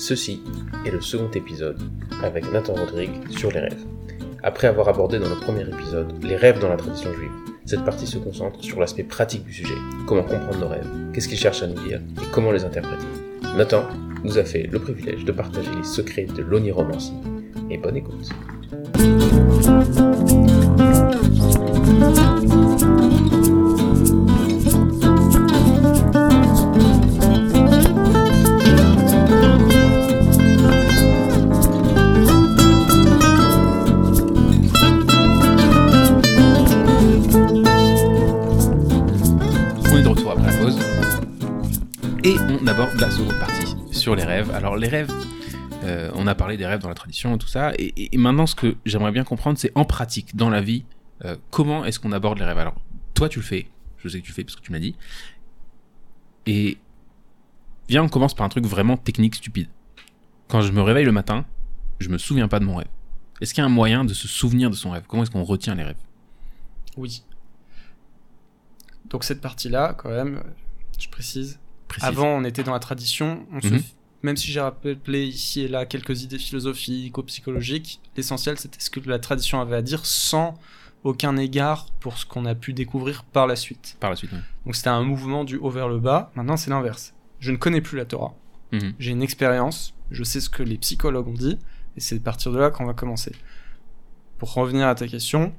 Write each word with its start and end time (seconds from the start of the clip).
Ceci 0.00 0.40
est 0.86 0.90
le 0.90 1.02
second 1.02 1.30
épisode 1.34 1.78
avec 2.22 2.50
Nathan 2.50 2.72
Rodrigue 2.72 3.28
sur 3.28 3.52
les 3.52 3.60
rêves. 3.60 3.84
Après 4.42 4.66
avoir 4.66 4.88
abordé 4.88 5.18
dans 5.18 5.28
le 5.28 5.34
premier 5.34 5.60
épisode 5.60 6.24
les 6.24 6.36
rêves 6.36 6.58
dans 6.58 6.70
la 6.70 6.78
tradition 6.78 7.12
juive, 7.12 7.30
cette 7.66 7.84
partie 7.84 8.06
se 8.06 8.16
concentre 8.16 8.64
sur 8.64 8.80
l'aspect 8.80 9.02
pratique 9.02 9.44
du 9.44 9.52
sujet, 9.52 9.74
comment 10.06 10.22
comprendre 10.22 10.58
nos 10.58 10.68
rêves, 10.68 10.88
qu'est-ce 11.12 11.28
qu'ils 11.28 11.36
cherchent 11.36 11.62
à 11.62 11.66
nous 11.66 11.86
dire 11.86 12.00
et 12.16 12.26
comment 12.32 12.50
les 12.50 12.64
interpréter. 12.64 13.04
Nathan 13.58 13.82
nous 14.24 14.38
a 14.38 14.44
fait 14.44 14.62
le 14.62 14.78
privilège 14.78 15.26
de 15.26 15.32
partager 15.32 15.70
les 15.76 15.84
secrets 15.84 16.24
de 16.24 16.40
l'oniromancie 16.40 17.12
et 17.68 17.76
bonne 17.76 17.98
écoute. 17.98 18.30
Rêves. 44.50 44.64
Alors 44.64 44.76
les 44.76 44.88
rêves, 44.88 45.12
euh, 45.84 46.10
on 46.14 46.26
a 46.26 46.34
parlé 46.34 46.56
des 46.56 46.66
rêves 46.66 46.80
dans 46.80 46.88
la 46.88 46.94
tradition 46.94 47.34
et 47.34 47.38
tout 47.38 47.48
ça. 47.48 47.72
Et, 47.78 48.16
maintenant, 48.16 48.46
ce 48.46 48.54
que 48.54 48.76
j'aimerais 48.84 49.12
bien 49.12 49.24
comprendre, 49.24 49.58
c'est 49.58 49.72
en 49.74 49.84
pratique, 49.84 50.36
dans 50.36 50.50
la 50.50 50.60
vie, 50.60 50.84
euh, 51.24 51.36
comment 51.50 51.84
est-ce 51.84 51.98
qu'on 52.00 52.12
aborde 52.12 52.38
les 52.38 52.44
rêves? 52.44 52.58
Alors, 52.58 52.80
toi, 53.14 53.28
tu 53.28 53.38
le 53.38 53.44
fais. 53.44 53.68
Je 53.98 54.08
sais 54.08 54.20
que 54.20 54.24
tu 54.24 54.30
le 54.30 54.34
fais 54.34 54.44
parce 54.44 54.56
que 54.56 54.62
tu 54.62 54.72
me 54.72 54.76
l'as 54.76 54.82
dit. 54.82 54.96
Et 56.46 56.78
viens, 57.88 58.02
on 58.02 58.08
commence 58.08 58.34
par 58.34 58.46
un 58.46 58.48
truc 58.48 58.64
vraiment 58.66 58.96
technique, 58.96 59.34
stupide. 59.34 59.68
Quand 60.48 60.62
je 60.62 60.72
me 60.72 60.82
réveille 60.82 61.04
le 61.04 61.12
matin, 61.12 61.44
je 61.98 62.08
me 62.08 62.18
souviens 62.18 62.48
pas 62.48 62.58
de 62.58 62.64
mon 62.64 62.76
rêve. 62.76 62.88
Est-ce 63.40 63.54
qu'il 63.54 63.62
y 63.62 63.64
a 63.64 63.66
un 63.66 63.70
moyen 63.70 64.04
de 64.04 64.14
se 64.14 64.28
souvenir 64.28 64.70
de 64.70 64.74
son 64.74 64.90
rêve? 64.90 65.04
Comment 65.06 65.22
est-ce 65.22 65.30
qu'on 65.30 65.44
retient 65.44 65.74
les 65.74 65.84
rêves? 65.84 65.96
Oui. 66.96 67.22
Donc 69.08 69.24
cette 69.24 69.40
partie-là, 69.40 69.94
quand 69.94 70.10
même, 70.10 70.42
je 70.98 71.08
précise. 71.08 71.58
Précise. 71.88 72.08
Avant, 72.08 72.28
on 72.28 72.44
était 72.44 72.62
dans 72.62 72.72
la 72.72 72.78
tradition. 72.78 73.46
On 73.52 73.60
se 73.60 73.68
Mhm. 73.68 73.82
Même 74.22 74.36
si 74.36 74.50
j'ai 74.50 74.60
rappelé 74.60 75.24
ici 75.24 75.62
et 75.62 75.68
là 75.68 75.86
quelques 75.86 76.22
idées 76.22 76.38
philosophiques 76.38 77.16
ou 77.16 77.22
psychologiques, 77.22 78.00
l'essentiel 78.16 78.58
c'était 78.58 78.80
ce 78.80 78.90
que 78.90 79.00
la 79.08 79.18
tradition 79.18 79.60
avait 79.60 79.76
à 79.76 79.82
dire 79.82 80.04
sans 80.04 80.58
aucun 81.04 81.36
égard 81.38 81.86
pour 82.00 82.18
ce 82.18 82.26
qu'on 82.26 82.44
a 82.44 82.54
pu 82.54 82.74
découvrir 82.74 83.24
par 83.24 83.46
la 83.46 83.56
suite. 83.56 83.96
Par 84.00 84.10
la 84.10 84.16
suite, 84.16 84.32
ouais. 84.32 84.38
Donc 84.66 84.76
c'était 84.76 84.90
un 84.90 85.02
mouvement 85.02 85.44
du 85.44 85.56
haut 85.56 85.70
vers 85.70 85.88
le 85.88 85.98
bas. 85.98 86.30
Maintenant 86.34 86.56
c'est 86.58 86.70
l'inverse. 86.70 87.14
Je 87.38 87.50
ne 87.50 87.56
connais 87.56 87.80
plus 87.80 87.96
la 87.96 88.04
Torah. 88.04 88.34
Mhm. 88.72 88.94
J'ai 88.98 89.12
une 89.12 89.22
expérience. 89.22 89.94
Je 90.10 90.22
sais 90.22 90.40
ce 90.40 90.50
que 90.50 90.62
les 90.62 90.76
psychologues 90.76 91.28
ont 91.28 91.32
dit. 91.32 91.58
Et 91.96 92.00
c'est 92.00 92.16
à 92.16 92.20
partir 92.20 92.52
de 92.52 92.58
là 92.58 92.70
qu'on 92.70 92.84
va 92.84 92.94
commencer. 92.94 93.32
Pour 94.38 94.52
revenir 94.54 94.86
à 94.86 94.94
ta 94.94 95.06
question, 95.06 95.52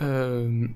euh, 0.00 0.66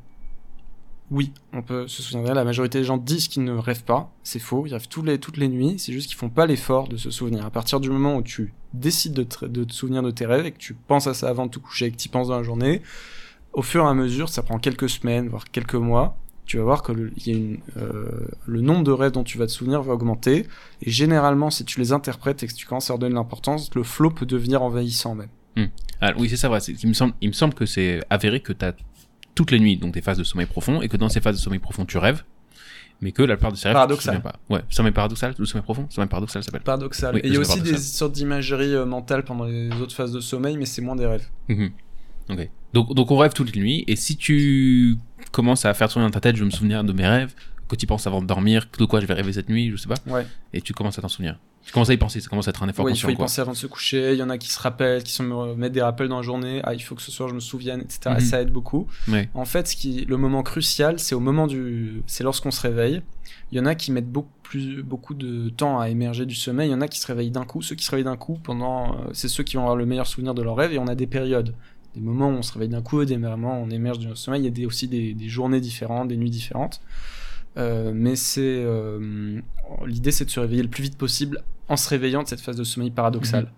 oui, 1.12 1.30
on 1.52 1.60
peut 1.60 1.86
se 1.88 2.02
souvenir. 2.02 2.34
La 2.34 2.42
majorité 2.42 2.78
des 2.78 2.84
gens 2.84 2.96
disent 2.96 3.28
qu'ils 3.28 3.44
ne 3.44 3.52
rêvent 3.52 3.84
pas. 3.84 4.10
C'est 4.22 4.38
faux. 4.38 4.66
Ils 4.66 4.72
rêvent 4.72 4.88
toutes 4.88 5.36
les 5.36 5.48
nuits. 5.48 5.74
C'est 5.78 5.92
juste 5.92 6.08
qu'ils 6.08 6.16
font 6.16 6.30
pas 6.30 6.46
l'effort 6.46 6.88
de 6.88 6.96
se 6.96 7.10
souvenir. 7.10 7.44
À 7.44 7.50
partir 7.50 7.80
du 7.80 7.90
moment 7.90 8.16
où 8.16 8.22
tu 8.22 8.54
décides 8.72 9.12
de 9.12 9.22
te, 9.22 9.72
souvenir 9.72 10.02
de 10.02 10.10
tes 10.10 10.24
rêves 10.24 10.46
et 10.46 10.52
que 10.52 10.58
tu 10.58 10.72
penses 10.72 11.06
à 11.06 11.12
ça 11.12 11.28
avant 11.28 11.44
de 11.44 11.50
te 11.50 11.58
coucher 11.58 11.86
et 11.86 11.90
que 11.90 11.96
tu 11.96 12.06
y 12.06 12.10
penses 12.10 12.28
dans 12.28 12.38
la 12.38 12.42
journée, 12.42 12.80
au 13.52 13.60
fur 13.60 13.84
et 13.84 13.88
à 13.88 13.92
mesure, 13.92 14.30
ça 14.30 14.42
prend 14.42 14.58
quelques 14.58 14.88
semaines, 14.88 15.28
voire 15.28 15.44
quelques 15.44 15.74
mois, 15.74 16.16
tu 16.46 16.56
vas 16.56 16.64
voir 16.64 16.82
que 16.82 16.92
le, 16.92 17.12
euh, 17.76 18.28
nombre 18.46 18.82
de 18.82 18.92
rêves 18.92 19.12
dont 19.12 19.22
tu 19.22 19.36
vas 19.36 19.46
te 19.46 19.52
souvenir 19.52 19.82
va 19.82 19.92
augmenter. 19.92 20.46
Et 20.80 20.90
généralement, 20.90 21.50
si 21.50 21.66
tu 21.66 21.78
les 21.78 21.92
interprètes 21.92 22.42
et 22.42 22.46
que 22.46 22.54
tu 22.54 22.66
commences 22.66 22.88
à 22.88 22.94
leur 22.94 22.98
donner 22.98 23.14
l'importance, 23.14 23.74
le 23.74 23.82
flow 23.82 24.10
peut 24.10 24.26
devenir 24.26 24.62
envahissant 24.62 25.14
même. 25.14 25.28
Ah, 26.00 26.12
oui, 26.16 26.28
c'est 26.28 26.36
ça, 26.36 26.50
Il 26.82 26.88
me 26.88 26.94
semble, 26.94 27.12
il 27.20 27.28
me 27.28 27.32
semble 27.34 27.54
que 27.54 27.66
c'est 27.66 28.00
avéré 28.10 28.40
que 28.40 28.52
tu 28.52 28.64
as 28.64 28.74
toutes 29.34 29.50
les 29.50 29.60
nuits 29.60 29.76
donc 29.76 29.94
des 29.94 30.02
phases 30.02 30.18
de 30.18 30.24
sommeil 30.24 30.46
profond 30.46 30.82
et 30.82 30.88
que 30.88 30.96
dans 30.96 31.08
ces 31.08 31.20
phases 31.20 31.36
de 31.36 31.40
sommeil 31.40 31.58
profond 31.60 31.84
tu 31.84 31.98
rêves, 31.98 32.24
mais 33.00 33.12
que 33.12 33.22
la 33.22 33.36
plupart 33.36 33.52
de 33.52 33.56
ces 33.56 33.68
rêves 33.68 33.74
Paradoxal. 33.74 34.14
tu 34.16 34.20
te 34.20 34.24
pas. 34.24 34.38
Ouais, 34.48 34.62
sommeil 34.68 34.92
paradoxal, 34.92 35.34
le 35.36 35.44
sommeil 35.44 35.64
profond, 35.64 35.86
sommeil 35.90 36.08
paradoxal 36.08 36.42
ça 36.42 36.46
s'appelle. 36.46 36.62
Paradoxal. 36.62 37.14
Oui, 37.14 37.20
et 37.24 37.28
il 37.28 37.34
y 37.34 37.36
a 37.36 37.40
aussi 37.40 37.50
paradoxal. 37.50 37.76
des 37.76 37.82
sortes 37.82 38.12
d'imagerie 38.12 38.74
euh, 38.74 38.84
mentale 38.84 39.24
pendant 39.24 39.44
les 39.44 39.70
autres 39.80 39.94
phases 39.94 40.12
de 40.12 40.20
sommeil, 40.20 40.56
mais 40.56 40.66
c'est 40.66 40.82
moins 40.82 40.96
des 40.96 41.06
rêves. 41.06 41.26
Mhm. 41.48 41.70
Ok. 42.30 42.48
Donc, 42.72 42.94
donc 42.94 43.10
on 43.10 43.16
rêve 43.16 43.32
toutes 43.32 43.54
les 43.54 43.60
nuits 43.60 43.84
et 43.86 43.96
si 43.96 44.16
tu 44.16 44.96
commences 45.32 45.64
à 45.64 45.74
faire 45.74 45.88
tourner 45.88 46.06
dans 46.06 46.12
ta 46.12 46.20
tête, 46.20 46.36
je 46.36 46.40
vais 46.40 46.46
me 46.46 46.50
souvenir 46.50 46.84
de 46.84 46.92
mes 46.92 47.06
rêves, 47.06 47.34
que 47.76 47.80
tu 47.80 47.86
penses 47.86 48.06
avant 48.06 48.22
de 48.22 48.26
dormir, 48.26 48.66
de 48.78 48.84
quoi 48.84 49.00
je 49.00 49.06
vais 49.06 49.14
rêver 49.14 49.32
cette 49.32 49.48
nuit, 49.48 49.70
je 49.70 49.76
sais 49.76 49.88
pas, 49.88 49.94
Ouais. 50.06 50.26
et 50.52 50.60
tu 50.60 50.72
commences 50.72 50.98
à 50.98 51.02
t'en 51.02 51.08
souvenir. 51.08 51.38
Tu 51.64 51.70
commences 51.72 51.90
à 51.90 51.94
y 51.94 51.96
penser, 51.96 52.20
ça 52.20 52.28
commence 52.28 52.48
à 52.48 52.50
être 52.50 52.62
un 52.64 52.68
effort 52.68 52.84
Oui, 52.84 52.90
il 52.90 52.94
conscient. 52.94 53.08
faut 53.08 53.12
y 53.12 53.16
quoi. 53.16 53.24
penser 53.26 53.40
avant 53.40 53.52
de 53.52 53.56
se 53.56 53.68
coucher. 53.68 54.12
Il 54.14 54.18
y 54.18 54.22
en 54.22 54.30
a 54.30 54.36
qui 54.38 54.48
se 54.50 54.58
rappellent, 54.60 55.04
qui 55.04 55.12
se 55.12 55.22
me 55.22 55.54
mettent 55.54 55.72
des 55.72 55.80
rappels 55.82 56.08
dans 56.08 56.16
la 56.16 56.22
journée. 56.22 56.60
Ah, 56.64 56.74
il 56.74 56.80
faut 56.80 56.96
que 56.96 57.02
ce 57.02 57.12
soir 57.12 57.28
je 57.28 57.34
me 57.34 57.40
souvienne, 57.40 57.80
etc. 57.80 58.00
Mhm. 58.16 58.20
Ça 58.20 58.40
aide 58.42 58.50
beaucoup. 58.50 58.88
Ouais. 59.08 59.28
En 59.34 59.44
fait, 59.44 59.68
ce 59.68 59.76
qui, 59.76 60.04
le 60.06 60.16
moment 60.16 60.42
crucial, 60.42 60.98
c'est 60.98 61.14
au 61.14 61.20
moment 61.20 61.46
du, 61.46 62.02
c'est 62.08 62.24
lorsqu'on 62.24 62.50
se 62.50 62.60
réveille. 62.60 63.00
Il 63.52 63.58
y 63.58 63.60
en 63.60 63.66
a 63.66 63.76
qui 63.76 63.92
mettent 63.92 64.10
beaucoup 64.10 64.28
plus, 64.42 64.82
beaucoup 64.82 65.14
de 65.14 65.50
temps 65.50 65.78
à 65.78 65.88
émerger 65.88 66.26
du 66.26 66.34
sommeil. 66.34 66.68
Il 66.70 66.72
y 66.72 66.74
en 66.74 66.80
a 66.80 66.88
qui 66.88 66.98
se 66.98 67.06
réveillent 67.06 67.30
d'un 67.30 67.44
coup. 67.44 67.62
Ceux 67.62 67.76
qui 67.76 67.84
se 67.84 67.90
réveillent 67.92 68.04
d'un 68.06 68.16
coup, 68.16 68.40
pendant, 68.42 68.94
euh, 68.94 69.10
c'est 69.12 69.28
ceux 69.28 69.44
qui 69.44 69.54
vont 69.54 69.62
avoir 69.62 69.76
le 69.76 69.86
meilleur 69.86 70.08
souvenir 70.08 70.34
de 70.34 70.42
leur 70.42 70.56
rêve. 70.56 70.72
Et 70.72 70.78
on 70.78 70.88
a 70.88 70.96
des 70.96 71.06
périodes, 71.06 71.54
des 71.94 72.00
moments 72.00 72.28
où 72.28 72.32
on 72.32 72.42
se 72.42 72.52
réveille 72.54 72.70
d'un 72.70 72.82
coup, 72.82 73.04
des 73.04 73.18
moments 73.18 73.60
où 73.60 73.64
on 73.66 73.70
émerge 73.70 74.00
du 74.00 74.08
sommeil. 74.16 74.40
Il 74.40 74.44
y 74.46 74.48
a 74.48 74.50
des, 74.50 74.66
aussi 74.66 74.88
des, 74.88 75.14
des 75.14 75.28
journées 75.28 75.60
différentes, 75.60 76.08
des 76.08 76.16
nuits 76.16 76.28
différentes. 76.30 76.80
Euh, 77.58 77.92
mais 77.94 78.16
c'est 78.16 78.40
euh, 78.64 79.40
l'idée, 79.86 80.10
c'est 80.10 80.24
de 80.24 80.30
se 80.30 80.40
réveiller 80.40 80.62
le 80.62 80.68
plus 80.70 80.82
vite 80.82 80.96
possible 80.96 81.42
en 81.68 81.76
se 81.76 81.88
réveillant 81.88 82.22
de 82.22 82.28
cette 82.28 82.40
phase 82.40 82.56
de 82.56 82.64
sommeil 82.64 82.90
paradoxal. 82.90 83.52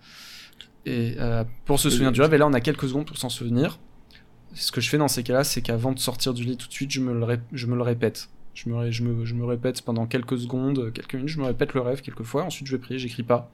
Et 0.87 1.15
euh, 1.19 1.45
pour 1.65 1.79
se 1.81 1.89
souvenir 1.91 2.13
du 2.13 2.21
rêve, 2.21 2.35
et 2.35 2.39
là 2.39 2.47
on 2.47 2.53
a 2.53 2.61
quelques 2.61 2.89
secondes 2.89 3.07
pour 3.07 3.17
s'en 3.17 3.29
souvenir. 3.29 3.79
Ce 4.55 4.71
que 4.71 4.81
je 4.81 4.89
fais 4.91 4.99
dans 4.99 5.09
ces 5.09 5.23
cas-là, 5.23 5.43
c'est 5.45 5.63
qu'avant 5.63 5.93
de 5.93 5.99
sortir 5.99 6.35
du 6.35 6.45
lit 6.45 6.57
tout 6.57 6.69
de 6.69 6.73
suite, 6.73 6.91
je 6.91 7.01
me 7.01 7.13
le, 7.13 7.25
ré- 7.25 7.41
je 7.53 7.67
me 7.67 7.75
le 7.77 7.83
répète. 7.83 8.29
Je 8.53 8.69
me, 8.69 8.77
ré- 8.77 8.93
je, 8.93 9.03
me, 9.03 9.25
je 9.25 9.35
me 9.35 9.45
répète 9.45 9.83
pendant 9.83 10.07
quelques 10.07 10.39
secondes, 10.39 10.93
quelques 10.93 11.15
minutes, 11.15 11.31
je 11.31 11.41
me 11.41 11.47
répète 11.47 11.75
le 11.75 11.81
rêve 11.81 12.03
quelques 12.03 12.23
fois. 12.23 12.45
Ensuite, 12.45 12.69
je 12.69 12.77
vais 12.77 12.81
prier, 12.81 12.99
j'écris 13.01 13.25
pas. 13.25 13.51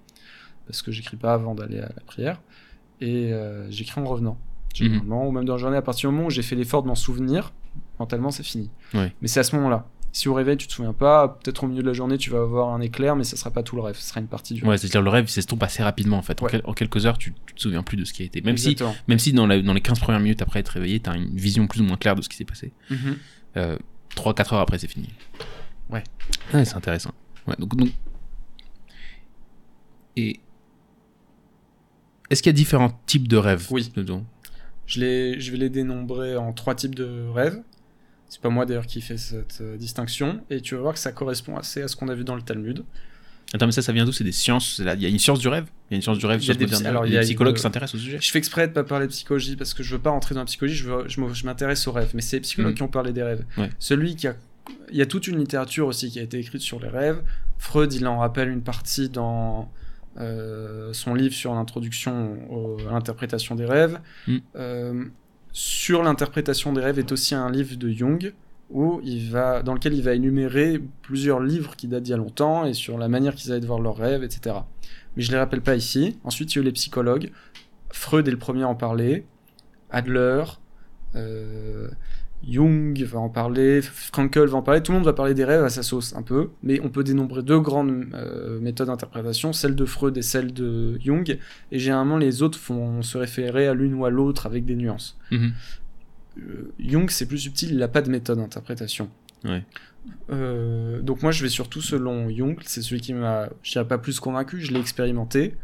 Parce 0.67 0.83
que 0.83 0.93
j'écris 0.93 1.17
pas 1.17 1.33
avant 1.33 1.55
d'aller 1.55 1.79
à 1.79 1.89
la 1.95 2.03
prière. 2.07 2.41
Et 3.01 3.33
j'écris 3.71 4.01
en 4.01 4.05
revenant. 4.05 4.39
Généralement, 4.75 5.27
ou 5.27 5.33
même 5.33 5.45
dans 5.47 5.55
la 5.55 5.59
journée, 5.59 5.77
à 5.79 5.83
partir 5.83 6.11
du 6.11 6.15
moment 6.17 6.27
où 6.27 6.31
j'ai 6.31 6.43
fait 6.43 6.55
l'effort 6.55 6.83
de 6.83 6.89
m'en 6.89 6.95
souvenir, 6.95 7.53
mentalement, 7.99 8.31
c'est 8.31 8.43
fini. 8.43 8.71
Mais 9.23 9.29
c'est 9.29 9.41
à 9.41 9.45
ce 9.45 9.57
moment-là. 9.57 9.87
Si 10.13 10.29
au 10.29 10.35
réveil, 10.35 10.57
tu 10.57 10.67
te 10.67 10.73
souviens 10.73 10.93
pas, 10.93 11.29
peut-être 11.29 11.63
au 11.63 11.69
milieu 11.69 11.83
de 11.83 11.87
la 11.87 11.93
journée, 11.93 12.19
tu 12.19 12.31
vas 12.31 12.41
avoir 12.41 12.75
un 12.75 12.81
éclair, 12.81 13.15
mais 13.15 13.23
ça 13.23 13.37
sera 13.37 13.51
pas 13.53 13.63
tout 13.63 13.77
le 13.77 13.83
rêve, 13.83 13.95
ce 13.97 14.03
sera 14.09 14.19
une 14.21 14.27
partie 14.27 14.55
du 14.55 14.63
rêve. 14.63 14.71
Ouais, 14.71 14.77
c'est-à-dire 14.79 15.03
le 15.03 15.11
rêve 15.11 15.29
s'estompe 15.29 15.63
assez 15.63 15.83
rapidement 15.85 16.19
en 16.19 16.23
fait. 16.23 16.43
En, 16.43 16.47
Ouais. 16.47 16.51
quel- 16.51 16.63
en 16.65 16.73
quelques 16.73 17.07
heures, 17.07 17.17
tu, 17.17 17.33
tu 17.47 17.55
te 17.55 17.61
souviens 17.61 17.85
plus 17.85 17.97
de 17.97 18.05
ce 18.05 18.13
qui 18.13 18.23
a 18.23 18.27
été. 18.27 18.41
Même 18.41 18.57
si, 18.57 18.77
même 19.07 19.19
si 19.21 19.33
dans, 19.33 19.47
la- 19.47 19.63
dans 19.63 19.73
les 19.73 19.81
15 19.81 20.01
premières 20.01 20.21
minutes 20.21 20.43
après 20.43 20.59
être 20.61 20.69
réveillé, 20.71 20.99
t'as 20.99 21.15
une 21.15 21.37
vision 21.37 21.67
plus 21.69 21.81
ou 21.81 21.85
moins 21.85 21.97
claire 21.97 22.17
de 22.17 22.23
ce 22.23 22.29
qui 22.29 22.37
s'est 22.37 22.45
passé. 22.45 22.73
Mhm. 22.91 23.17
Euh, 23.57 23.79
3-4 24.17 24.53
heures 24.55 24.61
après, 24.61 24.79
c'est 24.79 24.89
fini. 24.89 25.09
Ouais. 25.91 26.03
Ouais, 26.53 26.65
c'est 26.65 26.75
intéressant. 26.75 27.13
Ouais, 27.47 27.55
donc, 27.59 27.77
donc- 27.77 27.91
Et. 30.17 30.41
Est-ce 32.31 32.43
qu'il 32.43 32.51
y 32.51 32.55
a 32.55 32.57
différents 32.57 33.01
types 33.07 33.29
de 33.29 33.37
rêves 33.37 33.67
Oui. 33.71 33.91
dedans 33.95 34.25
Je, 34.87 35.37
je 35.39 35.51
vais 35.53 35.57
les 35.59 35.71
dénombrer 35.71 36.37
en 36.37 36.53
trois 36.53 36.75
types 36.75 36.95
de 36.95 37.29
rêves. 37.33 37.61
C'est 38.31 38.41
pas 38.41 38.49
moi 38.49 38.65
d'ailleurs 38.65 38.87
qui 38.87 39.01
fais 39.03 39.19
cette 39.19 39.59
euh, 39.61 39.77
distinction. 39.77 40.41
Et 40.49 40.63
tu 40.63 40.75
vas 40.77 40.81
voir 40.81 40.95
que 40.95 41.01
ça 41.01 41.13
correspond 41.13 41.57
assez 41.59 41.83
à 41.83 41.89
ce 41.89 41.97
qu'on 41.97 42.09
a 42.09 42.15
vu 42.15 42.25
dans 42.25 42.37
le 42.37 42.43
Talmud. 42.43 42.85
Attends, 43.53 43.67
mais 43.67 43.73
ça, 43.73 43.83
ça 43.83 43.93
vient 43.93 44.05
d'où? 44.05 44.13
C'est 44.13 44.23
des 44.25 44.31
sciences 44.33 44.79
Il 44.79 45.03
y 45.03 45.05
a 45.05 45.09
une 45.09 45.19
science 45.19 45.41
du 45.41 45.49
rêve? 45.49 45.65
Il 45.91 45.95
y 45.95 45.95
a 45.95 45.97
une 45.97 46.03
science 46.03 46.19
du 46.19 46.25
rêve 46.27 46.41
Il 46.41 46.47
y 46.47 46.51
a 46.51 46.55
science 46.55 46.59
des 46.59 46.65
moderne. 46.67 46.87
alors, 46.87 47.07
Il 47.07 47.13
y 47.13 47.17
a 47.17 47.21
des 47.21 47.27
psychologues 47.27 47.53
une- 47.55 47.57
qui 47.57 47.63
s'intéressent 47.63 47.97
au 48.01 48.05
sujet? 48.05 48.19
Je 48.21 48.31
fais 48.31 48.39
exprès 48.39 48.69
de 48.69 48.73
pas 48.73 48.85
parler 48.85 49.07
de 49.07 49.11
psychologie 49.11 49.57
parce 49.57 49.75
que 49.75 49.83
je 49.83 49.93
veux 49.97 50.01
pas 50.01 50.11
rentrer 50.11 50.35
dans 50.37 50.43
la 50.43 50.47
psychologie, 50.47 50.77
je, 50.77 50.89
veux- 50.89 51.09
je 51.09 51.21
me- 51.21 51.35
je 51.35 51.45
m'intéresse 51.45 51.87
aux 51.89 51.93
rêves. 51.93 52.13
Mais 52.15 52.23
c'est 52.23 52.37
les 52.37 52.41
psychologues 52.43 52.71
Mhm. 52.73 52.77
qui 52.77 52.83
ont 52.85 52.89
parlé 52.89 53.13
des 53.13 53.25
rêves. 53.25 53.45
Ouais. 53.59 53.69
Celui 53.81 54.15
qui 54.15 54.29
a. 54.29 54.37
Il 54.93 54.97
y 54.97 55.03
a 55.03 55.07
toute 55.07 55.27
une 55.27 55.39
littérature 55.39 55.89
aussi 55.89 56.09
qui 56.11 56.21
a 56.21 56.23
été 56.23 56.39
écrite 56.39 56.63
sur 56.63 56.79
les 56.79 56.89
rêves. 56.89 57.21
Freud, 57.59 57.93
il 57.93 58.07
en 58.07 58.19
rappelle 58.19 58.49
une 58.49 58.63
partie 58.63 59.09
dans 59.09 59.73
euh, 60.19 60.93
son 60.93 61.15
livre 61.15 61.35
sur 61.35 61.55
l'introduction 61.55 62.77
à 62.89 62.93
l'interprétation 62.93 63.55
des 63.57 63.65
rêves. 63.65 63.99
Euh, 64.57 65.05
sur 65.53 66.03
l'interprétation 66.03 66.73
des 66.73 66.81
rêves 66.81 66.99
est 66.99 67.13
aussi 67.13 67.35
un 67.35 67.51
livre 67.51 67.77
de 67.77 67.91
Jung 67.91 68.33
où 68.71 69.01
il 69.03 69.31
va, 69.31 69.63
dans 69.63 69.75
lequel 69.75 69.95
il 69.95 70.03
va 70.03 70.15
énumérer 70.15 70.81
plusieurs 71.03 71.41
livres 71.41 71.75
qui 71.75 71.89
datent 71.89 72.05
d'il 72.05 72.13
y 72.13 72.15
a 72.15 72.17
longtemps 72.17 72.65
et 72.65 72.73
sur 72.73 72.99
la 72.99 73.09
manière 73.09 73.35
qu'ils 73.35 73.51
avaient 73.51 73.61
de 73.61 73.67
voir 73.67 73.81
leurs 73.81 73.97
rêves, 73.97 74.23
etc. 74.23 74.57
Mais 75.17 75.23
je 75.23 75.33
les 75.33 75.39
rappelle 75.39 75.61
pas 75.61 75.75
ici. 75.75 76.19
Ensuite, 76.23 76.55
il 76.55 76.57
y 76.57 76.59
a 76.61 76.63
eu 76.63 76.65
les 76.65 76.73
psychologues. 76.73 77.33
Freud 77.91 78.29
est 78.29 78.31
le 78.31 78.39
premier 78.39 78.63
à 78.63 78.69
en 78.69 78.77
parler. 78.77 79.27
Adler, 79.91 80.45
euh, 81.17 81.89
Jung 82.49 82.99
va 83.05 83.19
en 83.19 83.29
parler, 83.29 83.83
Frankel 83.83 84.47
va 84.47 84.59
en 84.59 84.63
parler. 84.63 84.83
Tout 84.83 84.93
le 84.93 84.99
monde 84.99 85.05
va 85.05 85.13
parler 85.13 85.35
des 85.35 85.45
rêves 85.45 85.63
à 85.63 85.69
sa 85.69 85.83
sauce 85.83 86.15
un 86.17 86.23
peu, 86.23 86.51
mais 86.63 86.81
on 86.81 86.89
peut 86.89 87.05
dénombrer 87.05 87.43
deux 87.43 87.61
grandes 87.61 88.07
euh, 88.15 88.59
méthodes 88.61 88.87
d'interprétation, 88.87 89.53
celle 89.53 89.75
de 89.75 89.85
Freud 89.85 90.17
et 90.17 90.23
celle 90.23 90.53
de 90.53 90.99
Jung. 91.01 91.39
Et 91.71 91.79
généralement, 91.79 92.17
les 92.17 92.43
autres 92.43 92.59
vont 92.69 93.03
se 93.03 93.19
référer 93.19 93.67
à 93.69 93.75
l'une 93.75 93.95
ou 93.95 94.05
à 94.07 94.11
l'autre 94.11 94.47
avec 94.47 94.65
des 94.65 94.75
nuances. 94.75 95.19
Mhm. 95.31 95.53
Euh, 96.39 96.73
Jung, 96.79 97.11
c'est 97.11 97.27
plus 97.27 97.39
subtil, 97.39 97.71
il 97.73 97.79
n'a 97.79 97.89
pas 97.89 98.03
de 98.03 98.11
méthode 98.11 98.39
d'interprétation. 98.39 99.11
Ouais. 99.45 99.65
Euh, 100.31 101.03
donc 101.03 101.23
moi 101.23 101.31
je 101.31 101.43
vais 101.43 101.51
surtout 101.51 101.83
selon 101.83 102.31
Jung, 102.31 102.57
c'est 102.65 102.81
celui 102.81 103.03
qui 103.03 103.13
m'a, 103.13 103.51
je 103.63 103.73
dirais 103.73 103.87
pas 103.87 103.99
plus 103.99 104.19
convaincu, 104.19 104.61
je 104.61 104.73
l'ai 104.73 104.81
expérimenté. 104.81 105.57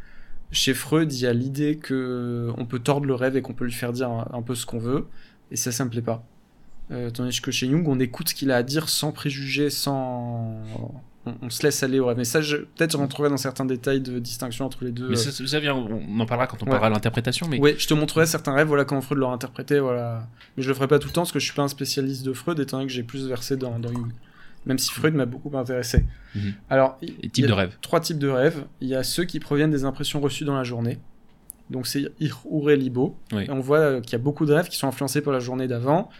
Chez 0.51 0.75
Freud, 0.75 1.13
il 1.13 1.21
y 1.21 1.27
a 1.27 1.33
l'idée 1.33 1.77
que 1.77 2.51
on 2.59 2.67
peut 2.67 2.79
tordre 2.79 3.07
le 3.07 3.15
rêve 3.15 3.37
et 3.37 3.43
qu'on 3.43 3.55
peut 3.55 3.65
lui 3.65 3.73
faire 3.73 3.93
dire 3.93 4.11
un, 4.11 4.29
un 4.33 4.43
peu 4.43 4.55
ce 4.55 4.67
qu'on 4.67 4.79
veut, 4.79 5.07
et 5.51 5.57
ça, 5.57 5.73
ça 5.73 5.85
me 5.85 5.91
plaît 5.91 6.03
pas. 6.03 6.27
Euh, 6.93 7.11
tandis 7.11 7.41
que 7.41 7.51
chez 7.51 7.69
Jung, 7.69 7.85
on 7.89 7.99
écoute 7.99 8.29
ce 8.29 8.35
qu'il 8.35 8.51
a 8.53 8.57
à 8.57 8.63
dire 8.63 8.89
sans 8.89 9.11
préjugés, 9.11 9.71
sans, 9.71 10.55
on, 11.27 11.35
on 11.43 11.51
se 11.51 11.65
laisse 11.65 11.83
aller 11.83 11.99
au 11.99 12.07
rêve. 12.07 12.17
Mais 12.17 12.25
ça, 12.25 12.41
je- 12.41 12.59
peut-être 12.59 12.93
je 12.93 12.97
rentrerai 12.97 13.29
dans 13.29 13.37
certains 13.37 13.65
détails 13.65 14.01
de 14.01 14.21
distinction 14.21 14.65
entre 14.67 14.85
les 14.85 14.93
deux. 14.93 15.09
Mais 15.09 15.15
euh, 15.15 15.31
ça, 15.33 15.47
ça 15.47 15.59
vient, 15.61 15.75
on 15.75 16.21
en 16.21 16.27
parlera 16.27 16.47
quand 16.47 16.63
on 16.63 16.67
Ouais. 16.67 16.71
parlera 16.71 16.89
de 16.91 16.95
l'interprétation, 16.95 17.49
mais 17.49 17.59
Ouais, 17.59 17.75
je 17.77 17.89
te 17.89 17.95
montrerai 17.95 18.27
certains 18.27 18.53
rêves, 18.55 18.69
voilà 18.69 18.85
comment 18.85 19.01
Freud 19.01 19.19
leur 19.19 19.31
interprétait, 19.31 19.81
voilà. 19.81 20.29
Mais 20.57 20.63
je 20.63 20.69
le 20.69 20.75
ferai 20.75 20.87
pas 20.87 21.01
tout 21.01 21.09
le 21.09 21.13
temps 21.13 21.23
parce 21.23 21.33
que 21.33 21.41
je 21.41 21.45
suis 21.47 21.55
pas 21.55 21.63
un 21.65 21.69
spécialiste 21.69 22.25
de 22.25 22.33
Freud, 22.33 22.61
étant 22.61 22.77
donné 22.77 22.87
que 22.87 22.93
j'ai 22.93 23.03
plus 23.03 23.27
versé 23.27 23.57
dans, 23.57 23.79
dans 23.81 23.93
Jung. 23.93 24.13
Même 24.67 24.79
si 24.79 24.93
Freud 24.93 25.15
m'a 25.15 25.27
beaucoup 25.27 25.57
intéressé. 25.57 26.05
Mhm. 26.37 26.55
Alors, 26.71 26.99
il 27.03 27.15
y 27.37 27.45
a 27.45 27.47
de 27.49 27.53
rêves. 27.53 27.77
trois 27.81 28.01
types 28.01 28.19
de 28.19 28.29
rêves. 28.29 28.65
Il 28.81 28.89
y 28.89 28.95
a 28.97 29.03
ceux 29.05 29.25
qui 29.25 29.39
proviennent 29.41 29.71
des 29.71 29.85
impressions 29.85 30.21
reçues 30.21 30.45
dans 30.45 30.57
la 30.57 30.65
journée. 30.65 30.99
Donc 31.71 31.87
c'est 31.89 32.05
Ir 32.21 32.41
Ure 32.51 32.69
Libo. 32.77 33.17
Oui. 33.33 33.45
Et 33.45 33.51
on 33.51 33.59
voit 33.61 33.79
euh, 33.79 34.01
qu'il 34.01 34.13
y 34.13 34.15
a 34.17 34.19
beaucoup 34.19 34.45
de 34.47 34.53
rêves 34.53 34.69
qui 34.69 34.77
sont 34.77 34.87
influencés 34.89 35.21
par 35.21 35.33
la 35.33 35.41
journée 35.41 35.67
d'avant. 35.69 36.11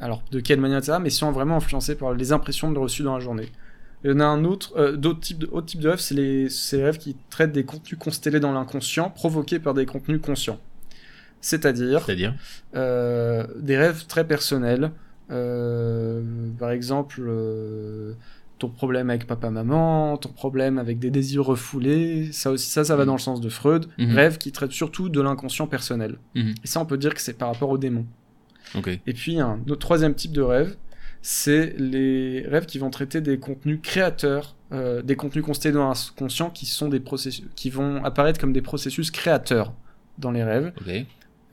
Alors 0.00 0.22
de 0.30 0.40
quelle 0.40 0.60
manière, 0.60 0.78
etc. 0.78 0.98
Mais 1.00 1.10
sont 1.10 1.32
vraiment 1.32 1.56
influencés 1.56 1.94
par 1.96 2.14
les 2.14 2.32
impressions 2.32 2.70
de 2.70 2.78
reçues 2.78 3.02
dans 3.02 3.14
la 3.14 3.20
journée. 3.20 3.48
Il 4.04 4.10
y 4.10 4.14
en 4.14 4.20
a 4.20 4.24
un 4.24 4.44
autre, 4.44 4.74
euh, 4.76 4.96
d'autres 4.96 5.20
types 5.20 5.38
de, 5.38 5.60
types 5.62 5.80
de 5.80 5.88
rêves, 5.88 5.98
c'est 5.98 6.14
les, 6.14 6.46
les 6.72 6.84
rêves 6.84 6.98
qui 6.98 7.16
traitent 7.30 7.50
des 7.52 7.64
contenus 7.64 7.98
constellés 7.98 8.38
dans 8.38 8.52
l'inconscient, 8.52 9.10
provoqués 9.10 9.58
par 9.58 9.74
des 9.74 9.86
contenus 9.86 10.20
conscients. 10.20 10.60
C'est-à-dire 11.40 12.04
C'est-à-dire 12.04 12.34
euh, 12.76 13.44
des 13.56 13.76
rêves 13.76 14.06
très 14.06 14.24
personnels. 14.26 14.92
Euh, 15.30 16.22
par 16.58 16.70
exemple, 16.70 17.20
ton 18.58 18.68
problème 18.68 19.10
avec 19.10 19.26
papa-maman, 19.26 20.16
ton 20.16 20.30
problème 20.30 20.78
avec 20.78 20.98
des 20.98 21.10
désirs 21.10 21.44
refoulés. 21.44 22.30
Ça 22.32 22.50
aussi, 22.50 22.68
ça, 22.70 22.84
ça 22.84 22.96
va 22.96 23.02
Mhm. 23.02 23.06
dans 23.06 23.12
le 23.14 23.18
sens 23.20 23.40
de 23.40 23.48
Freud. 23.48 23.86
Mhm. 23.98 24.14
Rêves 24.14 24.38
qui 24.38 24.52
traitent 24.52 24.72
surtout 24.72 25.08
de 25.08 25.20
l'inconscient 25.20 25.66
personnel. 25.66 26.18
Mhm. 26.34 26.54
Et 26.62 26.66
ça, 26.66 26.80
on 26.80 26.86
peut 26.86 26.98
dire 26.98 27.14
que 27.14 27.20
c'est 27.20 27.34
par 27.34 27.48
rapport 27.52 27.70
aux 27.70 27.78
démons. 27.78 28.06
Et 29.06 29.12
puis, 29.12 29.40
un 29.40 29.60
autre 29.68 29.78
troisième 29.78 30.14
type 30.14 30.32
de 30.32 30.42
rêve, 30.42 30.76
c'est 31.22 31.74
les 31.78 32.44
rêves 32.46 32.66
qui 32.66 32.78
vont 32.78 32.90
traiter 32.90 33.20
des 33.20 33.38
contenus 33.38 33.80
créateurs, 33.82 34.54
euh, 34.72 35.02
des 35.02 35.16
contenus 35.16 35.44
constellés 35.44 35.74
dans 35.74 35.88
l'inconscient 35.88 36.50
qui 36.50 36.66
sont 36.66 36.88
des 36.88 37.00
processus, 37.00 37.44
qui 37.56 37.70
vont 37.70 38.04
apparaître 38.04 38.40
comme 38.40 38.52
des 38.52 38.62
processus 38.62 39.10
créateurs 39.10 39.72
dans 40.18 40.30
les 40.30 40.44
rêves. 40.44 40.72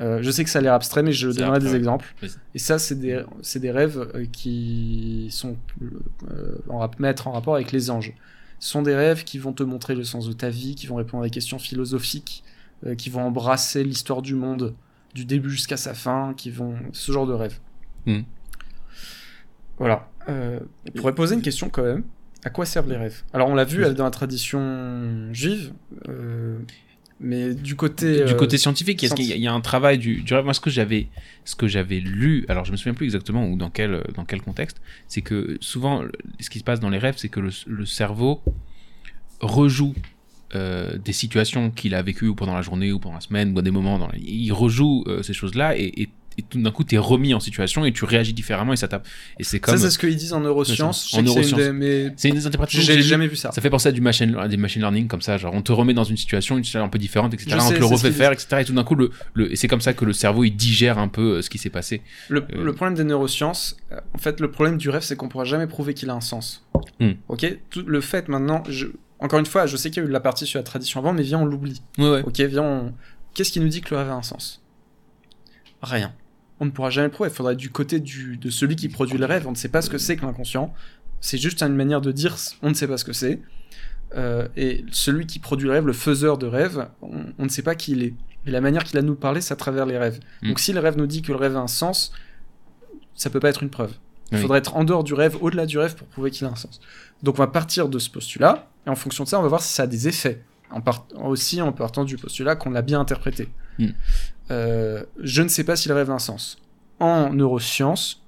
Euh, 0.01 0.19
je 0.21 0.29
sais 0.29 0.43
que 0.43 0.49
ça 0.49 0.59
a 0.59 0.61
l'air 0.61 0.73
abstrait, 0.73 1.03
mais 1.03 1.13
je 1.13 1.29
donnerai 1.29 1.59
des 1.59 1.75
exemples. 1.75 2.13
Et 2.53 2.59
ça, 2.59 2.79
c'est 2.79 2.95
des, 2.95 3.71
rêves 3.71 4.11
euh, 4.13 4.25
qui 4.31 5.27
sont 5.31 5.57
euh, 5.81 6.57
en 6.69 6.89
mettre 6.99 7.27
en 7.27 7.31
rapport 7.31 7.55
avec 7.55 7.71
les 7.71 7.89
anges. 7.89 8.13
Ce 8.59 8.69
sont 8.69 8.81
des 8.81 8.95
rêves 8.95 9.23
qui 9.23 9.37
vont 9.37 9.53
te 9.53 9.63
montrer 9.63 9.95
le 9.95 10.03
sens 10.03 10.27
de 10.27 10.33
ta 10.33 10.49
vie, 10.49 10.75
qui 10.75 10.87
vont 10.87 10.95
répondre 10.95 11.23
à 11.23 11.27
des 11.27 11.31
questions 11.31 11.59
philosophiques, 11.59 12.43
euh, 12.85 12.95
qui 12.95 13.09
vont 13.09 13.21
embrasser 13.21 13.83
l'histoire 13.83 14.21
du 14.21 14.35
monde 14.35 14.73
du 15.15 15.25
début 15.25 15.49
jusqu'à 15.49 15.77
sa 15.77 15.93
fin, 15.95 16.33
qui 16.37 16.51
vont 16.51 16.75
ce 16.91 17.11
genre 17.11 17.25
de 17.25 17.33
rêves. 17.33 17.57
Hmm. 18.05 18.21
Voilà. 19.79 20.07
Euh, 20.29 20.59
on 20.87 20.91
pourrait 20.91 21.15
poser 21.15 21.35
une 21.35 21.41
question 21.41 21.69
quand 21.69 21.83
même. 21.83 22.03
À 22.43 22.49
quoi 22.51 22.65
servent 22.65 22.89
les 22.89 22.97
rêves? 22.97 23.23
Alors 23.33 23.49
on 23.49 23.55
l'a 23.55 23.63
vu 23.63 23.83
dans 23.95 24.03
la 24.03 24.11
tradition 24.11 25.33
juive, 25.33 25.73
euh, 26.09 26.59
mais 27.19 27.55
du 27.55 27.75
côté 27.75 28.25
du 28.25 28.33
euh, 28.33 28.35
côté 28.35 28.57
scientifique, 28.59 29.03
est-ce 29.03 29.15
qu'il 29.15 29.25
y, 29.25 29.33
a- 29.33 29.35
il 29.35 29.41
y 29.41 29.47
a 29.47 29.53
un 29.53 29.61
travail 29.61 29.97
du, 29.97 30.21
du 30.21 30.33
rêve? 30.33 30.43
Moi, 30.43 30.53
ce 30.53 30.59
que 30.59 30.69
j'avais, 30.69 31.07
ce 31.43 31.55
que 31.55 31.67
j'avais 31.67 31.99
lu, 31.99 32.45
alors 32.49 32.65
je 32.65 32.71
me 32.71 32.77
souviens 32.77 32.93
plus 32.93 33.05
exactement 33.05 33.47
ou 33.47 33.57
dans 33.57 33.69
quel, 33.71 34.03
dans 34.13 34.25
quel 34.25 34.41
contexte, 34.41 34.79
c'est 35.07 35.21
que 35.21 35.57
souvent, 35.59 36.03
ce 36.39 36.49
qui 36.51 36.59
se 36.59 36.63
passe 36.63 36.79
dans 36.79 36.89
les 36.89 36.99
rêves, 36.99 37.15
c'est 37.17 37.29
que 37.29 37.39
le, 37.39 37.49
le 37.65 37.85
cerveau 37.85 38.41
rejoue 39.39 39.95
euh, 40.55 40.97
des 40.97 41.13
situations 41.13 41.69
qu'il 41.69 41.93
a 41.93 42.01
vécues 42.01 42.27
ou 42.27 42.35
pendant 42.35 42.55
la 42.55 42.61
journée 42.61 42.91
ou 42.91 42.99
pendant 42.99 43.15
la 43.15 43.21
semaine 43.21 43.53
ou 43.55 43.59
à 43.59 43.61
des 43.61 43.71
moments. 43.71 43.99
Dans 43.99 44.07
la- 44.07 44.17
il 44.17 44.51
rejoue 44.51 45.03
euh, 45.07 45.21
ces 45.21 45.33
choses-là 45.33 45.77
et, 45.77 45.83
et, 46.03 46.09
et 46.37 46.41
tout 46.41 46.61
d'un 46.61 46.71
coup, 46.71 46.83
tu 46.83 46.95
es 46.95 46.97
remis 46.97 47.33
en 47.33 47.39
situation 47.39 47.85
et 47.85 47.93
tu 47.93 48.03
réagis 48.03 48.33
différemment 48.33 48.73
et 48.73 48.75
ça 48.75 48.89
tape. 48.89 49.07
Et 49.39 49.45
c'est 49.45 49.61
comme. 49.61 49.77
Ça, 49.77 49.81
c'est 49.83 49.89
ce 49.89 49.97
qu'ils 49.97 50.17
disent 50.17 50.33
en 50.33 50.41
neurosciences. 50.41 51.05
En 51.05 51.07
que 51.07 51.11
c'est 51.13 51.19
une 51.19 51.25
neurosciences. 51.27 51.59
des- 51.61 51.71
mais 51.71 52.13
c'est 52.17 52.27
une 52.27 52.35
des 52.35 52.45
interprétations. 52.45 52.79
que 52.79 52.85
j'ai 52.85 53.01
jamais 53.01 53.27
vu 53.27 53.35
ça. 53.37 53.51
Ça 53.53 53.61
fait 53.61 53.69
penser 53.69 53.87
à 53.87 53.91
du 53.93 54.01
machine, 54.01 54.35
à 54.37 54.47
des 54.49 54.57
machine 54.57 54.81
learning 54.81 55.07
comme 55.07 55.21
ça, 55.21 55.37
genre 55.37 55.53
on 55.53 55.61
te 55.61 55.71
remet 55.71 55.93
dans 55.93 56.03
une 56.03 56.17
situation, 56.17 56.57
une 56.57 56.63
situation 56.65 56.85
un 56.85 56.89
peu 56.89 56.99
différente, 56.99 57.33
etc. 57.33 57.51
Je 57.51 57.55
on 57.55 57.59
sais, 57.69 57.75
te 57.75 57.79
le 57.79 57.85
refait 57.85 58.11
faire, 58.11 58.31
etc. 58.33 58.57
Et 58.59 58.65
tout 58.65 58.73
d'un 58.73 58.83
coup, 58.83 58.95
le, 58.95 59.11
le, 59.33 59.51
et 59.51 59.55
c'est 59.55 59.67
comme 59.69 59.79
ça 59.81 59.93
que 59.93 60.03
le 60.03 60.11
cerveau 60.11 60.43
il 60.43 60.51
digère 60.55 60.97
un 60.99 61.07
peu 61.07 61.37
euh, 61.37 61.41
ce 61.41 61.49
qui 61.49 61.57
s'est 61.57 61.69
passé. 61.69 62.01
Le, 62.27 62.43
le 62.53 62.73
problème 62.73 62.95
des 62.95 63.05
neurosciences, 63.05 63.77
en 64.13 64.17
fait, 64.17 64.41
le 64.41 64.51
problème 64.51 64.77
du 64.77 64.89
rêve, 64.89 65.03
c'est 65.03 65.15
qu'on 65.15 65.29
pourra 65.29 65.45
jamais 65.45 65.67
prouver 65.67 65.93
qu'il 65.93 66.09
a 66.09 66.13
un 66.13 66.21
sens. 66.21 66.65
Hmm. 66.99 67.11
Ok? 67.29 67.45
Tout 67.69 67.83
le 67.87 68.01
fait 68.01 68.27
maintenant, 68.27 68.61
je... 68.67 68.87
encore 69.19 69.39
une 69.39 69.45
fois, 69.45 69.65
je 69.65 69.77
sais 69.77 69.89
qu'il 69.89 69.97
y 69.97 70.01
a 70.01 70.05
eu 70.05 70.07
de 70.07 70.13
la 70.13 70.19
partie 70.19 70.45
sur 70.45 70.59
la 70.59 70.63
tradition 70.63 70.99
avant, 70.99 71.13
mais 71.13 71.23
viens, 71.23 71.39
on 71.39 71.45
l'oublie. 71.45 71.81
Ouais, 71.97 72.09
ouais. 72.09 72.23
Ok, 72.23 72.39
viens, 72.41 72.63
on... 72.63 72.93
qu'est-ce 73.33 73.51
qui 73.51 73.59
nous 73.59 73.69
dit 73.69 73.81
que 73.81 73.93
le 73.93 73.97
rêve 74.01 74.09
a 74.09 74.13
un 74.15 74.21
sens? 74.23 74.61
Rien. 75.81 76.13
On 76.59 76.65
ne 76.65 76.71
pourra 76.71 76.89
jamais 76.89 77.07
le 77.07 77.11
prouver. 77.11 77.29
Il 77.29 77.35
faudra 77.35 77.51
être 77.53 77.57
du 77.59 77.69
côté 77.69 77.99
du... 77.99 78.37
de 78.37 78.49
celui 78.49 78.75
qui 78.75 78.89
produit 78.89 79.17
le 79.17 79.25
rêve. 79.25 79.47
On 79.47 79.51
ne 79.51 79.55
sait 79.55 79.69
pas 79.69 79.81
ce 79.81 79.89
que 79.89 79.97
c'est 79.97 80.15
que 80.15 80.25
l'inconscient. 80.25 80.73
C'est 81.21 81.37
juste 81.37 81.61
une 81.63 81.75
manière 81.75 82.01
de 82.01 82.11
dire 82.11 82.35
on 82.61 82.69
ne 82.69 82.73
sait 82.73 82.87
pas 82.87 82.97
ce 82.97 83.05
que 83.05 83.13
c'est. 83.13 83.41
Euh, 84.15 84.47
et 84.55 84.85
celui 84.91 85.25
qui 85.25 85.39
produit 85.39 85.67
le 85.67 85.73
rêve, 85.73 85.87
le 85.87 85.93
faiseur 85.93 86.37
de 86.37 86.45
rêve, 86.45 86.87
on, 87.01 87.25
on 87.37 87.43
ne 87.43 87.49
sait 87.49 87.63
pas 87.63 87.75
qui 87.75 87.91
il 87.93 88.03
est. 88.03 88.13
Et 88.45 88.51
la 88.51 88.61
manière 88.61 88.83
qu'il 88.83 88.97
a 88.97 89.01
de 89.01 89.07
nous 89.07 89.15
parler, 89.15 89.41
c'est 89.41 89.53
à 89.53 89.57
travers 89.57 89.85
les 89.85 89.97
rêves. 89.97 90.19
Mm. 90.43 90.49
Donc 90.49 90.59
si 90.59 90.71
le 90.71 90.79
rêve 90.79 90.97
nous 90.97 91.07
dit 91.07 91.21
que 91.21 91.31
le 91.31 91.37
rêve 91.37 91.55
a 91.57 91.59
un 91.59 91.67
sens, 91.67 92.11
ça 93.15 93.29
peut 93.29 93.39
pas 93.39 93.49
être 93.49 93.63
une 93.63 93.69
preuve. 93.69 93.93
Il 94.31 94.35
Oui. 94.35 94.41
faudrait 94.41 94.59
être 94.59 94.75
en 94.75 94.83
dehors 94.83 95.03
du 95.03 95.13
rêve, 95.13 95.37
au-delà 95.41 95.65
du 95.65 95.77
rêve, 95.77 95.95
pour 95.95 96.07
prouver 96.07 96.31
qu'il 96.31 96.45
a 96.47 96.49
un 96.51 96.55
sens. 96.55 96.79
Donc 97.23 97.35
on 97.35 97.39
va 97.39 97.47
partir 97.47 97.89
de 97.89 97.99
ce 97.99 98.09
postulat, 98.09 98.69
et 98.85 98.89
en 98.89 98.95
fonction 98.95 99.23
de 99.23 99.29
ça, 99.29 99.39
on 99.39 99.41
va 99.41 99.47
voir 99.47 99.61
si 99.61 99.73
ça 99.73 99.83
a 99.83 99.87
des 99.87 100.07
effets. 100.07 100.43
En 100.71 100.81
part... 100.81 101.05
Aussi 101.23 101.61
en 101.61 101.71
partant 101.71 102.03
du 102.03 102.17
postulat 102.17 102.55
qu'on 102.55 102.71
l'a 102.71 102.81
bien 102.81 102.99
interprété. 102.99 103.49
Mm. 103.79 103.87
Euh, 104.51 105.03
je 105.21 105.41
ne 105.41 105.47
sais 105.47 105.63
pas 105.63 105.75
si 105.75 105.87
le 105.89 105.95
rêve 105.95 106.11
a 106.11 106.13
un 106.13 106.19
sens. 106.19 106.57
En 106.99 107.33
neurosciences, 107.33 108.23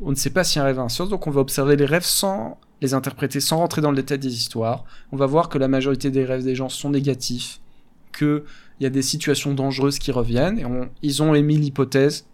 on 0.00 0.10
ne 0.10 0.14
sait 0.16 0.30
pas 0.30 0.44
si 0.44 0.58
un 0.58 0.64
rêve 0.64 0.78
a 0.78 0.82
un 0.82 0.88
sens, 0.88 1.08
donc 1.08 1.26
on 1.26 1.30
va 1.30 1.40
observer 1.40 1.76
les 1.76 1.86
rêves 1.86 2.04
sans 2.04 2.58
les 2.80 2.92
interpréter, 2.92 3.40
sans 3.40 3.58
rentrer 3.58 3.80
dans 3.80 3.90
le 3.90 3.96
détail 3.96 4.18
des 4.18 4.34
histoires. 4.34 4.84
On 5.12 5.16
va 5.16 5.26
voir 5.26 5.48
que 5.48 5.58
la 5.58 5.68
majorité 5.68 6.10
des 6.10 6.24
rêves 6.24 6.42
des 6.44 6.54
gens 6.54 6.68
sont 6.68 6.90
négatifs, 6.90 7.60
qu'il 8.16 8.42
y 8.80 8.86
a 8.86 8.90
des 8.90 9.02
situations 9.02 9.54
dangereuses 9.54 9.98
qui 9.98 10.12
reviennent, 10.12 10.58
et 10.58 10.64
on- 10.64 10.90
ils 11.02 11.22
ont 11.22 11.34
émis 11.34 11.56
l'hypothèse 11.56 12.26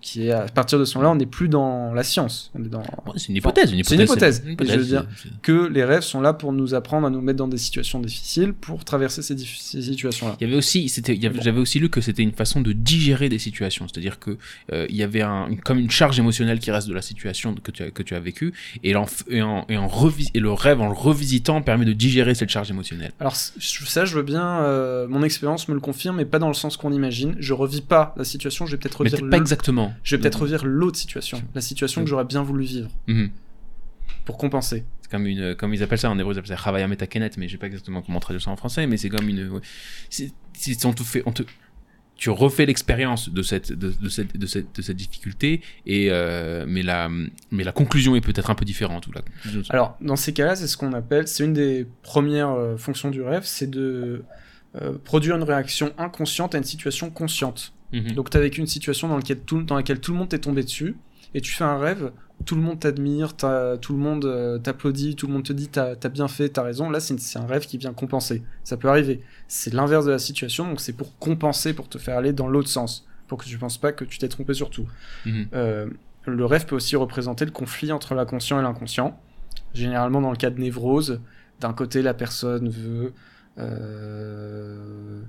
qui 0.00 0.28
est 0.28 0.32
à 0.32 0.46
partir 0.46 0.78
de 0.78 0.84
ce 0.84 0.96
moment-là, 0.96 1.12
on 1.12 1.16
n'est 1.16 1.26
plus 1.26 1.48
dans 1.48 1.92
la 1.92 2.02
science. 2.02 2.50
On 2.54 2.64
est 2.64 2.68
dans 2.68 2.82
c'est 3.16 3.28
une 3.28 3.36
hypothèse, 3.36 3.72
une 3.72 3.84
C'est 3.84 3.94
une 3.94 4.00
hypothèse. 4.02 4.42
hypothèse. 4.46 4.56
Mais 4.60 4.74
je 4.74 4.78
veux 4.78 4.84
dire, 4.86 5.06
que 5.42 5.66
les 5.68 5.84
rêves 5.84 6.02
sont 6.02 6.20
là 6.20 6.32
pour 6.32 6.52
nous 6.52 6.74
apprendre 6.74 7.06
à 7.06 7.10
nous 7.10 7.20
mettre 7.20 7.36
dans 7.38 7.48
des 7.48 7.58
situations 7.58 8.00
difficiles 8.00 8.52
pour 8.52 8.84
traverser 8.84 9.22
ces, 9.22 9.36
ces 9.36 9.82
situations-là. 9.82 10.36
Il 10.40 10.44
y 10.46 10.50
avait 10.50 10.56
aussi, 10.58 10.88
c'était, 10.88 11.18
j'avais 11.20 11.60
aussi 11.60 11.78
lu 11.78 11.90
que 11.90 12.00
c'était 12.00 12.22
une 12.22 12.32
façon 12.32 12.60
de 12.60 12.72
digérer 12.72 13.28
des 13.28 13.38
situations, 13.38 13.86
c'est-à-dire 13.88 14.18
que 14.18 14.38
euh, 14.72 14.86
il 14.88 14.96
y 14.96 15.02
avait 15.02 15.22
un, 15.22 15.48
une- 15.48 15.60
comme 15.60 15.78
une 15.78 15.90
charge 15.90 16.18
émotionnelle 16.18 16.58
qui 16.60 16.70
reste 16.70 16.88
de 16.88 16.94
la 16.94 17.02
situation 17.02 17.54
que 17.54 17.70
tu 17.70 17.82
as, 17.82 17.90
que 17.90 18.02
tu 18.02 18.14
as 18.14 18.20
vécue, 18.20 18.52
et, 18.82 18.94
en, 18.96 19.06
et, 19.28 19.42
en, 19.42 19.66
et, 19.68 19.76
en 19.76 19.86
revis- 19.86 20.30
et 20.34 20.40
le 20.40 20.52
rêve 20.52 20.80
en 20.80 20.86
le 20.88 20.94
revisitant 20.94 21.60
permet 21.62 21.84
de 21.84 21.92
digérer 21.92 22.34
cette 22.34 22.48
charge 22.50 22.70
émotionnelle. 22.70 23.12
Alors 23.20 23.36
ça, 23.36 24.04
je 24.04 24.14
veux 24.14 24.22
bien, 24.22 24.60
euh, 24.62 25.06
mon 25.08 25.22
expérience 25.22 25.68
me 25.68 25.74
le 25.74 25.80
confirme, 25.80 26.16
mais 26.16 26.24
pas 26.24 26.38
dans 26.38 26.48
le 26.48 26.54
sens 26.54 26.76
qu'on 26.76 26.92
imagine. 26.92 27.34
Je 27.38 27.52
revis 27.52 27.82
pas 27.82 28.14
la 28.16 28.24
situation, 28.24 28.66
je 28.66 28.72
vais 28.72 28.76
peut-être 28.78 29.02
Mais 29.04 29.10
revivre, 29.10 29.20
peut-être 29.22 29.30
pas 29.30 29.36
le- 29.38 29.42
exactement. 29.90 30.00
je 30.04 30.16
vais 30.16 30.22
peut-être 30.22 30.40
revivre 30.42 30.66
l'autre 30.66 30.98
situation, 30.98 31.42
la 31.54 31.60
situation 31.60 32.02
que 32.02 32.08
j'aurais 32.08 32.24
bien 32.24 32.42
voulu 32.42 32.64
vivre 32.64 32.90
Mhm. 33.06 33.30
pour 34.24 34.36
compenser. 34.38 34.84
C'est 35.02 35.10
comme 35.10 35.26
une, 35.26 35.54
comme 35.54 35.72
ils 35.74 35.82
appellent 35.82 35.98
ça 35.98 36.10
en 36.10 36.18
hébreu, 36.18 36.34
ils 36.34 36.38
appellent 36.38 36.56
ça 36.56 36.62
Chavaya 36.62 36.86
Metakenet, 36.88 37.30
mais 37.36 37.46
je 37.48 37.52
sais 37.52 37.58
pas 37.58 37.66
exactement 37.66 38.02
comment 38.02 38.20
traduire 38.20 38.42
ça 38.42 38.50
en 38.50 38.56
français, 38.56 38.86
mais 38.86 38.96
c'est 38.96 39.08
comme 39.08 39.28
une, 39.28 39.60
c'est- 40.08 40.32
on 40.84 40.92
te 40.92 41.02
fait, 41.02 41.22
on 41.26 41.32
te, 41.32 41.42
tu 42.16 42.28
refais 42.30 42.66
l'expérience 42.66 43.30
de 43.30 43.40
cette, 43.42 43.72
de, 43.72 43.90
de 43.98 44.08
cette, 44.10 44.36
de 44.36 44.46
cette, 44.46 44.76
de 44.76 44.82
cette 44.82 44.96
difficulté, 44.96 45.62
et 45.86 46.08
euh, 46.10 46.66
mais 46.68 46.82
la, 46.82 47.08
mais 47.50 47.64
la 47.64 47.72
conclusion 47.72 48.14
est 48.14 48.20
peut-être 48.20 48.50
un 48.50 48.54
peu 48.54 48.66
différente 48.66 49.06
ou 49.06 49.12
la 49.12 49.22
conclusion- 49.22 49.62
Alors 49.70 49.96
dans 50.02 50.16
ces 50.16 50.32
cas-là, 50.34 50.54
c'est 50.54 50.66
ce 50.66 50.76
qu'on 50.76 50.92
appelle, 50.92 51.26
c'est 51.28 51.44
une 51.44 51.54
des 51.54 51.86
premières 52.02 52.50
euh, 52.50 52.76
fonctions 52.76 53.10
du 53.10 53.22
rêve, 53.22 53.44
c'est 53.44 53.70
de 53.70 54.22
euh, 54.80 54.92
produire 55.02 55.34
une 55.36 55.42
réaction 55.42 55.92
inconsciente 55.98 56.54
à 56.54 56.58
une 56.58 56.64
situation 56.64 57.10
consciente. 57.10 57.72
Mhm. 57.92 58.12
Donc 58.12 58.30
tu 58.30 58.36
as 58.36 58.40
vécu 58.40 58.60
une 58.60 58.66
situation 58.66 59.08
dans 59.08 59.16
laquelle, 59.16 59.40
tout, 59.40 59.62
dans 59.62 59.76
laquelle 59.76 60.00
tout 60.00 60.12
le 60.12 60.18
monde 60.18 60.28
t'est 60.28 60.38
tombé 60.38 60.62
dessus, 60.62 60.96
et 61.34 61.40
tu 61.40 61.52
fais 61.52 61.64
un 61.64 61.78
rêve, 61.78 62.12
tout 62.44 62.54
le 62.54 62.62
monde 62.62 62.80
t'admire, 62.80 63.36
tout 63.36 63.92
le 63.92 63.98
monde 63.98 64.24
euh, 64.24 64.58
t'applaudit, 64.58 65.14
tout 65.14 65.26
le 65.26 65.32
monde 65.32 65.44
te 65.44 65.52
dit 65.52 65.68
t'as 65.68 65.94
as 66.02 66.08
bien 66.08 66.28
fait, 66.28 66.48
t'as 66.48 66.62
raison. 66.62 66.90
Là, 66.90 67.00
c'est 67.00 67.38
un 67.38 67.46
rêve 67.46 67.66
qui 67.66 67.78
vient 67.78 67.92
compenser. 67.92 68.42
Ça 68.64 68.76
peut 68.76 68.88
arriver. 68.88 69.20
C'est 69.46 69.72
l'inverse 69.72 70.04
de 70.06 70.10
la 70.10 70.18
situation, 70.18 70.66
donc 70.66 70.80
c'est 70.80 70.92
pour 70.92 71.18
compenser, 71.18 71.74
pour 71.74 71.88
te 71.88 71.98
faire 71.98 72.16
aller 72.16 72.32
dans 72.32 72.48
l'autre 72.48 72.68
sens, 72.68 73.06
pour 73.28 73.38
que 73.38 73.44
tu 73.44 73.58
penses 73.58 73.78
pas 73.78 73.92
que 73.92 74.04
tu 74.04 74.18
t'es 74.18 74.28
trompé 74.28 74.54
sur 74.54 74.70
tout. 74.70 74.88
Mhm. 75.26 75.48
Euh, 75.54 75.86
le 76.26 76.44
rêve 76.44 76.66
peut 76.66 76.76
aussi 76.76 76.96
représenter 76.96 77.44
le 77.44 77.50
conflit 77.50 77.92
entre 77.92 78.14
l'inconscient 78.14 78.58
et 78.58 78.62
l'inconscient. 78.62 79.18
Généralement, 79.74 80.20
dans 80.20 80.30
le 80.30 80.36
cas 80.36 80.50
de 80.50 80.58
névrose, 80.58 81.20
d'un 81.60 81.72
côté, 81.72 82.02
la 82.02 82.14
personne 82.14 82.68
veut 82.68 83.12
euh, 83.58 85.22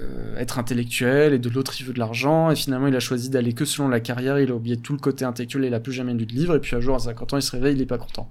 euh, 0.00 0.36
être 0.36 0.58
intellectuel 0.60 1.32
et 1.32 1.38
de 1.40 1.48
l'autre 1.48 1.74
il 1.80 1.84
veut 1.84 1.92
de 1.92 1.98
l'argent 1.98 2.52
et 2.52 2.56
finalement 2.56 2.86
il 2.86 2.94
a 2.94 3.00
choisi 3.00 3.30
d'aller 3.30 3.52
que 3.52 3.64
selon 3.64 3.88
la 3.88 3.98
carrière, 3.98 4.38
il 4.38 4.50
a 4.50 4.54
oublié 4.54 4.76
tout 4.76 4.92
le 4.92 5.00
côté 5.00 5.24
intellectuel, 5.24 5.64
il 5.64 5.74
a 5.74 5.80
plus 5.80 5.92
jamais 5.92 6.14
lu 6.14 6.24
de 6.24 6.32
livre 6.32 6.54
et 6.54 6.60
puis 6.60 6.76
un 6.76 6.80
jour 6.80 6.94
à 6.94 7.00
50 7.00 7.32
ans 7.32 7.36
il 7.36 7.42
se 7.42 7.50
réveille, 7.50 7.74
il 7.74 7.82
est 7.82 7.86
pas 7.86 7.98
content. 7.98 8.30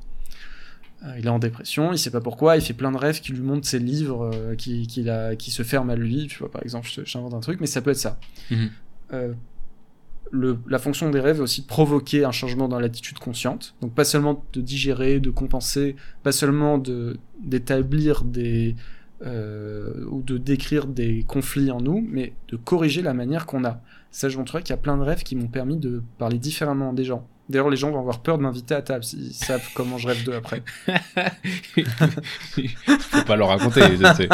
Euh, 1.03 1.15
il 1.19 1.25
est 1.25 1.29
en 1.29 1.39
dépression, 1.39 1.91
il 1.91 1.99
sait 1.99 2.09
pas 2.09 2.21
pourquoi, 2.21 2.55
il 2.55 2.61
fait 2.61 2.73
plein 2.73 2.91
de 2.91 2.97
rêves 2.97 3.19
qui 3.19 3.33
lui 3.33 3.41
montrent 3.41 3.67
ses 3.67 3.79
livres 3.79 4.31
euh, 4.33 4.55
qui, 4.55 4.87
qui, 4.87 5.51
se 5.51 5.63
ferment 5.63 5.91
à 5.91 5.95
lui, 5.97 6.27
tu 6.27 6.39
vois 6.39 6.49
par 6.49 6.63
exemple, 6.63 6.87
j'invente 7.03 7.33
un 7.33 7.41
truc, 7.41 7.59
mais 7.59 7.67
ça 7.67 7.81
peut 7.81 7.91
être 7.91 7.97
ça. 7.97 8.17
Mhm. 8.49 9.35
Le, 10.29 10.57
la 10.67 10.77
fonction 10.77 11.09
des 11.09 11.21
rêves 11.21 11.37
est 11.37 11.41
aussi 11.41 11.61
de 11.61 11.67
provoquer 11.67 12.25
un 12.25 12.31
changement 12.31 12.67
dans 12.67 12.79
l'attitude 12.79 13.17
consciente. 13.17 13.75
Donc 13.81 13.93
pas 13.93 14.03
seulement 14.03 14.43
de 14.51 14.59
digérer, 14.59 15.21
de 15.21 15.29
compenser, 15.29 15.95
pas 16.21 16.33
seulement 16.33 16.77
de 16.77 17.17
d'établir 17.41 18.25
des 18.25 18.75
euh, 19.25 20.05
ou 20.09 20.21
de 20.21 20.37
décrire 20.37 20.85
des 20.85 21.23
conflits 21.27 21.71
en 21.71 21.81
nous, 21.81 22.05
mais 22.07 22.33
de 22.49 22.55
corriger 22.55 23.01
la 23.01 23.13
manière 23.13 23.45
qu'on 23.45 23.65
a. 23.65 23.81
Ça, 24.11 24.29
je 24.29 24.37
montrerai 24.37 24.61
qu'il 24.63 24.71
y 24.71 24.73
a 24.73 24.81
plein 24.81 24.97
de 24.97 25.01
rêves 25.01 25.23
qui 25.23 25.35
m'ont 25.35 25.47
permis 25.47 25.77
de 25.77 26.03
parler 26.17 26.37
différemment 26.37 26.93
des 26.93 27.03
gens. 27.03 27.27
D'ailleurs, 27.49 27.69
les 27.69 27.77
gens 27.77 27.91
vont 27.91 27.99
avoir 27.99 28.21
peur 28.21 28.37
de 28.37 28.43
m'inviter 28.43 28.75
à 28.75 28.81
table 28.81 29.03
s'ils 29.03 29.33
savent 29.33 29.67
comment 29.73 29.97
je 29.97 30.07
rêve 30.07 30.23
d'eux 30.25 30.35
après. 30.35 30.63
Faut 32.99 33.23
pas 33.23 33.37
leur 33.37 33.47
raconter. 33.47 33.81
je 33.95 34.13
sais. 34.13 34.29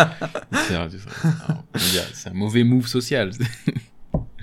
C'est 2.14 2.30
un, 2.30 2.34
mauvais 2.34 2.64
move 2.64 2.88
social. 2.88 3.32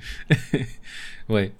ouais. 1.29 1.53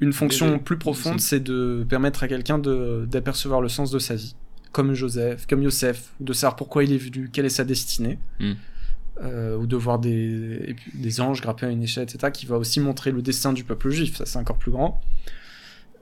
Une 0.00 0.12
fonction 0.12 0.58
plus 0.58 0.78
profonde, 0.78 1.20
c'est 1.20 1.40
de 1.40 1.86
permettre 1.88 2.22
à 2.22 2.28
quelqu'un 2.28 2.58
de- 2.58 3.06
d'apercevoir 3.10 3.60
le 3.60 3.68
sens 3.68 3.90
de 3.90 3.98
sa 3.98 4.14
vie, 4.14 4.36
comme 4.72 4.94
Joseph, 4.94 5.46
comme 5.46 5.62
Yosef, 5.62 6.12
de 6.20 6.32
savoir 6.32 6.56
pourquoi 6.56 6.84
il 6.84 6.92
est 6.92 6.98
venu, 6.98 7.28
quelle 7.32 7.46
est 7.46 7.48
sa 7.50 7.64
destinée, 7.64 8.18
Mm. 8.40 8.52
euh, 9.22 9.56
ou 9.56 9.66
de 9.66 9.76
voir 9.76 9.98
des, 9.98 10.76
anges 11.20 11.40
grimper 11.40 11.66
à 11.66 11.70
une 11.70 11.82
échelle, 11.82 12.04
etc., 12.04 12.30
qui 12.32 12.46
va 12.46 12.56
aussi 12.58 12.78
montrer 12.80 13.10
le 13.10 13.22
destin 13.22 13.52
du 13.52 13.64
peuple 13.64 13.90
juif, 13.90 14.16
ça 14.16 14.26
c'est 14.26 14.38
encore 14.38 14.58
plus 14.58 14.70
grand. 14.70 15.00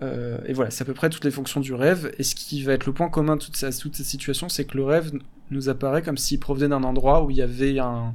Euh, 0.03 0.39
et 0.47 0.53
voilà, 0.53 0.71
c'est 0.71 0.83
à 0.83 0.85
peu 0.85 0.93
près 0.93 1.09
toutes 1.09 1.25
les 1.25 1.31
fonctions 1.31 1.61
du 1.61 1.73
rêve, 1.73 2.13
et 2.19 2.23
ce 2.23 2.35
qui 2.35 2.63
va 2.63 2.73
être 2.75 2.85
le 2.87 2.93
point 2.93 3.09
commun 3.09 3.37
de 3.37 3.43
toutes 3.43 3.57
ces, 3.57 3.71
toutes 3.79 3.97
ces 3.97 4.05
situations, 4.05 4.49
c'est 4.51 4.67
que 4.67 4.77
le 4.77 4.85
rêve 4.85 5.13
nous 5.51 5.69
apparaît 5.71 6.03
comme 6.03 6.19
s'il 6.19 6.39
provenait 6.41 6.69
d'un 6.69 6.83
endroit 6.83 7.25
où 7.25 7.31
il 7.31 7.37
y 7.39 7.43
avait 7.43 7.79
un- 7.79 8.15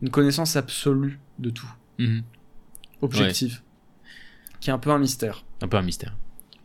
une 0.00 0.08
connaissance 0.10 0.56
absolue 0.56 1.18
de 1.38 1.50
tout, 1.50 1.70
Mhm. 1.98 2.22
objective, 3.02 3.60
qui 4.60 4.70
est 4.70 4.72
un 4.72 4.78
peu 4.78 4.90
un 4.90 4.98
mystère. 4.98 5.44
Un 5.60 5.68
peu 5.68 5.76
un 5.76 5.82
mystère. 5.82 6.16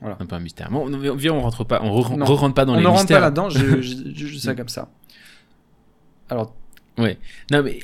Voilà. 0.02 0.18
Un 0.20 0.25
peu 0.25 0.36
un 0.36 0.40
mystère. 0.40 0.70
Bon, 0.70 0.94
on- 0.94 1.16
viens, 1.16 1.34
on 1.34 1.42
rentre 1.42 1.64
pas, 1.64 1.82
on 1.82 1.90
re- 2.02 2.16
Non. 2.18 2.25
re-rentre 2.25 2.54
pas 2.54 2.66
dans 2.66 2.74
on 2.74 2.78
les 2.78 2.82
ne 2.84 2.88
rentre 2.88 3.02
mystères. 3.02 3.18
pas 3.18 3.22
là-dedans, 3.22 3.50
j'ai 3.50 3.82
juste 4.14 4.44
ça 4.44 4.54
comme 4.56 4.70
ça. 4.70 4.90
Alors, 6.30 6.54
Non, 6.98 7.62
mais 7.64 7.80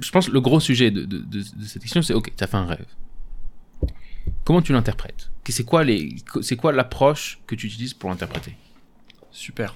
je 0.00 0.10
pense 0.10 0.26
que 0.28 0.32
le 0.32 0.40
gros 0.40 0.60
sujet 0.60 0.90
de, 0.90 1.04
de, 1.04 1.18
de- 1.18 1.38
de 1.38 1.64
cette 1.64 1.82
question, 1.82 2.02
c'est 2.02 2.14
ok, 2.14 2.32
tu 2.36 2.44
as 2.44 2.46
fait 2.46 2.56
un 2.56 2.66
rêve. 2.66 2.86
Comment 4.44 4.62
tu 4.62 4.72
l'interprètes? 4.72 5.30
C'est 5.48 5.64
quoi 5.64 5.82
les, 5.82 6.14
c'est 6.42 6.54
quoi 6.56 6.70
l'approche 6.72 7.40
que 7.48 7.56
tu 7.56 7.66
utilises 7.66 7.92
pour 7.92 8.08
l'interpréter? 8.08 8.56
Super. 9.32 9.74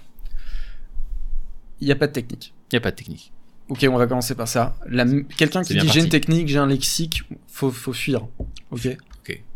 Il 1.80 1.86
n'y 1.86 1.92
a 1.92 1.96
pas 1.96 2.06
de 2.06 2.12
technique. 2.12 2.54
Il 2.70 2.76
y 2.76 2.78
a 2.78 2.80
pas 2.80 2.92
de 2.92 2.96
technique. 2.96 3.32
Ok, 3.68 3.84
on 3.90 3.96
va 3.96 4.06
commencer 4.06 4.34
par 4.36 4.46
ça. 4.46 4.76
Quelqu'un 5.36 5.62
qui 5.62 5.76
dit 5.76 5.88
j'ai 5.88 6.00
une 6.00 6.08
technique, 6.08 6.46
j'ai 6.48 6.58
un 6.58 6.66
lexique, 6.68 7.22
faut, 7.48 7.70
faut 7.72 7.92
fuir. 7.92 8.26
Ok. 8.70 8.96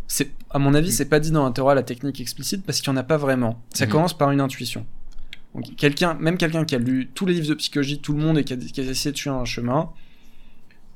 C'est, 0.09 0.31
à 0.51 0.59
mon 0.59 0.75
avis, 0.75 0.91
c'est 0.91 1.05
pas 1.05 1.21
dit 1.21 1.31
dans 1.31 1.45
la 1.45 1.51
Torah 1.53 1.75
la 1.75 1.83
technique 1.83 2.21
explicite 2.21 2.65
parce 2.65 2.81
qu'il 2.81 2.91
n'y 2.93 2.99
en 2.99 3.01
a 3.01 3.05
pas 3.05 3.19
vraiment. 3.19 3.63
Ça 3.75 3.85
Mhm. 3.87 3.93
commence 3.93 4.17
par 4.17 4.31
une 4.33 4.41
intuition. 4.41 4.85
Donc, 5.55 5.77
quelqu'un, 5.77 6.15
même 6.15 6.37
quelqu'un 6.39 6.65
qui 6.65 6.75
a 6.75 6.79
lu 6.79 7.11
tous 7.15 7.27
les 7.27 7.35
livres 7.35 7.49
de 7.49 7.55
psychologie, 7.55 8.01
tout 8.01 8.13
le 8.15 8.19
monde 8.21 8.39
et 8.39 8.45
qui 8.45 8.55
a, 8.55 8.57
qui 8.57 8.81
a 8.81 8.85
essayé 8.85 9.13
de 9.13 9.17
suivre 9.17 9.37
un 9.37 9.45
chemin, 9.45 9.91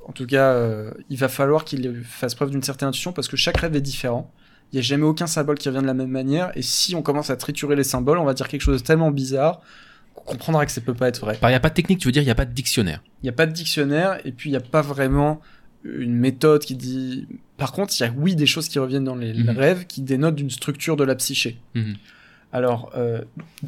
en 0.08 0.12
tout 0.12 0.26
cas, 0.26 0.52
euh, 0.52 0.92
il 1.10 1.16
va 1.18 1.28
falloir 1.28 1.64
qu'il 1.64 2.02
fasse 2.04 2.34
preuve 2.34 2.50
d'une 2.50 2.62
certaine 2.62 2.88
intuition 2.88 3.12
parce 3.12 3.28
que 3.28 3.36
chaque 3.36 3.58
rêve 3.58 3.76
est 3.76 3.80
différent. 3.80 4.30
Il 4.72 4.76
n'y 4.76 4.78
a 4.80 4.82
jamais 4.82 5.04
aucun 5.04 5.26
symbole 5.26 5.58
qui 5.58 5.68
revient 5.68 5.82
de 5.82 5.86
la 5.86 5.94
même 5.94 6.10
manière. 6.10 6.50
Et 6.56 6.62
si 6.62 6.94
on 6.94 7.02
commence 7.02 7.28
à 7.30 7.36
triturer 7.36 7.76
les 7.76 7.84
symboles, 7.84 8.18
on 8.18 8.24
va 8.24 8.34
dire 8.34 8.48
quelque 8.48 8.62
chose 8.62 8.80
de 8.80 8.86
tellement 8.86 9.10
bizarre 9.10 9.60
qu'on 10.14 10.24
comprendra 10.24 10.64
que 10.66 10.72
ça 10.72 10.80
peut 10.80 10.94
pas 10.94 11.08
être 11.08 11.20
vrai. 11.20 11.38
Il 11.42 11.50
y 11.50 11.54
a 11.54 11.60
pas 11.60 11.68
de 11.68 11.74
technique, 11.74 11.98
tu 11.98 12.08
veux 12.08 12.12
dire 12.12 12.22
il 12.22 12.26
y 12.28 12.30
a 12.30 12.34
pas 12.34 12.44
de 12.46 12.52
dictionnaire. 12.52 13.02
Il 13.22 13.26
n'y 13.26 13.28
a 13.30 13.32
pas 13.32 13.46
de 13.46 13.52
dictionnaire 13.52 14.18
et 14.26 14.32
puis 14.32 14.48
il 14.50 14.52
n'y 14.52 14.56
a 14.56 14.60
pas 14.60 14.82
vraiment 14.82 15.40
une 15.84 16.14
méthode 16.14 16.62
qui 16.62 16.76
dit. 16.76 17.26
Par 17.56 17.72
contre, 17.72 17.92
il 17.98 18.02
y 18.02 18.06
a 18.06 18.12
oui 18.16 18.34
des 18.36 18.46
choses 18.46 18.68
qui 18.68 18.78
reviennent 18.78 19.04
dans 19.04 19.14
les 19.16 19.34
Mhm. 19.34 19.50
rêves 19.50 19.86
qui 19.86 20.00
dénotent 20.02 20.34
d'une 20.36 20.50
structure 20.50 20.96
de 20.96 21.04
la 21.04 21.14
psyché. 21.14 21.58
Mhm. 21.74 21.94
Alors, 22.52 22.92
euh, 22.96 23.22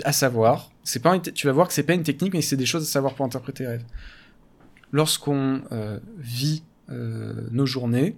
à 0.04 0.12
savoir, 0.12 0.71
c'est 0.85 1.00
pas 1.02 1.18
tu 1.18 1.47
vas 1.47 1.52
voir 1.52 1.68
que 1.68 1.75
c'est 1.75 1.83
pas 1.85 1.94
une 1.94 2.02
technique, 2.02 2.35
mais 2.35 2.42
c'est 2.42 2.56
des 2.56 2.66
choses 2.66 2.83
à 2.83 2.87
savoir 2.87 3.14
pour 3.14 3.25
interpréter 3.25 3.64
les 3.64 3.68
rêves. 3.71 3.85
Lorsqu'on 4.92 5.62
euh, 5.73 5.99
vit 6.18 6.62
euh, 6.90 7.49
nos 7.50 7.66
journées, 7.66 8.16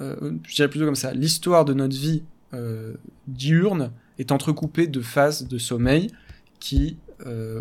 je 0.00 0.54
dirais 0.54 0.68
plutôt 0.70 0.84
comme 0.86 0.94
ça, 0.94 1.12
l'histoire 1.12 1.64
de 1.64 1.74
notre 1.74 1.96
vie 1.96 2.22
diurne 3.26 3.90
est 4.18 4.30
entrecoupée 4.32 4.86
de 4.86 5.00
phases 5.00 5.46
de 5.48 5.58
sommeil 5.58 6.08
qui 6.60 6.98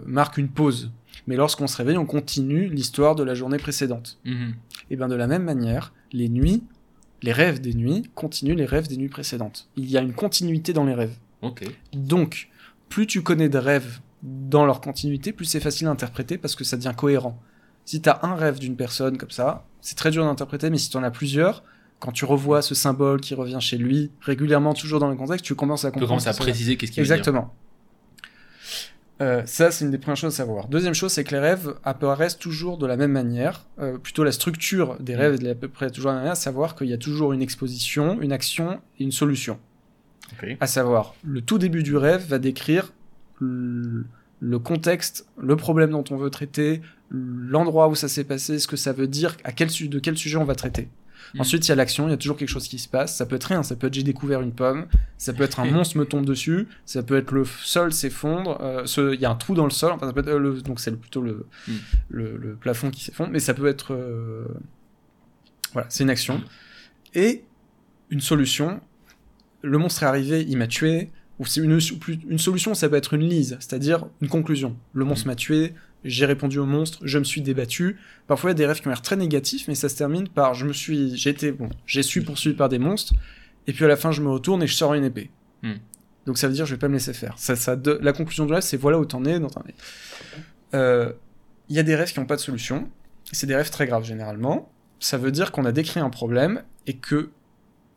marquent 0.05 0.37
une 0.37 0.49
pause. 0.49 0.91
Mais 1.25 1.35
lorsqu'on 1.35 1.67
se 1.67 1.77
réveille, 1.77 1.97
on 1.97 2.05
continue 2.05 2.67
l'histoire 2.67 3.15
de 3.15 3.23
la 3.23 3.33
journée 3.33 3.57
précédente. 3.57 4.19
Mhm. 4.25 4.53
Et 4.91 4.95
bien 4.95 5.07
de 5.07 5.15
la 5.15 5.27
même 5.27 5.43
manière, 5.43 5.93
les 6.11 6.29
nuits, 6.29 6.63
les 7.23 7.31
rêves 7.31 7.59
des 7.59 7.73
nuits 7.73 8.03
continuent 8.15 8.55
les 8.55 8.65
rêves 8.65 8.87
des 8.87 8.97
nuits 8.97 9.09
précédentes. 9.09 9.67
Il 9.75 9.89
y 9.89 9.97
a 9.97 10.01
une 10.01 10.13
continuité 10.13 10.73
dans 10.73 10.85
les 10.85 10.93
rêves. 10.93 11.15
Donc, 11.93 12.49
plus 12.89 13.07
tu 13.07 13.21
connais 13.23 13.49
de 13.49 13.57
rêves 13.57 13.99
dans 14.23 14.65
leur 14.65 14.81
continuité, 14.81 15.31
plus 15.33 15.45
c'est 15.45 15.59
facile 15.59 15.87
à 15.87 15.91
interpréter 15.91 16.37
parce 16.37 16.55
que 16.55 16.63
ça 16.63 16.77
devient 16.77 16.93
cohérent. 16.95 17.39
Si 17.85 18.01
tu 18.01 18.09
as 18.09 18.19
un 18.23 18.35
rêve 18.35 18.59
d'une 18.59 18.75
personne 18.75 19.17
comme 19.17 19.31
ça, 19.31 19.65
c'est 19.81 19.95
très 19.97 20.11
dur 20.11 20.25
d'interpréter, 20.25 20.69
mais 20.69 20.77
si 20.77 20.89
tu 20.89 20.97
en 20.97 21.03
as 21.03 21.11
plusieurs, 21.11 21.63
quand 21.99 22.11
tu 22.11 22.25
revois 22.25 22.61
ce 22.61 22.75
symbole 22.75 23.21
qui 23.21 23.33
revient 23.35 23.59
chez 23.61 23.77
lui 23.77 24.11
régulièrement, 24.21 24.73
toujours 24.73 24.99
dans 24.99 25.09
le 25.09 25.15
contexte, 25.15 25.45
tu 25.45 25.55
commences 25.55 25.85
à 25.85 25.89
Tu 25.91 25.99
comprendre. 25.99 26.13
à 26.13 26.17
que 26.17 26.23
ça 26.23 26.31
veut 26.31 26.37
préciser 26.51 26.77
qu'est-ce 26.77 26.91
qu'il 26.91 27.01
veut 27.03 27.07
dire. 27.15 27.23
Euh, 29.19 29.41
ça, 29.45 29.71
c'est 29.71 29.83
une 29.85 29.91
des 29.91 29.97
premières 29.97 30.15
choses 30.17 30.33
à 30.33 30.37
savoir. 30.37 30.67
Deuxième 30.67 30.93
chose, 30.93 31.11
c'est 31.11 31.23
que 31.23 31.31
les 31.33 31.39
rêves 31.41 31.73
apparaissent 31.83 32.37
toujours 32.37 32.77
de 32.77 32.85
la 32.85 32.97
même 32.97 33.11
manière. 33.11 33.65
Euh, 33.79 33.97
plutôt 33.97 34.23
la 34.23 34.31
structure 34.31 34.95
des 34.99 35.15
Mm. 35.15 35.19
rêves 35.19 35.45
est 35.45 35.49
à 35.49 35.55
peu 35.55 35.67
près 35.67 35.89
toujours 35.89 36.09
la 36.09 36.15
même 36.15 36.21
manière, 36.23 36.33
à 36.33 36.35
savoir 36.35 36.75
qu'il 36.75 36.87
y 36.87 36.93
a 36.93 36.97
toujours 36.97 37.33
une 37.33 37.41
exposition, 37.41 38.21
une 38.21 38.31
action 38.31 38.79
et 38.99 39.03
une 39.03 39.11
solution. 39.11 39.59
À 40.59 40.67
savoir, 40.67 41.15
le 41.23 41.41
tout 41.41 41.57
début 41.57 41.83
du 41.83 41.95
rêve 41.95 42.27
va 42.27 42.37
décrire 42.37 42.91
le, 43.39 44.05
le 44.39 44.59
contexte, 44.59 45.25
le 45.41 45.55
problème 45.55 45.91
dont 45.91 46.03
on 46.11 46.17
veut 46.17 46.29
traiter, 46.29 46.81
l'endroit 47.09 47.87
où 47.87 47.95
ça 47.95 48.07
s'est 48.07 48.25
passé, 48.25 48.59
ce 48.59 48.67
que 48.67 48.75
ça 48.75 48.91
veut 48.91 49.07
dire, 49.07 49.37
à 49.43 49.51
quel, 49.51 49.69
de 49.69 49.99
quel 49.99 50.17
sujet 50.17 50.37
on 50.37 50.43
va 50.43 50.55
traiter. 50.55 50.89
Mm. 51.33 51.41
Ensuite, 51.41 51.65
il 51.65 51.69
y 51.69 51.71
a 51.71 51.75
l'action, 51.75 52.07
il 52.07 52.11
y 52.11 52.13
a 52.13 52.17
toujours 52.17 52.37
quelque 52.37 52.49
chose 52.49 52.67
qui 52.67 52.79
se 52.79 52.87
passe. 52.87 53.15
Ça 53.17 53.25
peut 53.25 53.35
être 53.35 53.45
rien, 53.45 53.63
ça 53.63 53.75
peut 53.75 53.87
être 53.87 53.93
j'ai 53.93 54.03
découvert 54.03 54.41
une 54.41 54.51
pomme, 54.53 54.87
ça 55.17 55.33
peut 55.33 55.43
être 55.43 55.59
un 55.59 55.65
monstre 55.71 55.97
me 55.97 56.05
tombe 56.05 56.25
dessus, 56.25 56.67
ça 56.85 57.03
peut 57.03 57.17
être 57.17 57.31
le 57.31 57.43
sol 57.45 57.91
s'effondre, 57.93 58.57
euh, 58.61 58.85
il 59.13 59.19
y 59.19 59.25
a 59.25 59.29
un 59.29 59.35
trou 59.35 59.53
dans 59.55 59.65
le 59.65 59.71
sol, 59.71 59.91
enfin, 59.93 60.07
ça 60.07 60.13
peut 60.13 60.19
être, 60.21 60.27
euh, 60.29 60.39
le- 60.39 60.61
donc 60.61 60.79
c'est 60.79 60.91
plutôt 60.95 61.21
le, 61.21 61.45
Mm. 61.67 61.71
le, 62.09 62.37
le 62.37 62.55
plafond 62.55 62.89
qui 62.91 63.03
s'effondre, 63.03 63.31
mais 63.31 63.39
ça 63.39 63.53
peut 63.53 63.67
être. 63.67 63.93
euh, 63.93 64.45
voilà, 65.73 65.87
c'est 65.89 66.03
une 66.03 66.09
action. 66.09 66.41
Et 67.13 67.43
une 68.09 68.21
solution, 68.21 68.79
le 69.61 69.77
monstre 69.77 70.03
est 70.03 70.05
arrivé, 70.07 70.45
il 70.47 70.57
m'a 70.57 70.67
tué, 70.67 71.09
ou 71.39 71.45
c'est 71.45 71.61
une, 71.61 71.79
une 72.29 72.39
solution, 72.39 72.73
ça 72.73 72.89
peut 72.89 72.95
être 72.95 73.13
une 73.13 73.27
lise, 73.27 73.57
c'est-à-dire 73.59 74.05
une 74.21 74.27
conclusion. 74.29 74.75
Le 74.93 75.05
monstre 75.05 75.25
Mm. 75.27 75.29
m'a 75.29 75.35
tué, 75.35 75.73
j'ai 76.03 76.25
répondu 76.25 76.59
au 76.59 76.65
monstre, 76.65 76.99
je 77.03 77.17
me 77.19 77.23
suis 77.23 77.41
débattu. 77.41 77.97
Parfois, 78.27 78.49
il 78.49 78.51
y 78.51 78.55
a 78.55 78.57
des 78.57 78.65
rêves 78.65 78.79
qui 78.81 78.87
ont 78.87 78.91
l'air 78.91 79.01
très 79.01 79.15
négatifs, 79.15 79.67
mais 79.67 79.75
ça 79.75 79.89
se 79.89 79.95
termine 79.95 80.27
par 80.29 80.53
je 80.53 80.65
me 80.65 80.73
suis, 80.73 81.15
j'ai 81.17 81.31
été, 81.31 81.51
bon, 81.51 81.69
j'ai 81.85 82.03
su 82.03 82.21
poursuivi 82.23 82.55
par 82.55 82.69
des 82.69 82.79
monstres, 82.79 83.13
et 83.67 83.73
puis 83.73 83.83
à 83.85 83.87
la 83.87 83.97
fin, 83.97 84.11
je 84.11 84.21
me 84.21 84.29
retourne 84.29 84.61
et 84.63 84.67
je 84.67 84.73
sors 84.75 84.93
une 84.93 85.03
épée. 85.03 85.29
Mm. 85.63 85.73
Donc 86.25 86.37
ça 86.37 86.47
veut 86.47 86.53
dire 86.53 86.65
je 86.65 86.75
vais 86.75 86.79
pas 86.79 86.87
me 86.89 86.93
laisser 86.93 87.13
faire. 87.13 87.33
Ça, 87.37 87.55
ça, 87.55 87.75
de- 87.75 87.99
la 88.01 88.11
conclusion 88.13 88.45
du 88.45 88.53
rêve, 88.53 88.61
c'est 88.61 88.77
voilà 88.77 88.99
où 88.99 89.05
t'en 89.05 89.23
es. 89.25 89.39
Euh, 90.73 91.11
Il 91.69 91.75
y 91.75 91.79
a 91.79 91.83
des 91.83 91.95
rêves 91.95 92.11
qui 92.11 92.19
n'ont 92.19 92.25
pas 92.25 92.35
de 92.35 92.41
solution. 92.41 92.89
C'est 93.31 93.47
des 93.47 93.55
rêves 93.55 93.69
très 93.69 93.85
graves 93.87 94.03
généralement. 94.05 94.71
Ça 94.99 95.17
veut 95.17 95.31
dire 95.31 95.51
qu'on 95.51 95.65
a 95.65 95.71
décrit 95.71 95.99
un 95.99 96.09
problème 96.09 96.63
et 96.85 96.93
que 96.97 97.29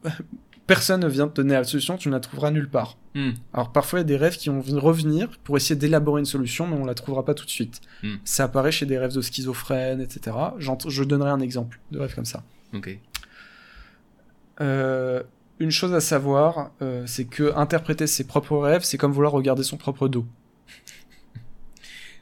personne 0.71 1.01
ne 1.01 1.09
vient 1.09 1.27
te 1.27 1.35
donner 1.35 1.55
la 1.55 1.65
solution, 1.65 1.97
tu 1.97 2.07
ne 2.07 2.13
la 2.13 2.21
trouveras 2.21 2.53
nulle 2.53 2.71
part. 2.71 2.97
Hmm. 3.17 3.33
Alors 3.53 3.73
parfois 3.73 3.99
il 3.99 4.03
y 4.03 4.05
a 4.05 4.07
des 4.07 4.17
rêves 4.17 4.37
qui 4.37 4.51
vont 4.51 4.61
venir 4.61 4.81
revenir 4.81 5.29
pour 5.43 5.57
essayer 5.57 5.75
d'élaborer 5.75 6.21
une 6.21 6.27
solution, 6.27 6.69
mais 6.69 6.77
on 6.77 6.85
la 6.85 6.95
trouvera 6.95 7.25
pas 7.25 7.35
tout 7.35 7.45
de 7.45 7.51
suite. 7.51 7.81
Hmm. 8.05 8.19
Ça 8.25 8.45
apparaît 8.45 8.71
chez 8.71 8.87
des 8.87 8.97
rêves 8.97 9.13
de 9.13 9.21
schizophrènes, 9.21 10.01
etc. 10.01 10.37
Je 10.61 11.03
donnerai 11.03 11.31
un 11.31 11.41
exemple 11.41 11.81
de 11.91 11.99
rêve 11.99 12.15
comme 12.15 12.25
ça. 12.25 12.45
Ok. 12.73 12.97
Euh, 14.61 15.25
une 15.59 15.73
chose 15.73 15.93
à 15.93 16.01
savoir, 16.01 16.71
euh, 16.83 17.03
c'est 17.05 17.25
que 17.25 17.53
interpréter 17.57 18.07
ses 18.07 18.23
propres 18.23 18.57
rêves, 18.57 18.85
c'est 18.85 18.97
comme 18.97 19.11
vouloir 19.11 19.33
regarder 19.33 19.65
son 19.65 19.77
propre 19.77 20.07
dos. 20.07 20.25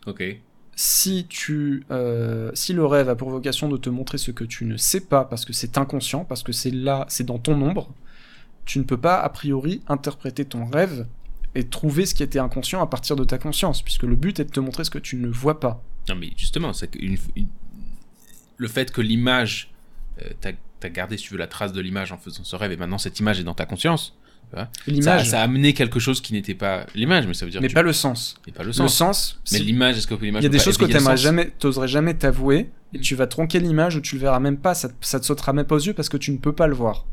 Ok. 0.06 0.24
Si 0.74 1.26
tu, 1.28 1.84
euh, 1.90 2.50
si 2.54 2.72
le 2.72 2.86
rêve 2.86 3.10
a 3.10 3.14
pour 3.14 3.28
vocation 3.28 3.68
de 3.68 3.76
te 3.76 3.90
montrer 3.90 4.16
ce 4.16 4.30
que 4.30 4.44
tu 4.44 4.64
ne 4.64 4.78
sais 4.78 5.00
pas 5.00 5.26
parce 5.26 5.44
que 5.44 5.52
c'est 5.52 5.76
inconscient, 5.76 6.24
parce 6.24 6.42
que 6.42 6.52
c'est 6.52 6.70
là, 6.70 7.04
c'est 7.10 7.24
dans 7.24 7.38
ton 7.38 7.60
ombre, 7.60 7.92
tu 8.68 8.78
ne 8.78 8.84
peux 8.84 8.96
pas 8.98 9.18
a 9.20 9.28
priori 9.30 9.80
interpréter 9.88 10.44
ton 10.44 10.66
rêve 10.66 11.06
et 11.54 11.64
trouver 11.64 12.06
ce 12.06 12.14
qui 12.14 12.22
était 12.22 12.38
inconscient 12.38 12.80
à 12.82 12.86
partir 12.86 13.16
de 13.16 13.24
ta 13.24 13.38
conscience, 13.38 13.82
puisque 13.82 14.02
le 14.04 14.14
but 14.14 14.38
est 14.40 14.44
de 14.44 14.50
te 14.50 14.60
montrer 14.60 14.84
ce 14.84 14.90
que 14.90 14.98
tu 14.98 15.16
ne 15.16 15.28
vois 15.28 15.58
pas. 15.58 15.82
Non, 16.08 16.14
mais 16.14 16.30
justement, 16.36 16.72
c'est 16.72 16.94
une- 16.96 17.16
le 18.56 18.68
fait 18.68 18.92
que 18.92 19.00
l'image, 19.00 19.70
euh, 20.22 20.28
t'as 20.40 20.52
as 20.82 20.90
gardé, 20.90 21.16
si 21.16 21.24
tu 21.24 21.32
veux, 21.32 21.38
la 21.38 21.46
trace 21.48 21.72
de 21.72 21.80
l'image 21.80 22.12
en 22.12 22.18
faisant 22.18 22.44
ce 22.44 22.54
rêve, 22.54 22.70
et 22.72 22.76
maintenant 22.76 22.98
cette 22.98 23.18
image 23.18 23.40
est 23.40 23.44
dans 23.44 23.54
ta 23.54 23.66
conscience. 23.66 24.14
Ça, 24.54 24.70
L'image, 24.86 25.28
ça 25.28 25.40
a 25.40 25.44
amené 25.44 25.74
quelque 25.74 25.98
chose 26.00 26.20
qui 26.22 26.32
n'était 26.32 26.54
pas 26.54 26.86
l'image, 26.94 27.26
mais 27.26 27.34
ça 27.34 27.44
veut 27.44 27.50
dire 27.50 27.60
mais 27.60 27.66
que 27.66 27.72
tu- 27.72 27.74
pas 27.74 27.82
le 27.82 27.92
sens. 27.92 28.36
et 28.46 28.52
pas 28.52 28.62
le 28.62 28.68
Le 28.68 28.72
sens. 28.72 28.94
sens, 28.94 29.40
Mais 29.52 29.58
l'image, 29.58 29.98
est-ce 29.98 30.06
que 30.06 30.14
l'image 30.14 30.40
il 30.42 30.44
y 30.44 30.46
a 30.46 30.50
des 30.50 30.58
choses 30.58 30.78
que 30.78 30.86
t'aimerais 30.86 31.16
sens 31.16 31.20
jamais, 31.20 31.50
t'oserais 31.58 31.88
jamais 31.88 32.14
t'avouer, 32.14 32.70
et 32.94 33.00
tu 33.00 33.14
vas 33.14 33.26
tronquer 33.26 33.60
l'image 33.60 33.96
ou 33.96 34.00
tu 34.00 34.14
le 34.14 34.20
verras 34.22 34.40
même 34.40 34.56
pas, 34.56 34.74
ça, 34.74 34.88
ça 35.02 35.20
te 35.20 35.26
sautera 35.26 35.52
même 35.52 35.66
pas 35.66 35.74
aux 35.74 35.80
yeux 35.80 35.92
parce 35.92 36.08
que 36.08 36.16
tu 36.16 36.30
ne 36.32 36.38
peux 36.38 36.54
pas 36.54 36.66
le 36.66 36.74
voir. 36.74 37.04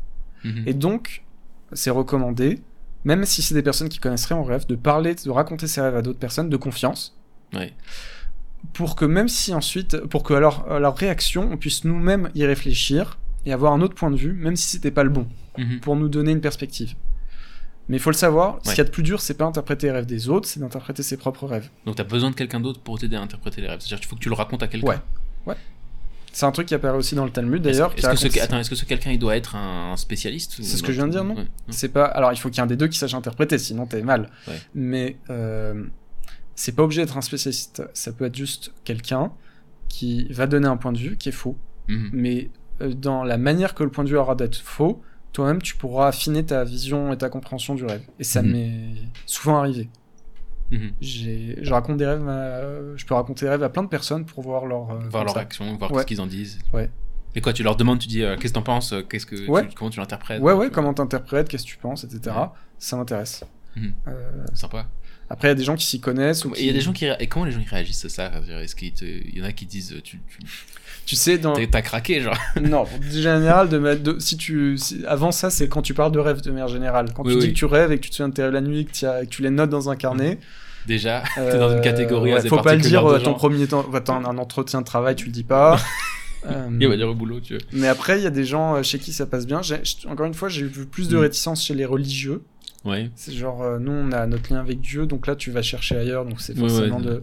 Mhm. 0.44 0.62
Et 0.66 0.72
donc, 0.74 1.24
c'est 1.72 1.90
recommandé, 1.90 2.60
même 3.04 3.24
si 3.24 3.42
c'est 3.42 3.54
des 3.54 3.62
personnes 3.62 3.88
qui 3.88 3.98
connaissent 3.98 4.26
rien 4.26 4.36
en 4.38 4.44
rêve, 4.44 4.66
de 4.66 4.74
parler, 4.76 5.14
de 5.14 5.30
raconter 5.30 5.66
ses 5.66 5.80
rêves 5.80 5.96
à 5.96 6.02
d'autres 6.02 6.18
personnes 6.18 6.48
de 6.48 6.56
confiance, 6.56 7.16
Ouais. 7.54 7.72
pour 8.72 8.96
que 8.96 9.04
même 9.04 9.28
si 9.28 9.54
ensuite, 9.54 9.98
pour 10.06 10.22
que 10.22 10.34
leur, 10.34 10.70
à 10.70 10.78
leur 10.80 10.96
réaction, 10.96 11.48
on 11.52 11.56
puisse 11.56 11.84
nous-mêmes 11.84 12.30
y 12.34 12.44
réfléchir 12.44 13.18
et 13.44 13.52
avoir 13.52 13.72
un 13.72 13.80
autre 13.80 13.94
point 13.94 14.10
de 14.10 14.16
vue, 14.16 14.32
même 14.32 14.56
si 14.56 14.66
c'était 14.68 14.90
pas 14.90 15.04
le 15.04 15.10
bon, 15.10 15.26
Mhm. 15.58 15.80
pour 15.80 15.94
nous 15.96 16.08
donner 16.08 16.32
une 16.32 16.40
perspective. 16.40 16.94
Mais 17.88 17.98
il 17.98 18.00
faut 18.00 18.10
le 18.10 18.16
savoir, 18.16 18.58
ce 18.64 18.68
Ouais. 18.70 18.74
qu'il 18.74 18.78
y 18.78 18.80
a 18.80 18.84
de 18.84 18.90
plus 18.90 19.04
dur, 19.04 19.20
c'est 19.20 19.34
pas 19.34 19.44
interpréter 19.44 19.86
les 19.86 19.92
rêves 19.92 20.06
des 20.06 20.28
autres, 20.28 20.48
c'est 20.48 20.58
d'interpréter 20.58 21.04
ses 21.04 21.16
propres 21.16 21.46
rêves. 21.46 21.70
Donc 21.84 21.94
t'as 21.94 22.02
besoin 22.04 22.30
de 22.30 22.34
quelqu'un 22.34 22.58
d'autre 22.58 22.80
pour 22.80 22.98
t'aider 22.98 23.14
à 23.14 23.22
interpréter 23.22 23.60
les 23.60 23.68
rêves. 23.68 23.78
C'est-à-dire 23.80 23.98
qu'il 24.00 24.08
faut 24.08 24.16
que 24.16 24.20
tu 24.20 24.28
le 24.28 24.34
racontes 24.34 24.64
à 24.64 24.68
quelqu'un. 24.68 25.00
Ouais. 25.46 25.54
C'est 26.36 26.44
un 26.44 26.52
truc 26.52 26.66
qui 26.68 26.74
apparaît 26.74 26.98
aussi 26.98 27.14
dans 27.14 27.24
le 27.24 27.30
Talmud 27.30 27.64
Est-ce 27.66 27.78
d'ailleurs. 27.78 27.92
est-ce 27.96 28.06
que, 28.08 28.16
ce, 28.16 28.26
raconte- 28.26 28.42
attends, 28.42 28.58
est-ce 28.58 28.68
que 28.68 28.76
ce 28.76 28.84
quelqu'un 28.84 29.10
il 29.10 29.18
doit 29.18 29.36
être 29.36 29.56
un 29.56 29.96
spécialiste 29.96 30.56
C'est 30.60 30.76
ce 30.76 30.82
que 30.82 30.92
je 30.92 30.98
viens 30.98 31.06
de 31.06 31.12
dire, 31.12 31.24
non 31.24 31.34
Ouais, 31.34 31.42
non. 31.44 31.48
C'est 31.70 31.88
pas. 31.88 32.04
Alors, 32.04 32.30
il 32.30 32.36
faut 32.36 32.50
qu'il 32.50 32.58
y 32.58 32.60
ait 32.60 32.64
un 32.64 32.66
des 32.66 32.76
deux 32.76 32.88
qui 32.88 32.98
sache 32.98 33.14
interpréter, 33.14 33.56
sinon 33.56 33.86
t'es 33.86 34.02
mal. 34.02 34.28
Ouais. 34.46 34.60
Mais 34.74 35.16
euh, 35.30 35.84
c'est 36.54 36.72
pas 36.72 36.82
obligé 36.82 37.00
d'être 37.00 37.16
un 37.16 37.22
spécialiste. 37.22 37.82
Ça 37.94 38.12
peut 38.12 38.26
être 38.26 38.36
juste 38.36 38.74
quelqu'un 38.84 39.32
qui 39.88 40.26
va 40.30 40.46
donner 40.46 40.66
un 40.68 40.76
point 40.76 40.92
de 40.92 40.98
vue 40.98 41.16
qui 41.16 41.30
est 41.30 41.32
faux. 41.32 41.56
Mhm. 41.88 42.10
Mais 42.12 42.50
euh, 42.82 42.92
dans 42.92 43.24
la 43.24 43.38
manière 43.38 43.74
que 43.74 43.82
le 43.82 43.90
point 43.90 44.04
de 44.04 44.10
vue 44.10 44.18
aura 44.18 44.34
d'être 44.34 44.56
faux, 44.56 45.00
toi-même 45.32 45.62
tu 45.62 45.74
pourras 45.76 46.08
affiner 46.08 46.44
ta 46.44 46.64
vision 46.64 47.14
et 47.14 47.16
ta 47.16 47.30
compréhension 47.30 47.74
du 47.74 47.86
rêve. 47.86 48.02
Et 48.18 48.24
ça 48.24 48.42
Mhm. 48.42 48.52
m'est 48.52 48.94
souvent 49.24 49.56
arrivé. 49.56 49.88
Mhm. 50.70 50.92
Je 51.00 51.70
raconte 51.70 51.96
des 51.98 52.06
rêves, 52.06 52.28
à- 52.28 52.96
je 52.96 53.04
peux 53.06 53.14
raconter 53.14 53.46
des 53.46 53.50
rêves 53.50 53.62
à 53.62 53.68
plein 53.68 53.82
de 53.84 53.88
personnes 53.88 54.24
pour 54.24 54.42
voir 54.42 54.66
leur, 54.66 54.90
euh, 54.90 54.98
Voir 55.10 55.24
leur 55.24 55.32
ça. 55.34 55.40
réaction, 55.40 55.76
voir 55.76 55.92
Ouais. 55.92 56.02
ce 56.02 56.06
qu'ils 56.06 56.20
en 56.20 56.26
disent. 56.26 56.58
Ouais. 56.72 56.90
Et 57.34 57.40
quoi, 57.40 57.52
tu 57.52 57.62
leur 57.62 57.76
demandes, 57.76 57.98
tu 57.98 58.08
dis, 58.08 58.22
euh, 58.22 58.36
qu'est-ce 58.36 58.52
que 58.52 58.58
t'en 58.58 58.62
penses 58.62 58.92
euh, 58.92 59.02
Qu'est-ce 59.02 59.26
que, 59.26 59.48
Ouais. 59.48 59.68
tu- 59.68 59.74
comment 59.74 59.90
tu 59.90 60.00
l'interprètes 60.00 60.40
Ouais, 60.40 60.52
ouais, 60.54 60.66
Tu- 60.66 60.72
comment 60.72 60.94
t'interprètes, 60.94 61.48
qu'est-ce 61.48 61.64
que 61.64 61.68
tu 61.68 61.76
penses, 61.76 62.02
etc. 62.04 62.34
Ouais. 62.36 62.46
Ça 62.78 62.96
m'intéresse. 62.96 63.44
Euh, 63.76 64.12
Sympa. 64.54 64.86
après, 65.28 65.48
il 65.48 65.50
y 65.50 65.52
a 65.52 65.54
des 65.54 65.64
gens 65.64 65.76
qui 65.76 65.84
s'y 65.84 66.00
connaissent. 66.00 66.44
Ou 66.46 66.54
Et 66.54 66.60
il 66.60 66.66
y 66.66 66.68
a 66.68 66.72
qui- 66.72 66.78
des 66.78 66.80
gens 66.80 66.92
qui 66.94 67.04
et 67.04 67.26
comment 67.26 67.44
les 67.44 67.52
gens 67.52 67.60
ils 67.60 67.68
réagissent 67.68 68.06
à 68.06 68.08
ça? 68.08 68.32
Est-ce 68.62 68.74
qu'il 68.74 68.92
te... 68.92 69.04
y 69.04 69.40
en 69.42 69.44
a 69.44 69.52
qui 69.52 69.66
disent, 69.66 69.92
euh, 69.92 70.00
tu, 70.02 70.18
tu... 70.26 70.38
Tu 71.06 71.16
sais, 71.16 71.38
dans. 71.38 71.54
t'as- 71.54 71.66
t'as 71.68 71.82
craqué, 71.82 72.20
genre. 72.20 72.36
non, 72.60 72.80
en 72.82 72.88
général, 73.10 73.68
de 73.70 73.78
de- 73.94 74.18
si 74.18 74.36
tu. 74.36 74.76
si- 74.76 75.04
Avant 75.06 75.30
ça, 75.32 75.48
c'est 75.50 75.68
quand 75.68 75.80
tu 75.80 75.94
parles 75.94 76.12
de 76.12 76.18
rêve 76.18 76.42
de 76.42 76.50
manière 76.50 76.68
générale. 76.68 77.06
Quand 77.14 77.24
Oui, 77.24 77.32
tu 77.34 77.38
dis 77.38 77.46
oui. 77.46 77.52
que 77.52 77.58
tu 77.58 77.64
rêves 77.64 77.92
et 77.92 77.96
que 77.96 78.02
tu 78.02 78.10
te 78.10 78.16
souviens 78.16 78.28
de 78.28 78.34
tes 78.34 78.42
rêves 78.42 78.52
la 78.52 78.60
nuit, 78.60 78.84
que, 78.86 79.06
as- 79.06 79.20
que 79.24 79.30
tu 79.30 79.40
les 79.42 79.50
notes 79.50 79.70
dans 79.70 79.88
un 79.88 79.96
carnet. 79.96 80.38
Déjà, 80.86 81.22
t'es 81.36 81.58
dans 81.58 81.70
une 81.74 81.80
catégorie 81.80 82.32
euh, 82.32 82.36
assez 82.38 82.48
Faut 82.48 82.60
pas 82.60 82.74
le 82.74 82.80
dire 82.80 83.06
euh, 83.10 83.18
ton 83.20 83.34
premier 83.34 83.66
temps. 83.66 83.86
Attends, 83.94 84.24
un 84.24 84.36
entretien 84.38 84.80
de 84.80 84.84
travail, 84.86 85.14
tu 85.16 85.24
le 85.26 85.32
dis 85.32 85.44
pas. 85.44 85.78
Euh, 86.48 86.68
Il 86.78 86.86
va 86.86 86.96
dire 86.96 87.08
au 87.08 87.14
boulot, 87.14 87.40
tu 87.40 87.54
vois. 87.54 87.62
Mais 87.72 87.88
après, 87.88 88.20
il 88.20 88.22
y 88.22 88.26
a 88.26 88.30
des 88.30 88.44
gens 88.44 88.76
euh, 88.76 88.82
chez 88.84 89.00
qui 89.00 89.12
ça 89.12 89.26
passe 89.26 89.48
bien. 89.48 89.62
Encore 90.08 90.26
une 90.26 90.34
fois, 90.34 90.48
j'ai 90.48 90.62
vu 90.62 90.86
plus 90.86 91.08
de 91.08 91.16
Mm. 91.16 91.20
réticence 91.22 91.64
chez 91.64 91.74
les 91.74 91.84
religieux. 91.84 92.42
Ouais. 92.84 93.10
C'est 93.16 93.32
genre, 93.32 93.62
euh, 93.64 93.78
nous, 93.80 93.90
on 93.90 94.12
a 94.12 94.28
notre 94.28 94.52
lien 94.52 94.60
avec 94.60 94.80
Dieu, 94.80 95.06
donc 95.06 95.26
là, 95.26 95.34
tu 95.34 95.50
vas 95.50 95.62
chercher 95.62 95.96
ailleurs, 95.96 96.24
donc 96.24 96.40
c'est 96.40 96.52
Ouais, 96.56 96.68
forcément 96.68 96.98
ouais. 96.98 97.02
de. 97.04 97.22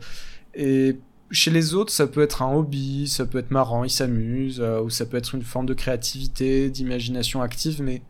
Et 0.56 0.98
chez 1.34 1.52
les 1.52 1.74
autres, 1.74 1.92
ça 1.92 2.08
peut 2.08 2.22
être 2.22 2.42
un 2.42 2.54
hobby, 2.54 3.08
ça 3.08 3.26
peut 3.26 3.40
être 3.40 3.52
marrant, 3.52 3.84
ils 3.84 3.90
s'amusent, 3.90 4.62
euh, 4.62 4.82
ou 4.82 4.90
ça 4.90 5.06
peut 5.06 5.18
être 5.18 5.36
une 5.36 5.42
forme 5.42 5.66
de 5.66 5.74
créativité, 5.74 6.70
d'imagination 6.70 7.42
active, 7.42 7.82
mais 7.82 8.02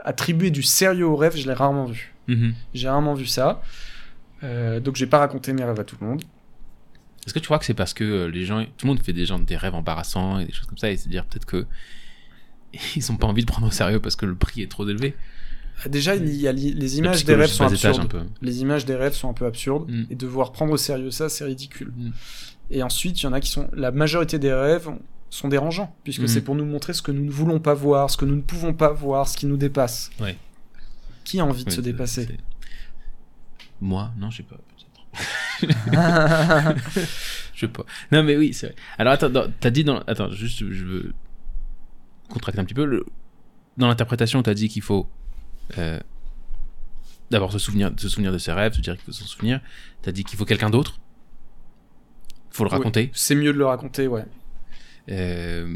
attribuer 0.00 0.50
du 0.50 0.62
sérieux 0.62 1.06
au 1.06 1.16
rêve, 1.16 1.36
je 1.36 1.46
l'ai 1.46 1.54
rarement 1.54 1.86
vu. 1.86 2.14
Mhm. 2.28 2.54
J'ai 2.74 2.88
rarement 2.88 3.14
vu 3.14 3.26
ça. 3.26 3.62
Euh, 4.44 4.80
donc, 4.80 4.96
j'ai 4.96 5.06
pas 5.06 5.18
raconté 5.18 5.52
mes 5.52 5.64
rêves 5.64 5.80
à 5.80 5.84
tout 5.84 5.96
le 6.00 6.06
monde. 6.06 6.22
Est-ce 7.26 7.34
que 7.34 7.38
tu 7.38 7.46
crois 7.46 7.58
que 7.58 7.64
c'est 7.64 7.74
parce 7.74 7.94
que 7.94 8.04
euh, 8.04 8.30
les 8.30 8.44
gens, 8.44 8.64
tout 8.76 8.86
le 8.86 8.88
monde 8.88 9.02
fait 9.02 9.14
des 9.14 9.26
gens 9.26 9.38
des 9.38 9.56
rêves 9.56 9.74
embarrassants 9.74 10.38
et 10.38 10.44
des 10.44 10.52
choses 10.52 10.66
comme 10.66 10.78
ça, 10.78 10.90
et 10.90 10.96
se 10.96 11.08
dire 11.08 11.24
peut-être 11.24 11.46
que 11.46 11.66
ils 12.96 13.10
ont 13.10 13.16
pas 13.16 13.26
envie 13.26 13.42
de 13.42 13.50
prendre 13.50 13.66
au 13.66 13.72
sérieux 13.72 14.00
parce 14.00 14.14
que 14.14 14.26
le 14.26 14.34
prix 14.34 14.62
est 14.62 14.70
trop 14.70 14.86
élevé? 14.86 15.16
Déjà, 15.84 16.16
il 16.16 16.34
y 16.34 16.48
a 16.48 16.52
li- 16.52 16.72
les 16.72 16.98
images 16.98 17.24
des 17.24 17.34
rêves 17.34 17.50
sont 17.50 17.64
absurdes. 17.66 18.00
un 18.00 18.06
peu. 18.06 18.20
Les 18.40 18.60
images 18.62 18.86
des 18.86 18.94
rêves 18.94 19.12
sont 19.12 19.28
un 19.28 19.34
peu 19.34 19.44
absurdes, 19.46 19.90
Mm. 19.90 20.04
et 20.10 20.14
devoir 20.14 20.52
prendre 20.52 20.72
au 20.72 20.76
sérieux 20.78 21.10
ça, 21.10 21.28
c'est 21.28 21.44
ridicule. 21.44 21.92
Mm. 21.96 22.10
Et 22.70 22.82
ensuite, 22.82 23.20
il 23.20 23.24
y 23.24 23.26
en 23.26 23.32
a 23.34 23.40
qui 23.40 23.50
sont. 23.50 23.68
La 23.74 23.90
majorité 23.90 24.38
des 24.38 24.52
rêves 24.52 24.88
sont 25.30 25.48
dérangeants, 25.48 25.94
puisque 26.02 26.22
Mhm. 26.22 26.28
c'est 26.28 26.40
pour 26.40 26.54
nous 26.54 26.64
montrer 26.64 26.92
ce 26.94 27.02
que 27.02 27.12
nous 27.12 27.24
ne 27.24 27.30
voulons 27.30 27.60
pas 27.60 27.74
voir, 27.74 28.10
ce 28.10 28.16
que 28.16 28.24
nous 28.24 28.36
ne 28.36 28.40
pouvons 28.40 28.72
pas 28.72 28.90
voir, 28.92 29.28
ce 29.28 29.36
qui 29.36 29.44
nous 29.46 29.56
dépasse. 29.58 30.10
Ouais. 30.20 30.36
Qui 31.24 31.40
a 31.40 31.44
envie 31.44 31.64
de 31.64 31.70
Oui, 31.70 31.76
se 31.76 31.80
dépasser? 31.82 32.24
c'est- 32.26 32.38
Moi, 33.80 34.10
non, 34.16 34.30
je 34.30 34.38
sais 34.38 34.42
pas. 34.44 34.56
Je 37.54 37.60
sais 37.60 37.68
pas. 37.68 37.84
Non, 38.12 38.22
mais 38.22 38.36
oui, 38.36 38.52
c'est 38.52 38.66
vrai. 38.68 38.76
Alors, 38.98 39.12
attends, 39.14 39.30
dans- 39.30 39.50
t'as 39.60 39.70
dit 39.70 39.84
dans. 39.84 39.98
Attends, 40.06 40.30
juste, 40.30 40.58
je 40.70 40.84
veux 40.84 41.12
contracter 42.28 42.60
un 42.60 42.64
petit 42.64 42.74
peu. 42.74 42.84
Le... 42.84 43.06
Dans 43.78 43.88
l'interprétation, 43.88 44.42
t'as 44.42 44.54
dit 44.54 44.68
qu'il 44.68 44.82
faut 44.82 45.06
euh, 45.78 45.98
d'abord 47.30 47.52
se 47.52 47.58
souvenir, 47.58 47.90
se 47.96 48.08
souvenir 48.08 48.32
de 48.32 48.38
ses 48.38 48.52
rêves, 48.52 48.74
se 48.74 48.80
dire 48.80 48.94
qu'il 48.94 49.04
faut 49.04 49.12
s'en 49.12 49.24
souvenir. 49.26 49.60
T'as 50.02 50.12
dit 50.12 50.24
qu'il 50.24 50.38
faut 50.38 50.44
quelqu'un 50.44 50.70
d'autre? 50.70 50.98
faut 52.50 52.64
le 52.64 52.70
Oui. 52.70 52.76
raconter. 52.78 53.10
C'est 53.12 53.34
mieux 53.34 53.52
de 53.52 53.58
le 53.58 53.66
raconter, 53.66 54.06
ouais. 54.06 54.24
Euh, 55.10 55.68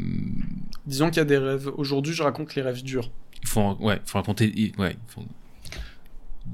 Disons 0.87 1.09
qu'il 1.09 1.17
y 1.17 1.21
a 1.21 1.25
des 1.25 1.37
rêves. 1.37 1.69
Aujourd'hui, 1.77 2.13
je 2.13 2.23
raconte 2.23 2.55
les 2.55 2.61
rêves 2.63 2.81
durs. 2.83 3.11
il 3.43 3.47
faut, 3.47 3.75
ouais, 3.79 4.01
faut 4.05 4.17
raconter. 4.17 4.73
Ouais, 4.79 4.95
faut- 5.07 5.23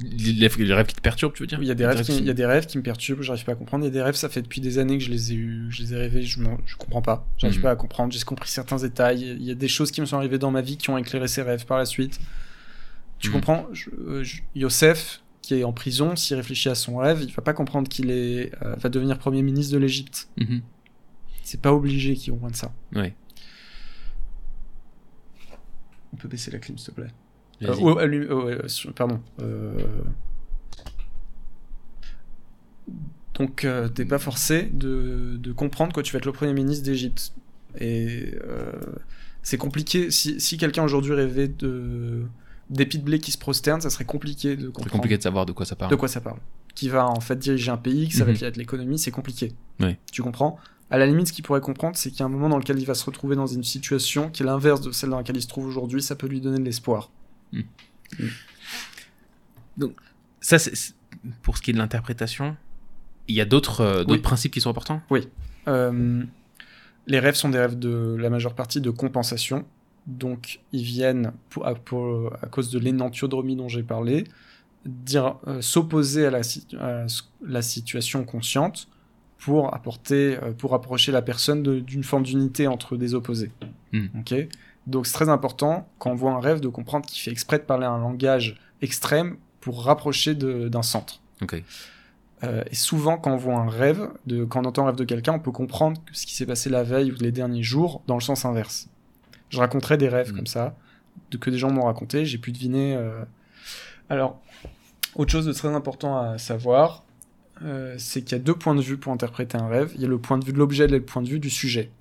les, 0.02 0.48
rêves 0.74 0.86
qui 0.88 0.96
te 0.96 1.02
perturbent, 1.02 1.34
tu 1.34 1.44
veux 1.44 1.48
dire? 1.48 1.60
Il 1.62 1.68
y 1.68 1.72
a 1.72 1.76
des 1.76 1.86
rêves 1.86 2.02
qui, 2.04 2.22
y 2.22 2.30
a 2.30 2.34
des 2.34 2.46
rêves 2.46 2.66
qui 2.66 2.78
me 2.78 2.84
perturbent, 2.84 3.22
j'arrive 3.22 3.46
pas 3.46 3.54
à 3.54 3.56
comprendre. 3.56 3.86
Il 3.86 3.88
y 3.88 3.90
a 3.90 3.94
des 3.94 4.02
rêves, 4.02 4.16
ça 4.16 4.28
fait 4.30 4.42
depuis 4.42 4.60
des 4.62 4.80
années 4.80 4.98
que 4.98 5.04
je 5.04 5.10
les 5.10 5.32
ai 5.32 5.36
eu, 5.36 5.68
je 5.70 5.82
les 5.82 5.94
ai 5.94 5.98
rêvés, 5.98 6.24
je, 6.24 6.42
je 6.66 6.76
comprends 6.76 7.02
pas. 7.02 7.26
J'arrive 7.38 7.58
Mhm. 7.58 7.64
pas 7.64 7.72
à 7.72 7.76
comprendre. 7.78 8.12
J'ai 8.14 8.20
compris 8.24 8.50
certains 8.50 8.76
détails. 8.78 9.38
Il 9.40 9.44
y 9.44 9.52
a 9.52 9.56
des 9.56 9.70
choses 9.70 9.90
qui 9.92 10.02
me 10.02 10.06
sont 10.06 10.18
arrivées 10.18 10.38
dans 10.40 10.52
ma 10.52 10.62
vie 10.62 10.76
qui 10.78 10.90
ont 10.90 10.98
éclairé 10.98 11.28
ces 11.30 11.42
rêves 11.42 11.66
par 11.66 11.78
la 11.78 11.86
suite. 11.86 12.20
Tu 13.20 13.28
Mhm. 13.30 13.34
comprends 13.34 13.68
je- 13.74 13.90
euh, 13.92 14.24
je- 14.24 14.42
Yosef, 14.56 15.24
qui 15.42 15.56
est 15.56 15.64
en 15.64 15.74
prison, 15.74 16.16
s'il 16.16 16.36
réfléchit 16.38 16.70
à 16.70 16.76
son 16.76 16.98
rêve, 16.98 17.22
il 17.24 17.34
va 17.34 17.42
pas 17.42 17.54
comprendre 17.54 17.88
qu'il 17.90 18.12
est, 18.12 18.52
euh, 18.64 18.76
va 18.76 18.90
devenir 18.90 19.18
premier 19.18 19.42
ministre 19.42 19.74
de 19.74 19.78
l'Égypte. 19.80 20.30
Mhm. 20.38 20.62
C'est 21.44 21.62
pas 21.62 21.74
obligé 21.74 22.16
qu'il 22.16 22.34
comprenne 22.34 22.54
ça. 22.54 22.74
Ouais. 22.94 23.16
On 26.14 26.18
peut 26.18 26.28
baisser 26.28 26.52
la 26.52 26.60
clim, 26.60 26.78
s'il 26.78 26.88
te 26.94 27.02
plaît. 27.02 27.12
Euh, 27.64 27.74
oh, 27.82 27.98
oh, 28.00 28.92
pardon. 28.96 29.20
Euh, 29.42 29.74
Donc, 33.40 33.66
euh, 33.66 33.88
t'es 33.88 34.06
pas 34.06 34.18
forcé 34.18 34.64
de, 34.64 35.38
de 35.38 35.52
comprendre 35.52 35.94
que 35.94 36.02
tu 36.02 36.12
vas 36.14 36.18
être 36.18 36.26
le 36.26 36.32
premier 36.32 36.54
ministre 36.54 36.84
d'Égypte. 36.86 37.34
Et 37.80 38.32
euh, 38.44 38.72
c'est 39.44 39.58
compliqué. 39.58 40.10
Si, 40.10 40.40
si 40.42 40.58
quelqu'un 40.58 40.84
aujourd'hui 40.84 41.14
rêvait 41.14 41.48
de 41.48 42.24
d'épis 42.70 43.00
de 43.00 43.04
blé 43.04 43.20
qui 43.20 43.32
se 43.32 43.38
prosterne, 43.38 43.82
ça 43.82 43.90
serait 43.90 44.06
compliqué 44.06 44.56
de 44.56 44.62
C'est 44.62 44.66
comprendre 44.68 44.92
compliqué 44.92 45.18
de 45.18 45.24
savoir 45.24 45.46
de 45.46 45.52
quoi 45.54 45.66
ça 45.66 45.76
parle. 45.76 45.92
de 45.92 45.96
quoi 45.96 46.08
ça 46.08 46.22
parle. 46.22 46.40
Qui 46.76 46.90
va 46.90 47.08
en 47.08 47.20
fait 47.20 47.38
diriger 47.38 47.72
un 47.72 47.78
pays, 47.78 48.08
que 48.10 48.14
ça 48.16 48.26
va 48.26 48.32
Mhm. 48.34 48.44
être 48.44 48.58
l'économie, 48.58 49.00
c'est 49.00 49.12
compliqué. 49.12 49.54
Ouais. 49.80 49.98
Tu 50.12 50.22
comprends? 50.22 50.58
À 50.90 50.98
la 50.98 51.06
limite, 51.06 51.28
ce 51.28 51.34
qu'il 51.34 51.44
pourrait 51.44 51.60
comprendre, 51.62 51.98
c'est 51.98 52.10
qu'il 52.12 52.20
y 52.20 52.24
a 52.24 52.26
un 52.26 52.30
moment 52.30 52.50
dans 52.50 52.58
lequel 52.58 52.80
il 52.80 52.86
va 52.86 52.94
se 52.94 53.04
retrouver 53.06 53.36
dans 53.36 53.48
une 53.48 53.64
situation 53.64 54.30
qui 54.30 54.44
est 54.44 54.46
l'inverse 54.46 54.82
de 54.82 54.92
celle 54.92 55.10
dans 55.10 55.18
laquelle 55.18 55.36
il 55.38 55.42
se 55.42 55.48
trouve 55.48 55.66
aujourd'hui, 55.66 56.02
ça 56.02 56.16
peut 56.16 56.28
lui 56.28 56.40
donner 56.40 56.60
de 56.60 56.64
l'espoir. 56.64 57.10
Ça, 60.42 60.60
c'est 60.60 60.76
c'est- 60.76 60.94
pour 61.42 61.58
ce 61.58 61.62
qui 61.62 61.72
est 61.72 61.74
de 61.74 61.78
l'interprétation. 61.80 62.56
Il 63.28 63.36
y 63.36 63.42
a 63.42 63.46
d'autres 63.46 63.82
euh, 63.82 63.98
d'autres 64.00 64.12
Oui. 64.14 64.18
principes 64.20 64.54
qui 64.54 64.62
sont 64.62 64.70
importants? 64.70 65.02
Euh, 65.68 66.24
les 67.08 67.20
rêves 67.20 67.36
sont 67.36 67.50
des 67.50 67.58
rêves 67.60 67.78
de 67.78 68.16
la 68.18 68.30
majeure 68.30 68.54
partie 68.56 68.80
de 68.80 68.90
compensation. 68.90 69.66
Donc, 70.08 70.62
ils 70.72 70.84
viennent, 70.84 71.34
pour, 71.50 71.68
à, 71.68 71.76
pour- 71.76 72.34
à 72.42 72.48
cause 72.48 72.72
de 72.72 72.80
l'énantiodromie 72.80 73.56
dont 73.56 73.68
j'ai 73.68 73.84
parlé, 73.84 74.24
dire 74.86 75.36
euh, 75.48 75.62
s'opposer 75.62 76.26
à, 76.28 76.32
la, 76.32 76.42
à 77.54 77.62
situation 77.62 78.24
consciente 78.24 78.88
pour 79.38 79.74
apporter, 79.76 80.38
euh, 80.42 80.54
pour 80.54 80.74
approcher 80.74 81.12
la 81.12 81.22
personne 81.22 81.62
d'une 81.62 82.04
forme 82.04 82.24
d'unité 82.24 82.68
entre 82.68 82.96
des 82.96 83.14
opposés. 83.14 83.52
Hmm. 83.92 84.08
Ok? 84.20 84.34
Donc, 84.88 85.06
c'est 85.06 85.14
très 85.14 85.28
important 85.30 85.90
quand 86.00 86.12
on 86.12 86.16
voit 86.16 86.32
un 86.32 86.40
rêve 86.40 86.62
de 86.62 86.70
comprendre 86.70 87.06
qu'il 87.06 87.22
fait 87.22 87.32
exprès 87.32 87.60
de 87.60 87.64
parler 87.64 87.86
un 87.86 87.98
langage 87.98 88.56
extrême 88.82 89.36
pour 89.60 89.84
rapprocher 89.84 90.34
d'un 90.36 90.82
centre. 90.82 91.22
Ok. 91.42 91.62
Euh, 92.44 92.64
et 92.72 92.76
souvent, 92.76 93.18
quand 93.18 93.34
on 93.34 93.38
voit 93.38 93.56
un 93.56 93.70
rêve, 93.70 94.08
de, 94.26 94.46
quand 94.46 94.62
on 94.62 94.70
entend 94.70 94.84
un 94.84 94.88
rêve 94.88 94.96
de 94.96 95.04
quelqu'un, 95.04 95.34
on 95.34 95.40
peut 95.40 95.52
comprendre 95.52 96.00
ce 96.14 96.26
qui 96.26 96.34
s'est 96.34 96.46
passé 96.46 96.70
la 96.70 96.84
veille 96.84 97.12
ou 97.12 97.16
les 97.20 97.34
derniers 97.34 97.64
jours 97.64 98.02
dans 98.08 98.16
le 98.16 98.22
sens 98.22 98.46
inverse. 98.46 98.88
Je 99.50 99.60
raconterai 99.60 99.98
des 99.98 100.10
rêves 100.10 100.32
Mm. 100.32 100.36
comme 100.36 100.48
ça, 100.48 100.76
de, 101.32 101.38
que 101.38 101.50
des 101.50 101.58
gens 101.58 101.72
m'ont 101.72 101.86
raconté, 101.86 102.26
j'ai 102.26 102.38
pu 102.38 102.52
deviner. 102.52 102.96
euh. 102.96 103.24
Alors, 104.10 104.42
autre 105.16 105.32
chose 105.32 105.46
de 105.46 105.54
très 105.54 105.70
important 105.70 106.18
à 106.20 106.38
savoir, 106.38 107.04
euh, 107.64 107.96
c'est 107.98 108.22
qu'il 108.22 108.38
y 108.38 108.40
a 108.40 108.44
deux 108.44 108.54
points 108.54 108.76
de 108.76 108.82
vue 108.82 108.98
pour 108.98 109.12
interpréter 109.12 109.58
un 109.58 109.68
rêve. 109.68 109.92
Il 109.96 110.02
y 110.02 110.06
a 110.06 110.08
le 110.08 110.20
point 110.20 110.38
de 110.38 110.46
vue 110.46 110.54
de 110.54 110.58
l'objet 110.60 110.86
et 110.86 110.88
le 110.88 111.02
point 111.04 111.22
de 111.22 111.28
vue 111.30 111.40
du 111.40 111.50
sujet. 111.50 111.92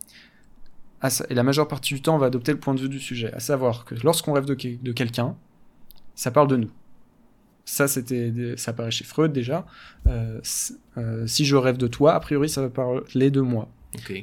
et 1.29 1.35
la 1.35 1.43
majeure 1.43 1.69
partie 1.69 1.95
du 1.95 2.03
temps, 2.03 2.17
on 2.17 2.19
va 2.19 2.27
adopter 2.27 2.53
le 2.53 2.59
point 2.59 2.75
de 2.75 2.81
vue 2.81 2.89
du 2.89 2.99
sujet, 3.01 3.33
à 3.33 3.39
savoir 3.41 3.85
que 3.85 3.95
lorsqu'on 4.03 4.33
rêve 4.33 4.45
de, 4.45 4.55
que- 4.55 4.77
de 4.83 4.93
quelqu'un, 4.93 5.37
ça 6.15 6.31
parle 6.31 6.49
de 6.49 6.57
nous. 6.57 6.71
Ça, 7.65 7.87
c'était, 7.89 8.55
ça 8.57 8.71
apparaît 8.73 8.91
chez 8.91 9.05
Freud 9.05 9.33
déjà. 9.33 9.67
Euh, 10.07 10.41
euh, 10.99 11.27
si 11.27 11.45
je 11.45 11.57
rêve 11.57 11.77
de 11.79 11.87
toi, 11.87 12.15
a 12.15 12.21
priori, 12.21 12.49
ça 12.49 12.61
va 12.63 12.71
parler 12.71 13.31
de 13.31 13.41
moi. 13.41 13.69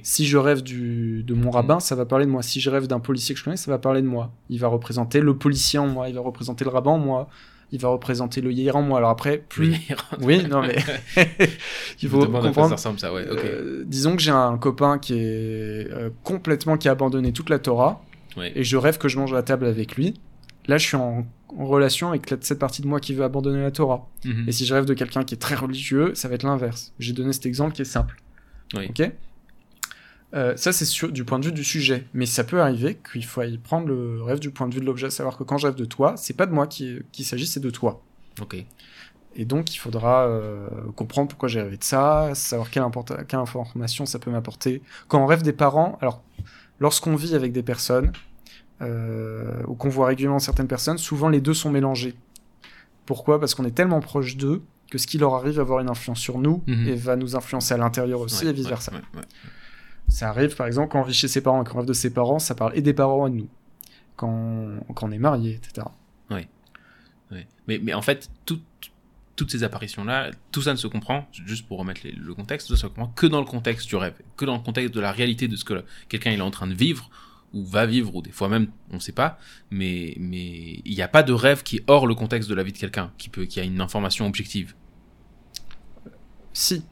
Si 0.03 0.25
je 0.25 0.37
rêve 0.37 0.61
du, 0.61 1.23
de 1.23 1.33
mon 1.33 1.49
rabbin, 1.49 1.79
ça 1.79 1.95
va 1.95 2.05
parler 2.05 2.25
de 2.25 2.31
moi. 2.31 2.43
Si 2.43 2.61
je 2.61 2.69
rêve 2.69 2.87
d'un 2.87 2.99
policier 2.99 3.33
que 3.33 3.39
je 3.39 3.43
connais, 3.45 3.57
ça 3.57 3.71
va 3.71 3.79
parler 3.79 4.01
de 4.01 4.07
moi. 4.07 4.31
Il 4.49 4.59
va 4.59 4.67
représenter 4.67 5.19
le 5.19 5.35
policier 5.35 5.79
en 5.79 5.87
moi, 5.87 6.09
il 6.09 6.15
va 6.15 6.21
représenter 6.21 6.63
le 6.63 6.69
rabbin 6.69 6.91
en 6.91 6.99
moi, 6.99 7.27
il 7.71 7.79
va 7.79 7.89
représenter 7.89 8.41
le 8.41 8.51
hier 8.51 8.75
en 8.75 8.83
moi. 8.83 8.99
Alors 8.99 9.09
après, 9.09 9.43
plus. 9.49 9.75
Oui, 10.21 10.45
non, 10.47 10.61
mais. 10.61 10.77
il 12.01 12.07
faut 12.09 12.19
comprendre. 12.25 12.69
ça 12.69 12.75
ressemble 12.75 12.99
ça, 12.99 13.11
ouais. 13.13 13.27
Ok. 13.29 13.39
Euh, 13.43 13.83
disons 13.87 14.15
que 14.15 14.21
j'ai 14.21 14.31
un 14.31 14.57
copain 14.59 14.99
qui 14.99 15.13
est 15.15 15.89
euh, 15.91 16.09
complètement 16.23 16.77
qui 16.77 16.87
a 16.87 16.91
abandonné 16.91 17.31
toute 17.33 17.49
la 17.49 17.59
Torah 17.59 18.03
Ouais. 18.35 18.51
et 18.55 18.63
je 18.63 18.77
rêve 18.77 18.97
que 18.97 19.07
je 19.07 19.19
mange 19.19 19.31
à 19.31 19.35
la 19.35 19.43
table 19.43 19.65
avec 19.67 19.95
lui. 19.95 20.15
Là, 20.67 20.77
je 20.79 20.87
suis 20.87 20.95
en, 20.97 21.25
en 21.55 21.65
relation 21.65 22.09
avec 22.09 22.33
cette 22.41 22.57
partie 22.57 22.81
de 22.81 22.87
moi 22.87 22.99
qui 22.99 23.13
veut 23.13 23.23
abandonner 23.23 23.61
la 23.61 23.69
Torah. 23.69 24.09
Mhm. 24.25 24.45
Et 24.47 24.51
si 24.51 24.65
je 24.65 24.73
rêve 24.73 24.85
de 24.85 24.93
quelqu'un 24.95 25.23
qui 25.23 25.35
est 25.35 25.37
très 25.37 25.53
religieux, 25.55 26.13
ça 26.15 26.27
va 26.29 26.35
être 26.35 26.43
l'inverse. 26.43 26.93
J'ai 26.97 27.13
donné 27.13 27.31
cet 27.33 27.45
exemple 27.45 27.73
qui 27.73 27.83
est 27.83 27.85
simple. 27.85 28.21
Oui. 28.75 28.87
Ok? 28.89 29.11
Euh, 30.33 30.55
ça, 30.57 30.73
c'est 30.73 30.85
sur- 30.85 31.11
du 31.11 31.25
point 31.25 31.37
de 31.39 31.45
vue 31.45 31.51
du 31.51 31.63
sujet. 31.63 32.05
Mais 32.13 32.25
ça 32.25 32.43
peut 32.43 32.59
arriver 32.61 32.97
qu'il 33.11 33.23
faut 33.25 33.43
y 33.43 33.57
prendre 33.57 33.87
le 33.87 34.21
rêve 34.23 34.39
du 34.39 34.49
point 34.49 34.67
de 34.67 34.73
vue 34.73 34.79
de 34.81 34.85
l'objet. 34.85 35.09
Savoir 35.11 35.37
que 35.37 35.43
quand 35.43 35.57
je 35.59 35.67
rêve 35.67 35.75
de 35.75 35.85
toi, 35.85 36.15
c'est 36.17 36.33
pas 36.35 36.45
de 36.47 36.53
moi 36.53 36.65
qui, 36.67 36.99
qui 37.11 37.23
s'agit, 37.23 37.45
c'est 37.45 37.59
de 37.59 37.69
toi. 37.69 38.01
Ok. 38.41 38.55
Et 39.35 39.45
donc, 39.45 39.73
il 39.73 39.77
faudra 39.77 40.27
euh, 40.27 40.67
comprendre 40.95 41.27
pourquoi 41.29 41.49
j'ai 41.49 41.61
rêvé 41.61 41.77
de 41.77 41.83
ça, 41.83 42.31
savoir 42.35 42.69
quelle, 42.69 42.83
information 42.83 44.05
ça 44.05 44.19
peut 44.19 44.31
m'apporter. 44.31 44.81
Quand 45.07 45.21
on 45.23 45.25
rêve 45.27 45.41
des 45.43 45.53
parents, 45.53 45.97
alors, 46.01 46.23
lorsqu'on 46.79 47.15
vit 47.15 47.33
avec 47.35 47.51
des 47.51 47.63
personnes, 47.63 48.11
euh, 48.81 49.61
ou 49.67 49.75
qu'on 49.75 49.89
voit 49.89 50.07
régulièrement 50.07 50.39
certaines 50.39 50.67
personnes, 50.67 50.97
souvent 50.97 51.29
les 51.29 51.41
deux 51.41 51.53
sont 51.53 51.69
mélangés. 51.69 52.15
Pourquoi? 53.05 53.39
Parce 53.39 53.53
qu'on 53.55 53.65
est 53.65 53.71
tellement 53.75 53.99
proche 54.01 54.35
d'eux 54.37 54.61
que 54.89 54.97
ce 54.97 55.07
qui 55.07 55.17
leur 55.17 55.33
arrive 55.35 55.55
va 55.55 55.61
avoir 55.61 55.79
une 55.79 55.89
influence 55.89 56.19
sur 56.19 56.37
nous 56.39 56.63
Mhm. 56.67 56.87
et 56.87 56.95
va 56.95 57.15
nous 57.15 57.35
influencer 57.35 57.73
à 57.73 57.77
l'intérieur 57.77 58.19
aussi 58.21 58.43
Ouais, 58.45 58.51
et 58.51 58.53
vice-versa. 58.53 58.91
ouais. 58.93 59.21
Ça 60.07 60.29
arrive, 60.29 60.55
par 60.55 60.67
exemple, 60.67 60.91
quand 60.91 61.01
on 61.01 61.05
vit 61.05 61.13
chez 61.13 61.27
ses 61.27 61.41
parents 61.41 61.63
et 61.63 61.65
qu'on 61.65 61.77
rêve 61.79 61.87
de 61.87 61.93
ses 61.93 62.13
parents, 62.13 62.39
ça 62.39 62.53
parle 62.55 62.71
et 62.77 62.81
des 62.81 62.93
parents 62.93 63.27
et 63.27 63.31
de 63.31 63.35
nous. 63.37 63.49
Quand, 64.15 64.69
quand 64.93 65.07
on 65.07 65.11
est 65.11 65.17
marié, 65.17 65.55
etc. 65.55 65.87
Ouais. 66.29 66.47
Mais, 67.67 67.79
mais 67.81 67.93
en 67.95 68.01
fait, 68.03 68.29
tout- 68.45 68.61
toutes 69.35 69.49
ces 69.49 69.63
apparitions-là, 69.63 70.29
tout 70.51 70.61
ça 70.61 70.71
ne 70.71 70.77
se 70.77 70.85
comprend, 70.85 71.25
juste 71.47 71.67
pour 71.67 71.79
remettre 71.79 72.01
les- 72.03 72.11
le 72.11 72.35
contexte, 72.35 72.67
tout 72.67 72.75
ça 72.75 72.81
se 72.83 72.87
comprend 72.87 73.07
que 73.07 73.25
dans 73.25 73.39
le 73.39 73.45
contexte 73.47 73.87
du 73.87 73.95
rêve, 73.95 74.13
que 74.37 74.45
dans 74.45 74.53
le 74.53 74.59
contexte 74.61 74.93
de 74.93 74.99
la 74.99 75.11
réalité 75.11 75.47
de 75.47 75.55
ce 75.55 75.63
que 75.65 75.83
quelqu'un 76.09 76.31
est 76.31 76.41
en 76.41 76.51
train 76.51 76.67
de 76.67 76.75
vivre, 76.75 77.09
ou 77.53 77.63
va 77.65 77.87
vivre, 77.87 78.15
ou 78.15 78.21
des 78.21 78.31
fois 78.31 78.49
même, 78.49 78.67
on 78.91 78.95
ne 78.95 78.99
sait 78.99 79.11
pas, 79.13 79.39
mais 79.71 80.15
mais 80.19 80.81
il 80.85 80.93
n'y 80.93 81.01
a 81.01 81.07
pas 81.07 81.23
de 81.23 81.33
rêve 81.33 81.63
qui 81.63 81.77
est 81.77 81.83
hors 81.87 82.05
le 82.05 82.13
contexte 82.13 82.47
de 82.49 82.53
la 82.53 82.61
vie 82.61 82.71
de 82.73 82.77
quelqu'un, 82.77 83.11
qui, 83.17 83.29
peut, 83.29 83.45
qui 83.45 83.59
a 83.59 83.63
une 83.63 83.81
information 83.81 84.27
objective. 84.27 84.75
Si, 86.53 86.83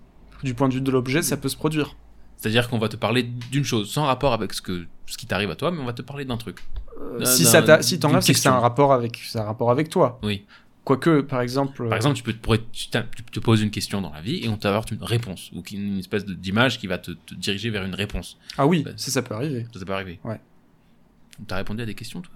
du 0.43 0.55
point 0.55 0.69
de 0.69 0.73
vue 0.73 0.81
de 0.81 0.89
l'objet, 0.91 1.21
ça 1.21 1.37
peut 1.37 1.49
se 1.49 1.55
produire. 1.57 1.95
C'est-à-dire 2.41 2.67
qu'on 2.69 2.79
va 2.79 2.89
te 2.89 2.95
parler 2.95 3.21
d'une 3.51 3.63
chose, 3.63 3.91
sans 3.91 4.05
rapport 4.05 4.33
avec 4.33 4.51
ce, 4.53 4.61
que, 4.63 4.85
ce 5.05 5.15
qui 5.15 5.27
t'arrive 5.27 5.51
à 5.51 5.55
toi, 5.55 5.69
mais 5.71 5.79
on 5.79 5.85
va 5.85 5.93
te 5.93 6.01
parler 6.01 6.25
d'un 6.25 6.37
truc. 6.37 6.57
Euh, 6.99 7.19
D'un- 7.19 7.25
si 7.25 7.45
ça 7.45 7.61
t'a- 7.61 7.83
si 7.83 7.99
t'en 7.99 8.19
c'est 8.19 8.33
que 8.33 8.39
c'est 8.39 8.49
un 8.49 8.59
rapport 8.59 8.91
avec, 8.93 9.21
c'est 9.23 9.37
un 9.37 9.43
rapport 9.43 9.69
avec 9.69 9.89
toi. 9.89 10.19
Oui. 10.23 10.43
Quoique, 10.83 11.21
par 11.21 11.41
exemple. 11.41 11.87
Par 11.87 11.95
exemple, 11.95 12.15
tu 12.15 12.23
peux 12.23 12.33
te, 12.33 12.39
pourrais- 12.39 12.61
tu 12.73 12.87
t'as- 12.89 13.03
tu 13.03 13.21
te 13.23 13.39
poses 13.39 13.61
une 13.61 13.69
question 13.69 14.01
dans 14.01 14.11
la 14.11 14.21
vie 14.21 14.43
et 14.43 14.49
on 14.49 14.57
t'apporte 14.57 14.89
une 14.89 15.03
réponse, 15.03 15.51
ou 15.53 15.61
une 15.71 15.99
espèce 15.99 16.25
de- 16.25 16.33
d'image 16.33 16.79
qui 16.79 16.87
va 16.87 16.97
te, 16.97 17.11
te 17.11 17.35
diriger 17.35 17.69
vers 17.69 17.83
une 17.85 17.93
réponse. 17.93 18.39
Ah 18.57 18.65
oui, 18.65 18.81
Bah, 18.81 18.91
ça, 18.95 19.11
ça 19.11 19.21
peut 19.21 19.35
arriver. 19.35 19.67
Ça, 19.71 19.79
ça 19.79 19.85
peut 19.85 19.93
arriver. 19.93 20.19
Ouais. 20.23 20.41
T'as 21.47 21.57
répondu 21.57 21.83
à 21.83 21.85
des 21.85 21.93
questions, 21.93 22.21
toi? 22.21 22.33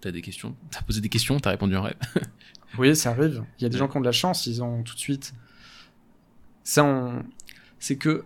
T'as 0.00 0.12
des 0.12 0.22
questions 0.22 0.54
T'as 0.70 0.82
posé 0.82 1.00
des 1.00 1.08
questions, 1.08 1.40
t'as 1.40 1.50
répondu 1.50 1.76
en 1.76 1.82
rêve? 1.82 1.96
Oui, 2.78 2.94
ça 2.94 3.10
arrive. 3.10 3.42
Il 3.58 3.62
y 3.62 3.66
a 3.66 3.68
des 3.68 3.74
Ouais. 3.74 3.78
gens 3.80 3.88
qui 3.88 3.96
ont 3.96 4.00
de 4.00 4.04
la 4.06 4.12
chance, 4.12 4.46
ils 4.46 4.62
ont 4.62 4.82
tout 4.84 4.94
de 4.94 4.98
suite. 5.00 5.32
Ça, 6.64 6.84
on... 6.84 7.22
c'est 7.78 7.96
que 7.96 8.24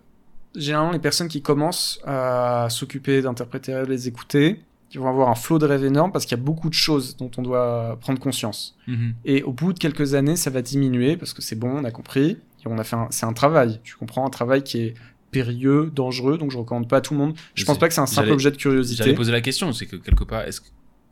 généralement 0.58 0.92
les 0.92 0.98
personnes 0.98 1.28
qui 1.28 1.42
commencent 1.42 2.00
à 2.06 2.68
s'occuper 2.70 3.22
d'interpréter 3.22 3.82
les 3.88 4.08
écouter, 4.08 4.60
ils 4.92 5.00
vont 5.00 5.08
avoir 5.08 5.28
un 5.28 5.34
flot 5.34 5.58
de 5.58 5.66
rêves 5.66 5.84
énorme 5.84 6.12
parce 6.12 6.24
qu'il 6.24 6.36
y 6.36 6.40
a 6.40 6.42
beaucoup 6.42 6.68
de 6.68 6.74
choses 6.74 7.16
dont 7.16 7.30
on 7.36 7.42
doit 7.42 7.98
prendre 8.00 8.18
conscience. 8.18 8.76
Et 9.24 9.42
au 9.42 9.52
bout 9.52 9.72
de 9.72 9.78
quelques 9.78 10.14
années, 10.14 10.36
ça 10.36 10.50
va 10.50 10.62
diminuer 10.62 11.16
parce 11.16 11.32
que 11.34 11.42
c'est 11.42 11.56
bon, 11.56 11.70
on 11.80 11.84
a 11.84 11.90
compris. 11.90 12.38
Et 12.64 12.66
on 12.66 12.78
a 12.78 12.84
fait. 12.84 12.96
C'est 13.10 13.26
un 13.26 13.32
travail, 13.34 13.80
tu 13.84 13.96
comprends, 13.96 14.26
un 14.26 14.30
travail 14.30 14.62
qui 14.64 14.78
est 14.80 14.94
périlleux, 15.30 15.92
dangereux, 15.94 16.38
donc 16.38 16.50
je 16.50 16.56
recommande 16.58 16.88
pas 16.88 16.96
à 16.96 17.00
tout 17.02 17.12
le 17.14 17.20
monde. 17.20 17.34
Je 17.54 17.62
Mais 17.62 17.66
pense 17.66 17.78
pas 17.78 17.86
que 17.88 17.94
c'est 17.94 18.00
un 18.00 18.06
simple 18.06 18.26
j'allais- 18.28 18.32
objet 18.32 18.50
de 18.50 18.54
J'allais 18.58 18.62
curiosité. 18.74 19.14
poser 19.14 19.30
la 19.32 19.42
question, 19.42 19.72
c'est 19.72 19.86
que 19.86 19.96
quelque 19.96 20.24
part, 20.24 20.42
est-ce 20.42 20.60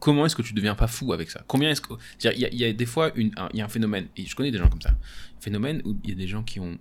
comment 0.00 0.24
est-ce 0.26 0.34
que 0.36 0.42
tu 0.42 0.54
deviens 0.54 0.74
pas 0.74 0.86
fou 0.86 1.12
avec 1.12 1.30
ça? 1.30 1.42
Combien 1.46 1.70
est-ce 1.70 1.80
que 1.82 1.92
il 2.24 2.40
y, 2.40 2.44
a- 2.44 2.48
il 2.48 2.58
y 2.58 2.64
a 2.64 2.72
des 2.72 2.86
fois 2.86 3.10
une, 3.14 3.30
un- 3.36 3.48
il 3.52 3.58
y 3.58 3.62
a 3.62 3.64
un 3.66 3.68
phénomène 3.68 4.06
et 4.16 4.24
je 4.26 4.34
connais 4.34 4.50
des 4.50 4.58
gens 4.58 4.68
comme 4.68 4.80
ça, 4.80 4.90
un 4.90 5.40
phénomène 5.40 5.82
où 5.84 5.94
il 6.02 6.10
y 6.10 6.12
a 6.12 6.16
des 6.16 6.26
gens 6.26 6.42
qui 6.42 6.60
ont 6.60 6.78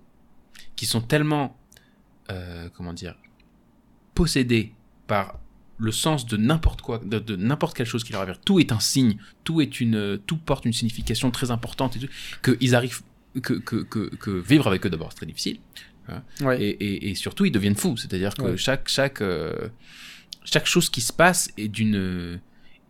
qui 0.76 0.86
sont 0.86 1.00
tellement 1.02 1.56
euh, 2.30 2.68
comment 2.74 2.92
dire 2.92 3.14
possédés 4.14 4.72
par 5.06 5.38
le 5.78 5.92
sens 5.92 6.24
de 6.26 6.36
n'importe 6.38 6.80
quoi, 6.80 6.98
de, 7.04 7.18
de 7.18 7.36
n'importe 7.36 7.76
quelle 7.76 7.86
chose 7.86 8.02
qui 8.02 8.12
leur 8.12 8.22
arrive. 8.22 8.38
Tout 8.46 8.58
est 8.60 8.72
un 8.72 8.80
signe, 8.80 9.18
tout 9.44 9.60
est 9.60 9.78
une, 9.80 10.18
tout 10.26 10.38
porte 10.38 10.64
une 10.64 10.72
signification 10.72 11.30
très 11.30 11.50
importante 11.50 11.96
et 11.96 12.00
tout, 12.00 12.08
qu'ils 12.42 12.74
arrivent 12.74 13.02
que, 13.42 13.52
que, 13.52 13.76
que, 13.82 14.14
que 14.16 14.30
vivre 14.30 14.66
avec 14.68 14.86
eux 14.86 14.90
d'abord 14.90 15.10
c'est 15.12 15.16
très 15.18 15.26
difficile 15.26 15.58
Ouais. 16.40 16.62
et, 16.62 16.68
et, 16.70 17.10
et 17.10 17.14
surtout 17.16 17.46
ils 17.46 17.50
deviennent 17.50 17.74
fous 17.74 17.96
c'est 17.96 18.14
à 18.14 18.18
dire 18.18 18.32
que 18.34 18.42
Ouais. 18.42 18.56
chaque 18.56 18.86
chaque 18.88 19.20
euh, 19.20 19.68
chaque 20.44 20.66
chose 20.66 20.88
qui 20.88 21.00
se 21.00 21.12
passe 21.12 21.50
est 21.58 21.66
d'une 21.68 22.40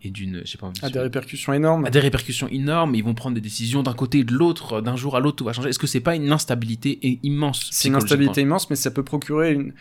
est 0.06 0.10
d'une 0.10 0.42
je 0.44 0.50
sais 0.50 0.58
pas 0.58 0.72
A 0.82 0.90
des 0.90 1.00
répercussions 1.00 1.52
énormes. 1.52 1.84
a 1.84 1.90
des 1.90 2.00
répercussions 2.00 2.48
énormes 2.48 2.94
ils 2.94 3.04
vont 3.04 3.14
prendre 3.14 3.34
des 3.34 3.40
décisions 3.40 3.82
d'un 3.82 3.94
côté 3.94 4.20
et 4.20 4.24
de 4.24 4.32
l'autre 4.32 4.80
d'un 4.80 4.96
jour 4.96 5.16
à 5.16 5.20
l'autre 5.20 5.36
tout 5.36 5.44
va 5.44 5.52
changer 5.52 5.68
est-ce 5.68 5.78
que 5.78 5.86
c'est 5.86 6.00
pas 6.00 6.14
une 6.14 6.32
instabilité 6.32 7.18
immense 7.22 7.68
C'est 7.70 7.88
une 7.88 7.94
instabilité 7.94 8.40
immense, 8.40 8.70
mais 8.70 8.76
ça 8.76 8.90
peut 8.90 9.02
procurer 9.02 9.52
une. 9.52 9.72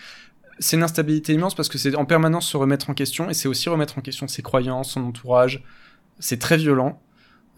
C'est 0.59 0.77
une 0.77 0.83
instabilité 0.83 1.33
immense 1.33 1.53
parce 1.53 1.67
que 1.67 1.77
c'est 1.77 1.95
en 1.95 2.05
permanence 2.05 2.47
se 2.47 2.55
remettre 2.57 2.89
en 2.89 2.93
question 2.93 3.29
et 3.29 3.33
c'est 3.33 3.47
aussi 3.47 3.67
remettre 3.69 3.97
en 3.97 4.01
question 4.01 4.27
ses 4.27 4.41
croyances, 4.41 4.91
son 4.91 5.03
entourage. 5.03 5.63
C'est 6.19 6.39
très 6.39 6.57
violent. 6.57 7.01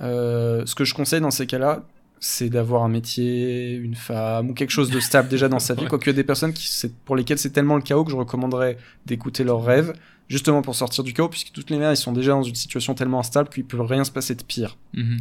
Euh, 0.01 0.65
ce 0.65 0.73
que 0.73 0.83
je 0.83 0.95
conseille 0.95 1.21
dans 1.21 1.31
ces 1.31 1.45
cas-là, 1.45 1.85
c'est 2.19 2.49
d'avoir 2.49 2.83
un 2.83 2.89
métier, 2.89 3.73
une 3.73 3.93
femme 3.93 4.49
ou 4.49 4.53
quelque 4.55 4.71
chose 4.71 4.89
de 4.89 4.99
stable 4.99 5.29
déjà 5.29 5.47
dans 5.47 5.59
sa 5.59 5.75
vie. 5.75 5.85
Quoique 5.89 6.05
il 6.05 6.07
y 6.07 6.09
a 6.09 6.13
des 6.13 6.23
personnes 6.23 6.53
qui, 6.53 6.67
pour 7.05 7.15
lesquelles 7.15 7.37
c'est 7.37 7.51
tellement 7.51 7.75
le 7.75 7.83
chaos 7.83 8.03
que 8.03 8.11
je 8.11 8.15
recommanderais 8.15 8.77
d'écouter 9.05 9.43
leurs 9.43 9.63
rêves, 9.63 9.93
justement 10.29 10.61
pour 10.61 10.75
sortir 10.75 11.03
du 11.03 11.13
chaos, 11.13 11.29
puisque 11.29 11.51
toutes 11.51 11.69
les 11.69 11.77
mères 11.77 11.91
ils 11.91 11.97
sont 11.97 12.11
déjà 12.13 12.31
dans 12.31 12.43
une 12.43 12.55
situation 12.55 12.93
tellement 12.93 13.19
instable 13.19 13.49
qu'il 13.49 13.65
peut 13.65 13.81
rien 13.81 14.03
se 14.03 14.11
passer 14.11 14.35
de 14.35 14.43
pire. 14.43 14.77
Mhm. 14.93 15.17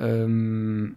Euh, 0.00 0.88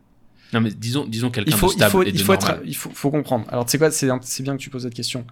non 0.54 0.62
mais 0.62 0.72
disons 0.72 1.06
disons 1.08 1.32
quelqu'un 1.32 1.56
faut, 1.56 1.68
de 1.68 1.72
stable 1.74 1.90
il 1.90 1.92
faut, 1.92 2.04
et 2.04 2.12
de 2.12 2.18
il 2.18 2.24
faut, 2.24 2.34
être, 2.34 2.60
il 2.66 2.76
faut, 2.76 2.90
faut 2.92 3.10
comprendre. 3.12 3.46
Alors, 3.50 3.66
tu 3.66 3.72
sais 3.72 3.78
quoi, 3.78 3.90
c'est 3.92 4.06
bien 4.44 4.58
que 4.58 4.62
tu 4.62 4.70
poses 4.70 4.84
cette 4.84 4.94
question. 4.94 5.26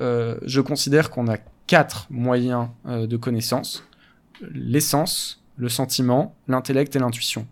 Euh, 0.00 0.36
je 0.44 0.60
considère 0.60 1.10
qu'on 1.10 1.28
a 1.28 1.38
quatre 1.66 2.06
moyens 2.10 2.68
euh, 2.86 3.06
de 3.06 3.16
connaissance 3.16 3.84
l'essence, 4.52 5.42
le 5.56 5.68
sentiment, 5.70 6.36
l'intellect 6.48 6.94
et 6.96 6.98
l'intuition. 6.98 7.46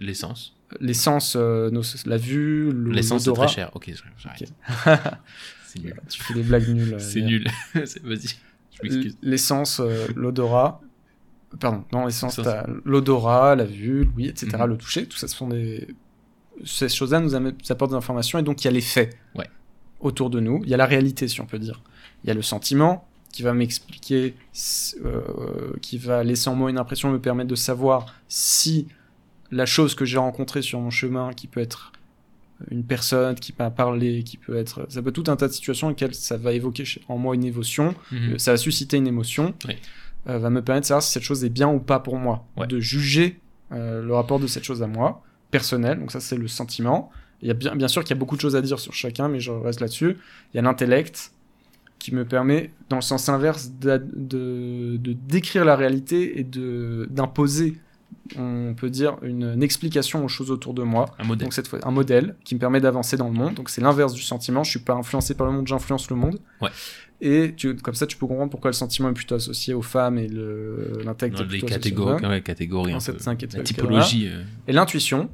L'essence 0.00 0.54
L'essence, 0.80 1.34
euh, 1.36 1.70
nos- 1.70 1.82
la 2.04 2.16
vue, 2.18 2.70
le- 2.72 2.90
l'essence 2.92 3.24
c'est 3.24 3.32
très 3.32 3.48
cher 3.48 3.70
ok 3.74 3.88
nul 5.76 5.94
Tu 6.08 6.22
fais 6.22 6.34
des 6.34 6.42
blagues 6.42 6.68
nulles. 6.68 6.96
c'est 6.98 7.20
nul 7.22 7.46
vas-y 7.74 8.36
L'essence, 9.22 9.80
euh, 9.80 10.06
l'odorat. 10.14 10.80
Pardon, 11.60 11.84
non, 11.92 12.04
l'essence, 12.06 12.36
t'as 12.42 12.66
l'odorat, 12.84 13.56
la 13.56 13.64
vue, 13.64 14.04
l'ouïe, 14.04 14.28
etc., 14.28 14.48
Mhm. 14.58 14.66
le 14.66 14.76
toucher, 14.76 15.06
tout 15.06 15.16
ça, 15.16 15.26
ce 15.28 15.34
sont 15.36 15.48
des. 15.48 15.88
Ces 16.64 16.88
choses-là 16.88 17.20
nous 17.20 17.34
apportent 17.36 17.90
des 17.92 17.96
informations 17.96 18.38
et 18.38 18.42
donc 18.42 18.62
il 18.62 18.66
y 18.66 18.68
a 18.68 18.72
les 18.72 18.80
faits 18.80 19.16
Ouais. 19.34 19.48
autour 20.00 20.28
de 20.28 20.40
nous. 20.40 20.60
Il 20.64 20.70
y 20.70 20.74
a 20.74 20.76
la 20.76 20.86
réalité, 20.86 21.26
si 21.28 21.40
on 21.40 21.46
peut 21.46 21.58
dire. 21.58 21.80
Il 22.24 22.28
y 22.28 22.30
a 22.30 22.34
le 22.34 22.42
sentiment 22.42 23.06
qui 23.32 23.42
va 23.42 23.54
m'expliquer, 23.54 24.34
euh, 25.04 25.20
qui 25.80 25.98
va 25.98 26.24
laisser 26.24 26.48
en 26.50 26.54
moi 26.56 26.68
une 26.70 26.78
impression, 26.78 27.10
me 27.10 27.20
permettre 27.20 27.48
de 27.48 27.54
savoir 27.54 28.06
si 28.28 28.88
la 29.50 29.64
chose 29.66 29.94
que 29.94 30.04
j'ai 30.04 30.18
rencontrée 30.18 30.62
sur 30.62 30.80
mon 30.80 30.90
chemin, 30.90 31.32
qui 31.32 31.46
peut 31.46 31.60
être 31.60 31.92
une 32.70 32.82
personne 32.84 33.34
qui 33.36 33.54
m'a 33.58 33.70
parlé, 33.70 34.22
qui 34.24 34.36
peut 34.36 34.56
être. 34.56 34.86
Ça 34.88 35.00
peut 35.02 35.10
être 35.10 35.14
tout 35.22 35.30
un 35.30 35.36
tas 35.36 35.48
de 35.48 35.52
situations 35.52 35.86
dans 35.86 35.90
lesquelles 35.90 36.14
ça 36.14 36.36
va 36.36 36.52
évoquer 36.52 36.84
en 37.08 37.16
moi 37.18 37.34
une 37.34 37.44
émotion, 37.44 37.94
Mhm. 38.12 38.32
euh, 38.34 38.38
ça 38.38 38.50
va 38.52 38.56
susciter 38.56 38.96
une 38.96 39.06
émotion, 39.06 39.54
Oui. 39.66 39.76
euh, 40.28 40.38
va 40.38 40.50
me 40.50 40.60
permettre 40.62 40.84
de 40.84 40.88
savoir 40.88 41.02
si 41.02 41.12
cette 41.12 41.22
chose 41.22 41.44
est 41.44 41.48
bien 41.50 41.68
ou 41.68 41.78
pas 41.78 42.00
pour 42.00 42.16
moi, 42.18 42.44
Ouais. 42.56 42.66
de 42.66 42.80
juger 42.80 43.38
euh, 43.72 44.02
le 44.02 44.14
rapport 44.14 44.40
de 44.40 44.46
cette 44.46 44.64
chose 44.64 44.82
à 44.82 44.86
moi, 44.86 45.22
personnel, 45.50 45.98
donc 46.00 46.10
ça 46.10 46.20
c'est 46.20 46.36
le 46.36 46.48
sentiment. 46.48 47.10
Il 47.42 47.48
y 47.48 47.50
a 47.50 47.54
bien, 47.54 47.76
bien 47.76 47.86
sûr 47.86 48.02
qu'il 48.02 48.10
y 48.16 48.18
a 48.18 48.18
beaucoup 48.18 48.34
de 48.36 48.40
choses 48.40 48.56
à 48.56 48.60
dire 48.62 48.80
sur 48.80 48.92
chacun, 48.94 49.28
mais 49.28 49.38
je 49.40 49.50
reste 49.52 49.80
là-dessus. 49.80 50.16
Il 50.52 50.56
y 50.56 50.58
a 50.58 50.62
l'intellect 50.62 51.32
qui 52.00 52.14
me 52.14 52.24
permet, 52.24 52.70
dans 52.88 52.96
le 52.96 53.02
sens 53.02 53.28
inverse, 53.28 53.70
de, 53.80 53.98
de 54.96 55.12
décrire 55.28 55.64
la 55.64 55.76
réalité 55.76 56.38
et 56.40 56.44
de 56.44 57.06
d'imposer 57.10 57.76
on 58.36 58.74
peut 58.74 58.90
dire 58.90 59.16
une, 59.22 59.44
une 59.54 59.62
explication 59.62 60.24
aux 60.24 60.28
choses 60.28 60.50
autour 60.50 60.74
de 60.74 60.82
moi. 60.82 61.06
Un 61.18 61.24
modèle. 61.24 61.46
Donc 61.46 61.52
cette 61.54 61.68
fois, 61.68 61.78
un 61.86 61.90
modèle 61.90 62.36
qui 62.44 62.54
me 62.54 62.60
permet 62.60 62.80
d'avancer 62.80 63.16
dans 63.16 63.28
le 63.28 63.34
monde. 63.34 63.54
Donc 63.54 63.70
c'est 63.70 63.80
l'inverse 63.80 64.12
du 64.12 64.22
sentiment. 64.22 64.64
Je 64.64 64.70
suis 64.70 64.78
pas 64.80 64.94
influencé 64.94 65.34
par 65.34 65.46
le 65.46 65.52
monde, 65.52 65.66
j'influence 65.66 66.10
le 66.10 66.16
monde. 66.16 66.38
Ouais. 66.60 66.70
Et 67.20 67.54
tu, 67.56 67.74
comme 67.76 67.94
ça, 67.94 68.06
tu 68.06 68.16
peux 68.16 68.26
comprendre 68.26 68.50
pourquoi 68.50 68.70
le 68.70 68.74
sentiment 68.74 69.08
est 69.08 69.14
plutôt 69.14 69.34
associé 69.34 69.74
aux 69.74 69.82
femmes 69.82 70.18
et 70.18 70.28
le- 70.28 71.00
l'intellect 71.04 71.36
Dans 71.38 71.44
les 71.44 71.60
catégories, 71.62 72.24
ouais, 72.24 72.40
catégories 72.42 72.92
un 72.92 73.00
cette 73.00 73.20
cinquième 73.20 73.50
La 73.56 73.62
typologie. 73.64 74.28
euh, 74.28 74.42
Et 74.68 74.72
l'intuition, 74.72 75.28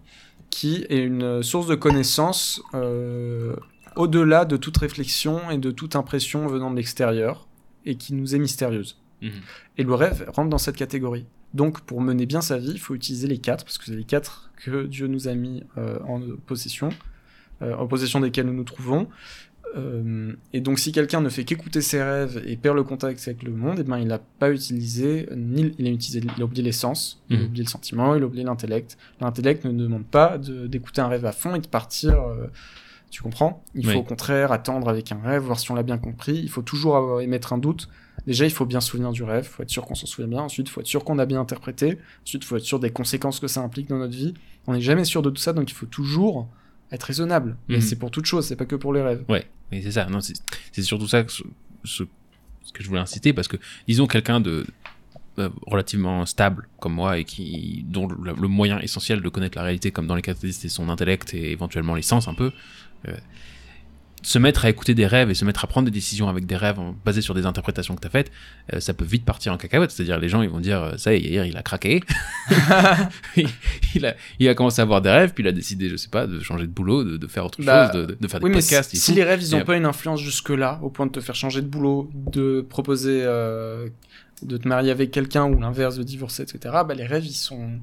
qui 0.49 0.87
est 0.89 1.03
une 1.05 1.43
source 1.43 1.67
de 1.67 1.75
connaissances 1.75 2.63
euh, 2.75 3.55
au-delà 3.97 4.45
de 4.47 4.57
toute 4.57 4.77
réflexion 4.79 5.51
et 5.51 5.59
de 5.59 5.71
toute 5.71 5.95
impression 5.95 6.47
venant 6.47 6.71
de 6.71 6.77
l'extérieur, 6.77 7.47
et 7.85 7.97
qui 7.97 8.15
nous 8.15 8.35
est 8.35 8.39
mystérieuse. 8.39 8.99
mhm. 9.21 9.31
Et 9.77 9.83
le 9.83 9.95
rêve 9.95 10.25
rentre 10.35 10.49
dans 10.49 10.59
cette 10.59 10.77
catégorie. 10.77 11.27
Donc, 11.55 11.81
pour 11.83 12.01
mener 12.03 12.27
bien 12.27 12.41
sa 12.41 12.59
vie, 12.59 12.73
il 12.73 12.81
faut 12.81 12.95
utiliser 12.95 13.27
les 13.29 13.39
quatre, 13.39 13.65
parce 13.65 13.79
que 13.79 13.85
c'est 13.87 13.97
les 13.97 14.05
quatre 14.05 14.51
que 14.57 14.85
Dieu 14.87 15.07
nous 15.07 15.29
a 15.29 15.35
mis 15.35 15.63
euh, 15.79 15.99
en 16.07 16.21
possession, 16.47 16.89
euh, 17.63 17.75
en 17.77 17.87
possession 17.87 18.21
desquels 18.21 18.47
nous 18.47 18.53
nous 18.55 18.65
trouvons. 18.65 19.09
Euh, 19.77 20.33
et 20.53 20.61
donc, 20.61 20.79
si 20.79 20.93
quelqu'un 20.93 21.21
ne 21.21 21.29
fait 21.29 21.45
qu'écouter 21.45 21.81
ses 21.81 22.01
rêves 22.03 22.43
et 22.47 22.57
perd 22.57 22.77
le 22.77 22.85
contact 22.85 23.21
avec 23.27 23.43
le 23.43 23.51
monde, 23.53 23.79
eh 23.81 23.83
ben, 23.83 23.99
il 23.99 24.07
n'a 24.07 24.19
pas 24.19 24.51
utilisé, 24.51 25.29
ni, 25.37 25.75
il 25.79 25.87
a 25.87 25.91
utilisé, 25.91 26.21
il 26.37 26.43
a 26.43 26.45
oublié 26.45 26.63
l'essence, 26.63 27.23
il 27.31 27.37
a 27.37 27.39
Mhm. 27.41 27.47
oublié 27.47 27.65
le 27.65 27.69
sentiment, 27.71 28.15
il 28.15 28.23
a 28.23 28.27
oublié 28.27 28.45
l'intellect. 28.45 28.97
L'intellect 29.21 29.65
ne 29.65 29.73
demande 29.73 30.05
pas 30.07 30.39
de- 30.39 30.67
d'écouter 30.69 31.01
un 31.01 31.09
rêve 31.09 31.25
à 31.27 31.33
fond 31.33 31.55
et 31.55 31.61
de 31.61 31.67
partir. 31.69 32.17
tu 33.11 33.23
comprends? 33.23 33.63
Il 33.77 33.87
faut 33.87 33.99
au 34.01 34.03
contraire 34.03 34.51
attendre 34.51 34.89
avec 34.89 35.13
un 35.13 35.21
rêve, 35.23 35.43
voir 35.43 35.61
si 35.61 35.71
on 35.71 35.77
l'a 35.77 35.85
bien 35.85 35.99
compris. 35.99 36.35
Il 36.37 36.49
faut 36.51 36.63
toujours 36.63 36.97
avoir, 36.97 37.21
émettre 37.21 37.53
un 37.53 37.59
doute. 37.59 37.89
Déjà, 38.27 38.45
il 38.47 38.51
faut 38.51 38.65
bien 38.67 38.81
se 38.81 38.91
souvenir 38.91 39.11
du 39.13 39.23
rêve, 39.23 39.45
il 39.47 39.53
faut 39.53 39.63
être 39.63 39.71
sûr 39.71 39.85
qu'on 39.85 39.95
s'en 39.95 40.07
souvient 40.07 40.29
bien. 40.29 40.41
Ensuite, 40.43 40.69
il 40.69 40.71
faut 40.71 40.81
être 40.81 40.87
sûr 40.87 41.05
qu'on 41.05 41.19
a 41.19 41.27
bien 41.27 41.41
interprété. 41.41 41.99
Ensuite, 42.25 42.43
il 42.43 42.47
faut 42.47 42.57
être 42.57 42.65
sûr 42.65 42.79
des 42.81 42.91
conséquences 42.91 43.41
que 43.41 43.49
ça 43.49 43.61
implique 43.61 43.89
dans 43.89 43.99
notre 43.99 44.15
vie. 44.17 44.35
On 44.67 44.73
n'est 44.73 44.81
jamais 44.81 45.05
sûr 45.05 45.21
de 45.23 45.31
tout 45.31 45.41
ça, 45.43 45.53
donc 45.53 45.71
il 45.71 45.75
faut 45.75 45.87
toujours 45.87 46.49
être 46.91 47.03
raisonnable. 47.03 47.57
Et 47.69 47.75
Mhm. 47.77 47.81
c'est 47.81 47.97
pour 47.97 48.11
toute 48.11 48.25
chose, 48.25 48.47
c'est 48.47 48.57
pas 48.57 48.65
que 48.67 48.77
pour 48.77 48.93
les 48.95 49.03
rêves. 49.03 49.25
Ouais, 49.29 49.47
mais 49.71 49.83
c'est 49.83 49.93
ça. 49.93 50.07
Non, 50.07 50.21
c'est 50.21 50.83
surtout 50.83 51.09
ça 51.09 51.23
que 51.25 51.33
ce, 51.33 52.03
que 52.73 52.83
je 52.83 52.89
voulais 52.89 53.01
inciter 53.01 53.33
parce 53.33 53.49
que 53.49 53.57
disons 53.87 54.07
quelqu'un 54.07 54.41
de 54.41 54.65
euh, 55.39 55.49
relativement 55.67 56.25
stable 56.27 56.69
comme 56.79 56.95
moi 56.95 57.19
et 57.19 57.25
qui 57.25 57.85
dont 57.89 58.07
le, 58.07 58.33
le 58.41 58.49
moyen 58.49 58.79
essentiel 58.81 59.21
de 59.21 59.29
connaître 59.29 59.59
la 59.59 59.65
réalité 59.65 59.91
comme 59.91 60.07
dans 60.07 60.15
les 60.15 60.23
catalystes 60.23 60.63
c'est 60.63 60.69
son 60.69 60.89
intellect 60.89 61.35
et 61.35 61.51
éventuellement 61.51 61.95
les 61.97 62.03
sens 62.03 62.29
un 62.29 62.35
peu 62.35 62.53
euh, 63.09 63.17
se 64.27 64.39
mettre 64.39 64.65
à 64.65 64.71
écouter 64.71 64.95
des 64.95 65.07
rêves 65.07 65.31
et 65.31 65.35
se 65.35 65.45
mettre 65.45 65.65
à 65.65 65.67
prendre 65.69 65.85
des 65.85 65.91
décisions 65.91 66.29
avec 66.29 66.47
des 66.47 66.57
rêves 66.57 66.79
basés 67.05 67.21
sur 67.21 67.35
des 67.35 67.45
interprétations 67.47 67.95
que 67.95 68.01
tu 68.01 68.07
as 68.07 68.11
faites, 68.11 68.33
euh, 68.73 68.81
ça 68.81 68.95
peut 68.95 69.05
vite 69.05 69.25
partir 69.25 69.53
en 69.53 69.57
cacahuète. 69.59 69.91
C'est-à-dire, 69.91 70.19
les 70.19 70.29
gens, 70.31 70.41
ils 70.43 70.49
vont 70.49 70.61
dire, 70.61 70.83
euh, 70.83 70.97
ça 70.97 71.13
y 71.15 71.17
est, 71.19 71.21
hier, 71.29 71.45
il 71.47 71.57
a 71.57 71.63
craqué. 71.63 72.03
il, 73.95 74.07
a, 74.07 74.15
il 74.39 74.49
a 74.49 74.55
commencé 74.55 74.81
à 74.81 74.85
avoir 74.85 75.03
des 75.03 75.11
rêves, 75.11 75.33
puis 75.35 75.45
il 75.45 75.49
a 75.49 75.53
décidé, 75.53 75.89
je 75.89 75.97
sais 75.97 76.09
pas, 76.09 76.27
de 76.27 76.41
changer 76.41 76.67
de 76.67 76.73
boulot, 76.73 77.05
de, 77.05 77.17
de 77.17 77.27
faire 77.27 77.45
autre 77.47 77.63
Bah, 77.63 77.91
chose, 77.93 78.07
de, 78.09 78.17
de 78.21 78.29
faire 78.29 78.41
des 78.41 78.45
Oui, 78.45 78.51
mais 78.51 78.59
podcasts. 78.61 78.91
si, 78.91 78.97
et 78.97 79.01
si 79.01 79.13
les 79.13 79.25
rêves, 79.25 79.43
ils 79.43 79.53
Et 79.53 79.55
ont 79.57 79.61
ap- 79.61 79.67
pas 79.67 79.77
une 79.77 79.87
influence 79.87 80.21
jusque-là, 80.21 80.79
au 80.83 80.91
point 80.91 81.07
de 81.07 81.13
te 81.13 81.21
faire 81.21 81.35
changer 81.35 81.61
de 81.63 81.67
boulot, 81.67 82.11
de 82.15 82.61
proposer 82.69 83.21
euh, 83.25 83.89
de 84.43 84.57
te 84.57 84.67
marier 84.69 84.91
avec 84.91 85.11
quelqu'un 85.11 85.45
ou 85.45 85.59
l'inverse, 85.61 85.97
de 85.97 86.03
divorcer, 86.03 86.43
etc., 86.43 86.59
bah, 86.87 86.95
les 86.95 87.07
rêves, 87.07 87.27
ils 87.27 87.33
sont 87.35 87.79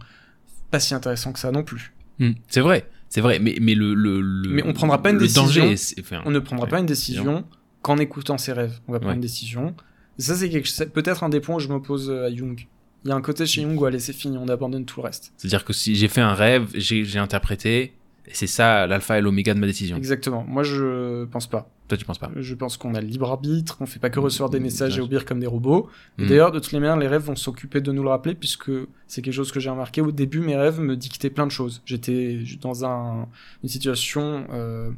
pas 0.70 0.80
si 0.80 0.94
intéressants 0.94 1.34
que 1.34 1.40
ça 1.40 1.52
non 1.52 1.64
plus. 1.64 1.94
Hmm, 2.20 2.32
c'est 2.48 2.62
vrai, 2.62 2.88
c'est 3.12 3.22
vrai, 3.22 3.38
mais, 3.40 3.58
mais 3.62 3.76
le, 3.76 3.94
le, 3.94 4.20
le- 4.22 4.50
Mais 4.50 4.64
on 4.66 4.74
prendra 4.74 5.02
pas 5.04 5.10
une 5.12 5.18
le 5.18 5.22
décision. 5.22 5.44
danger, 5.46 5.78
c'est- 5.78 6.00
enfin, 6.00 6.22
On 6.26 6.32
ne 6.32 6.40
prendra 6.40 6.64
ouais, 6.66 6.72
pas 6.72 6.80
une 6.80 6.86
décision 6.88 7.46
qu'en 7.84 7.98
écoutant 7.98 8.38
ses 8.40 8.54
rêves. 8.54 8.80
On 8.88 8.94
va 8.94 9.00
prendre 9.00 9.10
Ouais. 9.12 9.16
une 9.16 9.22
décision. 9.22 9.76
Et 10.18 10.22
ça, 10.24 10.36
c'est 10.36 10.94
peut-être 10.94 11.24
un 11.24 11.30
des 11.30 11.40
points 11.42 11.56
où 11.58 11.60
je 11.60 11.68
m'oppose 11.68 12.10
euh, 12.10 12.26
à 12.28 12.36
Jung. 12.36 12.68
Il 13.04 13.10
y 13.10 13.12
a 13.12 13.16
un 13.16 13.22
côté 13.22 13.46
chez 13.46 13.62
Jung 13.64 13.78
où 13.80 13.86
allez, 13.86 14.00
c'est 14.00 14.14
fini, 14.14 14.38
on 14.38 14.48
abandonne 14.48 14.86
tout 14.86 15.00
le 15.02 15.06
reste. 15.06 15.34
C'est-à-dire 15.38 15.66
que 15.66 15.74
si 15.74 15.96
j'ai 15.96 16.08
fait 16.08 16.22
un 16.22 16.34
rêve, 16.34 16.68
j'ai 16.74 17.18
interprété, 17.20 17.94
et 18.28 18.34
c'est 18.34 18.48
ça 18.48 18.86
l'alpha 18.88 19.18
et 19.18 19.22
l'oméga 19.22 19.54
de 19.54 19.60
ma 19.60 19.68
décision. 19.68 19.98
Exactement. 19.98 20.46
Moi, 20.48 20.64
je 20.64 21.26
pense 21.26 21.48
pas. 21.48 21.70
Toi, 21.88 21.98
tu 21.98 22.06
penses 22.06 22.20
pas 22.20 22.32
Je 22.36 22.56
pense 22.56 22.78
qu'on 22.78 22.94
a 22.94 23.02
le 23.02 23.08
libre 23.08 23.30
arbitre, 23.30 23.78
qu'on 23.78 23.86
fait 23.86 24.00
pas 24.00 24.10
que 24.10 24.20
recevoir 24.20 24.50
des 24.50 24.60
messages 24.60 24.98
et 24.98 25.02
obéir 25.02 25.26
comme 25.26 25.40
des 25.40 25.48
robots. 25.48 25.90
Mm. 26.18 26.28
D'ailleurs, 26.28 26.52
de 26.52 26.60
toutes 26.60 26.72
les 26.72 26.80
manières, 26.80 26.98
les 26.98 27.08
rêves 27.08 27.24
vont 27.24 27.36
s'occuper 27.36 27.82
de 27.82 27.92
nous 27.92 28.04
le 28.04 28.10
rappeler, 28.10 28.36
puisque 28.36 28.72
c'est 29.08 29.22
quelque 29.22 29.34
chose 29.34 29.52
que 29.52 29.60
j'ai 29.60 29.70
remarqué. 29.70 30.02
Au 30.02 30.12
début, 30.12 30.40
mes 30.40 30.56
rêves 30.56 30.80
me 30.80 30.96
dictaient 30.96 31.30
plein 31.30 31.48
de 31.48 31.52
choses. 31.52 31.82
J'étais 31.86 32.40
dans 32.62 32.86
un, 32.86 33.28
une 33.64 33.70
situation 33.70 34.46
euh, 34.54 34.92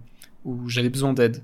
où 0.45 0.69
j'avais 0.69 0.89
besoin 0.89 1.13
d'aide. 1.13 1.41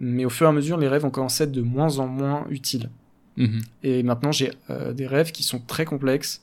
Mais 0.00 0.24
au 0.24 0.30
fur 0.30 0.46
et 0.46 0.48
à 0.48 0.52
mesure, 0.52 0.78
les 0.78 0.88
rêves 0.88 1.04
ont 1.04 1.10
commencé 1.10 1.44
à 1.44 1.46
être 1.46 1.52
de 1.52 1.62
moins 1.62 1.98
en 1.98 2.08
moins 2.08 2.46
utiles. 2.48 2.88
Mhm. 3.36 3.60
Et 3.82 4.02
maintenant, 4.02 4.32
j'ai 4.32 4.50
euh, 4.70 4.92
des 4.92 5.06
rêves 5.06 5.30
qui 5.30 5.42
sont 5.42 5.60
très 5.60 5.84
complexes, 5.84 6.42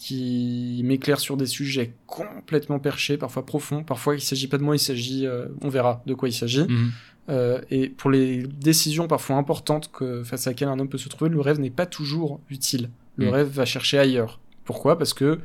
qui 0.00 0.80
m'éclairent 0.82 1.20
sur 1.20 1.36
des 1.36 1.44
sujets 1.44 1.92
complètement 2.06 2.78
perchés, 2.78 3.18
parfois 3.18 3.44
profonds. 3.44 3.84
Parfois, 3.84 4.14
il 4.14 4.22
s'agit 4.22 4.48
pas 4.48 4.56
de 4.56 4.62
moi, 4.62 4.74
il 4.74 4.78
s'agit, 4.78 5.26
euh, 5.26 5.48
on 5.60 5.68
verra 5.68 6.02
de 6.06 6.14
quoi 6.14 6.30
il 6.30 6.32
s'agit. 6.32 6.62
Mhm. 6.62 6.90
Euh, 7.28 7.60
et 7.70 7.90
pour 7.90 8.10
les 8.10 8.44
décisions 8.44 9.06
parfois 9.08 9.36
importantes 9.36 9.90
que, 9.92 10.24
face 10.24 10.46
à 10.46 10.50
laquelle 10.50 10.68
un 10.68 10.78
homme 10.78 10.88
peut 10.88 10.96
se 10.96 11.10
trouver, 11.10 11.30
le 11.30 11.38
rêve 11.42 11.60
n'est 11.60 11.68
pas 11.68 11.84
toujours 11.84 12.40
utile. 12.48 12.88
Le 13.16 13.26
Mm. 13.26 13.28
rêve 13.28 13.48
va 13.48 13.66
chercher 13.66 13.98
ailleurs. 13.98 14.40
Pourquoi? 14.64 14.96
Parce 14.96 15.12
que 15.12 15.38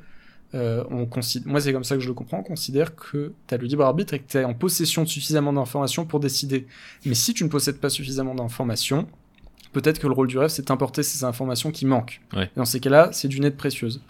euh, 0.53 0.85
on 0.89 1.05
considère, 1.05 1.51
moi 1.51 1.59
c'est 1.59 1.73
comme 1.73 1.83
ça 1.83 1.95
que 1.95 2.01
je 2.01 2.07
le 2.07 2.13
comprends, 2.13 2.39
on 2.39 2.43
considère 2.43 2.95
que 2.95 3.33
tu 3.47 3.53
as 3.53 3.57
le 3.57 3.67
libre 3.67 3.83
arbitre 3.83 4.13
et 4.13 4.19
que 4.19 4.27
tu 4.31 4.37
es 4.37 4.45
en 4.45 4.53
possession 4.53 5.03
de 5.03 5.09
suffisamment 5.09 5.51
d'informations 5.51 6.05
pour 6.05 6.21
décider. 6.21 6.65
Mais 7.05 7.13
si 7.13 7.33
tu 7.33 7.43
ne 7.43 7.49
possèdes 7.49 7.79
pas 7.79 7.89
suffisamment 7.89 8.33
d'informations, 8.33 9.05
peut-être 9.73 9.99
que 9.99 10.07
le 10.07 10.13
rôle 10.13 10.27
du 10.27 10.37
rêve 10.37 10.49
c'est 10.49 10.65
d'importer 10.69 11.03
ces 11.03 11.25
informations 11.25 11.71
qui 11.71 11.85
manquent. 11.85 12.21
Ouais. 12.33 12.45
Et 12.45 12.49
dans 12.55 12.63
ces 12.63 12.79
cas-là, 12.79 13.09
c'est 13.11 13.27
d'une 13.27 13.43
aide 13.43 13.57
précieuse. 13.57 14.01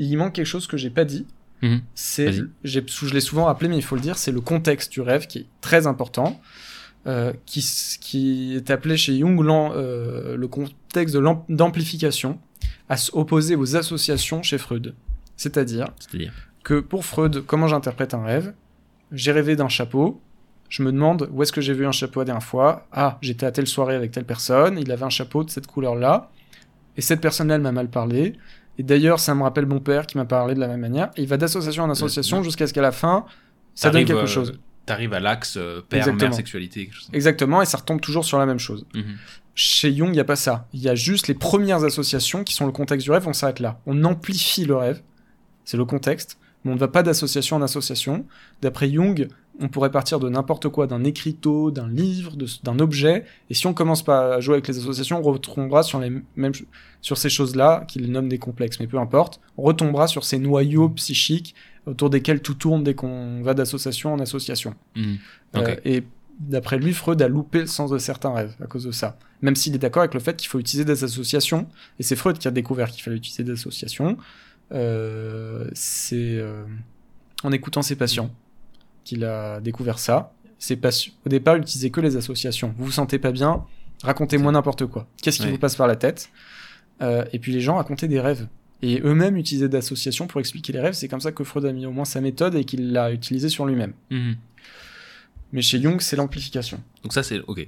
Il 0.00 0.16
manque 0.16 0.34
quelque 0.34 0.46
chose 0.46 0.66
que 0.66 0.76
j'ai 0.76 0.90
pas 0.90 1.04
dit, 1.04 1.26
Mhm. 1.62 1.82
c'est, 1.94 2.32
je 2.64 2.80
l'ai 3.12 3.20
souvent 3.20 3.44
rappelé, 3.44 3.68
mais 3.68 3.76
il 3.76 3.82
faut 3.82 3.94
le 3.96 4.00
dire, 4.00 4.16
c'est 4.16 4.32
le 4.32 4.40
contexte 4.40 4.92
du 4.92 5.00
rêve 5.00 5.26
qui 5.26 5.38
est 5.38 5.46
très 5.60 5.86
important, 5.86 6.40
euh, 7.06 7.32
qui, 7.46 8.54
est 8.56 8.70
appelé 8.70 8.96
chez 8.96 9.18
Jung 9.18 9.40
euh, 9.46 10.36
le 10.36 10.48
contexte 10.48 11.16
d'amplification, 11.48 12.38
à 12.88 12.96
s'opposer 12.96 13.56
aux 13.56 13.76
associations 13.76 14.42
chez 14.42 14.58
Freud. 14.58 14.94
C'est-à-dire 15.36 15.88
C'est-à-dire 15.98 16.32
que 16.64 16.80
pour 16.80 17.04
Freud, 17.04 17.44
comment 17.46 17.68
j'interprète 17.68 18.14
un 18.14 18.22
rêve? 18.22 18.52
J'ai 19.12 19.32
rêvé 19.32 19.56
d'un 19.56 19.68
chapeau. 19.68 20.20
Je 20.68 20.82
me 20.82 20.92
demande 20.92 21.28
où 21.32 21.42
est-ce 21.42 21.52
que 21.52 21.60
j'ai 21.60 21.72
vu 21.72 21.86
un 21.86 21.92
chapeau 21.92 22.20
la 22.20 22.26
dernière 22.26 22.42
fois? 22.44 22.86
Ah, 22.92 23.18
j'étais 23.22 23.46
à 23.46 23.50
telle 23.50 23.66
soirée 23.66 23.96
avec 23.96 24.12
telle 24.12 24.24
personne. 24.24 24.78
Il 24.78 24.92
avait 24.92 25.04
un 25.04 25.10
chapeau 25.10 25.42
de 25.42 25.50
cette 25.50 25.66
couleur-là. 25.66 26.30
Et 26.96 27.00
cette 27.00 27.20
personne-là, 27.20 27.56
elle 27.56 27.62
m'a 27.62 27.72
mal 27.72 27.88
parlé. 27.88 28.34
Et 28.78 28.82
d'ailleurs, 28.82 29.20
ça 29.20 29.34
me 29.34 29.42
rappelle 29.42 29.66
mon 29.66 29.80
père 29.80 30.06
qui 30.06 30.16
m'a 30.16 30.24
parlé 30.24 30.54
de 30.54 30.60
la 30.60 30.68
même 30.68 30.80
manière. 30.80 31.10
Et 31.16 31.22
il 31.22 31.28
va 31.28 31.36
d'association 31.36 31.84
en 31.84 31.90
association 31.90 32.40
Euh, 32.40 32.42
jusqu'à 32.42 32.66
ce 32.66 32.72
qu'à 32.72 32.82
la 32.82 32.92
fin, 32.92 33.26
ça 33.74 33.90
donne 33.90 34.04
quelque 34.04 34.20
euh, 34.20 34.26
chose. 34.26 34.58
T'arrives 34.86 35.12
à 35.12 35.20
l'axe 35.20 35.56
euh, 35.56 35.82
père, 35.86 35.98
Exactement. 35.98 36.30
mère, 36.30 36.34
sexualité, 36.34 36.86
quelque 36.86 36.94
chose. 36.94 37.10
Exactement, 37.12 37.62
et 37.62 37.66
ça 37.66 37.78
retombe 37.78 38.00
toujours 38.00 38.24
sur 38.24 38.38
la 38.38 38.46
même 38.46 38.58
chose. 38.58 38.86
Mhm. 38.94 39.16
Chez 39.54 39.94
Jung, 39.94 40.08
il 40.08 40.12
n'y 40.12 40.20
a 40.20 40.24
pas 40.24 40.36
ça. 40.36 40.66
Il 40.72 40.80
y 40.80 40.88
a 40.88 40.94
juste 40.94 41.28
les 41.28 41.34
premières 41.34 41.84
associations 41.84 42.44
qui 42.44 42.54
sont 42.54 42.66
le 42.66 42.72
contexte 42.72 43.04
du 43.04 43.10
rêve, 43.10 43.28
on 43.28 43.32
s'arrête 43.32 43.60
là. 43.60 43.80
On 43.86 44.04
amplifie 44.04 44.64
le 44.64 44.76
rêve, 44.76 45.02
c'est 45.64 45.76
le 45.76 45.84
contexte, 45.84 46.38
mais 46.64 46.70
on 46.72 46.74
ne 46.74 46.80
va 46.80 46.88
pas 46.88 47.02
d'association 47.02 47.56
en 47.56 47.62
association. 47.62 48.24
D'après 48.62 48.90
Jung, 48.90 49.28
on 49.60 49.68
pourrait 49.68 49.90
partir 49.90 50.18
de 50.18 50.28
n'importe 50.28 50.68
quoi, 50.68 50.86
d'un 50.86 51.04
écriteau, 51.04 51.70
d'un 51.70 51.88
livre, 51.88 52.34
d'un 52.62 52.78
objet, 52.78 53.24
et 53.50 53.54
si 53.54 53.66
on 53.66 53.74
commence 53.74 54.02
pas 54.02 54.34
à 54.34 54.40
jouer 54.40 54.54
avec 54.54 54.68
les 54.68 54.78
associations, 54.78 55.18
on 55.18 55.22
retombera 55.22 55.82
sur, 55.82 56.00
les 56.00 56.10
mêmes, 56.36 56.52
sur 57.00 57.18
ces 57.18 57.28
choses-là, 57.28 57.84
qu'il 57.86 58.10
nomme 58.10 58.28
des 58.28 58.38
complexes, 58.38 58.80
mais 58.80 58.86
peu 58.86 58.98
importe, 58.98 59.40
on 59.58 59.62
retombera 59.62 60.06
sur 60.06 60.24
ces 60.24 60.38
noyaux 60.38 60.88
psychiques 60.90 61.54
autour 61.86 62.10
desquels 62.10 62.40
tout 62.40 62.54
tourne 62.54 62.82
dès 62.82 62.94
qu'on 62.94 63.42
va 63.42 63.54
d'association 63.54 64.14
en 64.14 64.18
association. 64.18 64.74
Ok. 65.54 65.68
Euh, 65.68 65.76
et 65.84 66.04
d'après 66.38 66.78
lui, 66.78 66.92
Freud 66.92 67.20
a 67.20 67.28
loupé 67.28 67.60
le 67.60 67.66
sens 67.66 67.90
de 67.90 67.98
certains 67.98 68.32
rêves 68.32 68.54
à 68.62 68.66
cause 68.66 68.84
de 68.84 68.92
ça. 68.92 69.18
Même 69.42 69.56
s'il 69.56 69.74
est 69.74 69.78
d'accord 69.78 70.02
avec 70.02 70.14
le 70.14 70.20
fait 70.20 70.36
qu'il 70.36 70.48
faut 70.48 70.58
utiliser 70.58 70.84
des 70.84 71.04
associations, 71.04 71.66
et 71.98 72.02
c'est 72.02 72.16
Freud 72.16 72.38
qui 72.38 72.48
a 72.48 72.50
découvert 72.50 72.90
qu'il 72.90 73.02
fallait 73.02 73.16
utiliser 73.16 73.44
des 73.44 73.52
associations, 73.52 74.16
euh, 74.72 75.68
c'est 75.74 76.38
euh, 76.38 76.64
en 77.42 77.52
écoutant 77.52 77.82
ses 77.82 77.96
patients 77.96 78.30
qu'il 79.04 79.24
a 79.24 79.60
découvert 79.60 79.98
ça. 79.98 80.32
Ses 80.58 80.76
patients, 80.76 81.12
au 81.24 81.28
départ, 81.28 81.56
il 81.56 81.62
utilisait 81.62 81.90
que 81.90 82.00
les 82.00 82.16
associations. 82.16 82.74
Vous 82.76 82.84
vous 82.86 82.90
sentez 82.92 83.18
pas 83.18 83.32
bien, 83.32 83.64
racontez-moi 84.02 84.52
n'importe 84.52 84.86
quoi. 84.86 85.06
Qu'est-ce 85.22 85.38
qui 85.38 85.44
Ouais. 85.44 85.50
vous 85.52 85.58
passe 85.58 85.76
par 85.76 85.86
la 85.86 85.96
tête? 85.96 86.30
Euh, 87.02 87.24
Et 87.32 87.38
puis 87.38 87.52
les 87.52 87.60
gens 87.60 87.76
racontaient 87.76 88.08
des 88.08 88.20
rêves. 88.20 88.46
Et 88.82 89.00
eux-mêmes 89.02 89.36
utilisaient 89.36 89.68
d'associations 89.68 90.26
pour 90.26 90.40
expliquer 90.40 90.72
les 90.72 90.80
rêves. 90.80 90.94
C'est 90.94 91.08
comme 91.08 91.20
ça 91.20 91.32
que 91.32 91.44
Freud 91.44 91.64
a 91.66 91.72
mis 91.72 91.84
au 91.86 91.90
moins 91.92 92.04
sa 92.06 92.20
méthode 92.20 92.54
et 92.54 92.64
qu'il 92.64 92.92
l'a 92.92 93.10
utilisée 93.12 93.48
sur 93.48 93.66
lui-même. 93.66 93.92
Mhm. 94.10 94.36
Mais 95.52 95.62
chez 95.62 95.80
Jung, 95.82 96.00
c'est 96.00 96.16
l'amplification. 96.16 96.80
Donc 97.02 97.12
ça, 97.12 97.22
c'est 97.22 97.40
ok. 97.46 97.66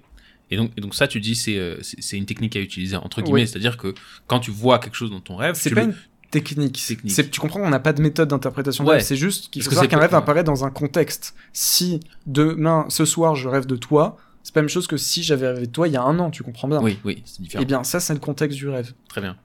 Et 0.51 0.57
donc, 0.57 0.71
et 0.77 0.81
donc 0.81 0.95
ça, 0.95 1.09
tu 1.09 1.18
dis, 1.21 1.35
c'est 1.35 1.57
euh, 1.57 1.79
c'est 1.83 2.01
c'est 2.03 2.16
une 2.18 2.27
technique 2.27 2.55
à 2.57 2.61
utiliser 2.61 2.97
entre 2.97 3.23
guillemets, 3.23 3.40
Oui. 3.42 3.49
c'est-à-dire 3.49 3.77
que 3.79 3.95
quand 4.27 4.38
tu 4.40 4.51
vois 4.51 4.79
quelque 4.79 4.95
chose 4.97 5.11
dans 5.11 5.21
ton 5.21 5.37
rêve, 5.37 5.55
C'est 5.55 5.71
tu 5.71 5.75
pas 5.75 5.81
le- 5.83 5.88
une 5.88 5.95
technique. 6.33 6.85
Technique. 6.88 7.31
Tu 7.31 7.38
comprends 7.40 7.61
qu'on 7.61 7.71
n'a 7.71 7.79
pas 7.79 7.92
de 7.92 8.03
méthode 8.03 8.29
d'interprétation 8.31 8.85
Ouais. 8.85 8.99
C'est 8.99 9.14
juste 9.14 9.51
qu'il 9.51 9.62
faut 9.62 9.71
savoir 9.71 9.87
qu'un 9.88 9.99
rêve 10.01 10.14
apparaît 10.14 10.42
dans 10.42 10.64
un 10.64 10.71
contexte. 10.71 11.35
Si 11.53 12.01
demain, 12.27 12.87
ce 12.88 13.05
soir, 13.05 13.37
je 13.37 13.49
rêve 13.49 13.66
de 13.66 13.77
toi, 13.77 14.16
c'est 14.42 14.53
pas 14.53 14.59
la 14.61 14.62
même 14.64 14.68
chose 14.71 14.88
que 14.88 14.97
si 14.97 15.23
j'avais 15.23 15.47
rêvé 15.47 15.66
de 15.66 15.73
toi 15.73 15.87
il 15.87 15.95
y 15.95 15.97
a 15.97 16.03
un 16.03 16.18
an. 16.18 16.31
Tu 16.31 16.42
comprends 16.42 16.66
bien 16.66 16.81
Oui, 16.83 16.99
oui, 17.05 17.23
c'est 17.25 17.40
différent. 17.42 17.62
Eh 17.62 17.66
bien, 17.66 17.85
ça, 17.85 18.01
c'est 18.01 18.14
le 18.14 18.18
contexte 18.18 18.59
du 18.59 18.68
rêve. 18.68 18.92
Très 19.09 19.21
bien. 19.21 19.37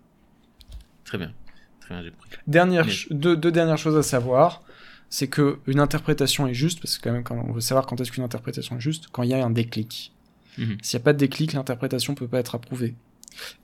Très 1.05 1.17
bien. 1.19 1.31
très 1.79 1.93
bien, 1.93 2.03
j'ai 2.03 2.11
pris. 2.11 2.29
Dernière, 2.47 2.85
Mais- 2.87 3.15
deux, 3.15 3.37
deux 3.37 3.51
dernières 3.51 3.77
choses 3.77 3.95
à 3.95 4.03
savoir, 4.03 4.61
c'est 5.09 5.27
que 5.27 5.59
une 5.67 5.79
interprétation 5.79 6.47
est 6.47 6.53
juste, 6.53 6.81
parce 6.81 6.97
que 6.97 7.03
quand 7.03 7.13
même, 7.13 7.23
quand 7.23 7.35
on 7.47 7.53
veut 7.53 7.61
savoir 7.61 7.85
quand 7.85 7.99
est-ce 8.01 8.11
qu'une 8.11 8.23
interprétation 8.23 8.77
est 8.77 8.81
juste, 8.81 9.07
quand 9.11 9.23
il 9.23 9.29
y 9.29 9.33
a 9.33 9.45
un 9.45 9.49
déclic. 9.49 10.13
Mhm. 10.57 10.77
S'il 10.81 10.97
n'y 10.97 11.01
a 11.01 11.05
pas 11.05 11.13
de 11.13 11.19
déclic, 11.19 11.53
l'interprétation 11.53 12.15
peut 12.15 12.27
pas 12.27 12.39
être 12.39 12.55
approuvée. 12.55 12.95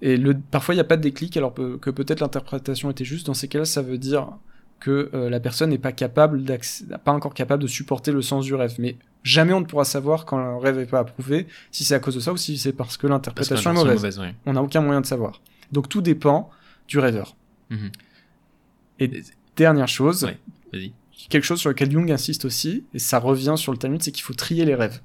Et 0.01 0.17
le, 0.17 0.35
parfois, 0.35 0.73
il 0.73 0.77
n'y 0.77 0.81
a 0.81 0.85
pas 0.85 0.97
de 0.97 1.01
déclic, 1.01 1.35
alors 1.37 1.53
que 1.53 1.89
peut-être 1.89 2.19
l'interprétation 2.19 2.89
était 2.89 3.05
juste. 3.05 3.27
Dans 3.27 3.33
ces 3.33 3.47
cas-là, 3.47 3.65
ça 3.65 3.81
veut 3.81 3.97
dire 3.97 4.29
que 4.83 5.09
euh, 5.13 5.29
la 5.29 5.39
personne 5.39 5.69
n'est 5.69 5.77
pas 5.77 5.93
capable, 5.93 6.43
pas 7.05 7.13
encore 7.13 7.33
capable 7.33 7.63
de 7.63 7.67
supporter 7.67 8.11
le 8.11 8.21
sens 8.21 8.43
du 8.43 8.53
rêve. 8.53 8.75
Mais 8.79 8.97
jamais 9.23 9.53
on 9.53 9.61
ne 9.61 9.65
pourra 9.65 9.85
savoir 9.85 10.25
quand 10.25 10.37
le 10.37 10.57
rêve 10.57 10.77
n'est 10.77 10.85
pas 10.85 10.99
approuvé, 10.99 11.47
si 11.71 11.85
c'est 11.85 11.95
à 11.95 11.99
cause 11.99 12.15
de 12.15 12.19
ça 12.19 12.33
ou 12.33 12.37
si 12.37 12.57
c'est 12.57 12.73
parce 12.73 12.97
que 12.97 13.07
l'interprétation 13.07 13.71
est 13.71 13.73
mauvaise. 13.73 14.19
ouais. 14.19 14.35
On 14.45 14.53
n'a 14.53 14.61
aucun 14.61 14.81
moyen 14.81 14.99
de 14.99 15.05
savoir. 15.05 15.41
Donc 15.71 15.87
tout 15.87 16.01
dépend 16.01 16.49
du 16.89 16.99
rêveur. 16.99 17.37
Mhm. 17.69 17.91
Et 18.99 19.23
dernière 19.55 19.87
chose, 19.87 20.27
quelque 21.29 21.45
chose 21.45 21.61
sur 21.61 21.69
lequel 21.69 21.89
Jung 21.89 22.11
insiste 22.11 22.43
aussi, 22.43 22.83
et 22.93 22.99
ça 22.99 23.19
revient 23.19 23.55
sur 23.55 23.71
le 23.71 23.77
Talmud, 23.77 24.03
c'est 24.03 24.11
qu'il 24.11 24.23
faut 24.23 24.33
trier 24.33 24.65
les 24.65 24.75
rêves. 24.75 24.99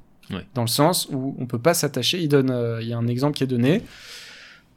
Dans 0.55 0.63
le 0.63 0.69
sens 0.69 1.09
où 1.11 1.37
on 1.39 1.47
peut 1.47 1.59
pas 1.59 1.73
s'attacher. 1.73 2.21
Il 2.21 2.29
donne, 2.29 2.51
euh, 2.51 2.83
il 2.83 2.89
y 2.89 2.93
a 2.93 2.99
un 2.99 3.07
exemple 3.07 3.35
qui 3.35 3.45
est 3.45 3.47
donné. 3.47 3.83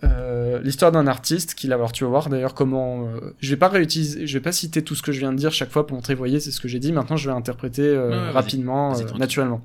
Euh, 0.04 0.60
L'histoire 0.62 0.92
d'un 0.92 1.08
artiste 1.08 1.54
qui, 1.56 1.72
alors 1.72 1.92
tu 1.92 2.04
vas 2.04 2.10
voir 2.10 2.30
d'ailleurs 2.30 2.54
comment. 2.54 3.06
euh, 3.08 3.36
je 3.40 3.50
vais 3.52 3.58
pas 3.58 3.68
réutiliser, 3.70 4.26
je 4.28 4.34
vais 4.38 4.42
pas 4.42 4.52
citer 4.52 4.84
tout 4.84 4.96
ce 4.96 5.02
que 5.04 5.12
je 5.12 5.20
viens 5.20 5.32
de 5.32 5.38
dire 5.38 5.52
chaque 5.52 5.72
fois 5.72 5.86
pour 5.88 5.96
montrer, 5.96 6.16
voyez, 6.16 6.40
c'est 6.40 6.52
ce 6.52 6.60
que 6.60 6.68
j'ai 6.68 6.80
dit. 6.80 6.92
Maintenant, 6.92 7.18
je 7.18 7.30
vais 7.30 7.36
interpréter 7.36 7.84
euh, 7.84 8.10
Ouais, 8.10 8.16
ouais, 8.16 8.22
vas-y. 8.26 8.32
rapidement, 8.34 8.96
euh, 8.98 9.04
naturellement. 9.18 9.62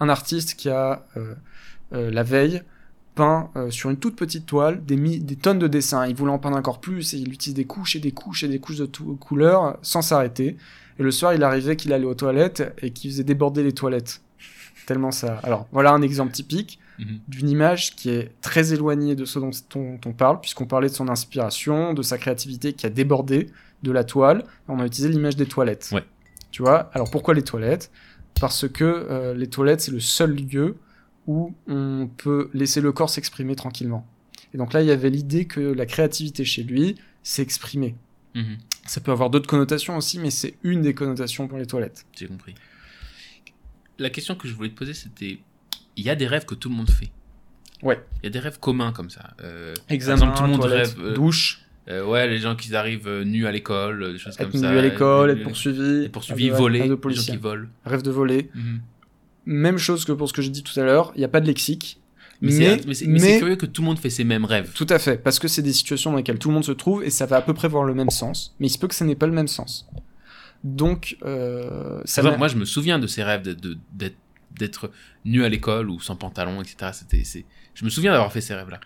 Un 0.00 0.08
artiste 0.08 0.54
qui 0.54 0.68
a 0.70 1.06
la 1.92 2.22
veille 2.24 2.62
peint 3.14 3.50
sur 3.70 3.90
une 3.90 3.96
toute 3.96 4.16
petite 4.16 4.44
toile 4.44 4.84
des, 4.84 4.96
mi- 4.96 5.20
des 5.20 5.36
tonnes 5.36 5.60
de 5.60 5.68
dessins. 5.68 6.04
Il 6.06 6.16
voulait 6.16 6.32
en 6.32 6.40
peindre 6.40 6.56
encore 6.56 6.80
plus 6.80 7.14
et 7.14 7.18
il 7.18 7.32
utilise 7.32 7.54
des 7.54 7.64
couches 7.64 7.94
et 7.94 8.00
des 8.00 8.10
couches 8.10 8.42
et 8.42 8.48
des 8.48 8.58
couches 8.58 8.78
de 8.78 8.86
couleurs 8.86 9.78
sans 9.82 10.02
s'arrêter. 10.02 10.56
Et 10.98 11.02
le 11.04 11.12
soir, 11.12 11.32
il 11.34 11.44
arrivait 11.44 11.76
qu'il 11.76 11.92
allait 11.92 12.06
aux 12.06 12.14
toilettes 12.14 12.74
et 12.82 12.90
qu'il 12.90 13.10
faisait 13.12 13.22
déborder 13.22 13.62
les 13.62 13.70
toilettes. 13.72 14.20
Tellement 14.86 15.12
ça. 15.12 15.38
Alors, 15.44 15.68
voilà 15.70 15.92
un 15.92 16.02
exemple 16.02 16.32
typique 16.32 16.80
Mhm. 16.98 17.20
d'une 17.26 17.48
image 17.48 17.96
qui 17.96 18.10
est 18.10 18.30
très 18.40 18.72
éloignée 18.72 19.16
de 19.16 19.24
ce 19.24 19.38
dont 19.38 19.50
on 20.06 20.12
parle, 20.12 20.40
puisqu'on 20.40 20.66
parlait 20.66 20.88
de 20.88 20.94
son 20.94 21.08
inspiration, 21.08 21.92
de 21.92 22.02
sa 22.02 22.18
créativité 22.18 22.72
qui 22.72 22.86
a 22.86 22.90
débordé 22.90 23.50
de 23.82 23.92
la 23.92 24.04
toile. 24.04 24.44
On 24.68 24.78
a 24.78 24.86
utilisé 24.86 25.08
l'image 25.08 25.36
des 25.36 25.46
toilettes. 25.46 25.90
Ouais. 25.92 26.04
Tu 26.50 26.62
vois 26.62 26.90
Alors 26.94 27.10
pourquoi 27.10 27.34
les 27.34 27.42
toilettes? 27.42 27.90
Parce 28.40 28.68
que 28.68 28.84
euh, 28.84 29.34
les 29.34 29.48
toilettes, 29.48 29.80
c'est 29.80 29.90
le 29.92 30.00
seul 30.00 30.34
lieu 30.34 30.76
où 31.26 31.54
on 31.66 32.08
peut 32.16 32.50
laisser 32.54 32.80
le 32.80 32.92
corps 32.92 33.10
s'exprimer 33.10 33.56
tranquillement. 33.56 34.06
Et 34.52 34.58
donc 34.58 34.72
là, 34.72 34.82
il 34.82 34.86
y 34.86 34.90
avait 34.90 35.10
l'idée 35.10 35.46
que 35.46 35.60
la 35.60 35.86
créativité 35.86 36.44
chez 36.44 36.62
lui 36.62 36.96
s'exprimait. 37.22 37.96
Mhm. 38.34 38.58
Ça 38.86 39.00
peut 39.00 39.12
avoir 39.12 39.30
d'autres 39.30 39.48
connotations 39.48 39.96
aussi, 39.96 40.18
mais 40.18 40.30
c'est 40.30 40.54
une 40.62 40.82
des 40.82 40.94
connotations 40.94 41.48
pour 41.48 41.58
les 41.58 41.66
toilettes. 41.66 42.06
J'ai 42.16 42.26
compris. 42.26 42.54
La 43.98 44.10
question 44.10 44.34
que 44.34 44.46
je 44.48 44.54
voulais 44.54 44.68
te 44.68 44.74
poser, 44.74 44.94
c'était 44.94 45.38
il 45.96 46.04
y 46.04 46.10
a 46.10 46.14
des 46.14 46.26
rêves 46.26 46.44
que 46.44 46.54
tout 46.54 46.68
le 46.68 46.74
monde 46.74 46.90
fait. 46.90 47.10
Ouais. 47.82 48.02
Il 48.22 48.26
y 48.26 48.28
a 48.28 48.30
des 48.30 48.38
rêves 48.38 48.58
communs 48.58 48.92
comme 48.92 49.10
ça. 49.10 49.34
Euh, 49.42 49.74
Examen, 49.90 50.16
exemple, 50.16 50.36
tout 50.36 50.42
le 50.44 50.48
monde 50.50 50.60
toilette, 50.60 50.86
rêve, 50.96 51.00
euh, 51.06 51.14
douche, 51.14 51.60
euh, 51.88 52.04
ouais, 52.04 52.26
les 52.26 52.38
gens 52.38 52.56
qui 52.56 52.74
arrivent 52.74 53.22
nus 53.24 53.46
à 53.46 53.52
l'école, 53.52 54.12
des 54.14 54.18
choses 54.18 54.34
être 54.38 54.50
comme 54.50 54.60
ça. 54.60 54.70
nu 54.70 54.78
à 54.78 54.82
l'école, 54.82 55.30
être 55.30 55.42
poursuivi, 55.42 56.04
être 56.04 56.12
poursuivi, 56.12 56.44
rêve 56.44 56.52
de- 56.52 56.58
voler, 56.58 56.80
rêve 56.80 56.90
de 56.90 57.08
les 57.08 57.14
gens 57.14 57.22
qui 57.32 57.36
volent. 57.36 57.68
rêve 57.84 58.02
de 58.02 58.10
voler. 58.10 58.50
Mhm. 58.54 58.80
Même 59.46 59.76
chose 59.78 60.04
que 60.06 60.12
pour 60.12 60.28
ce 60.28 60.32
que 60.32 60.40
j'ai 60.40 60.48
dit 60.50 60.62
tout 60.62 60.78
à 60.80 60.84
l'heure, 60.84 61.12
il 61.14 61.18
n'y 61.18 61.24
a 61.24 61.28
pas 61.28 61.40
de 61.40 61.46
lexique. 61.46 62.00
Mais, 62.40 62.50
c'est- 62.50 63.06
mais 63.06 63.18
c'est 63.18 63.38
curieux 63.38 63.56
que 63.56 63.64
tout 63.66 63.80
le 63.82 63.86
monde 63.86 63.98
fait 63.98 64.10
ses 64.10 64.24
mêmes 64.24 64.44
rêves. 64.44 64.72
Tout 64.74 64.86
à 64.90 64.98
fait, 64.98 65.16
parce 65.22 65.38
que 65.38 65.48
c'est 65.48 65.62
des 65.62 65.72
situations 65.72 66.10
dans 66.10 66.16
lesquelles 66.16 66.38
tout 66.38 66.48
le 66.48 66.54
monde 66.54 66.64
se 66.64 66.72
trouve 66.72 67.04
et 67.04 67.08
ça 67.10 67.26
va 67.26 67.36
à 67.36 67.42
peu 67.42 67.54
près 67.54 67.66
avoir 67.66 67.84
le 67.84 67.94
même 67.94 68.10
sens, 68.10 68.54
mais 68.60 68.66
il 68.66 68.70
se 68.70 68.78
peut 68.78 68.88
que 68.88 68.94
ça 68.94 69.04
n'ait 69.04 69.14
pas 69.14 69.26
le 69.26 69.32
même 69.32 69.48
sens. 69.48 69.86
Donc, 70.62 71.16
euh, 71.24 72.00
ça 72.04 72.22
exemple, 72.22 72.38
moi, 72.38 72.48
je 72.48 72.56
me 72.56 72.64
souviens 72.64 72.98
de 72.98 73.06
ces 73.06 73.22
rêves 73.22 73.42
d'être 73.42 74.16
d'être 74.58 74.90
nu 75.24 75.44
à 75.44 75.48
l'école 75.48 75.90
ou 75.90 76.00
sans 76.00 76.16
pantalon, 76.16 76.62
etc. 76.62 76.90
C'était, 76.92 77.24
c'est... 77.24 77.44
Je 77.74 77.84
me 77.84 77.90
souviens 77.90 78.12
d'avoir 78.12 78.32
fait 78.32 78.40
ces 78.40 78.54
rêves-là. 78.54 78.80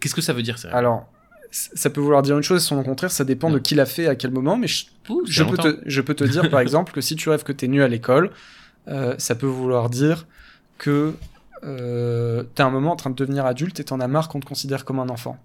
Qu'est-ce 0.00 0.14
que 0.14 0.20
ça 0.20 0.32
veut 0.32 0.42
dire, 0.42 0.58
ces 0.58 0.68
rêves 0.68 0.76
Alors, 0.76 1.08
ça 1.50 1.90
peut 1.90 2.00
vouloir 2.00 2.22
dire 2.22 2.36
une 2.36 2.42
chose, 2.42 2.62
et 2.62 2.66
son 2.66 2.82
contraire, 2.82 3.10
ça 3.10 3.24
dépend 3.24 3.50
de 3.50 3.58
qui 3.58 3.74
l'a 3.74 3.86
fait 3.86 4.06
à 4.06 4.16
quel 4.16 4.30
moment, 4.30 4.56
mais 4.56 4.66
je, 4.66 4.86
Ouh, 5.10 5.22
peux, 5.24 5.56
te, 5.56 5.82
je 5.84 6.00
peux 6.00 6.14
te 6.14 6.24
dire 6.24 6.48
par 6.50 6.60
exemple 6.60 6.92
que 6.92 7.00
si 7.00 7.14
tu 7.14 7.28
rêves 7.28 7.42
que 7.42 7.52
tu 7.52 7.66
es 7.66 7.68
nu 7.68 7.82
à 7.82 7.88
l'école, 7.88 8.30
euh, 8.88 9.14
ça 9.18 9.34
peut 9.34 9.46
vouloir 9.46 9.90
dire 9.90 10.26
que 10.78 11.14
euh, 11.64 12.42
tu 12.56 12.62
un 12.62 12.70
moment 12.70 12.92
en 12.92 12.96
train 12.96 13.10
de 13.10 13.14
devenir 13.14 13.46
adulte 13.46 13.78
et 13.80 13.84
t'en 13.84 14.00
as 14.00 14.08
marre 14.08 14.28
qu'on 14.28 14.40
te 14.40 14.46
considère 14.46 14.84
comme 14.84 14.98
un 14.98 15.08
enfant. 15.08 15.38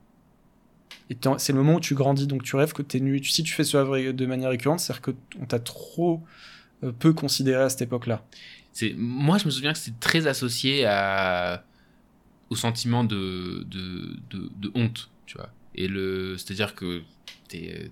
Et 1.10 1.18
c'est 1.38 1.54
le 1.54 1.60
moment 1.60 1.76
où 1.76 1.80
tu 1.80 1.96
grandis, 1.96 2.28
donc 2.28 2.44
tu 2.44 2.56
rêves 2.56 2.74
que 2.74 2.82
tu 2.82 2.98
es 2.98 3.00
nu. 3.00 3.24
Si 3.24 3.44
tu 3.44 3.54
fais 3.54 3.64
ce 3.64 3.78
rêve 3.78 4.16
de 4.16 4.26
manière 4.26 4.50
récurrente, 4.50 4.80
c'est-à-dire 4.80 5.02
qu'on 5.02 5.46
t'a 5.46 5.60
trop 5.60 6.22
euh, 6.84 6.92
peu 6.92 7.14
considéré 7.14 7.64
à 7.64 7.70
cette 7.70 7.82
époque-là. 7.82 8.24
C'est... 8.78 8.94
Moi, 8.96 9.40
je 9.40 9.46
me 9.46 9.50
souviens 9.50 9.74
que 9.74 9.80
c'est 9.80 10.00
très 10.00 10.28
associé 10.28 10.86
à... 10.86 11.64
au 12.52 12.56
sentiment 12.56 13.04
de, 13.04 13.64
de, 13.64 14.16
de, 14.30 14.52
de 14.56 14.72
honte, 14.76 15.10
tu 15.26 15.36
vois. 15.38 15.50
Et 15.74 15.88
le... 15.88 16.38
C'est-à-dire 16.38 16.76
que 16.76 17.02
t'es, 17.48 17.90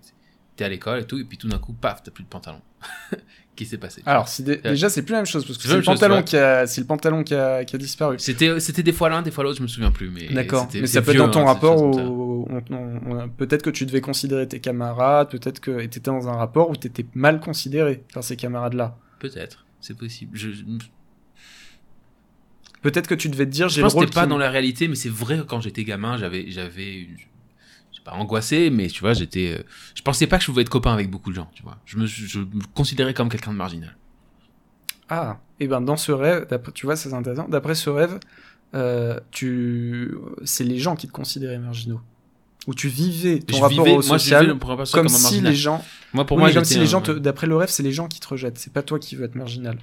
t'es 0.56 0.64
à 0.64 0.70
l'école 0.70 1.00
et 1.02 1.06
tout, 1.06 1.18
et 1.18 1.24
puis 1.24 1.40
tout 1.40 1.48
d'un 1.48 1.58
coup, 1.58 1.74
paf, 1.74 2.04
t'as 2.04 2.12
plus 2.12 2.24
de 2.24 2.30
pantalon. 2.30 2.62
Qu'est-ce 3.10 3.56
qui 3.56 3.66
s'est 3.66 3.78
passé 3.80 4.04
Alors, 4.06 4.30
dé- 4.40 4.58
déjà, 4.58 4.90
c'est 4.90 5.02
plus 5.02 5.14
la 5.14 5.20
même 5.20 5.26
chose, 5.26 5.44
parce 5.46 5.58
que 5.58 5.64
C'est 5.64 5.70
le, 5.74 5.82
chose, 5.82 5.86
pantalon 5.86 6.22
qui 6.22 6.38
a, 6.38 6.68
c'est 6.68 6.82
le 6.82 6.88
pantalon 6.88 7.24
qui 7.24 7.34
a, 7.34 7.64
qui 7.66 7.76
a 7.76 7.80
disparu. 7.80 8.20
C'était, 8.20 8.60
c'était 8.60 8.84
des 8.84 8.92
fois 8.94 9.10
l'un, 9.10 9.24
des 9.24 9.32
fois 9.32 9.44
l'autre, 9.44 9.58
je 9.58 9.64
me 9.64 9.68
souviens 9.68 9.92
plus. 9.92 10.10
Mais 10.12 10.28
D'accord, 10.28 10.68
mais 10.74 10.86
ça 10.86 11.02
peut 11.02 11.12
être 11.12 11.18
dans 11.18 11.32
ton 11.32 11.42
hein, 11.42 11.54
rapport 11.54 11.82
on- 11.82 13.30
peut-être 13.38 13.64
que 13.64 13.70
tu 13.72 13.86
devais 13.88 14.02
considérer 14.02 14.48
tes 14.48 14.60
camarades, 14.60 15.32
peut-être 15.32 15.60
que 15.62 15.80
tu 15.80 15.84
étais 15.86 16.00
dans 16.00 16.28
un 16.28 16.34
rapport 16.34 16.70
où 16.70 16.76
tu 16.76 16.86
étais 16.88 17.06
mal 17.16 17.40
considéré 17.40 18.04
par 18.14 18.24
ces 18.24 18.36
camarades-là. 18.36 18.98
Peut-être, 19.20 19.65
c'est 19.86 19.98
possible. 19.98 20.38
Je, 20.38 20.50
Peut-être 22.82 23.08
que 23.08 23.16
tu 23.16 23.30
devais 23.30 23.46
te 23.46 23.52
dire 23.52 23.68
je 23.70 23.76
j'ai 23.76 23.82
le 23.82 23.88
rôle 23.88 24.10
pas 24.10 24.28
dans 24.28 24.38
la 24.38 24.50
réalité, 24.50 24.88
mais 24.88 24.96
c'est 24.96 25.10
vrai 25.10 25.42
quand 25.48 25.60
j'étais 25.60 25.84
gamin, 25.84 26.18
j'avais, 26.18 26.52
j'avais, 26.52 27.00
une- 27.00 27.18
pas 28.04 28.12
angoissé, 28.12 28.70
mais 28.70 28.86
tu 28.88 29.00
vois, 29.02 29.14
j'étais, 29.14 29.56
euh, 29.58 29.64
je 29.96 30.04
pensais 30.04 30.28
pas 30.28 30.38
que 30.38 30.44
je 30.44 30.52
pouvais 30.52 30.62
être 30.62 30.70
copain 30.70 30.94
avec 30.94 31.10
beaucoup 31.10 31.32
de 31.32 31.36
gens, 31.36 31.50
tu 31.56 31.64
vois. 31.64 31.80
Je 31.86 31.98
me, 31.98 32.06
je 32.06 32.38
me 32.40 32.62
considérais 32.76 33.16
comme 33.16 33.30
quelqu'un 33.30 33.52
de 33.52 33.58
marginal. 33.58 33.98
Ah, 35.10 35.40
et 35.60 35.68
ben 35.68 35.82
dans 35.82 35.98
ce 35.98 36.12
rêve, 36.12 36.46
d'après- 36.48 36.72
tu 36.72 36.86
vois, 36.86 36.96
c'est 36.96 37.12
intéressant. 37.14 37.48
D'après 37.50 37.74
ce 37.74 37.90
rêve, 37.90 38.20
euh, 38.76 39.20
tu, 39.32 40.14
c'est 40.44 40.64
les 40.64 40.78
gens 40.78 40.96
qui 40.96 41.08
te 41.08 41.12
considéraient 41.12 41.58
marginaux. 41.58 42.00
Où 42.68 42.74
tu 42.74 42.88
vivais 42.88 43.40
ton 43.40 43.58
je 43.58 43.62
rapport 43.62 43.86
vivais, 43.86 43.92
au 43.92 43.94
moi, 43.96 44.04
social 44.04 44.46
social 44.46 44.60
comme 44.60 44.78
comme 44.88 45.08
si 45.10 45.22
marginal. 45.24 45.52
les 45.52 45.58
gens, 45.58 45.86
Moi, 46.14 46.26
pour 46.26 46.38
Oui, 46.38 46.44
moi, 46.44 46.52
comme 46.54 46.66
si 46.66 46.76
les 46.80 46.82
un- 46.82 46.86
gens, 46.86 47.02
te... 47.02 47.12
d'après 47.12 47.46
le 47.48 47.56
rêve, 47.56 47.70
c'est 47.70 47.84
les 47.84 47.92
gens 47.92 48.08
qui 48.08 48.20
te 48.20 48.28
rejettent. 48.28 48.58
C'est 48.58 48.74
pas 48.74 48.82
toi 48.82 48.98
qui 49.00 49.16
veux 49.16 49.26
être 49.26 49.36
marginal. 49.36 49.78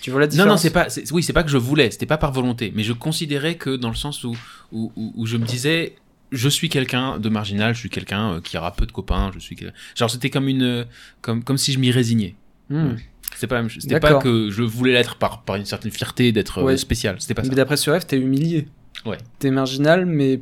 Tu 0.00 0.10
vois 0.10 0.20
la 0.20 0.26
Non, 0.26 0.30
différence 0.30 0.50
non, 0.50 0.56
c'est 0.56 0.70
pas. 0.70 0.86
Oui, 1.12 1.22
c'est 1.22 1.32
pas 1.32 1.42
que 1.42 1.50
je 1.50 1.58
voulais. 1.58 1.90
C'était 1.90 2.06
pas 2.06 2.16
par 2.16 2.32
volonté, 2.32 2.72
mais 2.74 2.84
je 2.84 2.92
considérais 2.92 3.56
que 3.56 3.76
dans 3.76 3.88
le 3.90 3.94
sens 3.96 4.24
où 4.24 4.34
où, 4.72 4.92
où, 4.96 5.12
où 5.16 5.26
je 5.26 5.36
me 5.36 5.44
disais, 5.44 5.96
je 6.32 6.48
suis 6.48 6.68
quelqu'un 6.68 7.18
de 7.18 7.28
marginal, 7.28 7.74
je 7.74 7.80
suis 7.80 7.90
quelqu'un 7.90 8.34
euh, 8.34 8.40
qui 8.40 8.56
aura 8.56 8.72
peu 8.72 8.86
de 8.86 8.92
copains, 8.92 9.30
je 9.34 9.40
suis 9.40 9.56
genre 9.96 10.08
c'était 10.10 10.30
comme 10.30 10.48
une 10.48 10.62
euh, 10.62 10.84
comme 11.20 11.42
comme 11.44 11.58
si 11.58 11.72
je 11.72 11.78
m'y 11.78 11.90
résignais. 11.90 12.34
Hmm. 12.70 12.92
C'était 13.34 13.46
pas. 13.48 13.62
C'était 13.68 14.00
pas 14.00 14.14
que 14.14 14.48
je 14.50 14.62
voulais 14.62 14.92
l'être 14.92 15.16
par 15.16 15.42
par 15.42 15.56
une 15.56 15.64
certaine 15.66 15.90
fierté 15.90 16.30
d'être 16.32 16.58
euh, 16.58 16.62
Ouais. 16.64 16.76
spécial. 16.76 17.16
C'était 17.18 17.34
pas 17.34 17.42
ça. 17.42 17.48
Mais 17.50 17.56
d'après 17.56 17.76
ce 17.76 17.90
rêve, 17.90 18.06
t'es 18.06 18.16
humilié. 18.16 18.68
Ouais. 19.04 19.18
T'es 19.38 19.50
marginal, 19.50 20.06
mais 20.06 20.40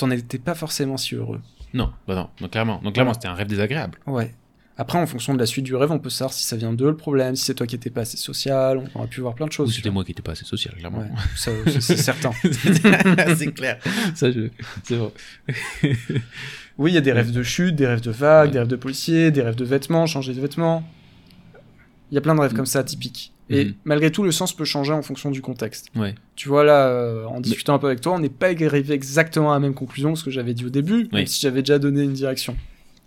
t'en 0.00 0.10
étais 0.10 0.38
pas 0.38 0.54
forcément 0.54 0.96
si 0.96 1.14
heureux. 1.14 1.40
Non, 1.72 1.92
bah 2.08 2.14
non, 2.16 2.28
non, 2.40 2.48
clairement. 2.48 2.80
Donc 2.82 2.94
clairement, 2.94 3.14
c'était 3.14 3.28
un 3.28 3.34
rêve 3.34 3.46
désagréable. 3.46 3.98
Ouais. 4.06 4.34
Après, 4.76 4.98
en 4.98 5.06
fonction 5.06 5.34
de 5.34 5.38
la 5.38 5.44
suite 5.46 5.64
du 5.66 5.74
rêve, 5.76 5.92
on 5.92 5.98
peut 5.98 6.08
savoir 6.08 6.32
si 6.32 6.42
ça 6.42 6.56
vient 6.56 6.72
d'eux 6.72 6.88
le 6.88 6.96
problème, 6.96 7.36
si 7.36 7.44
c'est 7.44 7.54
toi 7.54 7.66
qui 7.66 7.74
étais 7.76 7.90
pas 7.90 8.00
assez 8.00 8.16
social, 8.16 8.78
on 8.94 8.98
aurait 8.98 9.08
pu 9.08 9.20
voir 9.20 9.34
plein 9.34 9.46
de 9.46 9.52
choses. 9.52 9.68
Ou 9.68 9.72
c'était 9.72 9.90
moi 9.90 10.04
qui 10.04 10.12
étais 10.12 10.22
pas 10.22 10.32
assez 10.32 10.46
social, 10.46 10.74
clairement. 10.74 11.00
Ouais, 11.00 11.10
ça, 11.36 11.50
c'est 11.66 11.80
c'est 11.82 11.96
certain. 12.10 12.30
c'est 12.42 13.52
clair. 13.54 13.78
Ça, 14.14 14.30
je... 14.32 14.48
c'est 14.84 14.96
vrai. 14.96 15.10
Oui, 16.78 16.92
il 16.92 16.94
y 16.94 16.98
a 16.98 17.02
des 17.02 17.12
rêves 17.12 17.30
de 17.32 17.42
chute, 17.42 17.76
des 17.76 17.86
rêves 17.86 18.00
de 18.00 18.10
vagues, 18.10 18.46
Ouais. 18.48 18.52
des 18.52 18.58
rêves 18.60 18.68
de 18.68 18.76
policiers, 18.76 19.30
des 19.30 19.42
rêves 19.42 19.54
de 19.56 19.66
vêtements, 19.66 20.06
changer 20.06 20.32
de 20.32 20.40
vêtements. 20.40 20.82
Il 22.10 22.14
y 22.14 22.18
a 22.18 22.22
plein 22.22 22.34
de 22.34 22.40
rêves 22.40 22.54
comme 22.54 22.64
ça 22.64 22.82
typiques. 22.82 23.32
Et 23.50 23.64
Mhm. 23.66 23.74
malgré 23.84 24.10
tout, 24.12 24.22
le 24.22 24.30
sens 24.32 24.54
peut 24.54 24.64
changer 24.64 24.92
en 24.92 25.02
fonction 25.02 25.30
du 25.30 25.42
contexte. 25.42 25.88
Ouais. 25.96 26.14
Tu 26.36 26.48
vois, 26.48 26.62
là, 26.64 26.86
euh, 26.88 27.24
en 27.26 27.40
discutant 27.40 27.74
un 27.74 27.78
peu 27.78 27.88
avec 27.88 28.00
toi, 28.00 28.12
on 28.14 28.20
n'est 28.20 28.28
pas 28.28 28.46
arrivé 28.46 28.94
exactement 28.94 29.50
à 29.50 29.54
la 29.54 29.60
même 29.60 29.74
conclusion 29.74 30.12
que 30.12 30.18
ce 30.20 30.24
que 30.24 30.30
j'avais 30.30 30.54
dit 30.54 30.64
au 30.64 30.70
début, 30.70 31.08
même 31.12 31.26
si 31.26 31.40
j'avais 31.40 31.60
déjà 31.62 31.78
donné 31.78 32.02
une 32.04 32.12
direction. 32.12 32.56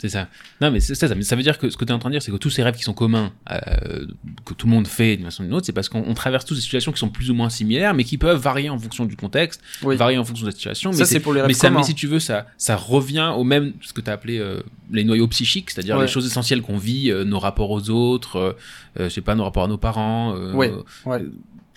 C'est 0.04 0.10
ça. 0.10 0.28
Non, 0.60 0.70
mais 0.70 0.82
c'est 0.82 0.96
ça, 0.96 1.08
ça. 1.08 1.16
Mais 1.16 1.22
ça 1.24 1.38
veut 1.38 1.44
dire 1.44 1.58
que 1.58 1.70
ce 1.70 1.78
que 1.78 1.86
tu 1.86 1.92
es 1.92 1.94
en 1.96 2.00
train 2.00 2.10
de 2.10 2.16
dire, 2.16 2.22
c'est 2.22 2.30
que 2.30 2.36
tous 2.36 2.50
ces 2.50 2.62
rêves 2.62 2.76
qui 2.76 2.84
sont 2.84 2.94
communs, 2.94 3.32
euh, 3.50 4.06
que 4.44 4.54
tout 4.54 4.68
le 4.68 4.74
monde 4.74 4.86
fait 4.86 5.16
d'une 5.16 5.24
façon 5.28 5.44
ou 5.44 5.46
d'une 5.46 5.56
autre, 5.56 5.66
c'est 5.66 5.72
parce 5.72 5.88
qu'on 5.88 6.04
on 6.06 6.14
traverse 6.14 6.44
tous 6.44 6.56
des 6.56 6.62
situations 6.62 6.92
qui 6.92 7.00
sont 7.00 7.08
plus 7.08 7.32
ou 7.32 7.34
moins 7.34 7.50
similaires, 7.50 7.94
mais 7.94 8.04
qui 8.04 8.18
peuvent 8.18 8.38
varier 8.38 8.70
en 8.70 8.78
fonction 8.78 9.06
du 9.06 9.16
contexte, 9.16 9.62
Oui. 9.82 9.96
varier 9.96 10.18
en 10.18 10.26
fonction 10.26 10.44
de 10.46 10.50
la 10.52 10.56
situation. 10.56 10.92
Ça, 10.92 11.00
mais 11.00 11.06
c'est 11.06 11.22
pour 11.22 11.34
les 11.34 11.40
rêves 11.40 11.48
mais, 11.48 11.54
ça, 11.54 11.68
communs. 11.70 11.80
mais 11.80 11.86
si 11.86 11.96
tu 11.96 12.08
veux, 12.08 12.20
ça, 12.20 12.48
ça 12.58 12.76
revient 12.76 13.32
au 13.38 13.46
même, 13.46 13.72
ce 13.80 13.94
que 13.94 14.02
tu 14.02 14.10
as 14.10 14.14
appelé 14.14 14.40
euh, 14.40 14.60
les 14.92 15.06
noyaux 15.06 15.30
psychiques, 15.30 15.72
c'est-à-dire 15.72 15.96
Ouais. 15.96 16.02
les 16.02 16.12
choses 16.12 16.26
essentielles 16.26 16.62
qu'on 16.62 16.78
vit, 16.78 17.10
euh, 17.10 17.24
nos 17.24 17.40
rapports 17.40 17.72
aux 17.72 17.90
autres, 17.90 18.58
je 19.00 19.08
sais 19.08 19.22
pas, 19.22 19.36
nos 19.36 19.46
rapports 19.46 19.64
à 19.64 19.68
nos 19.70 19.78
parents. 19.78 20.36
Ouais, 20.54 20.70
ouais. 21.06 21.22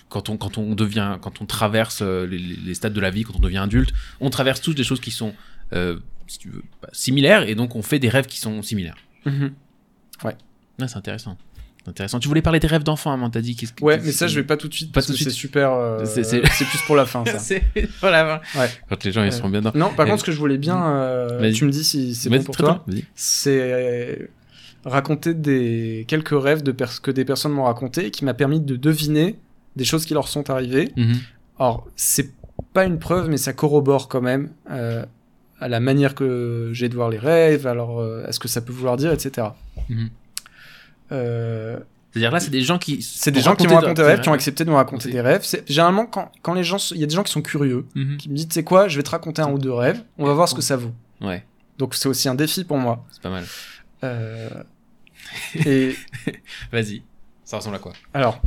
Quand 0.09 0.31
on, 0.31 0.37
quand 0.37 0.59
on 0.59 0.75
devient, 0.75 1.17
quand 1.21 1.41
on 1.41 1.47
traverse 1.47 2.03
les, 2.03 2.27
les- 2.39 2.57
les 2.57 2.75
stades 2.75 2.93
de 2.93 3.01
la 3.01 3.11
vie, 3.11 3.23
quand 3.23 3.35
on 3.37 3.41
devient 3.41 3.59
adulte, 3.59 3.93
on 4.21 4.31
traverse 4.31 4.61
tous 4.61 4.75
des 4.75 4.83
choses 4.85 5.01
qui 5.01 5.11
sont 5.13 5.33
euh, 5.73 5.99
si 6.27 6.39
tu 6.39 6.49
veux, 6.51 6.63
pas 6.81 6.89
similaires, 6.93 7.49
et 7.49 7.55
donc 7.55 7.77
on 7.77 7.83
fait 7.83 7.99
des 7.99 8.09
rêves 8.09 8.27
qui 8.27 8.39
sont 8.39 8.63
similaires. 8.63 8.97
Mhm. 9.25 9.53
Ouais, 10.25 10.35
c'est 10.89 10.97
intéressant. 10.97 11.37
Intéressant. 11.89 12.19
Tu 12.19 12.27
voulais 12.29 12.43
parler 12.43 12.59
des 12.59 12.67
rêves 12.67 12.83
d'enfants, 12.83 13.13
avant, 13.13 13.31
t'as 13.31 13.41
dit 13.41 13.55
qu'est-ce 13.55 13.73
que 13.73 13.83
Ouais, 13.85 13.99
mais 14.03 14.11
ça, 14.11 14.27
je 14.27 14.35
vais 14.41 14.45
pas 14.45 14.57
tout 14.57 14.67
de 14.69 14.75
suite. 14.75 14.91
Pas 14.91 14.95
parce 14.95 15.07
tout 15.07 15.13
de 15.13 15.17
suite. 15.17 15.29
C'est 15.31 15.35
super. 15.37 15.73
euh, 15.73 16.05
C'est- 16.05 16.41
plus 16.41 16.83
pour 16.85 16.97
la 16.97 17.07
fin, 17.07 17.25
ça. 17.25 17.39
C'est 17.39 17.63
voilà. 18.01 18.43
Ouais. 18.57 18.69
Quand 18.89 19.05
les 19.05 19.13
gens 19.13 19.23
ils 19.23 19.33
sont 19.33 19.49
bien 19.49 19.61
dedans. 19.61 19.73
Non, 19.75 19.95
par 19.95 20.05
contre, 20.07 20.21
ce 20.21 20.25
que 20.25 20.33
je 20.33 20.39
voulais 20.39 20.59
bien, 20.59 20.85
euh, 20.85 21.53
tu 21.53 21.65
me 21.65 21.71
dis 21.71 21.85
si 21.85 22.15
c'est 22.15 22.29
bon 22.29 22.43
pour 22.43 22.57
toi, 22.57 22.85
c'est 23.15 24.29
raconter 24.85 25.35
des 25.35 26.05
quelques 26.09 26.31
rêves 26.41 26.63
de 26.63 26.73
pers- 26.73 27.01
que 27.03 27.11
des 27.11 27.25
personnes 27.25 27.53
m'ont 27.53 27.65
raconté, 27.65 28.11
qui 28.11 28.25
m'a 28.25 28.35
permis 28.35 28.61
de 28.61 28.77
deviner 28.77 29.39
des 29.77 29.85
choses 29.85 30.05
qui 30.07 30.15
leur 30.15 30.29
sont 30.29 30.49
arrivées. 30.51 30.91
Mhm. 30.97 31.15
Alors, 31.59 31.87
c'est 31.97 32.33
pas 32.73 32.85
une 32.85 32.99
preuve, 32.99 33.29
mais 33.29 33.37
ça 33.37 33.53
corrobore 33.53 34.09
quand 34.09 34.21
même 34.21 34.51
euh, 34.71 35.05
à 35.61 35.69
la 35.69 35.81
manière 35.81 36.15
que 36.15 36.71
j'ai 36.73 36.89
de 36.89 36.95
voir 36.95 37.09
les 37.09 37.19
rêves, 37.19 37.67
alors 37.67 38.01
euh, 38.01 38.25
à 38.27 38.33
ce 38.33 38.39
que 38.39 38.49
ça 38.49 38.61
peut 38.61 38.73
vouloir 38.73 38.97
dire, 38.97 39.13
etc. 39.13 39.49
Mhm. 39.89 40.11
Euh, 41.13 41.79
C'est-à-dire 42.13 42.31
là, 42.31 42.41
c'est 42.41 42.51
des 42.51 42.63
gens 42.63 42.79
qui. 42.79 43.03
c'est 43.03 43.31
des 43.31 43.41
gens 43.41 43.55
qui 43.57 43.67
m'ont 43.67 43.77
raconté 43.77 43.95
des 44.03 44.03
rêves, 44.09 44.21
qui 44.21 44.29
ont 44.29 44.33
accepté 44.33 44.65
de 44.65 44.71
me 44.71 44.75
raconter 44.77 45.11
des 45.11 45.21
rêves. 45.21 45.43
C'est 45.45 45.69
généralement 45.71 46.07
quand, 46.07 46.31
quand 46.43 46.55
les 46.55 46.65
gens, 46.65 46.79
il 46.93 46.99
y 47.01 47.05
a 47.05 47.07
des 47.07 47.15
gens 47.15 47.23
qui 47.23 47.33
sont 47.33 47.43
curieux, 47.43 47.87
Mhm. 47.95 48.17
qui 48.17 48.29
me 48.29 48.35
disent, 48.37 48.49
tu 48.49 48.55
sais 48.55 48.65
quoi, 48.65 48.89
je 48.89 48.97
vais 48.97 49.03
te 49.03 49.11
raconter 49.11 49.43
un 49.43 49.51
ou 49.51 49.59
deux 49.59 49.73
rêves, 49.73 50.03
on 50.19 50.27
va 50.27 50.35
voir 50.35 50.49
ce 50.49 50.55
que 50.55 50.63
ça 50.63 50.77
vaut. 50.77 50.93
Ouais, 51.21 51.45
Donc 51.79 51.95
c'est 51.95 52.09
aussi 52.09 52.29
un 52.29 52.35
défi 52.35 52.65
pour 52.65 52.79
moi. 52.79 53.05
c'est 53.11 53.23
pas 53.23 53.31
mal. 53.31 53.45
Euh, 54.05 54.49
et 55.67 55.95
Vas-y. 56.73 57.03
Ça 57.45 57.57
ressemble 57.59 57.77
à 57.77 57.79
quoi? 57.79 57.93
Alors, 58.13 58.41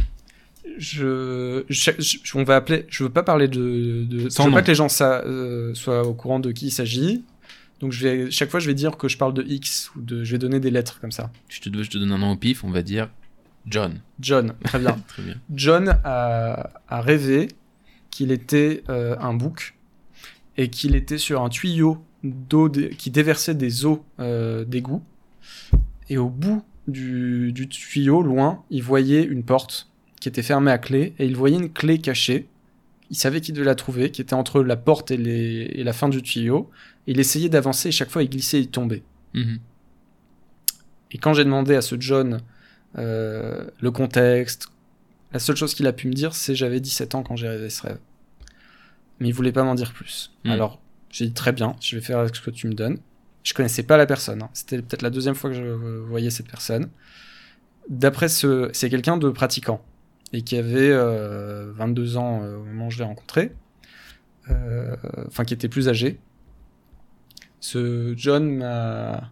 je, 0.78 1.64
je- 1.70 1.92
je- 2.00 2.38
on 2.38 2.44
va 2.44 2.56
appeler. 2.58 2.86
Je 2.90 3.04
veux 3.04 3.10
pas 3.10 3.24
parler 3.24 3.48
de. 3.48 4.04
de 4.06 4.30
Sans 4.30 4.44
je 4.44 4.48
veux 4.48 4.52
nom. 4.52 4.56
pas 4.58 4.62
que 4.64 4.68
les 4.68 4.76
gens 4.76 4.90
ça, 4.90 5.22
euh, 5.26 5.74
soient 5.74 6.06
au 6.08 6.14
courant 6.14 6.40
de 6.40 6.52
qui 6.52 6.68
il 6.68 6.72
s'agit. 6.72 7.24
Donc 7.80 7.92
je 7.94 8.08
vais 8.08 8.32
chaque 8.32 8.50
fois 8.50 8.60
je 8.60 8.68
vais 8.68 8.74
dire 8.74 8.98
que 8.98 9.08
je 9.08 9.18
parle 9.18 9.34
de 9.34 9.44
X 9.44 9.92
ou 9.96 10.02
de. 10.02 10.24
Je 10.24 10.32
vais 10.32 10.38
donner 10.38 10.60
des 10.60 10.72
lettres 10.72 11.00
comme 11.00 11.12
ça. 11.12 11.32
je 11.50 11.60
te, 11.62 11.84
je 11.84 11.90
te 11.90 11.98
donne 11.98 12.12
un 12.12 12.18
nom 12.18 12.32
au 12.32 12.36
pif, 12.36 12.64
on 12.64 12.72
va 12.72 12.82
dire 12.82 13.10
John. 13.66 14.02
John, 14.20 14.54
très 14.64 14.80
bien. 14.80 14.98
Très 15.08 15.24
bien. 15.24 15.36
John 15.54 15.90
a, 16.04 16.70
a 16.88 17.02
rêvé 17.02 17.48
qu'il 18.10 18.32
était 18.32 18.84
euh, 18.90 19.16
un 19.20 19.34
bouc 19.34 19.76
et 20.58 20.70
qu'il 20.70 20.96
était 20.96 21.18
sur 21.18 21.42
un 21.44 21.50
tuyau 21.50 22.04
d'eau 22.24 22.68
dé- 22.68 22.90
qui 22.98 23.12
déversait 23.12 23.56
des 23.56 23.86
eaux 23.86 24.04
euh, 24.20 24.66
d'égout. 24.66 25.04
Et 26.10 26.18
au 26.18 26.30
bout 26.30 26.64
du, 26.88 27.52
du 27.54 27.70
tuyau, 27.70 28.22
loin, 28.24 28.64
il 28.72 28.82
voyait 28.84 29.24
une 29.24 29.44
porte 29.44 29.90
qui 30.20 30.28
était 30.30 30.44
fermée 30.44 30.72
à 30.72 30.78
clé 30.78 31.14
et 31.20 31.26
il 31.26 31.36
voyait 31.36 31.58
une 31.58 31.72
clé 31.72 32.00
cachée. 32.00 32.48
Il 33.10 33.16
savait 33.16 33.42
qu'il 33.42 33.54
devait 33.56 33.66
la 33.66 33.76
trouver, 33.76 34.12
qui 34.12 34.22
était 34.22 34.34
entre 34.36 34.62
la 34.62 34.76
porte 34.76 35.12
et, 35.12 35.18
les- 35.18 35.72
et 35.74 35.84
la 35.84 35.94
fin 35.94 36.10
du 36.10 36.22
tuyau. 36.22 36.70
Il 37.08 37.20
essayait 37.20 37.50
d'avancer 37.50 37.90
et 37.90 37.92
chaque 37.92 38.10
fois 38.12 38.22
il 38.24 38.30
glissait 38.30 38.58
et 38.58 38.62
il 38.62 38.70
tombait. 38.70 39.04
Mhm. 39.34 39.60
Et 41.12 41.18
quand 41.18 41.34
j'ai 41.34 41.44
demandé 41.44 41.76
à 41.76 41.82
ce 41.82 41.96
John 42.00 42.42
euh, 42.98 43.66
le 43.82 43.92
contexte, 43.92 44.68
la 45.32 45.40
seule 45.40 45.56
chose 45.56 45.74
qu'il 45.74 45.88
a 45.88 45.94
pu 45.94 46.08
me 46.08 46.14
dire, 46.14 46.34
c'est 46.36 46.56
j'avais 46.56 46.80
17 46.80 47.16
ans 47.16 47.24
quand 47.24 47.36
j'ai 47.36 47.48
rêvé 47.48 47.70
ce 47.70 47.82
rêve. 47.84 48.00
Mais 49.20 49.28
il 49.30 49.32
voulait 49.34 49.52
pas 49.52 49.64
m'en 49.64 49.76
dire 49.76 49.94
plus. 49.94 50.32
Mm. 50.44 50.52
Alors, 50.52 50.80
j'ai 51.12 51.26
dit 51.26 51.34
très 51.34 51.52
bien, 51.52 51.76
je 51.82 51.96
vais 51.96 52.02
faire 52.02 52.20
avec 52.20 52.36
ce 52.36 52.42
que 52.42 52.52
tu 52.52 52.68
me 52.68 52.74
donnes. 52.74 52.98
Je 53.44 53.54
connaissais 53.54 53.84
pas 53.84 53.98
la 53.98 54.06
personne. 54.06 54.44
hein. 54.44 54.50
C'était 54.54 54.82
peut-être 54.82 55.02
la 55.02 55.10
deuxième 55.10 55.36
fois 55.36 55.50
que 55.50 55.56
je 55.56 55.64
voyais 55.64 56.30
cette 56.30 56.48
personne. 56.48 56.90
D'après 57.90 58.28
ce, 58.30 58.70
c'est 58.74 58.90
quelqu'un 58.90 59.18
de 59.18 59.30
pratiquant 59.30 59.84
et 60.34 60.42
qui 60.44 60.58
avait 60.58 60.92
euh, 60.92 61.72
22 61.76 62.18
ans 62.18 62.42
euh, 62.44 62.58
au 62.58 62.64
moment 62.64 62.88
où 62.88 62.92
je 62.92 63.00
l'ai 63.00 63.04
rencontré. 63.06 63.52
Euh, 64.50 64.96
Enfin, 65.28 65.44
qui 65.46 65.54
était 65.54 65.70
plus 65.70 65.90
âgé. 65.90 66.20
Ce 67.60 68.14
John 68.18 68.50
m'a 68.58 69.30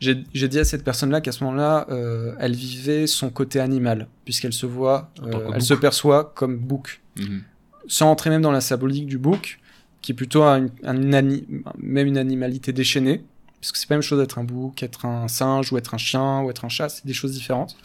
j'ai 0.00 0.46
dit 0.48 0.58
à 0.60 0.64
cette 0.64 0.84
personne-là 0.84 1.20
qu'à 1.20 1.32
ce 1.32 1.42
moment-là, 1.42 1.86
euh, 1.90 2.32
elle 2.38 2.54
vivait 2.54 3.08
son 3.08 3.30
côté 3.30 3.58
animal, 3.58 4.06
puisqu'elle 4.24 4.52
se 4.52 4.64
voit, 4.64 5.10
euh, 5.24 5.50
elle 5.54 5.62
se 5.62 5.74
perçoit 5.74 6.32
comme 6.36 6.56
bouc, 6.56 7.00
Mhm. 7.18 7.42
sans 7.88 8.08
entrer 8.08 8.30
même 8.30 8.42
dans 8.42 8.52
la 8.52 8.60
symbolique 8.60 9.06
du 9.06 9.18
bouc, 9.18 9.58
qui 10.00 10.12
est 10.12 10.14
plutôt 10.14 10.44
un, 10.44 10.66
un 10.84 10.92
même 10.94 12.06
une 12.06 12.16
animalité 12.16 12.72
déchaînée, 12.72 13.24
parce 13.60 13.72
que 13.72 13.78
c'est 13.78 13.88
pas 13.88 13.94
la 13.94 13.98
même 13.98 14.02
chose 14.02 14.20
d'être 14.20 14.38
un 14.38 14.44
bouc, 14.44 14.84
être 14.84 15.04
un 15.04 15.26
singe, 15.26 15.72
ou 15.72 15.78
être 15.78 15.94
un 15.94 15.98
chien, 15.98 16.42
ou 16.42 16.50
être 16.50 16.64
un 16.64 16.68
chat, 16.68 16.88
c'est 16.88 17.04
des 17.04 17.12
choses 17.12 17.32
différentes. 17.32 17.76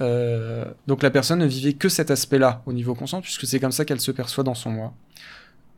Euh, 0.00 0.64
donc 0.86 1.02
la 1.02 1.10
personne 1.10 1.38
ne 1.38 1.46
vivait 1.46 1.72
que 1.72 1.88
cet 1.88 2.10
aspect-là 2.10 2.62
au 2.66 2.72
niveau 2.72 2.94
conscient, 2.94 3.20
puisque 3.22 3.46
c'est 3.46 3.60
comme 3.60 3.72
ça 3.72 3.84
qu'elle 3.84 4.00
se 4.00 4.10
perçoit 4.10 4.44
dans 4.44 4.54
son 4.54 4.70
moi. 4.70 4.92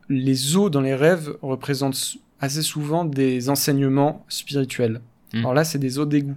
Les 0.09 0.55
os 0.57 0.69
dans 0.71 0.81
les 0.81 0.95
rêves 0.95 1.35
représentent 1.41 2.15
assez 2.41 2.61
souvent 2.61 3.05
des 3.05 3.49
enseignements 3.49 4.25
spirituels. 4.27 5.01
Mm. 5.33 5.39
Alors 5.39 5.53
là, 5.53 5.63
c'est 5.63 5.79
des 5.79 5.99
eaux 5.99 6.05
d'égout. 6.05 6.35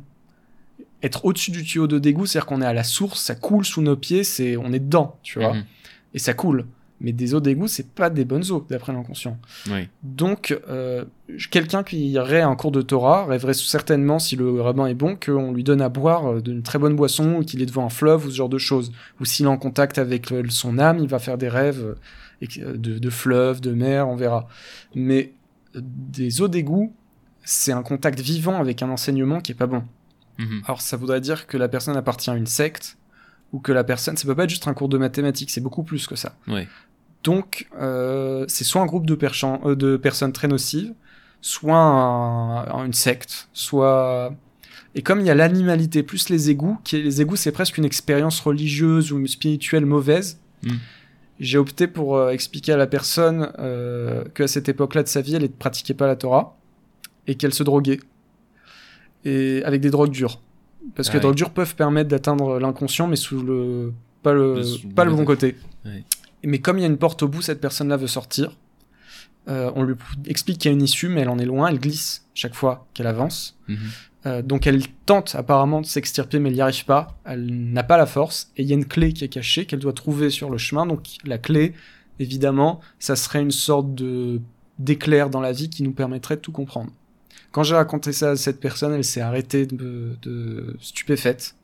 Être 1.02 1.24
au-dessus 1.24 1.50
du 1.50 1.64
tuyau 1.64 1.86
de 1.88 1.98
d'égout, 1.98 2.26
c'est-à-dire 2.26 2.46
qu'on 2.46 2.62
est 2.62 2.66
à 2.66 2.72
la 2.72 2.84
source, 2.84 3.20
ça 3.20 3.34
coule 3.34 3.64
sous 3.64 3.82
nos 3.82 3.96
pieds, 3.96 4.22
c'est 4.22 4.56
on 4.56 4.72
est 4.72 4.78
dedans, 4.78 5.18
tu 5.22 5.40
vois, 5.40 5.54
Mhm. 5.54 5.64
et 6.14 6.18
ça 6.20 6.34
coule. 6.34 6.66
Mais 7.02 7.12
des 7.12 7.34
eaux 7.34 7.40
d'égout, 7.40 7.66
c'est 7.66 7.90
pas 7.90 8.10
des 8.10 8.24
bonnes 8.24 8.48
eaux, 8.52 8.64
d'après 8.70 8.92
l'inconscient. 8.92 9.36
Oui. 9.68 9.88
Donc, 10.04 10.56
euh, 10.68 11.04
quelqu'un 11.50 11.82
qui 11.82 12.10
irait 12.10 12.40
à 12.40 12.48
un 12.48 12.54
cours 12.54 12.70
de 12.70 12.80
Torah 12.80 13.26
rêverait 13.26 13.54
certainement, 13.54 14.20
si 14.20 14.36
le 14.36 14.60
rabbin 14.60 14.86
est 14.86 14.94
bon, 14.94 15.16
qu'on 15.16 15.52
lui 15.52 15.64
donne 15.64 15.82
à 15.82 15.88
boire 15.88 16.34
euh, 16.34 16.40
d'une 16.40 16.62
très 16.62 16.78
bonne 16.78 16.94
boisson, 16.94 17.38
ou 17.38 17.44
qu'il 17.44 17.60
est 17.60 17.66
devant 17.66 17.84
un 17.84 17.90
fleuve, 17.90 18.26
ou 18.26 18.30
ce 18.30 18.36
genre 18.36 18.48
de 18.48 18.58
choses. 18.58 18.92
Ou 19.20 19.24
s'il 19.24 19.46
est 19.46 19.48
en 19.48 19.58
contact 19.58 19.98
avec 19.98 20.32
son 20.48 20.78
âme, 20.78 21.00
il 21.00 21.08
va 21.08 21.18
faire 21.18 21.38
des 21.38 21.48
rêves 21.48 21.96
euh, 22.42 22.76
de, 22.76 22.98
de 22.98 23.10
fleuves, 23.10 23.60
de 23.60 23.72
mer, 23.72 24.08
on 24.08 24.14
verra. 24.14 24.46
Mais 24.94 25.32
des 25.74 26.40
eaux 26.40 26.48
d'égout, 26.48 26.94
c'est 27.42 27.72
un 27.72 27.82
contact 27.82 28.20
vivant 28.20 28.60
avec 28.60 28.80
un 28.80 28.90
enseignement 28.90 29.40
qui 29.40 29.50
est 29.50 29.56
pas 29.56 29.66
bon. 29.66 29.82
Mhm. 30.38 30.62
Alors, 30.66 30.80
ça 30.80 30.96
voudrait 30.96 31.20
dire 31.20 31.48
que 31.48 31.56
la 31.56 31.68
personne 31.68 31.96
appartient 31.96 32.30
à 32.30 32.36
une 32.36 32.46
secte, 32.46 32.96
ou 33.52 33.58
que 33.58 33.72
la 33.72 33.84
personne, 33.84 34.16
ça 34.16 34.26
peut 34.26 34.34
pas 34.34 34.44
être 34.44 34.50
juste 34.50 34.68
un 34.68 34.74
cours 34.74 34.88
de 34.88 34.98
mathématiques, 34.98 35.50
c'est 35.50 35.60
beaucoup 35.60 35.82
plus 35.82 36.06
que 36.06 36.16
ça. 36.16 36.36
Ouais. 36.46 36.68
Donc, 37.24 37.68
euh, 37.80 38.44
c'est 38.48 38.64
soit 38.64 38.82
un 38.82 38.86
groupe 38.86 39.06
de, 39.06 39.16
euh, 39.64 39.74
de 39.74 39.96
personnes 39.96 40.32
très 40.32 40.48
nocives, 40.48 40.92
soit 41.40 41.76
un- 41.76 42.84
une 42.84 42.92
secte, 42.92 43.48
soit... 43.52 44.34
Et 44.94 45.02
comme 45.02 45.20
il 45.20 45.26
y 45.26 45.30
a 45.30 45.34
l'animalité 45.34 46.02
plus 46.02 46.28
les 46.28 46.50
égouts, 46.50 46.78
qui 46.84 46.96
est, 46.96 47.02
les 47.02 47.22
égouts 47.22 47.36
c'est 47.36 47.52
presque 47.52 47.78
une 47.78 47.84
expérience 47.86 48.40
religieuse 48.40 49.12
ou 49.12 49.26
spirituelle 49.26 49.86
mauvaise, 49.86 50.38
Mm. 50.64 50.70
j'ai 51.40 51.58
opté 51.58 51.86
pour 51.88 52.16
euh, 52.16 52.30
expliquer 52.30 52.72
à 52.72 52.76
la 52.76 52.86
personne 52.86 53.50
qu'à 54.34 54.46
cette 54.46 54.68
époque-là 54.68 55.02
de 55.02 55.08
sa 55.08 55.20
vie, 55.22 55.34
elle 55.34 55.42
ne 55.42 55.46
pratiquait 55.48 55.94
pas 55.94 56.06
la 56.06 56.14
Torah 56.16 56.56
et 57.26 57.34
qu'elle 57.36 57.54
se 57.54 57.62
droguait. 57.64 57.98
Et 59.24 59.62
avec 59.64 59.80
des 59.80 59.90
drogues 59.90 60.10
dures. 60.10 60.40
Parce 60.96 61.08
que 61.08 61.12
Ah 61.12 61.14
les 61.14 61.18
oui. 61.18 61.22
drogues 61.22 61.36
dures 61.36 61.50
peuvent 61.50 61.74
permettre 61.76 62.08
d'atteindre 62.10 62.58
l'inconscient, 62.58 63.06
mais 63.06 63.16
sous 63.16 63.40
le... 63.42 63.92
pas 64.22 64.32
le, 64.32 64.54
Le- 64.56 64.62
sous 64.64 64.88
le 64.88 64.94
pas 64.94 65.04
le 65.04 65.10
bon 65.12 65.18
bon 65.18 65.24
côté. 65.24 65.56
Ouais. 65.84 66.04
Mais 66.44 66.60
comme 66.60 66.78
il 66.78 66.82
y 66.82 66.84
a 66.84 66.88
une 66.88 66.98
porte 66.98 67.22
au 67.22 67.28
bout, 67.28 67.42
cette 67.42 67.60
personne-là 67.60 67.96
veut 67.96 68.06
sortir. 68.06 68.56
Euh, 69.48 69.72
on 69.74 69.82
lui 69.82 69.94
explique 70.26 70.58
qu'il 70.58 70.70
y 70.70 70.74
a 70.74 70.76
une 70.76 70.82
issue, 70.82 71.08
mais 71.08 71.22
elle 71.22 71.28
en 71.28 71.38
est 71.38 71.44
loin, 71.44 71.68
elle 71.68 71.80
glisse 71.80 72.26
chaque 72.34 72.54
fois 72.54 72.86
qu'elle 72.94 73.06
avance. 73.06 73.58
Mhm. 73.68 73.78
Euh, 74.24 74.42
donc 74.42 74.68
elle 74.68 74.86
tente 75.04 75.34
apparemment 75.34 75.80
de 75.80 75.86
s'extirper, 75.86 76.38
mais 76.38 76.48
elle 76.48 76.54
n'y 76.54 76.60
arrive 76.60 76.84
pas. 76.84 77.18
Elle 77.24 77.72
n'a 77.72 77.82
pas 77.82 77.96
la 77.96 78.06
force. 78.06 78.52
Et 78.56 78.62
il 78.62 78.68
y 78.68 78.72
a 78.72 78.76
une 78.76 78.86
clé 78.86 79.12
qui 79.12 79.24
est 79.24 79.28
cachée 79.28 79.66
qu'elle 79.66 79.80
doit 79.80 79.92
trouver 79.92 80.30
sur 80.30 80.48
le 80.50 80.58
chemin. 80.58 80.86
Donc 80.86 81.06
la 81.24 81.38
clé, 81.38 81.74
évidemment, 82.20 82.80
ça 82.98 83.16
serait 83.16 83.42
une 83.42 83.50
sorte 83.50 83.94
de 83.94 84.40
d'éclair 84.78 85.30
dans 85.30 85.40
la 85.40 85.52
vie 85.52 85.68
qui 85.68 85.82
nous 85.82 85.92
permettrait 85.92 86.36
de 86.36 86.40
tout 86.40 86.50
comprendre. 86.50 86.90
Quand 87.52 87.62
j'ai 87.62 87.74
raconté 87.74 88.12
ça 88.12 88.30
à 88.30 88.36
cette 88.36 88.58
personne, 88.58 88.92
elle 88.94 89.04
s'est 89.04 89.20
arrêtée 89.20 89.66
de, 89.66 90.16
de 90.22 90.76
stupéfaite. 90.80 91.54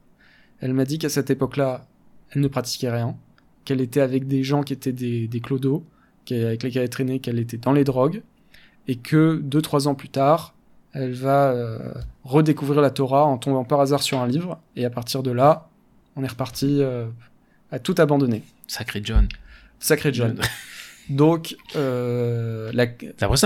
Elle 0.60 0.74
m'a 0.74 0.84
dit 0.84 0.98
qu'à 0.98 1.08
cette 1.08 1.30
époque-là, 1.30 1.86
elle 2.30 2.42
ne 2.42 2.48
pratiquait 2.48 2.90
rien, 2.90 3.16
qu'elle 3.68 3.82
était 3.82 4.00
avec 4.00 4.26
des 4.26 4.42
gens 4.42 4.62
qui 4.62 4.72
étaient 4.72 4.92
des, 4.92 5.28
des 5.28 5.40
clodos, 5.40 5.84
avec 6.30 6.62
lesquels 6.62 6.82
elle 6.84 6.88
traînait, 6.88 7.18
qu'elle 7.18 7.38
était 7.38 7.58
dans 7.58 7.72
les 7.72 7.84
drogues, 7.84 8.22
et 8.86 8.96
que 8.96 9.38
deux, 9.42 9.60
trois 9.60 9.88
ans 9.88 9.94
plus 9.94 10.08
tard, 10.08 10.54
elle 10.94 11.12
va 11.12 11.50
euh, 11.50 11.92
redécouvrir 12.24 12.80
la 12.80 12.88
Torah 12.88 13.26
en 13.26 13.36
tombant 13.36 13.64
par 13.64 13.80
hasard 13.80 14.02
sur 14.02 14.20
un 14.20 14.26
livre, 14.26 14.58
et 14.74 14.86
à 14.86 14.90
partir 14.90 15.22
de 15.22 15.30
là, 15.30 15.68
on 16.16 16.24
est 16.24 16.28
reparti 16.28 16.78
euh, 16.80 17.08
à 17.70 17.78
tout 17.78 17.94
abandonner. 17.98 18.42
Sacré 18.66 19.02
John. 19.04 19.28
Sacré 19.78 20.14
John. 20.14 20.40
Donc, 21.10 21.54
euh, 21.76 22.70
la... 22.72 22.86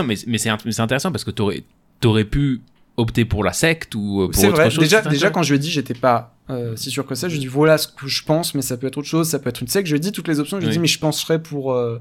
Mais, 0.05 0.15
mais 0.29 0.39
c'est 0.39 0.51
intéressant 0.81 1.11
parce 1.11 1.25
que 1.25 1.33
t'aurais 1.33 1.65
aurais 2.05 2.25
pu 2.25 2.61
opter 2.97 3.25
pour 3.25 3.43
la 3.43 3.53
secte 3.53 3.97
ou 3.97 4.31
pour 4.33 4.45
autre 4.45 4.55
vrai. 4.55 4.71
chose. 4.71 4.85
Déjà, 4.85 5.03
déjà 5.03 5.31
quand 5.31 5.43
je 5.43 5.53
lui 5.53 5.57
ai 5.57 5.61
dit, 5.61 5.71
j'étais 5.71 5.95
pas 5.95 6.32
euh, 6.51 6.75
si 6.77 6.91
sûr 6.91 7.07
que 7.07 7.15
ça. 7.15 7.29
Je 7.29 7.37
dit 7.37 7.47
voilà 7.47 7.79
ce 7.79 7.87
que 7.89 8.07
je 8.09 8.25
pense, 8.25 8.55
mais 8.55 8.63
ça 8.63 8.77
peut 8.77 8.87
être 8.87 8.99
autre 8.99 9.09
chose, 9.09 9.29
ça 9.29 9.39
peut 9.39 9.49
être 9.49 9.61
une 9.61 9.69
secte. 9.69 9.87
Je 9.87 9.93
lui 9.93 9.99
ai 9.99 10.01
dit 10.01 10.13
toutes 10.13 10.29
les 10.29 10.41
options. 10.41 10.59
Je 10.59 10.63
lui 10.63 10.67
ai 10.67 10.69
Oui. 10.71 10.75
dit 10.75 10.81
mais 10.81 10.87
je 10.89 10.99
penserais 10.99 11.41
pour 11.41 11.73
euh, 11.73 12.01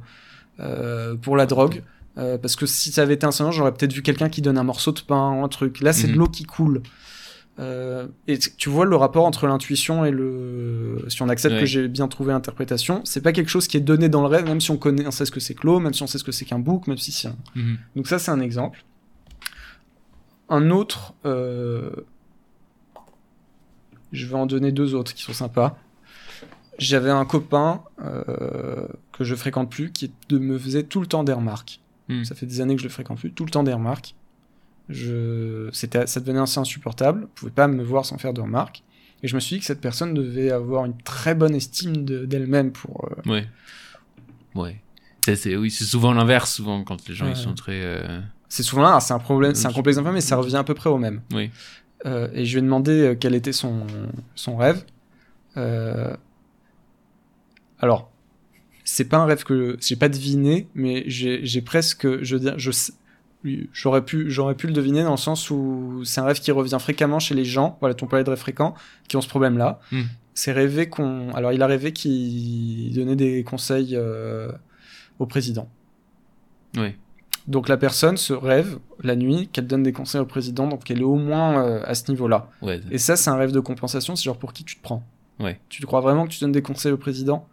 euh, 0.60 1.16
pour 1.16 1.38
la 1.38 1.46
drogue. 1.46 1.84
Euh, 2.18 2.38
parce 2.38 2.58
que 2.58 2.66
si 2.66 2.92
ça 2.92 3.04
avait 3.04 3.14
été 3.14 3.26
un 3.26 3.32
salon, 3.32 3.52
j'aurais 3.52 3.72
peut-être 3.72 3.94
vu 3.94 4.02
quelqu'un 4.02 4.28
qui 4.30 4.42
donne 4.42 4.58
un 4.58 4.64
morceau 4.64 4.92
de 4.92 5.00
pain 5.00 5.32
ou 5.32 5.44
un 5.46 5.48
truc. 5.48 5.80
Là, 5.80 5.94
c'est 5.94 6.08
de 6.08 6.14
l'eau 6.14 6.28
qui 6.28 6.44
coule. 6.44 6.82
Et 8.28 8.40
tu 8.58 8.70
vois 8.70 8.86
le 8.86 8.96
rapport 8.96 9.26
entre 9.26 9.46
l'intuition 9.48 10.04
et 10.04 10.12
le. 10.12 11.06
Si 11.08 11.22
on 11.22 11.30
accepte 11.30 11.60
que 11.60 11.66
j'ai 11.66 11.88
bien 11.88 12.08
trouvé 12.08 12.34
l'interprétation, 12.34 13.02
c'est 13.06 13.22
pas 13.22 13.32
quelque 13.34 13.50
chose 13.50 13.68
qui 13.68 13.78
est 13.78 13.82
donné 13.82 14.10
dans 14.10 14.22
le 14.22 14.28
rêve, 14.28 14.46
même 14.46 14.60
si 14.60 14.72
on 14.72 14.78
connaît, 14.78 15.06
on 15.06 15.12
sait 15.12 15.26
ce 15.26 15.32
que 15.32 15.40
c'est 15.40 15.54
que 15.54 15.68
l'eau, 15.68 15.80
même 15.80 15.94
si 15.94 16.02
on 16.02 16.08
sait 16.08 16.18
ce 16.18 16.24
que 16.24 16.32
c'est 16.32 16.46
qu'un 16.46 16.58
bouc, 16.60 16.88
même 16.88 16.98
si 16.98 17.12
c'est 17.12 17.28
un. 17.28 17.36
Mhm. 17.56 17.78
Donc 17.96 18.08
ça, 18.08 18.18
c'est 18.18 18.32
un 18.32 18.40
exemple. 18.40 18.84
Un 20.50 20.70
autre, 20.72 21.14
je 24.12 24.26
vais 24.28 24.36
en 24.36 24.46
donner 24.46 24.72
deux 24.72 24.94
autres 24.96 25.14
qui 25.14 25.24
sont 25.24 25.34
sympas. 25.34 25.78
J'avais 26.80 27.12
un 27.12 27.26
copain 27.26 27.82
euh, 28.04 28.88
que 29.12 29.24
je 29.24 29.36
fréquente 29.36 29.70
plus 29.70 29.92
qui 29.92 30.12
me 30.32 30.58
faisait 30.58 30.84
tout 30.84 31.00
le 31.02 31.08
temps 31.08 31.24
des 31.24 31.34
remarques. 31.34 31.80
Mhm. 32.10 32.26
Ça 32.26 32.34
fait 32.36 32.46
des 32.46 32.60
années 32.62 32.76
que 32.76 32.82
je 32.82 32.88
le 32.88 32.92
fréquente 32.92 33.20
plus, 33.20 33.32
tout 33.32 33.46
le 33.46 33.52
temps 33.52 33.64
des 33.64 33.74
remarques. 33.74 34.16
Je, 34.90 35.70
c'était, 35.72 36.08
ça 36.08 36.20
devenait 36.20 36.40
assez 36.40 36.60
insupportable. 36.60 37.22
Je 37.36 37.40
pouvais 37.40 37.52
pas 37.52 37.68
me 37.68 37.84
voir 37.84 38.06
sans 38.06 38.18
faire 38.18 38.34
de 38.34 38.42
remarques. 38.42 38.84
Et 39.24 39.28
je 39.28 39.36
me 39.36 39.40
suis 39.40 39.56
dit 39.58 39.60
que 39.60 39.66
cette 39.66 39.82
personne 39.82 40.14
devait 40.14 40.52
avoir 40.52 40.86
une 40.86 40.98
très 40.98 41.36
bonne 41.36 41.54
estime 41.56 42.04
de- 42.04 42.26
d'elle-même 42.26 42.72
pour. 42.72 43.08
euh, 43.28 43.30
Ouais. 43.32 43.48
Ouais. 44.56 44.82
C'est, 45.24 45.36
c'est- 45.36 45.56
oui, 45.56 45.70
c'est 45.70 45.84
souvent 45.84 46.12
l'inverse, 46.14 46.52
souvent, 46.56 46.84
quand 46.84 47.08
les 47.08 47.14
gens 47.14 47.26
Ouais. 47.26 47.34
ils 47.34 47.38
sont 47.38 47.54
très. 47.54 47.80
euh, 47.84 48.20
C'est 48.50 48.64
souvent 48.64 48.82
là, 48.82 49.00
c'est 49.00 49.14
un 49.14 49.20
problème, 49.20 49.54
c'est 49.56 49.68
un 49.68 49.72
complexe 49.72 50.00
mais 50.00 50.20
ça 50.22 50.36
revient 50.36 50.56
à 50.58 50.64
peu 50.64 50.74
près 50.74 50.90
au 50.90 50.98
même. 50.98 51.22
Oui. 51.32 51.52
Euh, 52.06 52.30
et 52.34 52.46
je 52.46 52.54
lui 52.54 52.60
ai 52.60 52.62
demandé 52.64 52.92
euh, 52.92 53.16
quel 53.20 53.36
était 53.36 53.54
son, 53.54 53.86
son 54.36 54.58
rêve. 54.58 54.84
Euh, 55.58 56.16
alors, 57.80 58.12
c'est 58.84 59.06
pas 59.06 59.18
un 59.18 59.26
rêve 59.26 59.44
que 59.44 59.78
j'ai 59.80 59.96
pas 59.96 60.10
deviné, 60.10 60.68
mais 60.74 61.04
j'ai 61.08 61.62
presque, 61.62 62.22
je 62.24 62.38
j'aurais 63.74 64.06
pu, 64.06 64.30
j'aurais 64.30 64.56
pu 64.56 64.68
le 64.68 64.74
deviner 64.74 65.04
dans 65.04 65.12
le 65.12 65.18
sens 65.18 65.50
où 65.50 66.04
c'est 66.06 66.22
un 66.22 66.26
rêve 66.26 66.40
qui 66.40 66.52
revient 66.52 66.78
fréquemment 66.80 67.20
chez 67.20 67.36
les 67.36 67.46
gens. 67.46 67.78
Voilà, 67.80 67.96
ton 67.96 68.08
palais 68.08 68.24
de 68.24 68.30
rêve 68.30 68.40
fréquent 68.40 68.76
qui 69.08 69.18
ont 69.18 69.22
ce 69.22 69.30
problème-là. 69.30 69.80
Hmm. 69.92 70.04
C'est 70.34 70.52
rêvé 70.52 70.90
qu'on, 70.90 71.32
alors 71.34 71.52
il 71.52 71.62
a 71.62 71.68
rêvé 71.68 71.92
qu'il 71.92 72.94
donnait 72.94 73.16
des 73.16 73.44
conseils 73.44 73.96
euh, 73.96 74.52
au 75.20 75.26
président. 75.26 75.70
Oui. 76.78 76.96
Donc 77.52 77.68
la 77.68 77.76
personne 77.78 78.16
se 78.16 78.32
rêve 78.34 78.80
la 79.04 79.16
nuit 79.16 79.50
qu'elle 79.52 79.68
donne 79.68 79.84
des 79.84 79.92
conseils 79.92 80.22
au 80.22 80.26
président, 80.26 80.68
donc 80.68 80.90
elle 80.90 81.02
est 81.02 81.04
au 81.04 81.18
moins 81.18 81.64
euh, 81.66 81.82
à 81.86 81.96
ce 81.96 82.10
niveau-là. 82.10 82.50
Ouais. 82.62 82.80
Et 82.92 82.98
ça, 82.98 83.18
c'est 83.18 83.30
un 83.30 83.36
rêve 83.36 83.52
de 83.52 83.60
compensation, 83.60 84.16
c'est 84.16 84.24
genre 84.24 84.38
pour 84.38 84.54
qui 84.54 84.64
tu 84.64 84.78
te 84.78 84.82
prends 84.82 85.04
Ouais. 85.40 85.60
Tu 85.70 85.86
crois 85.86 86.00
vraiment 86.02 86.26
que 86.26 86.32
tu 86.32 86.40
donnes 86.40 86.52
des 86.54 86.62
conseils 86.62 86.92
au 86.94 86.98
président? 86.98 87.48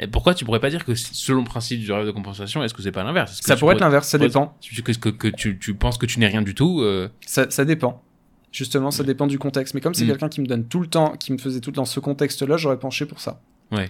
Et 0.00 0.06
pourquoi 0.06 0.34
tu 0.34 0.44
pourrais 0.44 0.60
pas 0.60 0.70
dire 0.70 0.84
que 0.84 0.94
selon 0.94 1.40
le 1.40 1.44
principe 1.44 1.80
du 1.80 1.92
rêve 1.92 2.06
de 2.06 2.10
compensation, 2.10 2.62
est-ce 2.64 2.74
que 2.74 2.82
c'est 2.82 2.92
pas 2.92 3.04
l'inverse? 3.04 3.40
Ça 3.42 3.56
pourrait 3.56 3.74
être 3.74 3.80
l'inverse, 3.80 4.08
ça 4.08 4.18
dépend. 4.18 4.56
Tu, 4.60 4.82
que, 4.82 4.92
que, 4.92 5.08
que 5.08 5.28
tu, 5.28 5.58
tu 5.58 5.74
penses 5.74 5.98
que 5.98 6.06
tu 6.06 6.18
n'es 6.20 6.26
rien 6.28 6.42
du 6.42 6.54
tout 6.54 6.80
euh, 6.82 7.08
Ça, 7.26 7.50
ça 7.50 7.64
dépend. 7.64 8.02
Justement, 8.50 8.90
ça 8.90 9.04
dépend 9.04 9.26
du 9.26 9.38
contexte. 9.38 9.74
Mais 9.74 9.80
comme 9.80 9.94
c'est 9.94 10.04
Mm. 10.04 10.08
quelqu'un 10.08 10.28
qui 10.28 10.40
me 10.40 10.46
donne 10.46 10.64
tout 10.64 10.80
le 10.80 10.86
temps, 10.86 11.12
qui 11.18 11.32
me 11.32 11.38
faisait 11.38 11.60
tout 11.60 11.70
dans 11.72 11.84
ce 11.84 12.00
contexte-là, 12.00 12.56
j'aurais 12.56 12.78
penché 12.78 13.06
pour 13.06 13.20
ça. 13.20 13.40
Ouais. 13.72 13.88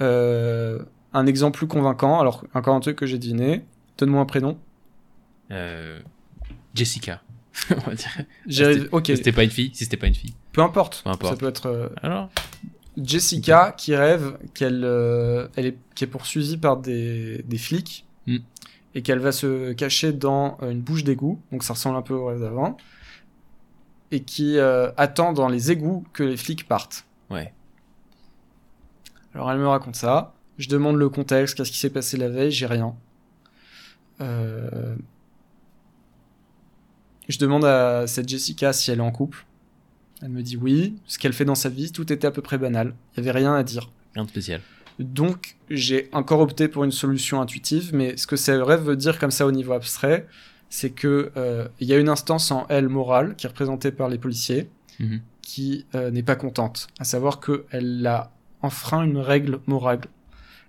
Euh, 0.00 0.78
un 1.12 1.26
exemple 1.26 1.58
plus 1.58 1.66
convaincant, 1.66 2.20
alors 2.20 2.44
encore 2.54 2.74
un 2.74 2.80
truc 2.80 2.96
que 2.96 3.06
j'ai 3.06 3.18
deviné. 3.18 3.64
Donne-moi 4.00 4.20
un 4.20 4.26
prénom. 4.26 4.58
euh, 5.52 6.00
Jessica. 6.74 7.22
On 7.70 7.74
va 7.90 7.94
dire. 7.94 8.10
Rêvé- 8.48 8.88
Ok, 8.92 9.06
Si 9.06 9.16
c'était 9.18 9.32
pas 9.32 9.44
une 9.44 9.50
fille, 9.50 9.70
si 9.74 9.84
c'était 9.84 9.96
pas 9.96 10.06
une 10.08 10.14
fille. 10.14 10.34
peu 10.52 10.62
importe. 10.62 11.02
Peu 11.04 11.10
importe. 11.10 11.32
Ça 11.34 11.38
peut 11.38 11.48
être 11.48 11.66
euh, 11.66 11.88
Alors 12.02 12.28
Jessica 12.96 13.72
qui 13.76 13.94
rêve 13.94 14.36
qu'elle 14.54 14.82
euh, 14.84 15.46
elle 15.56 15.66
est, 15.66 15.78
qui 15.94 16.04
est 16.04 16.06
poursuivie 16.08 16.56
par 16.56 16.76
des, 16.78 17.42
des 17.46 17.58
flics 17.58 18.04
Mm. 18.26 18.36
et 18.94 19.02
qu'elle 19.02 19.18
va 19.20 19.32
se 19.32 19.72
cacher 19.72 20.12
dans 20.12 20.58
euh, 20.62 20.70
une 20.70 20.80
bouche 20.80 21.04
d'égout, 21.04 21.40
donc 21.52 21.62
ça 21.64 21.72
ressemble 21.72 21.96
un 21.96 22.02
peu 22.02 22.12
au 22.14 22.26
rêve 22.26 22.40
d'avant, 22.40 22.76
et 24.10 24.20
qui 24.20 24.58
euh, 24.58 24.90
attend 24.98 25.32
dans 25.32 25.48
les 25.48 25.70
égouts 25.70 26.04
que 26.12 26.22
les 26.22 26.36
flics 26.36 26.68
partent. 26.68 27.06
Ouais. 27.30 27.52
Alors 29.34 29.50
elle 29.50 29.58
me 29.58 29.68
raconte 29.68 29.96
ça, 29.96 30.34
je 30.58 30.68
demande 30.68 30.96
le 30.96 31.08
contexte, 31.08 31.56
qu'est-ce 31.56 31.70
qui 31.72 31.78
s'est 31.78 31.90
passé 31.90 32.16
la 32.18 32.28
veille, 32.28 32.50
j'ai 32.50 32.66
rien. 32.66 32.94
Euh, 34.20 34.94
Je 37.28 37.38
demande 37.38 37.64
à 37.64 38.06
cette 38.06 38.28
Jessica 38.28 38.72
si 38.72 38.90
elle 38.90 38.98
est 38.98 39.02
en 39.02 39.12
couple. 39.12 39.46
Elle 40.22 40.30
me 40.30 40.42
dit 40.42 40.56
oui, 40.56 40.96
ce 41.06 41.18
qu'elle 41.18 41.32
fait 41.32 41.44
dans 41.44 41.54
sa 41.54 41.68
vie, 41.68 41.92
tout 41.92 42.12
était 42.12 42.26
à 42.26 42.30
peu 42.30 42.42
près 42.42 42.58
banal. 42.58 42.94
Il 43.14 43.18
y 43.18 43.20
avait 43.20 43.38
rien 43.38 43.54
à 43.54 43.62
dire. 43.62 43.90
Rien 44.14 44.24
de 44.24 44.28
spécial. 44.28 44.60
Donc, 44.98 45.56
j'ai 45.70 46.08
encore 46.12 46.40
opté 46.40 46.68
pour 46.68 46.84
une 46.84 46.90
solution 46.90 47.40
intuitive, 47.40 47.90
mais 47.94 48.16
ce 48.16 48.26
que 48.26 48.36
rêve 48.62 48.82
veut 48.82 48.96
dire 48.96 49.18
comme 49.18 49.30
ça 49.30 49.46
au 49.46 49.52
niveau 49.52 49.72
abstrait, 49.72 50.26
c'est 50.68 50.90
que 50.90 51.32
euh, 51.36 51.66
il 51.80 51.88
y 51.88 51.94
a 51.94 51.98
une 51.98 52.08
instance 52.10 52.50
en 52.50 52.66
elle 52.68 52.88
morale 52.88 53.34
qui 53.36 53.46
est 53.46 53.48
représentée 53.48 53.92
par 53.92 54.08
les 54.08 54.18
policiers, 54.18 54.68
Mhm. 54.98 55.20
qui 55.40 55.86
euh, 55.94 56.10
n'est 56.10 56.22
pas 56.22 56.36
contente, 56.36 56.88
à 56.98 57.04
savoir 57.04 57.40
qu'elle 57.40 58.06
a 58.06 58.30
enfreint 58.60 59.02
une 59.02 59.16
règle 59.16 59.60
morale. 59.66 60.00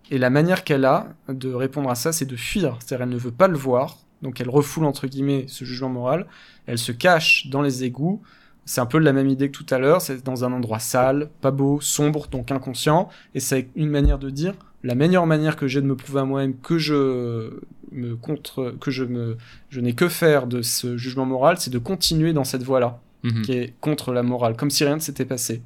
Et 0.10 0.18
la 0.18 0.30
manière 0.30 0.64
qu'elle 0.64 0.86
a 0.86 1.08
de 1.30 1.54
répondre 1.54 1.90
à 1.90 1.96
ça, 1.96 2.12
c'est 2.12 2.26
de 2.26 2.36
fuir. 2.36 2.78
C'est-à-dire, 2.80 3.04
elle 3.04 3.10
ne 3.14 3.18
veut 3.18 3.32
pas 3.32 3.48
le 3.48 3.58
voir, 3.58 3.98
donc 4.22 4.42
elle 4.42 4.50
refoule 4.50 4.86
entre 4.86 5.08
guillemets 5.08 5.46
ce 5.48 5.64
jugement 5.66 5.90
moral. 5.90 6.28
Elle 6.66 6.78
se 6.78 6.92
cache 6.92 7.48
dans 7.48 7.62
les 7.62 7.84
égouts. 7.84 8.22
C'est 8.66 8.82
un 8.82 8.86
peu 8.86 9.00
la 9.00 9.14
même 9.14 9.28
idée 9.28 9.50
que 9.50 9.58
tout 9.58 9.66
à 9.74 9.80
l'heure. 9.80 10.02
C'est 10.02 10.24
dans 10.24 10.44
un 10.44 10.52
endroit 10.52 10.80
sale, 10.80 11.30
pas 11.42 11.52
beau, 11.52 11.80
sombre, 11.82 12.28
donc 12.28 12.52
inconscient. 12.52 13.10
Et 13.36 13.40
c'est 13.40 13.70
une 13.76 13.90
manière 13.90 14.20
de 14.20 14.30
dire 14.30 14.54
la 14.84 14.96
meilleure 14.96 15.28
manière 15.28 15.56
que 15.56 15.68
j'ai 15.68 15.80
de 15.82 15.86
me 15.86 15.96
prouver 15.96 16.22
à 16.22 16.26
moi-même 16.26 16.56
que 16.58 16.78
je 16.78 17.60
me 17.92 18.16
contre, 18.16 18.76
que 18.80 18.90
je 18.92 19.04
me, 19.04 19.38
je 19.70 19.80
n'ai 19.80 19.94
que 19.94 20.08
faire 20.10 20.48
de 20.48 20.62
ce 20.62 20.98
jugement 20.98 21.26
moral, 21.26 21.58
c'est 21.60 21.70
de 21.72 21.78
continuer 21.78 22.34
dans 22.34 22.44
cette 22.44 22.64
voie-là 22.64 23.00
Mhm. 23.24 23.42
qui 23.44 23.52
est 23.54 23.74
contre 23.82 24.12
la 24.14 24.24
morale, 24.24 24.56
comme 24.56 24.72
si 24.72 24.84
rien 24.84 24.96
ne 24.96 25.00
s'était 25.00 25.26
passé. 25.26 25.62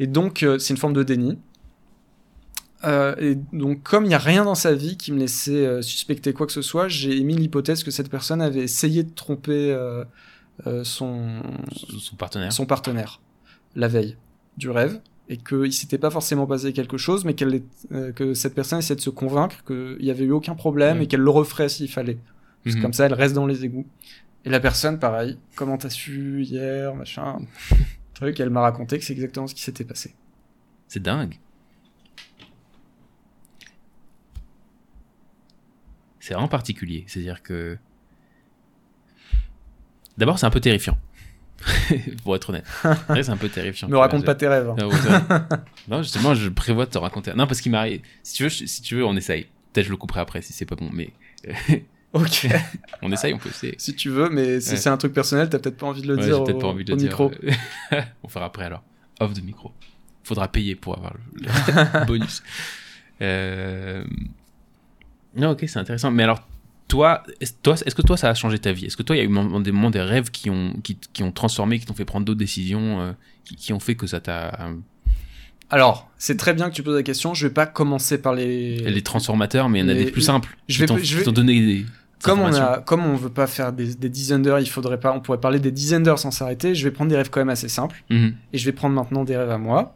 Et 0.00 0.08
donc, 0.08 0.42
euh, 0.42 0.58
c'est 0.58 0.74
une 0.74 0.76
forme 0.76 0.92
de 0.94 1.04
déni. 1.04 1.38
Euh, 2.84 3.14
et 3.18 3.36
donc, 3.52 3.82
comme 3.82 4.04
il 4.04 4.08
n'y 4.08 4.14
a 4.14 4.18
rien 4.18 4.44
dans 4.44 4.54
sa 4.54 4.74
vie 4.74 4.96
qui 4.96 5.12
me 5.12 5.18
laissait 5.18 5.66
euh, 5.66 5.82
suspecter 5.82 6.32
quoi 6.32 6.46
que 6.46 6.52
ce 6.52 6.62
soit, 6.62 6.88
j'ai 6.88 7.16
émis 7.16 7.34
l'hypothèse 7.36 7.82
que 7.82 7.90
cette 7.90 8.10
personne 8.10 8.42
avait 8.42 8.60
essayé 8.60 9.02
de 9.02 9.10
tromper 9.14 9.72
euh, 9.72 10.04
euh, 10.66 10.84
son, 10.84 11.42
Son 11.98 12.16
partenaire. 12.16 12.52
son 12.52 12.66
partenaire 12.66 13.20
la 13.76 13.88
veille 13.88 14.16
du 14.56 14.70
rêve 14.70 15.00
et 15.28 15.36
qu'il 15.38 15.72
s'était 15.72 15.98
pas 15.98 16.10
forcément 16.10 16.46
passé 16.46 16.72
quelque 16.72 16.96
chose, 16.98 17.24
mais 17.24 17.34
qu'elle 17.34 17.62
euh, 17.92 18.12
que 18.12 18.34
cette 18.34 18.54
personne 18.54 18.78
essayait 18.78 18.94
de 18.96 19.00
se 19.00 19.10
convaincre 19.10 19.64
qu'il 19.64 19.96
n'y 20.00 20.10
avait 20.10 20.24
eu 20.24 20.30
aucun 20.32 20.54
problème 20.54 21.00
et 21.00 21.06
qu'elle 21.06 21.20
le 21.22 21.30
referait 21.30 21.68
s'il 21.68 21.90
fallait. 21.90 22.18
Parce 22.62 22.74
que 22.74 22.78
Mhm. 22.78 22.82
comme 22.82 22.92
ça, 22.92 23.06
elle 23.06 23.14
reste 23.14 23.34
dans 23.34 23.46
les 23.46 23.64
égouts. 23.64 23.86
Et 24.44 24.50
la 24.50 24.60
personne, 24.60 24.98
pareil, 24.98 25.38
comment 25.56 25.78
t'as 25.78 25.88
su 25.90 26.42
hier, 26.44 26.94
machin. 26.94 27.38
truc, 28.14 28.38
elle 28.38 28.50
m'a 28.50 28.60
raconté 28.60 28.98
que 28.98 29.04
c'est 29.04 29.14
exactement 29.14 29.46
ce 29.46 29.54
qui 29.54 29.62
s'était 29.62 29.84
passé. 29.84 30.14
C'est 30.86 31.02
dingue. 31.02 31.38
C'est 36.24 36.32
vraiment 36.32 36.48
particulier. 36.48 37.04
C'est-à-dire 37.06 37.42
que. 37.42 37.76
D'abord, 40.16 40.38
c'est 40.38 40.46
un 40.46 40.50
peu 40.50 40.60
terrifiant. 40.60 40.96
Pour 42.22 42.34
être 42.34 42.48
honnête. 42.48 42.64
C'est 43.14 43.28
un 43.28 43.36
peu 43.36 43.50
terrifiant. 43.50 43.88
Me 43.90 43.98
raconte 43.98 44.24
pas 44.24 44.34
tes 44.34 44.48
rêves. 44.48 44.70
hein. 44.70 44.76
Ah, 45.28 45.48
non, 45.88 46.02
justement, 46.02 46.34
je 46.34 46.48
prévois 46.48 46.86
de 46.86 46.90
te 46.90 46.96
raconter. 46.98 47.32
Non, 47.34 47.46
parce 47.46 47.60
qu'il 47.60 47.72
m'arrive. 47.72 48.00
Si 48.22 48.34
tu 48.36 48.42
veux, 48.44 48.48
si 48.48 48.80
tu 48.80 48.94
veux, 48.96 49.04
on 49.04 49.14
essaye. 49.16 49.48
Peut-être 49.74 49.84
je 49.86 49.90
le 49.90 49.98
couperai 49.98 50.20
après 50.20 50.40
si 50.40 50.54
c'est 50.54 50.64
pas 50.64 50.76
bon, 50.76 50.88
mais 50.92 51.10
Ok, 52.14 52.46
on 53.02 53.12
essaye, 53.12 53.34
on 53.34 53.38
peut 53.38 53.50
essayer. 53.50 53.74
si 53.76 53.94
tu 53.94 54.08
veux, 54.08 54.30
mais 54.30 54.60
si 54.60 54.70
Ouais. 54.70 54.76
c'est 54.76 54.88
un 54.88 54.96
truc 54.96 55.12
personnel, 55.12 55.50
t'as 55.50 55.58
peut-être 55.58 55.76
pas 55.76 55.86
envie 55.86 56.00
de 56.00 56.06
le 56.06 56.14
Ouais, 56.16 56.22
dire 56.24 56.36
j'ai 56.38 56.44
peut-être 56.44 56.56
au, 56.56 56.60
pas 56.60 56.66
envie 56.68 56.84
de 56.86 56.92
au 56.92 56.96
le 56.96 57.00
dire. 57.00 57.08
micro. 57.10 57.30
on 58.22 58.28
fera 58.28 58.46
après 58.46 58.64
alors. 58.64 58.82
Off 59.20 59.34
de 59.34 59.40
micro. 59.42 59.72
Faudra 60.22 60.48
payer 60.48 60.74
pour 60.74 60.96
avoir 60.96 61.12
le, 61.14 62.00
le 62.00 62.06
bonus. 62.06 62.42
Euh... 63.20 64.04
Non, 65.36 65.50
ok, 65.50 65.64
c'est 65.66 65.78
intéressant. 65.78 66.10
Mais 66.10 66.22
alors, 66.22 66.46
toi, 66.88 67.22
est-ce, 67.40 67.52
toi, 67.62 67.74
est-ce 67.74 67.94
que 67.94 68.02
toi, 68.02 68.16
ça 68.16 68.28
a 68.30 68.34
changé 68.34 68.58
ta 68.58 68.72
vie? 68.72 68.84
Est-ce 68.86 68.96
que 68.96 69.02
toi, 69.02 69.16
il 69.16 69.18
y 69.18 69.22
a 69.22 69.24
eu 69.24 69.62
des 69.62 69.72
moments, 69.72 69.90
des 69.90 70.00
rêves 70.00 70.30
qui 70.30 70.50
ont, 70.50 70.74
qui, 70.82 70.96
qui 71.12 71.22
ont 71.22 71.32
transformé, 71.32 71.78
qui 71.78 71.86
t'ont 71.86 71.94
fait 71.94 72.04
prendre 72.04 72.24
d'autres 72.26 72.38
décisions, 72.38 73.00
euh, 73.00 73.12
qui, 73.44 73.56
qui 73.56 73.72
ont 73.72 73.80
fait 73.80 73.94
que 73.94 74.06
ça 74.06 74.20
t'a. 74.20 74.68
Alors, 75.70 76.10
c'est 76.18 76.36
très 76.36 76.54
bien 76.54 76.68
que 76.70 76.74
tu 76.74 76.82
poses 76.82 76.94
la 76.94 77.02
question. 77.02 77.34
Je 77.34 77.46
vais 77.46 77.52
pas 77.52 77.66
commencer 77.66 78.18
par 78.20 78.34
les. 78.34 78.76
les 78.78 79.02
transformateurs, 79.02 79.68
mais 79.68 79.80
il 79.80 79.82
y 79.82 79.84
en 79.86 79.88
a 79.88 79.94
Les- 79.94 80.04
des 80.06 80.10
plus 80.10 80.22
simples. 80.22 80.56
je 80.68 80.84
vais- 80.84 81.02
je 81.04 81.18
vais- 81.18 81.32
donné 81.32 81.54
des. 81.60 81.86
Comme 82.22 82.40
on 82.40 82.54
a, 82.54 82.78
comme 82.80 83.04
on 83.04 83.16
veut 83.16 83.28
pas 83.28 83.46
faire 83.46 83.70
des, 83.72 83.94
des 83.96 84.08
dizaines 84.08 84.40
d'heures, 84.42 84.58
il 84.60 84.66
faudrait 84.68 84.98
pas, 84.98 85.12
on 85.12 85.20
pourrait 85.20 85.40
parler 85.40 85.58
des 85.58 85.70
dizaines 85.72 86.02
d'heures 86.04 86.18
sans 86.18 86.30
s'arrêter. 86.30 86.74
Je 86.74 86.82
vais 86.84 86.90
prendre 86.90 87.10
des 87.10 87.16
rêves 87.16 87.28
quand 87.28 87.40
même 87.40 87.50
assez 87.50 87.68
simples. 87.68 88.02
Mhm. 88.08 88.34
Et 88.54 88.58
je 88.58 88.64
vais 88.64 88.72
prendre 88.72 88.94
maintenant 88.94 89.24
des 89.24 89.36
rêves 89.36 89.50
à 89.50 89.58
moi. 89.58 89.94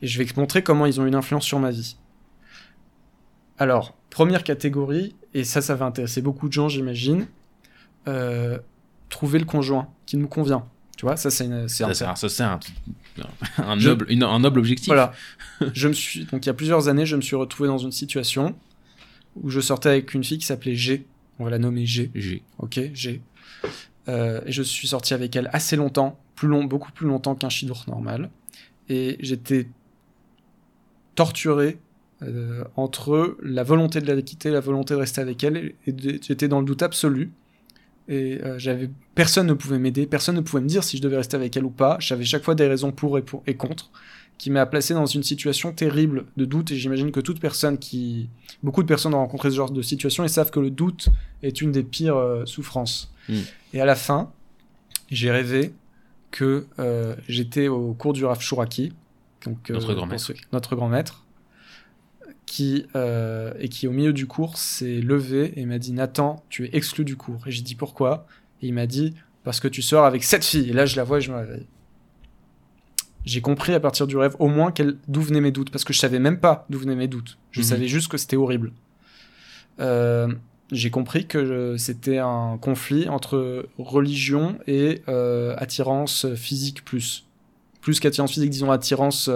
Et 0.00 0.06
je 0.06 0.18
vais 0.18 0.24
te 0.26 0.38
montrer 0.38 0.62
comment 0.62 0.86
ils 0.86 1.00
ont 1.00 1.06
une 1.06 1.14
influence 1.16 1.44
sur 1.44 1.58
ma 1.58 1.70
vie. 1.72 1.96
Alors, 3.58 3.94
première 4.10 4.44
catégorie, 4.44 5.14
et 5.34 5.44
ça, 5.44 5.60
ça 5.62 5.74
va 5.74 5.86
intéresser 5.86 6.20
beaucoup 6.22 6.48
de 6.48 6.52
gens, 6.52 6.68
j'imagine. 6.68 7.26
euh, 8.08 8.58
trouver 9.08 9.38
le 9.40 9.44
conjoint 9.44 9.88
qui 10.06 10.16
nous 10.16 10.28
convient. 10.28 10.64
Tu 10.96 11.04
vois, 11.04 11.16
ça, 11.16 11.28
c'est 11.30 11.44
une- 11.46 11.68
c'est 11.68 11.82
Ça, 11.84 11.92
c'est 11.94 12.04
un, 12.04 12.14
ça, 12.14 12.60
un, 13.58 13.64
un 13.64 13.78
Je- 13.78 13.88
noble, 13.88 14.06
une- 14.08 14.22
un 14.22 14.38
noble 14.38 14.60
objectif. 14.60 14.86
Voilà. 14.86 15.12
je 15.74 15.88
me 15.88 15.92
suis, 15.92 16.24
donc 16.26 16.44
il 16.44 16.48
y 16.48 16.50
a 16.50 16.54
plusieurs 16.54 16.86
années, 16.88 17.04
je 17.04 17.16
me 17.16 17.20
suis 17.20 17.34
retrouvé 17.36 17.68
dans 17.68 17.78
une 17.78 17.90
situation 17.92 18.54
où 19.34 19.50
je 19.50 19.58
sortais 19.60 19.88
avec 19.88 20.14
une 20.14 20.22
fille 20.22 20.38
qui 20.38 20.46
s'appelait 20.46 20.76
G. 20.76 21.04
On 21.40 21.44
va 21.44 21.50
la 21.50 21.58
nommer 21.58 21.84
G. 21.84 22.10
J'ai. 22.14 22.42
Ok, 22.58 22.78
G. 22.94 23.20
Euh, 24.08 24.40
et 24.46 24.52
je 24.52 24.62
suis 24.62 24.86
sorti 24.88 25.12
avec 25.14 25.34
elle 25.34 25.50
assez 25.52 25.74
longtemps, 25.74 26.18
plus 26.36 26.46
long, 26.48 26.62
beaucoup 26.64 26.92
plus 26.92 27.06
longtemps 27.08 27.34
qu'un 27.34 27.48
chidour 27.48 27.84
normal. 27.88 28.30
Et 28.88 29.16
j'étais 29.20 29.68
torturé 31.14 31.78
euh, 32.22 32.64
entre 32.76 33.36
la 33.42 33.62
volonté 33.62 34.00
de 34.00 34.10
la 34.12 34.20
quitter 34.22 34.50
la 34.50 34.60
volonté 34.60 34.94
de 34.94 34.98
rester 35.00 35.20
avec 35.20 35.42
elle. 35.44 35.72
Et 35.86 35.94
j'étais 36.22 36.48
dans 36.48 36.60
le 36.60 36.66
doute 36.66 36.82
absolu. 36.82 37.30
Et 38.08 38.40
euh, 38.44 38.58
j'avais 38.58 38.88
personne 39.14 39.48
ne 39.48 39.52
pouvait 39.54 39.78
m'aider, 39.80 40.06
personne 40.06 40.36
ne 40.36 40.40
pouvait 40.40 40.62
me 40.62 40.68
dire 40.68 40.84
si 40.84 40.96
je 40.96 41.02
devais 41.02 41.16
rester 41.16 41.36
avec 41.36 41.56
elle 41.56 41.64
ou 41.64 41.70
pas. 41.70 41.96
J'avais 42.00 42.24
chaque 42.24 42.44
fois 42.44 42.54
des 42.54 42.66
raisons 42.68 42.92
pour 42.92 43.18
et, 43.18 43.22
pour 43.22 43.42
et 43.48 43.54
contre, 43.54 43.90
qui 44.38 44.50
m'a 44.50 44.64
placé 44.64 44.94
dans 44.94 45.06
une 45.06 45.24
situation 45.24 45.72
terrible 45.72 46.26
de 46.36 46.44
doute. 46.44 46.70
Et 46.70 46.76
j'imagine 46.76 47.10
que 47.10 47.20
toute 47.20 47.40
personne 47.40 47.78
qui, 47.78 48.28
beaucoup 48.62 48.82
de 48.82 48.88
personnes 48.88 49.12
ont 49.14 49.18
rencontré 49.18 49.50
ce 49.50 49.56
genre 49.56 49.70
de 49.72 49.82
situation 49.82 50.22
et 50.24 50.28
savent 50.28 50.50
que 50.52 50.60
le 50.60 50.70
doute 50.70 51.08
est 51.42 51.60
une 51.60 51.72
des 51.72 51.82
pires 51.82 52.16
euh, 52.16 52.44
souffrances. 52.46 53.12
Mm. 53.28 53.34
Et 53.74 53.80
à 53.80 53.84
la 53.86 53.96
fin, 53.96 54.30
j'ai 55.10 55.30
rêvé 55.32 55.72
que 56.30 56.66
j'étais 57.28 57.66
au 57.68 57.92
cours 57.94 58.12
du 58.12 58.24
Rav 58.24 58.40
Shuraki, 58.40 58.92
donc 59.44 59.70
Notre 59.70 59.94
grand 59.94 60.02
pour 60.02 60.06
maître. 60.12 60.24
ceux- 60.24 60.34
notre 60.52 60.76
grand 60.76 60.88
maître, 60.88 61.24
qui 62.46 62.86
euh, 62.94 63.52
et 63.58 63.68
qui 63.68 63.86
au 63.88 63.92
milieu 63.92 64.12
du 64.12 64.26
cours 64.26 64.56
s'est 64.56 65.00
levé 65.00 65.52
et 65.60 65.66
m'a 65.66 65.78
dit 65.78 65.92
Nathan, 65.92 66.42
tu 66.48 66.64
es 66.66 66.70
exclu 66.72 67.04
du 67.04 67.16
cours. 67.16 67.46
Et 67.46 67.50
j'ai 67.50 67.62
dit 67.62 67.74
pourquoi? 67.74 68.26
Et 68.62 68.68
il 68.68 68.72
m'a 68.74 68.86
dit 68.86 69.14
parce 69.44 69.60
que 69.60 69.68
tu 69.68 69.82
sors 69.82 70.04
avec 70.04 70.22
cette 70.24 70.44
fille. 70.44 70.70
Et 70.70 70.72
là, 70.72 70.86
je 70.86 70.96
la 70.96 71.04
vois 71.04 71.18
et 71.18 71.20
je 71.20 71.30
me 71.32 71.36
réveille. 71.36 71.66
J'ai 73.24 73.40
compris 73.40 73.74
à 73.74 73.80
partir 73.80 74.06
du 74.06 74.16
rêve 74.16 74.36
au 74.38 74.46
moins 74.46 74.72
d'où 75.08 75.20
venaient 75.20 75.40
mes 75.40 75.50
doutes, 75.50 75.70
parce 75.70 75.82
que 75.84 75.92
je 75.92 75.98
savais 75.98 76.20
même 76.20 76.38
pas 76.38 76.64
d'où 76.70 76.78
venaient 76.78 76.94
mes 76.94 77.08
doutes. 77.08 77.38
Je 77.50 77.60
Mhm. 77.60 77.66
savais 77.66 77.88
juste 77.88 78.08
que 78.08 78.16
c'était 78.16 78.36
horrible. 78.36 78.72
Euh, 79.80 80.32
j'ai 80.72 80.90
compris 80.90 81.26
que 81.26 81.44
je- 81.44 81.76
c'était 81.76 82.18
un 82.18 82.56
conflit 82.60 83.08
entre 83.08 83.68
religion 83.78 84.58
et 84.68 85.02
euh, 85.08 85.54
attirance 85.58 86.32
physique 86.34 86.84
plus. 86.84 87.24
Plus 87.80 87.98
qu'attirance 88.00 88.32
physique, 88.32 88.50
disons 88.50 88.70
attirance 88.70 89.28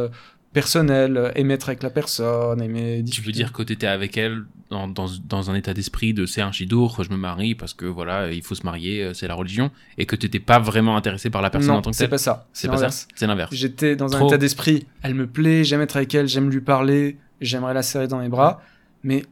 personnelle, 0.52 1.16
euh, 1.16 1.30
aimer 1.34 1.54
être 1.54 1.68
avec 1.68 1.82
la 1.82 1.90
personne, 1.90 2.60
aimer 2.60 3.04
Tu 3.10 3.22
veux 3.22 3.32
dire 3.32 3.52
que 3.52 3.62
t'étais 3.62 3.86
avec 3.86 4.16
elle 4.16 4.44
dans, 4.70 4.88
dans, 4.88 5.06
dans 5.28 5.50
un 5.50 5.54
état 5.54 5.74
d'esprit 5.74 6.14
de 6.14 6.26
c'est 6.26 6.40
un 6.40 6.52
chidour, 6.52 7.02
je 7.02 7.10
me 7.10 7.16
marie 7.16 7.54
parce 7.54 7.74
que 7.74 7.86
voilà, 7.86 8.30
il 8.32 8.42
faut 8.42 8.54
se 8.54 8.64
marier, 8.64 9.02
euh, 9.02 9.14
c'est 9.14 9.28
la 9.28 9.34
religion, 9.34 9.70
et 9.98 10.06
que 10.06 10.16
t'étais 10.16 10.40
pas 10.40 10.58
vraiment 10.58 10.96
intéressé 10.96 11.30
par 11.30 11.42
la 11.42 11.50
personne 11.50 11.70
en 11.70 11.74
Non, 11.76 11.82
tant 11.82 11.90
que 11.90 11.96
c'est 11.96 12.04
telle 12.04 12.10
pas 12.10 12.18
ça. 12.18 12.48
C'est 12.52 12.68
pas 12.68 12.74
ça 12.74 12.82
l'inverse. 12.82 13.08
C'est 13.14 13.26
l'inverse. 13.26 13.54
J'étais 13.54 13.96
dans 13.96 14.16
un 14.16 14.26
état 14.26 14.38
d'esprit, 14.38 14.86
elle 15.02 15.14
me 15.14 15.26
plaît, 15.26 15.64
j'aime 15.64 15.80
être 15.80 15.96
avec 15.96 16.14
elle, 16.14 16.28
j'aime 16.28 16.50
lui 16.50 16.60
parler, 16.60 17.18
j'aimerais 17.40 17.74
la 17.74 17.82
serrer 17.82 18.08
dans 18.08 18.18
mes 18.18 18.28
bras, 18.28 18.62
mais 19.02 19.24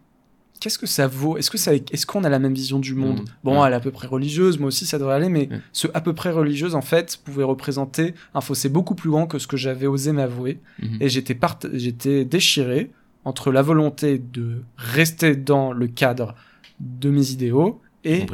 qu'est-ce 0.60 0.78
que 0.78 0.86
ça 0.86 1.06
vaut? 1.06 1.36
Est-ce 1.36 1.50
que 1.50 1.58
ça, 1.58 1.74
est-ce 1.74 2.06
qu'on 2.06 2.24
a 2.24 2.28
la 2.28 2.38
même 2.38 2.54
vision 2.54 2.78
du 2.78 2.94
monde? 2.94 3.16
Monde. 3.18 3.28
Bon, 3.44 3.60
Ouais. 3.60 3.66
elle 3.66 3.72
est 3.72 3.76
à 3.76 3.80
peu 3.80 3.90
près 3.90 4.06
religieuse, 4.06 4.58
moi 4.58 4.68
aussi 4.68 4.86
ça 4.86 4.98
devrait 4.98 5.14
aller, 5.14 5.28
mais 5.28 5.48
Ouais. 5.50 5.60
ce 5.72 5.88
à 5.94 6.00
peu 6.00 6.12
près 6.14 6.30
religieuse 6.30 6.74
en 6.74 6.80
fait 6.82 7.16
pouvait 7.24 7.44
représenter 7.44 8.14
un 8.34 8.40
fossé 8.40 8.68
beaucoup 8.68 8.94
plus 8.94 9.10
grand 9.10 9.26
que 9.26 9.38
ce 9.38 9.46
que 9.46 9.56
j'avais 9.56 9.86
osé 9.86 10.12
m'avouer, 10.12 10.60
et 11.00 11.08
j'étais 11.08 11.34
part... 11.34 11.58
j'étais 11.72 12.24
déchiré 12.24 12.90
entre 13.24 13.50
la 13.52 13.62
volonté 13.62 14.18
de 14.18 14.62
rester 14.76 15.36
dans 15.36 15.72
le 15.72 15.86
cadre 15.86 16.34
de 16.80 17.10
mes 17.10 17.30
idéaux 17.30 17.80
et 18.04 18.24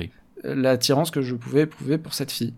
l'attirance 0.45 1.11
que 1.11 1.23
je 1.23 1.35
pouvais 1.35 1.63
éprouver 1.63 1.99
pour 1.99 2.15
cette 2.15 2.31
fille. 2.31 2.53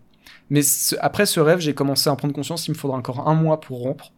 Mais 0.51 0.63
ce- 0.63 0.97
après 1.01 1.25
ce 1.27 1.41
rêve, 1.41 1.61
j'ai 1.61 1.75
commencé 1.75 2.11
à 2.11 2.17
prendre 2.17 2.35
conscience 2.35 2.65
qu'il 2.65 2.75
me 2.75 2.79
faudra 2.79 2.97
encore 2.99 3.29
un 3.29 3.35
mois 3.35 3.61
pour 3.61 3.79
rompre, 3.79 4.13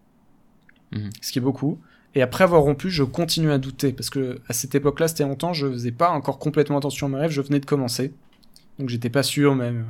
ce 1.21 1.33
qui 1.33 1.39
est 1.39 1.43
beaucoup. 1.43 1.79
Et 2.15 2.23
après 2.23 2.45
avoir 2.45 2.63
rompu, 2.63 2.91
je 2.91 3.03
continue 3.05 3.51
à 3.53 3.59
douter 3.59 3.93
parce 3.93 4.11
que 4.11 4.41
à 4.49 4.53
cette 4.53 4.75
époque-là, 4.75 5.09
c'était 5.09 5.25
longtemps, 5.25 5.53
je 5.53 5.67
faisais 5.71 5.93
pas 5.93 6.11
encore 6.11 6.39
complètement 6.39 6.79
attention 6.79 7.07
à 7.07 7.11
mes 7.11 7.17
rêves, 7.19 7.31
je 7.31 7.41
venais 7.43 7.61
de 7.61 7.67
commencer, 7.67 8.13
donc 8.79 8.89
j'étais 8.89 9.11
pas 9.11 9.23
sûr 9.23 9.55
même. 9.55 9.85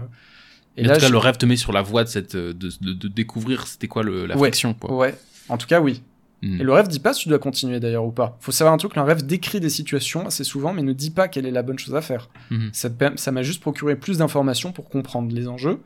Et 0.76 0.82
en 0.88 0.94
tout 0.94 1.00
cas, 1.00 1.06
je- 1.06 1.12
le 1.12 1.18
rêve 1.18 1.36
te 1.38 1.46
met 1.46 1.56
sur 1.56 1.72
la 1.72 1.82
voie 1.82 2.04
de 2.04 2.08
cette 2.08 2.34
euh, 2.34 2.52
de, 2.52 2.70
de, 2.80 2.92
de 2.92 3.08
découvrir 3.08 3.66
c'était 3.66 3.88
quoi 3.88 4.02
le, 4.02 4.26
la 4.26 4.34
Ouais. 4.36 4.48
friction 4.48 4.74
quoi. 4.74 4.92
ouais, 4.94 5.14
en 5.48 5.56
tout 5.58 5.66
cas 5.66 5.80
oui. 5.80 6.02
Mhm. 6.42 6.60
Et 6.60 6.64
le 6.64 6.72
rêve 6.72 6.86
dit 6.88 7.00
pas 7.00 7.14
si 7.14 7.22
tu 7.22 7.28
dois 7.30 7.38
continuer 7.40 7.80
d'ailleurs 7.80 8.04
ou 8.04 8.12
pas. 8.12 8.36
Faut 8.40 8.52
savoir 8.52 8.72
un 8.74 8.78
truc, 8.78 8.96
un 8.96 9.02
rêve 9.04 9.24
décrit 9.26 9.58
des 9.58 9.70
situations 9.70 10.26
assez 10.26 10.44
souvent, 10.44 10.72
mais 10.72 10.82
ne 10.82 10.92
dit 10.92 11.10
pas 11.10 11.26
quelle 11.28 11.46
est 11.46 11.50
la 11.50 11.62
bonne 11.62 11.78
chose 11.80 11.94
à 11.96 12.00
faire. 12.02 12.28
Mhm. 12.50 12.70
Ça 13.16 13.32
m'a 13.32 13.42
juste 13.42 13.60
procuré 13.60 13.96
plus 13.96 14.18
d'informations 14.18 14.70
pour 14.72 14.88
comprendre 14.88 15.34
les 15.34 15.48
enjeux, 15.48 15.80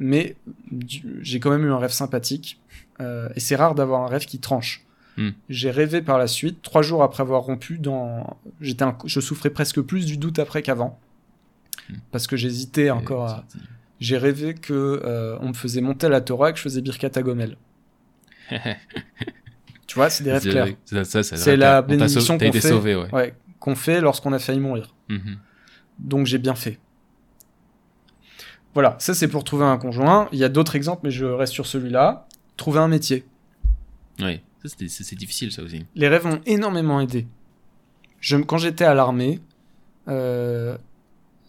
mais 0.00 0.34
j'ai 1.20 1.38
quand 1.40 1.50
même 1.50 1.64
eu 1.64 1.70
un 1.70 1.78
rêve 1.78 1.92
sympathique. 1.92 2.60
euh, 3.00 3.28
et 3.34 3.40
c'est 3.40 3.56
rare 3.56 3.74
d'avoir 3.74 4.02
un 4.02 4.06
rêve 4.06 4.24
qui 4.24 4.38
tranche. 4.38 4.83
Hmm. 5.16 5.30
J'ai 5.48 5.70
rêvé 5.70 6.02
par 6.02 6.18
la 6.18 6.26
suite, 6.26 6.60
trois 6.62 6.82
jours 6.82 7.02
après 7.02 7.22
avoir 7.22 7.42
rompu, 7.42 7.78
dans... 7.78 8.36
J'étais 8.60 8.82
un- 8.84 8.96
je 9.04 9.20
souffrais 9.20 9.50
presque 9.50 9.80
plus 9.80 10.06
du 10.06 10.16
doute 10.16 10.38
après 10.38 10.62
qu'avant. 10.62 10.98
Hmm. 11.88 11.94
Parce 12.10 12.26
que 12.26 12.36
j'hésitais 12.36 12.90
encore 12.90 13.26
à... 13.26 13.44
J'ai 14.00 14.18
rêvé 14.18 14.54
que 14.54 15.00
euh, 15.04 15.38
on 15.40 15.48
me 15.48 15.52
faisait 15.54 15.80
monter 15.80 16.06
à 16.06 16.10
la 16.10 16.20
Torah 16.20 16.50
et 16.50 16.52
que 16.52 16.58
je 16.58 16.64
faisais 16.64 16.80
Birkat 16.80 17.10
à 17.14 17.22
Gomel. 17.22 17.56
Tu 19.86 19.94
vois, 19.96 20.10
c'est 20.10 20.24
des 20.24 20.32
rêves 20.32 20.42
clairs. 20.42 20.74
C'est 21.22 21.56
la 21.56 21.82
bénédiction 21.82 22.38
qu'on 22.38 22.52
fait. 22.52 22.60
sauvé, 22.60 22.96
ouais. 22.96 23.14
Ouais, 23.14 23.34
qu'on 23.60 23.76
fait 23.76 24.00
lorsqu'on 24.00 24.32
a 24.32 24.38
failli 24.38 24.58
mourir. 24.58 24.94
Mhm. 25.08 25.38
Donc 26.00 26.26
j'ai 26.26 26.38
bien 26.38 26.54
fait. 26.54 26.78
Voilà, 28.72 28.96
ça 28.98 29.14
c'est 29.14 29.28
pour 29.28 29.44
trouver 29.44 29.64
un 29.66 29.76
conjoint. 29.78 30.28
Il 30.32 30.38
y 30.38 30.44
a 30.44 30.48
d'autres 30.48 30.74
exemples, 30.74 31.02
mais 31.04 31.10
je 31.12 31.24
reste 31.26 31.52
sur 31.52 31.66
celui-là. 31.66 32.26
Trouver 32.56 32.80
un 32.80 32.88
métier. 32.88 33.24
Ouais. 34.20 34.42
C'est 34.64 35.16
difficile 35.16 35.52
ça 35.52 35.62
aussi. 35.62 35.84
Les 35.94 36.08
rêves 36.08 36.26
m'ont 36.26 36.40
énormément 36.46 37.00
aidé. 37.00 37.26
Je, 38.20 38.36
quand 38.36 38.56
j'étais 38.56 38.84
à 38.84 38.94
l'armée, 38.94 39.40
euh, 40.08 40.78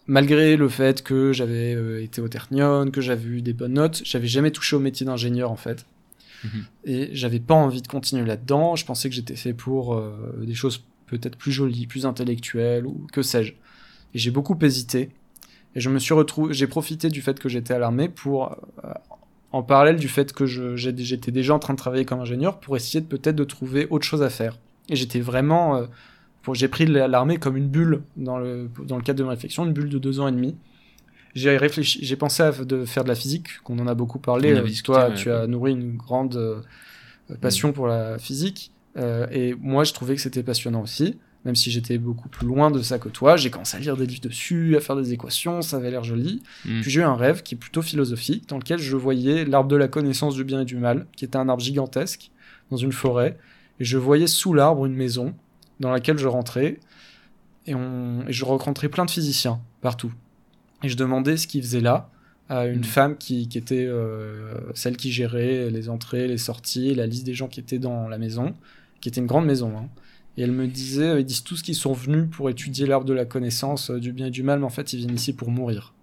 malgré 0.06 0.56
le 0.56 0.68
fait 0.68 1.02
que 1.02 1.32
j'avais 1.32 1.74
euh, 1.74 2.02
été 2.02 2.20
au 2.20 2.28
Ternion, 2.28 2.90
que 2.90 3.00
j'avais 3.00 3.28
eu 3.28 3.42
des 3.42 3.54
bonnes 3.54 3.74
notes, 3.74 4.02
j'avais 4.04 4.26
jamais 4.26 4.50
touché 4.50 4.76
au 4.76 4.80
métier 4.80 5.06
d'ingénieur 5.06 5.50
en 5.50 5.56
fait. 5.56 5.86
Mhm. 6.44 6.64
Et 6.84 7.08
j'avais 7.12 7.40
pas 7.40 7.54
envie 7.54 7.80
de 7.80 7.88
continuer 7.88 8.26
là-dedans. 8.26 8.76
Je 8.76 8.84
pensais 8.84 9.08
que 9.08 9.14
j'étais 9.14 9.36
fait 9.36 9.54
pour 9.54 9.94
euh, 9.94 10.42
des 10.42 10.54
choses 10.54 10.84
peut-être 11.06 11.38
plus 11.38 11.52
jolies, 11.52 11.86
plus 11.86 12.04
intellectuelles 12.04 12.86
ou 12.86 13.06
que 13.12 13.22
sais-je. 13.22 13.52
Et 14.14 14.18
j'ai 14.18 14.30
beaucoup 14.30 14.58
hésité. 14.60 15.10
Et 15.74 15.80
je 15.80 15.88
me 15.88 15.98
suis 15.98 16.14
retrouvé, 16.14 16.52
j'ai 16.52 16.66
profité 16.66 17.08
du 17.08 17.22
fait 17.22 17.38
que 17.38 17.48
j'étais 17.48 17.74
à 17.74 17.78
l'armée 17.78 18.08
pour, 18.08 18.56
en 19.52 19.62
parallèle 19.62 19.96
du 19.96 20.08
fait 20.08 20.32
que 20.32 20.46
j'étais 20.46 21.32
déjà 21.32 21.54
en 21.54 21.58
train 21.58 21.74
de 21.74 21.78
travailler 21.78 22.04
comme 22.04 22.20
ingénieur, 22.20 22.58
pour 22.60 22.76
essayer 22.76 23.00
de 23.00 23.06
peut-être 23.06 23.36
de 23.36 23.44
trouver 23.44 23.86
autre 23.90 24.04
chose 24.04 24.22
à 24.22 24.30
faire. 24.30 24.58
Et 24.88 24.96
j'étais 24.96 25.20
vraiment, 25.20 25.76
euh, 25.76 25.86
j'ai 26.52 26.68
pris 26.68 26.86
l'armée 26.86 27.38
comme 27.38 27.56
une 27.56 27.68
bulle 27.68 28.02
dans 28.16 28.38
le 28.38 28.68
dans 28.84 28.96
le 28.96 29.02
cadre 29.02 29.18
de 29.18 29.24
ma 29.24 29.30
réflexion, 29.30 29.64
une 29.64 29.72
bulle 29.72 29.88
de 29.88 29.98
deux 29.98 30.20
ans 30.20 30.28
et 30.28 30.32
demi. 30.32 30.56
J'ai 31.34 31.56
réfléchi, 31.58 31.98
j'ai 32.02 32.16
pensé 32.16 32.42
à 32.42 32.50
de 32.50 32.86
faire 32.86 33.04
de 33.04 33.08
la 33.08 33.14
physique, 33.14 33.60
qu'on 33.62 33.78
en 33.78 33.86
a 33.86 33.94
beaucoup 33.94 34.18
parlé. 34.18 34.52
Euh, 34.52 34.62
discuté, 34.62 34.86
Toi, 34.86 35.08
ouais. 35.08 35.14
tu 35.14 35.30
as 35.30 35.46
nourri 35.46 35.72
une 35.72 35.96
grande 35.96 36.36
euh, 36.36 36.62
passion 37.42 37.72
pour 37.72 37.86
la 37.86 38.18
physique, 38.18 38.72
euh, 38.96 39.26
et 39.30 39.54
moi, 39.60 39.84
je 39.84 39.92
trouvais 39.92 40.14
que 40.14 40.20
c'était 40.22 40.42
passionnant 40.42 40.82
aussi 40.82 41.18
même 41.46 41.56
si 41.56 41.70
j'étais 41.70 41.96
beaucoup 41.96 42.28
plus 42.28 42.46
loin 42.46 42.70
de 42.70 42.82
ça 42.82 42.98
que 42.98 43.08
toi. 43.08 43.36
J'ai 43.38 43.50
commencé 43.50 43.78
à 43.78 43.80
lire 43.80 43.96
des 43.96 44.04
livres 44.04 44.20
dessus, 44.20 44.76
à 44.76 44.80
faire 44.80 44.96
des 44.96 45.12
équations, 45.14 45.62
ça 45.62 45.78
avait 45.78 45.90
l'air 45.90 46.04
joli. 46.04 46.42
Mhm. 46.66 46.82
Puis 46.82 46.90
j'ai 46.90 47.00
eu 47.00 47.04
un 47.04 47.16
rêve 47.16 47.42
qui 47.42 47.54
est 47.54 47.58
plutôt 47.58 47.80
philosophique, 47.80 48.48
dans 48.48 48.58
lequel 48.58 48.78
je 48.78 48.96
voyais 48.96 49.44
l'arbre 49.46 49.68
de 49.70 49.76
la 49.76 49.88
connaissance 49.88 50.34
du 50.34 50.44
bien 50.44 50.60
et 50.60 50.64
du 50.66 50.76
mal, 50.76 51.06
qui 51.16 51.24
était 51.24 51.38
un 51.38 51.48
arbre 51.48 51.62
gigantesque, 51.62 52.30
dans 52.70 52.76
une 52.76 52.92
forêt, 52.92 53.38
et 53.80 53.84
je 53.84 53.96
voyais 53.96 54.26
sous 54.26 54.52
l'arbre 54.52 54.84
une 54.84 54.94
maison, 54.94 55.32
dans 55.80 55.90
laquelle 55.90 56.18
je 56.18 56.26
rentrais, 56.28 56.80
et, 57.66 57.74
on... 57.74 58.24
et 58.28 58.32
je 58.32 58.44
rencontrais 58.44 58.88
plein 58.88 59.04
de 59.06 59.10
physiciens, 59.10 59.60
partout. 59.80 60.12
Et 60.82 60.88
je 60.88 60.96
demandais 60.96 61.36
ce 61.36 61.46
qu'ils 61.46 61.62
faisaient 61.62 61.80
là, 61.80 62.10
à 62.48 62.66
une 62.66 62.78
Mhm. 62.78 62.84
femme 62.84 63.16
qui, 63.16 63.48
qui 63.48 63.58
était 63.58 63.86
euh, 63.88 64.54
celle 64.74 64.96
qui 64.96 65.10
gérait 65.10 65.70
les 65.70 65.88
entrées, 65.88 66.28
les 66.28 66.38
sorties, 66.38 66.94
la 66.94 67.06
liste 67.06 67.24
des 67.24 67.34
gens 67.34 67.48
qui 67.48 67.58
étaient 67.60 67.78
dans 67.80 68.08
la 68.08 68.18
maison, 68.18 68.54
qui 69.00 69.08
était 69.08 69.20
une 69.20 69.26
grande 69.26 69.46
maison. 69.46 69.72
hein. 69.76 69.88
Et 70.36 70.42
elle 70.42 70.52
me 70.52 70.66
disait, 70.66 71.08
euh, 71.08 71.20
ils 71.20 71.24
disent 71.24 71.42
tous 71.44 71.62
qu'ils 71.62 71.74
sont 71.74 71.92
venus 71.94 72.28
pour 72.30 72.50
étudier 72.50 72.86
l'arbre 72.86 73.06
de 73.06 73.14
la 73.14 73.24
connaissance 73.24 73.90
euh, 73.90 73.98
du 73.98 74.12
bien 74.12 74.26
et 74.26 74.30
du 74.30 74.42
mal, 74.42 74.58
mais 74.58 74.66
en 74.66 74.70
fait 74.70 74.92
ils 74.92 74.98
viennent 74.98 75.14
ici 75.14 75.32
pour 75.32 75.50
mourir. 75.50 75.94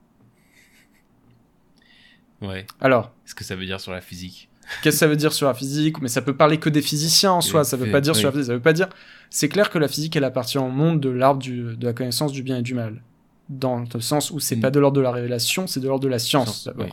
Ouais. 2.41 2.65
Alors, 2.81 3.13
Qu'est-ce 3.23 3.35
que 3.35 3.43
ça 3.43 3.55
veut 3.55 3.65
dire 3.65 3.79
sur 3.79 3.91
la 3.91 4.01
physique 4.01 4.49
Qu'est-ce 4.81 4.95
que 4.95 4.99
ça 4.99 5.07
veut 5.07 5.15
dire 5.15 5.33
sur 5.33 5.47
la 5.47 5.53
physique? 5.53 6.01
Mais 6.01 6.07
ça 6.07 6.21
peut 6.21 6.35
parler 6.35 6.57
que 6.57 6.69
des 6.69 6.81
physiciens 6.81 7.31
en 7.33 7.41
soi. 7.41 7.63
Ça 7.63 7.75
veut 7.77 7.91
pas 7.91 8.01
dire 8.01 8.15
sur 8.15 8.27
la 8.29 8.31
physique. 8.31 8.47
Ça 8.47 8.53
veut 8.53 8.61
pas 8.61 8.73
dire. 8.73 8.87
C'est 9.29 9.49
clair 9.49 9.69
que 9.69 9.77
la 9.77 9.87
physique, 9.89 10.15
elle 10.15 10.23
appartient 10.23 10.57
au 10.57 10.69
monde 10.69 10.99
de 11.01 11.09
l'arbre 11.09 11.43
de 11.43 11.85
la 11.85 11.93
connaissance 11.93 12.31
du 12.31 12.43
bien 12.43 12.57
et 12.57 12.61
du 12.61 12.73
mal, 12.73 13.01
dans 13.49 13.83
le 13.93 13.99
sens 14.01 14.31
où 14.31 14.39
c'est 14.39 14.55
Mm. 14.55 14.61
pas 14.61 14.71
de 14.71 14.79
l'ordre 14.79 14.95
de 14.97 15.01
la 15.01 15.11
révélation, 15.11 15.67
c'est 15.67 15.79
de 15.81 15.87
l'ordre 15.87 16.03
de 16.03 16.07
la 16.09 16.17
science. 16.19 16.61
Science, 16.63 16.75
oui. 16.77 16.85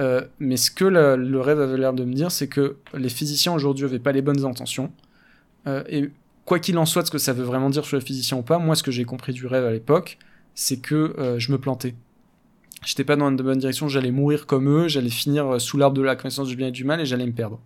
Euh, 0.00 0.22
mais 0.38 0.56
ce 0.56 0.70
que 0.70 0.84
le, 0.84 1.16
le 1.16 1.40
rêve 1.40 1.60
avait 1.60 1.76
l'air 1.78 1.92
de 1.92 2.04
me 2.04 2.12
dire, 2.14 2.30
c'est 2.30 2.48
que 2.48 2.76
les 2.94 3.08
physiciens 3.10 3.52
aujourd'hui 3.52 3.84
avaient 3.84 3.98
pas 3.98 4.12
les 4.12 4.22
bonnes 4.22 4.44
intentions. 4.44 4.90
Euh, 5.66 5.82
et 5.88 6.10
quoi 6.44 6.58
qu'il 6.58 6.78
en 6.78 6.86
soit 6.86 7.02
de 7.02 7.06
ce 7.06 7.10
que 7.12 7.18
ça 7.18 7.32
veut 7.32 7.44
vraiment 7.44 7.70
dire 7.70 7.84
sur 7.84 7.96
les 7.96 8.04
physiciens 8.04 8.36
ou 8.38 8.42
pas, 8.42 8.58
moi, 8.58 8.76
ce 8.76 8.82
que 8.82 8.90
j'ai 8.90 9.04
compris 9.04 9.32
du 9.32 9.46
rêve 9.46 9.64
à 9.64 9.72
l'époque, 9.72 10.18
c'est 10.54 10.78
que 10.78 11.14
euh, 11.18 11.38
je 11.38 11.50
me 11.52 11.58
plantais. 11.58 11.94
J'étais 12.84 13.04
pas 13.04 13.16
dans 13.16 13.28
une 13.28 13.36
bonne 13.36 13.58
direction, 13.58 13.88
j'allais 13.88 14.10
mourir 14.12 14.46
comme 14.46 14.68
eux, 14.68 14.86
j'allais 14.88 15.10
finir 15.10 15.54
euh, 15.54 15.58
sous 15.58 15.76
l'arbre 15.76 15.96
de 15.96 16.02
la 16.02 16.14
connaissance 16.14 16.48
du 16.48 16.56
bien 16.56 16.68
et 16.68 16.72
du 16.72 16.84
mal 16.84 17.00
et 17.00 17.06
j'allais 17.06 17.26
me 17.26 17.32
perdre. 17.32 17.58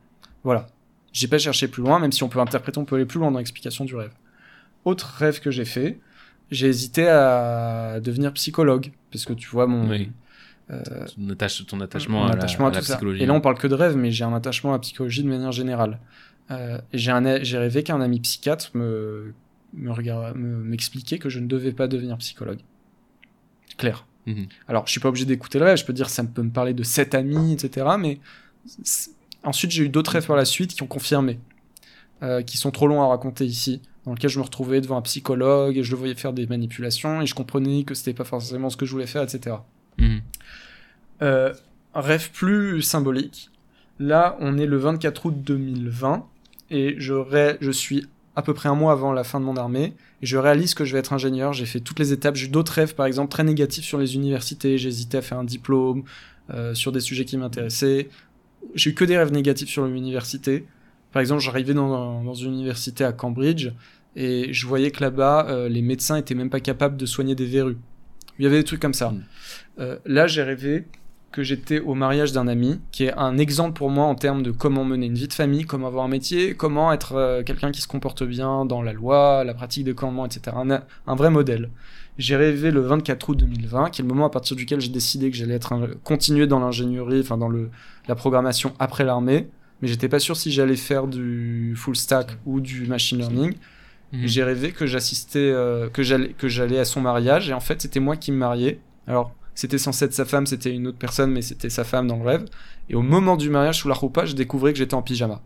Voilà. 0.44 0.66
J'ai 1.12 1.28
pas 1.28 1.38
cherché 1.38 1.68
plus 1.68 1.82
loin, 1.82 1.98
même 1.98 2.12
si 2.12 2.22
on 2.22 2.28
peut 2.28 2.38
interpréter, 2.38 2.78
on 2.78 2.84
peut 2.84 2.96
aller 2.96 3.04
plus 3.04 3.18
loin 3.18 3.30
dans 3.30 3.38
l'explication 3.38 3.84
du 3.84 3.94
rêve. 3.96 4.12
Autre 4.84 5.14
rêve 5.18 5.40
que 5.40 5.50
j'ai 5.50 5.64
fait, 5.64 5.98
j'ai 6.50 6.68
hésité 6.68 7.06
à 7.08 8.00
devenir 8.00 8.32
psychologue, 8.32 8.92
parce 9.12 9.24
que 9.24 9.32
tu 9.34 9.48
vois, 9.48 9.66
mon, 9.66 9.88
Oui. 9.90 10.10
euh, 10.70 10.80
ton, 11.16 11.28
attache- 11.30 11.66
ton 11.66 11.80
attachement 11.80 12.20
mon 12.20 12.24
à 12.26 12.28
la, 12.28 12.34
attachement 12.34 12.66
à 12.66 12.70
à 12.70 12.74
la 12.74 12.80
psychologie. 12.80 13.22
Et 13.22 13.26
là, 13.26 13.34
on 13.34 13.40
parle 13.40 13.58
que 13.58 13.66
de 13.66 13.74
rêve, 13.74 13.96
mais 13.96 14.10
j'ai 14.12 14.24
un 14.24 14.32
attachement 14.32 14.70
à 14.70 14.74
la 14.74 14.78
psychologie 14.78 15.22
de 15.24 15.28
manière 15.28 15.52
générale. 15.52 15.98
Euh, 16.50 16.78
j'ai 16.92 17.58
rêvé 17.58 17.82
qu'un 17.82 18.00
ami 18.00 18.20
psychiatre 18.20 18.70
me, 18.74 19.32
me 19.74 19.90
regarde- 19.92 20.36
me- 20.36 20.62
m'expliquait 20.64 21.18
que 21.18 21.28
je 21.28 21.38
ne 21.38 21.46
devais 21.46 21.72
pas 21.72 21.86
devenir 21.86 22.16
psychologue. 22.18 22.58
Clair. 23.78 24.06
Mhm. 24.26 24.46
Alors, 24.68 24.86
je 24.86 24.90
suis 24.92 25.00
pas 25.00 25.08
obligé 25.08 25.24
d'écouter 25.26 25.58
le 25.58 25.64
rêve, 25.64 25.76
je 25.78 25.84
peux 25.84 25.92
dire 25.92 26.10
ça 26.10 26.24
peut 26.24 26.42
me 26.42 26.50
parler 26.50 26.74
de 26.74 26.82
sept 26.82 27.14
amis, 27.14 27.52
etc. 27.52 27.86
Mais 27.98 28.18
ensuite, 29.44 29.70
j'ai 29.70 29.84
eu 29.84 29.88
d'autres 29.88 30.12
rêves 30.12 30.26
par 30.26 30.36
la 30.36 30.44
suite 30.44 30.74
qui 30.74 30.82
ont 30.82 30.86
confirmé, 30.88 31.38
euh, 32.22 32.42
qui 32.42 32.56
sont 32.56 32.70
trop 32.70 32.86
longs 32.88 33.00
à 33.02 33.06
raconter 33.06 33.46
ici, 33.46 33.80
dans 34.04 34.12
lequel 34.12 34.28
je 34.30 34.38
me 34.38 34.44
retrouvais 34.44 34.80
devant 34.80 34.96
un 34.98 35.02
psychologue 35.02 35.76
et 35.78 35.82
je 35.84 35.90
le 35.92 35.96
voyais 35.98 36.14
faire 36.14 36.32
des 36.32 36.46
manipulations 36.46 37.22
et 37.22 37.26
je 37.26 37.34
comprenais 37.34 37.84
que 37.84 37.94
c'était 37.94 38.12
pas 38.14 38.24
forcément 38.24 38.70
ce 38.70 38.76
que 38.76 38.86
je 38.86 38.92
voulais 38.92 39.06
faire, 39.06 39.22
etc. 39.22 39.56
Mhm. 39.98 40.20
Euh, 41.22 41.54
rêve 41.94 42.30
plus 42.32 42.82
symbolique. 42.82 43.50
Là, 43.98 44.36
on 44.40 44.56
est 44.58 44.66
le 44.66 44.78
24 44.78 45.26
août 45.26 45.34
2020 45.36 46.26
et 46.70 46.94
je, 46.98 47.12
ré- 47.14 47.56
je 47.60 47.70
suis 47.70 48.06
à 48.36 48.42
peu 48.42 48.54
près 48.54 48.68
un 48.68 48.74
mois 48.74 48.92
avant 48.92 49.12
la 49.12 49.24
fin 49.24 49.40
de 49.40 49.44
mon 49.44 49.56
armée 49.56 49.94
et 50.22 50.26
je 50.26 50.38
réalise 50.38 50.74
que 50.74 50.84
je 50.84 50.92
vais 50.92 50.98
être 51.00 51.12
ingénieur. 51.12 51.52
J'ai 51.52 51.66
fait 51.66 51.80
toutes 51.80 51.98
les 51.98 52.12
étapes. 52.12 52.36
J'ai 52.36 52.46
eu 52.46 52.50
d'autres 52.50 52.72
rêves, 52.72 52.94
par 52.94 53.06
exemple, 53.06 53.30
très 53.30 53.44
négatifs 53.44 53.84
sur 53.84 53.98
les 53.98 54.14
universités. 54.14 54.78
J'hésitais 54.78 55.18
à 55.18 55.22
faire 55.22 55.38
un 55.38 55.44
diplôme 55.44 56.04
euh, 56.50 56.74
sur 56.74 56.92
des 56.92 57.00
sujets 57.00 57.24
qui 57.24 57.36
m'intéressaient. 57.36 58.08
J'ai 58.74 58.90
eu 58.90 58.94
que 58.94 59.04
des 59.04 59.18
rêves 59.18 59.32
négatifs 59.32 59.68
sur 59.68 59.86
l'université. 59.86 60.64
Par 61.12 61.20
exemple, 61.20 61.42
j'arrivais 61.42 61.74
dans, 61.74 62.22
dans 62.22 62.34
une 62.34 62.52
université 62.52 63.04
à 63.04 63.12
Cambridge 63.12 63.70
et 64.16 64.52
je 64.52 64.66
voyais 64.66 64.90
que 64.90 65.02
là-bas, 65.02 65.46
euh, 65.48 65.68
les 65.68 65.82
médecins 65.82 66.16
étaient 66.16 66.34
même 66.34 66.50
pas 66.50 66.60
capables 66.60 66.96
de 66.96 67.06
soigner 67.06 67.34
des 67.34 67.46
verrues. 67.46 67.78
Il 68.38 68.44
y 68.44 68.46
avait 68.46 68.58
des 68.58 68.64
trucs 68.64 68.80
comme 68.80 68.94
ça. 68.94 69.10
Mm. 69.10 69.24
Euh, 69.80 69.98
là, 70.06 70.26
j'ai 70.26 70.42
rêvé 70.42 70.86
que 71.32 71.42
j'étais 71.44 71.78
au 71.80 71.94
mariage 71.94 72.32
d'un 72.32 72.48
ami, 72.48 72.80
qui 72.90 73.04
est 73.04 73.12
un 73.16 73.38
exemple 73.38 73.74
pour 73.78 73.88
moi 73.90 74.04
en 74.06 74.14
termes 74.16 74.42
de 74.42 74.50
comment 74.50 74.84
mener 74.84 75.06
une 75.06 75.14
vie 75.14 75.28
de 75.28 75.32
famille, 75.32 75.64
comment 75.64 75.86
avoir 75.86 76.04
un 76.04 76.08
métier, 76.08 76.54
comment 76.54 76.92
être 76.92 77.12
euh, 77.14 77.42
quelqu'un 77.44 77.70
qui 77.70 77.80
se 77.80 77.86
comporte 77.86 78.24
bien 78.24 78.64
dans 78.64 78.82
la 78.82 78.92
loi, 78.92 79.44
la 79.44 79.54
pratique 79.54 79.84
des 79.84 79.94
commandements, 79.94 80.26
etc. 80.26 80.56
Un, 80.56 80.70
un 81.06 81.14
vrai 81.14 81.30
modèle. 81.30 81.70
J'ai 82.18 82.34
rêvé 82.36 82.70
le 82.72 82.80
24 82.80 83.28
août 83.28 83.36
2020, 83.38 83.90
qui 83.90 84.00
est 84.00 84.04
le 84.04 84.08
moment 84.08 84.26
à 84.26 84.30
partir 84.30 84.56
duquel 84.56 84.80
j'ai 84.80 84.88
décidé 84.90 85.30
que 85.30 85.36
j'allais 85.36 85.54
être 85.54 85.72
un- 85.72 85.88
continuer 86.04 86.46
dans 86.48 86.58
l'ingénierie, 86.58 87.20
enfin 87.20 87.38
dans 87.38 87.48
le, 87.48 87.70
la 88.08 88.14
programmation 88.16 88.72
après 88.80 89.04
l'armée, 89.04 89.48
mais 89.80 89.88
j'étais 89.88 90.08
pas 90.08 90.18
sûr 90.18 90.36
si 90.36 90.50
j'allais 90.50 90.76
faire 90.76 91.06
du 91.06 91.74
full 91.76 91.96
stack 91.96 92.36
ou 92.44 92.60
du 92.60 92.86
machine 92.86 93.18
learning. 93.18 93.54
Mhm. 94.12 94.26
J'ai 94.26 94.42
rêvé 94.42 94.72
que 94.72 94.86
j'assistais, 94.86 95.38
euh, 95.38 95.88
que 95.88 96.02
j'allais, 96.02 96.30
que 96.30 96.48
j'allais 96.48 96.80
à 96.80 96.84
son 96.84 97.00
mariage, 97.00 97.48
et 97.48 97.52
en 97.52 97.60
fait, 97.60 97.80
c'était 97.80 98.00
moi 98.00 98.16
qui 98.16 98.32
me 98.32 98.36
mariais. 98.38 98.80
Alors, 99.06 99.32
c'était 99.60 99.76
censé 99.76 100.06
être 100.06 100.14
sa 100.14 100.24
femme, 100.24 100.46
c'était 100.46 100.74
une 100.74 100.86
autre 100.86 100.96
personne, 100.96 101.30
mais 101.32 101.42
c'était 101.42 101.68
sa 101.68 101.84
femme 101.84 102.06
dans 102.06 102.16
le 102.16 102.24
rêve. 102.24 102.46
Et 102.88 102.94
au 102.94 103.02
moment 103.02 103.36
du 103.36 103.50
mariage, 103.50 103.80
sous 103.80 103.88
la 103.88 103.94
roupa, 103.94 104.24
je 104.24 104.32
découvrais 104.32 104.72
que 104.72 104.78
j'étais 104.78 104.94
en 104.94 105.02
pyjama. 105.02 105.42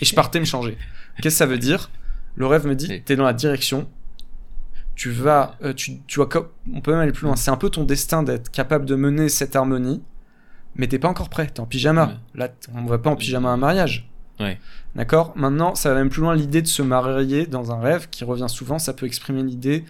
Et 0.00 0.04
je 0.04 0.16
partais 0.16 0.40
me 0.40 0.44
changer. 0.44 0.76
Qu'est-ce 1.22 1.36
que 1.36 1.38
ça 1.38 1.46
veut 1.46 1.58
dire? 1.58 1.92
Le 2.34 2.44
rêve 2.48 2.66
me 2.66 2.74
dit, 2.74 3.02
t'es 3.04 3.14
dans 3.14 3.22
la 3.22 3.32
direction. 3.32 3.88
Tu 4.96 5.12
vas, 5.12 5.54
euh, 5.62 5.72
tu, 5.72 6.00
tu 6.08 6.18
vas, 6.18 6.26
on 6.72 6.80
peut 6.80 6.90
même 6.90 7.02
aller 7.02 7.12
plus 7.12 7.26
loin. 7.26 7.36
C'est 7.36 7.52
un 7.52 7.56
peu 7.56 7.70
ton 7.70 7.84
destin 7.84 8.24
d'être 8.24 8.50
capable 8.50 8.84
de 8.84 8.96
mener 8.96 9.28
cette 9.28 9.54
harmonie, 9.54 10.02
mais 10.74 10.88
t'es 10.88 10.98
pas 10.98 11.08
encore 11.08 11.28
prêt. 11.28 11.46
T'es 11.46 11.60
en 11.60 11.66
pyjama. 11.66 12.06
Ouais. 12.06 12.14
Là, 12.34 12.48
on 12.74 12.84
va 12.86 12.98
pas 12.98 13.10
en 13.10 13.16
pyjama 13.16 13.48
à 13.48 13.52
un 13.52 13.58
mariage. 13.58 14.10
Ouais. 14.40 14.58
D'accord? 14.96 15.34
Maintenant, 15.36 15.76
ça 15.76 15.90
va 15.90 15.94
même 15.94 16.10
plus 16.10 16.22
loin 16.22 16.34
l'idée 16.34 16.62
de 16.62 16.66
se 16.66 16.82
marier 16.82 17.46
dans 17.46 17.70
un 17.70 17.78
rêve 17.78 18.08
qui 18.10 18.24
revient 18.24 18.48
souvent. 18.48 18.80
Ça 18.80 18.92
peut 18.92 19.06
exprimer 19.06 19.44
l'idée 19.44 19.84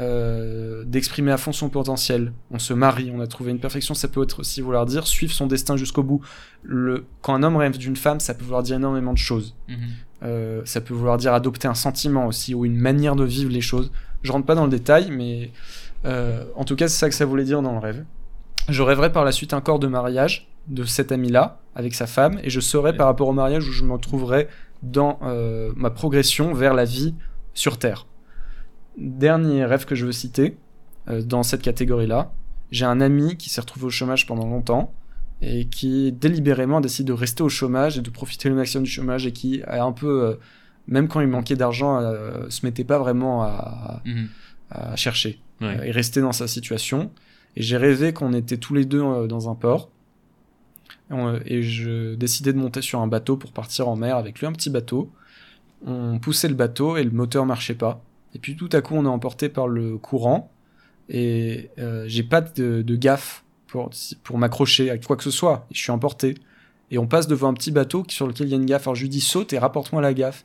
euh, 0.00 0.82
d'exprimer 0.84 1.30
à 1.30 1.36
fond 1.36 1.52
son 1.52 1.68
potentiel. 1.68 2.32
On 2.50 2.58
se 2.58 2.72
marie, 2.72 3.12
on 3.14 3.20
a 3.20 3.26
trouvé 3.26 3.50
une 3.50 3.58
perfection. 3.60 3.92
Ça 3.94 4.08
peut 4.08 4.22
être 4.22 4.40
aussi 4.40 4.62
vouloir 4.62 4.86
dire 4.86 5.06
suivre 5.06 5.32
son 5.32 5.46
destin 5.46 5.76
jusqu'au 5.76 6.02
bout. 6.02 6.22
Le, 6.62 7.04
quand 7.20 7.34
un 7.34 7.42
homme 7.42 7.56
rêve 7.56 7.76
d'une 7.76 7.96
femme, 7.96 8.18
ça 8.18 8.32
peut 8.32 8.44
vouloir 8.44 8.62
dire 8.62 8.76
énormément 8.76 9.12
de 9.12 9.18
choses. 9.18 9.54
Mhm. 9.68 9.76
Euh, 10.22 10.62
ça 10.64 10.80
peut 10.80 10.94
vouloir 10.94 11.18
dire 11.18 11.34
adopter 11.34 11.68
un 11.68 11.74
sentiment 11.74 12.26
aussi 12.26 12.54
ou 12.54 12.64
une 12.64 12.76
manière 12.76 13.14
de 13.14 13.24
vivre 13.24 13.50
les 13.50 13.60
choses. 13.60 13.92
Je 14.22 14.32
rentre 14.32 14.46
pas 14.46 14.54
dans 14.54 14.64
le 14.64 14.70
détail, 14.70 15.10
mais 15.10 15.50
euh, 16.06 16.44
en 16.56 16.64
tout 16.64 16.76
cas, 16.76 16.88
c'est 16.88 16.98
ça 16.98 17.08
que 17.08 17.14
ça 17.14 17.26
voulait 17.26 17.44
dire 17.44 17.60
dans 17.60 17.72
le 17.72 17.78
rêve. 17.78 18.04
Je 18.68 18.82
rêverais 18.82 19.12
par 19.12 19.24
la 19.24 19.32
suite 19.32 19.52
un 19.52 19.60
corps 19.60 19.78
de 19.78 19.86
mariage 19.86 20.48
de 20.68 20.84
cet 20.84 21.12
ami-là 21.12 21.60
avec 21.74 21.94
sa 21.94 22.06
femme 22.06 22.38
et 22.42 22.48
je 22.50 22.60
Ouais. 22.76 22.92
par 22.96 23.06
rapport 23.06 23.28
au 23.28 23.32
mariage 23.32 23.68
où 23.68 23.72
je 23.72 23.84
me 23.84 23.96
trouverais 23.98 24.48
dans 24.82 25.18
ma 25.76 25.90
progression 25.90 26.54
vers 26.54 26.74
la 26.74 26.84
vie 26.84 27.14
sur 27.54 27.78
Terre. 27.78 28.06
Dernier 28.96 29.64
rêve 29.64 29.84
que 29.86 29.94
je 29.94 30.04
veux 30.06 30.12
citer 30.12 30.56
euh, 31.08 31.22
dans 31.22 31.42
cette 31.42 31.62
catégorie-là. 31.62 32.32
J'ai 32.70 32.84
un 32.84 33.00
ami 33.00 33.36
qui 33.36 33.48
s'est 33.50 33.60
retrouvé 33.60 33.86
au 33.86 33.90
chômage 33.90 34.26
pendant 34.26 34.46
longtemps 34.46 34.92
et 35.42 35.66
qui 35.66 36.12
délibérément 36.12 36.80
décide 36.80 37.06
de 37.06 37.12
rester 37.12 37.42
au 37.42 37.48
chômage 37.48 37.98
et 37.98 38.02
de 38.02 38.10
profiter 38.10 38.48
le 38.48 38.54
maximum 38.54 38.84
du 38.84 38.90
chômage 38.90 39.26
et 39.26 39.32
qui 39.32 39.62
a 39.62 39.82
un 39.84 39.92
peu, 39.92 40.22
euh, 40.24 40.34
même 40.86 41.08
quand 41.08 41.20
il 41.20 41.28
manquait 41.28 41.56
d'argent, 41.56 41.98
euh, 42.00 42.48
se 42.50 42.64
mettait 42.66 42.84
pas 42.84 42.98
vraiment 42.98 43.42
à, 43.42 44.02
Mhm. 44.04 44.28
à 44.70 44.96
chercher 44.96 45.40
Ouais. 45.60 45.78
euh, 45.78 45.82
et 45.84 45.90
rester 45.90 46.20
dans 46.20 46.32
sa 46.32 46.46
situation. 46.46 47.10
Et 47.56 47.62
j'ai 47.62 47.76
rêvé 47.76 48.12
qu'on 48.12 48.32
était 48.32 48.58
tous 48.58 48.74
les 48.74 48.84
deux 48.84 49.26
dans 49.26 49.50
un 49.50 49.54
port. 49.54 49.90
Et, 51.10 51.14
et 51.56 51.62
je 51.62 52.14
décidais 52.14 52.52
de 52.52 52.58
monter 52.58 52.82
sur 52.82 53.00
un 53.00 53.06
bateau 53.08 53.36
pour 53.36 53.50
partir 53.52 53.88
en 53.88 53.96
mer 53.96 54.16
avec 54.16 54.38
lui, 54.38 54.46
un 54.46 54.52
petit 54.52 54.70
bateau. 54.70 55.10
On 55.84 56.18
poussait 56.20 56.48
le 56.48 56.54
bateau 56.54 56.96
et 56.96 57.02
le 57.02 57.10
moteur 57.10 57.44
marchait 57.46 57.74
pas. 57.74 58.02
Et 58.34 58.38
puis 58.38 58.56
tout 58.56 58.68
à 58.72 58.80
coup, 58.80 58.94
on 58.94 59.04
est 59.04 59.08
emporté 59.08 59.48
par 59.48 59.68
le 59.68 59.98
courant. 59.98 60.50
Et 61.08 61.70
euh, 61.78 62.04
j'ai 62.06 62.22
pas 62.22 62.40
de, 62.40 62.82
de 62.82 62.96
gaffe 62.96 63.44
pour, 63.66 63.90
pour 64.22 64.38
m'accrocher 64.38 64.90
à 64.90 64.98
quoi 64.98 65.16
que 65.16 65.24
ce 65.24 65.30
soit. 65.30 65.66
Je 65.72 65.78
suis 65.80 65.90
emporté. 65.90 66.34
Et 66.92 66.98
on 66.98 67.06
passe 67.06 67.26
devant 67.26 67.48
un 67.48 67.54
petit 67.54 67.70
bateau 67.70 68.04
sur 68.08 68.26
lequel 68.26 68.48
il 68.48 68.50
y 68.50 68.54
a 68.54 68.56
une 68.56 68.66
gaffe. 68.66 68.86
Alors 68.86 68.94
je 68.94 69.02
lui 69.02 69.08
dis 69.08 69.20
saute 69.20 69.52
et 69.52 69.58
rapporte-moi 69.58 70.00
la 70.02 70.14
gaffe. 70.14 70.44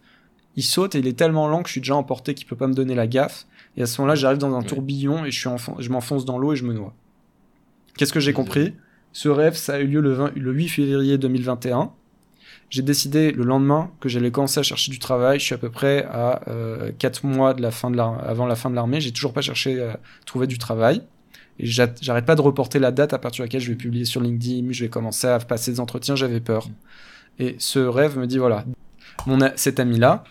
Il 0.55 0.63
saute 0.63 0.95
et 0.95 0.99
il 0.99 1.07
est 1.07 1.17
tellement 1.17 1.47
lent 1.47 1.61
que 1.63 1.67
je 1.67 1.73
suis 1.73 1.81
déjà 1.81 1.95
emporté 1.95 2.33
qu'il 2.33 2.47
peut 2.47 2.55
pas 2.55 2.67
me 2.67 2.73
donner 2.73 2.95
la 2.95 3.07
gaffe. 3.07 3.45
Et 3.77 3.81
à 3.81 3.85
ce 3.87 3.99
moment-là, 4.01 4.15
j'arrive 4.15 4.37
dans 4.39 4.53
un 4.55 4.59
Ouais. 4.61 4.65
tourbillon 4.65 5.25
et 5.25 5.31
je, 5.31 5.37
suis 5.39 5.49
enfon- 5.49 5.75
je 5.79 5.89
m'enfonce 5.89 6.23
dans 6.25 6.37
l'eau 6.37 6.53
et 6.53 6.55
je 6.55 6.63
me 6.63 6.73
noie. 6.73 6.93
Qu'est-ce 7.97 8.13
que 8.13 8.19
j'ai 8.19 8.33
compris? 8.33 8.73
Ce 9.11 9.29
rêve, 9.29 9.55
ça 9.55 9.75
a 9.75 9.79
eu 9.79 9.87
lieu 9.87 10.01
le, 10.01 10.13
20 10.13 10.31
le 10.35 10.51
8 10.51 10.67
février 10.69 11.17
2021. 11.17 11.91
J'ai 12.75 12.81
décidé 12.81 13.31
le 13.31 13.45
lendemain 13.45 13.89
que 14.01 14.09
j'allais 14.09 14.31
commencer 14.31 14.59
à 14.59 14.63
chercher 14.63 14.91
du 14.91 14.99
travail. 14.99 15.39
Je 15.39 15.45
suis 15.45 15.55
à 15.55 15.57
peu 15.57 15.69
près 15.69 16.03
à 16.11 16.41
4 16.99 17.25
mois 17.25 17.53
de 17.53 17.61
la 17.61 17.71
fin 17.71 17.89
de 17.89 17.95
la, 17.95 18.03
avant 18.27 18.45
la 18.45 18.57
fin 18.57 18.69
de 18.69 18.75
l'armée. 18.75 18.99
J'ai 18.99 19.13
toujours 19.13 19.31
pas 19.31 19.39
cherché 19.39 19.81
à 19.81 19.97
trouver 20.25 20.45
du 20.45 20.57
travail. 20.57 21.01
Et 21.57 21.65
j'a- 21.67 21.87
j'arrête 22.01 22.25
pas 22.25 22.35
de 22.35 22.41
reporter 22.41 22.79
la 22.79 22.91
date 22.91 23.13
à 23.13 23.17
partir 23.17 23.43
de 23.43 23.45
laquelle 23.47 23.61
je 23.61 23.69
vais 23.69 23.77
publier 23.77 24.03
sur 24.03 24.19
LinkedIn, 24.19 24.73
je 24.73 24.83
vais 24.83 24.89
commencer 24.89 25.25
à 25.25 25.39
passer 25.39 25.71
des 25.71 25.79
entretiens, 25.79 26.17
j'avais 26.17 26.41
peur. 26.41 26.67
Et 27.39 27.55
ce 27.59 27.79
rêve 27.79 28.17
me 28.19 28.27
dit 28.27 28.39
voilà, 28.39 28.65
mon 29.25 29.39
cet 29.55 29.79
ami-là, 29.79 30.25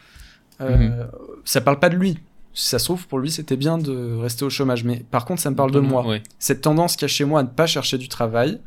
euh, 0.61 1.07
ça 1.47 1.63
parle 1.63 1.79
pas 1.81 1.89
de 1.89 1.97
lui. 1.97 2.19
Si 2.53 2.69
ça 2.69 2.79
se 2.79 2.85
trouve, 2.85 3.07
pour 3.09 3.21
lui, 3.21 3.31
c'était 3.31 3.57
bien 3.57 3.79
de 3.79 4.17
rester 4.17 4.45
au 4.45 4.51
chômage. 4.51 4.85
Mais 4.85 5.03
par 5.11 5.25
contre, 5.25 5.41
ça 5.41 5.51
me 5.51 5.57
parle 5.57 5.71
de 5.71 5.81
moi. 5.81 6.03
Cette 6.39 6.61
tendance 6.61 6.95
qu'il 6.97 7.03
y 7.03 7.05
a 7.07 7.09
chez 7.09 7.25
moi 7.25 7.41
à 7.41 7.43
ne 7.43 7.49
pas 7.49 7.67
chercher 7.67 7.97
du 7.97 8.09
travail 8.09 8.61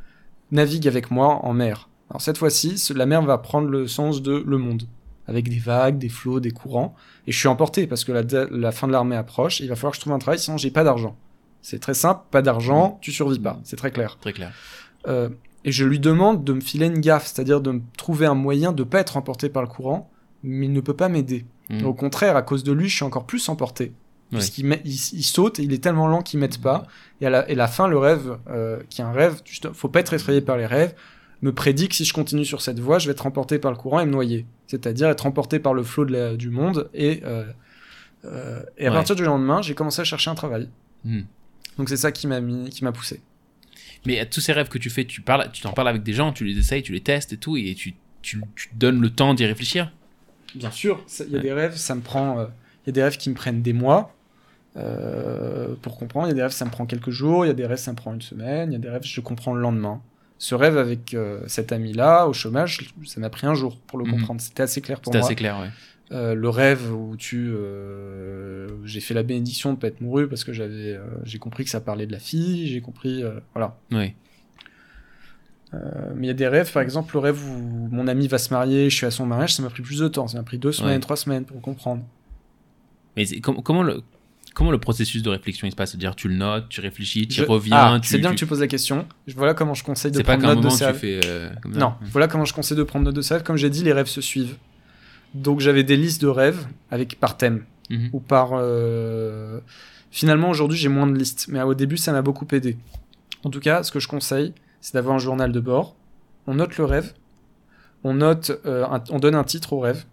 navigue 0.52 0.88
avec 0.88 1.12
moi 1.12 1.46
en 1.46 1.54
mer. 1.54 1.90
Alors 2.10 2.22
cette 2.22 2.38
fois-ci, 2.38 2.82
la 2.96 3.06
mer 3.06 3.22
va 3.22 3.38
prendre 3.38 3.68
le 3.68 3.88
sens 3.88 4.22
de 4.22 4.44
le 4.46 4.58
monde, 4.58 4.84
avec 5.28 5.50
des 5.50 5.60
vagues, 5.60 5.98
des 5.98 6.10
flots, 6.10 6.40
des 6.40 6.52
courants. 6.52 6.96
Et 7.26 7.32
je 7.32 7.38
suis 7.38 7.48
emporté 7.48 7.88
parce 7.88 8.06
que 8.06 8.12
la, 8.12 8.72
fin 8.72 8.88
de 8.88 8.94
l'armée 8.94 9.16
approche. 9.16 9.62
et 9.62 9.66
il 9.66 9.70
va 9.70 9.76
falloir 9.76 9.92
que 9.92 9.98
je 9.98 10.02
trouve 10.02 10.14
un 10.14 10.20
travail, 10.20 10.40
sinon 10.40 10.58
j'ai 10.58 10.72
pas 10.72 10.84
d'argent. 10.84 11.18
C'est 11.62 11.80
très 11.80 11.94
simple, 11.94 12.22
pas 12.32 12.42
d'argent, 12.42 12.98
tu 13.02 13.12
survis 13.12 13.40
pas. 13.40 13.60
C'est 13.64 13.76
très 13.76 13.92
clair. 13.92 14.18
Très 14.22 14.32
clair. 14.32 14.54
Euh, 15.08 15.30
et 15.66 15.72
je 15.72 15.84
lui 15.84 16.00
demande 16.00 16.46
de 16.46 16.54
me 16.54 16.62
filer 16.62 16.86
une 16.86 17.00
gaffe, 17.00 17.26
c'est-à-dire 17.28 17.60
de 17.60 17.72
me 17.72 17.82
trouver 17.98 18.26
un 18.26 18.36
moyen 18.36 18.72
de 18.72 18.84
pas 18.84 19.00
être 19.00 19.18
emporté 19.18 19.50
par 19.50 19.64
le 19.64 19.68
courant, 19.68 20.10
mais 20.44 20.68
il 20.68 20.72
ne 20.72 20.80
peut 20.80 20.94
pas 20.96 21.10
m'aider. 21.10 21.46
Mhm. 21.70 21.86
Au 21.86 21.94
contraire, 21.94 22.38
à 22.38 22.42
cause 22.42 22.64
de 22.64 22.72
lui, 22.72 22.88
je 22.88 22.96
suis 22.96 23.04
encore 23.04 23.26
plus 23.26 23.50
emporté. 23.50 23.92
Ouais. 24.32 24.40
Puisqu'il 24.40 24.66
il, 24.86 24.92
il 24.92 25.24
saute 25.24 25.60
et 25.60 25.64
il 25.64 25.74
est 25.74 25.84
tellement 25.84 26.08
lent 26.08 26.22
qu'il 26.22 26.40
m'aide 26.40 26.58
pas. 26.60 26.86
Et 27.20 27.26
à 27.26 27.30
la, 27.30 27.50
et 27.50 27.56
la 27.56 27.68
fin, 27.68 27.88
le 27.88 27.98
rêve, 27.98 28.38
euh, 28.50 28.80
qui 28.90 29.02
est 29.02 29.04
un 29.04 29.12
rêve, 29.12 29.42
juste- 29.46 29.72
faut 29.74 29.90
pas 29.90 30.00
être 30.00 30.14
effrayé 30.14 30.40
par 30.42 30.58
les 30.58 30.66
rêves, 30.66 30.94
me 31.42 31.52
prédit 31.54 31.88
que 31.90 31.96
si 31.96 32.04
je 32.06 32.14
continue 32.14 32.46
sur 32.46 32.62
cette 32.62 32.80
voie, 32.80 33.00
je 33.00 33.06
vais 33.08 33.12
être 33.12 33.26
emporté 33.28 33.60
par 33.60 33.72
le 33.72 33.78
courant 33.78 34.00
et 34.00 34.06
me 34.06 34.12
noyer. 34.12 34.46
C'est-à-dire 34.68 35.10
être 35.10 35.26
emporté 35.26 35.60
par 35.60 35.74
le 35.74 35.84
flot 35.84 36.06
de 36.06 36.14
la- 36.14 36.36
du 36.36 36.50
monde. 36.50 36.90
Et, 36.94 37.22
euh, 37.26 37.46
euh, 38.26 38.62
et 38.78 38.88
à 38.88 38.90
Ouais. 38.90 38.96
partir 38.96 39.16
du 39.16 39.24
lendemain, 39.24 39.62
j'ai 39.62 39.76
commencé 39.76 40.02
à 40.02 40.04
chercher 40.04 40.30
un 40.32 40.36
travail. 40.36 40.68
Mhm. 41.06 41.26
Donc 41.78 41.90
c'est 41.90 41.98
ça 41.98 42.12
qui 42.12 42.26
m'a 42.28 42.42
mis, 42.42 42.70
qui 42.70 42.84
m'a 42.84 42.92
poussé. 42.92 43.22
Mais 44.06 44.20
à 44.20 44.26
tous 44.26 44.42
ces 44.42 44.52
rêves 44.54 44.68
que 44.70 44.78
tu 44.80 44.90
fais, 44.90 45.06
tu 45.06 45.22
parles, 45.22 45.50
tu 45.52 45.62
t'en 45.62 45.74
parles 45.74 45.90
avec 45.90 46.02
des 46.04 46.14
gens, 46.14 46.32
tu 46.34 46.44
les 46.44 46.58
essayes, 46.58 46.82
tu 46.82 46.92
les 46.92 47.02
testes 47.02 47.34
et 47.34 47.38
tout, 47.38 47.56
et 47.58 47.76
tu, 47.76 47.94
tu, 48.22 48.42
donnes 48.74 49.00
le 49.00 49.10
temps 49.10 49.34
d'y 49.34 49.46
réfléchir? 49.46 49.92
Bien 50.56 50.72
sûr, 50.72 51.04
il 51.20 51.32
y 51.32 51.36
a 51.36 51.38
Ouais. 51.38 51.44
des 51.44 51.54
rêves, 51.54 51.76
ça 51.76 51.94
me 51.94 52.02
prend, 52.02 52.40
euh, 52.40 52.46
il 52.86 52.88
y 52.88 52.90
a 52.90 52.94
des 52.94 53.04
rêves 53.04 53.18
qui 53.18 53.30
me 53.30 53.36
prennent 53.36 53.62
des 53.62 53.74
mois 53.74 54.14
pour 55.82 55.98
comprendre. 55.98 56.28
Il 56.28 56.30
y 56.30 56.34
a 56.34 56.36
des 56.36 56.42
rêves, 56.44 56.52
ça 56.52 56.66
me 56.66 56.70
prend 56.72 56.86
quelques 56.86 57.10
jours. 57.10 57.46
Il 57.46 57.48
y 57.48 57.52
a 57.52 57.56
des 57.56 57.66
rêves, 57.66 57.78
ça 57.80 57.92
me 57.92 57.98
prend 57.98 58.14
une 58.14 58.22
semaine. 58.22 58.72
Il 58.72 58.74
y 58.74 58.76
a 58.76 58.80
des 58.80 58.90
rêves, 58.90 59.04
je 59.04 59.22
comprends 59.22 59.54
le 59.54 59.62
lendemain. 59.62 60.02
Ce 60.40 60.54
rêve 60.56 60.78
avec 60.78 61.14
euh, 61.14 61.42
cet 61.48 61.72
ami-là 61.72 62.28
au 62.28 62.34
chômage, 62.34 62.94
ça 63.06 63.20
m'a 63.20 63.30
pris 63.30 63.48
un 63.48 63.54
jour 63.56 63.78
pour 63.88 63.98
le 63.98 64.06
Mhm. 64.06 64.12
comprendre. 64.12 64.42
C'était 64.42 64.64
assez 64.64 64.82
clair 64.82 65.00
pour 65.02 65.12
C'était 65.12 65.20
moi. 65.20 65.28
assez 65.28 65.36
clair, 65.36 65.60
ouais. 65.60 65.70
Euh, 66.12 66.36
le 66.36 66.48
rêve 66.50 66.94
où 66.94 67.18
tu 67.18 67.50
euh, 67.52 68.68
j'ai 68.86 69.02
fait 69.02 69.14
la 69.14 69.24
bénédiction 69.24 69.74
de 69.74 69.78
pas 69.78 69.88
être 69.88 70.00
mouru 70.00 70.30
parce 70.30 70.44
que 70.46 70.54
j'avais 70.54 70.98
j'ai 71.24 71.38
compris 71.38 71.66
que 71.66 71.70
ça 71.70 71.82
parlait 71.82 72.06
de 72.06 72.14
la 72.14 72.20
fille 72.20 72.66
j'ai 72.68 72.80
compris 72.80 73.24
voilà 73.54 73.78
Oui. 73.92 74.14
Mais 75.74 76.22
il 76.22 76.26
y 76.28 76.30
a 76.30 76.34
des 76.34 76.48
rêves 76.48 76.72
par 76.72 76.82
exemple 76.82 77.14
le 77.14 77.20
rêve 77.20 77.44
où 77.46 77.90
mon 77.92 78.08
ami 78.08 78.30
va 78.30 78.38
se 78.38 78.54
marier 78.54 78.90
je 78.90 78.96
suis 78.96 79.06
à 79.06 79.12
son 79.12 79.26
mariage 79.26 79.54
ça 79.56 79.62
m'a 79.64 79.70
pris 79.70 79.84
plus 79.84 80.00
de 80.00 80.08
temps 80.08 80.28
ça 80.30 80.38
m'a 80.38 80.44
pris 80.46 80.58
deux 80.58 80.72
semaines 80.72 80.94
Ouais. 80.94 81.00
trois 81.02 81.18
semaines 81.18 81.44
pour 81.44 81.60
comprendre 81.62 82.04
Mais 83.18 83.26
com- 83.42 83.62
comment 83.62 83.84
le 83.84 84.02
comment 84.58 84.72
le 84.72 84.80
processus 84.80 85.22
de 85.22 85.30
réflexion 85.30 85.68
il 85.68 85.72
se 85.72 85.76
passe? 85.76 85.92
C'est-à-dire 85.92 86.16
tu 86.16 86.28
le 86.28 86.36
notes, 86.36 86.68
tu 86.70 86.82
réfléchis, 86.82 87.28
tu 87.28 87.42
Je- 87.42 87.46
reviens, 87.46 87.78
Ah, 87.96 88.00
tu. 88.02 88.10
c'est 88.10 88.18
bien 88.18 88.30
tu- 88.30 88.36
que 88.36 88.40
tu 88.40 88.46
poses 88.48 88.60
la 88.60 88.68
question 88.68 89.06
Je- 89.28 89.36
voilà 89.36 89.54
comment 89.54 89.74
je 89.76 89.84
conseille 89.84 90.12
de 90.12 90.18
C'est 90.18 90.24
prendre 90.24 90.46
note 90.46 90.62
de 90.62 90.68
euh, 90.68 90.70
ça? 90.72 90.92
non 91.80 91.94
voilà 92.12 92.28
comment 92.28 92.46
je 92.46 92.54
conseille 92.54 92.76
de 92.78 92.84
prendre 92.84 93.06
note 93.06 93.16
de 93.16 93.22
rêves 93.34 93.44
comme 93.44 93.56
j'ai 93.58 93.70
dit 93.70 93.84
les 93.84 93.94
rêves 93.94 94.08
se 94.08 94.20
suivent 94.22 94.56
donc 95.36 95.60
j'avais 95.60 95.84
des 95.84 95.96
listes 95.98 96.22
de 96.22 96.28
rêves 96.28 96.66
avec 96.90 97.20
par 97.20 97.38
thème 97.38 97.64
Mhm. 97.90 98.10
ou 98.14 98.20
par. 98.20 98.50
euh, 98.54 99.60
Finalement, 100.10 100.50
aujourd'hui, 100.50 100.78
j'ai 100.78 100.88
moins 100.90 101.06
de 101.06 101.16
listes, 101.18 101.48
mais 101.50 101.62
au 101.62 101.74
début, 101.76 101.98
ça 101.98 102.12
m'a 102.14 102.22
beaucoup 102.22 102.48
aidé. 102.54 102.78
En 103.44 103.50
tout 103.50 103.60
cas, 103.60 103.84
ce 103.84 103.92
que 103.92 104.00
je 104.00 104.08
conseille, 104.08 104.54
c'est 104.82 104.94
d'avoir 104.96 105.16
un 105.16 105.20
journal 105.20 105.52
de 105.52 105.60
bord. 105.60 105.96
On 106.48 106.56
note 106.56 106.78
le 106.78 106.86
rêve, 106.86 107.14
on 108.06 108.14
note, 108.16 108.52
euh, 108.66 108.86
un- 108.86 109.04
on 109.12 109.20
donne 109.20 109.36
un 109.36 109.44
titre 109.44 109.74
au 109.74 109.80
rêve 109.82 110.06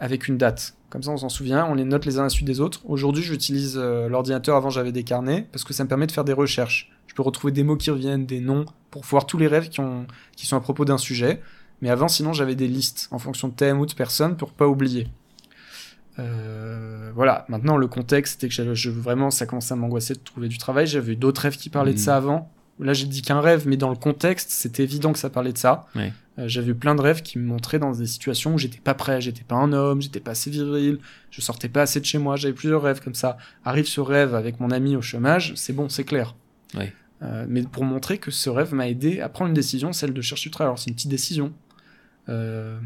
avec 0.00 0.26
une 0.28 0.36
date. 0.36 0.74
Comme 0.90 1.02
ça, 1.04 1.10
on 1.12 1.16
s'en 1.16 1.28
souvient, 1.28 1.64
on 1.66 1.74
les 1.74 1.84
note 1.84 2.04
les 2.04 2.18
uns 2.18 2.22
à 2.22 2.24
la 2.24 2.28
suite 2.30 2.46
des 2.46 2.60
autres. 2.60 2.80
Aujourd'hui, 2.84 3.22
j'utilise 3.22 3.76
euh, 3.78 4.08
l'ordinateur. 4.08 4.56
Avant, 4.56 4.70
j'avais 4.70 4.90
des 4.92 5.04
carnets 5.04 5.46
parce 5.52 5.64
que 5.64 5.72
ça 5.72 5.84
me 5.84 5.88
permet 5.88 6.06
de 6.08 6.12
faire 6.12 6.24
des 6.24 6.32
recherches. 6.32 6.90
Je 7.06 7.14
peux 7.14 7.22
retrouver 7.22 7.52
des 7.52 7.62
mots 7.62 7.76
qui 7.76 7.90
reviennent, 7.90 8.26
des 8.26 8.40
noms, 8.40 8.66
pour 8.90 9.02
voir 9.04 9.24
tous 9.26 9.38
les 9.38 9.46
rêves 9.46 9.68
qui, 9.68 9.80
ont, 9.80 10.06
qui 10.36 10.46
sont 10.46 10.56
à 10.56 10.60
propos 10.60 10.84
d'un 10.84 10.98
sujet. 10.98 11.40
Mais 11.80 11.90
avant, 11.90 12.08
sinon, 12.08 12.32
j'avais 12.32 12.56
des 12.56 12.68
listes 12.68 13.08
en 13.12 13.18
fonction 13.18 13.48
de 13.48 13.54
thème 13.54 13.78
ou 13.80 13.86
de 13.86 13.94
personne 13.94 14.36
pour 14.36 14.52
pas 14.52 14.66
oublier. 14.66 15.06
Euh, 16.18 17.10
voilà. 17.14 17.44
Maintenant, 17.48 17.76
le 17.76 17.86
contexte, 17.86 18.34
c'était 18.40 18.48
que 18.54 18.74
je, 18.74 18.90
vraiment, 18.90 19.30
ça 19.30 19.46
commençait 19.46 19.72
à 19.72 19.76
m'angoisser 19.76 20.14
de 20.14 20.18
trouver 20.20 20.48
du 20.48 20.58
travail. 20.58 20.86
J'avais 20.86 21.12
eu 21.12 21.16
d'autres 21.16 21.42
rêves 21.42 21.56
qui 21.56 21.70
parlaient 21.70 21.92
de 21.92 21.98
Mhm. 21.98 22.04
ça 22.04 22.16
avant. 22.16 22.50
Là, 22.80 22.92
j'ai 22.92 23.06
dit 23.06 23.22
qu'un 23.22 23.40
rêve, 23.40 23.66
mais 23.66 23.76
dans 23.76 23.90
le 23.90 23.96
contexte, 23.96 24.50
c'était 24.50 24.82
évident 24.82 25.12
que 25.12 25.18
ça 25.18 25.30
parlait 25.30 25.52
de 25.52 25.58
ça. 25.58 25.86
Ouais. 25.94 26.12
Euh, 26.38 26.48
j'avais 26.48 26.70
eu 26.70 26.74
plein 26.74 26.94
de 26.94 27.00
rêves 27.00 27.22
qui 27.22 27.38
me 27.38 27.44
montraient 27.44 27.78
dans 27.78 27.92
des 27.92 28.06
situations 28.06 28.54
où 28.54 28.58
j'étais 28.58 28.78
pas 28.78 28.94
prêt, 28.94 29.20
j'étais 29.20 29.44
pas 29.44 29.56
un 29.56 29.72
homme, 29.72 30.00
j'étais 30.00 30.20
pas 30.20 30.32
assez 30.32 30.50
viril, 30.50 30.98
je 31.30 31.40
sortais 31.40 31.68
pas 31.68 31.82
assez 31.82 32.00
de 32.00 32.06
chez 32.06 32.18
moi. 32.18 32.36
J'avais 32.36 32.54
plusieurs 32.54 32.82
rêves 32.82 33.00
comme 33.02 33.14
ça. 33.14 33.36
Arrive 33.64 33.86
ce 33.86 34.00
rêve 34.00 34.34
avec 34.34 34.60
mon 34.60 34.70
ami 34.70 34.96
au 34.96 35.02
chômage, 35.02 35.52
c'est 35.56 35.72
bon, 35.72 35.88
c'est 35.88 36.04
clair. 36.04 36.34
Ouais. 36.74 36.92
Euh, 37.22 37.44
mais 37.48 37.62
pour 37.62 37.84
montrer 37.84 38.18
que 38.18 38.30
ce 38.30 38.48
rêve 38.48 38.74
m'a 38.74 38.88
aidé 38.88 39.20
à 39.20 39.28
prendre 39.28 39.48
une 39.48 39.54
décision, 39.54 39.92
celle 39.92 40.14
de 40.14 40.22
chercher 40.22 40.48
du 40.48 40.52
travail. 40.52 40.68
Alors, 40.68 40.78
c'est 40.78 40.88
une 40.88 40.96
petite 40.96 41.10
décision. 41.10 41.52
Euh, 42.28 42.78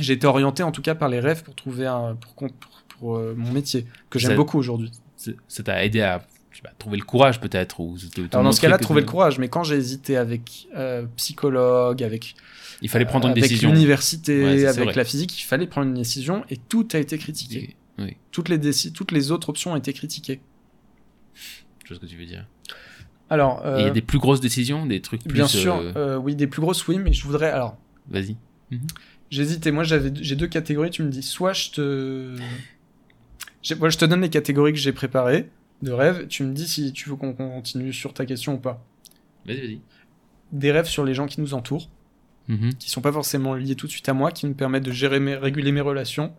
j'ai 0.00 0.12
été 0.12 0.26
orienté 0.26 0.62
en 0.62 0.72
tout 0.72 0.82
cas 0.82 0.94
par 0.94 1.08
les 1.08 1.20
rêves 1.20 1.42
pour 1.42 1.54
trouver 1.54 1.86
un 1.86 2.16
pour, 2.16 2.34
pour, 2.34 2.50
pour, 2.98 3.16
euh, 3.16 3.34
mon 3.36 3.52
métier 3.52 3.86
que 4.10 4.18
j'aime 4.18 4.36
beaucoup 4.36 4.58
aujourd'hui. 4.58 4.92
Ça 5.16 5.62
t'a 5.62 5.84
aidé 5.84 6.02
à 6.02 6.22
je 6.54 6.58
sais 6.58 6.62
pas, 6.62 6.72
trouver 6.78 6.98
le 6.98 7.04
courage 7.04 7.40
peut-être 7.40 7.80
ou 7.80 7.96
Alors 8.32 8.44
dans 8.44 8.52
ce 8.52 8.60
cas-là, 8.60 8.78
trouver 8.78 9.00
le 9.00 9.06
courage. 9.08 9.40
Mais 9.40 9.48
quand 9.48 9.64
j'ai 9.64 9.74
hésité 9.74 10.16
avec 10.16 10.68
euh, 10.76 11.04
psychologue, 11.16 12.00
avec 12.00 12.36
Il 12.80 12.88
fallait 12.88 13.04
prendre 13.06 13.26
une 13.26 13.32
avec 13.32 13.42
décision. 13.42 13.72
l'université, 13.72 14.44
Ouais, 14.44 14.64
avec 14.66 14.84
vrai. 14.84 14.94
la 14.94 15.04
physique, 15.04 15.36
il 15.36 15.42
fallait 15.42 15.66
prendre 15.66 15.88
une 15.88 15.94
décision 15.94 16.44
et 16.50 16.56
tout 16.56 16.86
a 16.92 16.98
été 16.98 17.18
critiqué. 17.18 17.74
Oui, 17.98 18.16
Toutes 18.30 18.48
les 18.48 18.60
toutes 18.92 19.10
les 19.10 19.32
autres 19.32 19.48
options 19.48 19.72
ont 19.72 19.76
été 19.76 19.92
critiquées. 19.92 20.40
je 21.84 21.88
vois 21.88 21.96
ce 21.96 22.00
que 22.00 22.06
tu 22.06 22.16
veux 22.16 22.24
dire. 22.26 22.46
Alors 23.30 23.62
Et 23.66 23.80
il 23.80 23.80
y 23.80 23.84
euh, 23.86 23.88
a 23.88 23.90
des 23.90 24.02
plus 24.02 24.18
grosses 24.20 24.40
décisions, 24.40 24.86
des 24.86 25.00
trucs 25.00 25.24
plus. 25.24 25.32
bien 25.32 25.48
sûr, 25.48 25.74
euh, 25.76 25.92
euh, 25.96 26.16
oui, 26.16 26.36
des 26.36 26.46
plus 26.46 26.60
grosses 26.60 26.86
oui, 26.86 26.98
mais 26.98 27.12
je 27.12 27.24
voudrais 27.24 27.50
alors 27.50 27.76
Vas-y. 28.08 28.36
J'hésitais. 29.30 29.72
Moi, 29.72 29.82
j'avais, 29.82 30.12
j'ai 30.20 30.36
deux 30.36 30.46
catégories. 30.46 30.90
Tu 30.90 31.02
me 31.02 31.08
dis, 31.10 31.22
soit 31.22 31.52
je 31.54 31.70
te, 31.70 32.36
voilà, 33.76 33.90
je 33.90 33.98
te 33.98 34.04
donne 34.04 34.20
les 34.20 34.28
catégories 34.30 34.72
que 34.72 34.78
j'ai 34.78 34.92
préparées 34.92 35.48
de 35.82 35.92
rêves. 35.92 36.26
Tu 36.28 36.42
me 36.44 36.52
dis 36.52 36.66
si 36.68 36.92
tu 36.92 37.08
veux 37.10 37.16
qu'on 37.16 37.32
continue 37.34 37.92
sur 37.92 38.14
ta 38.14 38.24
question 38.26 38.54
ou 38.54 38.58
pas. 38.58 38.84
Vas-y, 39.46 39.60
vas-y. 39.60 39.80
Des 40.52 40.72
rêves 40.72 40.86
sur 40.86 41.04
les 41.04 41.14
gens 41.14 41.26
qui 41.26 41.40
nous 41.40 41.54
entourent, 41.54 41.88
Mhm. 42.48 42.74
qui 42.74 42.90
sont 42.90 43.00
pas 43.00 43.12
forcément 43.12 43.54
liés 43.54 43.74
tout 43.74 43.86
de 43.86 43.92
suite 43.92 44.08
à 44.08 44.12
moi, 44.14 44.30
qui 44.30 44.46
me 44.46 44.54
permettent 44.54 44.84
de 44.84 44.92
gérer 44.92 45.18
mes, 45.20 45.34
réguler 45.36 45.72
mes 45.72 45.80
relations. 45.80 46.32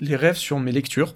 Les 0.00 0.16
rêves 0.16 0.36
sur 0.36 0.58
mes 0.60 0.72
lectures. 0.72 1.14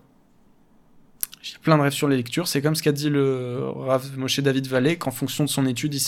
J'ai 1.42 1.58
plein 1.58 1.76
de 1.76 1.82
rêves 1.82 1.92
sur 1.92 2.08
les 2.08 2.16
lectures. 2.16 2.48
C'est 2.48 2.62
comme 2.62 2.74
ce 2.74 2.82
qu'a 2.82 2.92
dit 2.92 3.10
le 3.10 3.68
Rav 3.68 4.16
Moshe 4.18 4.40
David 4.40 4.66
Vallée, 4.66 4.96
qu'en 4.96 5.10
fonction 5.10 5.44
de 5.44 5.48
son 5.50 5.66
étude, 5.66 5.92
il, 5.94 6.00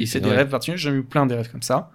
il 0.00 0.06
fait 0.06 0.20
des 0.20 0.30
rêves 0.30 0.48
particuliers. 0.48 0.78
J'ai 0.78 0.90
eu 0.90 1.02
plein 1.02 1.26
des 1.26 1.34
rêves 1.34 1.50
comme 1.50 1.62
ça. 1.62 1.90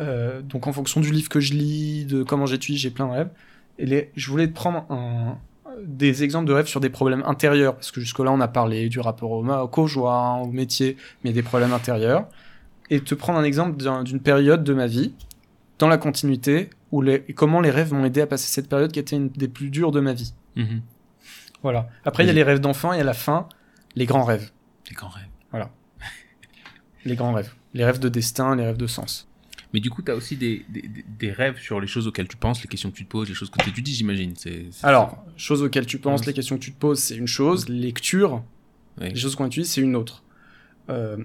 Euh, 0.00 0.40
donc 0.40 0.66
en 0.66 0.72
fonction 0.72 1.00
du 1.00 1.10
livre 1.10 1.28
que 1.28 1.40
je 1.40 1.52
lis, 1.54 2.04
de 2.06 2.22
comment 2.22 2.46
j'étudie, 2.46 2.78
j'ai 2.78 2.90
plein 2.90 3.06
de 3.08 3.12
rêves. 3.12 3.30
Et 3.78 3.86
les, 3.86 4.10
je 4.14 4.30
voulais 4.30 4.46
te 4.46 4.52
prendre 4.52 4.86
un- 4.90 5.38
des 5.84 6.22
exemples 6.24 6.46
de 6.46 6.52
rêves 6.52 6.66
sur 6.66 6.80
des 6.80 6.90
problèmes 6.90 7.22
intérieurs, 7.26 7.74
parce 7.74 7.90
que 7.90 8.00
jusque-là 8.00 8.30
on 8.32 8.40
a 8.40 8.48
parlé 8.48 8.88
du 8.88 9.00
rapport 9.00 9.30
au, 9.30 9.46
au 9.46 9.68
conjoint, 9.68 10.36
au 10.38 10.46
métier, 10.46 10.96
mais 11.24 11.32
des 11.32 11.42
problèmes 11.42 11.72
intérieurs. 11.72 12.26
Et 12.90 13.00
te 13.00 13.14
prendre 13.14 13.38
un 13.38 13.44
exemple 13.44 13.82
d'un- 13.82 14.02
d'une 14.02 14.20
période 14.20 14.64
de 14.64 14.74
ma 14.74 14.86
vie, 14.86 15.14
dans 15.78 15.88
la 15.88 15.96
continuité, 15.98 16.70
où 16.92 17.02
les, 17.02 17.20
comment 17.34 17.60
les 17.60 17.70
rêves 17.70 17.92
m'ont 17.92 18.04
aidé 18.04 18.20
à 18.20 18.26
passer 18.26 18.48
cette 18.48 18.68
période 18.68 18.90
qui 18.92 18.98
était 18.98 19.16
une 19.16 19.28
des 19.28 19.48
plus 19.48 19.70
dures 19.70 19.92
de 19.92 20.00
ma 20.00 20.12
vie. 20.12 20.34
Mhm. 20.56 20.82
Voilà. 21.62 21.88
Après, 22.04 22.24
il 22.24 22.26
y 22.26 22.30
a 22.30 22.32
les 22.32 22.42
rêves 22.42 22.58
d'enfant 22.60 22.92
et 22.92 23.00
à 23.00 23.04
la 23.04 23.14
fin, 23.14 23.46
les 23.94 24.06
grands 24.06 24.24
rêves. 24.24 24.50
Les 24.88 24.94
grands 24.94 25.08
rêves. 25.08 25.26
Les 27.04 27.14
grands 27.16 27.32
rêves. 27.32 27.54
Les 27.74 27.84
rêves 27.84 27.98
de 28.00 28.08
destin, 28.08 28.56
les 28.56 28.64
rêves 28.64 28.76
de 28.76 28.86
sens. 28.86 29.28
Mais 29.72 29.80
du 29.80 29.88
coup, 29.90 30.02
tu 30.02 30.10
as 30.10 30.16
aussi 30.16 30.36
des, 30.36 30.64
des, 31.18 31.30
rêves 31.30 31.58
sur 31.58 31.80
les 31.80 31.86
choses 31.86 32.06
auxquelles 32.08 32.26
tu 32.28 32.36
penses, 32.36 32.60
les 32.62 32.68
questions 32.68 32.90
que 32.90 32.96
tu 32.96 33.04
te 33.04 33.10
poses, 33.10 33.28
les 33.28 33.34
choses 33.34 33.50
que 33.50 33.62
tu 33.62 33.70
étudies, 33.70 33.94
j'imagine. 33.94 34.34
Alors, 34.82 35.24
choses 35.36 35.62
auxquelles 35.62 35.86
tu 35.86 35.98
penses, 35.98 36.20
Ouais. 36.20 36.26
les 36.28 36.32
questions 36.32 36.56
que 36.58 36.62
tu 36.62 36.72
te 36.72 36.78
poses, 36.78 36.98
c'est 36.98 37.14
une 37.16 37.28
chose. 37.28 37.68
Lecture, 37.68 38.42
Ouais. 39.00 39.10
les 39.10 39.16
choses 39.16 39.36
qu'on 39.36 39.46
utilise, 39.46 39.70
c'est 39.70 39.80
une 39.80 39.94
autre. 39.94 40.24
Euh, 40.88 41.16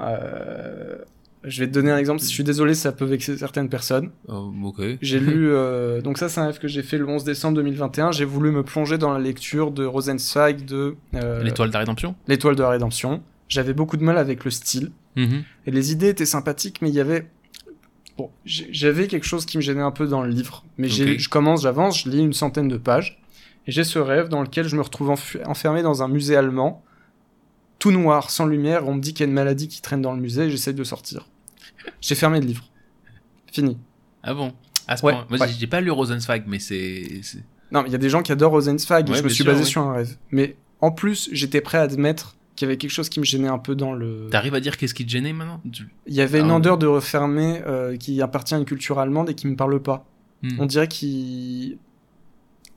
euh, 0.00 0.96
je 1.44 1.60
vais 1.60 1.66
te 1.68 1.72
donner 1.72 1.90
un 1.90 1.96
exemple. 1.98 2.20
Je 2.20 2.26
suis 2.26 2.44
désolé, 2.44 2.74
ça 2.74 2.92
peut 2.92 3.04
vexer 3.04 3.36
certaines 3.38 3.68
personnes. 3.68 4.10
Oh, 4.28 4.52
ok. 4.64 4.82
J'ai 5.00 5.20
lu, 5.20 5.50
euh, 5.50 6.00
donc 6.02 6.18
ça 6.18 6.28
c'est 6.28 6.40
un 6.40 6.46
rêve 6.46 6.58
que 6.58 6.68
j'ai 6.68 6.82
fait 6.82 6.98
le 6.98 7.08
11 7.08 7.24
décembre 7.24 7.56
2021. 7.56 8.12
J'ai 8.12 8.24
voulu 8.24 8.50
me 8.50 8.62
plonger 8.62 8.98
dans 8.98 9.12
la 9.12 9.18
lecture 9.20 9.70
de 9.70 9.84
Rosenzweig 9.84 10.64
de 10.66 10.96
L'étoile 11.12 11.68
de 11.68 11.74
la 11.74 11.78
rédemption? 11.80 12.14
L'étoile 12.28 12.56
de 12.56 12.62
la 12.62 12.70
rédemption. 12.70 13.22
J'avais 13.48 13.72
beaucoup 13.72 13.96
de 13.96 14.04
mal 14.04 14.18
avec 14.18 14.44
le 14.44 14.50
style. 14.50 14.90
Mhm. 15.16 15.42
Et 15.66 15.70
les 15.70 15.92
idées 15.92 16.08
étaient 16.08 16.26
sympathiques, 16.26 16.82
mais 16.82 16.88
il 16.88 16.94
y 16.94 17.00
avait. 17.00 17.26
Bon, 18.20 18.30
j'avais 18.44 19.06
quelque 19.06 19.24
chose 19.26 19.46
qui 19.46 19.56
me 19.56 19.62
gênait 19.62 19.80
un 19.80 19.90
peu 19.92 20.06
dans 20.06 20.22
le 20.22 20.28
livre. 20.28 20.64
Mais 20.78 20.88
je 20.88 21.28
commence, 21.28 21.62
j'avance, 21.62 22.02
je 22.04 22.10
lis 22.10 22.18
une 22.20 22.32
centaine 22.34 22.68
de 22.68 22.76
pages. 22.76 23.18
Et 23.66 23.72
j'ai 23.72 23.84
ce 23.84 23.98
rêve 23.98 24.28
dans 24.28 24.42
lequel 24.42 24.66
je 24.68 24.76
me 24.76 24.82
retrouve 24.82 25.10
enfermé 25.46 25.82
dans 25.82 26.02
un 26.02 26.08
musée 26.08 26.36
allemand, 26.36 26.82
tout 27.78 27.92
noir, 27.92 28.30
sans 28.30 28.46
lumière. 28.46 28.86
On 28.88 28.94
me 28.94 29.00
dit 29.00 29.12
qu'il 29.14 29.20
y 29.20 29.26
a 29.26 29.28
une 29.28 29.34
maladie 29.34 29.68
qui 29.68 29.80
traîne 29.80 30.02
dans 30.02 30.12
le 30.12 30.20
musée 30.20 30.44
et 30.44 30.50
j'essaye 30.50 30.74
de 30.74 30.84
sortir. 30.84 31.28
J'ai 32.00 32.14
fermé 32.14 32.40
le 32.40 32.46
livre. 32.46 32.64
Fini. 33.52 33.78
Ah 34.22 34.34
bon? 34.34 34.52
À 34.86 34.96
ce 34.96 35.04
Ouais, 35.06 35.12
point. 35.12 35.26
Moi, 35.30 35.38
ouais. 35.38 35.48
j'ai- 35.58 35.66
pas 35.66 35.80
lu 35.80 35.90
Rosenzweig, 35.90 36.42
mais 36.46 36.58
c'est. 36.58 37.06
Non, 37.72 37.82
mais 37.82 37.88
il 37.88 37.92
y 37.92 37.94
a 37.94 37.98
des 37.98 38.10
gens 38.10 38.22
qui 38.22 38.32
adorent 38.32 38.52
Rosenzweig 38.52 39.04
et 39.10 39.14
je 39.14 39.22
me 39.22 39.28
suis 39.28 39.44
sûr, 39.44 39.52
basé 39.52 39.64
sur 39.64 39.82
un 39.82 39.92
rêve. 39.94 40.16
Mais 40.30 40.56
en 40.80 40.90
plus, 40.90 41.28
j'étais 41.32 41.60
prêt 41.60 41.78
à 41.78 41.82
admettre 41.82 42.36
qu'il 42.60 42.66
y 42.66 42.70
avait 42.70 42.76
quelque 42.76 42.90
chose 42.90 43.08
qui 43.08 43.20
me 43.20 43.24
gênait 43.24 43.48
un 43.48 43.58
peu 43.58 43.74
dans 43.74 43.92
le. 43.94 44.28
T'arrives 44.30 44.54
à 44.54 44.60
dire 44.60 44.76
qu'est-ce 44.76 44.92
qui 44.94 45.04
te 45.06 45.10
gênait 45.10 45.32
maintenant 45.32 45.60
Tu- 45.72 45.88
Il 46.06 46.14
y 46.14 46.20
avait 46.20 46.40
une 46.40 46.50
Ah, 46.50 46.56
odeur 46.56 46.76
de 46.78 46.86
refermé 46.86 47.62
euh, 47.66 47.96
qui 47.96 48.20
appartient 48.22 48.54
à 48.54 48.58
une 48.58 48.64
culture 48.66 48.98
allemande 48.98 49.30
et 49.30 49.34
qui 49.34 49.46
me 49.46 49.56
parle 49.56 49.80
pas. 49.82 50.04
Hmm. 50.42 50.60
On 50.60 50.66
dirait 50.66 50.86
qu'il. 50.88 51.78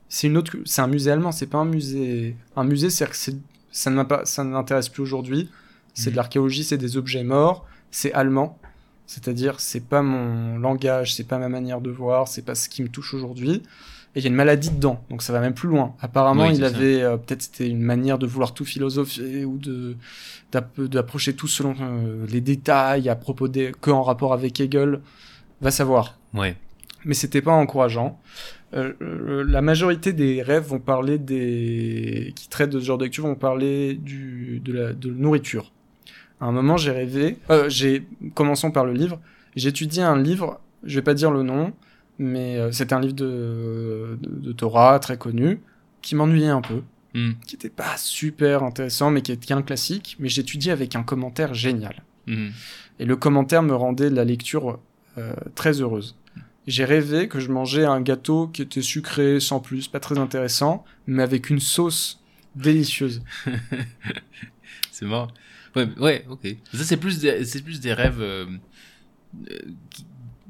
C'est 0.09 0.27
une 0.27 0.37
autre. 0.37 0.55
C'est 0.65 0.81
un 0.81 0.87
musée 0.87 1.11
allemand, 1.11 1.31
c'est 1.31 1.47
pas 1.47 1.57
un 1.57 1.65
musée. 1.65 2.35
Un 2.55 2.63
musée, 2.63 2.89
c'est 2.89 3.09
que 3.09 3.15
ça 3.71 3.89
ne 3.91 4.03
pas- 4.03 4.23
m'intéresse 4.43 4.89
plus 4.89 5.03
aujourd'hui. 5.03 5.49
C'est 5.93 6.09
de 6.11 6.15
l'archéologie, 6.15 6.63
c'est 6.63 6.77
des 6.77 6.97
objets 6.97 7.23
morts, 7.23 7.67
c'est 7.91 8.13
allemand. 8.13 8.57
C'est-à-dire, 9.05 9.59
c'est 9.59 9.85
pas 9.87 10.01
mon 10.01 10.57
langage, 10.57 11.13
c'est 11.13 11.27
pas 11.27 11.37
ma 11.37 11.49
manière 11.49 11.81
de 11.81 11.91
voir, 11.91 12.27
c'est 12.27 12.41
pas 12.41 12.55
ce 12.55 12.67
qui 12.69 12.81
me 12.81 12.87
touche 12.89 13.13
aujourd'hui. 13.13 13.61
Et 14.15 14.19
il 14.19 14.23
y 14.23 14.27
a 14.27 14.29
une 14.29 14.35
maladie 14.35 14.69
dedans, 14.69 15.03
donc 15.09 15.23
ça 15.23 15.33
va 15.33 15.39
même 15.39 15.55
plus 15.55 15.67
loin. 15.69 15.95
Apparemment, 15.99 16.47
Oui, 16.47 16.55
il 16.55 16.63
avait 16.63 17.01
euh, 17.01 17.17
peut-être 17.17 17.41
c'était 17.41 17.67
une 17.67 17.81
manière 17.81 18.19
de 18.19 18.27
vouloir 18.27 18.53
tout 18.53 18.63
philosopher 18.65 19.43
ou 19.45 19.57
de 19.57 19.95
d'app- 20.51 20.81
d'approcher 20.81 21.33
tout 21.33 21.47
selon 21.47 21.73
euh, 21.81 22.25
les 22.29 22.39
détails 22.41 23.09
à 23.09 23.15
propos 23.15 23.47
des 23.47 23.71
que 23.81 23.89
en 23.89 24.03
rapport 24.03 24.33
avec 24.33 24.59
Hegel. 24.59 24.99
Va 25.61 25.71
savoir 25.71 26.19
Ouais. 26.33 26.55
mais 27.05 27.13
c'était 27.15 27.41
pas 27.41 27.53
encourageant. 27.53 28.19
Euh, 28.75 28.93
euh, 29.01 29.43
la 29.47 29.61
majorité 29.61 30.13
des 30.13 30.41
rêves 30.41 30.65
vont 30.67 30.79
parler 30.79 31.17
des 31.19 32.33
qui 32.35 32.49
traitent 32.49 32.71
de 32.71 32.79
ce 32.79 32.85
genre 32.85 32.97
de 32.97 33.05
lecture 33.05 33.25
vont 33.25 33.35
parler 33.35 33.93
du 33.95 34.61
de 34.63 34.73
la 34.73 34.93
de 34.93 35.09
la 35.09 35.15
nourriture. 35.15 35.71
À 36.41 36.45
un 36.45 36.51
moment, 36.51 36.75
j'ai 36.77 36.91
rêvé. 36.91 37.37
Euh, 37.49 37.69
j'ai 37.69 38.03
commençons 38.35 38.71
par 38.71 38.85
le 38.85 38.93
livre. 38.93 39.19
J'ai 39.55 39.69
étudié 39.69 40.03
un 40.03 40.19
livre. 40.21 40.59
Je 40.83 40.95
vais 40.95 41.01
pas 41.03 41.13
dire 41.13 41.31
le 41.31 41.43
nom, 41.43 41.71
mais 42.19 42.57
euh, 42.57 42.71
c'était 42.71 42.93
un 42.93 42.99
livre 43.01 43.13
de, 43.15 44.17
de 44.21 44.39
de 44.39 44.51
Torah 44.53 44.99
très 44.99 45.17
connu 45.17 45.59
qui 46.01 46.15
m'ennuyait 46.15 46.47
un 46.47 46.61
peu, 46.61 46.81
Hmm. 47.15 47.33
qui 47.45 47.55
était 47.55 47.69
pas 47.69 47.95
super 47.97 48.63
intéressant, 48.63 49.11
mais 49.11 49.21
qui 49.21 49.31
était 49.31 49.53
un 49.53 49.61
classique. 49.61 50.15
Mais 50.19 50.29
j'étudiais 50.29 50.71
avec 50.71 50.95
un 50.95 51.03
commentaire 51.03 51.53
génial. 51.53 52.01
Mhm. 52.25 52.51
Et 52.99 53.05
le 53.05 53.15
commentaire 53.15 53.61
me 53.61 53.75
rendait 53.75 54.09
la 54.09 54.23
lecture 54.25 54.79
euh, 55.19 55.33
très 55.53 55.79
heureuse. 55.81 56.15
J'ai 56.65 56.85
rêvé 56.85 57.27
que 57.27 57.39
je 57.39 57.51
mangeais 57.51 57.85
un 57.85 58.01
gâteau 58.01 58.47
qui 58.47 58.63
était 58.63 58.81
sucré, 58.81 59.39
sans 59.39 59.59
plus, 59.59 59.87
pas 59.87 59.99
très 59.99 60.17
intéressant, 60.17 60.85
mais 61.05 61.21
avec 61.21 61.51
une 61.51 61.59
sauce 61.59 62.19
délicieuse. 62.55 63.21
c'est 64.91 65.05
marrant. 65.05 65.27
Ouais, 65.75 65.87
ouais, 65.99 66.25
ok. 66.29 66.47
Ça, 66.73 66.83
c'est 66.83 66.97
plus, 66.97 67.19
des- 67.19 67.45
c'est 67.45 67.61
plus 67.61 67.79
des 67.79 67.93
rêves 67.93 68.21
euh, 68.21 68.45
euh, 69.51 69.57
qui- 69.89 70.05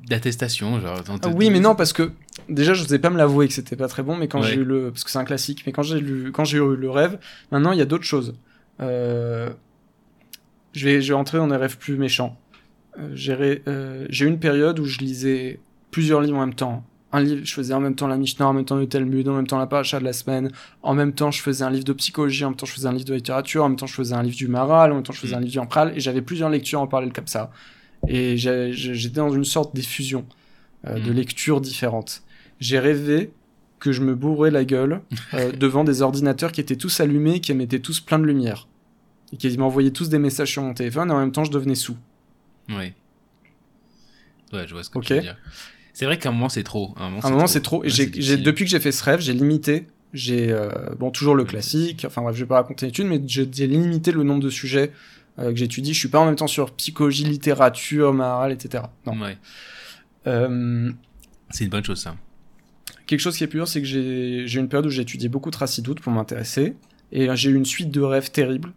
d'attestation, 0.08 0.80
genre. 0.82 0.99
oui, 1.36 1.49
mais 1.49 1.60
non, 1.60 1.76
parce 1.76 1.93
que 1.93 2.12
déjà, 2.49 2.74
je 2.74 2.82
n'osais 2.84 2.99
pas 2.99 3.10
me 3.10 3.18
l'avouer 3.18 3.47
que 3.47 3.54
c'était 3.54 3.76
pas 3.76 3.88
très 3.88 4.04
bon, 4.04 4.16
mais 4.18 4.28
quand 4.28 4.41
Ouais. 4.41 4.47
j'ai 4.47 4.56
eu 4.56 4.64
le. 4.64 4.91
Parce 4.91 5.04
que 5.04 5.10
c'est 5.12 5.20
un 5.20 5.24
classique, 5.26 5.64
mais 5.66 5.72
quand 5.72 5.84
j'ai 5.84 5.99
lu, 5.99 6.32
quand 6.32 6.43
j'ai 6.45 6.58
eu 6.58 6.76
le 6.76 6.89
rêve, 6.89 7.18
maintenant, 7.51 7.72
il 7.72 7.80
y 7.80 7.82
a 7.82 7.86
d'autres 7.86 8.04
choses. 8.04 8.36
Euh, 8.82 9.49
Je, 10.74 10.86
vais, 10.86 11.01
je 11.01 11.10
vais 11.10 11.14
rentrer 11.14 11.38
dans 11.38 11.47
des 11.47 11.56
rêves 11.56 11.78
plus 11.78 11.97
méchants. 11.97 12.36
Euh, 12.99 13.12
j'ai 13.14 13.62
euh, 13.68 14.06
j'ai 14.10 14.26
eu 14.26 14.28
une 14.28 14.39
période 14.39 14.80
où 14.80 14.86
je 14.86 14.97
lisais 14.99 15.60
plusieurs 15.91 16.22
livres 16.22 16.38
en 16.38 16.45
même 16.45 16.56
temps. 16.56 16.84
Un 17.12 17.22
livre, 17.22 17.41
je 17.45 17.54
faisais 17.54 17.76
en 17.76 17.80
même 17.80 17.93
temps 17.95 18.08
la 18.08 18.18
Mishnah, 18.18 18.47
en 18.47 18.54
même 18.54 18.66
temps 18.66 18.76
le 18.76 18.88
Talmud, 18.88 19.28
en 19.28 19.36
même 19.36 19.45
temps 19.45 19.60
la 19.60 19.68
paracha 19.68 19.99
de 19.99 20.04
la 20.04 20.14
semaine. 20.14 20.51
En 20.82 20.95
même 20.95 21.14
temps, 21.14 21.30
je 21.30 21.41
faisais 21.43 21.64
un 21.64 21.70
livre 21.70 21.84
de 21.86 21.93
psychologie, 21.93 22.43
en 22.43 22.49
même 22.49 22.58
temps, 22.58 22.66
je 22.66 22.74
faisais 22.74 22.88
un 22.88 22.91
livre 22.93 23.06
de 23.06 23.14
littérature, 23.14 23.64
en 23.64 23.70
même 23.70 23.78
temps, 23.78 23.86
je 23.86 23.93
faisais 23.93 24.16
un 24.16 24.24
livre 24.24 24.36
du 24.36 24.47
Maral, 24.47 24.91
en 24.91 24.95
même 24.95 25.04
temps, 25.04 25.14
je 25.14 25.20
faisais 25.20 25.36
Mm. 25.36 25.38
un 25.38 25.41
livre 25.41 25.51
du 25.51 25.60
Ampral, 25.60 25.93
et 25.95 25.99
j'avais 25.99 26.24
plusieurs 26.24 26.49
lectures 26.49 26.82
en 26.82 26.88
parallèle 26.88 27.14
comme 27.14 27.28
ça. 27.28 27.51
Et 28.08 28.38
j'étais 28.38 29.16
dans 29.16 29.32
une 29.32 29.45
sorte 29.45 29.76
d'effusion 29.76 30.26
euh, 30.88 30.99
de 30.99 31.12
Mm. 31.12 31.16
lectures 31.16 31.62
différentes. 31.62 32.24
J'ai 32.60 32.80
rêvé 32.80 33.32
que 33.80 33.91
je 33.91 34.01
me 34.01 34.16
bourrais 34.16 34.51
la 34.51 34.66
gueule 34.66 35.01
euh, 35.34 35.51
devant 35.58 35.84
des 35.84 36.01
ordinateurs 36.01 36.51
qui 36.51 36.62
étaient 36.62 36.76
tous 36.76 36.99
allumés, 36.99 37.39
qui 37.39 37.51
émettaient 37.51 37.80
tous 37.80 37.99
plein 37.99 38.20
de 38.20 38.26
lumière. 38.26 38.68
Et 39.32 39.38
qui 39.38 39.58
m'envoyaient 39.58 39.91
tous 39.91 40.10
des 40.10 40.20
messages 40.20 40.51
sur 40.51 40.62
mon 40.62 40.74
téléphone, 40.74 41.10
et 41.10 41.14
en 41.14 41.20
même 41.20 41.32
temps, 41.32 41.43
je 41.43 41.51
devenais 41.51 41.76
sous. 41.76 41.97
Ouais. 42.70 42.93
Ouais, 44.54 44.68
je 44.68 44.74
vois 44.74 44.84
ce 44.84 44.89
que 44.89 44.99
tu 44.99 45.14
veux 45.16 45.22
dire. 45.22 45.38
C'est 45.93 46.06
vrai 46.06 46.18
qu'à 46.18 46.30
un 46.30 46.32
moment, 46.32 46.49
c'est 46.49 46.64
trop. 46.64 46.93
À 46.97 47.06
un 47.06 47.30
moment, 47.30 47.47
c'est 47.47 47.62
trop. 47.62 47.84
Et 47.84 47.88
Ouais, 47.88 48.38
depuis 48.38 48.66
que 48.66 48.72
j'ai 48.72 48.80
fait 48.80 48.91
ce 48.91 49.04
rêve, 49.04 49.20
j'ai 49.22 49.34
limité. 49.34 49.88
J'ai 50.14 50.51
euh, 50.51 50.70
bon 50.99 51.10
toujours 51.10 51.34
le 51.36 51.43
classique. 51.43 52.06
Enfin 52.06 52.22
bref, 52.22 52.36
je 52.36 52.41
vais 52.43 52.47
pas 52.47 52.56
raconter 52.56 52.86
l'étude, 52.86 53.08
mais 53.08 53.22
j'ai, 53.26 53.45
limité 53.68 54.12
le 54.12 54.24
nombre 54.24 54.43
de 54.43 54.49
sujets 54.49 54.91
que 55.38 55.55
j'étudie. 55.55 55.93
Je 55.93 55.99
suis 55.99 56.09
pas 56.09 56.19
en 56.19 56.25
même 56.25 56.36
temps 56.36 56.47
sur 56.47 56.71
psychologie, 56.71 57.23
littérature, 57.23 58.13
morale, 58.13 58.51
etc. 58.51 58.84
Non. 59.05 59.19
Ouais. 59.19 59.38
Euh, 60.27 60.91
C'est 61.49 61.63
une 61.65 61.69
bonne 61.69 61.84
chose, 61.84 61.99
ça. 62.01 62.15
quelque 63.07 63.19
chose 63.19 63.36
qui 63.38 63.43
est 63.43 63.47
plus 63.47 63.59
dur, 63.59 63.67
c'est 63.67 63.81
que 63.81 63.88
j'ai, 63.88 64.59
une 64.59 64.69
période 64.69 64.86
où 64.86 64.89
j'ai 64.89 65.01
étudié 65.01 65.29
beaucoup 65.29 65.51
de 65.51 65.57
Racidoute 65.57 65.99
pour 66.01 66.11
m'intéresser, 66.13 66.75
et 67.11 67.29
euh, 67.29 67.36
j'ai 67.36 67.49
eu 67.49 67.55
une 67.55 67.65
suite 67.65 67.91
de 67.91 68.01
rêves 68.01 68.31
terribles 68.31 68.71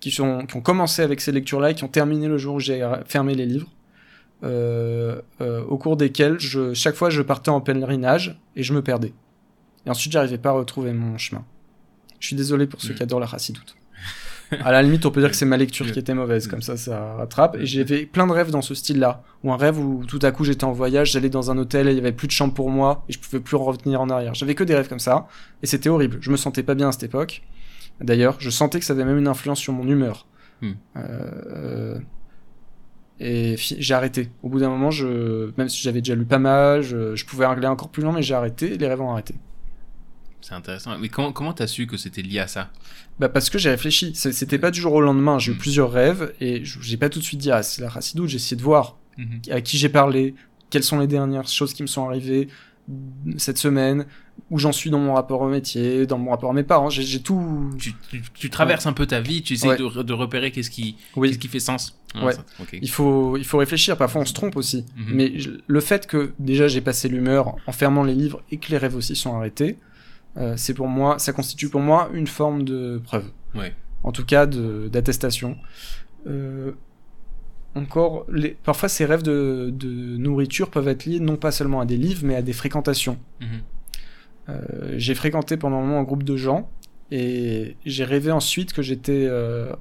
qui 0.00 0.10
sont 0.10 0.44
qui 0.46 0.56
ont 0.56 0.60
commencé 0.60 1.00
avec 1.02 1.20
ces 1.20 1.32
lectures-là 1.32 1.70
et 1.70 1.74
qui 1.74 1.84
ont 1.84 1.88
terminé 1.88 2.28
le 2.28 2.36
jour 2.38 2.56
où 2.56 2.60
j'ai 2.60 2.82
euh, 2.82 3.02
fermé 3.06 3.34
les 3.34 3.46
livres. 3.46 3.70
euh, 4.42 5.22
euh, 5.40 5.62
au 5.64 5.78
cours 5.78 5.96
desquels 5.96 6.38
je, 6.38 6.74
chaque 6.74 6.96
fois 6.96 7.08
je 7.08 7.22
partais 7.22 7.50
en 7.50 7.60
pèlerinage 7.62 8.38
et 8.56 8.62
je 8.62 8.74
me 8.74 8.82
perdais. 8.82 9.14
Et 9.86 9.90
ensuite 9.90 10.12
j'arrivais 10.12 10.36
pas 10.38 10.50
à 10.50 10.52
retrouver 10.52 10.92
mon 10.92 11.16
chemin. 11.16 11.44
Je 12.20 12.26
suis 12.26 12.36
désolé 12.36 12.66
pour 12.66 12.82
ceux 12.82 12.92
Mm. 12.92 12.96
qui 12.96 13.02
adorent 13.02 13.20
la 13.20 13.26
chassidoute. 13.26 13.74
À 14.62 14.72
la 14.72 14.82
limite, 14.82 15.04
on 15.06 15.10
peut 15.10 15.20
dire 15.20 15.30
que 15.30 15.36
c'est 15.36 15.44
ma 15.46 15.56
lecture 15.56 15.90
qui 15.90 15.98
était 15.98 16.14
mauvaise, 16.14 16.46
Mm. 16.46 16.50
comme 16.50 16.62
ça 16.62 16.76
ça 16.76 17.14
rattrape. 17.14 17.56
Et 17.56 17.66
j'ai 17.66 17.84
fait 17.84 18.06
plein 18.06 18.26
de 18.26 18.32
rêves 18.32 18.50
dans 18.50 18.62
ce 18.62 18.74
style-là, 18.74 19.22
ou 19.42 19.52
un 19.52 19.56
rêve 19.56 19.78
où 19.78 20.04
tout 20.06 20.18
à 20.22 20.30
coup 20.30 20.44
j'étais 20.44 20.64
en 20.64 20.72
voyage, 20.72 21.12
j'allais 21.12 21.28
dans 21.30 21.50
un 21.50 21.58
hôtel 21.58 21.88
et 21.88 21.92
il 21.92 21.96
y 21.96 22.00
avait 22.00 22.12
plus 22.12 22.26
de 22.28 22.32
chambre 22.32 22.54
pour 22.54 22.70
moi 22.70 23.04
et 23.08 23.12
je 23.12 23.18
pouvais 23.18 23.40
plus 23.40 23.56
revenir 23.56 24.00
en 24.00 24.08
arrière. 24.10 24.34
J'avais 24.34 24.54
que 24.54 24.64
des 24.64 24.74
rêves 24.74 24.88
comme 24.88 24.98
ça 25.00 25.26
et 25.62 25.66
c'était 25.66 25.88
horrible. 25.88 26.18
Je 26.20 26.30
me 26.30 26.36
sentais 26.36 26.62
pas 26.62 26.74
bien 26.74 26.88
à 26.88 26.92
cette 26.92 27.04
époque. 27.04 27.42
D'ailleurs, 28.00 28.36
je 28.40 28.50
sentais 28.50 28.78
que 28.80 28.84
ça 28.84 28.92
avait 28.92 29.04
même 29.04 29.18
une 29.18 29.28
influence 29.28 29.58
sur 29.60 29.72
mon 29.72 29.86
humeur. 29.88 30.26
Mm. 30.62 30.70
Euh, 30.96 31.98
et 33.20 33.54
j'ai 33.58 33.94
arrêté. 33.94 34.30
Au 34.42 34.48
bout 34.48 34.58
d'un 34.58 34.68
moment, 34.70 34.90
je, 34.90 35.50
même 35.56 35.68
si 35.68 35.80
j'avais 35.82 36.00
déjà 36.00 36.16
lu 36.16 36.24
pas 36.24 36.38
mal, 36.40 36.82
je, 36.82 37.14
je 37.14 37.24
pouvais 37.24 37.44
aller 37.44 37.66
encore 37.68 37.88
plus 37.90 38.02
loin, 38.02 38.12
mais 38.12 38.22
j'ai 38.22 38.34
arrêté. 38.34 38.74
et 38.74 38.78
Les 38.78 38.88
rêves 38.88 39.00
ont 39.00 39.12
arrêté. 39.12 39.34
C'est 40.40 40.54
intéressant. 40.54 40.98
Mais 40.98 41.08
comment 41.08 41.32
comment 41.32 41.52
t'as 41.54 41.66
su 41.66 41.86
que 41.86 41.96
c'était 41.96 42.20
lié 42.22 42.40
à 42.40 42.46
ça? 42.48 42.70
Bah 43.18 43.28
parce 43.28 43.48
que 43.50 43.58
j'ai 43.58 43.70
réfléchi. 43.70 44.12
C'était 44.14 44.58
pas 44.58 44.70
du 44.70 44.80
jour 44.80 44.92
au 44.94 45.00
lendemain. 45.00 45.38
J'ai 45.38 45.52
eu 45.52 45.54
Mm. 45.54 45.58
plusieurs 45.58 45.92
rêves 45.92 46.32
et 46.40 46.62
j'ai 46.64 46.96
pas 46.96 47.08
tout 47.08 47.20
de 47.20 47.24
suite 47.24 47.40
dit 47.40 47.50
ah 47.52 47.62
c'est 47.62 47.80
la 47.82 47.88
racidoute. 47.88 48.28
J'ai 48.28 48.36
essayé 48.36 48.56
de 48.56 48.62
voir 48.62 48.96
Mhm. 49.16 49.40
à 49.52 49.60
qui 49.60 49.78
j'ai 49.78 49.88
parlé, 49.88 50.34
quelles 50.70 50.82
sont 50.82 50.98
les 50.98 51.06
dernières 51.06 51.46
choses 51.46 51.72
qui 51.72 51.82
me 51.82 51.86
sont 51.86 52.04
arrivées 52.08 52.48
cette 53.38 53.56
semaine, 53.56 54.04
où 54.50 54.58
j'en 54.58 54.72
suis 54.72 54.90
dans 54.90 54.98
mon 54.98 55.14
rapport 55.14 55.40
au 55.40 55.48
métier, 55.48 56.04
dans 56.06 56.18
mon 56.18 56.32
rapport 56.32 56.50
à 56.50 56.52
mes 56.52 56.64
parents. 56.64 56.90
J'ai 56.90 57.20
tout. 57.20 57.70
tu, 57.78 57.94
tu, 58.10 58.22
tu 58.34 58.50
traverses 58.50 58.86
un 58.86 58.92
peu 58.92 59.06
ta 59.06 59.20
vie, 59.20 59.42
tu 59.42 59.54
essaies 59.54 59.68
Ouais. 59.68 59.76
de, 59.78 59.84
re- 59.84 60.02
de 60.02 60.12
repérer 60.12 60.50
qu'est-ce 60.50 60.68
qui, 60.70 60.96
Oui. 61.16 61.28
qu'est-ce 61.28 61.38
qui 61.38 61.48
fait 61.48 61.60
sens. 61.60 61.96
Ah, 62.14 62.26
Ouais. 62.26 62.32
ça-. 62.34 62.44
Il 62.82 62.90
faut, 62.90 63.36
il 63.38 63.44
faut 63.44 63.56
réfléchir. 63.58 63.96
Parfois, 63.96 64.20
on 64.22 64.26
se 64.26 64.34
trompe 64.34 64.56
aussi. 64.56 64.84
Mhm. 64.96 65.04
Mais 65.14 65.32
le 65.66 65.80
fait 65.80 66.06
que 66.06 66.32
déjà 66.38 66.66
j'ai 66.68 66.80
passé 66.82 67.08
l'humeur 67.08 67.54
en 67.66 67.72
fermant 67.72 68.02
les 68.02 68.14
livres 68.14 68.42
et 68.50 68.58
que 68.58 68.70
les 68.70 68.76
rêves 68.78 68.96
aussi 68.96 69.16
sont 69.16 69.34
arrêtés, 69.34 69.78
euh, 70.36 70.54
c'est 70.56 70.74
pour 70.74 70.88
moi, 70.88 71.18
ça 71.18 71.32
constitue 71.32 71.68
pour 71.68 71.80
moi 71.80 72.10
une 72.12 72.26
forme 72.26 72.64
de 72.64 73.00
preuve. 73.04 73.30
Ouais. 73.54 73.74
En 74.02 74.12
tout 74.12 74.24
cas, 74.24 74.46
de- 74.46 74.88
d'attestation. 74.92 75.56
Euh, 76.26 76.72
encore, 77.74 78.24
les, 78.30 78.50
parfois 78.62 78.88
ces 78.88 79.04
rêves 79.04 79.22
de, 79.22 79.70
de 79.72 79.88
nourriture 80.16 80.70
peuvent 80.70 80.88
être 80.88 81.06
liés 81.06 81.20
non 81.20 81.36
pas 81.36 81.50
seulement 81.50 81.80
à 81.80 81.86
des 81.86 81.96
livres, 81.96 82.22
mais 82.24 82.36
à 82.36 82.42
des 82.42 82.52
fréquentations. 82.52 83.18
Mhm. 83.40 83.48
Euh, 84.50 84.94
j'ai 84.96 85.14
fréquenté 85.14 85.56
pendant 85.56 85.78
un 85.78 85.80
moment 85.82 85.98
un 85.98 86.02
groupe 86.04 86.22
de 86.22 86.36
gens 86.36 86.68
et 87.10 87.76
j'ai 87.86 88.04
rêvé 88.04 88.30
ensuite 88.30 88.72
que 88.72 88.82
j'étais 88.82 89.28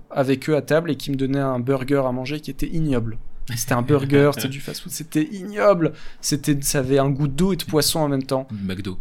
avec 0.09 0.49
eux 0.49 0.55
à 0.55 0.61
table 0.61 0.89
et 0.91 0.95
qu'ils 0.95 1.13
me 1.13 1.17
donnaient 1.17 1.39
un 1.39 1.59
burger 1.59 2.03
à 2.07 2.11
manger 2.11 2.39
qui 2.39 2.49
était 2.51 2.67
ignoble. 2.67 3.17
C'était 3.55 3.73
un 3.73 3.81
burger, 3.81 4.31
c'était 4.35 4.47
du 4.47 4.59
fast-food, 4.61 4.91
c'était 4.91 5.23
ignoble. 5.31 5.93
C'était, 6.21 6.57
ça 6.61 6.79
avait 6.79 6.99
un 6.99 7.09
goût 7.09 7.27
d'eau 7.27 7.51
et 7.53 7.57
de 7.57 7.63
poisson 7.63 7.99
en 7.99 8.07
même 8.07 8.23
temps. 8.23 8.47
McDo. 8.51 8.97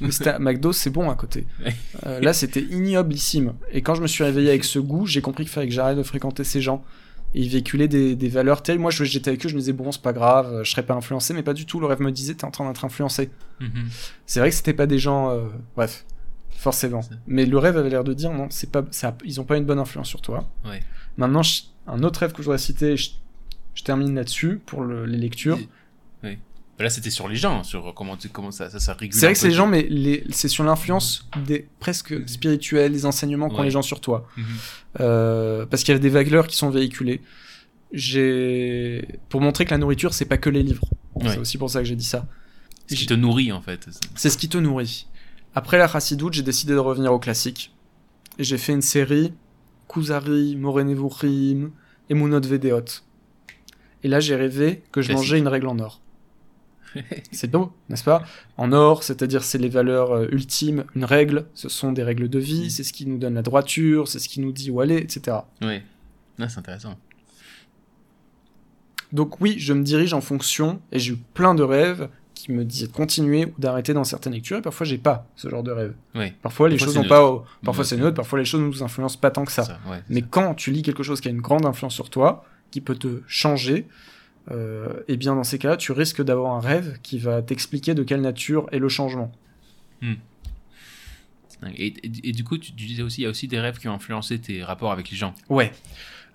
Mais 0.00 0.10
c'était 0.10 0.38
McDo, 0.38 0.72
c'est 0.72 0.90
bon 0.90 1.10
à 1.10 1.14
côté. 1.14 1.46
Euh, 2.06 2.20
là, 2.20 2.32
c'était 2.32 2.60
ignoblissime. 2.62 3.54
Et 3.72 3.82
quand 3.82 3.94
je 3.94 4.02
me 4.02 4.06
suis 4.06 4.24
réveillé 4.24 4.50
avec 4.50 4.64
ce 4.64 4.78
goût, 4.78 5.06
j'ai 5.06 5.20
compris 5.22 5.44
qu'il 5.44 5.52
fallait 5.52 5.68
que 5.68 5.72
j'arrête 5.74 5.96
de 5.96 6.02
fréquenter 6.02 6.44
ces 6.44 6.60
gens. 6.60 6.84
Et 7.34 7.40
ils 7.40 7.48
véhiculaient 7.50 7.88
des, 7.88 8.14
des 8.14 8.28
valeurs 8.28 8.62
telles. 8.62 8.78
Moi, 8.78 8.90
j'étais 8.90 9.28
avec 9.28 9.44
eux, 9.44 9.48
je 9.48 9.54
me 9.54 9.60
disais, 9.60 9.72
bon, 9.72 9.90
c'est 9.92 10.00
pas 10.02 10.12
grave, 10.12 10.62
je 10.62 10.70
serais 10.70 10.84
pas 10.84 10.94
influencé, 10.94 11.34
mais 11.34 11.42
pas 11.42 11.52
du 11.54 11.66
tout. 11.66 11.80
Le 11.80 11.86
rêve 11.86 12.00
me 12.00 12.12
disait, 12.12 12.34
t'es 12.34 12.44
en 12.44 12.50
train 12.50 12.66
d'être 12.68 12.84
influencé. 12.84 13.30
Mhm. 13.60 13.88
C'est 14.26 14.40
vrai 14.40 14.50
que 14.50 14.56
c'était 14.56 14.72
pas 14.74 14.86
des 14.86 14.98
gens. 14.98 15.30
euh, 15.30 15.48
bref, 15.76 16.04
forcément. 16.50 17.00
Mais 17.26 17.44
le 17.46 17.58
rêve 17.58 17.76
avait 17.76 17.90
l'air 17.90 18.04
de 18.04 18.14
dire, 18.14 18.32
non, 18.32 18.46
c'est 18.50 18.70
pas, 18.70 18.84
ça, 18.90 19.16
ils 19.24 19.40
ont 19.40 19.44
pas 19.44 19.56
une 19.56 19.64
bonne 19.64 19.78
influence 19.78 20.08
sur 20.08 20.20
toi. 20.22 20.48
Ouais. 20.64 20.82
Maintenant, 21.16 21.42
je- 21.42 21.62
un 21.86 22.02
autre 22.02 22.20
rêve 22.20 22.32
que 22.32 22.38
je 22.38 22.44
voudrais 22.44 22.58
citer, 22.58 22.96
je, 22.96 23.10
je 23.74 23.82
termine 23.82 24.14
là-dessus 24.14 24.60
pour 24.64 24.82
le- 24.82 25.04
les 25.06 25.18
lectures. 25.18 25.58
Oui. 26.78 26.82
Là, 26.84 26.90
c'était 26.90 27.10
sur 27.10 27.26
les 27.28 27.36
gens, 27.36 27.62
sur 27.64 27.94
comment, 27.94 28.16
tu- 28.16 28.28
comment 28.28 28.50
ça, 28.50 28.68
ça, 28.70 28.78
ça 28.80 28.92
régule. 28.94 29.18
C'est 29.18 29.26
vrai 29.26 29.32
que 29.32 29.38
c'est 29.38 29.48
les 29.48 29.54
gens, 29.54 29.66
mais 29.66 29.88
c'est 30.30 30.48
sur 30.48 30.62
l'influence 30.64 31.28
des 31.46 31.66
presque 31.80 32.28
spirituels, 32.28 32.92
des 32.92 33.06
enseignements 33.06 33.48
qu'ont 33.48 33.58
Ouais. 33.58 33.64
les 33.64 33.70
gens 33.70 33.82
sur 33.82 34.00
toi. 34.00 34.26
Mhm. 34.36 34.44
Euh, 35.00 35.66
parce 35.66 35.82
qu'il 35.84 35.92
y 35.94 35.96
a 35.96 35.98
des 36.00 36.08
valeurs 36.10 36.46
qui 36.46 36.56
sont 36.56 36.68
véhiculées. 36.70 37.22
J'ai 37.92 39.06
pour 39.28 39.40
montrer 39.40 39.64
que 39.64 39.70
la 39.70 39.78
nourriture 39.78 40.12
c'est 40.12 40.24
pas 40.24 40.36
que 40.38 40.50
les 40.50 40.62
livres. 40.62 40.84
Ouais. 41.14 41.30
C'est 41.30 41.38
aussi 41.38 41.56
pour 41.58 41.70
ça 41.70 41.78
que 41.80 41.84
j'ai 41.86 41.96
dit 41.96 42.04
ça. 42.04 42.26
Ce 42.88 42.94
qui 42.94 43.06
te 43.06 43.14
nourrit, 43.14 43.50
en 43.52 43.60
fait. 43.62 43.88
C'est 44.14 44.30
ce 44.30 44.38
qui 44.38 44.48
te 44.48 44.58
nourrit. 44.58 45.06
Après 45.54 45.76
la 45.78 45.88
Chassidoute, 45.88 46.34
j'ai 46.34 46.42
décidé 46.42 46.72
de 46.74 46.78
revenir 46.78 47.12
au 47.12 47.18
classique. 47.18 47.72
Et 48.38 48.44
j'ai 48.44 48.58
fait 48.58 48.72
une 48.74 48.82
série 48.82 49.32
Kuzari, 49.88 50.54
Morenevurim, 50.56 51.70
Emunot 52.10 52.40
Vedeot. 52.42 52.84
Et 54.04 54.08
là, 54.08 54.20
j'ai 54.20 54.36
rêvé 54.36 54.82
que 54.92 55.00
je 55.00 55.06
Classique. 55.08 55.16
mangeais 55.16 55.38
une 55.38 55.48
règle 55.48 55.66
en 55.68 55.78
or. 55.80 56.00
c'est 57.32 57.50
beau, 57.50 57.72
n'est-ce 57.88 58.04
pas? 58.04 58.22
En 58.56 58.72
or, 58.72 59.02
c'est-à-dire 59.02 59.42
c'est 59.44 59.58
les 59.58 59.68
valeurs 59.68 60.12
euh, 60.12 60.28
ultimes. 60.32 60.84
Une 60.94 61.04
règle, 61.04 61.46
ce 61.54 61.68
sont 61.68 61.92
des 61.92 62.02
règles 62.02 62.28
de 62.28 62.38
vie, 62.38 62.66
Mm. 62.66 62.70
c'est 62.70 62.84
ce 62.84 62.92
qui 62.92 63.06
nous 63.06 63.18
donne 63.18 63.34
la 63.34 63.42
droiture, 63.42 64.08
c'est 64.08 64.18
ce 64.18 64.28
qui 64.28 64.40
nous 64.40 64.52
dit 64.52 64.70
où 64.70 64.80
aller, 64.80 64.96
etc. 64.96 65.38
Ah, 65.62 66.48
c'est 66.48 66.58
intéressant. 66.58 66.96
Donc 69.12 69.40
oui, 69.40 69.56
je 69.58 69.72
me 69.72 69.82
dirige 69.82 70.12
en 70.14 70.20
fonction, 70.20 70.80
et 70.92 70.98
j'ai 70.98 71.12
eu 71.14 71.16
plein 71.34 71.54
de 71.54 71.62
rêves 71.62 72.08
qui 72.34 72.52
me 72.52 72.64
disaient 72.64 72.88
de 72.88 72.92
continuer 72.92 73.46
ou 73.46 73.54
d'arrêter 73.58 73.94
dans 73.94 74.04
certaines 74.04 74.32
lectures, 74.34 74.58
et 74.58 74.62
parfois 74.62 74.84
j'ai 74.84 74.98
pas 74.98 75.26
ce 75.36 75.48
genre 75.48 75.62
de 75.62 75.70
rêve. 75.70 75.94
Ouais. 76.14 76.34
Parfois 76.42 76.68
les 76.68 76.76
choses 76.76 76.90
c'est 76.92 76.98
n'ont 76.98 77.04
neutre. 77.04 77.42
pas... 77.42 77.44
Parfois 77.64 77.82
Ouais, 77.82 77.88
c'est 77.88 77.96
c'est- 77.96 78.02
neutre, 78.02 78.16
parfois 78.16 78.38
les 78.38 78.44
choses 78.44 78.60
ne 78.60 78.66
nous 78.66 78.82
influencent 78.82 79.18
pas 79.18 79.30
tant 79.30 79.44
que 79.44 79.52
ça. 79.52 79.62
Ça, 79.64 79.78
ouais, 79.88 80.02
Mais 80.10 80.20
ça. 80.20 80.26
quand 80.30 80.54
tu 80.54 80.70
lis 80.70 80.82
quelque 80.82 81.02
chose 81.02 81.20
qui 81.20 81.28
a 81.28 81.30
une 81.30 81.40
grande 81.40 81.64
influence 81.64 81.94
sur 81.94 82.10
toi, 82.10 82.44
qui 82.70 82.80
peut 82.80 82.96
te 82.96 83.22
changer, 83.26 83.86
euh, 84.50 85.02
et 85.08 85.16
bien 85.16 85.34
dans 85.34 85.44
ces 85.44 85.58
cas-là, 85.58 85.76
tu 85.76 85.92
risques 85.92 86.22
d'avoir 86.22 86.54
un 86.54 86.60
rêve 86.60 86.98
qui 87.02 87.18
va 87.18 87.42
t'expliquer 87.42 87.94
de 87.94 88.02
quelle 88.02 88.20
nature 88.20 88.68
est 88.72 88.78
le 88.78 88.88
changement. 88.88 89.32
Et, 91.76 91.86
et- 91.86 92.28
et 92.28 92.32
du 92.32 92.44
coup, 92.44 92.58
tu, 92.58 92.72
tu 92.74 92.86
disais 92.86 93.02
aussi, 93.02 93.22
il 93.22 93.24
y 93.24 93.26
a 93.26 93.30
aussi 93.30 93.48
des 93.48 93.58
rêves 93.58 93.78
qui 93.78 93.88
ont 93.88 93.94
influencé 93.94 94.38
tes 94.38 94.62
rapports 94.62 94.92
avec 94.92 95.10
les 95.10 95.16
gens. 95.16 95.34
Ouais. 95.48 95.72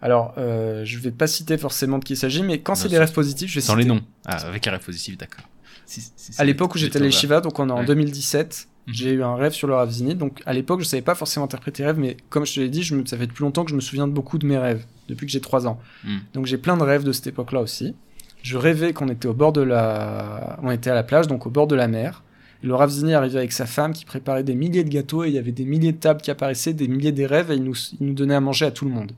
Alors, 0.01 0.33
euh, 0.37 0.83
je 0.83 0.97
vais 0.97 1.11
pas 1.11 1.27
citer 1.27 1.57
forcément 1.59 1.99
de 1.99 2.03
qui 2.03 2.13
il 2.13 2.17
s'agit, 2.17 2.41
mais 2.41 2.59
quand 2.59 2.73
c'est 2.73 2.89
des 2.89 2.97
rêves 2.97 3.13
positifs, 3.13 3.49
je 3.49 3.55
vais 3.55 3.61
Sans 3.61 3.73
citer. 3.73 3.83
les 3.83 3.87
noms. 3.87 4.01
Ah, 4.25 4.37
avec 4.47 4.65
les 4.65 4.71
rêves 4.71 4.83
positifs, 4.83 5.17
d'accord. 5.17 5.45
Si- 5.85 6.01
si- 6.01 6.33
si- 6.33 6.41
À 6.41 6.43
l'époque 6.43 6.73
où 6.73 6.77
j'étais 6.79 6.97
à 6.97 7.01
l'Eshiva, 7.01 7.39
donc 7.39 7.59
on 7.59 7.69
est 7.69 7.71
en 7.71 7.79
Ouais. 7.81 7.85
2017, 7.85 8.67
Mhm. 8.87 8.93
j'ai 8.93 9.11
eu 9.13 9.23
un 9.23 9.35
rêve 9.35 9.51
sur 9.53 9.67
le 9.67 9.75
Rav 9.75 9.89
Zinit. 9.91 10.15
Donc 10.15 10.41
à 10.45 10.53
l'époque, 10.53 10.79
je 10.81 10.85
savais 10.85 11.01
pas 11.03 11.15
forcément 11.15 11.45
interpréter 11.45 11.85
rêve, 11.85 11.99
mais 11.99 12.17
comme 12.29 12.45
je 12.45 12.55
te 12.55 12.59
l'ai 12.59 12.69
dit, 12.69 12.83
je 12.83 12.95
me- 12.95 13.05
ça 13.05 13.17
fait 13.17 13.27
depuis 13.27 13.43
longtemps 13.43 13.63
que 13.63 13.69
je 13.71 13.75
me 13.75 13.81
souviens 13.81 14.07
de 14.07 14.13
beaucoup 14.13 14.37
de 14.37 14.45
mes 14.45 14.57
rêves, 14.57 14.85
depuis 15.07 15.25
que 15.25 15.31
j'ai 15.31 15.41
3 15.41 15.67
ans. 15.67 15.79
Mm. 16.03 16.17
Donc 16.33 16.45
j'ai 16.47 16.57
plein 16.57 16.77
de 16.77 16.83
rêves 16.83 17.03
de 17.03 17.11
cette 17.11 17.27
époque-là 17.27 17.61
aussi. 17.61 17.95
je 18.43 18.57
rêvais 18.57 18.91
qu'on 18.91 19.07
était 19.07 19.27
au 19.27 19.35
bord 19.35 19.53
de 19.53 19.61
la, 19.61 20.57
on 20.63 20.71
était 20.71 20.89
à 20.89 20.95
la 20.95 21.03
plage, 21.03 21.27
donc 21.27 21.45
au 21.45 21.51
bord 21.51 21.67
de 21.67 21.75
la 21.75 21.87
mer. 21.87 22.23
Et 22.63 22.67
le 22.67 22.73
Rav 22.73 22.89
Zini 22.89 23.13
arrivait 23.13 23.37
avec 23.37 23.51
sa 23.51 23.67
femme 23.67 23.93
qui 23.93 24.03
préparait 24.03 24.43
des 24.43 24.55
milliers 24.55 24.83
de 24.83 24.89
gâteaux 24.89 25.23
et 25.23 25.27
il 25.27 25.33
y 25.35 25.37
avait 25.37 25.51
des 25.51 25.63
milliers 25.65 25.91
de 25.91 25.97
tables 25.99 26.21
qui 26.21 26.31
apparaissaient, 26.31 26.73
des 26.73 26.87
milliers 26.87 27.11
des 27.11 27.27
rêves 27.27 27.51
et 27.51 27.55
il 27.55 27.63
nous, 27.63 27.75
il 27.99 28.07
nous 28.07 28.13
donnait 28.15 28.33
à 28.33 28.39
manger 28.39 28.65
à 28.65 28.71
tout 28.71 28.85
le 28.85 28.91
monde. 28.91 29.11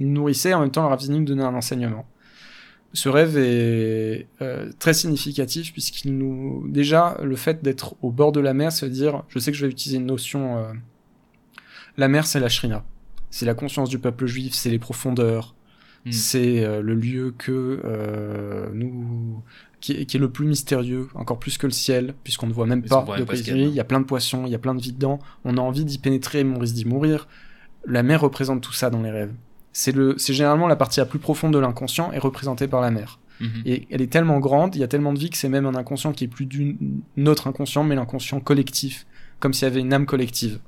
Il 0.00 0.08
nous 0.08 0.12
nourrissait 0.14 0.50
et 0.50 0.54
en 0.54 0.60
même 0.60 0.70
temps 0.72 0.82
le 0.82 0.88
Rav 0.88 0.98
Zini 1.00 1.20
nous 1.20 1.24
donnait 1.24 1.44
un 1.44 1.54
enseignement. 1.54 2.04
Ce 2.94 3.08
rêve 3.08 3.36
est 3.36 4.26
euh, 4.40 4.70
très 4.78 4.94
significatif 4.94 5.72
puisqu'il 5.72 6.16
nous, 6.16 6.66
déjà, 6.68 7.18
le 7.22 7.36
fait 7.36 7.62
d'être 7.62 7.96
au 8.02 8.10
bord 8.10 8.32
de 8.32 8.40
la 8.40 8.54
mer, 8.54 8.70
veut 8.80 8.88
dire, 8.88 9.24
je 9.28 9.38
sais 9.38 9.50
que 9.52 9.56
je 9.56 9.66
vais 9.66 9.72
utiliser 9.72 9.98
une 9.98 10.06
notion, 10.06 10.58
euh, 10.58 10.72
la 11.96 12.08
mer 12.08 12.26
c'est 12.26 12.40
la 12.40 12.48
shrina. 12.48 12.84
C'est 13.30 13.44
la 13.44 13.54
conscience 13.54 13.90
du 13.90 13.98
peuple 13.98 14.26
juif, 14.26 14.54
c'est 14.54 14.70
les 14.70 14.78
profondeurs, 14.78 15.54
Mm. 16.04 16.12
c'est 16.12 16.64
euh, 16.64 16.80
le 16.80 16.94
lieu 16.94 17.34
que 17.36 17.80
euh, 17.84 18.68
nous 18.72 19.42
qui 19.80 19.92
est, 19.92 20.06
qui 20.06 20.16
est 20.16 20.20
le 20.20 20.30
plus 20.30 20.46
mystérieux, 20.46 21.08
encore 21.14 21.38
plus 21.38 21.56
que 21.56 21.66
le 21.66 21.72
ciel, 21.72 22.14
puisqu'on 22.24 22.48
ne 22.48 22.52
voit 22.52 22.66
même 22.66 22.82
pas 22.82 23.02
de 23.02 23.24
dedans. 23.24 23.68
Il 23.70 23.74
y 23.74 23.80
a 23.80 23.84
plein 23.84 24.00
de 24.00 24.06
poissons, 24.06 24.44
il 24.44 24.50
y 24.50 24.54
a 24.54 24.58
plein 24.58 24.74
de 24.74 24.80
vie 24.80 24.92
dedans. 24.92 25.20
On 25.44 25.56
a 25.56 25.60
envie 25.60 25.84
d'y 25.84 25.98
pénétrer, 25.98 26.42
mais 26.42 26.56
on 26.56 26.60
risque 26.60 26.74
d'y 26.74 26.84
mourir. 26.84 27.28
La 27.86 28.02
mer 28.02 28.20
représente 28.20 28.60
tout 28.60 28.72
ça 28.72 28.90
dans 28.90 29.02
les 29.02 29.10
rêves. 29.10 29.32
C'est 29.80 29.92
le, 29.92 30.16
c'est 30.18 30.34
généralement 30.34 30.66
la 30.66 30.74
partie 30.74 30.98
la 30.98 31.06
plus 31.06 31.20
profonde 31.20 31.52
de 31.52 31.58
l'inconscient 31.60 32.10
est 32.10 32.18
représentée 32.18 32.66
par 32.66 32.80
la 32.80 32.90
mer. 32.90 33.20
Mhm. 33.38 33.62
Et 33.64 33.86
elle 33.92 34.02
est 34.02 34.10
tellement 34.12 34.40
grande, 34.40 34.74
il 34.74 34.80
y 34.80 34.82
a 34.82 34.88
tellement 34.88 35.12
de 35.12 35.18
vie 35.20 35.30
que 35.30 35.36
c'est 35.36 35.48
même 35.48 35.66
un 35.66 35.76
inconscient 35.76 36.12
qui 36.12 36.24
est 36.24 36.28
plus 36.28 36.46
d'une 36.46 37.00
notre 37.16 37.46
inconscient, 37.46 37.84
mais 37.84 37.94
l'inconscient 37.94 38.40
collectif, 38.40 39.06
comme 39.38 39.52
s'il 39.54 39.68
y 39.68 39.70
avait 39.70 39.78
une 39.80 39.92
âme 39.92 40.04
collective. 40.06 40.58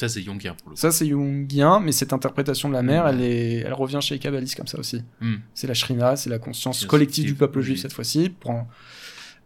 Ça, 0.00 0.08
c'est 0.08 0.20
Juncker 0.20 0.56
pour 0.56 0.70
le 0.70 0.74
coup. 0.74 0.80
Ça, 0.80 0.90
c'est 0.90 1.06
jungien, 1.06 1.78
mais 1.78 1.92
cette 1.92 2.12
interprétation 2.12 2.68
de 2.68 2.74
la 2.74 2.82
mer, 2.82 3.04
Mhm. 3.04 3.10
elle, 3.10 3.20
est, 3.22 3.54
elle 3.66 3.72
revient 3.72 4.00
chez 4.00 4.16
les 4.16 4.18
kabbalistes 4.18 4.56
comme 4.56 4.66
ça 4.66 4.80
aussi. 4.80 5.04
Mhm. 5.20 5.38
C'est 5.54 5.68
la 5.68 5.74
shrina, 5.74 6.16
c'est 6.16 6.30
la 6.30 6.40
conscience 6.40 6.84
collective 6.86 7.26
du 7.26 7.34
peuple 7.36 7.60
juif 7.60 7.80
cette 7.82 7.92
fois-ci. 7.92 8.34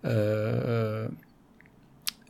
Euh, 0.06 1.08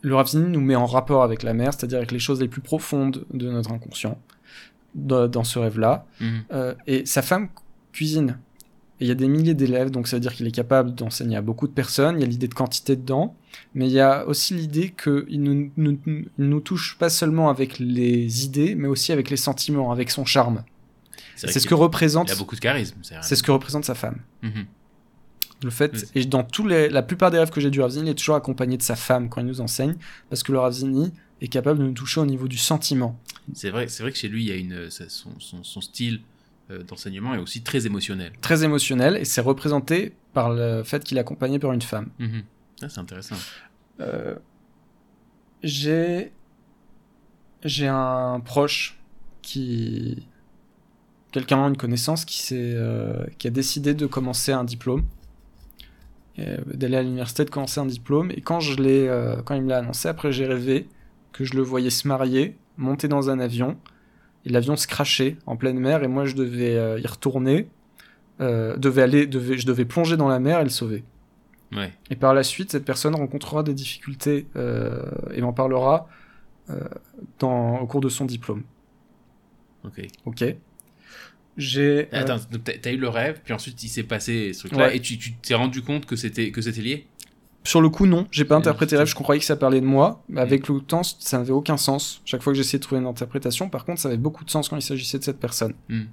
le 0.02 0.14
Rav 0.14 0.26
Zini 0.28 0.48
nous 0.48 0.60
met 0.60 0.74
en 0.76 0.86
rapport 0.86 1.22
avec 1.22 1.44
la 1.44 1.54
mer, 1.54 1.72
c'est-à-dire 1.72 1.98
avec 1.98 2.10
les 2.10 2.18
choses 2.18 2.40
les 2.40 2.48
plus 2.48 2.60
profondes 2.62 3.24
de 3.32 3.48
notre 3.50 3.70
inconscient, 3.70 4.18
dans, 4.94 5.44
ce 5.44 5.58
rêve-là. 5.58 6.06
Mhm. 6.20 6.44
Euh, 6.52 6.74
et 6.86 7.06
sa 7.06 7.22
femme 7.22 7.48
cuisine. 7.92 8.38
Et 9.00 9.04
il 9.04 9.08
y 9.08 9.12
a 9.12 9.14
des 9.14 9.28
milliers 9.28 9.54
d'élèves, 9.54 9.90
donc 9.90 10.08
ça 10.08 10.16
veut 10.16 10.20
dire 10.20 10.34
qu'il 10.34 10.46
est 10.46 10.52
capable 10.52 10.94
d'enseigner 10.94 11.36
à 11.36 11.42
beaucoup 11.42 11.68
de 11.68 11.72
personnes. 11.72 12.16
Il 12.16 12.20
y 12.20 12.24
a 12.24 12.26
l'idée 12.26 12.48
de 12.48 12.54
quantité 12.54 12.96
dedans, 12.96 13.36
mais 13.74 13.86
il 13.86 13.92
y 13.92 14.00
a 14.00 14.26
aussi 14.26 14.54
l'idée 14.54 14.92
qu'il 14.92 15.40
nous, 15.40 15.70
nous, 16.36 16.60
touche 16.60 16.96
pas 16.98 17.08
seulement 17.08 17.48
avec 17.48 17.78
les 17.78 18.44
idées, 18.44 18.74
mais 18.74 18.88
aussi 18.88 19.12
avec 19.12 19.30
les 19.30 19.36
sentiments, 19.36 19.92
avec 19.92 20.10
son 20.10 20.24
charme. 20.24 20.64
C'est 21.36 21.60
ce 21.60 21.68
que 21.68 21.74
représente, 21.74 22.28
Il 22.28 22.32
a 22.32 22.36
beaucoup 22.36 22.56
de 22.56 22.60
charisme. 22.60 22.96
C'est 23.02 23.36
ce 23.36 23.42
que 23.42 23.52
représente 23.52 23.84
sa 23.84 23.94
femme. 23.94 24.18
Mhm. 24.42 24.66
Le 25.64 25.70
fait, 25.70 26.06
et 26.14 26.24
dans 26.24 26.44
tous 26.44 26.66
les, 26.68 26.88
la 26.88 27.02
plupart 27.02 27.32
des 27.32 27.38
rêves 27.38 27.50
que 27.50 27.60
j'ai 27.60 27.70
du 27.70 27.80
Ravzini, 27.80 28.08
il 28.08 28.10
est 28.12 28.14
toujours 28.14 28.36
accompagné 28.36 28.76
de 28.76 28.82
sa 28.82 28.94
femme 28.94 29.28
quand 29.28 29.40
il 29.40 29.46
nous 29.46 29.60
enseigne, 29.60 29.96
parce 30.30 30.44
que 30.44 30.52
le 30.52 30.58
Ravzini 30.60 31.12
est 31.40 31.48
capable 31.48 31.80
de 31.80 31.84
nous 31.84 31.92
toucher 31.92 32.20
au 32.20 32.26
niveau 32.26 32.46
du 32.46 32.58
sentiment. 32.58 33.18
C'est 33.54 33.70
vrai, 33.70 33.88
c'est 33.88 34.02
vrai 34.02 34.12
que 34.12 34.18
chez 34.18 34.28
lui, 34.28 34.44
il 34.44 34.48
y 34.48 34.52
a 34.52 34.56
une, 34.56 34.90
son, 34.90 35.30
son, 35.38 35.64
son 35.64 35.80
style 35.80 36.20
euh, 36.70 36.82
d'enseignement 36.82 37.34
est 37.34 37.38
aussi 37.38 37.62
très 37.62 37.86
émotionnel. 37.86 38.32
Très 38.40 38.64
émotionnel, 38.64 39.16
et 39.16 39.24
c'est 39.24 39.40
représenté 39.40 40.14
par 40.34 40.50
le 40.50 40.82
fait 40.82 41.02
qu'il 41.02 41.16
est 41.16 41.20
accompagné 41.20 41.58
par 41.58 41.72
une 41.72 41.82
femme. 41.82 42.08
Mhm. 42.18 42.42
Ah, 42.82 42.88
c'est 42.88 43.00
intéressant. 43.00 43.36
Euh, 44.00 44.36
j'ai 45.62 46.32
j'ai 47.64 47.88
un 47.88 48.40
proche 48.44 49.00
qui 49.42 50.22
quelqu'un 51.32 51.66
une 51.66 51.76
connaissance 51.76 52.24
qui 52.24 52.38
s'est 52.38 52.74
euh, 52.74 53.24
qui 53.38 53.48
a 53.48 53.50
décidé 53.50 53.94
de 53.94 54.06
commencer 54.06 54.52
un 54.52 54.62
diplôme 54.62 55.02
euh, 56.38 56.58
d'aller 56.72 56.98
à 56.98 57.02
l'université 57.02 57.44
de 57.44 57.50
commencer 57.50 57.80
un 57.80 57.86
diplôme 57.86 58.30
et 58.30 58.40
quand 58.40 58.60
je 58.60 58.80
l'ai 58.80 59.10
quand 59.44 59.56
il 59.56 59.62
me 59.62 59.68
l'a 59.70 59.78
annoncé 59.78 60.06
après 60.06 60.30
j'ai 60.30 60.46
rêvé 60.46 60.86
que 61.32 61.44
je 61.44 61.54
le 61.54 61.62
voyais 61.62 61.90
se 61.90 62.06
marier 62.06 62.56
monter 62.78 63.06
dans 63.08 63.28
un 63.28 63.38
avion 63.38 63.76
et 64.46 64.48
l'avion 64.50 64.76
se 64.76 64.86
crachait 64.86 65.36
en 65.46 65.56
pleine 65.56 65.78
mer 65.78 66.02
et 66.02 66.08
moi 66.08 66.24
je 66.24 66.34
devais 66.34 66.76
euh, 66.76 66.98
y 66.98 67.06
retourner 67.06 67.68
euh, 68.40 68.76
devais 68.76 69.02
aller 69.02 69.26
devais, 69.26 69.58
je 69.58 69.66
devais 69.66 69.84
plonger 69.84 70.16
dans 70.16 70.28
la 70.28 70.38
mer 70.40 70.60
et 70.60 70.64
le 70.64 70.70
sauver 70.70 71.04
Ouais. 71.76 71.92
et 72.08 72.16
par 72.16 72.32
la 72.32 72.42
suite, 72.42 72.70
cette 72.72 72.86
personne 72.86 73.14
rencontrera 73.14 73.62
des 73.62 73.74
difficultés 73.74 74.46
euh, 74.56 75.02
et 75.34 75.42
m'en 75.42 75.52
parlera 75.52 76.08
dans, 77.38 77.78
au 77.80 77.86
cours 77.86 78.00
de 78.00 78.08
son 78.08 78.24
diplôme. 78.24 78.62
Ok. 79.84 80.00
Ok. 80.24 80.44
J'ai. 81.56 82.08
Attends, 82.12 82.36
donc 82.50 82.62
t'as 82.80 82.92
eu 82.92 82.96
le 82.96 83.08
rêve, 83.08 83.40
puis 83.44 83.52
ensuite 83.52 83.82
il 83.82 83.88
s'est 83.88 84.02
passé 84.04 84.52
ce 84.52 84.60
truc-là, 84.60 84.86
Ouais. 84.88 84.96
et 84.96 85.00
tu 85.00 85.18
tu 85.18 85.32
t'es 85.34 85.54
rendu 85.54 85.82
compte 85.82 86.06
que 86.06 86.14
c'était 86.16 86.50
que 86.52 86.60
c'était 86.62 86.80
lié? 86.80 87.06
Sur 87.68 87.80
le 87.82 87.88
coup, 87.90 88.06
non, 88.06 88.26
j'ai 88.30 88.44
pas 88.44 88.56
interprété 88.56 88.96
rêve. 88.96 89.06
Je 89.06 89.14
croyais 89.14 89.38
que 89.40 89.44
ça 89.44 89.56
parlait 89.56 89.80
de 89.80 89.86
moi. 89.86 90.22
Mais 90.28 90.40
avec 90.40 90.68
le 90.68 90.80
temps, 90.80 91.02
ça 91.02 91.38
n'avait 91.38 91.52
aucun 91.52 91.76
sens. 91.76 92.22
Chaque 92.24 92.42
fois 92.42 92.52
que 92.52 92.56
j'essayais 92.56 92.78
de 92.78 92.82
trouver 92.84 93.00
une 93.00 93.06
interprétation, 93.06 93.68
par 93.68 93.84
contre, 93.84 94.00
ça 94.00 94.08
avait 94.08 94.16
beaucoup 94.16 94.44
de 94.44 94.50
sens 94.50 94.68
quand 94.68 94.76
il 94.76 94.82
s'agissait 94.82 95.18
de 95.18 95.24
cette 95.24 95.38
personne. 95.38 95.74
Hmm. 95.88 96.04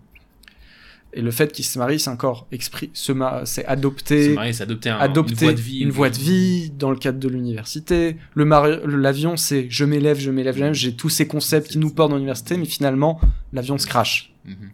Et 1.14 1.22
le 1.22 1.32
fait 1.32 1.54
qu'il 1.54 1.64
se 1.64 1.80
marie, 1.80 1.98
c'est 1.98 2.10
encore 2.10 2.46
expri- 2.52 2.90
se 2.94 3.14
ma- 3.14 3.46
c'est 3.46 3.62
Se 3.62 3.68
adopté. 3.70 4.34
marier, 4.34 4.52
c'est 4.52 4.64
adopter, 4.64 4.90
un, 4.90 4.98
adopter 4.98 5.32
une 5.32 5.40
voie 5.46 5.54
de 5.54 5.62
vie. 5.62 5.80
une 5.80 5.92
voie 5.92 6.10
de 6.10 6.18
vie 6.18 6.72
dans 6.78 6.90
le 6.92 6.98
cadre 6.98 7.20
de 7.20 7.30
l'université. 7.30 8.18
Le 8.34 8.44
mari- 8.44 8.80
l'avion, 8.86 9.38
c'est 9.38 9.68
je 9.70 9.86
m'élève, 9.86 10.20
je 10.20 10.30
m'élève. 10.32 10.74
J'ai 10.74 10.94
tous 10.94 11.08
ces 11.10 11.26
concepts 11.26 11.70
qui 11.72 11.78
nous 11.78 11.90
portent 11.90 12.10
dans 12.10 12.18
l'université, 12.18 12.58
mais 12.58 12.66
finalement, 12.66 13.22
l'avion 13.54 13.78
se 13.78 13.88
crache. 13.88 14.34
Mhm. 14.44 14.72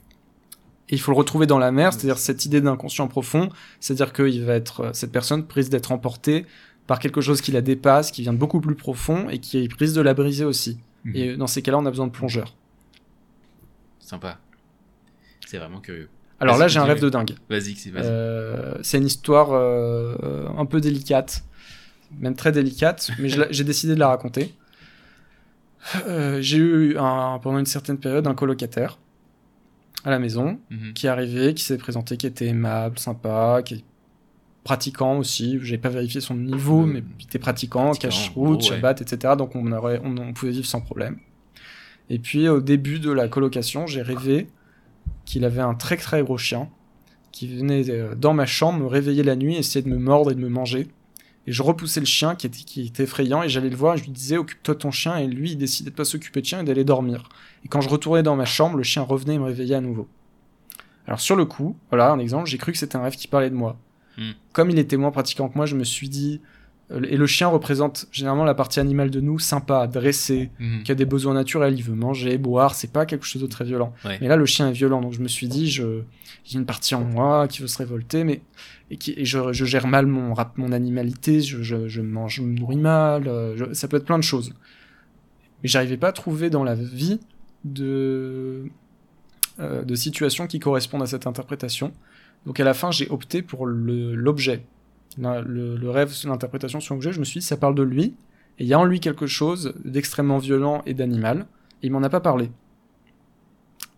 Et 0.90 0.96
il 0.96 1.00
faut 1.00 1.12
le 1.12 1.18
retrouver 1.18 1.46
dans 1.46 1.60
la 1.60 1.72
mer, 1.72 1.94
c'est-à-dire 1.94 2.18
cette 2.18 2.44
idée 2.46 2.60
d'inconscient 2.60 3.08
profond, 3.08 3.50
c'est-à-dire 3.80 4.12
qu'il 4.12 4.44
va 4.44 4.56
être, 4.56 4.90
cette 4.94 5.12
personne 5.12 5.46
prise 5.46 5.70
d'être 5.70 5.92
emportée 5.92 6.46
par 6.88 7.00
quelque 7.00 7.22
chose 7.22 7.42
qui 7.42 7.52
la 7.52 7.62
dépasse, 7.62 8.12
qui 8.12 8.22
vient 8.24 8.34
de 8.34 8.38
beaucoup 8.38 8.60
plus 8.62 8.76
profond 8.76 9.30
et 9.30 9.40
qui 9.40 9.60
est 9.60 9.68
prise 9.68 9.94
de 9.94 10.02
la 10.02 10.14
briser 10.14 10.46
aussi. 10.46 10.80
Mhm. 11.06 11.16
Et 11.16 11.36
dans 11.38 11.48
ces 11.48 11.62
cas-là, 11.62 11.78
on 11.80 11.86
a 11.86 11.90
besoin 11.90 12.08
de 12.08 12.12
plongeurs. 12.12 12.56
Sympa. 14.00 14.40
C'est 15.48 15.58
vraiment 15.58 15.80
curieux. 15.80 16.10
Alors 16.40 16.58
là, 16.58 16.68
j'ai 16.68 16.80
un 16.80 16.84
rêve 16.86 17.02
de 17.02 17.10
dingue. 17.10 17.36
Vas-y. 17.50 17.76
Euh, 17.98 18.76
c'est 18.82 18.98
une 18.98 19.06
histoire 19.06 19.50
euh, 19.52 20.48
un 20.58 20.66
peu 20.66 20.82
délicate, 20.82 21.44
même 22.20 22.36
très 22.36 22.52
délicate, 22.52 23.12
mais 23.20 23.30
j'ai 23.52 23.64
décidé 23.64 23.94
de 23.96 24.00
la 24.00 24.08
raconter. 24.08 24.54
Euh, 26.08 26.42
j'ai 26.42 26.58
eu 26.58 26.98
un- 26.98 27.40
pendant 27.42 27.58
une 27.60 27.66
certaine 27.66 27.98
période 27.98 28.28
un 28.28 28.34
colocataire 28.36 28.98
à 30.04 30.10
la 30.10 30.20
maison 30.20 30.60
Mhm. 30.72 30.94
qui 30.94 31.06
est 31.08 31.10
arrivé, 31.10 31.54
qui 31.54 31.64
s'est 31.64 31.78
présenté, 31.78 32.18
qui 32.18 32.28
était 32.28 32.48
aimable, 32.48 32.98
sympa, 33.00 33.62
qui 33.64 33.84
pratiquant 34.64 35.18
aussi. 35.18 35.60
J'ai 35.62 35.78
pas 35.78 35.90
vérifié 35.90 36.22
son 36.22 36.36
niveau, 36.36 36.86
mais 36.86 37.04
il 37.20 37.26
était 37.26 37.40
pratiquant, 37.40 37.92
gros, 38.34 38.56
ouais. 38.56 38.62
Shabbat, 38.62 39.02
etc. 39.02 39.36
Donc 39.38 39.56
on, 39.56 39.72
aurait, 39.72 40.02
on, 40.04 40.18
on 40.18 40.34
pouvait 40.34 40.52
vivre 40.52 40.66
sans 40.66 40.82
problème. 40.82 41.18
Et 42.10 42.20
puis 42.20 42.50
au 42.50 42.62
début 42.62 43.00
de 43.00 43.12
la 43.12 43.28
colocation, 43.28 43.88
j'ai 43.88 44.02
rêvé 44.02 44.48
qu'il 45.26 45.46
avait 45.46 45.62
un 45.62 45.74
très 45.74 45.98
très 45.98 46.24
gros 46.24 46.38
chien 46.38 46.70
qui 47.32 47.48
venait 47.48 47.90
euh, 47.90 48.16
dans 48.16 48.34
ma 48.34 48.46
chambre 48.46 48.80
me 48.80 48.86
réveiller 48.86 49.24
la 49.24 49.36
nuit, 49.36 49.56
essayer 49.56 49.82
de 49.82 49.90
me 49.90 49.98
mordre 49.98 50.32
et 50.32 50.36
de 50.36 50.40
me 50.40 50.50
manger. 50.50 50.88
Et 51.48 51.52
je 51.52 51.64
repoussais 51.64 52.02
le 52.02 52.06
chien 52.06 52.36
qui 52.36 52.46
était, 52.46 52.60
qui 52.60 52.86
était 52.86 53.04
effrayant 53.04 53.42
et 53.42 53.50
j'allais 53.50 53.70
le 53.70 53.76
voir 53.76 53.96
et 53.96 53.98
je 53.98 54.04
lui 54.04 54.12
disais 54.12 54.38
occupe-toi 54.38 54.76
de 54.76 54.80
ton 54.80 54.92
chien 54.92 55.18
et 55.18 55.28
lui 55.28 55.52
il 55.52 55.58
décidait 55.58 55.90
de 55.90 55.96
pas 55.96 56.06
s'occuper 56.06 56.42
de 56.42 56.46
chien 56.46 56.60
et 56.60 56.64
d'aller 56.64 56.84
dormir. 56.84 57.30
Et 57.66 57.68
quand 57.68 57.82
je 57.82 57.90
retournais 57.90 58.24
dans 58.24 58.36
ma 58.36 58.46
chambre, 58.46 58.78
le 58.78 58.84
chien 58.84 59.02
revenait 59.02 59.36
et 59.36 59.40
me 59.40 59.46
réveillait 59.46 59.76
à 59.76 59.82
nouveau. 59.82 60.08
Alors 61.08 61.20
sur 61.20 61.36
le 61.36 61.46
coup, 61.46 61.76
voilà 61.90 62.12
un 62.12 62.20
exemple, 62.20 62.48
j'ai 62.48 62.58
cru 62.58 62.72
que 62.74 62.78
c'était 62.78 62.96
un 62.96 63.04
rêve 63.04 63.16
qui 63.16 63.28
parlait 63.28 63.50
de 63.50 63.56
moi. 63.56 63.78
Hmm. 64.22 64.32
Comme 64.54 64.70
il 64.70 64.78
était 64.80 64.98
moins 64.98 65.12
pratiquant 65.12 65.50
que 65.50 65.56
moi, 65.56 65.66
je 65.66 65.76
me 65.76 65.84
suis 65.84 66.10
dit 66.10 66.42
euh, 66.92 67.02
et 67.10 67.16
le 67.18 67.26
chien 67.26 67.48
représente 67.48 68.08
généralement 68.12 68.44
la 68.44 68.54
partie 68.54 68.80
animale 68.82 69.10
de 69.10 69.22
nous, 69.22 69.40
sympa, 69.40 69.88
dressée, 69.88 70.50
Mhm. 70.60 70.84
qui 70.84 70.92
a 70.92 70.96
des 70.96 71.06
besoins 71.06 71.34
naturels, 71.34 71.74
il 71.76 71.84
veut 71.84 71.96
manger, 71.96 72.38
boire, 72.38 72.76
c'est 72.76 72.92
pas 72.92 73.06
quelque 73.06 73.26
chose 73.26 73.42
de 73.42 73.48
très 73.48 73.64
violent. 73.66 73.94
Ouais. 74.06 74.18
Mais 74.22 74.28
là, 74.28 74.36
le 74.36 74.46
chien 74.46 74.68
est 74.70 74.74
violent, 74.74 75.00
donc 75.02 75.14
je 75.14 75.22
me 75.22 75.30
suis 75.30 75.48
dit, 75.48 75.72
je, 75.72 76.02
j'ai 76.44 76.58
une 76.60 76.66
partie 76.66 76.94
en 76.96 77.04
moi 77.06 77.48
qui 77.48 77.62
veut 77.62 77.68
se 77.70 77.78
révolter, 77.78 78.24
mais 78.26 78.42
et, 78.90 78.98
qui, 78.98 79.14
et 79.16 79.24
je, 79.24 79.54
je 79.54 79.64
gère 79.64 79.88
mal 79.88 80.06
mon, 80.06 80.34
mon 80.58 80.72
animalité, 80.74 81.40
je, 81.42 81.64
je, 81.64 81.88
je 81.88 82.02
mange, 82.02 82.36
je 82.36 82.42
me 82.42 82.54
nourris 82.60 82.76
mal, 82.76 83.28
euh, 83.30 83.56
je- 83.56 83.74
ça 83.74 83.88
peut 83.88 83.96
être 83.98 84.06
plein 84.06 84.20
de 84.20 84.24
choses. 84.24 84.54
Mais 85.64 85.70
j'arrivais 85.70 85.96
pas 85.98 86.10
à 86.10 86.12
trouver 86.12 86.50
dans 86.50 86.66
la 86.66 86.76
vie 86.76 87.20
de, 87.64 88.66
euh, 89.60 89.84
de 89.84 89.96
situations 89.96 90.46
qui 90.48 90.60
correspondent 90.60 91.04
à 91.04 91.08
cette 91.08 91.28
interprétation. 91.28 91.94
Donc 92.46 92.60
à 92.60 92.64
la 92.64 92.74
fin, 92.74 92.92
j'ai 92.92 93.08
opté 93.10 93.42
pour 93.42 93.66
le- 93.66 94.16
l'objet. 94.16 94.64
La- 95.18 95.42
Le, 95.42 95.76
le 95.76 95.90
rêve, 95.90 96.14
l'interprétation 96.26 96.80
sur 96.80 96.96
l'objet, 96.96 97.12
je 97.14 97.20
me 97.20 97.26
suis 97.26 97.40
dit, 97.40 97.46
ça 97.46 97.58
parle 97.58 97.76
de 97.76 97.84
lui, 97.84 98.16
et 98.60 98.64
il 98.64 98.68
y 98.68 98.74
a 98.74 98.80
en 98.80 98.86
lui 98.86 99.00
quelque 99.00 99.28
chose 99.28 99.74
d'extrêmement 99.86 100.38
violent 100.38 100.82
et 100.86 100.94
d'animal, 100.94 101.46
et 101.84 101.88
il 101.88 101.92
m'en 101.92 102.02
a 102.04 102.10
pas 102.10 102.22
parlé. 102.22 102.50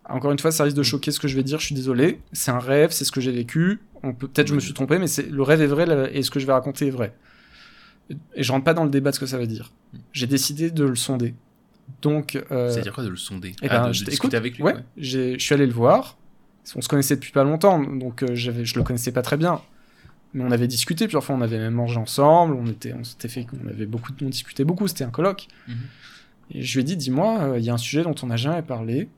Encore 0.06 0.32
une 0.32 0.38
fois, 0.38 0.50
ça 0.50 0.64
risque 0.64 0.76
de 0.76 0.82
choquer 0.82 1.10
ce 1.12 1.18
que 1.20 1.28
je 1.28 1.36
vais 1.36 1.42
dire, 1.42 1.58
je 1.60 1.66
suis 1.66 1.74
désolé. 1.74 2.20
C'est 2.32 2.50
un 2.50 2.58
rêve, 2.58 2.90
c'est 2.90 3.04
ce 3.06 3.12
que 3.12 3.20
j'ai 3.22 3.32
vécu. 3.32 3.80
Peut 4.02 4.28
peut-être 4.28 4.48
je 4.48 4.54
me 4.54 4.60
suis 4.60 4.74
trompé, 4.74 4.98
mais 4.98 5.06
le 5.30 5.42
rêve 5.42 5.62
est 5.62 5.66
vrai 5.66 6.10
et 6.14 6.22
ce 6.22 6.30
que 6.30 6.38
je 6.40 6.46
vais 6.46 6.52
raconter 6.52 6.88
est 6.88 6.90
vrai. 6.90 7.14
Et 8.34 8.42
je 8.42 8.52
rentre 8.52 8.64
pas 8.64 8.74
dans 8.74 8.84
le 8.84 8.90
débat 8.90 9.10
de 9.10 9.14
ce 9.14 9.20
que 9.20 9.24
ça 9.26 9.38
veut 9.38 9.46
dire. 9.46 9.72
J'ai 10.12 10.26
décidé 10.26 10.70
de 10.70 10.84
le 10.84 10.94
sonder. 10.94 11.34
Donc, 12.02 12.36
euh, 12.50 12.68
C'est-à-dire 12.70 12.92
quoi 12.92 13.02
de 13.04 13.08
le 13.08 13.16
sonder? 13.16 13.54
eh 13.62 13.68
Ah, 13.70 13.78
ben, 13.80 13.88
de, 13.88 13.92
je 13.94 14.00
de 14.00 14.04
t'écoute. 14.04 14.10
discuter 14.10 14.36
avec 14.36 14.56
lui 14.56 14.62
ouais, 14.62 14.74
ouais. 14.74 14.84
je 14.98 15.38
suis 15.38 15.54
allé 15.54 15.66
le 15.66 15.72
voir. 15.72 16.18
On 16.76 16.80
se 16.80 16.88
connaissait 16.88 17.14
depuis 17.16 17.32
pas 17.32 17.44
longtemps, 17.44 17.78
donc 17.80 18.22
euh, 18.22 18.34
j'avais, 18.34 18.64
je 18.64 18.76
le 18.78 18.82
connaissais 18.84 19.12
pas 19.12 19.22
très 19.22 19.36
bien. 19.36 19.60
Mais 20.32 20.42
on 20.42 20.50
avait 20.50 20.66
discuté 20.66 21.04
plusieurs 21.06 21.22
fois, 21.22 21.36
on 21.36 21.40
avait 21.42 21.58
même 21.58 21.74
mangé 21.74 21.98
ensemble, 21.98 22.54
on 22.54 22.66
était, 22.66 22.92
on 22.94 23.04
s'était 23.04 23.28
fait, 23.28 23.46
on 23.64 23.68
avait 23.68 23.86
beaucoup, 23.86 24.12
on 24.22 24.28
discutait 24.28 24.64
beaucoup, 24.64 24.88
c'était 24.88 25.04
un 25.04 25.10
colloque. 25.10 25.46
Mhm. 25.68 25.76
Et 26.50 26.62
je 26.62 26.74
lui 26.74 26.80
ai 26.80 26.84
dit, 26.84 26.96
dis-moi, 26.96 27.38
euh, 27.40 27.58
il 27.58 27.64
y 27.64 27.70
a 27.70 27.74
un 27.74 27.78
sujet 27.78 28.02
dont 28.02 28.14
on 28.22 28.26
n'a 28.26 28.36
jamais 28.36 28.62
parlé. 28.62 29.08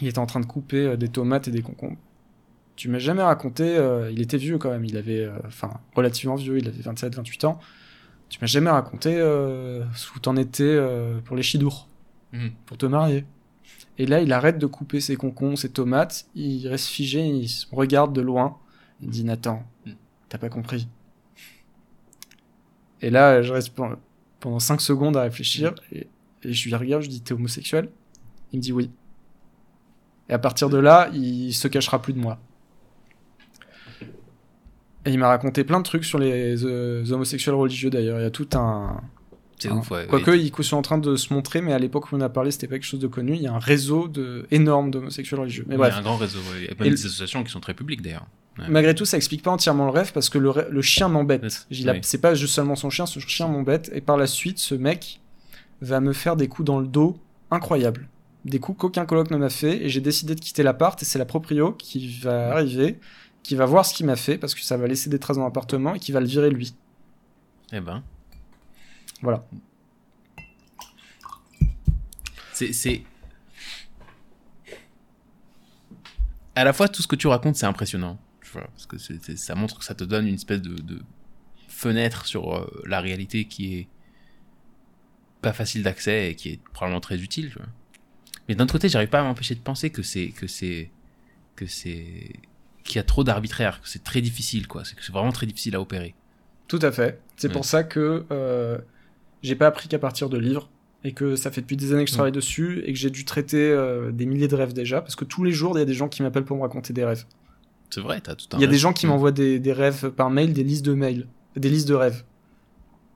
Il 0.00 0.06
était 0.08 0.18
en 0.18 0.26
train 0.26 0.40
de 0.40 0.46
couper 0.46 0.86
euh, 0.86 0.96
des 0.96 1.08
tomates 1.08 1.48
et 1.48 1.50
des 1.50 1.62
concombres. 1.62 1.98
Tu 2.76 2.88
m'as 2.88 2.98
jamais 2.98 3.22
raconté, 3.22 3.76
euh, 3.76 4.10
il 4.12 4.20
était 4.22 4.38
vieux 4.38 4.56
quand 4.58 4.70
même, 4.70 4.84
il 4.84 4.96
avait, 4.96 5.28
enfin, 5.46 5.70
relativement 5.94 6.36
vieux, 6.36 6.58
il 6.58 6.68
avait 6.68 6.80
27, 6.80 7.14
28 7.16 7.44
ans. 7.44 7.58
Tu 8.30 8.38
m'as 8.40 8.46
jamais 8.46 8.70
raconté 8.70 9.20
où 9.20 10.18
t'en 10.20 10.36
étais 10.36 10.78
pour 11.24 11.36
les 11.36 11.42
chidours, 11.42 11.88
Mhm. 12.32 12.52
pour 12.64 12.78
te 12.78 12.86
marier. 12.86 13.24
Et 14.00 14.06
là, 14.06 14.22
il 14.22 14.32
arrête 14.32 14.56
de 14.56 14.64
couper 14.66 14.98
ses 14.98 15.16
concombres, 15.16 15.58
ses 15.58 15.68
tomates, 15.68 16.24
il 16.34 16.66
reste 16.68 16.86
figé, 16.86 17.20
il 17.26 17.48
se 17.50 17.66
regarde 17.70 18.14
de 18.14 18.22
loin, 18.22 18.56
il 19.02 19.10
dit 19.10 19.24
Nathan, 19.24 19.62
Mm. 19.84 19.90
t'as 20.30 20.38
pas 20.38 20.48
compris. 20.48 20.88
Et 23.02 23.10
là, 23.10 23.42
je 23.42 23.52
reste 23.52 23.74
pen- 23.74 23.96
pendant 24.40 24.58
5 24.58 24.80
secondes 24.80 25.18
à 25.18 25.22
réfléchir, 25.22 25.74
et, 25.92 26.06
et 26.44 26.52
je 26.54 26.68
lui 26.68 26.74
regarde, 26.74 27.02
je 27.02 27.08
dis 27.10 27.20
T'es 27.20 27.34
homosexuel? 27.34 27.90
Il 28.52 28.56
me 28.60 28.62
dit 28.62 28.72
oui. 28.72 28.90
Et 30.30 30.32
à 30.32 30.38
partir 30.38 30.70
de 30.70 30.78
là, 30.78 31.10
il 31.12 31.52
se 31.52 31.68
cachera 31.68 32.00
plus 32.00 32.14
de 32.14 32.20
moi. 32.20 32.38
Et 35.04 35.10
il 35.12 35.18
m'a 35.18 35.28
raconté 35.28 35.62
plein 35.64 35.78
de 35.78 35.84
trucs 35.84 36.04
sur 36.04 36.18
les, 36.18 36.64
euh, 36.64 37.04
homosexuels 37.12 37.54
religieux 37.54 37.90
d'ailleurs. 37.90 38.18
Il 38.18 38.22
y 38.22 38.26
a 38.26 38.30
tout 38.30 38.48
un. 38.54 39.02
C'est 39.60 39.68
un- 39.68 39.76
ouf, 39.76 39.90
ouais. 39.90 40.06
Quoique, 40.08 40.30
ils 40.32 40.52
sont 40.64 40.76
en 40.76 40.82
train 40.82 40.98
de 40.98 41.16
se 41.16 41.32
montrer, 41.32 41.60
mais 41.60 41.72
à 41.72 41.78
l'époque 41.78 42.10
où 42.10 42.16
on 42.16 42.20
a 42.20 42.28
parlé, 42.28 42.50
c'était 42.50 42.66
pas 42.66 42.74
quelque 42.76 42.84
chose 42.84 43.00
de 43.00 43.06
connu. 43.06 43.34
Il 43.34 43.42
y 43.42 43.46
a 43.46 43.52
un 43.52 43.58
réseau 43.58 44.08
de... 44.08 44.46
énorme 44.50 44.90
d'homosexuels 44.90 45.40
religieux. 45.40 45.64
Mais 45.68 45.76
Il 45.76 45.80
y 45.80 45.82
a 45.84 45.96
un 45.96 46.02
grand 46.02 46.16
réseau, 46.16 46.38
ouais. 46.38 46.58
il 46.60 46.64
y 46.64 46.68
a 46.68 46.74
même 46.78 46.86
Et 46.88 46.90
des 46.90 47.06
associations 47.06 47.44
qui 47.44 47.50
sont 47.52 47.60
très 47.60 47.74
publiques 47.74 48.02
d'ailleurs. 48.02 48.26
Ouais. 48.58 48.64
Malgré 48.68 48.94
tout, 48.94 49.04
ça 49.04 49.16
explique 49.16 49.42
pas 49.42 49.50
entièrement 49.50 49.84
le 49.84 49.92
rêve 49.92 50.12
parce 50.12 50.28
que 50.28 50.38
le, 50.38 50.52
le 50.70 50.82
chien 50.82 51.08
m'embête. 51.08 51.66
Oui. 51.70 51.86
C'est 52.02 52.20
pas 52.20 52.34
juste 52.34 52.54
seulement 52.54 52.74
son 52.74 52.90
chien, 52.90 53.06
ce 53.06 53.20
chien 53.20 53.46
m'embête. 53.48 53.90
Et 53.94 54.00
par 54.00 54.16
la 54.16 54.26
suite, 54.26 54.58
ce 54.58 54.74
mec 54.74 55.20
va 55.80 56.00
me 56.00 56.12
faire 56.12 56.36
des 56.36 56.48
coups 56.48 56.66
dans 56.66 56.80
le 56.80 56.86
dos 56.86 57.18
incroyables. 57.50 58.08
Des 58.44 58.58
coups 58.58 58.78
qu'aucun 58.78 59.06
coloc 59.06 59.30
ne 59.30 59.36
m'a 59.36 59.50
fait. 59.50 59.84
Et 59.84 59.88
j'ai 59.88 60.00
décidé 60.00 60.34
de 60.34 60.40
quitter 60.40 60.62
l'appart. 60.62 61.00
Et 61.00 61.04
c'est 61.04 61.18
la 61.18 61.24
proprio 61.26 61.72
qui 61.72 62.18
va 62.20 62.50
arriver, 62.52 62.98
qui 63.42 63.54
va 63.54 63.66
voir 63.66 63.86
ce 63.86 63.94
qu'il 63.94 64.06
m'a 64.06 64.16
fait 64.16 64.36
parce 64.36 64.54
que 64.54 64.62
ça 64.62 64.76
va 64.76 64.86
laisser 64.86 65.10
des 65.10 65.18
traces 65.18 65.36
dans 65.36 65.44
l'appartement 65.44 65.94
et 65.94 65.98
qui 65.98 66.12
va 66.12 66.20
le 66.20 66.26
virer 66.26 66.50
lui. 66.50 66.74
Eh 67.72 67.80
ben. 67.80 68.02
Voilà. 69.22 69.44
C'est. 72.52 72.72
c'est- 72.72 73.02
À 76.56 76.64
la 76.64 76.72
fois, 76.72 76.88
tout 76.88 77.00
ce 77.02 77.08
que 77.08 77.16
tu 77.16 77.26
racontes, 77.26 77.56
c'est 77.56 77.66
impressionnant. 77.66 78.18
Tu 78.42 78.50
vois, 78.50 78.62
parce 78.68 78.86
que 78.86 78.98
ça 78.98 79.54
montre 79.54 79.78
que 79.78 79.84
ça 79.84 79.94
te 79.94 80.04
donne 80.04 80.26
une 80.26 80.34
espèce 80.34 80.60
de, 80.60 80.74
de 80.74 81.00
fenêtre 81.68 82.26
sur 82.26 82.54
euh, 82.56 82.82
la 82.86 83.00
réalité 83.00 83.44
qui 83.46 83.76
est 83.78 83.88
pas 85.40 85.52
facile 85.52 85.82
d'accès 85.82 86.30
et 86.32 86.34
qui 86.34 86.50
est 86.50 86.60
probablement 86.72 87.00
très 87.00 87.18
utile. 87.20 87.50
tu 87.50 87.58
vois. 87.58 87.68
Mais 88.48 88.54
d'un 88.56 88.64
autre 88.64 88.72
côté, 88.72 88.88
j'arrive 88.88 89.08
pas 89.08 89.20
à 89.20 89.22
m'empêcher 89.22 89.54
de 89.54 89.60
penser 89.60 89.90
que 89.90 90.02
c'est 90.02 90.30
que 90.30 90.46
c'est 90.48 90.90
que 91.56 91.66
c'est 91.66 92.32
qu'il 92.82 92.96
y 92.96 92.98
a 92.98 93.04
trop 93.04 93.22
d'arbitraire, 93.24 93.80
que 93.80 93.88
c'est 93.88 94.02
très 94.02 94.20
difficile, 94.20 94.66
quoi. 94.66 94.82
C'est 94.84 94.98
vraiment 95.12 95.32
très 95.32 95.46
difficile 95.46 95.76
à 95.76 95.80
opérer. 95.80 96.14
Tout 96.66 96.80
à 96.82 96.90
fait. 96.90 97.20
C'est 97.36 97.46
Ouais. 97.48 97.52
pour 97.52 97.64
ça 97.64 97.84
que 97.84 98.26
euh, 98.32 98.78
j'ai 99.42 99.54
pas 99.56 99.66
appris 99.66 99.88
qu'à 99.88 99.98
partir 99.98 100.28
de 100.28 100.38
livres 100.38 100.68
et 101.04 101.12
que 101.12 101.34
ça 101.36 101.50
fait 101.50 101.60
depuis 101.62 101.76
des 101.76 101.92
années 101.92 102.04
que 102.04 102.10
je 102.10 102.14
Mm. 102.14 102.18
travaille 102.18 102.32
dessus 102.32 102.82
et 102.84 102.92
que 102.92 102.98
j'ai 102.98 103.10
dû 103.10 103.24
traiter 103.24 103.70
euh, 103.70 104.10
des 104.12 104.26
milliers 104.26 104.48
de 104.48 104.54
rêves 104.56 104.72
déjà 104.74 105.00
parce 105.00 105.16
que 105.16 105.24
tous 105.24 105.44
les 105.44 105.52
jours 105.52 105.76
il 105.76 105.80
y 105.80 105.82
a 105.82 105.86
des 105.86 105.94
gens 105.94 106.08
qui 106.08 106.22
m'appellent 106.22 106.44
pour 106.44 106.56
me 106.56 106.62
raconter 106.62 106.92
des 106.92 107.04
rêves. 107.04 107.24
C'est 107.90 108.00
vrai, 108.02 108.20
t'as 108.20 108.34
tout 108.34 108.46
un. 108.52 108.58
Il 108.58 108.60
y 108.60 108.64
a 108.64 108.68
des 108.68 108.78
gens 108.78 108.92
qui 108.92 109.06
Mm. 109.06 109.10
m'envoient 109.10 109.32
des, 109.32 109.58
des 109.58 109.72
rêves 109.72 110.10
par 110.10 110.30
mail, 110.30 110.52
des 110.52 110.62
listes 110.64 110.84
de 110.84 110.94
mails, 110.94 111.26
des 111.56 111.68
listes 111.70 111.88
de 111.88 111.94
rêves. 111.94 112.22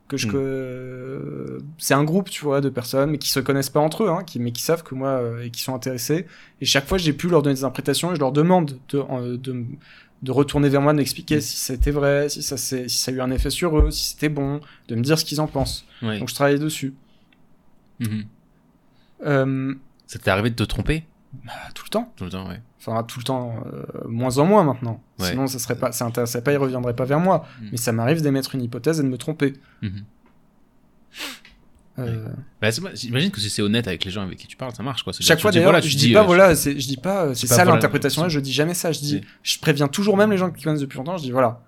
Que 0.08 0.16
je 0.18 0.28
Mm. 0.28 0.32
que 0.32 1.58
c'est 1.78 1.94
un 1.94 2.04
groupe, 2.04 2.28
tu 2.28 2.44
vois, 2.44 2.60
de 2.60 2.68
personnes, 2.68 3.10
mais 3.10 3.18
qui 3.18 3.30
se 3.30 3.40
connaissent 3.40 3.70
pas 3.70 3.80
entre 3.80 4.04
eux, 4.04 4.08
hein, 4.10 4.22
qui, 4.26 4.38
mais 4.40 4.52
qui 4.52 4.62
savent 4.62 4.82
que 4.82 4.94
moi 4.94 5.08
euh, 5.08 5.42
et 5.44 5.50
qui 5.50 5.62
sont 5.62 5.74
intéressés. 5.74 6.26
Et 6.60 6.66
chaque 6.66 6.86
fois, 6.86 6.98
j'ai 6.98 7.12
pu 7.14 7.28
leur 7.28 7.42
donner 7.42 7.54
des 7.54 7.64
interprétations 7.64 8.12
et 8.12 8.14
je 8.16 8.20
leur 8.20 8.32
demande 8.32 8.78
de, 8.90 8.98
euh, 8.98 9.36
de, 9.38 9.64
de 10.24 10.32
retourner 10.32 10.68
vers 10.68 10.80
moi, 10.80 10.92
de 10.92 10.98
m'expliquer 10.98 11.36
Mm. 11.36 11.40
si 11.42 11.56
c'était 11.58 11.90
vrai, 11.90 12.28
si 12.28 12.42
ça, 12.42 12.56
si 12.56 12.88
ça 12.88 13.10
a 13.10 13.14
eu 13.14 13.20
un 13.20 13.30
effet 13.30 13.50
sur 13.50 13.78
eux, 13.78 13.90
si 13.90 14.10
c'était 14.12 14.28
bon, 14.30 14.60
de 14.88 14.94
me 14.96 15.02
dire 15.02 15.18
ce 15.18 15.24
qu'ils 15.24 15.40
en 15.40 15.46
pensent. 15.46 15.84
Donc 16.18 16.28
je 16.28 16.34
travaillais 16.34 16.58
dessus. 16.58 16.94
Mhm. 18.00 18.24
Euh, 19.26 19.74
Ça 20.06 20.18
t'est 20.18 20.30
arrivé 20.30 20.50
de 20.50 20.54
te 20.56 20.64
tromper? 20.64 21.04
bah, 21.44 21.52
tout 21.74 21.84
le 21.84 21.90
temps. 21.90 22.12
tout 22.16 22.24
le 22.24 22.30
temps, 22.30 22.48
ouais. 22.48 22.60
Enfin, 22.78 23.02
tout 23.04 23.18
le 23.18 23.24
temps, 23.24 23.56
euh, 23.72 23.84
moins 24.08 24.38
en 24.38 24.44
moins 24.44 24.62
maintenant. 24.64 25.02
Ouais. 25.18 25.30
Sinon, 25.30 25.46
ça 25.46 25.58
serait 25.58 25.76
pas, 25.78 25.90
ça 25.92 26.04
intéressait 26.04 26.42
pas, 26.42 26.52
il 26.52 26.58
reviendrait 26.58 26.94
pas 26.94 27.04
vers 27.06 27.20
moi. 27.20 27.46
Mm. 27.60 27.68
Mais 27.72 27.76
ça 27.76 27.92
m'arrive 27.92 28.20
d'émettre 28.22 28.54
une 28.54 28.62
hypothèse 28.62 29.00
et 29.00 29.02
de 29.02 29.08
me 29.08 29.18
tromper. 29.18 29.54
Euh, 31.98 32.26
Bah, 32.60 32.70
J'imagine 32.94 33.30
que 33.30 33.40
si 33.40 33.48
c'est 33.50 33.62
honnête 33.62 33.86
avec 33.86 34.04
les 34.04 34.10
gens 34.10 34.22
avec 34.22 34.36
qui 34.38 34.46
tu 34.48 34.56
parles, 34.56 34.74
ça 34.74 34.82
marche 34.82 35.02
quoi. 35.04 35.12
Chaque 35.18 35.40
fois 35.40 35.52
d'ailleurs, 35.52 35.66
voilà, 35.70 35.80
tu 35.80 35.88
je 35.88 35.96
dis, 35.96 36.06
dis 36.08 36.12
pas 36.12 36.22
euh, 36.22 36.24
voilà, 36.24 36.54
je 36.54 36.70
dis 36.72 36.96
pas 36.96 37.26
euh, 37.26 37.34
c'est 37.34 37.46
ça 37.46 37.56
voilà, 37.56 37.72
l'interprétation 37.74 38.22
là, 38.22 38.28
je 38.28 38.40
dis 38.40 38.52
jamais 38.52 38.74
ça, 38.74 38.90
je 38.90 38.98
dis, 39.00 39.20
je 39.44 39.58
préviens 39.60 39.86
toujours 39.88 40.16
même 40.16 40.30
les 40.32 40.36
gens 40.38 40.50
qui 40.50 40.64
connaissent 40.64 40.80
depuis 40.80 40.96
longtemps, 40.98 41.16
je 41.16 41.22
dis 41.22 41.30
voilà, 41.30 41.60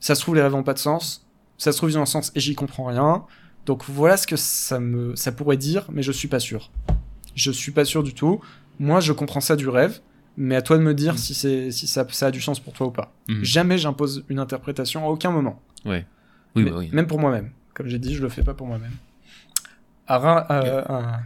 ça 0.00 0.14
se 0.14 0.20
trouve 0.22 0.34
les 0.34 0.40
rêves 0.42 0.54
ont 0.54 0.62
pas 0.62 0.72
de 0.74 0.78
sens, 0.78 1.26
ça 1.58 1.72
se 1.72 1.76
trouve 1.76 1.90
ils 1.90 1.98
ont 1.98 2.02
un 2.02 2.06
sens 2.06 2.32
et 2.34 2.40
j'y 2.40 2.54
comprends 2.54 2.84
rien, 2.86 3.24
donc 3.66 3.84
voilà 3.86 4.16
ce 4.16 4.26
que 4.26 4.36
ça 4.36 4.80
me, 4.80 5.14
ça 5.14 5.30
pourrait 5.32 5.56
dire, 5.58 5.84
mais 5.92 6.02
je 6.02 6.12
suis 6.12 6.28
pas 6.28 6.40
sûr, 6.40 6.70
je 7.34 7.50
suis 7.50 7.72
pas 7.72 7.84
sûr 7.84 8.02
du 8.02 8.14
tout. 8.14 8.40
Moi, 8.80 8.98
je 9.00 9.12
comprends 9.12 9.40
ça 9.40 9.54
du 9.56 9.68
rêve, 9.68 10.00
mais 10.36 10.56
à 10.56 10.62
toi 10.62 10.76
de 10.78 10.82
me 10.82 10.94
dire 10.94 11.14
Mm. 11.14 11.18
si 11.18 11.34
c'est, 11.34 11.70
si 11.70 11.86
ça, 11.86 12.04
ça 12.10 12.26
a 12.26 12.30
du 12.32 12.40
sens 12.40 12.58
pour 12.60 12.72
toi 12.72 12.88
ou 12.88 12.90
pas. 12.90 13.12
Mhm. 13.28 13.44
Jamais 13.44 13.78
j'impose 13.78 14.24
une 14.28 14.38
interprétation 14.40 15.04
à 15.06 15.08
aucun 15.10 15.30
moment. 15.30 15.60
Oui, 15.84 15.98
Mais- 16.56 16.64
bah 16.64 16.76
oui. 16.78 16.88
Même 16.92 17.06
pour 17.06 17.20
moi-même. 17.20 17.50
Comme 17.72 17.86
j'ai 17.88 17.98
dit, 18.00 18.14
je 18.14 18.22
le 18.22 18.28
fais 18.28 18.42
pas 18.42 18.52
pour 18.54 18.66
moi-même. 18.66 18.90
Un, 20.08 20.18
ra- 20.18 20.46
euh, 20.50 20.82
un- 20.88 21.20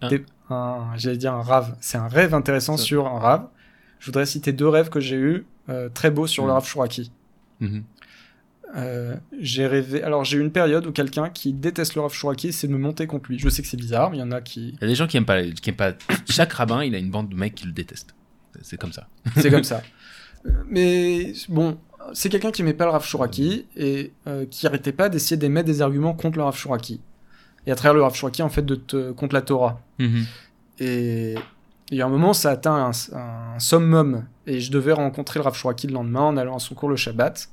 Un- 0.00 0.08
des- 0.08 0.24
un- 0.50 0.90
j'allais 0.96 1.16
dire 1.18 1.34
un 1.34 1.42
rave. 1.42 1.76
C'est 1.80 1.98
un 1.98 2.08
rêve 2.08 2.34
intéressant 2.34 2.76
Ça. 2.76 2.84
sur 2.84 3.06
un 3.06 3.18
rave. 3.18 3.46
Je 3.98 4.06
voudrais 4.06 4.26
citer 4.26 4.52
deux 4.52 4.68
rêves 4.68 4.88
que 4.88 5.00
j'ai 5.00 5.16
eus 5.16 5.46
euh, 5.68 5.88
très 5.88 6.10
beaux 6.10 6.26
sur 6.26 6.44
le 6.44 6.50
Mm. 6.50 6.54
rave 6.54 6.66
Shuraki. 6.66 7.12
Mhm. 7.60 7.84
Euh, 8.74 9.16
j'ai 9.38 9.66
rêvé. 9.66 10.02
Alors 10.02 10.24
j'ai 10.24 10.38
eu 10.38 10.40
une 10.40 10.50
période 10.50 10.86
où 10.86 10.92
quelqu'un 10.92 11.28
qui 11.28 11.52
déteste 11.52 11.94
le 11.94 12.00
rave 12.00 12.12
Shuraki 12.14 12.48
essaie 12.48 12.66
de 12.68 12.72
me 12.72 12.78
monter 12.78 13.06
contre 13.06 13.28
lui. 13.30 13.38
Je 13.38 13.48
sais 13.50 13.60
que 13.62 13.68
c'est 13.68 13.76
bizarre, 13.76 14.10
mais 14.10 14.16
il 14.16 14.20
y 14.20 14.22
en 14.22 14.32
a 14.32 14.40
qui. 14.40 14.70
Il 14.70 14.80
y 14.80 14.84
a 14.84 14.86
des 14.88 14.94
gens 14.94 15.06
qui 15.06 15.18
aiment 15.18 15.26
pas, 15.26 15.42
qui 15.42 15.70
aiment 15.70 15.76
pas. 15.76 15.92
Chaque 16.28 16.52
rabbin, 16.54 16.82
il 16.82 16.94
a 16.94 16.98
une 16.98 17.10
bande 17.10 17.28
de 17.28 17.34
mecs 17.36 17.54
qui 17.54 17.66
le 17.66 17.72
détestent. 17.72 18.14
C'est 18.62 18.78
comme 18.78 18.92
ça. 18.92 19.06
C'est 19.36 19.50
comme 19.50 19.64
ça. 19.64 19.82
Mais 20.68 21.32
bon, 21.48 21.78
c'est 22.14 22.28
quelqu'un 22.30 22.50
qui 22.50 22.62
aimait 22.62 22.72
pas 22.74 22.84
le 22.86 22.90
Rav 22.90 23.04
Shuraki 23.04 23.66
et 23.76 24.12
euh, 24.26 24.46
qui 24.46 24.66
arrêtait 24.66 24.90
pas 24.92 25.08
d'essayer 25.08 25.36
d'émettre 25.36 25.66
des 25.66 25.82
arguments 25.82 26.14
contre 26.14 26.38
le 26.38 26.44
Rav 26.44 26.56
Shuraki. 26.56 27.00
Et 27.66 27.72
à 27.72 27.74
travers 27.76 27.94
le 27.94 28.02
Rav 28.02 28.14
Shuraki, 28.14 28.42
en 28.42 28.48
fait, 28.48 28.62
de 28.62 28.74
te, 28.74 29.12
contre 29.12 29.34
la 29.34 29.42
Torah. 29.42 29.80
Mhm. 29.98 30.24
Et 30.80 31.34
il 31.90 31.96
y 31.96 32.02
a 32.02 32.06
un 32.06 32.08
moment, 32.08 32.32
ça 32.32 32.50
a 32.50 32.52
atteint 32.52 32.90
un, 33.12 33.16
un 33.16 33.58
summum. 33.58 34.24
Et 34.46 34.60
je 34.60 34.72
devais 34.72 34.92
rencontrer 34.92 35.38
le 35.38 35.44
Rav 35.44 35.54
Shuraki 35.54 35.86
le 35.86 35.92
lendemain 35.94 36.22
en 36.22 36.36
allant 36.36 36.56
à 36.56 36.58
son 36.58 36.74
cours 36.74 36.88
le 36.88 36.96
Shabbat. 36.96 37.48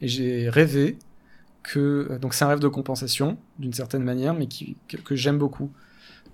Et 0.00 0.08
j'ai 0.08 0.48
rêvé 0.48 0.98
que. 1.62 2.08
euh, 2.10 2.18
Donc 2.18 2.34
c'est 2.34 2.44
un 2.44 2.48
rêve 2.48 2.60
de 2.60 2.68
compensation, 2.68 3.36
d'une 3.58 3.72
certaine 3.72 4.02
manière, 4.04 4.34
mais 4.34 4.46
qui, 4.46 4.76
que, 4.88 4.96
que 4.96 5.14
j'aime 5.16 5.38
beaucoup. 5.38 5.70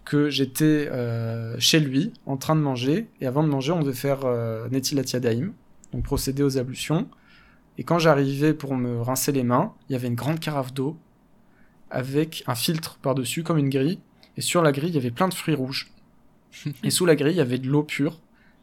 Que 0.04 0.30
j'étais 0.30 0.88
euh, 0.90 1.54
chez 1.58 1.78
lui, 1.80 2.12
en 2.26 2.36
train 2.36 2.56
de 2.56 2.60
manger. 2.60 3.08
Et 3.20 3.26
avant 3.26 3.42
de 3.44 3.48
manger, 3.48 3.72
on 3.72 3.80
devait 3.80 3.92
faire 3.92 4.20
euh, 4.24 4.68
Netilat 4.70 5.04
Yadayim, 5.12 5.52
donc 5.92 6.02
procéder 6.04 6.42
aux 6.42 6.58
ablutions. 6.58 7.08
Et 7.78 7.84
quand 7.84 7.98
j'arrivais 7.98 8.52
pour 8.52 8.74
me 8.76 9.00
rincer 9.00 9.32
les 9.32 9.44
mains, 9.44 9.72
il 9.88 9.92
y 9.92 9.96
avait 9.96 10.08
une 10.08 10.14
grande 10.16 10.40
carafe 10.40 10.74
d'eau 10.74 10.96
avec 11.92 12.42
un 12.46 12.54
filtre 12.54 12.98
par-dessus, 13.02 13.42
comme 13.42 13.58
une 13.58 13.68
grille. 13.70 14.00
Et 14.36 14.40
sur 14.40 14.62
la 14.62 14.72
grille, 14.72 14.90
il 14.90 14.94
y 14.94 14.98
avait 14.98 15.10
plein 15.10 15.28
de 15.28 15.34
fruits 15.34 15.54
rouges. 15.54 15.90
Et 16.82 16.90
sous 16.90 17.06
la 17.06 17.14
grille, 17.16 17.34
il 17.34 17.38
y 17.38 17.40
avait 17.42 17.58
de 17.58 17.68
l'eau 17.68 17.82
pure. 17.82 18.20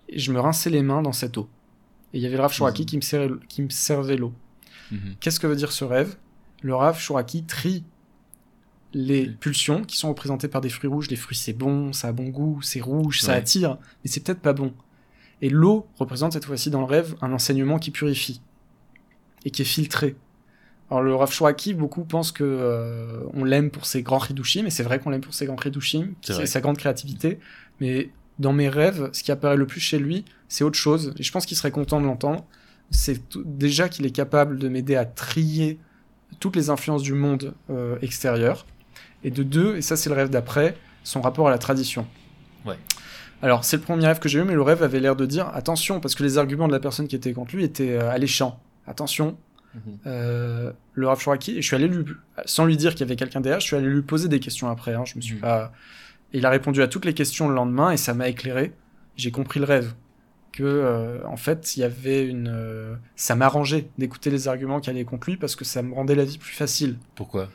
Et 0.09 0.19
je 0.19 0.31
me 0.33 0.39
rinçais 0.39 0.69
les 0.69 0.81
mains 0.81 1.01
dans 1.01 1.11
cette 1.13 1.37
eau. 1.37 1.47
Et 2.13 2.17
il 2.17 2.23
y 2.23 2.25
avait 2.25 2.35
le 2.35 2.41
Rav 2.41 2.51
Shuraki 2.51 2.81
Mhm. 2.81 2.85
qui, 2.87 2.95
me 2.97 3.01
servait, 3.01 3.33
qui 3.47 3.61
me 3.61 3.69
servait 3.69 4.17
l'eau. 4.17 4.33
Mhm. 4.91 5.15
Qu'est-ce 5.19 5.39
que 5.39 5.47
veut 5.47 5.55
dire 5.55 5.71
ce 5.71 5.83
rêve? 5.85 6.15
Le 6.63 6.73
Rav 6.75 6.99
Shuraki 6.99 7.43
trie 7.43 7.83
les 8.93 9.27
pulsions 9.27 9.83
qui 9.83 9.97
sont 9.97 10.09
représentées 10.09 10.47
par 10.47 10.61
des 10.61 10.69
fruits 10.69 10.89
rouges. 10.89 11.09
Les 11.09 11.15
fruits, 11.15 11.37
c'est 11.37 11.53
bon, 11.53 11.93
ça 11.93 12.07
a 12.07 12.11
bon 12.11 12.29
goût, 12.29 12.59
c'est 12.63 12.81
rouge, 12.81 13.21
ça 13.21 13.33
Ouais. 13.33 13.37
attire, 13.37 13.77
mais 14.03 14.09
c'est 14.09 14.23
peut-être 14.23 14.41
pas 14.41 14.53
bon. 14.53 14.73
Et 15.41 15.49
l'eau 15.49 15.87
représente 15.99 16.33
cette 16.33 16.45
fois-ci 16.45 16.71
dans 16.71 16.79
le 16.79 16.85
rêve 16.87 17.15
un 17.21 17.31
enseignement 17.31 17.77
qui 17.77 17.91
purifie 17.91 18.41
et 19.45 19.51
qui 19.51 19.61
est 19.61 19.65
filtré. 19.65 20.15
Alors 20.89 21.03
le 21.03 21.13
Rav 21.13 21.31
beaucoup 21.75 22.03
pensent 22.03 22.31
que 22.31 22.43
euh, 22.43 23.21
on 23.33 23.43
l'aime 23.43 23.69
pour 23.69 23.85
ses 23.85 24.01
grands 24.01 24.25
hidushim, 24.27 24.65
et 24.65 24.69
c'est 24.71 24.83
vrai 24.83 24.99
qu'on 24.99 25.11
l'aime 25.11 25.21
pour 25.21 25.33
ses 25.33 25.45
grands 25.45 25.61
hidushim, 25.63 26.13
C'est 26.21 26.45
sa 26.45 26.61
grande 26.61 26.77
créativité. 26.77 27.39
Mais 27.79 28.09
dans 28.39 28.53
mes 28.53 28.69
rêves, 28.69 29.09
ce 29.13 29.21
qui 29.21 29.31
apparaît 29.31 29.57
le 29.57 29.67
plus 29.67 29.79
chez 29.79 29.99
lui, 29.99 30.25
c'est 30.47 30.63
autre 30.63 30.77
chose. 30.77 31.13
Et 31.19 31.23
je 31.23 31.31
pense 31.31 31.45
qu'il 31.45 31.57
serait 31.57 31.71
content 31.71 32.01
de 32.01 32.05
l'entendre. 32.05 32.43
C'est 32.89 33.21
déjà 33.45 33.87
qu'il 33.87 34.05
est 34.05 34.11
capable 34.11 34.57
de 34.57 34.67
m'aider 34.67 34.95
à 34.95 35.05
trier 35.05 35.77
toutes 36.39 36.55
les 36.55 36.69
influences 36.69 37.03
du 37.03 37.13
monde 37.13 37.53
euh, 37.69 37.97
extérieur. 38.01 38.65
Et 39.23 39.29
de 39.29 39.43
deux, 39.43 39.75
et 39.75 39.81
ça 39.81 39.95
c'est 39.95 40.09
le 40.09 40.15
rêve 40.15 40.29
d'après, 40.29 40.75
son 41.03 41.21
rapport 41.21 41.47
à 41.47 41.51
la 41.51 41.57
tradition. 41.57 42.07
Ouais. 42.65 42.77
Alors 43.41 43.63
c'est 43.63 43.77
le 43.77 43.83
premier 43.83 44.07
rêve 44.07 44.19
que 44.19 44.29
j'ai 44.29 44.39
eu, 44.39 44.43
mais 44.43 44.53
le 44.53 44.61
rêve 44.61 44.81
avait 44.81 44.99
l'air 44.99 45.15
de 45.15 45.25
dire 45.25 45.49
attention, 45.53 45.99
parce 45.99 46.15
que 46.15 46.23
les 46.23 46.37
arguments 46.37 46.67
de 46.67 46.73
la 46.73 46.79
personne 46.79 47.07
qui 47.07 47.15
était 47.15 47.33
contre 47.33 47.55
lui 47.55 47.63
étaient 47.63 47.91
euh, 47.91 48.09
alléchants. 48.09 48.59
Attention, 48.87 49.37
euh, 50.05 50.71
le 50.93 51.07
Rav 51.07 51.19
Shuraki, 51.19 51.57
et 51.57 51.61
je 51.61 51.67
suis 51.67 51.75
allé 51.75 51.87
lui, 51.87 52.03
sans 52.45 52.65
lui 52.65 52.77
dire 52.77 52.91
qu'il 52.93 53.01
y 53.01 53.03
avait 53.03 53.15
quelqu'un 53.15 53.41
derrière, 53.41 53.59
je 53.59 53.65
suis 53.67 53.75
allé 53.75 53.87
lui 53.87 54.01
poser 54.01 54.27
des 54.27 54.39
questions 54.39 54.69
après. 54.69 54.93
hein, 54.93 55.05
je 55.05 55.15
me 55.15 55.21
suis 55.21 55.35
Mhm. 55.35 55.41
pas. 55.41 55.71
il 56.33 56.45
a 56.45 56.49
répondu 56.49 56.81
à 56.81 56.87
toutes 56.87 57.05
les 57.05 57.13
questions 57.13 57.49
le 57.49 57.55
lendemain 57.55 57.91
et 57.91 57.97
ça 57.97 58.13
m'a 58.13 58.27
éclairé. 58.29 58.73
J'ai 59.17 59.31
compris 59.31 59.59
le 59.59 59.65
rêve. 59.65 59.93
Que, 60.51 60.63
euh, 60.63 61.19
en 61.25 61.37
fait, 61.37 61.75
il 61.77 61.81
y 61.81 61.83
avait 61.83 62.25
une. 62.25 62.49
euh, 62.51 62.95
ça 63.15 63.35
m'arrangeait 63.35 63.87
d'écouter 63.97 64.29
les 64.31 64.47
arguments 64.47 64.79
qui 64.79 64.89
allaient 64.89 65.05
contre 65.05 65.29
lui 65.29 65.37
parce 65.37 65.55
que 65.55 65.63
ça 65.65 65.81
me 65.83 65.93
rendait 65.93 66.15
la 66.15 66.25
vie 66.25 66.37
plus 66.39 66.53
facile. 66.53 66.97
Pourquoi? 67.15 67.49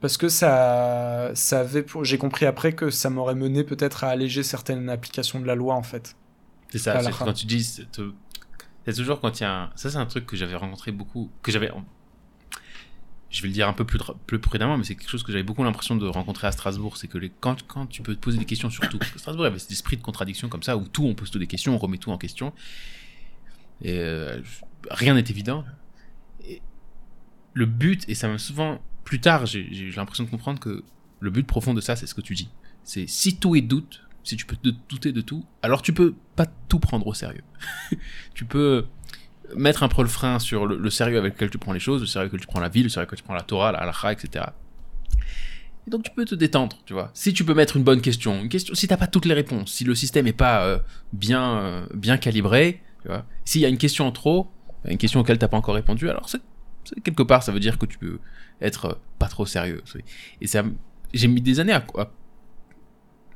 Parce 0.00 0.16
que 0.16 0.28
ça, 0.28 1.32
ça 1.34 1.60
avait 1.60 1.82
pour... 1.82 2.04
J'ai 2.04 2.18
compris 2.18 2.46
après 2.46 2.72
que 2.72 2.90
ça 2.90 3.10
m'aurait 3.10 3.34
mené 3.34 3.64
peut-être 3.64 4.04
à 4.04 4.08
alléger 4.10 4.44
certaines 4.44 4.88
applications 4.88 5.40
de 5.40 5.46
la 5.46 5.56
loi, 5.56 5.74
en 5.74 5.82
fait. 5.82 6.14
C'est 6.70 6.78
ça, 6.78 6.92
quand 7.18 7.32
tu 7.32 7.46
dis. 7.46 7.80
C'est 8.90 9.02
toujours 9.02 9.20
quand 9.20 9.38
il 9.38 9.42
y 9.42 9.46
a 9.46 9.64
un. 9.64 9.70
Ça, 9.76 9.90
c'est 9.90 9.98
un 9.98 10.06
truc 10.06 10.24
que 10.24 10.34
j'avais 10.34 10.54
rencontré 10.54 10.92
beaucoup. 10.92 11.30
Que 11.42 11.52
j'avais. 11.52 11.70
Je 13.28 13.42
vais 13.42 13.48
le 13.48 13.54
dire 13.54 13.68
un 13.68 13.74
peu 13.74 13.84
plus, 13.84 13.98
plus 14.26 14.38
prudemment, 14.38 14.78
mais 14.78 14.84
c'est 14.84 14.94
quelque 14.94 15.10
chose 15.10 15.22
que 15.22 15.30
j'avais 15.30 15.44
beaucoup 15.44 15.62
l'impression 15.62 15.94
de 15.94 16.06
rencontrer 16.06 16.46
à 16.46 16.52
Strasbourg. 16.52 16.96
C'est 16.96 17.06
que 17.06 17.18
quand, 17.40 17.66
quand 17.66 17.86
tu 17.86 18.00
peux 18.00 18.14
te 18.14 18.20
poser 18.20 18.38
des 18.38 18.46
questions 18.46 18.70
sur 18.70 18.88
tout. 18.88 18.96
Parce 18.98 19.10
que 19.10 19.18
Strasbourg 19.18 19.44
avait 19.44 19.58
cet 19.58 19.72
esprit 19.72 19.98
de 19.98 20.02
contradiction 20.02 20.48
comme 20.48 20.62
ça, 20.62 20.78
où 20.78 20.88
tout, 20.88 21.04
on 21.04 21.14
pose 21.14 21.30
tout 21.30 21.38
des 21.38 21.46
questions, 21.46 21.74
on 21.74 21.78
remet 21.78 21.98
tout 21.98 22.10
en 22.10 22.16
question. 22.16 22.54
Et 23.82 23.98
euh, 23.98 24.40
rien 24.90 25.12
n'est 25.12 25.20
évident. 25.20 25.66
Le 27.52 27.66
but, 27.66 28.08
et 28.08 28.14
ça 28.14 28.28
m'a 28.28 28.38
souvent. 28.38 28.80
Plus 29.04 29.20
tard, 29.20 29.44
j'ai 29.44 29.90
l'impression 29.96 30.24
de 30.24 30.30
comprendre 30.30 30.60
que 30.60 30.82
le 31.20 31.30
but 31.30 31.46
profond 31.46 31.74
de 31.74 31.82
ça, 31.82 31.94
c'est 31.94 32.06
ce 32.06 32.14
que 32.14 32.22
tu 32.22 32.34
dis. 32.34 32.48
C'est 32.84 33.06
si 33.06 33.36
tout 33.36 33.54
est 33.54 33.60
doute, 33.60 34.07
si 34.28 34.36
tu 34.36 34.44
peux 34.44 34.56
te 34.56 34.68
douter 34.90 35.12
de 35.12 35.22
tout, 35.22 35.42
alors 35.62 35.80
tu 35.80 35.94
peux 35.94 36.14
pas 36.36 36.44
tout 36.68 36.78
prendre 36.78 37.06
au 37.06 37.14
sérieux. 37.14 37.44
tu 38.34 38.44
peux 38.44 38.84
mettre 39.56 39.82
un 39.82 39.88
peu 39.88 40.02
le 40.02 40.08
frein 40.08 40.38
sur 40.38 40.66
le, 40.66 40.90
sérieux 40.90 41.16
avec 41.16 41.34
lequel 41.34 41.48
tu 41.48 41.56
prends 41.56 41.72
les 41.72 41.80
choses, 41.80 42.02
le 42.02 42.06
sérieux 42.06 42.26
lequel 42.26 42.40
tu 42.40 42.46
prends 42.46 42.60
la 42.60 42.68
vie, 42.68 42.82
le 42.82 42.90
sérieux 42.90 43.06
lequel 43.06 43.18
tu 43.20 43.24
prends 43.24 43.34
la 43.34 43.42
Torah, 43.42 43.72
la 43.72 43.78
halakha, 43.78 44.12
etc. 44.12 44.44
Et 45.86 45.90
donc 45.90 46.02
tu 46.02 46.10
peux 46.10 46.26
te 46.26 46.34
détendre, 46.34 46.76
tu 46.84 46.92
vois. 46.92 47.10
Si 47.14 47.32
tu 47.32 47.42
peux 47.42 47.54
mettre 47.54 47.78
une 47.78 47.84
bonne 47.84 48.02
question, 48.02 48.42
une 48.42 48.50
question, 48.50 48.74
si 48.74 48.86
t'as 48.86 48.98
pas 48.98 49.06
toutes 49.06 49.24
les 49.24 49.32
réponses, 49.32 49.72
si 49.72 49.84
le 49.84 49.94
système 49.94 50.26
est 50.26 50.34
pas 50.34 50.62
euh, 50.66 50.78
bien 51.14 51.60
euh, 51.60 51.86
bien 51.94 52.18
calibré, 52.18 52.82
tu 53.00 53.08
vois. 53.08 53.24
S'il 53.46 53.62
y 53.62 53.64
a 53.64 53.68
une 53.68 53.78
question 53.78 54.06
en 54.06 54.12
trop, 54.12 54.50
une 54.84 54.98
question 54.98 55.20
auquel 55.20 55.38
t'as 55.38 55.48
pas 55.48 55.56
encore 55.56 55.74
répondu, 55.74 56.10
alors 56.10 56.28
c'est 56.28 56.42
quelque 57.02 57.22
part 57.22 57.42
ça 57.42 57.50
veut 57.50 57.60
dire 57.60 57.78
que 57.78 57.86
tu 57.86 57.96
peux 57.96 58.18
être 58.60 59.00
pas 59.18 59.28
trop 59.28 59.46
sérieux. 59.46 59.82
Et 60.42 60.46
ça, 60.46 60.64
j'ai 61.14 61.28
mis 61.28 61.40
des 61.40 61.60
années 61.60 61.72
à, 61.72 61.86
à, 61.96 62.10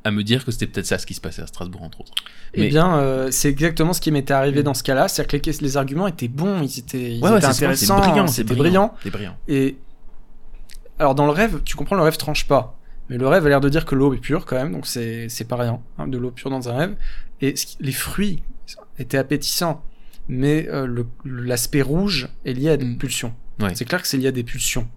à 0.04 0.10
me 0.10 0.22
dire 0.24 0.44
que 0.44 0.50
c'était 0.50 0.66
peut-être 0.66 0.86
ça 0.86 0.98
ce 0.98 1.06
qui 1.06 1.14
se 1.14 1.20
passait 1.20 1.42
à 1.42 1.46
Strasbourg 1.46 1.82
entre 1.82 2.00
autres. 2.00 2.12
Eh 2.54 2.68
bien, 2.68 2.96
euh, 2.98 3.30
c'est 3.30 3.48
exactement 3.48 3.92
ce 3.92 4.00
qui 4.00 4.10
m'était 4.10 4.32
arrivé 4.34 4.62
dans 4.62 4.74
ce 4.74 4.82
cas-là. 4.82 5.06
C'est-à-dire 5.08 5.40
que 5.42 5.50
les, 5.50 5.56
les 5.60 5.76
arguments 5.76 6.06
étaient 6.08 6.28
bons, 6.28 6.60
ils 6.62 6.78
étaient, 6.80 7.14
ils 7.16 7.22
Ouais, 7.22 7.30
ouais, 7.30 7.38
étaient 7.38 7.46
c'est 7.52 7.64
intéressants, 7.64 7.98
brillant, 7.98 8.26
c'était 8.26 8.54
brillant. 8.54 8.94
C'est 9.02 9.10
brillant. 9.10 9.36
Et 9.48 9.76
alors 10.98 11.14
dans 11.14 11.26
le 11.26 11.32
rêve, 11.32 11.60
tu 11.64 11.76
comprends, 11.76 11.96
le 11.96 12.02
rêve 12.02 12.16
tranche 12.16 12.46
pas. 12.46 12.78
Mais 13.08 13.18
le 13.18 13.26
rêve 13.28 13.44
a 13.46 13.48
l'air 13.48 13.60
de 13.60 13.68
dire 13.68 13.84
que 13.84 13.94
l'eau 13.94 14.14
est 14.14 14.18
pure 14.18 14.46
quand 14.46 14.56
même, 14.56 14.72
donc 14.72 14.86
c'est 14.86 15.46
pas 15.48 15.56
rien, 15.56 15.80
hein, 15.98 16.06
de 16.08 16.18
l'eau 16.18 16.30
pure 16.30 16.50
dans 16.50 16.68
un 16.68 16.76
rêve. 16.76 16.96
Et 17.40 17.54
qui- 17.54 17.76
les 17.80 17.92
fruits 17.92 18.42
étaient 18.98 19.18
appétissants, 19.18 19.84
mais 20.28 20.68
euh, 20.70 21.04
l'aspect 21.24 21.82
rouge 21.82 22.28
est 22.44 22.52
lié 22.54 22.70
à 22.70 22.76
des 22.76 22.84
Mm. 22.84 22.98
pulsions. 22.98 23.34
Ouais. 23.60 23.74
C'est 23.74 23.84
clair 23.84 24.00
que 24.00 24.08
c'est 24.08 24.16
lié 24.16 24.28
à 24.28 24.32
des 24.32 24.44
pulsions, 24.44 24.88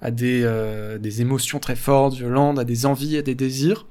à 0.00 0.10
des, 0.10 0.42
euh, 0.44 0.98
des 0.98 1.20
émotions 1.20 1.58
très 1.58 1.76
fortes, 1.76 2.14
violentes, 2.14 2.58
à 2.58 2.64
des 2.64 2.86
envies, 2.86 3.16
à 3.18 3.22
des 3.22 3.34
désirs. 3.34 3.86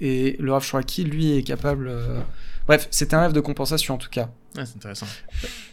Et 0.00 0.36
le 0.40 0.52
Rav 0.52 0.62
Shuraki, 0.64 1.04
lui, 1.04 1.36
est 1.36 1.42
capable. 1.42 1.88
euh, 1.88 2.20
Bref, 2.66 2.88
c'était 2.90 3.14
un 3.14 3.20
rêve 3.22 3.32
de 3.32 3.40
compensation 3.40 3.94
en 3.94 3.98
tout 3.98 4.08
cas. 4.10 4.30
Ouais, 4.56 4.64
c'est 4.66 4.76
intéressant. 4.76 5.06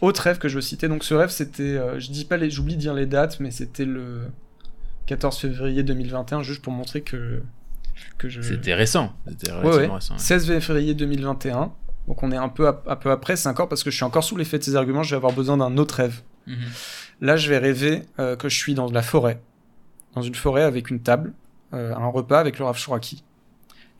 Autre 0.00 0.20
rêve 0.22 0.38
que 0.38 0.48
je 0.48 0.56
veux 0.56 0.60
citer, 0.60 0.88
donc 0.88 1.04
ce 1.04 1.14
rêve 1.14 1.30
c'était, 1.30 1.62
euh, 1.62 1.98
je 2.00 2.10
dis 2.10 2.24
pas 2.24 2.36
les, 2.36 2.50
j'oublie 2.50 2.74
de 2.76 2.80
dire 2.80 2.94
les 2.94 3.06
dates, 3.06 3.40
mais 3.40 3.50
c'était 3.50 3.84
le 3.84 4.22
14 5.06 5.36
février 5.38 5.82
2021, 5.82 6.42
juste 6.42 6.62
pour 6.62 6.72
montrer 6.72 7.02
que 7.02 7.42
que 8.18 8.28
je. 8.28 8.40
C'était 8.42 8.74
récent. 8.74 9.12
C'était 9.28 9.50
Ouais, 9.52 9.58
relativement 9.58 9.88
ouais. 9.88 9.94
récent. 10.00 10.14
ouais. 10.14 10.20
16 10.20 10.46
février 10.60 10.94
2021, 10.94 11.72
donc 12.06 12.22
on 12.22 12.30
est 12.32 12.36
un 12.36 12.48
peu 12.48 12.68
à- 12.68 12.82
un 12.86 12.96
peu 12.96 13.10
après, 13.10 13.36
c'est 13.36 13.48
encore 13.48 13.68
parce 13.68 13.82
que 13.82 13.90
je 13.90 13.96
suis 13.96 14.04
encore 14.04 14.22
sous 14.24 14.36
l'effet 14.36 14.58
de 14.58 14.64
ces 14.64 14.76
arguments, 14.76 15.02
je 15.02 15.10
vais 15.10 15.16
avoir 15.16 15.32
besoin 15.32 15.56
d'un 15.56 15.76
autre 15.78 15.96
rêve. 15.96 16.20
Mhm. 16.46 16.56
Là, 17.20 17.36
je 17.36 17.48
vais 17.48 17.58
rêver 17.58 18.02
euh, 18.18 18.36
que 18.36 18.48
je 18.48 18.56
suis 18.56 18.74
dans 18.74 18.90
la 18.90 19.02
forêt, 19.02 19.40
dans 20.14 20.22
une 20.22 20.34
forêt 20.36 20.62
avec 20.62 20.90
une 20.90 21.00
table, 21.00 21.32
euh, 21.74 21.94
un 21.94 22.06
repas 22.06 22.38
avec 22.40 22.58
le 22.58 22.64
Rav 22.64 22.76
Shuraki. 22.78 23.24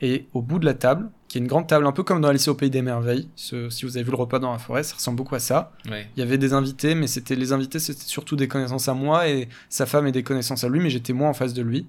Et 0.00 0.26
au 0.32 0.42
bout 0.42 0.58
de 0.60 0.64
la 0.64 0.74
table, 0.74 1.10
qui 1.26 1.38
est 1.38 1.40
une 1.40 1.48
grande 1.48 1.66
table, 1.66 1.84
un 1.86 1.92
peu 1.92 2.04
comme 2.04 2.20
dans 2.20 2.28
Alice 2.28 2.46
au 2.48 2.54
Pays 2.54 2.70
des 2.70 2.82
Merveilles, 2.82 3.28
ce- 3.34 3.68
si 3.68 3.84
vous 3.84 3.96
avez 3.96 4.04
vu 4.04 4.10
le 4.12 4.16
repas 4.16 4.38
dans 4.38 4.52
la 4.52 4.58
forêt, 4.58 4.82
ça 4.84 4.94
ressemble 4.94 5.16
beaucoup 5.16 5.34
à 5.34 5.40
ça. 5.40 5.72
Ouais. 5.90 6.08
Il 6.16 6.20
y 6.20 6.22
avait 6.22 6.38
des 6.38 6.52
invités, 6.52 6.94
mais 6.94 7.08
c'était 7.08 7.34
les 7.34 7.52
invités, 7.52 7.78
c'était 7.80 8.04
surtout 8.04 8.36
des 8.36 8.46
connaissances 8.48 8.88
à 8.88 8.94
moi 8.94 9.28
et 9.28 9.48
sa 9.68 9.86
femme 9.86 10.06
et 10.06 10.12
des 10.12 10.22
connaissances 10.22 10.62
à 10.62 10.68
lui, 10.68 10.78
mais 10.80 10.90
j'étais 10.90 11.12
moi 11.12 11.28
en 11.28 11.34
face 11.34 11.52
de 11.52 11.62
lui. 11.62 11.86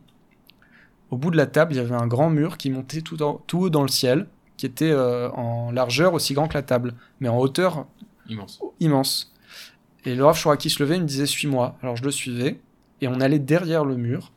Au 1.11 1.18
bout 1.18 1.31
de 1.31 1.38
la 1.38 1.45
table, 1.45 1.73
il 1.73 1.77
y 1.77 1.80
avait 1.80 1.95
un 1.95 2.07
grand 2.07 2.30
mur 2.30 2.57
qui 2.57 2.69
montait 2.72 3.02
tout, 3.02 3.22
en- 3.22 3.41
tout 3.48 3.60
haut 3.60 3.69
dans 3.69 3.81
le 3.84 3.88
ciel, 3.88 4.27
qui 4.57 4.65
était 4.65 4.91
euh, 4.91 5.30
en 5.31 5.72
largeur 5.72 6.14
aussi 6.14 6.34
grand 6.34 6.48
que 6.48 6.53
la 6.56 6.64
table, 6.64 6.94
mais 7.19 7.30
en 7.30 7.38
hauteur 7.38 7.86
Immense. 8.27 8.60
immense. 8.80 9.34
Et 10.06 10.15
le 10.15 10.23
Rav 10.26 10.36
Shuraki 10.38 10.69
se 10.69 10.81
levait, 10.84 10.95
il 10.98 11.02
me 11.03 11.07
disait 11.07 11.26
suis-moi. 11.26 11.77
Alors 11.81 11.95
je 11.95 12.03
le 12.03 12.11
suivais 12.11 12.60
et 13.02 13.07
on 13.07 13.22
allait 13.22 13.40
derrière 13.40 13.86
le 13.86 13.95
mur. 13.98 14.31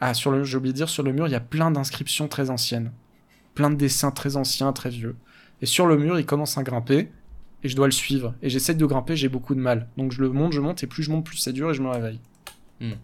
Ah, 0.00 0.14
sur 0.14 0.30
le, 0.30 0.44
j'ai 0.44 0.56
oublié 0.56 0.72
de 0.72 0.76
dire, 0.76 0.88
sur 0.88 1.02
le 1.02 1.12
mur, 1.12 1.28
il 1.28 1.30
y 1.30 1.36
a 1.36 1.40
plein 1.40 1.70
d'inscriptions 1.70 2.26
très 2.26 2.50
anciennes, 2.50 2.92
plein 3.54 3.70
de 3.70 3.76
dessins 3.76 4.10
très 4.10 4.36
anciens, 4.36 4.72
très 4.72 4.90
vieux. 4.90 5.16
Et 5.62 5.66
sur 5.66 5.86
le 5.86 5.96
mur, 5.96 6.18
il 6.18 6.26
commence 6.26 6.56
à 6.56 6.62
grimper 6.62 7.10
et 7.62 7.68
je 7.68 7.76
dois 7.76 7.86
le 7.86 7.92
suivre. 7.92 8.34
Et 8.42 8.48
j'essaie 8.48 8.74
de 8.74 8.86
grimper, 8.86 9.16
j'ai 9.16 9.28
beaucoup 9.28 9.54
de 9.54 9.60
mal. 9.60 9.88
Donc 9.98 10.12
je 10.12 10.20
le 10.22 10.30
monte, 10.30 10.52
je 10.52 10.60
monte 10.60 10.82
et 10.82 10.86
plus 10.86 11.02
je 11.02 11.10
monte, 11.10 11.26
plus 11.26 11.36
c'est 11.36 11.52
dur 11.52 11.70
et 11.70 11.74
je 11.74 11.82
me 11.82 11.88
réveille. 11.88 12.20
Hmm. 12.80 12.94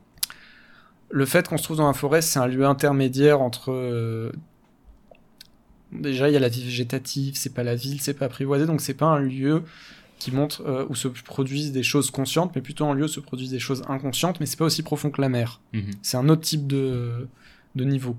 Le 1.10 1.26
fait 1.26 1.46
qu'on 1.46 1.58
se 1.58 1.62
trouve 1.62 1.76
dans 1.76 1.86
la 1.86 1.92
forêt, 1.92 2.22
c'est 2.22 2.38
un 2.38 2.46
lieu 2.46 2.64
intermédiaire 2.64 3.40
entre 3.42 3.70
euh, 3.70 4.32
Déjà, 5.92 6.28
il 6.28 6.32
y 6.32 6.36
a 6.36 6.40
la 6.40 6.48
vie 6.48 6.64
végétative, 6.64 7.36
c'est 7.36 7.54
pas 7.54 7.62
la 7.62 7.76
ville, 7.76 8.00
c'est 8.00 8.14
pas 8.14 8.26
apprivoisé, 8.26 8.66
donc 8.66 8.80
c'est 8.80 8.94
pas 8.94 9.06
un 9.06 9.20
lieu 9.20 9.62
qui 10.18 10.32
montre 10.32 10.62
euh, 10.66 10.86
où 10.88 10.94
se 10.94 11.08
produisent 11.08 11.72
des 11.72 11.82
choses 11.82 12.10
conscientes, 12.10 12.52
mais 12.54 12.62
plutôt 12.62 12.86
un 12.86 12.94
lieu 12.94 13.04
où 13.04 13.08
se 13.08 13.20
produisent 13.20 13.50
des 13.50 13.58
choses 13.58 13.82
inconscientes, 13.88 14.40
mais 14.40 14.46
c'est 14.46 14.56
pas 14.56 14.64
aussi 14.64 14.82
profond 14.82 15.10
que 15.10 15.20
la 15.20 15.28
mer. 15.28 15.60
Mhm. 15.72 15.90
C'est 16.02 16.16
un 16.16 16.28
autre 16.28 16.42
type 16.42 16.66
de, 16.66 17.28
de 17.74 17.84
niveau. 17.84 18.16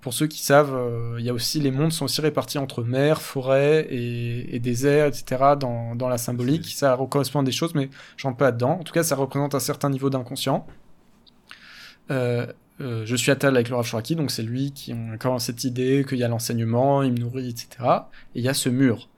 Pour 0.00 0.14
ceux 0.14 0.26
qui 0.26 0.42
savent, 0.42 0.74
euh, 0.74 1.16
il 1.20 1.24
y 1.24 1.30
a 1.30 1.32
aussi 1.32 1.60
les 1.60 1.70
mondes 1.70 1.92
sont 1.92 2.06
aussi 2.06 2.20
répartis 2.20 2.58
entre 2.58 2.82
mer, 2.82 3.22
forêt 3.22 3.86
et, 3.88 4.56
et 4.56 4.58
désert, 4.58 5.06
etc. 5.06 5.54
dans, 5.58 5.94
dans 5.94 6.08
la 6.08 6.18
symbolique. 6.18 6.66
Ça 6.66 6.98
correspond 7.08 7.40
à 7.40 7.44
des 7.44 7.52
choses, 7.52 7.74
mais 7.74 7.88
je 8.16 8.26
rentre 8.26 8.36
pas 8.36 8.46
là-dedans. 8.46 8.80
En 8.80 8.82
tout 8.82 8.92
cas, 8.92 9.04
ça 9.04 9.14
représente 9.14 9.54
un 9.54 9.60
certain 9.60 9.90
niveau 9.90 10.10
d'inconscient. 10.10 10.66
Euh, 12.10 12.46
euh, 12.80 13.06
je 13.06 13.14
suis 13.16 13.30
à 13.30 13.36
table 13.36 13.56
avec 13.56 13.68
le 13.68 13.76
Rav 13.76 13.86
Shuraki, 13.86 14.16
donc 14.16 14.30
c'est 14.30 14.42
lui 14.42 14.72
qui 14.72 14.92
a 14.92 14.96
encore 14.96 15.40
cette 15.40 15.62
idée 15.64 16.04
qu'il 16.08 16.18
y 16.18 16.24
a 16.24 16.28
l'enseignement, 16.28 17.02
il 17.02 17.12
me 17.12 17.18
nourrit, 17.18 17.48
etc. 17.48 17.68
Et 18.34 18.40
il 18.40 18.44
y 18.44 18.48
a 18.48 18.54
ce 18.54 18.68
mur. 18.68 19.08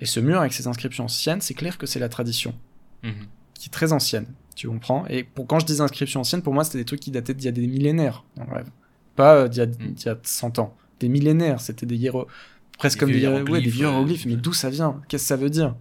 Et 0.00 0.06
ce 0.06 0.20
mur 0.20 0.38
avec 0.40 0.52
ses 0.52 0.66
inscriptions 0.66 1.04
anciennes, 1.04 1.40
c'est 1.40 1.54
clair 1.54 1.78
que 1.78 1.86
c'est 1.86 1.98
la 1.98 2.08
tradition 2.08 2.54
Mhm. 3.02 3.12
qui 3.54 3.66
est 3.68 3.72
très 3.72 3.92
ancienne, 3.92 4.26
tu 4.56 4.68
comprends 4.68 5.04
Et 5.08 5.22
pour, 5.24 5.46
quand 5.46 5.58
je 5.60 5.66
dis 5.66 5.80
inscriptions 5.80 6.20
anciennes, 6.20 6.42
pour 6.42 6.54
moi, 6.54 6.64
c'était 6.64 6.78
des 6.78 6.84
trucs 6.84 7.00
qui 7.00 7.10
dataient 7.10 7.34
d'il 7.34 7.44
y 7.44 7.48
a 7.48 7.52
des 7.52 7.66
millénaires, 7.66 8.24
le 8.36 8.52
rêve. 8.52 8.68
Pas 9.16 9.34
euh, 9.34 9.48
d'il 9.48 9.58
y, 9.58 9.62
a- 9.62 9.66
d'il 9.66 10.06
y 10.06 10.08
a 10.08 10.18
100 10.22 10.58
ans. 10.58 10.74
Des 11.00 11.08
millénaires, 11.08 11.60
c'était 11.60 11.86
des 11.86 11.96
hiéro... 11.96 12.26
presque 12.78 12.98
Des 12.98 13.00
comme 13.00 13.12
des, 13.12 13.18
hiéro- 13.20 13.50
ouais, 13.50 13.60
des 13.62 13.76
hiéroglyphes, 13.78 14.20
vieux 14.22 14.32
euh. 14.32 14.36
Mais 14.36 14.40
d'où 14.42 14.52
ça 14.52 14.70
vient? 14.70 15.00
Qu'est-ce 15.08 15.24
que 15.24 15.28
ça 15.28 15.36
veut 15.36 15.50
dire? 15.50 15.74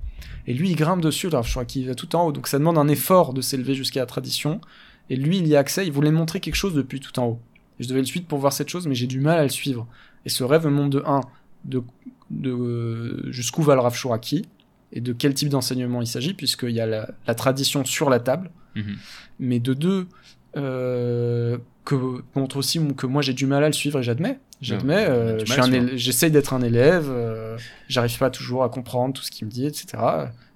Et 0.48 0.54
lui, 0.54 0.70
il 0.70 0.76
grimpe 0.76 1.02
dessus, 1.02 1.30
là, 1.30 1.42
je 1.44 1.52
crois 1.52 1.66
qu'il 1.66 1.88
va 1.88 1.94
tout 1.96 2.16
en 2.16 2.26
haut. 2.28 2.32
Donc 2.32 2.48
ça 2.48 2.58
demande 2.58 2.78
un 2.78 2.88
effort 2.88 3.34
de 3.34 3.42
s'élever 3.42 3.76
jusqu'à 3.76 4.00
la 4.00 4.06
tradition. 4.06 4.62
Et 5.10 5.16
lui, 5.16 5.38
il 5.38 5.48
y 5.48 5.56
a 5.56 5.60
accès, 5.60 5.86
il 5.86 5.92
voulait 5.92 6.12
montrer 6.12 6.40
quelque 6.40 6.56
chose 6.56 6.74
depuis 6.74 7.00
tout 7.00 7.18
en 7.20 7.26
haut. 7.26 7.40
Et 7.80 7.84
je 7.84 7.90
devais 7.90 8.00
le 8.00 8.06
suivre 8.06 8.26
pour 8.26 8.40
voir 8.40 8.54
cette 8.54 8.70
chose, 8.70 8.88
mais 8.88 8.96
j'ai 8.96 9.08
du 9.08 9.20
mal 9.20 9.38
à 9.40 9.44
le 9.44 9.50
suivre. 9.50 9.88
Et 10.26 10.30
ce 10.30 10.44
rêve 10.44 10.66
me 10.66 10.72
montre 10.72 10.90
de 10.90 11.04
1, 11.06 11.22
de, 11.68 11.84
de 12.32 13.32
jusqu'où 13.32 13.62
va 13.62 13.76
le 13.76 13.82
Rav 13.82 13.96
Shuraki, 13.96 14.46
et 14.94 15.02
de 15.02 15.14
quel 15.14 15.34
type 15.34 15.50
d'enseignement 15.50 16.02
il 16.02 16.08
s'agit, 16.08 16.34
puisqu'il 16.34 16.72
y 16.72 16.80
a 16.80 16.86
la, 16.86 17.10
la 17.28 17.36
tradition 17.36 17.84
sur 17.86 18.10
la 18.10 18.20
table, 18.20 18.50
Mhm. 18.76 18.96
mais 19.40 19.60
de 19.60 19.74
deux, 19.74 20.08
euh, 20.56 21.58
que 21.86 21.96
montre 22.36 22.58
aussi 22.58 22.80
que 22.96 23.06
moi 23.06 23.22
j'ai 23.22 23.34
du 23.34 23.46
mal 23.46 23.64
à 23.64 23.68
le 23.68 23.74
suivre 23.74 24.00
et 24.00 24.04
j'admets. 24.04 24.40
J'admets, 24.62 25.06
euh, 25.08 25.38
j'essaye 25.96 26.32
d'être 26.32 26.54
un 26.54 26.62
élève, 26.62 27.06
euh, 27.10 27.58
j'arrive 27.88 28.18
pas 28.18 28.30
toujours 28.32 28.64
à 28.64 28.70
comprendre 28.70 29.14
tout 29.14 29.22
ce 29.22 29.30
qu'il 29.32 29.46
me 29.46 29.52
dit, 29.52 29.66
etc. 29.68 29.88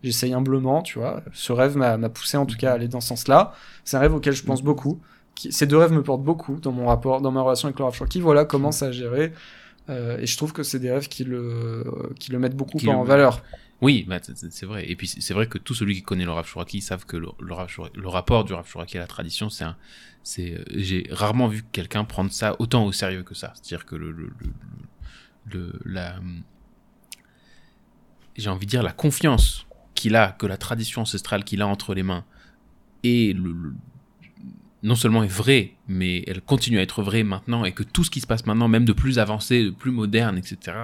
J'essaye 0.03 0.33
humblement, 0.33 0.81
tu 0.81 0.97
vois. 0.97 1.21
Ce 1.33 1.51
rêve 1.53 1.77
m'a 1.77 1.97
poussé 2.09 2.35
en 2.37 2.45
tout 2.47 2.57
cas 2.57 2.71
à 2.71 2.73
aller 2.75 2.87
dans 2.87 2.99
ce 3.01 3.09
sens-là. 3.09 3.53
C'est 3.85 3.97
un 3.97 3.99
rêve 3.99 4.15
auquel 4.15 4.33
je 4.33 4.43
pense 4.43 4.63
beaucoup. 4.63 4.99
Qui- 5.35 5.51
Ces 5.51 5.67
deux 5.67 5.77
rêves 5.77 5.91
me 5.93 6.01
portent 6.03 6.23
beaucoup 6.23 6.59
dans 6.59 6.71
mon 6.71 6.87
rapport, 6.87 7.21
dans 7.21 7.31
ma 7.31 7.41
relation 7.41 7.67
avec 7.67 7.77
le 7.77 7.85
Rav 7.85 7.93
Shuraki. 7.95 8.19
Voilà 8.21 8.43
comment 8.45 8.71
ça 8.71 8.87
a 8.87 8.91
géré. 8.91 9.33
Euh, 9.89 10.17
et 10.19 10.25
je 10.25 10.37
trouve 10.37 10.53
que 10.53 10.63
c'est 10.63 10.79
des 10.79 10.91
rêves 10.91 11.07
qui 11.07 11.23
le, 11.23 11.83
qui 12.19 12.31
le 12.31 12.39
mettent 12.39 12.55
beaucoup 12.55 12.77
Qui 12.77 12.87
en 12.89 13.01
le- 13.01 13.07
valeur. 13.07 13.43
Oui, 13.81 14.05
bah, 14.07 14.19
c'est- 14.21 14.65
vrai. 14.65 14.87
Et 14.89 14.95
puis 14.95 15.07
c'est 15.07 15.33
vrai 15.33 15.47
que 15.47 15.57
tout 15.57 15.73
celui 15.73 15.95
qui 15.95 16.03
connaît 16.03 16.23
le 16.25 16.31
Rav 16.31 16.45
Shuraki 16.47 16.81
savent 16.81 17.05
que 17.05 17.17
le, 17.17 17.29
le, 17.39 18.07
rapport 18.07 18.45
du 18.45 18.53
Rav 18.53 18.67
Shuraki 18.67 18.97
à 18.97 19.01
la 19.01 19.07
tradition, 19.07 19.49
c'est 19.49 19.63
un, 19.63 19.75
c'est, 20.23 20.51
euh, 20.53 20.63
j'ai 20.75 21.07
rarement 21.09 21.47
vu 21.47 21.63
quelqu'un 21.71 22.03
prendre 22.05 22.31
ça 22.31 22.55
autant 22.59 22.85
au 22.85 22.91
sérieux 22.91 23.23
que 23.23 23.33
ça. 23.33 23.53
C'est-à-dire 23.55 23.85
que 23.87 23.95
le, 23.95 24.11
le, 24.11 25.73
la, 25.83 26.15
j'ai 28.37 28.49
envie 28.49 28.65
de 28.65 28.71
dire 28.71 28.83
la 28.83 28.91
confiance 28.93 29.65
qu'il 29.95 30.15
a, 30.15 30.31
que 30.31 30.45
la 30.45 30.57
tradition 30.57 31.01
ancestrale 31.01 31.43
qu'il 31.43 31.61
a 31.61 31.67
entre 31.67 31.93
les 31.93 32.03
mains 32.03 32.23
le, 33.33 33.51
le- 33.51 33.73
non 34.83 34.95
seulement 34.95 35.23
est 35.23 35.27
vraie, 35.31 35.73
mais 35.87 36.23
elle 36.27 36.41
continue 36.41 36.79
à 36.79 36.81
être 36.81 37.03
vraie 37.03 37.23
maintenant 37.23 37.65
et 37.65 37.71
que 37.71 37.83
tout 37.83 38.03
ce 38.03 38.09
qui 38.09 38.19
se 38.19 38.27
passe 38.27 38.45
maintenant, 38.45 38.67
même 38.67 38.85
de 38.85 38.93
plus 38.93 39.19
avancé, 39.19 39.63
de 39.65 39.69
plus 39.69 39.91
moderne, 39.91 40.37
etc., 40.37 40.77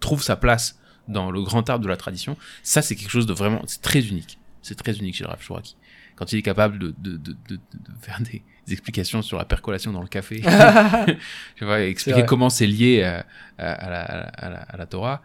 trouve 0.00 0.22
sa 0.22 0.36
place 0.36 0.78
dans 1.08 1.30
le 1.30 1.42
grand 1.42 1.68
arbre 1.70 1.82
de 1.82 1.88
la 1.88 1.96
tradition. 1.96 2.36
Ça, 2.62 2.82
c'est 2.82 2.94
quelque 2.96 3.10
chose 3.10 3.26
de 3.26 3.32
vraiment, 3.32 3.62
c'est 3.66 3.80
très 3.80 4.00
unique. 4.06 4.38
C'est 4.62 4.74
très 4.74 4.96
unique 4.98 5.14
chez 5.16 5.24
le 5.24 5.30
Rav 5.30 5.40
Chouraki. 5.42 5.76
Quand 6.16 6.32
il 6.32 6.38
est 6.40 6.42
capable 6.42 6.78
de, 6.78 6.94
de, 6.98 7.16
de, 7.16 7.32
de, 7.48 7.58
faire 8.02 8.20
des, 8.20 8.42
des 8.66 8.72
explications 8.72 9.22
sur 9.22 9.38
la 9.38 9.44
percolation 9.44 9.92
dans 9.92 10.02
le 10.02 10.08
café, 10.08 10.42
tu 11.56 11.64
vois, 11.64 11.80
expliquer 11.82 12.26
comment 12.26 12.50
c'est 12.50 12.66
lié 12.66 13.04
à, 13.04 13.24
à, 13.56 13.72
à 13.72 13.90
la, 13.90 14.00
à, 14.02 14.50
la, 14.50 14.58
à 14.62 14.76
la 14.76 14.86
Torah, 14.86 15.22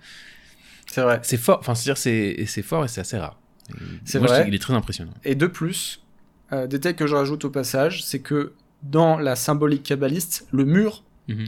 C'est 0.86 1.02
vrai. 1.02 1.20
c'est 1.24 1.38
fort. 1.38 1.58
Enfin, 1.60 1.74
c'est-à-dire, 1.76 1.98
c'est 1.98 2.46
c'est 2.46 2.62
fort 2.62 2.86
et 2.86 2.88
c'est 2.88 3.02
assez 3.02 3.18
rare. 3.18 3.40
C'est 4.06 4.20
je 4.22 4.26
vrai. 4.26 4.46
qu'il 4.46 4.54
est 4.54 4.60
très 4.60 4.74
impressionnant. 4.76 5.14
Et 5.24 5.34
de 5.36 5.48
plus, 5.48 6.03
euh, 6.54 6.68
détail 6.68 6.96
que 6.96 7.08
je 7.08 7.16
rajoute 7.16 7.44
au 7.46 7.50
passage, 7.50 8.04
c'est 8.04 8.20
que 8.20 8.54
dans 8.84 9.18
la 9.18 9.36
symbolique 9.36 9.84
kabbaliste, 9.84 10.48
le 10.52 10.66
mur 10.66 11.04
Mhm. 11.28 11.48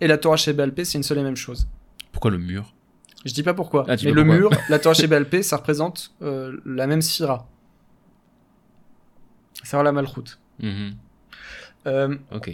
et 0.00 0.06
la 0.06 0.16
Torah 0.18 0.36
chez 0.36 0.52
Balpé, 0.52 0.84
c'est 0.84 0.96
une 0.98 1.02
seule 1.04 1.18
et 1.18 1.22
même 1.22 1.36
chose. 1.36 1.66
Pourquoi 2.12 2.30
le 2.30 2.38
mur? 2.38 2.72
Je 3.24 3.32
dis 3.32 3.42
pas 3.42 3.54
pourquoi, 3.54 3.84
Ah, 3.88 3.94
mais 4.04 4.10
le 4.12 4.24
mur, 4.24 4.50
la 4.68 4.78
Torah 4.78 4.94
chez 4.94 5.06
Balpé, 5.06 5.42
ça 5.42 5.56
représente 5.56 6.12
euh, 6.22 6.56
la 6.66 6.86
même 6.86 7.02
sphira. 7.02 7.48
C'est 9.62 9.80
la 9.82 9.92
malchoute. 9.92 10.38
Mhm. 10.60 10.94
Euh, 11.86 12.16
Ok. 12.32 12.50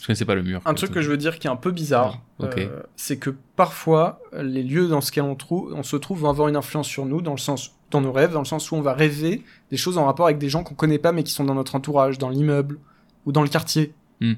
Je 0.00 0.06
connaissais 0.06 0.24
pas 0.24 0.34
le 0.34 0.42
mur. 0.42 0.60
un 0.64 0.74
truc 0.74 0.90
que 0.90 1.00
je 1.00 1.08
veux 1.08 1.16
dire 1.16 1.38
qui 1.38 1.46
est 1.46 1.50
un 1.50 1.54
peu 1.56 1.70
bizarre, 1.70 2.20
Ah, 2.40 2.46
euh, 2.58 2.82
c'est 2.96 3.18
que 3.18 3.30
parfois, 3.54 4.20
les 4.32 4.64
lieux 4.64 4.88
dans 4.88 4.98
lesquels 4.98 5.22
on, 5.22 5.36
trouve, 5.36 5.72
on 5.74 5.84
se 5.84 5.94
trouve 5.96 6.20
vont 6.20 6.28
avoir 6.30 6.48
une 6.48 6.56
influence 6.56 6.88
sur 6.88 7.06
nous, 7.06 7.22
dans 7.22 7.30
le 7.32 7.38
sens, 7.38 7.76
dans 7.92 8.00
nos 8.00 8.12
rêves, 8.12 8.32
dans 8.32 8.40
le 8.40 8.46
sens 8.46 8.70
où 8.70 8.74
on 8.74 8.80
va 8.80 8.94
rêver 8.94 9.42
des 9.70 9.76
choses 9.76 9.98
en 9.98 10.06
rapport 10.06 10.26
avec 10.26 10.38
des 10.38 10.48
gens 10.48 10.64
qu'on 10.64 10.74
connaît 10.74 10.98
pas 10.98 11.12
mais 11.12 11.22
qui 11.22 11.32
sont 11.32 11.44
dans 11.44 11.54
notre 11.54 11.74
entourage, 11.74 12.18
dans 12.18 12.30
l'immeuble 12.30 12.78
ou 13.26 13.32
dans 13.32 13.42
le 13.42 13.48
quartier. 13.48 13.94
Hmm. 14.20 14.34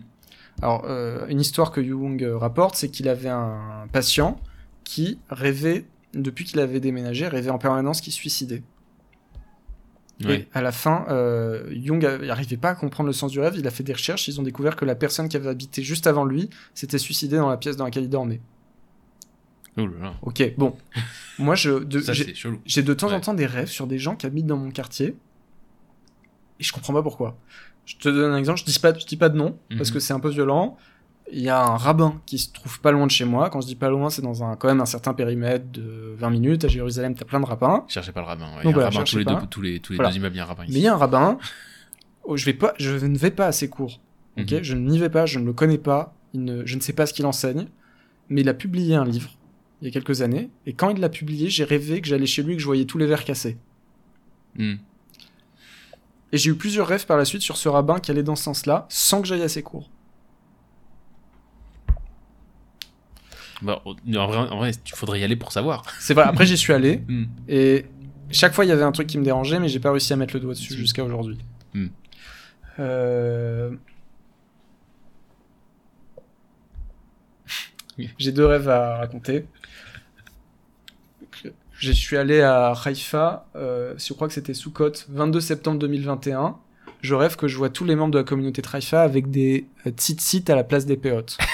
Alors, 0.63 0.85
euh, 0.87 1.27
une 1.29 1.41
histoire 1.41 1.73
que 1.73 1.83
Jung 1.83 2.23
euh, 2.23 2.37
rapporte, 2.37 2.77
c'est 2.77 2.89
qu'il 2.89 3.09
avait 3.09 3.29
un 3.29 3.87
patient 3.93 4.41
qui 4.85 5.19
rêvait, 5.29 5.85
depuis 6.13 6.45
qu'il 6.45 6.61
avait 6.61 6.81
déménagé, 6.81 7.27
rêvait 7.27 7.51
en 7.51 7.59
permanence 7.59 8.01
qu'il 8.01 8.13
se 8.13 8.19
suicidait. 8.19 8.63
Ouais. 10.25 10.41
Et 10.41 10.49
à 10.55 10.63
la 10.63 10.71
fin, 10.71 11.07
euh, 11.09 11.69
Jung 11.73 12.01
n'arrivait 12.23 12.57
pas 12.57 12.71
à 12.71 12.75
comprendre 12.75 13.09
le 13.09 13.13
sens 13.13 13.33
du 13.33 13.41
rêve. 13.41 13.55
Il 13.59 13.67
a 13.67 13.71
fait 13.71 13.83
des 13.83 13.93
recherches. 13.93 14.29
Ils 14.29 14.39
ont 14.39 14.45
découvert 14.45 14.77
que 14.77 14.85
la 14.85 14.95
personne 14.95 15.29
qui 15.29 15.37
avait 15.37 15.49
habité 15.49 15.83
juste 15.83 16.07
avant 16.07 16.25
lui 16.25 16.51
s'était 16.73 16.99
suicidée 16.99 17.37
dans 17.37 17.49
la 17.49 17.57
pièce 17.57 17.77
dans 17.77 17.85
laquelle 17.85 18.05
il 18.05 18.11
dormait. 18.11 18.41
Oh 19.77 19.87
là 19.87 19.93
là. 20.01 20.15
Ok, 20.23 20.55
bon. 20.57 20.77
Moi, 21.39 21.55
je, 21.57 21.83
de- 21.83 22.01
Ça, 22.01 22.13
j'ai 22.13 22.83
de 22.83 22.95
temps 22.95 23.11
en 23.13 23.21
temps 23.21 23.35
des 23.35 23.47
rêves 23.47 23.69
sur 23.69 23.87
des 23.87 23.99
gens 23.99 24.15
qui 24.17 24.25
habitent 24.27 24.47
dans 24.47 24.57
mon 24.57 24.71
quartier. 24.71 25.17
Et 26.61 26.65
je 26.65 26.73
comprends 26.73 26.93
pas 26.93 27.03
pourquoi. 27.03 27.37
Je 27.87 27.97
te 27.97 28.09
donne 28.09 28.33
un 28.33 28.37
exemple. 28.39 28.61
Je 28.61 28.65
dis 28.65 28.79
pas, 28.79 28.97
je 28.97 29.05
dis 29.05 29.17
pas 29.17 29.29
de 29.29 29.37
nom 29.37 29.59
parce 29.77 29.89
Mhm. 29.91 29.95
que 29.95 30.01
c'est 30.01 30.13
un 30.15 30.21
peu 30.21 30.31
violent. 30.31 30.77
Il 31.33 31.41
y 31.41 31.49
a 31.49 31.61
un 31.61 31.77
rabbin 31.77 32.21
qui 32.27 32.39
se 32.39 32.53
trouve 32.53 32.81
pas 32.81 32.93
loin 32.93 33.07
de 33.07 33.11
chez 33.11 33.25
moi. 33.25 33.51
Quand 33.51 33.61
je 33.61 33.67
dis 33.67 33.75
pas 33.77 33.89
loin, 33.89 34.11
c'est 34.11 34.23
dans 34.23 34.45
un, 34.45 34.57
quand 34.57 34.69
même 34.69 34.81
un 34.81 34.87
certain 34.87 35.15
périmètre 35.15 35.65
de 35.73 36.15
20 36.19 36.31
minutes. 36.31 36.65
À 36.65 36.69
Jérusalem, 36.69 37.15
t'as 37.15 37.25
plein 37.25 37.41
de 37.41 37.47
rabbins. 37.47 37.85
Cherchez 37.89 38.13
pas 38.13 38.21
le 38.21 38.27
rabbin. 38.27 38.47
Ouais. 38.59 38.63
Donc 38.63 38.75
il 38.77 38.79
y 38.79 38.83
a 38.83 38.87
un 38.87 38.91
rabbin 38.91 39.05
tous 39.05 39.17
les, 39.19 39.25
deux, 39.25 39.35
tous 39.51 39.63
les, 39.63 39.81
tous 39.81 39.93
les 39.93 39.97
Voilà. 39.97 40.11
deux 40.11 40.17
immeubles, 40.19 40.35
il 40.37 40.39
y 40.39 40.41
a 40.41 40.45
un 40.45 40.47
rabbin 40.47 40.63
Mais 40.65 40.69
ici. 40.69 40.79
il 40.79 40.83
y 40.83 40.89
a 40.89 40.95
un 40.95 40.99
rabbin. 40.99 41.39
oh, 42.25 42.37
je 42.37 42.45
vais 42.45 42.55
pas, 42.55 42.75
je 42.79 42.91
ne 43.07 43.19
vais 43.19 43.31
pas 43.31 43.47
à 43.47 43.53
ses 43.53 43.69
cours. 43.69 44.01
Ok, 44.39 44.53
Mhm. 44.53 44.63
je 44.63 44.75
n'y 44.77 44.99
vais 44.99 45.11
pas, 45.11 45.27
je 45.27 45.39
ne 45.39 45.45
le 45.47 45.53
connais 45.53 45.79
pas, 45.79 46.15
il 46.35 46.45
ne- 46.45 46.65
je 46.67 46.77
ne 46.77 46.81
sais 46.81 46.93
pas 46.93 47.07
ce 47.07 47.13
qu'il 47.15 47.25
enseigne, 47.27 47.67
mais 48.29 48.41
il 48.43 48.49
a 48.49 48.55
publié 48.55 48.95
un 48.95 49.05
livre 49.05 49.31
il 49.85 49.89
y 49.89 49.91
a 49.91 49.93
quelques 49.93 50.23
années, 50.23 50.49
et 50.65 50.73
quand 50.73 50.89
il 50.89 50.99
l'a 50.99 51.11
publié, 51.11 51.51
j'ai 51.51 51.63
rêvé 51.63 52.01
que 52.01 52.09
j'allais 52.09 52.25
chez 52.25 52.43
lui 52.43 52.55
et 52.55 52.57
que 52.57 52.63
je 52.63 52.67
voyais 52.67 52.87
tous 52.87 52.97
les 52.97 53.05
verres 53.05 53.23
cassés. 53.23 53.59
Hmm. 54.57 54.77
Et 56.33 56.39
j'ai 56.39 56.51
eu 56.51 56.55
plusieurs 56.55 56.87
rêves 56.87 57.05
par 57.05 57.19
la 57.19 57.27
suite 57.27 57.43
sur 57.43 57.59
ce 57.59 57.69
rabbin 57.69 58.01
qui 58.01 58.11
allait 58.11 58.23
dans 58.23 58.35
ce 58.35 58.45
sens-là, 58.45 58.87
sans 58.89 59.21
que 59.21 59.29
j'aille 59.29 59.43
à 59.43 59.49
ses 59.51 59.63
cours. 59.63 59.91
Bah, 63.61 63.83
en 63.85 64.27
vrai, 64.27 64.39
en 64.39 64.57
vrai, 64.57 64.71
il 64.71 64.93
faudrait 64.95 65.21
y 65.21 65.25
aller 65.25 65.37
pour 65.37 65.53
savoir. 65.53 65.85
C'est 66.01 66.15
vrai, 66.15 66.25
après 66.25 66.47
j'y 66.47 66.57
suis 66.57 66.73
allé, 66.73 67.03
Hmm. 67.07 67.27
et 67.47 67.85
chaque 68.31 68.55
fois 68.55 68.65
il 68.65 68.69
y 68.69 68.73
avait 68.73 68.85
un 68.85 68.93
truc 68.93 69.07
qui 69.07 69.19
me 69.19 69.25
dérangeait, 69.25 69.61
mais 69.61 69.69
j'ai 69.69 69.81
pas 69.81 69.91
réussi 69.91 70.15
à 70.15 70.17
mettre 70.17 70.33
le 70.33 70.41
doigt 70.41 70.55
dessus 70.55 70.75
jusqu'à 70.75 71.05
aujourd'hui. 71.05 71.37
Hmm. 71.75 71.89
Euh, 72.79 73.71
J'ai 78.19 78.33
deux 78.33 78.47
rêves 78.47 78.71
à 78.71 78.97
raconter. 78.97 79.45
Je 81.79 81.93
suis 81.93 82.17
allé 82.17 82.41
à 82.41 82.73
Haïfa, 82.73 83.47
euh, 83.57 83.95
je 83.99 84.13
crois 84.13 84.29
que 84.29 84.35
c'était 84.35 84.55
Soukot, 84.55 84.93
22 85.09 85.41
septembre 85.41 85.79
2021. 85.81 86.57
Je 87.03 87.15
rêve 87.15 87.37
que 87.37 87.49
je 87.49 87.57
vois 87.59 87.69
tous 87.69 87.85
les 87.85 87.97
membres 87.97 88.13
de 88.13 88.19
la 88.19 88.25
communauté 88.25 88.63
de 88.63 88.69
Haïfa 88.73 89.03
avec 89.03 89.31
des 89.31 89.67
euh, 89.87 89.91
tzitzit 89.91 90.45
à 90.49 90.55
la 90.55 90.65
place 90.65 90.87
des 90.87 90.97
péotes. 90.97 91.37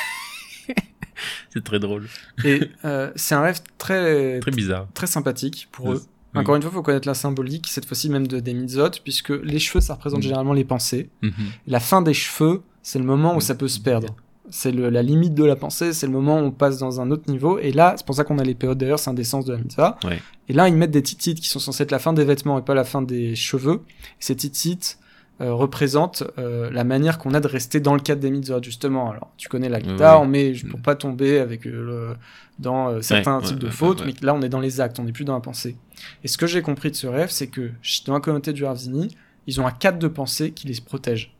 C'est 1.53 1.65
très 1.65 1.79
drôle. 1.81 2.07
Et 2.45 2.61
euh, 2.85 3.11
c'est 3.17 3.35
un 3.35 3.43
rêve 3.43 3.61
très, 3.77 4.39
Très 4.41 4.51
bizarre. 4.53 4.87
très 4.95 5.07
sympathique 5.09 5.69
pour 5.73 5.87
Oui. 5.87 5.97
eux. 5.97 6.03
Encore 6.39 6.55
une 6.55 6.63
fois, 6.63 6.71
il 6.71 6.75
faut 6.75 6.83
connaître 6.83 7.09
la 7.09 7.15
symbolique, 7.15 7.67
cette 7.69 7.85
fois-ci 7.87 8.09
même 8.09 8.27
de, 8.29 8.39
des 8.39 8.55
mitzvot, 8.55 8.89
puisque 9.03 9.31
les 9.31 9.59
cheveux, 9.59 9.81
ça 9.81 9.95
représente 9.95 10.21
Mm. 10.21 10.23
généralement 10.23 10.53
les 10.53 10.65
pensées. 10.65 11.11
Mhm. 11.23 11.33
La 11.67 11.81
fin 11.81 12.03
des 12.03 12.15
cheveux, 12.15 12.63
c'est 12.83 13.01
le 13.01 13.05
moment 13.05 13.35
où 13.35 13.39
Mm. 13.39 13.43
ça 13.43 13.55
peut 13.57 13.67
se 13.69 13.81
perdre. 13.81 14.15
C'est 14.51 14.73
la 14.73 15.03
limite 15.03 15.35
de 15.35 15.45
la 15.45 15.57
pensée, 15.57 15.93
c'est 15.93 16.07
le 16.07 16.13
moment 16.13 16.41
où 16.41 16.45
on 16.45 16.51
passe 16.51 16.79
dans 16.79 17.01
un 17.01 17.11
autre 17.11 17.31
niveau. 17.31 17.59
Et 17.59 17.73
là, 17.73 17.95
c'est 17.97 18.07
pour 18.07 18.15
ça 18.15 18.25
qu'on 18.25 18.39
a 18.39 18.45
les 18.45 18.55
périodes 18.55 18.79
d'ailleurs, 18.79 18.99
c'est 18.99 19.11
un 19.11 19.15
des 19.15 19.25
sens 19.25 19.45
de 19.45 19.53
la 19.53 19.59
mitzvah. 19.59 19.99
Ouais. 20.05 20.21
Et 20.49 20.53
là, 20.53 20.69
ils 20.69 20.75
mettent 20.75 20.91
des 20.91 21.03
titites 21.03 21.41
qui 21.41 21.49
sont 21.49 21.61
censés 21.61 21.85
être 21.85 21.93
la 21.93 21.99
fin 21.99 22.13
des 22.13 22.25
vêtements 22.25 22.59
et 22.59 22.63
pas 22.63 22.75
la 22.75 22.85
fin 22.85 23.03
des 23.03 23.35
cheveux. 23.35 23.83
Et 24.01 24.21
ces 24.21 24.37
titites 24.37 24.99
euh, 25.41 25.55
représentent 25.55 26.25
euh, 26.39 26.71
la 26.71 26.85
manière 26.85 27.19
qu'on 27.19 27.33
a 27.33 27.41
de 27.41 27.47
rester 27.47 27.81
dans 27.81 27.95
le 27.95 28.01
cadre 28.01 28.21
des 28.21 28.31
mitzvot, 28.31 28.63
justement. 28.63 29.11
Alors, 29.11 29.33
tu 29.37 29.49
connais 29.49 29.69
la 29.69 29.81
guitare, 29.81 30.21
ouais. 30.21 30.27
on 30.27 30.29
met 30.29 30.53
pour 30.69 30.81
pas 30.83 30.97
tomber 30.97 31.39
avec 31.39 31.67
euh, 31.67 31.71
le, 31.71 32.17
dans 32.59 32.89
euh, 32.89 33.01
certains 33.01 33.39
Ouais, 33.39 33.45
types 33.45 33.59
de 33.59 33.69
fautes, 33.69 34.05
mais 34.05 34.15
là, 34.23 34.35
on 34.35 34.43
est 34.43 34.49
dans 34.49 34.61
les 34.61 34.81
actes, 34.81 34.99
on 34.99 35.05
n'est 35.05 35.13
plus 35.13 35.25
dans 35.25 35.35
la 35.35 35.41
pensée. 35.41 35.77
Et 36.23 36.29
ce 36.29 36.37
que 36.37 36.47
j'ai 36.47 36.63
compris 36.63 36.91
de 36.91 36.97
ce 36.97 37.07
rêve, 37.07 37.31
c'est 37.31 37.47
que 37.47 37.71
dans 38.07 38.15
la 38.15 38.21
communauté 38.21 38.53
du 38.53 38.65
Ravzini, 38.65 39.17
ils 39.47 39.61
ont 39.61 39.67
un 39.67 39.73
cadre 39.73 39.99
de 39.99 40.09
pensée 40.09 40.53
qui 40.53 40.67
les 40.67 40.81
protège. 40.81 41.35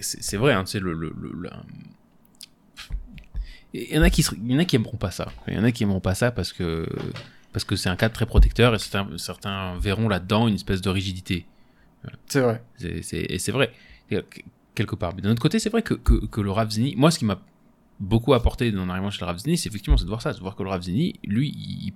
C'est- 0.00 0.36
vrai, 0.36 0.52
hein, 0.52 0.64
c'est 0.66 0.80
le, 0.80 0.92
le, 0.92 1.12
le- 1.18 1.32
le- 1.32 1.50
Il 3.74 3.94
y 3.94 3.98
en 3.98 4.02
a 4.02 4.10
qui 4.10 4.22
il 4.36 4.52
y 4.52 4.54
en 4.54 4.58
a 4.58 4.64
qui 4.64 4.76
aimeront 4.76 4.98
pas 4.98 5.10
ça. 5.10 5.32
Il 5.48 5.54
y 5.54 5.58
en 5.58 5.64
a 5.64 5.72
qui 5.72 5.82
aimeront 5.82 6.00
pas 6.00 6.14
ça 6.14 6.30
parce 6.30 6.52
que 6.52 6.86
parce 7.52 7.64
que 7.64 7.76
c'est 7.76 7.88
un 7.88 7.96
cadre 7.96 8.14
très 8.14 8.26
protecteur 8.26 8.74
et 8.74 8.78
certains, 8.78 9.18
certains 9.18 9.78
verront 9.78 10.08
là-dedans 10.08 10.48
une 10.48 10.54
espèce 10.54 10.80
de 10.80 10.88
rigidité. 10.90 11.46
C'est 12.26 12.40
vrai. 12.40 13.02
C'est- 13.02 13.26
Et 13.30 13.38
c'est 13.38 13.52
vrai, 13.52 13.72
quel- 14.08 14.24
quelque 14.74 14.94
part. 14.96 15.14
Mais 15.14 15.22
d'un 15.22 15.30
autre 15.30 15.42
côté, 15.42 15.58
c'est 15.58 15.68
vrai 15.70 15.82
que, 15.82 15.94
que, 15.94 16.24
que 16.26 16.40
le 16.40 16.50
Rav 16.50 16.70
Zini, 16.70 16.94
moi, 16.96 17.10
ce 17.10 17.18
qui 17.18 17.24
m'a 17.26 17.40
beaucoup 18.00 18.32
apporté 18.34 18.74
en 18.76 18.88
arrivant 18.88 19.10
chez 19.10 19.20
le 19.20 19.26
Rav 19.26 19.38
Zini, 19.38 19.56
c'est 19.58 19.68
effectivement 19.68 19.96
de 19.96 20.04
voir 20.06 20.22
ça, 20.22 20.32
de 20.32 20.38
voir 20.40 20.56
que 20.56 20.62
le 20.62 20.70
Rav 20.70 20.82
Zini, 20.82 21.14
lui, 21.24 21.50
il, 21.50 21.92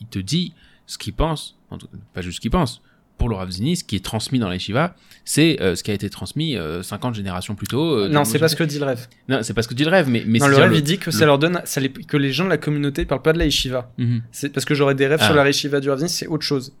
il 0.00 0.06
te 0.08 0.18
dit 0.18 0.52
ce 0.86 0.98
qu'il 0.98 1.14
pense, 1.14 1.56
en 1.70 1.78
tout- 1.78 1.88
pas 2.12 2.20
juste 2.22 2.36
ce 2.36 2.40
qu'il 2.40 2.50
pense. 2.50 2.82
Pour 3.18 3.28
le 3.28 3.34
Rav 3.34 3.50
Zini, 3.50 3.76
ce 3.76 3.82
qui 3.84 3.96
est 3.96 4.04
transmis 4.04 4.38
dans 4.38 4.48
les 4.48 4.58
Shiva, 4.60 4.94
c'est 5.24 5.60
euh, 5.60 5.74
ce 5.74 5.82
qui 5.82 5.90
a 5.90 5.94
été 5.94 6.08
transmis 6.08 6.56
euh, 6.56 6.82
50 6.84 7.14
générations 7.16 7.54
plus 7.56 7.66
tôt. 7.66 7.96
euh, 7.98 8.08
non, 8.08 8.24
c'est 8.24 8.38
pas 8.38 8.46
ce 8.48 8.54
que 8.56 8.62
dit 8.64 8.78
le 8.78 8.84
rêve. 8.84 9.08
Non, 9.28 9.40
c'est 9.42 9.54
pas 9.54 9.62
ce 9.62 9.68
que 9.68 9.74
dit 9.74 9.84
le 9.84 9.90
rêve, 9.90 10.08
mais, 10.08 10.22
mais 10.26 10.38
non, 10.38 10.46
le 10.46 10.56
rêve, 10.56 10.72
il 10.74 10.82
dit 10.84 10.98
que 10.98 11.10
ça 11.10 11.20
le- 11.20 11.26
leur 11.26 11.38
donne, 11.38 11.60
ça 11.64 11.80
les- 11.80 11.90
que 11.92 12.16
les 12.16 12.32
gens 12.32 12.44
de 12.44 12.48
la 12.50 12.58
communauté 12.58 13.04
parlent 13.04 13.22
pas 13.22 13.32
de 13.32 13.38
la 13.38 13.44
yeshiva. 13.44 13.92
Mhm. 13.98 14.22
C'est 14.30 14.50
parce 14.50 14.64
que 14.64 14.74
j'aurais 14.74 14.94
des 14.94 15.06
rêves 15.08 15.18
Ah. 15.20 15.26
sur 15.26 15.34
la 15.34 15.44
yeshiva 15.46 15.80
du 15.80 15.90
Ravzini, 15.90 16.08
c'est 16.08 16.28
autre 16.28 16.44
chose. 16.44 16.72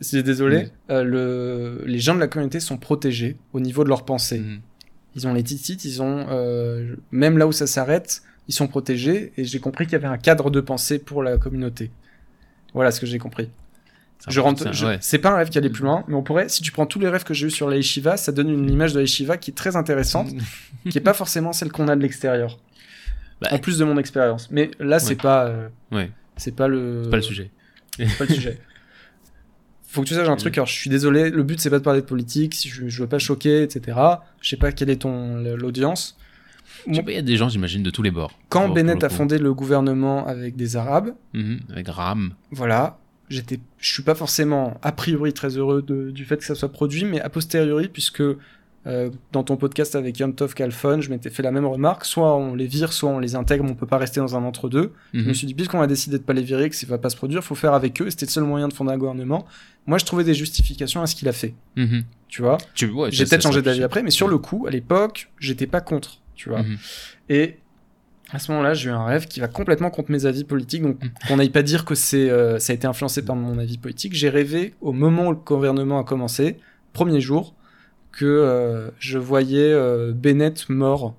C'est 0.00 0.22
désolé. 0.22 0.68
Euh, 0.90 1.04
le... 1.04 1.84
Les 1.86 1.98
gens 1.98 2.14
de 2.14 2.20
la 2.20 2.26
communauté 2.28 2.58
sont 2.60 2.76
protégés 2.76 3.36
au 3.52 3.60
niveau 3.60 3.84
de 3.84 3.88
leur 3.88 4.04
pensée. 4.04 4.38
Mhm. 4.38 4.60
Ils 5.16 5.26
ont 5.26 5.34
les 5.34 5.42
titites, 5.42 5.84
ils 5.84 6.00
ont 6.02 6.26
même 7.10 7.36
là 7.36 7.46
où 7.46 7.52
ça 7.52 7.66
s'arrête, 7.66 8.22
ils 8.48 8.54
sont 8.54 8.66
protégés. 8.68 9.32
Et 9.36 9.44
j'ai 9.44 9.58
compris 9.60 9.84
qu'il 9.86 9.92
y 9.92 9.96
avait 9.96 10.06
un 10.06 10.18
cadre 10.18 10.50
de 10.50 10.60
pensée 10.60 10.98
pour 10.98 11.22
la 11.22 11.36
communauté. 11.36 11.90
Voilà 12.74 12.90
ce 12.90 13.00
que 13.00 13.06
j'ai 13.06 13.18
compris. 13.18 13.48
Je 14.28 14.40
rentre. 14.40 14.62
c'est- 14.62 14.72
je- 14.72 14.86
ouais. 14.86 14.98
C'est 15.00 15.18
pas 15.18 15.30
un 15.30 15.36
rêve 15.36 15.48
qui 15.48 15.58
allait 15.58 15.70
plus 15.70 15.82
loin, 15.82 16.04
mais 16.08 16.14
on 16.14 16.22
pourrait, 16.22 16.48
si 16.48 16.62
tu 16.62 16.70
prends 16.72 16.86
tous 16.86 17.00
les 17.00 17.08
rêves 17.08 17.24
que 17.24 17.34
j'ai 17.34 17.46
eu 17.48 17.50
sur 17.50 17.68
la 17.68 17.76
yeshiva, 17.76 18.16
ça 18.16 18.30
donne 18.32 18.48
une 18.50 18.70
image 18.70 18.92
de 18.92 18.98
la 18.98 19.02
yeshiva 19.02 19.36
qui 19.36 19.50
est 19.50 19.54
très 19.54 19.74
intéressante, 19.76 20.28
qui 20.88 20.96
est 20.96 21.00
pas 21.02 21.14
forcément 21.14 21.52
celle 21.52 21.72
qu'on 21.72 21.88
a 21.88 21.96
de 21.96 22.00
l'extérieur. 22.02 22.58
Bah, 23.40 23.48
En 23.50 23.58
plus 23.58 23.78
de 23.78 23.84
mon 23.84 23.98
expérience. 23.98 24.48
Mais 24.52 24.70
là, 24.78 24.98
c'est 25.00 25.10
Ouais. 25.10 25.14
pas, 25.16 25.46
euh, 25.46 25.68
Ouais, 25.90 26.10
c'est 26.36 26.54
pas 26.54 26.68
le, 26.68 27.08
pas 27.10 27.16
le 27.16 27.22
sujet. 27.22 27.50
pas 28.18 28.24
le 28.28 28.34
sujet. 28.34 28.58
Faut 29.88 30.02
que 30.02 30.06
tu 30.06 30.14
saches 30.14 30.28
un 30.28 30.36
truc. 30.36 30.56
Alors, 30.56 30.66
je 30.68 30.72
suis 30.72 30.88
désolé. 30.88 31.28
Le 31.28 31.42
but, 31.42 31.60
c'est 31.60 31.68
pas 31.68 31.78
de 31.78 31.84
parler 31.84 32.00
de 32.00 32.06
politique. 32.06 32.54
Si 32.54 32.68
je, 32.70 32.88
je 32.88 33.02
veux 33.02 33.08
pas 33.08 33.18
choquer, 33.18 33.62
etc. 33.62 33.98
Je 34.40 34.48
sais 34.48 34.56
pas 34.56 34.72
quelle 34.72 34.88
est 34.88 35.02
ton 35.02 35.36
l'audience. 35.56 36.16
Il 36.86 36.94
y 36.96 37.16
a 37.16 37.22
des 37.22 37.36
gens, 37.36 37.48
j'imagine, 37.50 37.82
de 37.82 37.90
tous 37.90 38.02
les 38.02 38.10
bords. 38.10 38.32
Quand 38.48 38.68
Bennett 38.70 39.04
a 39.04 39.10
fondé 39.10 39.36
le 39.38 39.52
gouvernement 39.52 40.26
avec 40.26 40.56
des 40.56 40.76
Arabes, 40.76 41.10
Mhm, 41.34 41.60
Avec 41.70 41.88
Ram. 41.88 42.32
voilà, 42.50 42.98
j'étais, 43.28 43.60
je 43.78 43.92
suis 43.92 44.02
pas 44.02 44.14
forcément 44.14 44.78
a 44.82 44.92
priori 44.92 45.32
très 45.32 45.56
heureux 45.56 45.82
de- 45.82 46.10
du 46.10 46.24
fait 46.24 46.36
que 46.38 46.44
ça 46.44 46.54
soit 46.54 46.70
produit, 46.72 47.04
mais 47.04 47.20
a 47.20 47.28
posteriori, 47.28 47.88
puisque 47.88 48.22
Euh, 48.84 49.10
dans 49.30 49.44
ton 49.44 49.56
podcast 49.56 49.94
avec 49.94 50.18
Yom 50.18 50.34
Tov 50.34 50.54
Kalfon, 50.54 51.00
je 51.00 51.08
m'étais 51.08 51.30
fait 51.30 51.44
la 51.44 51.52
même 51.52 51.66
remarque. 51.66 52.04
Soit 52.04 52.36
on 52.36 52.56
les 52.56 52.66
vire, 52.66 52.92
soit 52.92 53.10
on 53.10 53.20
les 53.20 53.36
intègre, 53.36 53.62
mais 53.62 53.70
on 53.70 53.74
peut 53.76 53.86
pas 53.86 53.96
rester 53.96 54.18
dans 54.18 54.34
un 54.36 54.42
entre-deux. 54.42 54.90
Je 55.14 55.20
me 55.20 55.24
Mhm. 55.26 55.34
suis 55.34 55.46
dit, 55.46 55.54
puisqu'on 55.54 55.80
a 55.80 55.86
décidé 55.86 56.18
de 56.18 56.24
pas 56.24 56.32
les 56.32 56.42
virer, 56.42 56.68
que 56.68 56.74
ça 56.74 56.84
va 56.88 56.98
pas 56.98 57.08
se 57.08 57.14
produire, 57.14 57.44
faut 57.44 57.54
faire 57.54 57.74
avec 57.74 58.02
eux. 58.02 58.10
C'était 58.10 58.26
le 58.26 58.32
seul 58.32 58.42
moyen 58.42 58.66
de 58.66 58.72
fonder 58.72 58.90
un 58.90 58.98
gouvernement. 58.98 59.46
Moi, 59.86 59.98
je 59.98 60.04
trouvais 60.04 60.24
des 60.24 60.34
justifications 60.34 61.00
à 61.00 61.06
ce 61.06 61.14
qu'il 61.14 61.28
a 61.28 61.32
fait. 61.32 61.54
Mhm. 61.76 62.02
Tu 62.26 62.42
vois? 62.42 62.58
Ouais, 62.92 63.12
J'ai 63.12 63.24
peut-être 63.24 63.42
changé 63.44 63.62
d'avis 63.62 63.84
après, 63.84 64.02
mais 64.02 64.10
sur 64.10 64.26
le 64.26 64.38
coup, 64.38 64.66
à 64.66 64.70
l'époque, 64.72 65.30
j'étais 65.38 65.68
pas 65.68 65.80
contre. 65.80 66.18
Tu 66.34 66.48
vois 66.48 66.64
Mhm. 66.64 66.76
Et 67.28 67.58
à 68.32 68.38
ce 68.38 68.50
moment-là, 68.52 68.74
j'ai 68.74 68.88
eu 68.88 68.92
un 68.92 69.04
rêve 69.04 69.26
qui 69.26 69.40
va 69.40 69.48
complètement 69.48 69.90
contre 69.90 70.10
mes 70.10 70.24
avis 70.26 70.44
politiques. 70.44 70.82
Donc, 70.82 70.96
qu'on 71.28 71.36
n'aille 71.36 71.50
pas 71.50 71.62
dire 71.62 71.84
que 71.84 71.94
c'est, 71.94 72.30
euh, 72.30 72.58
ça 72.58 72.72
a 72.72 72.74
été 72.76 72.86
influencé 72.86 73.22
par 73.24 73.36
mon 73.36 73.58
avis 73.58 73.78
politique. 73.78 74.14
J'ai 74.14 74.28
rêvé 74.30 74.74
au 74.80 74.92
moment 74.92 75.26
où 75.28 75.30
le 75.30 75.36
gouvernement 75.36 75.98
a 75.98 76.04
commencé, 76.04 76.56
premier 76.92 77.20
jour, 77.20 77.54
que 78.10 78.24
euh, 78.24 78.90
je 78.98 79.18
voyais 79.18 79.72
euh, 79.72 80.12
Bennett 80.14 80.68
mort, 80.68 81.14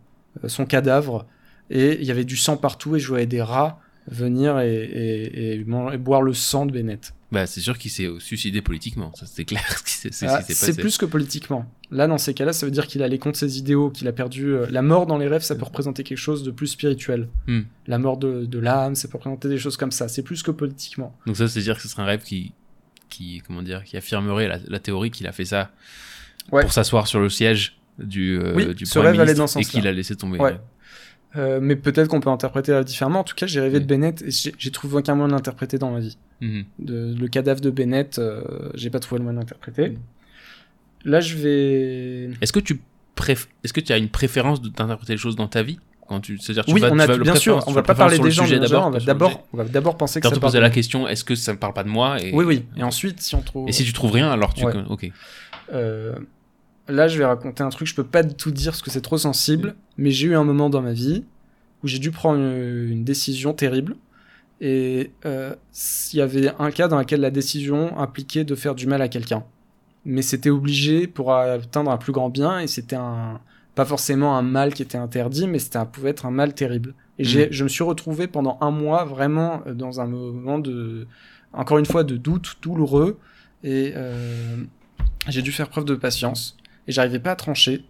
son 0.48 0.66
cadavre, 0.66 1.26
et 1.70 1.94
il 2.00 2.04
y 2.06 2.12
avait 2.12 2.26
du 2.26 2.36
sang 2.38 2.58
partout, 2.58 2.96
et 2.96 3.00
je 3.00 3.08
voyais 3.08 3.26
des 3.28 3.42
rats 3.42 3.80
venir 4.08 4.60
et, 4.60 4.74
et- 4.76 5.54
et 5.56 5.64
man- 5.66 5.94
et 5.94 5.98
boire 5.98 6.22
le 6.22 6.34
sang 6.34 6.66
de 6.66 6.72
Bennett. 6.74 7.14
Bah, 7.34 7.48
c'est 7.48 7.60
sûr 7.62 7.78
qu'il 7.78 7.90
s'est 7.92 8.08
suicidé 8.20 8.62
politiquement. 8.62 9.12
Ça, 9.16 9.26
c'est 9.26 9.44
clair. 9.44 9.66
C'est 9.86 10.12
Ah, 10.28 10.42
c'est 10.48 10.78
plus 10.80 10.98
que 10.98 11.06
politiquement. 11.06 11.66
Là, 11.92 12.08
dans 12.08 12.18
ces 12.20 12.34
cas-là, 12.34 12.54
ça 12.54 12.66
veut 12.66 12.72
dire 12.72 12.86
qu'il 12.88 13.02
allait 13.04 13.18
contre 13.18 13.38
ses 13.40 13.58
idéaux, 13.58 13.90
qu'il 13.90 14.08
a 14.08 14.12
perdu. 14.14 14.54
euh, 14.54 14.68
la 14.70 14.82
mort 14.84 15.06
dans 15.08 15.18
les 15.18 15.28
rêves, 15.28 15.42
ça 15.42 15.56
peut 15.56 15.66
représenter 15.66 16.04
quelque 16.04 16.18
chose 16.18 16.44
de 16.44 16.52
plus 16.52 16.68
spirituel. 16.68 17.28
Hmm. 17.48 17.62
La 17.88 17.98
mort 17.98 18.18
de, 18.18 18.46
de 18.46 18.60
l'âme, 18.60 18.94
ça 18.96 19.08
peut 19.08 19.18
représenter 19.18 19.50
des 19.50 19.58
choses 19.58 19.76
comme 19.78 19.92
ça. 19.92 20.08
C'est 20.08 20.22
plus 20.24 20.44
que 20.44 20.52
politiquement. 20.52 21.18
Donc 21.26 21.36
ça, 21.38 21.48
c'est 21.48 21.62
dire 21.62 21.76
que 21.76 21.82
ce 21.82 21.88
serait 21.88 22.04
un 22.04 22.06
rêve 22.06 22.22
qui, 22.24 22.54
qui, 23.10 23.42
comment 23.48 23.62
dire, 23.64 23.84
qui 23.84 23.98
affirmerait 23.98 24.48
la, 24.48 24.60
la 24.68 24.80
théorie 24.80 25.10
qu'il 25.12 25.26
a 25.28 25.32
fait 25.32 25.46
ça 25.46 25.72
Ouais. 26.52 26.62
pour 26.62 26.74
s'asseoir 26.74 27.08
sur 27.08 27.20
le 27.20 27.30
siège 27.30 27.78
du, 27.98 28.38
euh, 28.38 28.54
Oui, 28.56 28.76
du 28.76 28.86
ce 28.86 29.00
Premier 29.00 29.12
rêve 29.12 29.20
allait 29.22 29.34
dans 29.34 29.48
ce 29.48 29.60
et 29.60 29.64
qu'il 29.64 29.88
a 29.88 29.92
laissé 29.94 30.16
tomber. 30.16 30.38
Ouais. 30.40 30.60
Euh, 31.36 31.60
mais 31.62 31.76
peut-être 31.76 32.08
qu'on 32.08 32.20
peut 32.20 32.30
interpréter 32.30 32.72
la 32.72 32.84
différemment. 32.84 33.20
En 33.20 33.24
tout 33.24 33.36
cas, 33.36 33.48
j'ai 33.48 33.60
rêvé 33.60 33.80
de 33.80 33.86
Oui. 33.86 33.88
Bennett 33.88 34.22
et 34.22 34.52
j'ai 34.58 34.72
trouvé 34.72 34.98
aucun 34.98 35.16
moyen 35.16 35.30
de 35.30 35.34
l'interpréter 35.34 35.78
dans 35.78 35.92
ma 35.92 36.00
vie. 36.00 36.18
Mhm. 36.42 36.66
De, 36.80 37.16
le 37.20 37.28
cadavre 37.28 37.62
de 37.62 37.70
Bennett, 37.70 38.20
euh, 38.20 38.44
j'ai 38.76 38.90
pas 38.90 39.00
trouvé 39.00 39.20
le 39.20 39.24
moyen 39.24 39.40
d'interpréter. 39.40 39.90
Mm. 39.90 39.98
Là, 41.06 41.22
je 41.22 41.36
vais. 41.38 42.30
Est-ce 42.42 42.54
que 42.54 42.60
tu 42.60 42.82
préf... 43.16 43.50
Est-ce 43.64 43.74
que 43.74 43.82
tu 43.82 43.92
as 43.94 43.98
une 43.98 44.10
préférence 44.10 44.62
d'interpréter 44.62 45.14
les 45.14 45.18
choses 45.18 45.36
dans 45.36 45.48
ta 45.48 45.64
vie 45.64 45.80
quand 46.08 46.20
tu, 46.20 46.38
c'est-à-dire 46.38 46.66
tu 46.66 46.74
Oui, 46.74 46.82
vas, 46.82 46.92
on 46.92 46.96
tu 46.96 47.02
a 47.02 47.08
vas 47.08 47.18
bien 47.18 47.36
sûr. 47.36 47.64
On 47.68 47.72
va 47.72 47.82
pas 47.82 47.96
parler 47.96 48.20
des 48.20 48.32
gens, 48.32 48.46
d'abord. 48.48 48.88
on 48.88 48.90
va 48.92 49.00
d'abord, 49.00 49.48
on 49.54 49.58
va 49.58 49.64
d'abord 49.64 49.98
penser 49.98 50.20
que 50.20 50.28
Quand 50.28 50.34
ça 50.34 50.40
posais 50.40 50.58
de 50.58 50.64
la 50.64 50.70
question, 50.70 51.08
est-ce 51.08 51.24
que 51.24 51.36
ça 51.36 51.54
ne 51.54 51.58
parle 51.58 51.74
pas 51.74 51.84
de 51.84 51.90
moi 51.90 52.22
et... 52.22 52.34
Oui, 52.34 52.44
oui. 52.46 52.66
Et 52.76 52.84
ensuite, 52.84 53.22
si 53.22 53.36
on 53.36 53.42
trouve. 53.42 53.70
Et 53.70 53.72
si 53.72 53.84
tu 53.86 53.94
trouves 53.94 54.12
rien, 54.12 54.30
alors 54.30 54.54
tu. 54.54 54.66
Ouais. 54.66 54.74
Ok. 54.90 55.10
Euh, 55.72 56.14
là, 56.88 57.08
je 57.08 57.18
vais 57.18 57.26
raconter 57.26 57.64
un 57.64 57.70
truc, 57.70 57.88
je 57.88 57.96
peux 57.96 58.04
pas 58.04 58.24
tout 58.24 58.52
dire 58.52 58.72
parce 58.72 58.82
que 58.82 58.92
c'est 58.92 59.02
trop 59.02 59.18
sensible, 59.18 59.76
mais 59.98 60.12
j'ai 60.12 60.28
eu 60.28 60.36
un 60.36 60.44
moment 60.44 60.70
dans 60.70 60.82
ma 60.82 60.94
vie 60.94 61.24
où 61.84 61.88
j'ai 61.88 62.00
dû 62.00 62.12
prendre 62.12 62.40
une, 62.40 62.90
une 62.92 63.04
décision 63.04 63.54
terrible. 63.54 63.96
Et 64.62 65.12
euh, 65.26 65.56
il 66.14 66.20
y 66.20 66.22
avait 66.22 66.52
un 66.58 66.72
cas 66.72 66.88
dans 66.88 66.98
lequel 66.98 67.20
la 67.20 67.32
décision 67.32 67.98
impliquait 67.98 68.46
de 68.46 68.56
faire 68.56 68.76
du 68.76 68.88
mal 68.88 69.02
à 69.02 69.10
quelqu'un. 69.10 69.44
Mais 70.06 70.22
c'était 70.22 70.50
obligé 70.50 71.08
pour 71.08 71.34
atteindre 71.34 71.92
un 71.92 71.98
plus 71.98 72.14
grand 72.14 72.30
bien, 72.30 72.60
et 72.60 72.68
c'était 72.68 72.96
un 72.96 73.42
pas 73.76 73.86
forcément 73.86 74.38
un 74.38 74.44
mal 74.44 74.74
qui 74.74 74.84
était 74.84 75.00
interdit, 75.00 75.48
mais 75.48 75.58
c'était 75.60 75.78
un- 75.78 75.86
pouvait 75.86 76.12
être 76.12 76.26
un 76.28 76.32
mal 76.32 76.54
terrible. 76.54 76.94
Et 77.18 77.24
j'ai, 77.24 77.48
je 77.52 77.64
me 77.64 77.70
suis 77.70 77.84
retrouvé 77.84 78.28
pendant 78.28 78.58
un 78.62 78.70
mois 78.72 79.04
vraiment 79.04 79.64
euh, 79.66 79.74
dans 79.74 80.00
un 80.00 80.06
moment 80.06 80.60
de, 80.60 81.08
encore 81.54 81.80
une 81.80 81.86
fois, 81.86 82.04
de 82.04 82.16
doute 82.16 82.58
douloureux, 82.62 83.18
et 83.64 83.94
euh, 83.96 84.64
j'ai 85.28 85.42
dû 85.42 85.52
faire 85.52 85.70
preuve 85.70 85.86
de 85.86 85.96
patience 85.96 86.56
et 86.88 86.92
j'arrivais 86.92 87.20
pas 87.20 87.32
à 87.32 87.36
trancher. 87.36 87.86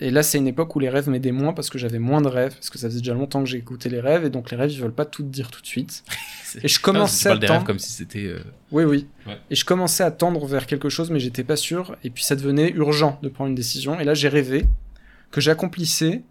Et 0.00 0.10
là, 0.12 0.22
c'est 0.22 0.38
une 0.38 0.46
époque 0.46 0.76
où 0.76 0.78
les 0.78 0.88
rêves 0.88 1.08
m'aidaient 1.08 1.32
moins 1.32 1.52
parce 1.52 1.70
que 1.70 1.76
j'avais 1.78 1.98
moins 1.98 2.20
de 2.20 2.28
rêves, 2.28 2.54
parce 2.54 2.70
que 2.70 2.78
ça 2.78 2.88
faisait 2.88 3.00
déjà 3.00 3.14
longtemps 3.14 3.42
que 3.42 3.52
écouté 3.56 3.88
les 3.88 3.98
rêves 3.98 4.24
et 4.24 4.30
donc 4.30 4.52
les 4.52 4.56
rêves 4.56 4.70
ils 4.70 4.80
veulent 4.80 4.92
pas 4.94 5.04
tout 5.04 5.24
dire 5.24 5.50
tout 5.50 5.60
de 5.60 5.66
suite. 5.66 6.04
Et 6.62 6.68
je 6.68 6.78
Ah, 6.78 6.84
commençais 6.84 7.28
à 7.28 7.30
parles 7.32 7.40
des 7.40 7.46
rêves 7.48 7.56
tendre. 7.56 7.66
comme 7.66 7.78
si 7.80 7.90
c'était. 7.90 8.24
euh, 8.26 8.38
Oui, 8.70 8.84
oui. 8.84 9.06
Ouais. 9.26 9.36
Et 9.50 9.56
je 9.56 9.64
commençais 9.64 10.04
à 10.04 10.12
tendre 10.12 10.46
vers 10.46 10.66
quelque 10.66 10.88
chose, 10.88 11.10
mais 11.10 11.18
j'étais 11.18 11.42
pas 11.42 11.56
sûr. 11.56 11.96
Et 12.04 12.10
puis 12.10 12.22
ça 12.22 12.36
devenait 12.36 12.70
urgent 12.70 13.18
de 13.22 13.28
prendre 13.28 13.48
une 13.50 13.56
décision. 13.56 13.98
Et 13.98 14.04
là, 14.04 14.14
j'ai 14.14 14.28
rêvé 14.28 14.66
que 15.32 15.40
j'accomplissais. 15.40 16.22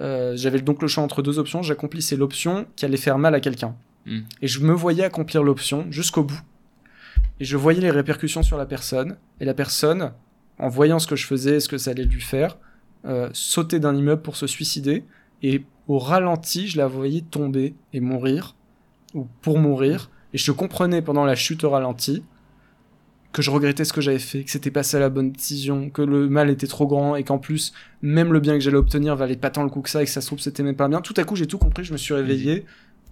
euh, 0.00 0.34
J'avais 0.34 0.60
donc 0.62 0.80
le 0.80 0.88
choix 0.88 1.04
entre 1.04 1.20
deux 1.20 1.38
options. 1.38 1.62
J'accomplissais 1.62 2.16
l'option 2.16 2.66
qui 2.74 2.86
allait 2.86 2.96
faire 2.96 3.18
mal 3.18 3.34
à 3.34 3.40
quelqu'un. 3.40 3.76
Hmm. 4.06 4.20
Et 4.40 4.48
je 4.48 4.60
me 4.60 4.72
voyais 4.72 5.04
accomplir 5.04 5.42
l'option 5.42 5.86
jusqu'au 5.90 6.24
bout. 6.24 6.40
Et 7.38 7.44
je 7.44 7.56
voyais 7.58 7.82
les 7.82 7.90
répercussions 7.90 8.42
sur 8.42 8.56
la 8.56 8.64
personne. 8.66 9.18
Et 9.40 9.44
la 9.44 9.54
personne, 9.54 10.12
en 10.58 10.68
voyant 10.68 10.98
ce 10.98 11.06
que 11.06 11.16
je 11.16 11.26
faisais, 11.26 11.60
ce 11.60 11.68
que 11.68 11.78
ça 11.78 11.90
allait 11.90 12.04
lui 12.04 12.20
faire, 12.20 12.58
euh, 13.04 13.28
sauter 13.32 13.80
d'un 13.80 13.94
immeuble 13.94 14.22
pour 14.22 14.36
se 14.36 14.46
suicider. 14.46 15.04
Et 15.42 15.64
au 15.88 15.98
ralenti, 15.98 16.68
je 16.68 16.78
la 16.78 16.86
voyais 16.86 17.22
tomber 17.22 17.74
et 17.92 18.00
mourir, 18.00 18.54
ou 19.14 19.26
pour 19.42 19.58
mourir. 19.58 20.10
Et 20.32 20.38
je 20.38 20.52
comprenais 20.52 21.02
pendant 21.02 21.24
la 21.24 21.34
chute 21.34 21.64
au 21.64 21.70
ralenti 21.70 22.22
que 23.34 23.42
je 23.42 23.50
regrettais 23.50 23.84
ce 23.84 23.92
que 23.92 24.00
j'avais 24.00 24.20
fait, 24.20 24.44
que 24.44 24.50
c'était 24.50 24.70
pas 24.70 24.84
ça 24.84 25.00
la 25.00 25.10
bonne 25.10 25.32
décision, 25.32 25.90
que 25.90 26.02
le 26.02 26.28
mal 26.28 26.50
était 26.50 26.68
trop 26.68 26.86
grand 26.86 27.16
et 27.16 27.24
qu'en 27.24 27.38
plus, 27.38 27.72
même 28.00 28.32
le 28.32 28.38
bien 28.38 28.54
que 28.54 28.60
j'allais 28.60 28.76
obtenir 28.76 29.16
valait 29.16 29.36
pas 29.36 29.50
tant 29.50 29.64
le 29.64 29.70
coup 29.70 29.82
que 29.82 29.90
ça 29.90 30.02
et 30.02 30.04
que 30.04 30.10
ça 30.10 30.20
se 30.20 30.28
trouve 30.28 30.38
c'était 30.38 30.62
même 30.62 30.76
pas 30.76 30.86
bien. 30.88 31.00
Tout 31.00 31.14
à 31.16 31.24
coup, 31.24 31.34
j'ai 31.34 31.46
tout 31.46 31.58
compris, 31.58 31.82
je 31.82 31.92
me 31.92 31.98
suis 31.98 32.14
réveillé, 32.14 32.64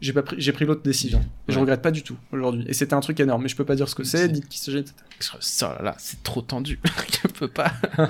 j'ai 0.03 0.13
pas 0.13 0.23
pris, 0.23 0.37
j'ai 0.39 0.53
pris 0.53 0.65
l'autre 0.67 0.83
décision. 0.83 1.21
Et 1.49 1.53
je 1.53 1.55
Ouais. 1.55 1.61
regrette 1.63 1.81
pas 1.81 1.91
du 1.93 2.03
tout 2.03 2.17
aujourd'hui. 2.33 2.65
Et 2.69 2.75
c'était 2.75 2.95
un 2.95 3.01
truc 3.01 3.19
énorme, 3.21 3.43
mais 3.43 3.49
je 3.49 3.57
peux 3.57 3.65
pas 3.65 3.77
dire 3.77 3.89
ce 3.89 3.95
que 3.95 4.05
c'est, 4.05 4.29
dites 4.29 4.49
qui 4.49 4.59
s'agit, 4.59 4.79
etc. 4.79 4.95
Ça, 5.41 5.75
là, 5.79 5.83
là, 5.83 5.95
c'est 5.99 6.23
trop 6.23 6.43
tendu. 6.43 6.79
je 7.23 7.29
peux 7.29 7.49
pas. 7.49 7.73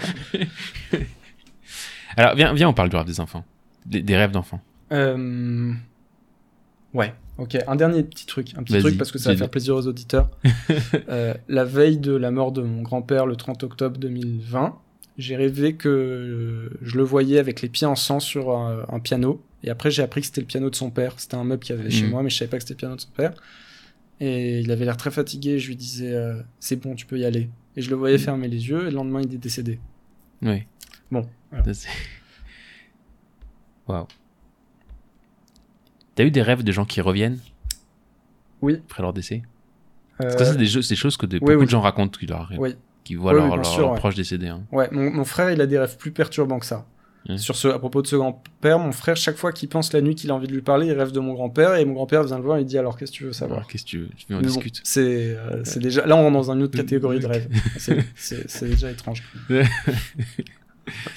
Alors, 2.16 2.34
viens, 2.34 2.52
viens, 2.54 2.68
on 2.68 2.72
parle 2.74 2.88
du 2.88 2.96
rêve 2.96 3.06
des 3.06 3.20
enfants. 3.20 3.44
Des, 3.86 4.02
des 4.02 4.16
rêves 4.16 4.30
d'enfants. 4.30 4.60
Euh... 4.92 5.72
Ouais, 6.94 7.14
ok. 7.38 7.56
Un 7.66 7.76
dernier 7.76 8.02
petit 8.02 8.26
truc, 8.26 8.48
un 8.56 8.62
petit 8.62 8.78
truc 8.78 8.98
parce 8.98 9.10
que 9.12 9.18
ça 9.18 9.30
va 9.32 9.36
faire 9.38 9.48
plaisir 9.50 9.74
aux 9.76 9.86
auditeurs. 9.86 10.28
Euh, 11.08 11.34
la 11.48 11.64
veille 11.64 11.98
de 11.98 12.12
la 12.12 12.30
mort 12.30 12.52
de 12.52 12.62
mon 12.62 12.82
grand-père, 12.82 13.26
le 13.26 13.36
30 13.36 13.64
octobre 13.64 13.98
2020, 13.98 14.78
j'ai 15.18 15.36
rêvé 15.36 15.74
que 15.74 16.70
je 16.80 16.96
le 16.96 17.02
voyais 17.02 17.38
avec 17.38 17.60
les 17.60 17.68
pieds 17.68 17.86
en 17.86 17.96
sang 17.96 18.20
sur 18.20 18.56
un, 18.56 18.84
un 18.88 19.00
piano. 19.00 19.42
Et 19.64 19.70
après, 19.70 19.90
j'ai 19.90 20.02
appris 20.02 20.20
que 20.20 20.26
c'était 20.26 20.40
le 20.40 20.46
piano 20.46 20.70
de 20.70 20.74
son 20.74 20.90
père. 20.90 21.14
C'était 21.18 21.36
un 21.36 21.44
meuble 21.44 21.62
qu'il 21.62 21.74
avait 21.78 21.90
chez 21.90 22.04
Mhm. 22.04 22.10
moi, 22.10 22.22
mais 22.22 22.30
je 22.30 22.36
savais 22.36 22.48
pas 22.50 22.56
que 22.58 22.62
c'était 22.62 22.74
le 22.74 22.78
piano 22.78 22.96
de 22.96 23.00
son 23.00 23.10
père. 23.10 23.32
Et 24.20 24.60
il 24.60 24.70
avait 24.70 24.84
l'air 24.84 24.96
très 24.96 25.10
fatigué. 25.10 25.58
Je 25.58 25.68
lui 25.68 25.76
disais, 25.76 26.12
euh, 26.12 26.40
c'est 26.60 26.76
bon, 26.76 26.94
tu 26.94 27.06
peux 27.06 27.18
y 27.18 27.24
aller. 27.24 27.48
Et 27.76 27.82
je 27.82 27.90
le 27.90 27.96
voyais 27.96 28.18
fermer 28.18 28.48
les 28.48 28.68
yeux. 28.68 28.82
Et 28.86 28.90
le 28.90 28.96
lendemain, 28.96 29.20
il 29.22 29.32
est 29.34 29.38
décédé. 29.38 29.78
Oui. 30.42 30.64
Bon, 31.10 31.28
voilà. 31.50 31.64
Waouh. 33.88 34.06
T'as 36.14 36.24
eu 36.24 36.30
des 36.30 36.42
rêves 36.42 36.62
de 36.62 36.72
gens 36.72 36.84
qui 36.84 37.00
reviennent? 37.00 37.38
Oui. 38.60 38.80
après 38.88 39.02
leur 39.02 39.12
décès? 39.12 39.42
Euh, 40.20 40.24
Parce 40.24 40.34
que 40.36 40.44
ça, 40.44 40.52
c'est 40.52 40.58
des, 40.58 40.66
jeux- 40.66 40.82
c'est 40.82 40.94
des 40.94 41.00
choses 41.00 41.16
que 41.16 41.26
oui, 41.26 41.40
beaucoup 41.40 41.52
oui. 41.52 41.64
de 41.64 41.70
gens 41.70 41.80
racontent 41.80 42.16
qui, 42.16 42.26
leur 42.26 42.42
arrivent, 42.42 42.60
Oui. 42.60 42.76
qui 43.02 43.16
voient 43.16 43.32
Oui, 43.32 43.38
leurs 43.38 43.46
bien 43.48 43.56
leurs- 43.56 43.66
sûr, 43.66 43.90
ouais. 43.90 43.96
proches 43.98 44.14
décédés. 44.14 44.48
hein. 44.48 44.62
Ouais, 44.70 44.88
mon, 44.92 45.10
mon 45.10 45.24
frère, 45.24 45.50
il 45.50 45.60
a 45.60 45.66
des 45.66 45.78
rêves 45.78 45.96
plus 45.96 46.12
perturbants 46.12 46.60
que 46.60 46.66
ça. 46.66 46.86
Sur 47.36 47.54
ce, 47.54 47.68
à 47.68 47.78
propos 47.78 48.02
de 48.02 48.06
ce 48.08 48.16
grand-père, 48.16 48.78
mon 48.80 48.90
frère, 48.90 49.16
chaque 49.16 49.36
fois 49.36 49.52
qu'il 49.52 49.68
pense 49.68 49.92
la 49.92 50.00
nuit 50.00 50.16
qu'il 50.16 50.30
a 50.30 50.34
envie 50.34 50.48
de 50.48 50.52
lui 50.52 50.60
parler, 50.60 50.88
il 50.88 50.92
rêve 50.92 51.12
de 51.12 51.20
mon 51.20 51.34
grand-père 51.34 51.76
et 51.76 51.84
mon 51.84 51.92
grand-père 51.94 52.24
vient 52.24 52.36
le 52.36 52.42
voir 52.42 52.58
et 52.58 52.62
il 52.62 52.66
dit 52.66 52.76
alors 52.78 52.96
qu'est-ce 52.96 53.12
que 53.12 53.16
tu 53.18 53.24
veux 53.24 53.32
savoir? 53.32 53.66
Qu'est-ce 53.68 53.84
que 53.84 53.88
tu 53.90 53.98
veux? 54.00 54.08
Mais 54.28 54.36
bon, 54.36 54.42
discute 54.42 54.80
c'est 54.82 55.36
euh, 55.36 55.62
c'est 55.64 55.78
déjà 55.78 56.04
là 56.04 56.16
on 56.16 56.22
rentre 56.22 56.32
dans 56.32 56.50
une 56.50 56.62
autre 56.64 56.76
catégorie 56.76 57.20
de 57.20 57.26
rêve. 57.26 57.48
C'est- 57.76 58.64
déjà 58.64 58.90
étrange. 58.90 59.22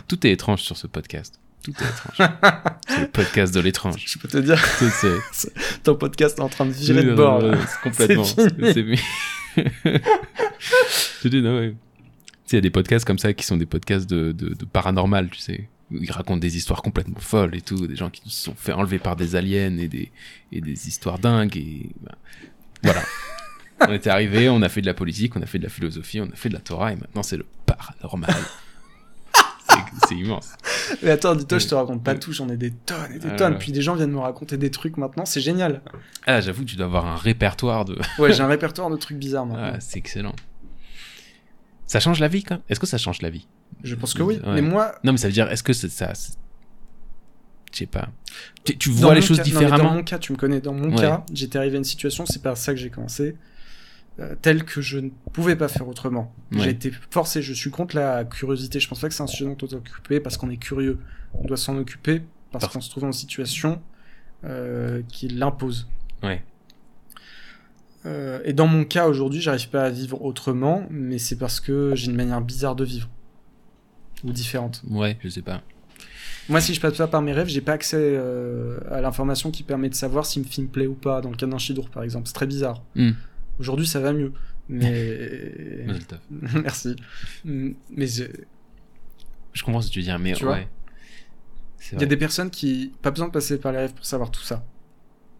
Tout 0.08 0.28
est 0.28 0.32
étrange 0.32 0.62
sur 0.62 0.78
ce 0.78 0.86
podcast. 0.88 1.40
Tout 1.64 1.72
est 1.72 1.84
étrange. 1.84 2.30
c'est 2.88 3.02
le 3.02 3.08
podcast 3.08 3.54
de 3.56 3.60
l'étrange. 3.62 4.04
Je 4.06 4.20
peux 4.20 4.28
te 4.28 4.38
dire, 4.38 4.64
C'est- 4.64 5.54
ton 5.84 5.96
podcast 5.96 6.38
est 6.38 6.42
en 6.44 6.50
train 6.50 6.68
de 6.68 6.72
virer 6.72 7.04
de 7.04 7.16
bord. 7.16 7.42
non, 7.42 7.52
non, 7.54 7.58
complètement. 7.82 8.24
C'est 8.24 8.54
fini. 8.56 8.74
C'est 8.74 8.84
fini. 8.84 9.00
Je 11.24 11.28
dis, 11.30 11.42
non, 11.42 11.58
ouais. 11.58 11.72
Tu 11.72 11.76
sais, 12.52 12.52
il 12.52 12.56
y 12.56 12.58
a 12.60 12.62
des 12.62 12.70
podcasts 12.70 13.06
comme 13.06 13.18
ça 13.18 13.34
qui 13.34 13.44
sont 13.44 13.58
des 13.58 13.66
podcasts 13.66 14.08
de, 14.08 14.32
de, 14.32 14.50
de 14.54 14.66
paranormal, 14.66 15.30
tu 15.32 15.40
sais. 15.40 15.68
Où 15.92 15.98
Ils 16.02 16.12
racontent 16.12 16.38
des 16.38 16.58
histoires 16.58 16.82
complètement 16.82 17.20
folles 17.20 17.56
et 17.56 17.62
tout, 17.62 17.88
des 17.88 17.96
gens 17.96 18.10
qui 18.10 18.30
se 18.30 18.44
sont 18.46 18.56
fait 18.56 18.72
enlever 18.74 19.00
par 19.00 19.16
des 19.16 19.36
aliens 19.36 19.78
et 19.78 19.88
des, 19.88 20.12
et 20.52 20.62
des 20.62 20.88
histoires 20.88 21.20
dingues 21.20 21.56
et 21.58 21.90
ben, 22.02 22.16
voilà. 22.84 23.02
on 23.88 23.94
était 23.94 24.10
arrivé, 24.10 24.50
on 24.50 24.62
a 24.62 24.70
fait 24.70 24.82
de 24.82 24.86
la 24.88 24.94
politique, 24.94 25.36
on 25.36 25.42
a 25.42 25.46
fait 25.46 25.60
de 25.60 25.64
la 25.64 25.70
philosophie, 25.70 26.22
on 26.22 26.26
a 26.30 26.36
fait 26.36 26.50
de 26.50 26.54
la 26.56 26.60
Torah 26.62 26.92
et 26.94 26.96
maintenant 26.96 27.24
c'est 27.24 27.38
le 27.38 27.46
paranormal. 27.66 28.34
C'est- 30.08 30.16
immense. 30.16 30.50
Mais 31.04 31.12
attends, 31.12 31.36
dis-toi, 31.36 31.58
je 31.58 31.68
te 31.68 31.76
raconte 31.76 32.04
pas 32.04 32.16
tout, 32.16 32.32
j'en 32.32 32.48
ai 32.50 32.58
des 32.58 32.72
tonnes 32.72 33.14
et 33.16 33.20
des 33.20 33.28
Ah, 33.32 33.36
tonnes. 33.36 33.58
Puis 33.58 33.72
des 33.72 33.82
gens 33.82 33.96
viennent 33.96 34.12
me 34.12 34.20
raconter 34.20 34.58
des 34.58 34.70
trucs 34.70 34.98
maintenant, 34.98 35.26
c'est 35.26 35.42
génial. 35.42 35.82
Ah, 36.28 36.42
j'avoue, 36.42 36.64
tu 36.64 36.76
dois 36.76 36.86
avoir 36.86 37.06
un 37.08 37.16
répertoire 37.16 37.86
de. 37.86 37.98
Ouais, 38.20 38.32
j'ai 38.34 38.42
un 38.42 38.48
répertoire 38.48 38.90
de 38.90 38.98
trucs 38.98 39.18
bizarres 39.18 39.46
maintenant. 39.46 39.72
Ah, 39.76 39.80
c'est 39.80 39.98
excellent. 39.98 40.36
Ça 41.88 42.00
change 42.00 42.20
la 42.20 42.28
vie, 42.28 42.44
quand 42.44 42.60
Est-ce 42.70 42.80
que 42.80 42.86
ça 42.88 42.98
change 42.98 43.22
la 43.22 43.30
vie? 43.30 43.48
Je 43.84 43.96
pense 43.96 44.14
que 44.14 44.24
oui. 44.24 44.40
Ouais. 44.46 44.54
Mais 44.56 44.62
moi, 44.62 44.96
Non, 45.04 45.12
mais 45.12 45.18
ça 45.18 45.28
veut 45.28 45.34
dire, 45.34 45.50
est-ce 45.52 45.64
que 45.64 45.74
c'est 45.74 45.90
ça 45.90 46.14
Je 47.72 47.78
sais 47.80 47.86
pas. 47.86 48.10
Tu, 48.64 48.90
vois 48.90 49.14
les 49.14 49.22
choses 49.22 49.38
cas- 49.38 49.44
non, 49.44 49.50
différemment 49.50 49.78
dans 49.90 49.94
mon 49.96 50.04
cas, 50.04 50.18
tu 50.20 50.32
me 50.32 50.38
connais. 50.38 50.62
Dans 50.62 50.74
mon 50.74 50.90
Ouais. 50.96 51.02
cas, 51.02 51.24
j'étais 51.34 51.58
arrivé 51.58 51.76
à 51.76 51.78
une 51.80 51.84
situation, 51.84 52.26
c'est 52.26 52.42
par 52.42 52.58
ça 52.58 52.74
que 52.74 52.80
j'ai 52.80 52.90
commencé. 52.90 53.36
euh, 54.18 54.34
tel 54.42 54.64
que 54.64 54.80
je 54.80 54.98
ne 54.98 55.10
pouvais 55.34 55.58
pas 55.58 55.68
faire 55.68 55.86
autrement. 55.90 56.34
Ouais. 56.54 56.60
J'ai 56.62 56.70
été 56.70 56.92
forcé, 57.12 57.42
je 57.42 57.52
suis 57.52 57.70
contre 57.70 57.98
la 57.98 58.24
curiosité. 58.24 58.80
Je 58.80 58.88
pense 58.88 59.02
pas 59.02 59.10
que 59.10 59.14
c'est 59.14 59.24
un 59.24 59.28
sujet 59.28 59.44
dont 59.44 59.52
on 59.52 59.66
doit 59.66 59.68
s'occuper 59.68 60.22
parce 60.22 60.38
qu'on 60.38 60.50
est 60.50 60.56
curieux. 60.56 61.00
On 61.34 61.44
doit 61.44 61.58
s'en 61.58 61.76
occuper 61.78 62.20
parce 62.50 62.62
Parce- 62.64 62.74
qu'on 62.74 62.80
se 62.80 62.90
trouve 62.90 63.02
dans 63.02 63.08
une 63.08 63.12
situation 63.14 63.82
euh, 64.46 65.02
qui 65.10 65.28
l'impose. 65.28 65.90
Ouais. 66.24 66.42
Euh, 68.06 68.40
et 68.46 68.54
dans 68.54 68.68
mon 68.68 68.86
cas 68.86 69.08
aujourd'hui, 69.08 69.42
j'arrive 69.42 69.70
pas 69.70 69.84
à 69.84 69.90
vivre 69.90 70.22
autrement, 70.24 70.86
mais 70.90 71.18
c'est 71.18 71.38
parce 71.38 71.60
que 71.60 71.92
j'ai 71.96 72.10
une 72.10 72.16
manière 72.16 72.40
bizarre 72.42 72.76
de 72.78 72.86
vivre 72.86 73.10
ou 74.24 74.32
différente. 74.32 74.82
Ouais, 74.90 75.18
je 75.24 75.30
sais 75.30 75.42
pas. 75.42 75.62
Moi, 76.48 76.62
si 76.62 76.74
je 76.76 76.80
passe 76.82 76.96
pas 76.98 77.08
par 77.08 77.22
mes 77.24 77.34
rêves, 77.34 77.48
j'ai 77.48 77.62
pas 77.62 77.74
accès 77.74 77.98
euh, 78.00 78.78
à 78.92 79.02
l'information 79.02 79.50
qui 79.52 79.64
permet 79.64 79.90
de 79.90 79.96
savoir 79.96 80.26
si 80.26 80.40
le 80.40 80.46
film 80.46 80.68
plaît 80.68 80.86
ou 80.88 80.94
pas. 80.94 81.22
Dans 81.22 81.32
le 81.32 81.36
cas 81.36 81.48
d'un 81.48 81.58
Chidour, 81.58 81.90
par 81.90 82.04
exemple, 82.04 82.28
c'est 82.28 82.34
très 82.34 82.46
bizarre. 82.48 82.84
Hmm. 82.96 83.12
Aujourd'hui, 83.60 83.88
ça 83.88 84.00
va 84.00 84.14
mieux, 84.14 84.32
mais 84.70 85.86
merci. 86.64 86.96
Mm, 87.46 87.72
Mais 87.90 88.06
je- 88.08 88.24
Je 89.54 89.64
comprends 89.64 89.82
ce 89.82 89.88
que 89.88 89.94
tu 89.94 90.00
veux 90.00 90.06
dire, 90.06 90.20
mais 90.20 90.34
Tu 90.34 90.46
ouais. 90.46 90.68
Il 91.94 92.00
y 92.02 92.04
a 92.04 92.08
des 92.08 92.18
personnes 92.18 92.50
qui 92.50 92.94
pas 93.02 93.12
besoin 93.12 93.28
de 93.28 93.32
passer 93.32 93.60
par 93.60 93.72
les 93.72 93.78
rêves 93.80 93.94
pour 93.94 94.06
savoir 94.06 94.32
tout 94.32 94.42
ça, 94.42 94.66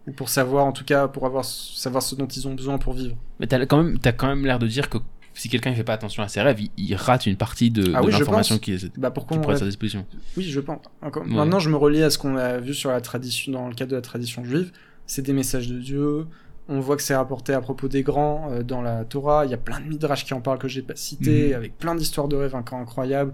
ou 0.06 0.12
pour 0.12 0.28
savoir, 0.28 0.64
en 0.64 0.72
tout 0.72 0.84
cas, 0.84 1.08
pour 1.08 1.26
avoir 1.26 1.44
savoir 1.44 2.02
ce 2.02 2.14
dont 2.14 2.26
ils 2.28 2.46
ont 2.46 2.54
besoin 2.54 2.78
pour 2.78 2.94
vivre. 2.94 3.16
Mais 3.40 3.46
t'as 3.48 3.64
quand 3.66 3.82
même, 3.82 3.98
t'as 3.98 4.12
quand 4.12 4.28
même 4.28 4.44
l'air 4.46 4.58
de 4.60 4.66
dire 4.68 4.88
que 4.88 4.98
si 5.40 5.48
quelqu'un 5.48 5.70
ne 5.70 5.74
fait 5.76 5.84
pas 5.84 5.92
attention 5.94 6.22
à 6.22 6.28
ses 6.28 6.40
rêves, 6.40 6.60
il, 6.60 6.70
il 6.76 6.94
rate 6.94 7.26
une 7.26 7.36
partie 7.36 7.70
de, 7.70 7.92
Ah 7.94 8.00
de 8.00 8.06
oui, 8.06 8.12
je 8.12 8.18
l'information 8.18 8.58
qui 8.58 8.72
est 8.72 8.98
Bah 8.98 9.10
qui 9.10 9.14
pourquoi 9.14 9.36
on 9.36 9.40
pourrait 9.40 9.54
être 9.54 9.62
à 9.62 9.64
sa 9.64 9.66
disposition. 9.66 10.06
Oui, 10.36 10.44
je 10.44 10.60
pense. 10.60 10.80
Encore... 11.02 11.24
Ouais. 11.24 11.30
Maintenant, 11.32 11.58
je 11.58 11.68
me 11.70 11.76
relie 11.76 12.02
à 12.02 12.10
ce 12.10 12.18
qu'on 12.18 12.36
a 12.36 12.58
vu 12.58 12.74
sur 12.74 12.90
la 12.90 13.00
tradition, 13.00 13.52
dans 13.52 13.68
le 13.68 13.74
cadre 13.74 13.90
de 13.90 13.96
la 13.96 14.02
tradition 14.02 14.44
juive. 14.44 14.72
C'est 15.06 15.22
des 15.22 15.32
messages 15.32 15.68
de 15.68 15.78
Dieu. 15.78 16.26
On 16.68 16.80
voit 16.80 16.96
que 16.96 17.02
c'est 17.02 17.14
rapporté 17.14 17.52
à 17.52 17.60
propos 17.60 17.86
des 17.86 18.02
grands 18.02 18.50
euh, 18.50 18.62
dans 18.64 18.82
la 18.82 19.04
Torah. 19.04 19.44
Il 19.44 19.50
y 19.50 19.54
a 19.54 19.58
plein 19.58 19.78
de 19.80 19.84
midrash 19.86 20.24
qui 20.24 20.34
en 20.34 20.40
parlent 20.40 20.58
que 20.58 20.66
j'ai 20.68 20.82
pas 20.82 20.96
cité, 20.96 21.48
Mhm. 21.50 21.54
avec 21.54 21.78
plein 21.78 21.94
d'histoires 21.94 22.26
de 22.28 22.34
rêves 22.36 22.54
encore 22.56 22.78
incroyables. 22.78 23.32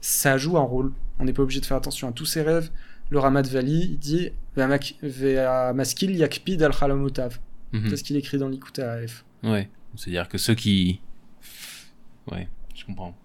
Ça 0.00 0.36
joue 0.38 0.56
un 0.58 0.62
rôle. 0.62 0.92
On 1.18 1.24
n'est 1.24 1.32
pas 1.32 1.42
obligé 1.42 1.60
de 1.60 1.66
faire 1.66 1.76
attention 1.76 2.08
à 2.08 2.12
tous 2.12 2.26
ces 2.26 2.42
rêves. 2.42 2.70
Le 3.10 3.18
Ramat 3.18 3.42
Vali, 3.42 3.88
il 3.92 3.98
dit 3.98 4.30
Ve'amaskil 4.56 6.16
yakpid 6.16 6.62
al 6.62 6.72
chalamotav. 6.72 7.38
Mhm. 7.72 7.88
C'est 7.90 7.96
ce 7.96 8.04
qu'il 8.04 8.16
écrit 8.16 8.38
dans 8.38 8.48
l'Ikuta 8.48 8.92
AF. 8.92 9.24
Ouais. 9.42 9.68
C'est-à-dire 9.96 10.28
que 10.28 10.38
ceux 10.38 10.54
qui. 10.54 11.00
Ouais, 12.30 12.48
je 12.74 12.84
comprends. 12.84 13.16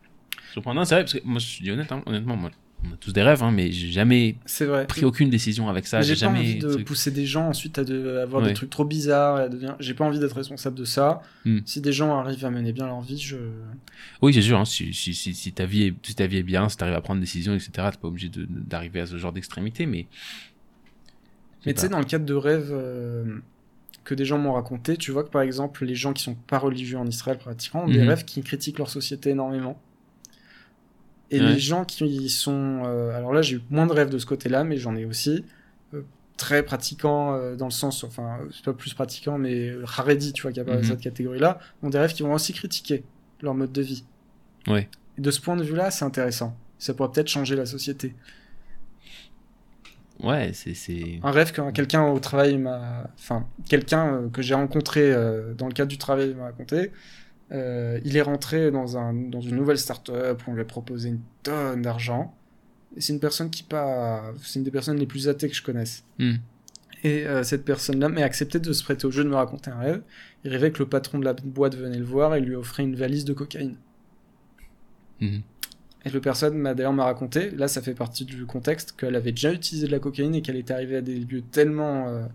Je 0.49 0.55
comprends. 0.55 0.73
Non, 0.73 0.85
c'est 0.85 0.95
vrai, 0.95 1.03
parce 1.03 1.13
que 1.13 1.19
moi, 1.25 1.39
je 1.39 1.63
dis 1.63 1.71
honnête, 1.71 1.91
hein, 1.91 2.01
honnêtement, 2.05 2.35
moi, 2.35 2.51
on 2.85 2.93
a 2.93 2.97
tous 2.97 3.13
des 3.13 3.21
rêves, 3.23 3.41
hein, 3.41 3.51
mais 3.51 3.71
j'ai 3.71 3.91
jamais 3.91 4.35
vrai. 4.59 4.85
pris 4.87 5.05
aucune 5.05 5.29
décision 5.29 5.69
avec 5.69 5.87
ça. 5.87 6.01
J'ai 6.01 6.15
J'ai 6.15 6.25
pas 6.25 6.33
jamais. 6.33 6.39
envie 6.39 6.59
de 6.59 6.69
truc. 6.73 6.85
pousser 6.85 7.11
des 7.11 7.25
gens 7.25 7.47
ensuite 7.47 7.79
à 7.79 7.83
de- 7.85 8.17
avoir 8.17 8.41
Ouais. 8.43 8.49
des 8.49 8.53
trucs 8.53 8.69
trop 8.69 8.83
bizarres. 8.83 9.49
devenir- 9.49 9.77
J'ai 9.79 9.93
pas 9.93 10.03
envie 10.03 10.19
d'être 10.19 10.35
responsable 10.35 10.77
de 10.77 10.83
ça. 10.83 11.21
Hmm. 11.45 11.59
Si 11.65 11.79
des 11.79 11.93
gens 11.93 12.17
arrivent 12.19 12.43
à 12.45 12.49
mener 12.49 12.73
bien 12.73 12.85
leur 12.85 12.99
vie, 13.01 13.17
je. 13.17 13.37
Oui, 14.21 14.33
c'est 14.33 14.41
sûr. 14.41 14.59
hein, 14.59 14.65
si, 14.65 14.93
si, 14.93 15.13
si, 15.13 15.33
si 15.33 15.53
ta 15.53 15.65
vie 15.65 15.83
est, 15.83 15.93
si 16.05 16.13
ta 16.13 16.27
vie 16.27 16.37
est 16.37 16.43
bien, 16.43 16.67
si 16.67 16.75
t'arrives 16.75 16.95
à 16.95 17.01
prendre 17.01 17.19
des 17.21 17.25
décisions, 17.25 17.53
etc., 17.55 17.71
t'es 17.91 17.97
pas 18.01 18.07
obligé 18.09 18.29
d'arriver 18.49 18.99
à 18.99 19.05
ce 19.05 19.17
genre 19.17 19.31
d'extrémité, 19.31 19.85
mais. 19.85 20.07
Mais 21.65 21.73
tu 21.73 21.79
sais, 21.79 21.89
dans 21.89 21.99
le 21.99 22.05
cadre 22.05 22.25
de 22.25 22.33
rêves 22.33 22.69
euh, 22.73 23.39
que 24.03 24.13
des 24.13 24.25
gens 24.25 24.37
m'ont 24.37 24.53
raconté, 24.53 24.97
tu 24.97 25.11
vois 25.11 25.23
que 25.23 25.29
par 25.29 25.41
exemple, 25.41 25.85
les 25.85 25.95
gens 25.95 26.11
qui 26.13 26.23
sont 26.23 26.35
pas 26.35 26.57
religieux 26.59 26.97
en 26.97 27.07
Israël 27.07 27.37
pratiquement 27.37 27.83
ont 27.85 27.87
des 27.87 28.01
Mhm. 28.01 28.09
rêves 28.09 28.25
qui 28.25 28.41
critiquent 28.41 28.77
leur 28.79 28.89
société 28.89 29.29
énormément. 29.31 29.79
Et 31.31 31.39
Ouais. 31.39 31.53
les 31.53 31.59
gens 31.59 31.83
qui 31.85 32.29
sont. 32.29 32.83
euh, 32.85 33.15
alors 33.15 33.33
là, 33.33 33.41
j'ai 33.41 33.55
eu 33.55 33.61
moins 33.69 33.87
de 33.87 33.93
rêves 33.93 34.09
de 34.09 34.17
ce 34.19 34.25
côté-là, 34.25 34.63
mais 34.63 34.77
j'en 34.77 34.95
ai 34.95 35.05
aussi. 35.05 35.45
euh, 35.93 36.01
très 36.37 36.63
pratiquants 36.63 37.35
euh, 37.35 37.55
dans 37.55 37.65
le 37.67 37.71
sens. 37.71 38.03
Enfin, 38.03 38.39
c'est 38.51 38.65
pas 38.65 38.73
plus 38.73 38.93
pratiquant, 38.95 39.37
mais 39.37 39.71
Haredi, 39.97 40.33
tu 40.33 40.41
vois, 40.41 40.51
qui 40.51 40.59
apparaît 40.59 40.77
dans 40.77 40.83
Mhm. 40.83 40.89
cette 40.89 41.01
catégorie-là, 41.01 41.59
ont 41.83 41.89
des 41.89 41.99
rêves 41.99 42.13
qui 42.13 42.23
vont 42.23 42.33
aussi 42.33 42.51
critiquer 42.53 43.03
leur 43.41 43.53
mode 43.53 43.71
de 43.71 43.81
vie. 43.83 44.03
Ouais. 44.67 44.89
Et 45.19 45.21
de 45.21 45.29
ce 45.31 45.39
point 45.39 45.55
de 45.55 45.63
vue-là, 45.63 45.91
c'est 45.91 46.03
intéressant. 46.05 46.57
Ça 46.79 46.95
pourrait 46.95 47.11
peut-être 47.11 47.27
changer 47.29 47.55
la 47.55 47.67
société. 47.67 48.15
Ouais, 50.23 50.51
c'est. 50.53 50.73
c'est- 50.73 51.19
Un 51.21 51.31
rêve 51.31 51.51
que 51.51 51.71
quelqu'un 51.71 52.07
au 52.07 52.19
travail 52.19 52.57
m'a. 52.57 53.09
Enfin, 53.15 53.45
quelqu'un 53.67 54.15
euh, 54.15 54.29
que 54.29 54.41
j'ai 54.41 54.53
rencontré 54.53 55.11
euh, 55.11 55.53
dans 55.53 55.67
le 55.67 55.73
cadre 55.73 55.89
du 55.89 55.97
travail 55.97 56.33
m'a 56.33 56.45
raconté. 56.45 56.91
Euh, 57.51 57.99
il 58.05 58.15
est 58.17 58.21
rentré 58.21 58.71
dans, 58.71 58.97
un, 58.97 59.13
dans 59.13 59.41
une 59.41 59.55
nouvelle 59.55 59.77
start-up 59.77 60.41
où 60.47 60.51
on 60.51 60.53
lui 60.53 60.61
a 60.61 60.65
proposé 60.65 61.09
une 61.09 61.19
tonne 61.43 61.81
d'argent. 61.81 62.33
Et 62.95 63.01
c'est 63.01 63.13
une 63.13 63.19
personne 63.19 63.49
qui 63.49 63.63
pas. 63.63 64.23
C'est 64.41 64.59
une 64.59 64.63
des 64.65 64.71
personnes 64.71 64.97
les 64.97 65.05
plus 65.05 65.27
athées 65.27 65.49
que 65.49 65.55
je 65.55 65.61
connaisse. 65.63 66.03
Hmm. 66.19 66.35
Et 67.03 67.27
euh, 67.27 67.43
cette 67.43 67.65
personne-là 67.65 68.07
m'a 68.07 68.21
accepté 68.21 68.59
de 68.59 68.71
se 68.71 68.81
prêter 68.81 69.05
au 69.05 69.11
jeu 69.11 69.25
de 69.25 69.29
me 69.29 69.35
raconter 69.35 69.69
un 69.71 69.77
rêve. 69.77 70.01
Il 70.45 70.51
rêvait 70.51 70.71
que 70.71 70.79
le 70.79 70.87
patron 70.87 71.19
de 71.19 71.25
la 71.25 71.33
boîte 71.33 71.75
venait 71.75 71.97
le 71.97 72.05
voir 72.05 72.33
et 72.35 72.39
lui 72.39 72.55
offrait 72.55 72.83
une 72.83 72.95
valise 72.95 73.25
de 73.25 73.33
cocaïne. 73.33 73.75
Mhm. 75.19 75.41
Et 76.05 76.09
le 76.09 76.19
personne 76.19 76.57
m'a 76.57 76.73
d'ailleurs 76.73 76.91
m'a 76.91 77.05
raconté, 77.05 77.49
là 77.51 77.69
ça 77.69 77.81
fait 77.81 77.93
partie 77.93 78.25
du 78.25 78.45
contexte, 78.45 78.91
qu'elle 78.91 79.15
avait 79.15 79.31
déjà 79.31 79.53
utilisé 79.53 79.87
de 79.87 79.91
la 79.93 79.99
cocaïne 79.99 80.35
et 80.35 80.41
qu'elle 80.41 80.57
était 80.57 80.73
arrivée 80.73 80.97
à 80.97 81.01
des 81.01 81.15
lieux 81.17 81.41
tellement 81.41 82.09
euh, 82.09 82.25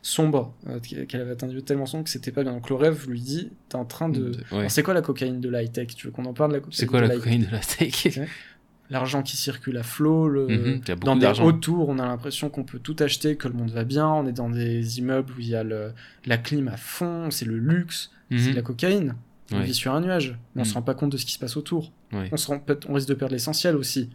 sombres, 0.00 0.54
euh, 0.68 0.78
qu'elle 0.80 1.20
avait 1.20 1.32
atteint 1.32 1.46
des 1.46 1.52
lieux 1.52 1.60
tellement 1.62 1.84
sombres 1.84 2.04
que 2.04 2.10
c'était 2.10 2.32
pas 2.32 2.42
bien. 2.42 2.52
Donc 2.52 2.70
le 2.70 2.76
rêve 2.76 3.06
lui 3.08 3.20
dit, 3.20 3.50
t'es 3.68 3.76
en 3.76 3.84
train 3.84 4.08
de... 4.08 4.32
Ouais. 4.50 4.70
C'est 4.70 4.82
quoi 4.82 4.94
la 4.94 5.02
cocaïne 5.02 5.40
de 5.40 5.50
l'high-tech? 5.50 5.88
Tu 5.94 6.06
veux 6.06 6.12
qu'on 6.12 6.24
en 6.24 6.32
parle 6.32 6.52
de 6.52 6.56
la 6.56 6.60
cocaïne 6.60 6.76
C'est 6.78 6.86
quoi 6.86 7.02
de 7.02 7.06
la 7.06 7.16
cocaïne 7.16 7.44
de 7.44 7.50
la 7.52 7.60
steak 7.60 8.18
L'argent 8.90 9.22
qui 9.22 9.36
circule 9.36 9.76
à 9.76 9.82
flot, 9.82 10.28
le... 10.28 10.46
Mhm, 10.48 10.80
dans 11.04 11.14
des 11.14 11.26
hauts 11.42 11.52
tours, 11.52 11.90
on 11.90 11.98
a 11.98 12.06
l'impression 12.06 12.48
qu'on 12.48 12.64
peut 12.64 12.78
tout 12.78 12.96
acheter, 13.00 13.36
que 13.36 13.46
le 13.46 13.52
monde 13.52 13.70
va 13.70 13.84
bien, 13.84 14.08
on 14.08 14.26
est 14.26 14.32
dans 14.32 14.48
des 14.48 14.98
immeubles 14.98 15.34
où 15.36 15.40
il 15.40 15.48
y 15.48 15.54
a 15.54 15.62
le... 15.62 15.92
la 16.24 16.38
clim 16.38 16.68
à 16.68 16.78
fond, 16.78 17.30
c'est 17.30 17.44
le 17.44 17.58
luxe, 17.58 18.10
c'est 18.30 18.36
Mhm. 18.36 18.50
de 18.52 18.56
la 18.56 18.62
cocaïne. 18.62 19.14
On 19.52 19.58
Ouais. 19.58 19.64
vit 19.64 19.74
sur 19.74 19.94
un 19.94 20.00
nuage, 20.00 20.38
on 20.56 20.60
Mhm. 20.60 20.64
se 20.66 20.74
rend 20.74 20.82
pas 20.82 20.94
compte 20.94 21.10
de 21.12 21.16
ce 21.16 21.24
qui 21.24 21.32
se 21.32 21.38
passe 21.38 21.56
autour 21.56 21.92
Ouais. 22.12 22.28
on, 22.32 22.36
se 22.36 22.46
rend, 22.48 22.62
on 22.88 22.92
risque 22.94 23.08
de 23.08 23.14
perdre 23.14 23.32
l'essentiel 23.32 23.76
aussi. 23.76 24.10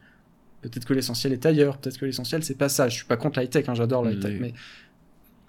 Peut-être 0.61 0.85
que 0.85 0.93
l'essentiel 0.93 1.33
est 1.33 1.45
ailleurs, 1.45 1.77
peut-être 1.77 1.97
que 1.97 2.05
l'essentiel 2.05 2.43
c'est 2.43 2.57
pas 2.57 2.69
ça. 2.69 2.87
Je 2.87 2.95
suis 2.95 3.05
pas 3.05 3.17
contre 3.17 3.39
l'high-tech, 3.39 3.67
hein, 3.67 3.73
j'adore 3.73 4.05
l'high-tech, 4.05 4.31
Oui. 4.33 4.39
mais 4.39 4.53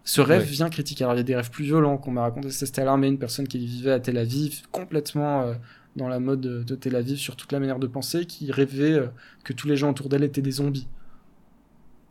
ce 0.05 0.21
rêve 0.21 0.41
Ouais. 0.43 0.47
vient 0.49 0.71
critiquer. 0.71 1.05
Alors 1.05 1.15
il 1.15 1.19
y 1.19 1.21
a 1.21 1.25
des 1.25 1.37
rêves 1.37 1.51
plus 1.51 1.65
violents 1.65 1.99
qu'on 1.99 2.11
m'a 2.13 2.23
raconté. 2.23 2.51
C'était 2.51 2.81
à 2.83 2.85
l'armée, 2.87 3.09
une 3.09 3.19
personne 3.19 3.47
qui 3.47 3.59
vivait 3.59 3.93
à 3.93 4.01
Tel 4.01 4.17
Aviv, 4.19 4.63
complètement 4.73 5.43
euh, 5.43 5.55
dans 5.97 6.09
la 6.09 6.19
mode 6.19 6.41
de, 6.41 6.63
de 6.63 6.75
Tel 6.75 6.97
Aviv 6.97 7.17
sur 7.19 7.37
toute 7.37 7.53
la 7.53 7.61
manière 7.61 7.79
de 7.79 7.87
penser, 7.87 8.25
qui 8.27 8.51
rêvait 8.51 8.93
euh, 8.93 9.07
que 9.45 9.53
tous 9.53 9.69
les 9.69 9.77
gens 9.77 9.91
autour 9.91 10.09
d'elle 10.09 10.25
étaient 10.25 10.43
des 10.43 10.51
zombies. 10.53 10.89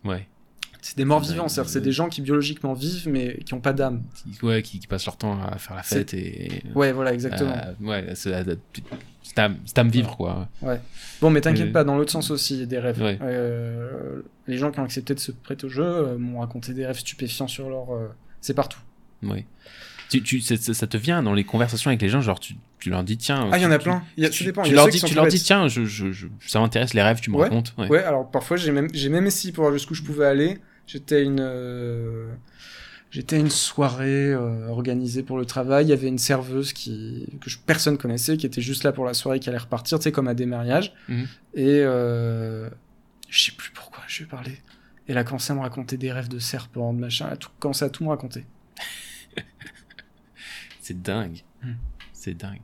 Ouais. 0.06 0.28
C'est 0.86 0.98
des 0.98 1.06
morts 1.06 1.22
Ouais, 1.22 1.28
vivants, 1.30 1.48
c'est-à-dire 1.48 1.70
c'est 1.72 1.80
ouais. 1.80 1.86
des 1.86 1.92
gens 1.94 2.10
qui 2.10 2.22
biologiquement 2.22 2.74
vivent 2.74 3.08
mais 3.08 3.38
qui 3.46 3.54
ont 3.54 3.62
pas 3.62 3.72
d'âme. 3.72 4.02
Qui, 4.16 4.46
ouais, 4.46 4.62
qui, 4.62 4.80
qui 4.80 4.88
passent 4.88 5.06
leur 5.06 5.16
temps 5.16 5.42
à 5.42 5.58
faire 5.58 5.78
la 5.78 5.84
C'est- 5.84 6.00
fête 6.00 6.14
et. 6.14 6.62
Ouais, 6.76 6.92
voilà, 6.92 7.14
exactement. 7.14 7.56
Euh, 7.56 7.86
ouais, 7.88 8.06
c'est 8.16 8.34
c'est 9.24 9.40
à, 9.40 9.50
c'est 9.66 9.84
me 9.86 9.90
vivre, 9.90 10.18
quoi. 10.18 10.50
Bon, 11.22 11.30
mais 11.30 11.40
t'inquiète 11.40 11.68
Mais- 11.68 11.72
pas, 11.72 11.84
dans 11.86 11.96
l'autre 11.96 12.12
sens 12.12 12.30
aussi, 12.32 12.56
il 12.56 12.60
y 12.60 12.64
a 12.64 12.66
des 12.66 12.80
rêves. 12.80 13.02
Ouais. 13.02 13.18
Euh, 13.22 14.22
les 14.48 14.58
gens 14.58 14.72
qui 14.72 14.82
ont 14.82 14.84
accepté 14.84 15.14
de 15.16 15.20
se 15.20 15.32
prêter 15.32 15.66
au 15.66 15.70
jeu 15.70 15.84
euh, 15.86 16.18
m'ont 16.18 16.42
raconté 16.42 16.74
des 16.74 16.86
rêves 16.86 17.00
stupéfiants 17.00 17.48
sur 17.48 17.70
leur. 17.70 17.94
euh, 17.94 18.10
C'est 18.42 18.54
partout. 18.54 18.80
Ouais. 19.24 19.46
Tu, 20.10 20.22
tu, 20.22 20.42
ça, 20.42 20.86
te 20.86 20.98
vient 20.98 21.24
dans 21.24 21.34
les 21.34 21.46
conversations 21.46 21.90
avec 21.90 22.02
les 22.02 22.10
gens, 22.10 22.20
genre 22.22 22.40
tu, 22.42 22.56
tu 22.78 22.90
leur 22.90 23.04
dis 23.04 23.18
tiens. 23.18 23.50
Ah, 23.52 23.58
il 23.58 23.64
y 23.64 23.66
en 23.66 23.72
a 23.72 23.80
plein. 23.80 24.04
Y 24.18 24.26
a, 24.26 24.30
Tu, 24.30 24.40
ça 24.44 24.46
dépend. 24.50 24.64
tu 24.64 24.70
y 24.70 24.74
a 24.74 24.76
leur 24.76 24.90
dis, 24.90 25.02
tu 25.02 25.16
leur 25.16 25.28
dis 25.28 25.42
tiens, 25.42 25.68
je, 25.70 25.86
je, 25.86 26.12
je- 26.12 26.28
ça 26.46 26.60
m'intéresse 26.60 26.94
les 26.94 27.02
rêves, 27.02 27.20
tu 27.22 27.32
me 27.32 27.38
Ouais. 27.38 27.44
racontes. 27.44 27.74
Ouais. 27.78 27.88
Ouais, 27.88 28.04
alors 28.04 28.30
parfois 28.30 28.58
j'ai 28.58 28.72
même, 28.74 28.90
j'ai 28.94 29.10
même 29.10 29.26
essayé 29.26 29.52
pour 29.54 29.64
voir 29.64 29.74
jusqu'où 29.74 29.96
je 29.96 30.04
pouvais 30.04 30.26
aller. 30.26 30.60
J'étais 30.88 31.16
à 31.16 31.20
une, 31.20 31.40
euh, 31.40 32.34
j'étais 33.12 33.40
une 33.40 33.50
soirée 33.50 34.34
euh, 34.34 34.68
organisée 34.68 35.24
pour 35.24 35.38
le 35.38 35.46
travail. 35.46 35.86
Il 35.86 35.90
y 35.90 35.94
avait 35.94 36.08
une 36.08 36.18
serveuse 36.18 36.74
qui 36.74 37.28
que 37.42 37.50
je, 37.50 37.58
personne 37.58 37.98
connaissait, 37.98 38.38
qui 38.38 38.46
était 38.46 38.62
juste 38.62 38.84
là 38.84 38.92
pour 38.92 39.06
la 39.06 39.14
soirée, 39.14 39.40
qui 39.40 39.50
allait 39.50 39.58
repartir, 39.58 40.00
tu 40.00 40.04
sais 40.04 40.12
comme 40.12 40.28
à 40.28 40.34
des 40.34 40.46
mariages. 40.46 40.94
Mhm. 41.08 41.28
Et 41.56 41.80
euh, 41.82 42.70
je 43.30 43.46
sais 43.46 43.52
plus 43.54 43.72
pourquoi 43.72 44.04
je 44.08 44.20
lui 44.20 44.26
ai 44.26 44.28
parlé. 44.28 44.52
Et 44.52 45.12
elle 45.12 45.18
a 45.18 45.24
commencé 45.24 45.52
à 45.52 45.56
me 45.56 45.62
raconter 45.62 45.98
des 45.98 46.12
rêves 46.12 46.30
de 46.30 46.40
serpents, 46.40 46.94
de 46.94 47.00
machin. 47.00 47.26
Elle 47.28 47.34
a 47.34 47.38
tout, 47.38 47.50
commencé 47.60 47.84
à 47.86 47.90
tout 47.90 48.04
me 48.04 48.10
raconter. 48.10 48.46
C'est 50.82 51.02
dingue. 51.02 51.44
Hmm. 51.62 51.74
C'est 52.12 52.34
dingue. 52.34 52.62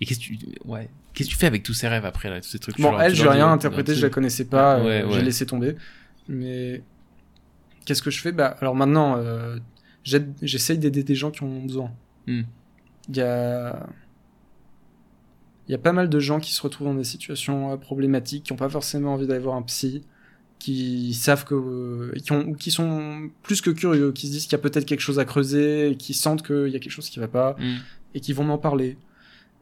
Et 0.00 0.06
qu'est-ce 0.06 0.20
que 0.20 0.24
tu, 0.24 0.38
ouais, 0.64 0.88
qu'est-ce 1.12 1.28
que 1.28 1.34
tu 1.34 1.38
fais 1.38 1.46
avec 1.46 1.62
tous 1.62 1.74
ces 1.74 1.88
rêves 1.88 2.06
après 2.06 2.30
là, 2.30 2.40
tous 2.40 2.48
ces 2.48 2.58
trucs? 2.58 2.80
Bon, 2.80 2.98
elle, 2.98 3.14
je 3.14 3.22
n'ai 3.22 3.28
rien 3.28 3.52
interprété, 3.52 3.94
je 3.94 4.02
la 4.02 4.10
connaissais 4.10 4.46
pas, 4.46 4.78
euh, 4.78 4.84
Ouais, 4.84 5.04
j'ai 5.06 5.16
ouais. 5.18 5.22
laissé 5.22 5.44
tomber. 5.44 5.76
Mais 6.28 6.82
qu'est-ce 7.84 8.02
que 8.02 8.10
je 8.10 8.20
fais? 8.20 8.32
Bah, 8.32 8.56
alors 8.60 8.74
maintenant, 8.74 9.16
euh, 9.18 9.58
j'essaye 10.04 10.78
d'aider 10.78 11.02
des 11.02 11.14
gens 11.14 11.30
qui 11.30 11.42
en 11.44 11.48
ont 11.48 11.62
besoin. 11.64 11.90
Hmm. 12.26 12.42
Il 13.08 13.16
y 13.16 13.20
a, 13.20 13.86
il 15.68 15.72
y 15.72 15.74
a 15.74 15.78
pas 15.78 15.92
mal 15.92 16.08
de 16.08 16.18
gens 16.20 16.40
qui 16.40 16.52
se 16.52 16.62
retrouvent 16.62 16.88
dans 16.88 16.94
des 16.94 17.04
situations 17.04 17.72
euh, 17.72 17.76
problématiques, 17.76 18.44
qui 18.44 18.52
n'ont 18.52 18.56
pas 18.58 18.68
forcément 18.68 19.14
envie 19.14 19.26
d'aller 19.26 19.40
voir 19.40 19.56
un 19.56 19.62
psy, 19.62 20.02
qui 20.58 21.14
savent 21.14 21.44
que, 21.44 21.54
euh, 21.54 22.12
qui 22.22 22.32
ont, 22.32 22.46
ou 22.48 22.54
qui 22.54 22.70
sont 22.70 23.30
plus 23.42 23.60
que 23.60 23.70
curieux, 23.70 24.12
qui 24.12 24.26
se 24.26 24.32
disent 24.32 24.44
qu'il 24.44 24.52
y 24.52 24.56
a 24.56 24.58
peut-être 24.58 24.84
quelque 24.84 25.00
chose 25.00 25.18
à 25.18 25.24
creuser, 25.24 25.96
qui 25.98 26.12
sentent 26.14 26.44
qu'il 26.46 26.68
y 26.68 26.76
a 26.76 26.78
quelque 26.78 26.90
chose 26.92 27.08
qui 27.08 27.18
va 27.18 27.28
pas 27.28 27.56
Hmm. 27.58 27.76
et 28.14 28.20
qui 28.20 28.32
vont 28.32 28.44
m'en 28.44 28.58
parler 28.58 28.96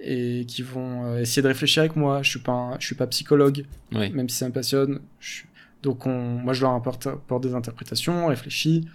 et 0.00 0.44
qui 0.46 0.62
vont 0.62 1.16
essayer 1.18 1.42
de 1.42 1.48
réfléchir 1.48 1.80
avec 1.82 1.96
moi. 1.96 2.22
Je 2.22 2.30
suis 2.30 2.38
pas, 2.38 2.52
un- 2.52 2.76
je 2.78 2.86
suis 2.86 2.94
pas 2.94 3.06
psychologue, 3.08 3.64
même 4.10 4.28
si 4.28 4.36
ça 4.36 4.46
me 4.48 4.52
passionne. 4.52 5.00
Je 5.18 5.42
Donc 5.82 6.06
on, 6.06 6.34
moi 6.38 6.52
je 6.52 6.62
leur 6.62 6.72
apporte, 6.72 7.06
apporte 7.06 7.42
des 7.42 7.54
interprétations, 7.54 8.24
on 8.24 8.28
réfléchit. 8.28 8.88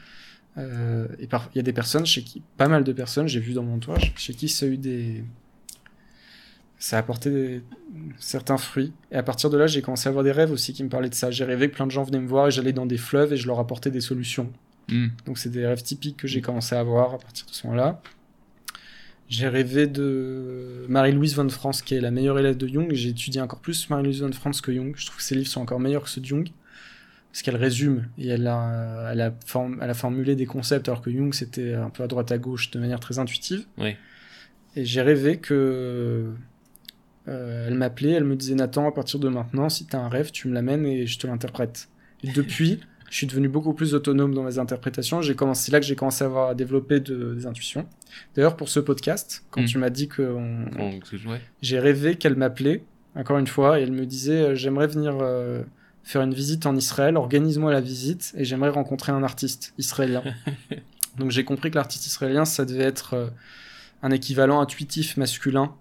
Euh, 0.57 1.07
et 1.19 1.23
il 1.25 1.55
y 1.55 1.59
a 1.59 1.63
des 1.63 1.73
personnes 1.73 2.05
chez 2.05 2.23
qui, 2.23 2.43
pas 2.57 2.67
mal 2.67 2.83
de 2.83 2.93
personnes, 2.93 3.27
j'ai 3.27 3.39
vu 3.39 3.53
dans 3.53 3.63
mon 3.63 3.75
entourage, 3.75 4.13
chez 4.15 4.33
qui 4.33 4.49
ça 4.49 4.65
a 4.65 4.69
eu 4.69 4.77
des. 4.77 5.23
Ça 6.77 6.97
a 6.97 6.99
apporté 6.99 7.29
des- 7.31 7.61
certains 8.17 8.57
fruits. 8.57 8.91
Et 9.11 9.15
à 9.15 9.23
partir 9.23 9.49
de 9.49 9.57
là, 9.57 9.67
j'ai 9.67 9.81
commencé 9.81 10.07
à 10.07 10.09
avoir 10.09 10.23
des 10.23 10.33
rêves 10.33 10.51
aussi 10.51 10.73
qui 10.73 10.83
me 10.83 10.89
parlaient 10.89 11.09
de 11.09 11.15
ça. 11.15 11.31
J'ai 11.31 11.45
rêvé 11.45 11.69
que 11.69 11.75
plein 11.75 11.87
de 11.87 11.91
gens 11.91 12.03
venaient 12.03 12.19
me 12.19 12.27
voir 12.27 12.47
et 12.47 12.51
j'allais 12.51 12.73
dans 12.73 12.85
des 12.85 12.97
fleuves 12.97 13.31
et 13.31 13.37
je 13.37 13.47
leur 13.47 13.59
apportais 13.59 13.89
des 13.89 14.01
solutions. 14.01 14.51
Hmm. 14.89 15.07
Donc 15.25 15.37
c'est 15.37 15.49
des 15.49 15.65
rêves 15.65 15.81
typiques 15.81 16.17
que 16.17 16.27
j'ai 16.27 16.41
commencé 16.41 16.75
à 16.75 16.81
avoir 16.81 17.13
à 17.13 17.17
partir 17.19 17.45
de 17.45 17.51
ce 17.51 17.65
moment-là. 17.67 18.01
J'ai 19.29 19.47
rêvé 19.47 19.87
de 19.87 20.85
Marie-Louise 20.89 21.35
von 21.35 21.47
France, 21.47 21.81
qui 21.81 21.95
est 21.95 22.01
la 22.01 22.11
meilleure 22.11 22.37
élève 22.37 22.57
de 22.57 22.67
Jung. 22.67 22.91
J'ai 22.93 23.09
étudié 23.09 23.39
encore 23.41 23.59
plus 23.59 23.89
Marie-Louise 23.89 24.21
von 24.21 24.31
France 24.33 24.59
que 24.59 24.73
Jung. 24.73 24.93
Je 24.97 25.05
trouve 25.05 25.17
que 25.17 25.23
ses 25.23 25.35
livres 25.35 25.47
sont 25.47 25.61
encore 25.61 25.79
meilleurs 25.79 26.03
que 26.03 26.09
ceux 26.09 26.19
de 26.21 26.25
Jung. 26.25 26.49
Parce 27.33 27.41
qu'elle 27.41 27.55
résume 27.57 28.05
et 28.17 28.27
elle 28.29 28.45
a, 28.47 29.09
elle, 29.11 29.19
a 29.21 29.33
form- 29.45 29.79
elle 29.81 29.89
a 29.89 29.93
formulé 29.95 30.35
des 30.35 30.45
concepts, 30.45 30.87
alors 30.87 31.01
que 31.01 31.09
Jung, 31.11 31.33
c'était 31.33 31.73
un 31.73 31.89
peu 31.89 32.03
à 32.03 32.07
droite 32.07 32.31
à 32.31 32.37
gauche 32.37 32.69
de 32.71 32.79
manière 32.79 32.99
très 33.01 33.17
intuitive. 33.19 33.65
Oui. 33.79 33.95
Et 34.75 34.85
j'ai 34.85 35.01
rêvé 35.01 35.37
que. 35.37 36.31
euh, 37.27 37.67
elle 37.67 37.75
m'appelait, 37.75 38.11
elle 38.11 38.23
me 38.23 38.35
disait 38.35 38.55
Nathan, 38.55 38.87
à 38.87 38.91
partir 38.91 39.19
de 39.19 39.29
maintenant, 39.29 39.69
si 39.69 39.85
t'as 39.85 39.99
un 39.99 40.09
rêve, 40.09 40.31
tu 40.31 40.47
me 40.47 40.53
l'amènes 40.53 40.85
et 40.85 41.07
je 41.07 41.17
te 41.17 41.25
l'interprète. 41.27 41.89
Et 42.23 42.31
depuis, 42.31 42.81
je 43.09 43.15
suis 43.17 43.27
devenu 43.27 43.47
beaucoup 43.47 43.73
plus 43.73 43.93
autonome 43.95 44.33
dans 44.35 44.43
mes 44.43 44.59
interprétations. 44.59 45.21
J'ai 45.21 45.35
commencé, 45.35 45.65
c'est 45.65 45.71
là 45.71 45.79
que 45.79 45.85
j'ai 45.85 45.95
commencé 45.95 46.23
à 46.23 46.27
avoir 46.27 46.49
à 46.49 46.55
développer 46.55 46.99
de- 46.99 47.33
des 47.33 47.45
intuitions. 47.47 47.87
D'ailleurs, 48.35 48.55
pour 48.57 48.69
ce 48.69 48.79
podcast, 48.79 49.43
quand 49.51 49.61
Mm. 49.61 49.65
tu 49.65 49.77
m'as 49.79 49.89
dit 49.89 50.07
que 50.07 50.21
on- 50.21 50.65
ouais. 50.79 51.41
j'ai 51.61 51.79
rêvé 51.79 52.15
qu'elle 52.15 52.35
m'appelait, 52.35 52.83
encore 53.15 53.37
une 53.39 53.47
fois, 53.47 53.79
et 53.79 53.83
elle 53.83 53.91
me 53.91 54.05
disait 54.05 54.41
euh, 54.41 54.55
J'aimerais 54.55 54.87
venir 54.87 55.17
euh, 55.21 55.63
faire 56.03 56.21
une 56.21 56.33
visite 56.33 56.65
en 56.65 56.75
Israël, 56.75 57.15
organise-moi 57.17 57.71
la 57.71 57.81
visite, 57.81 58.33
et 58.37 58.43
j'aimerais 58.45 58.69
rencontrer 58.69 59.11
un 59.11 59.23
artiste 59.23 59.73
israélien. 59.77 60.23
Donc 61.17 61.31
j'ai 61.31 61.43
compris 61.43 61.69
que 61.71 61.75
l'artiste 61.75 62.05
israélien, 62.07 62.43
ça 62.45 62.65
devait 62.65 62.83
être 62.83 63.13
euh, 63.13 63.27
un 64.01 64.11
équivalent 64.11 64.59
intuitif 64.61 65.15
masculin 65.17 65.73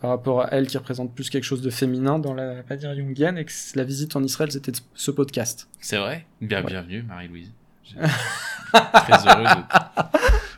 par 0.00 0.10
rapport 0.10 0.42
à 0.42 0.48
elle 0.52 0.66
qui 0.66 0.78
représente 0.78 1.14
plus 1.14 1.28
quelque 1.28 1.44
chose 1.44 1.60
de 1.60 1.68
féminin 1.68 2.18
dans 2.18 2.32
la 2.32 2.62
pas 2.62 2.76
dire 2.76 2.94
jungienne, 2.94 3.36
et 3.36 3.44
que 3.44 3.52
la 3.74 3.84
visite 3.84 4.16
en 4.16 4.22
Israël, 4.24 4.50
c'était 4.50 4.72
ce 4.94 5.10
podcast. 5.10 5.68
C'est 5.80 5.98
vrai? 5.98 6.24
Bien, 6.40 6.62
Ouais. 6.62 6.66
Bienvenue, 6.70 7.02
Marie-Louise. 7.02 7.50
Je- 7.84 7.96
Très 8.72 9.28
heureux 9.28 9.44
de. 9.44 9.62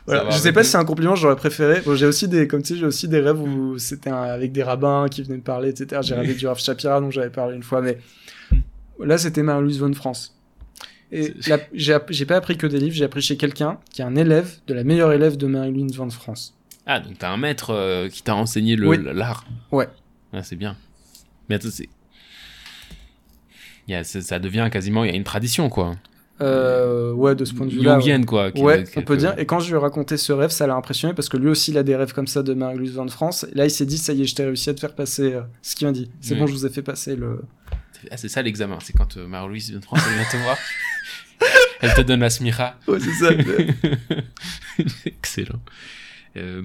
Voilà. 0.05 0.19
savoir 0.19 0.31
Je 0.31 0.37
sais 0.37 0.51
pas 0.53 0.63
si 0.63 0.69
c'est 0.71 0.77
un 0.77 0.85
compliment, 0.85 1.15
j'aurais 1.15 1.35
préféré. 1.35 1.81
Bon, 1.81 1.95
j'ai 1.95 2.05
aussi 2.05 2.27
des, 2.27 2.47
comme 2.47 2.61
tu 2.61 2.73
sais, 2.73 2.79
j'ai 2.79 2.85
aussi 2.85 3.07
des 3.07 3.19
rêves 3.19 3.41
où 3.41 3.77
c'était 3.79 4.11
avec 4.11 4.51
des 4.51 4.63
rabbins 4.63 5.07
qui 5.09 5.23
venaient 5.23 5.37
me 5.37 5.41
parler, 5.43 5.69
etc. 5.69 6.01
J'ai 6.03 6.13
rêvé 6.15 6.35
du 6.35 6.45
Rav 6.47 6.59
Shapira 6.59 7.01
dont 7.01 7.09
j'avais 7.11 7.29
parlé 7.29 7.55
une 7.55 7.63
fois, 7.63 7.81
mais 7.81 7.97
là, 8.99 9.17
c'était 9.17 9.43
Marie-Louise 9.43 9.79
von 9.79 9.93
France. 9.93 10.35
Et 11.11 11.33
j'ai 11.41 11.93
app- 11.93 12.11
pas 12.27 12.35
appris 12.35 12.57
que 12.57 12.65
des 12.65 12.79
livres, 12.79 12.95
j'ai 12.95 13.05
appris 13.05 13.21
chez 13.21 13.37
quelqu'un 13.37 13.77
qui 13.91 14.01
est 14.01 14.05
un 14.05 14.15
élève 14.15 14.55
de 14.67 14.73
la 14.73 14.83
meilleure 14.83 15.11
élève 15.13 15.37
de 15.37 15.45
Marie-Louise 15.47 15.95
von 15.95 16.09
France. 16.09 16.55
Ah, 16.87 16.99
donc 16.99 17.17
t'as 17.19 17.29
un 17.29 17.37
maître 17.37 17.69
euh, 17.69 18.09
qui 18.09 18.23
t'a 18.23 18.35
enseigné 18.35 18.75
le- 18.75 18.87
Oui. 18.87 18.97
l'art. 19.13 19.45
Ouais. 19.71 19.87
Ah, 20.33 20.41
c'est 20.43 20.55
bien. 20.55 20.75
Mais 21.49 21.55
attends, 21.55 21.69
c'est. 21.71 21.87
Ça, 24.03 24.39
devient 24.39 24.69
quasiment. 24.71 25.03
Il 25.03 25.11
y 25.11 25.13
a 25.13 25.15
une 25.17 25.23
tradition, 25.23 25.69
quoi. 25.69 25.95
Euh, 26.41 27.11
ouais, 27.13 27.35
de 27.35 27.45
ce 27.45 27.53
point 27.53 27.65
de 27.67 27.71
vue-là. 27.71 27.99
ouais. 27.99 28.21
Quoi. 28.25 28.51
qui- 28.51 28.61
Ouais, 28.61 28.83
qui- 28.85 28.97
on 28.97 29.01
peut 29.03 29.15
que- 29.15 29.19
dire. 29.19 29.35
Et 29.37 29.45
quand 29.45 29.59
je 29.59 29.67
lui 29.69 29.75
ai 29.75 29.77
raconté 29.77 30.17
ce 30.17 30.33
rêve, 30.33 30.49
ça 30.49 30.65
l'a 30.67 30.75
impressionné 30.75 31.13
parce 31.13 31.29
que 31.29 31.37
lui 31.37 31.47
aussi, 31.49 31.71
il 31.71 31.77
a 31.77 31.83
des 31.83 31.95
rêves 31.95 32.13
comme 32.13 32.27
ça 32.27 32.41
de 32.43 32.53
Marie-Louise 32.53 32.93
von 32.95 33.07
France. 33.07 33.45
Et 33.51 33.55
là, 33.55 33.65
il 33.65 33.71
s'est 33.71 33.85
dit, 33.85 33.97
ça 33.97 34.13
y 34.13 34.23
est, 34.23 34.25
je 34.25 34.35
t'ai 34.35 34.45
réussi 34.45 34.69
à 34.69 34.73
te 34.73 34.79
faire 34.79 34.95
passer 34.95 35.33
euh, 35.33 35.41
ce 35.61 35.75
qu'il 35.75 35.85
m'a 35.85 35.93
dit. 35.93 36.09
C'est 36.21 36.33
Oui. 36.33 36.39
bon, 36.39 36.47
je 36.47 36.53
vous 36.53 36.65
ai 36.65 36.69
fait 36.69 36.81
passer 36.81 37.15
le. 37.15 37.41
Ah, 38.11 38.17
c'est 38.17 38.29
ça 38.29 38.41
l'examen. 38.41 38.77
C'est 38.81 38.93
quand 38.93 39.17
euh, 39.17 39.27
Marie-Louise 39.27 39.69
vient 39.71 39.79
de 39.79 39.85
France, 39.85 39.99
elle 40.07 40.13
vient 40.15 40.29
te 40.31 40.37
voir. 40.37 40.57
elle 41.81 41.93
te 41.93 42.01
donne 42.01 42.19
la 42.21 42.29
smira. 42.29 42.75
Ouais, 42.87 42.99
c'est 42.99 43.11
ça. 43.13 43.31
Excellent. 45.05 45.59
Euh, 46.37 46.61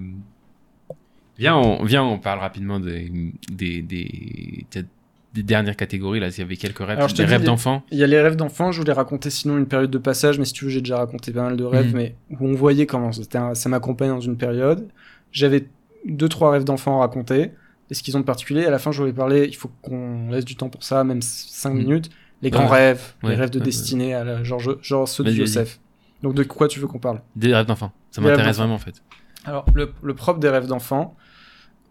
Viens, 1.39 1.55
on, 1.57 1.85
viens, 1.85 2.03
on 2.03 2.19
parle 2.19 2.41
rapidement 2.41 2.81
des, 2.81 3.13
des, 3.53 3.81
des, 3.81 4.65
peut-être 4.71 4.89
des 5.35 5.45
dernières 5.45 5.77
catégories. 5.77 6.19
Là, 6.19 6.33
s'il 6.33 6.43
y 6.43 6.45
avait 6.45 6.57
quelques 6.57 6.79
rêves, 6.81 6.97
Alors, 6.99 7.09
je 7.09 7.15
des 7.15 7.25
rêves 7.25 7.45
d'enfants. 7.45 7.85
Il 7.93 7.99
y 7.99 8.03
a 8.03 8.09
les 8.09 8.21
rêves 8.21 8.35
d'enfants, 8.35 8.73
je 8.73 8.81
voulais 8.81 8.93
raconter 8.93 9.31
sinon 9.31 9.57
une 9.57 9.67
période 9.69 9.91
de 9.93 9.99
passage, 9.99 10.41
mais 10.41 10.45
si 10.45 10.53
tu 10.53 10.65
veux, 10.65 10.71
j'ai 10.73 10.81
déjà 10.81 10.97
raconté 10.99 11.31
pas 11.31 11.43
mal 11.45 11.57
de 11.57 11.63
rêves, 11.63 11.91
Mhm. 11.91 11.97
mais 11.97 12.15
où 12.31 12.49
on 12.49 12.55
voyait 12.55 12.87
comment 12.87 13.11
un- 13.35 13.55
ça 13.55 13.69
m'accompagne 13.69 14.09
dans 14.09 14.21
une 14.21 14.37
période. 14.37 14.89
J'avais 15.31 15.67
deux, 16.05 16.29
trois 16.29 16.51
rêves 16.51 16.65
d'enfants 16.65 16.97
à 16.97 17.01
raconter. 17.03 17.53
Et 17.91 17.95
ce 17.95 18.03
qu'ils 18.03 18.17
ont 18.17 18.21
de 18.21 18.25
particulier, 18.25 18.65
à 18.67 18.71
la 18.71 18.79
fin, 18.79 18.93
je 18.93 19.01
voulais 19.01 19.13
parler, 19.13 19.47
il 19.49 19.55
faut 19.57 19.71
qu'on 19.83 20.31
laisse 20.31 20.45
du 20.45 20.57
temps 20.57 20.69
pour 20.69 20.83
ça, 20.85 21.05
même 21.05 21.23
5 21.23 21.71
Mhm. 21.71 21.79
minutes. 21.79 22.11
Les 22.43 22.51
grands 22.51 22.65
Ouais. 22.71 22.77
rêves, 22.91 23.15
Ouais, 23.23 23.31
les 23.31 23.37
rêves 23.37 23.51
de 23.51 23.59
ouais, 23.59 23.65
destinée, 23.65 24.15
à 24.15 24.23
la, 24.25 24.45
genre, 24.45 24.61
genre 24.83 25.09
ceux 25.09 25.25
de. 25.25 25.31
Joseph. 25.33 25.81
Donc 26.23 26.35
de 26.35 26.43
quoi 26.43 26.69
tu 26.69 26.79
veux 26.81 26.87
qu'on 26.87 26.99
parle? 26.99 27.21
Des 27.37 27.55
rêves 27.55 27.67
d'enfants. 27.67 27.93
Ça 28.11 28.21
m'intéresse 28.21 28.57
vraiment, 28.59 28.75
en 28.75 28.79
fait. 28.79 29.03
Alors, 29.45 29.65
le, 29.75 29.93
le 30.03 30.15
propre 30.15 30.39
des 30.41 30.49
rêves 30.49 30.67
d'enfants, 30.67 31.17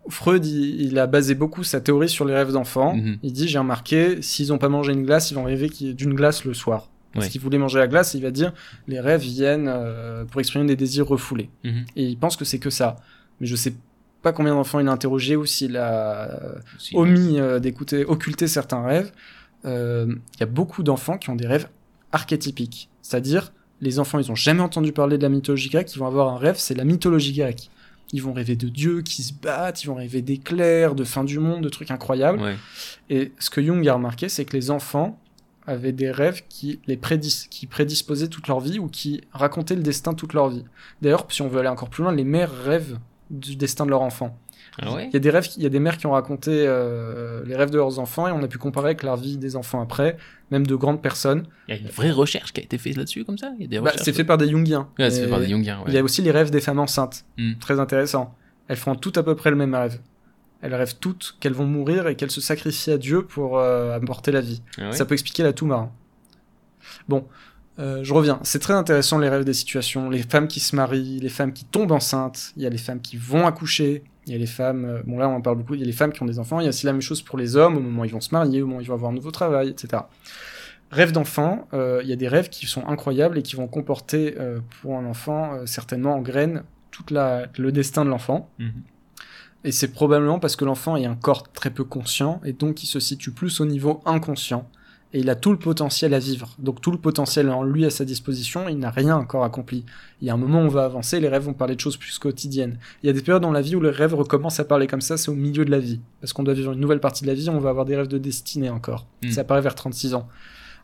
Freud, 0.10 0.46
il, 0.46 0.82
il 0.82 1.00
a 1.00 1.08
basé 1.08 1.36
beaucoup 1.36 1.64
sa 1.64 1.82
théorie 1.82 2.08
sur 2.08 2.24
les 2.24 2.34
rêves 2.34 2.52
d'enfants. 2.54 2.96
Mhm. 2.96 3.18
Il 3.24 3.34
dit, 3.34 3.48
j'ai 3.48 3.60
remarqué, 3.60 4.22
s'ils 4.22 4.50
n'ont 4.50 4.58
pas 4.58 4.70
mangé 4.70 4.94
une 4.94 5.04
glace, 5.04 5.32
ils 5.32 5.34
vont 5.36 5.44
rêver 5.44 5.70
d'une 5.70 6.14
glace 6.14 6.46
le 6.46 6.54
soir. 6.54 6.90
Parce 7.14 7.30
qu'il 7.30 7.42
voulait 7.42 7.58
manger 7.58 7.80
la 7.80 7.88
glace, 7.88 8.14
il 8.14 8.22
va 8.22 8.30
dire, 8.30 8.54
les 8.88 9.00
rêves 9.00 9.22
viennent 9.22 9.68
euh, 9.68 10.24
pour 10.26 10.40
exprimer 10.40 10.66
des 10.68 10.76
désirs 10.76 11.08
refoulés. 11.08 11.50
Mhm. 11.64 11.86
Et 11.96 12.04
il 12.04 12.18
pense 12.18 12.38
que 12.38 12.46
c'est 12.46 12.60
que 12.60 12.70
ça. 12.70 12.96
Mais 13.42 13.48
je 13.48 13.56
sais 13.56 13.74
pas 14.28 14.34
combien 14.34 14.56
d'enfants 14.56 14.82
il 14.82 14.88
a 14.90 14.92
interrogé 14.92 15.38
ou 15.38 15.46
s'il 15.46 15.78
a 15.78 16.38
omis 16.94 17.40
euh, 17.40 17.60
d'écouter, 17.60 18.04
occulter 18.04 18.48
certains 18.48 18.84
rêves. 18.84 19.14
Euh, 19.64 20.06
Il 20.36 20.40
y 20.42 20.44
a 20.44 20.48
beaucoup 20.48 20.84
d'enfants 20.84 21.18
qui 21.18 21.30
ont 21.30 21.36
des 21.36 21.48
rêves 21.48 21.70
archétypiques. 22.12 22.90
C'est-à-dire, 23.02 23.54
les 23.80 24.00
enfants, 24.00 24.20
ils 24.20 24.30
ont 24.30 24.36
jamais 24.36 24.60
entendu 24.60 24.92
parler 24.92 25.18
de 25.18 25.24
la 25.24 25.30
mythologie 25.30 25.70
grecque, 25.70 25.94
ils 25.96 26.00
vont 26.00 26.08
avoir 26.08 26.28
un 26.34 26.38
rêve, 26.38 26.58
c'est 26.58 26.74
la 26.74 26.84
mythologie 26.84 27.32
grecque. 27.32 27.70
Ils 28.12 28.22
vont 28.22 28.34
rêver 28.34 28.58
de 28.58 28.68
dieux 28.68 29.02
qui 29.02 29.24
se 29.24 29.32
battent, 29.34 29.84
ils 29.84 29.88
vont 29.88 29.96
rêver 29.96 30.22
d'éclairs, 30.22 30.94
de 30.94 31.06
fin 31.06 31.24
du 31.24 31.40
monde, 31.40 31.64
de 31.64 31.70
trucs 31.70 31.92
incroyables. 31.92 32.42
Ouais. 32.42 32.56
Et 33.10 33.32
ce 33.40 33.50
que 33.50 33.64
Jung 33.64 33.88
a 33.88 33.94
remarqué, 33.94 34.28
c'est 34.28 34.44
que 34.44 34.58
les 34.58 34.72
enfants 34.72 35.18
avaient 35.66 35.94
des 35.94 36.12
rêves 36.12 36.44
qui 36.50 36.80
les 36.88 36.98
prédis 36.98 37.48
qui 37.50 37.66
prédisposaient 37.66 38.30
toute 38.30 38.48
leur 38.48 38.60
vie 38.60 38.80
ou 38.80 38.88
qui 38.88 39.22
racontaient 39.32 39.76
le 39.76 39.84
destin 39.84 40.14
toute 40.14 40.34
leur 40.34 40.50
vie. 40.50 40.64
D'ailleurs, 41.02 41.26
si 41.30 41.42
on 41.42 41.48
veut 41.48 41.60
aller 41.60 41.70
encore 41.70 41.90
plus 41.90 42.04
loin, 42.04 42.14
les 42.14 42.24
mères 42.24 42.52
rêvent 42.66 42.98
du 43.30 43.56
destin 43.56 43.86
de 43.86 43.92
leur 43.92 44.02
enfant. 44.02 44.38
Ah 44.80 44.94
ouais 44.94 45.08
Il 45.08 45.14
y 45.14 45.18
a 45.18 45.20
des 45.20 45.30
rêves, 45.30 45.48
il 45.58 45.64
y 45.64 45.66
a 45.66 45.70
des 45.70 45.80
mères 45.80 45.98
qui 45.98 46.06
ont 46.06 46.12
raconté 46.12 46.52
euh, 46.52 47.44
les 47.46 47.56
rêves 47.56 47.72
de 47.72 47.78
leurs 47.78 48.00
enfants 48.00 48.28
et 48.28 48.32
on 48.32 48.44
a 48.44 48.48
pu 48.48 48.58
comparer 48.58 48.88
avec 48.88 49.04
leur 49.04 49.18
vie 49.18 49.38
des 49.38 49.56
enfants 49.56 49.82
après, 49.82 50.18
même 50.52 50.68
de 50.68 50.76
grandes 50.76 51.02
personnes. 51.02 51.48
Il 51.68 51.76
y 51.76 51.78
a 51.78 51.82
une 51.82 51.88
vraie 51.88 52.12
recherche 52.12 52.54
qui 52.54 52.62
a 52.62 52.64
été 52.64 52.78
faite 52.78 52.96
là-dessus, 52.96 53.26
comme 53.26 53.38
ça? 53.38 53.52
Bah, 53.82 53.92
c'est 53.96 54.14
fait 54.14 54.24
par 54.24 54.38
des 54.38 54.50
Jungiens. 54.50 54.88
Ouais, 55.00 55.10
c'est 55.10 55.22
fait 55.22 55.28
Et 55.28 55.30
par 55.30 55.40
des 55.40 55.50
Jungiens, 55.50 55.84
Il 55.88 55.94
y 55.94 55.98
a 55.98 56.04
aussi 56.04 56.22
les 56.22 56.32
rêves 56.32 56.52
des 56.52 56.62
femmes 56.62 56.80
enceintes. 56.80 57.26
Mm. 57.38 57.54
Très 57.60 57.80
intéressant. 57.80 58.36
Elles 58.68 58.78
font 58.78 58.96
toutes 58.96 59.18
à 59.18 59.24
peu 59.24 59.36
près 59.36 59.50
le 59.50 59.56
même 59.56 59.74
rêve. 59.74 60.00
Elles 60.62 60.76
rêvent 60.76 60.96
toutes 61.00 61.38
qu'elles 61.40 61.54
vont 61.54 61.66
mourir 61.66 62.08
et 62.08 62.16
qu'elles 62.16 62.32
se 62.32 62.42
sacrifient 62.42 62.92
à 62.92 62.98
Dieu 62.98 63.24
pour 63.24 63.60
euh, 63.60 63.96
apporter 63.96 64.32
la 64.32 64.42
vie. 64.42 64.62
Ah 64.78 64.92
Ça 64.92 65.06
peut 65.06 65.14
expliquer 65.14 65.44
la 65.44 65.54
tout 65.54 65.66
marin. 65.66 65.92
Bon, 67.08 67.26
euh, 67.80 68.04
je 68.04 68.14
reviens. 68.14 68.40
C'est 68.44 68.60
très 68.60 68.74
intéressant 68.74 69.20
les 69.20 69.30
rêves 69.30 69.44
des 69.44 69.54
situations. 69.54 70.10
Les 70.10 70.24
femmes 70.24 70.48
qui 70.48 70.60
se 70.60 70.76
marient, 70.76 71.20
les 71.20 71.30
femmes 71.30 71.54
qui 71.54 71.66
tombent 71.66 71.92
enceintes. 71.92 72.54
Il 72.58 72.64
y 72.64 72.66
a 72.66 72.70
les 72.70 72.78
femmes 72.78 73.02
qui 73.02 73.18
vont 73.18 73.46
accoucher. 73.46 74.04
Il 74.26 74.34
y 74.34 74.36
a 74.36 74.40
les 74.40 74.48
femmes. 74.48 74.86
euh, 74.86 75.02
bon 75.06 75.18
là 75.20 75.30
on 75.30 75.36
en 75.36 75.42
parle 75.42 75.58
beaucoup. 75.58 75.76
Il 75.76 75.80
y 75.80 75.84
a 75.84 75.86
les 75.86 75.92
femmes 75.92 76.12
qui 76.12 76.22
ont 76.24 76.26
des 76.26 76.40
enfants. 76.40 76.60
Il 76.60 76.64
y 76.64 76.68
a 76.68 76.70
aussi 76.70 76.86
la 76.86 76.94
même 76.94 77.02
chose 77.02 77.22
pour 77.22 77.38
les 77.38 77.56
hommes 77.56 77.78
au 77.78 77.80
moment 77.80 78.02
où 78.02 78.06
ils 78.06 78.12
vont 78.12 78.22
se 78.22 78.34
marier, 78.34 78.62
au 78.62 78.66
moment 78.68 78.80
où 78.80 78.82
ils 78.82 78.88
vont 78.88 78.96
avoir 78.96 79.12
un 79.12 79.16
nouveau 79.16 79.32
travail, 79.32 79.70
etc. 79.70 80.04
Rêves 80.92 81.12
d'enfant. 81.12 81.68
euh, 81.74 82.02
il 82.04 82.10
y 82.10 82.14
a 82.14 82.16
des 82.16 82.28
rêves 82.28 82.50
qui 82.50 82.66
sont 82.66 82.86
incroyables 82.88 83.38
et 83.38 83.44
qui 83.44 83.56
vont 83.56 83.68
comporter 83.68 84.36
pour 84.82 84.98
un 84.98 85.06
enfant 85.06 85.66
certainement 85.66 86.16
en 86.16 86.22
graine 86.22 86.64
toute 86.92 87.12
la 87.12 87.48
le 87.58 87.72
destin 87.72 88.06
de 88.06 88.10
l'enfant. 88.10 88.50
Mhm. 88.60 88.72
Et 89.64 89.72
c'est 89.72 89.90
probablement 89.90 90.40
parce 90.40 90.56
que 90.56 90.66
l'enfant 90.66 90.96
est 90.96 91.06
un 91.06 91.16
corps 91.16 91.52
très 91.52 91.70
peu 91.72 91.84
conscient 91.84 92.40
et 92.46 92.54
donc 92.54 92.84
il 92.84 92.88
se 92.88 93.00
situe 93.00 93.32
plus 93.32 93.60
au 93.60 93.66
niveau 93.66 94.02
inconscient. 94.06 94.70
Et 95.18 95.22
il 95.22 95.30
a 95.32 95.36
tout 95.36 95.50
le 95.52 95.58
potentiel 95.58 96.14
à 96.14 96.20
vivre. 96.20 96.54
Donc 96.60 96.80
tout 96.80 96.92
le 96.92 97.00
potentiel 97.00 97.50
en 97.50 97.64
lui 97.64 97.86
à 97.86 97.90
sa 97.90 98.06
disposition, 98.06 98.70
il 98.70 98.78
n'a 98.78 98.92
rien 98.92 99.16
encore 99.16 99.44
accompli. 99.44 99.84
Il 100.22 100.28
y 100.28 100.30
a 100.30 100.34
un 100.34 100.38
moment 100.38 100.60
où 100.62 100.66
on 100.66 100.68
va 100.68 100.86
avancer, 100.86 101.20
les 101.20 101.28
rêves 101.28 101.42
vont 101.44 101.54
parler 101.54 101.76
de 101.76 101.80
choses 101.80 101.98
plus 101.98 102.20
quotidiennes. 102.20 102.78
Il 103.02 103.08
y 103.08 103.10
a 103.10 103.14
des 103.14 103.22
périodes 103.24 103.42
dans 103.42 103.52
la 103.52 103.62
vie 103.62 103.76
où 103.76 103.82
les 103.82 103.90
rêves 103.90 104.14
recommencent 104.14 104.60
à 104.60 104.66
parler 104.66 104.86
comme 104.86 105.02
ça, 105.02 105.18
c'est 105.18 105.30
au 105.30 105.34
milieu 105.36 105.66
de 105.66 105.72
la 105.72 105.80
vie. 105.80 106.00
Parce 106.22 106.34
qu'on 106.34 106.44
doit 106.44 106.54
vivre 106.54 106.72
une 106.74 106.80
nouvelle 106.80 107.00
partie 107.00 107.24
de 107.24 107.28
la 107.30 107.34
vie, 107.34 107.50
on 107.50 107.60
va 107.60 107.70
avoir 107.72 107.86
des 107.86 107.96
rêves 107.96 108.08
de 108.10 108.20
destinée 108.20 108.70
encore. 108.70 109.08
Mm. 109.24 109.32
Ça 109.32 109.42
apparaît 109.42 109.62
vers 109.62 109.74
36 109.76 110.14
ans. 110.14 110.28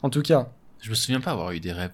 En 0.01 0.09
tout 0.09 0.21
cas, 0.23 0.49
Je 0.81 0.89
me 0.89 0.95
souviens 0.95 1.21
pas 1.21 1.31
avoir 1.31 1.51
eu 1.51 1.59
des 1.59 1.71
rêves 1.71 1.91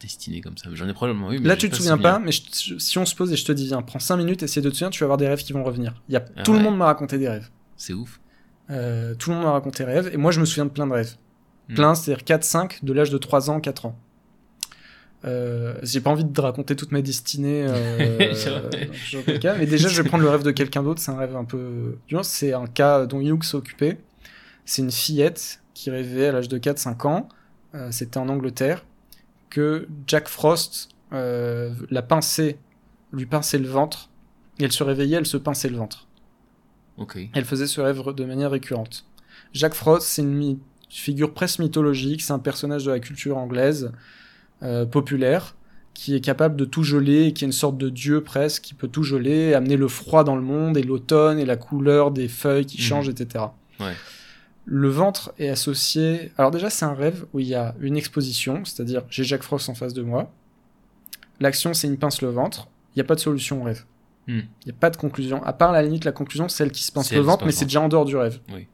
destinés 0.00 0.40
comme 0.42 0.56
ça. 0.58 0.68
J'en 0.74 0.86
ai 0.88 0.92
probablement 0.92 1.32
eu. 1.32 1.38
mais 1.40 1.48
là 1.48 1.56
tu 1.56 1.68
te 1.70 1.74
souviens 1.76 1.96
pas, 2.02 2.18
mais 2.18 2.32
je- 2.32 2.42
je- 2.74 2.78
si 2.78 2.98
on 2.98 3.04
se 3.06 3.14
pose 3.14 3.32
et 3.32 3.36
je 3.36 3.44
te 3.44 3.52
dis 3.52 3.66
viens, 3.66 3.82
prends 3.82 3.98
5 3.98 4.16
minutes, 4.18 4.42
essaie 4.42 4.60
de 4.60 4.68
te 4.70 4.74
souvenir, 4.76 4.90
tu 4.90 5.00
vas 5.00 5.06
avoir 5.06 5.16
des 5.18 5.26
rêves 5.26 5.42
qui 5.42 5.52
vont 5.54 5.64
revenir. 5.64 5.94
Y 6.08 6.16
a, 6.16 6.24
Ah 6.36 6.42
tout 6.42 6.52
le 6.52 6.58
monde 6.60 6.76
m'a 6.76 6.84
raconté 6.86 7.16
des 7.18 7.28
rêves. 7.28 7.48
C'est 7.76 7.94
ouf. 7.94 8.20
Euh, 8.70 9.14
tout 9.16 9.30
le 9.30 9.36
monde 9.36 9.44
m'a 9.46 9.52
raconté 9.52 9.84
des 9.84 9.90
rêves, 9.90 10.10
et 10.12 10.16
moi 10.18 10.30
je 10.32 10.38
me 10.40 10.44
souviens 10.44 10.66
de 10.66 10.70
plein 10.70 10.86
de 10.86 10.92
rêves. 10.92 11.16
Hmm. 11.70 11.74
Plein, 11.74 11.94
c'est-à-dire 11.94 12.24
4-5, 12.24 12.84
de 12.84 12.92
l'âge 12.92 13.10
de 13.10 13.18
3 13.18 13.50
ans, 13.50 13.60
4 13.60 13.86
ans. 13.86 13.96
Euh, 15.26 15.74
j'ai 15.82 16.00
pas 16.00 16.10
envie 16.10 16.24
de 16.24 16.40
raconter 16.40 16.74
toute 16.76 16.92
ma 16.92 17.02
destinée, 17.02 17.66
euh, 17.68 18.34
dans 19.26 19.38
cas, 19.38 19.54
mais 19.56 19.66
déjà 19.66 19.88
je 19.88 20.00
vais 20.00 20.08
prendre 20.08 20.24
le 20.24 20.30
rêve 20.30 20.42
de 20.42 20.50
quelqu'un 20.50 20.82
d'autre, 20.82 21.00
c'est 21.00 21.10
un 21.10 21.18
rêve 21.18 21.36
un 21.36 21.44
peu... 21.44 21.98
Du 22.08 22.14
moins, 22.14 22.22
c'est 22.22 22.54
un 22.54 22.66
cas 22.66 23.04
dont 23.04 23.20
Hughes 23.20 23.54
occupé. 23.54 23.98
C'est 24.64 24.80
une 24.80 24.90
fillette 24.90 25.60
qui 25.74 25.90
rêvait 25.90 26.28
à 26.28 26.32
l'âge 26.32 26.48
de 26.48 26.58
4-5 26.58 27.06
ans, 27.06 27.28
euh, 27.74 27.88
c'était 27.90 28.18
en 28.18 28.28
Angleterre, 28.28 28.84
que 29.50 29.86
Jack 30.06 30.28
Frost 30.28 30.88
euh, 31.12 31.72
la 31.90 32.02
pincer, 32.02 32.56
lui 33.12 33.26
pincer 33.26 33.58
le 33.58 33.68
ventre, 33.68 34.08
et 34.58 34.64
elle 34.64 34.72
se 34.72 34.84
réveillait, 34.84 35.18
elle 35.18 35.26
se 35.26 35.36
pinçait 35.36 35.68
le 35.68 35.76
ventre. 35.76 36.06
Ok. 36.96 37.18
Elle 37.34 37.44
faisait 37.44 37.66
ce 37.66 37.80
rêve 37.80 38.02
de 38.14 38.24
manière 38.24 38.50
récurrente. 38.50 39.06
Jacques 39.52 39.74
Frost, 39.74 40.06
c'est 40.06 40.22
une 40.22 40.58
figure 40.98 41.32
presque 41.32 41.58
mythologique, 41.60 42.22
c'est 42.22 42.32
un 42.32 42.38
personnage 42.38 42.84
de 42.84 42.90
la 42.90 43.00
culture 43.00 43.36
anglaise 43.38 43.92
euh, 44.62 44.84
populaire 44.86 45.56
qui 45.94 46.14
est 46.14 46.20
capable 46.20 46.56
de 46.56 46.64
tout 46.64 46.82
geler, 46.82 47.26
et 47.26 47.32
qui 47.32 47.44
est 47.44 47.46
une 47.48 47.52
sorte 47.52 47.76
de 47.76 47.88
dieu 47.90 48.22
presque, 48.22 48.62
qui 48.62 48.74
peut 48.74 48.88
tout 48.88 49.02
geler, 49.02 49.52
amener 49.54 49.76
le 49.76 49.88
froid 49.88 50.24
dans 50.24 50.36
le 50.36 50.40
monde, 50.42 50.76
et 50.78 50.82
l'automne, 50.82 51.38
et 51.38 51.44
la 51.44 51.56
couleur 51.56 52.10
des 52.10 52.28
feuilles 52.28 52.64
qui 52.64 52.78
Mhm. 52.78 52.82
changent, 52.82 53.08
etc. 53.10 53.44
Ouais. 53.80 53.92
Le 54.64 54.88
ventre 54.88 55.32
est 55.38 55.48
associé... 55.48 56.32
Alors 56.38 56.50
déjà, 56.52 56.70
c'est 56.70 56.84
un 56.86 56.94
rêve 56.94 57.26
où 57.34 57.40
il 57.40 57.46
y 57.48 57.54
a 57.54 57.74
une 57.80 57.96
exposition, 57.96 58.64
c'est-à-dire 58.64 59.02
j'ai 59.10 59.24
Jacques 59.24 59.42
Frost 59.42 59.68
en 59.68 59.74
face 59.74 59.92
de 59.92 60.02
moi. 60.02 60.32
L'action, 61.40 61.74
c'est 61.74 61.88
une 61.88 61.96
pince 61.98 62.22
le 62.22 62.28
ventre. 62.30 62.68
Il 62.94 62.98
n'y 62.98 63.02
a 63.02 63.04
pas 63.04 63.14
de 63.14 63.20
solution 63.20 63.60
au 63.60 63.64
rêve. 63.64 63.84
Hmm. 64.26 64.40
Il 64.64 64.66
n'y 64.66 64.72
a 64.72 64.76
pas 64.78 64.90
de 64.90 64.96
conclusion. 64.96 65.42
À 65.44 65.52
part 65.52 65.72
la 65.72 65.82
limite, 65.82 66.04
la 66.04 66.12
conclusion, 66.12 66.48
c'est 66.48 66.62
elle 66.64 66.72
qui 66.72 66.82
se 66.82 66.92
pince 66.92 67.12
le 67.12 67.20
ventre, 67.20 67.44
mais 67.46 67.52
c'est 67.52 67.64
déjà 67.64 67.80
en 67.80 67.88
dehors 67.88 68.04
du 68.04 68.16
rêve. 68.16 68.40
Oui. 68.54 68.66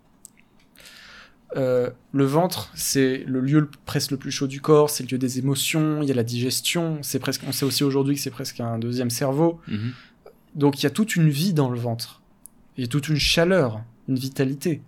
Euh, 1.56 1.88
le 2.12 2.24
ventre, 2.24 2.70
c'est 2.74 3.24
le 3.26 3.40
lieu 3.40 3.60
le- 3.60 3.70
presque 3.86 4.10
le 4.10 4.16
plus 4.18 4.30
chaud 4.30 4.46
du 4.46 4.60
corps, 4.60 4.90
c'est 4.90 5.02
le 5.04 5.08
lieu 5.08 5.18
des 5.18 5.38
émotions, 5.38 6.02
il 6.02 6.08
y 6.08 6.12
a 6.12 6.14
la 6.14 6.22
digestion, 6.22 6.98
c'est 7.02 7.18
presque, 7.18 7.42
on 7.46 7.52
sait 7.52 7.64
aussi 7.64 7.82
aujourd'hui 7.82 8.14
que 8.14 8.20
c'est 8.20 8.30
presque 8.30 8.60
un 8.60 8.78
deuxième 8.78 9.08
cerveau. 9.10 9.58
Mhm. 9.68 9.92
Donc 10.54 10.80
il 10.80 10.84
y 10.84 10.86
a 10.86 10.90
toute 10.90 11.16
une 11.16 11.30
vie 11.30 11.52
dans 11.54 11.70
le 11.70 11.78
ventre. 11.78 12.20
Il 12.76 12.82
y 12.82 12.84
a 12.84 12.88
toute 12.88 13.08
une 13.08 13.16
chaleur, 13.16 13.82
une 14.08 14.16
vitalité. 14.16 14.82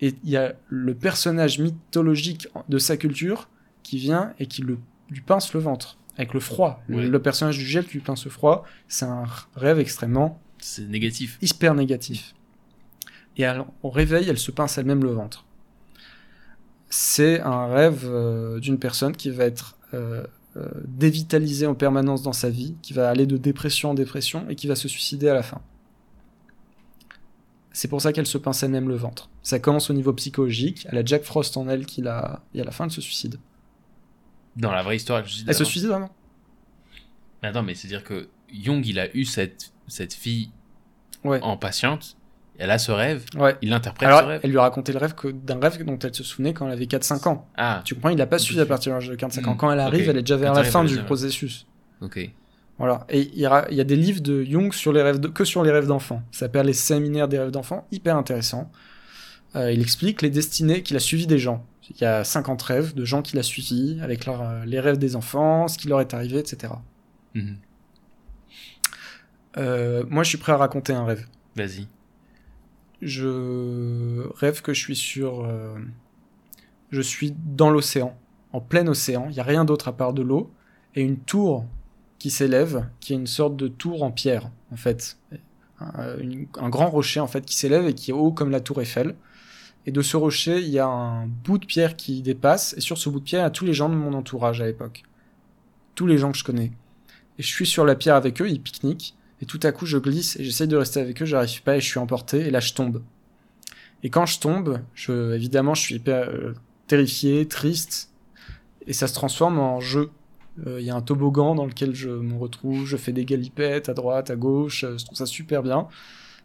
Et 0.00 0.14
il 0.22 0.30
y 0.30 0.36
a 0.36 0.54
le 0.68 0.94
personnage 0.94 1.58
mythologique 1.58 2.46
de 2.68 2.78
sa 2.78 2.96
culture 2.96 3.48
qui 3.82 3.98
vient 3.98 4.32
et 4.38 4.46
qui 4.46 4.62
le, 4.62 4.78
lui 5.10 5.22
pince 5.22 5.54
le 5.54 5.60
ventre, 5.60 5.96
avec 6.18 6.34
le 6.34 6.40
froid. 6.40 6.82
Le, 6.86 6.96
Ouais. 6.98 7.06
le 7.08 7.22
personnage 7.22 7.56
du 7.58 7.64
gel 7.64 7.84
qui 7.84 7.94
lui 7.94 8.00
pince 8.00 8.24
le 8.26 8.30
froid, 8.30 8.64
c'est 8.88 9.06
un 9.06 9.24
rêve 9.56 9.78
extrêmement 9.80 10.40
C'est 10.58 10.86
négatif. 10.86 11.38
hyper 11.42 11.74
négatif. 11.74 12.34
Et 13.38 13.44
alors, 13.44 13.66
au 13.82 13.90
réveil, 13.90 14.28
elle 14.28 14.38
se 14.38 14.50
pince 14.50 14.76
elle-même 14.78 15.02
le 15.02 15.10
ventre. 15.10 15.45
C'est 16.88 17.40
un 17.40 17.66
rêve 17.66 18.04
euh, 18.04 18.60
d'une 18.60 18.78
personne 18.78 19.16
qui 19.16 19.30
va 19.30 19.44
être 19.44 19.76
euh, 19.94 20.24
euh, 20.56 20.68
dévitalisée 20.86 21.66
en 21.66 21.74
permanence 21.74 22.22
dans 22.22 22.32
sa 22.32 22.48
vie, 22.48 22.76
qui 22.82 22.92
va 22.92 23.08
aller 23.10 23.26
de 23.26 23.36
dépression 23.36 23.90
en 23.90 23.94
dépression 23.94 24.48
et 24.48 24.54
qui 24.54 24.66
va 24.66 24.76
se 24.76 24.88
suicider 24.88 25.28
à 25.28 25.34
la 25.34 25.42
fin. 25.42 25.60
C'est 27.72 27.88
pour 27.88 28.00
ça 28.00 28.12
qu'elle 28.12 28.26
se 28.26 28.38
pince 28.38 28.62
elle-même 28.62 28.88
le 28.88 28.94
ventre. 28.96 29.28
Ça 29.42 29.58
commence 29.58 29.90
au 29.90 29.92
niveau 29.92 30.12
psychologique, 30.14 30.86
elle 30.90 30.98
a 30.98 31.04
Jack 31.04 31.24
Frost 31.24 31.56
en 31.56 31.68
elle 31.68 31.84
qui 31.84 32.00
l'a... 32.00 32.42
et 32.54 32.60
à 32.60 32.64
la 32.64 32.70
fin 32.70 32.84
elle 32.84 32.90
se 32.90 33.02
suicide. 33.02 33.38
Dans 34.56 34.72
la 34.72 34.82
vraie 34.82 34.96
histoire, 34.96 35.18
elle 35.18 35.26
se 35.26 35.30
suicide 35.30 35.48
Elle 35.48 35.54
se 35.54 35.64
suicide 35.64 35.88
vraiment 35.88 36.10
Mais 37.42 37.48
attends, 37.48 37.62
mais 37.62 37.74
c'est-à-dire 37.74 38.02
que 38.02 38.28
Jung, 38.50 38.86
il 38.86 38.98
a 38.98 39.14
eu 39.14 39.24
cette, 39.24 39.72
cette 39.88 40.14
fille 40.14 40.50
Ouais. 41.24 41.40
en 41.42 41.56
patiente, 41.56 42.16
elle 42.58 42.70
a 42.70 42.78
ce 42.78 42.90
rêve, 42.92 43.24
Ouais. 43.36 43.56
il 43.62 43.72
interprète 43.72 44.08
ce 44.08 44.14
Alors, 44.14 44.28
rêve. 44.28 44.40
elle 44.42 44.50
lui 44.50 44.58
a 44.58 44.62
raconté 44.62 44.92
le 44.92 44.98
rêve 44.98 45.14
que- 45.14 45.28
d'un 45.28 45.58
rêve 45.60 45.82
dont 45.84 45.98
elle 45.98 46.14
se 46.14 46.22
souvenait 46.24 46.52
quand 46.54 46.66
elle 46.66 46.72
avait 46.72 46.86
4-5 46.86 47.26
ans. 47.26 47.48
Ah, 47.56 47.82
Tu 47.84 47.94
comprends, 47.94 48.10
il 48.10 48.18
l'a 48.18 48.26
pas 48.26 48.38
suivi 48.38 48.60
à 48.60 48.66
partir 48.66 48.92
de 48.92 48.96
l'âge 48.96 49.08
de 49.08 49.14
45 49.14 49.46
ans. 49.48 49.54
Mm, 49.54 49.56
Quand 49.56 49.72
elle 49.72 49.80
arrive, 49.80 50.08
elle 50.08 50.16
est 50.18 50.22
déjà 50.22 50.36
vers 50.36 50.52
Quand 50.52 50.58
la 50.58 50.64
fin 50.64 50.84
du 50.84 50.96
processus. 51.02 51.66
ok. 52.00 52.30
Voilà. 52.78 53.06
Et 53.08 53.20
il 53.32 53.38
y, 53.38 53.46
aura- 53.46 53.64
il 53.70 53.76
y 53.76 53.80
a 53.80 53.84
des 53.84 53.96
livres 53.96 54.20
de 54.20 54.42
Jung 54.44 54.70
sur 54.74 54.92
les 54.92 55.00
rêves 55.00 55.18
de- 55.18 55.28
que 55.28 55.44
sur 55.46 55.64
les 55.64 55.70
rêves 55.70 55.86
d'enfants. 55.86 56.22
Ça 56.30 56.40
s'appelle 56.40 56.66
Les 56.66 56.74
séminaires 56.74 57.26
des 57.26 57.38
rêves 57.38 57.50
d'enfants, 57.50 57.86
hyper 57.90 58.16
intéressant. 58.16 58.70
Euh, 59.54 59.72
il 59.72 59.80
explique 59.80 60.20
les 60.20 60.28
destinées 60.28 60.82
qu'il 60.82 60.94
a 60.96 61.00
suivies 61.00 61.26
des 61.26 61.38
gens. 61.38 61.64
Il 61.88 62.02
y 62.02 62.04
a 62.04 62.22
50 62.24 62.60
rêves 62.60 62.92
de 62.94 63.04
gens 63.06 63.22
qu'il 63.22 63.38
a 63.38 63.42
suivis 63.42 63.98
avec 64.02 64.26
leur, 64.26 64.42
euh, 64.42 64.64
les 64.66 64.78
rêves 64.80 64.98
des 64.98 65.16
enfants, 65.16 65.68
ce 65.68 65.78
qui 65.78 65.88
leur 65.88 66.02
est 66.02 66.12
arrivé, 66.12 66.38
etc. 66.38 66.74
Mhm. 67.34 67.56
Euh, 69.56 70.04
moi, 70.10 70.22
je 70.22 70.28
suis 70.28 70.38
prêt 70.38 70.52
à 70.52 70.56
raconter 70.58 70.92
un 70.92 71.04
rêve. 71.06 71.26
Vas-y. 71.54 71.86
Je 73.02 74.26
rêve 74.38 74.62
que 74.62 74.72
je 74.74 74.80
suis 74.80 74.96
sur. 74.96 75.44
euh, 75.44 75.76
Je 76.90 77.00
suis 77.00 77.34
dans 77.36 77.70
l'océan, 77.70 78.16
en 78.52 78.60
plein 78.60 78.86
océan. 78.86 79.26
Il 79.28 79.32
n'y 79.34 79.40
a 79.40 79.44
rien 79.44 79.64
d'autre 79.64 79.88
à 79.88 79.92
part 79.96 80.12
de 80.12 80.22
l'eau 80.22 80.50
et 80.94 81.02
une 81.02 81.18
tour 81.18 81.66
qui 82.18 82.30
s'élève, 82.30 82.88
qui 83.00 83.12
est 83.12 83.16
une 83.16 83.26
sorte 83.26 83.56
de 83.56 83.68
tour 83.68 84.02
en 84.02 84.10
pierre, 84.10 84.50
en 84.72 84.76
fait. 84.76 85.18
Un, 85.80 86.16
une- 86.18 86.46
un 86.58 86.70
grand 86.70 86.88
rocher, 86.88 87.20
en 87.20 87.26
fait, 87.26 87.44
qui 87.44 87.54
s'élève 87.56 87.86
et 87.86 87.92
qui 87.94 88.10
est 88.12 88.14
haut 88.14 88.32
comme 88.32 88.50
la 88.50 88.60
tour 88.60 88.80
Eiffel. 88.80 89.14
Et 89.84 89.92
de 89.92 90.00
ce 90.00 90.16
rocher, 90.16 90.60
il 90.60 90.68
y 90.70 90.78
a 90.78 90.86
un 90.86 91.26
bout 91.26 91.58
de 91.58 91.66
pierre 91.66 91.96
qui 91.96 92.22
dépasse. 92.22 92.74
Et 92.78 92.80
sur 92.80 92.96
ce 92.98 93.08
bout 93.10 93.20
de 93.20 93.24
pierre, 93.24 93.40
il 93.42 93.44
y 93.44 93.46
a 93.46 93.50
tous 93.50 93.64
les 93.66 93.74
gens 93.74 93.88
de 93.90 93.94
mon 93.94 94.14
entourage 94.14 94.60
à 94.62 94.66
l'époque. 94.66 95.02
Tous 95.94 96.06
les 96.06 96.16
gens 96.18 96.32
que 96.32 96.38
je 96.38 96.44
connais. 96.44 96.72
Et 97.38 97.42
je 97.42 97.46
suis 97.48 97.66
sur 97.66 97.84
la 97.84 97.94
pierre 97.94 98.14
avec 98.16 98.40
eux, 98.40 98.48
ils 98.48 98.60
pique-niquent. 98.60 99.14
Et 99.42 99.46
tout 99.46 99.60
à 99.62 99.72
coup, 99.72 99.86
je 99.86 99.98
glisse 99.98 100.36
et 100.38 100.44
j'essaye 100.44 100.68
de 100.68 100.76
rester 100.76 101.00
avec 101.00 101.20
eux, 101.20 101.26
j'arrive 101.26 101.62
pas 101.62 101.76
et 101.76 101.80
je 101.80 101.86
suis 101.86 101.98
emporté. 101.98 102.46
Et 102.46 102.50
là, 102.50 102.60
je 102.60 102.72
tombe. 102.72 103.02
Et 104.02 104.10
quand 104.10 104.26
je 104.26 104.40
tombe, 104.40 104.80
je, 104.94 105.34
évidemment, 105.34 105.74
je 105.74 105.82
suis 105.82 105.94
hyper 105.96 106.28
euh, 106.28 106.54
terrifié, 106.86 107.46
triste. 107.46 108.10
Et 108.86 108.92
ça 108.92 109.08
se 109.08 109.14
transforme 109.14 109.58
en 109.58 109.80
jeu. 109.80 110.10
Euh, 110.66 110.80
Il 110.80 110.86
y 110.86 110.90
a 110.90 110.94
un 110.94 111.02
toboggan 111.02 111.54
dans 111.54 111.66
lequel 111.66 111.94
je 111.94 112.08
me 112.08 112.34
retrouve, 112.36 112.86
je 112.86 112.96
fais 112.96 113.12
des 113.12 113.24
galipettes 113.24 113.88
à 113.88 113.94
droite, 113.94 114.30
à 114.30 114.36
gauche, 114.36 114.84
euh, 114.84 114.96
je 114.96 115.04
trouve 115.04 115.18
ça 115.18 115.26
super 115.26 115.62
bien. 115.62 115.88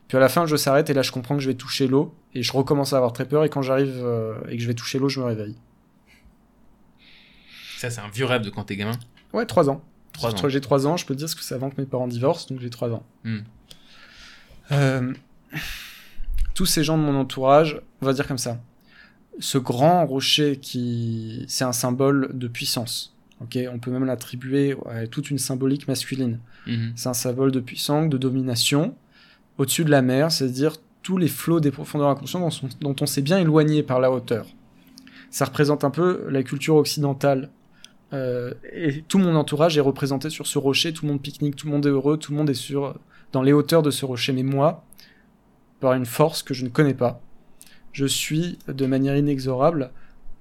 Puis 0.07 0.18
à 0.18 0.19
la 0.19 0.27
fin, 0.27 0.45
je 0.45 0.57
s'arrête 0.57 0.89
et 0.89 0.93
là, 0.93 1.03
je 1.03 1.11
comprends 1.13 1.35
que 1.35 1.41
je 1.41 1.47
vais 1.47 1.55
toucher 1.55 1.88
l'eau. 1.88 2.13
Et 2.34 2.43
je 2.43 2.51
recommence 2.51 2.91
à 2.91 2.97
avoir 2.97 3.13
très 3.13 3.26
peur. 3.26 3.45
Et 3.45 3.49
quand 3.49 3.61
j'arrive 3.61 4.01
euh, 4.03 4.35
et 4.49 4.57
que 4.57 4.61
je 4.61 4.68
vais 4.68 4.73
toucher 4.73 4.99
l'eau, 4.99 5.07
je 5.07 5.22
me 5.22 5.26
réveille. 5.26 5.55
Ça, 7.77 7.89
c'est 7.89 8.01
un 8.01 8.09
vieux 8.09 8.26
rêve 8.26 8.41
de 8.41 8.49
quand 8.49 8.65
t'es 8.65 8.76
gamin? 8.76 8.99
Ouais, 9.34 9.45
3 9.45 9.69
ans. 9.69 9.81
J'ai- 10.20 10.28
ans. 10.46 10.50
J'ai 10.50 10.62
3 10.62 10.88
ans, 10.88 10.98
je 10.98 11.06
peux 11.06 11.14
te 11.14 11.20
dire 11.20 11.28
parce 11.28 11.36
que 11.36 11.44
c'est 11.44 11.56
avant 11.56 11.70
que 11.70 11.80
mes 11.80 11.88
parents 11.88 12.08
divorcent, 12.08 12.48
donc 12.50 12.60
j'ai 12.62 12.70
3 12.70 12.90
ans. 12.92 13.04
Hmm. 13.24 13.40
Euh, 14.72 15.14
tous 16.54 16.66
ces 16.66 16.84
gens 16.84 16.98
de 16.98 17.04
mon 17.04 17.16
entourage, 17.16 17.82
on 18.02 18.06
va 18.06 18.14
dire 18.14 18.28
comme 18.28 18.38
ça. 18.38 18.60
Ce 19.40 19.58
grand 19.58 20.06
rocher 20.06 20.58
qui, 20.58 21.46
c'est 21.48 21.64
un 21.64 21.72
symbole 21.72 22.30
de 22.34 22.48
puissance. 22.48 23.16
Ok, 23.42 23.58
on 23.74 23.80
peut 23.80 23.90
même 23.90 24.06
l'attribuer 24.06 24.76
à 24.88 25.08
toute 25.08 25.32
une 25.32 25.40
symbolique 25.40 25.88
masculine. 25.88 26.40
Mhm. 26.68 26.94
C'est 26.96 27.10
un 27.10 27.14
symbole 27.14 27.52
de 27.52 27.60
puissance, 27.60 28.08
de 28.10 28.18
domination. 28.18 28.96
Au-dessus 29.58 29.84
de 29.84 29.90
la 29.90 30.02
mer, 30.04 30.32
c'est-à-dire 30.32 30.76
tous 31.02 31.18
les 31.18 31.28
flots 31.28 31.60
des 31.60 31.72
profondeurs 31.72 32.10
inconscientes 32.10 32.78
dont 32.82 32.96
on 33.02 33.06
s'est 33.08 33.24
bien 33.24 33.40
éloigné 33.40 33.82
par 33.82 34.00
la 34.00 34.12
hauteur. 34.12 34.46
Ça 35.32 35.46
représente 35.46 35.84
un 35.84 35.90
peu 35.90 36.28
la 36.30 36.44
culture 36.44 36.76
occidentale. 36.76 37.50
Euh, 38.14 38.54
et 38.74 39.04
tout 39.08 39.20
mon 39.20 39.36
entourage 39.36 39.78
est 39.78 39.82
représenté 39.82 40.30
sur 40.30 40.46
ce 40.48 40.58
rocher, 40.58 40.92
tout 40.94 41.06
le 41.06 41.12
monde 41.12 41.22
pique-nique, 41.22 41.56
tout 41.56 41.68
le 41.68 41.72
monde 41.74 41.86
est 41.86 41.90
heureux, 41.90 42.18
tout 42.18 42.32
le 42.32 42.38
monde 42.38 42.50
est 42.50 42.54
sur, 42.54 42.96
dans 43.32 43.42
les 43.42 43.54
hauteurs 43.54 43.82
de 43.84 43.92
ce 43.92 44.06
rocher. 44.06 44.34
Mais 44.34 44.44
moi, 44.44 44.86
par 45.80 45.94
une 45.94 46.06
force 46.06 46.44
que 46.44 46.54
je 46.54 46.64
ne 46.64 46.70
connais 46.70 46.94
pas, 46.94 47.22
je 47.94 48.06
suis 48.06 48.58
de 48.68 48.86
manière 48.86 49.16
inexorable 49.18 49.92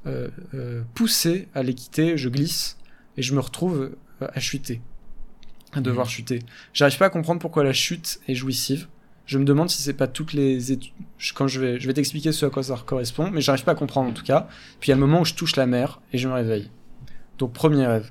euh, 0.07 0.29
euh, 0.55 0.83
poussé 0.95 1.49
à 1.55 1.63
les 1.63 1.75
quitter, 1.75 2.17
je 2.17 2.29
glisse 2.29 2.77
et 3.17 3.23
je 3.23 3.35
me 3.35 3.41
retrouve 3.41 3.93
euh, 4.23 4.27
à 4.33 4.41
chuter, 4.41 4.81
à 5.73 5.81
devoir 5.81 6.07
Mhm. 6.07 6.11
chuter. 6.11 6.39
J'arrive 6.73 6.99
pas 6.99 7.07
à 7.07 7.11
comprendre 7.11 7.41
pourquoi 7.41 7.65
la 7.65 7.73
chute 7.73 8.21
est 8.29 8.35
jouissive. 8.35 8.89
Je 9.27 9.39
me 9.39 9.45
demande 9.45 9.71
si 9.71 9.81
c'est 9.81 9.93
pas 9.95 10.09
toutes 10.09 10.33
les 10.33 10.73
études. 10.73 10.93
Quand 11.37 11.47
je 11.47 11.61
vais, 11.61 11.79
je 11.81 11.87
vais 11.87 11.95
t'expliquer 11.95 12.33
ce 12.33 12.47
à 12.47 12.51
quoi 12.51 12.65
ça 12.65 12.83
correspond, 12.85 13.31
mais 13.31 13.41
j'arrive 13.41 13.63
pas 13.63 13.73
à 13.73 13.75
comprendre 13.77 14.11
en 14.11 14.13
tout 14.13 14.25
cas. 14.25 14.49
Puis 14.81 14.89
il 14.89 14.91
y 14.91 14.93
a 14.93 14.97
le 14.97 15.01
moment 15.01 15.21
où 15.21 15.25
je 15.25 15.35
touche 15.35 15.55
la 15.55 15.67
mer 15.67 16.01
et 16.13 16.19
je 16.19 16.27
me 16.29 16.33
réveille. 16.35 16.69
Donc 17.41 17.53
premier 17.53 17.87
rêve. 17.87 18.11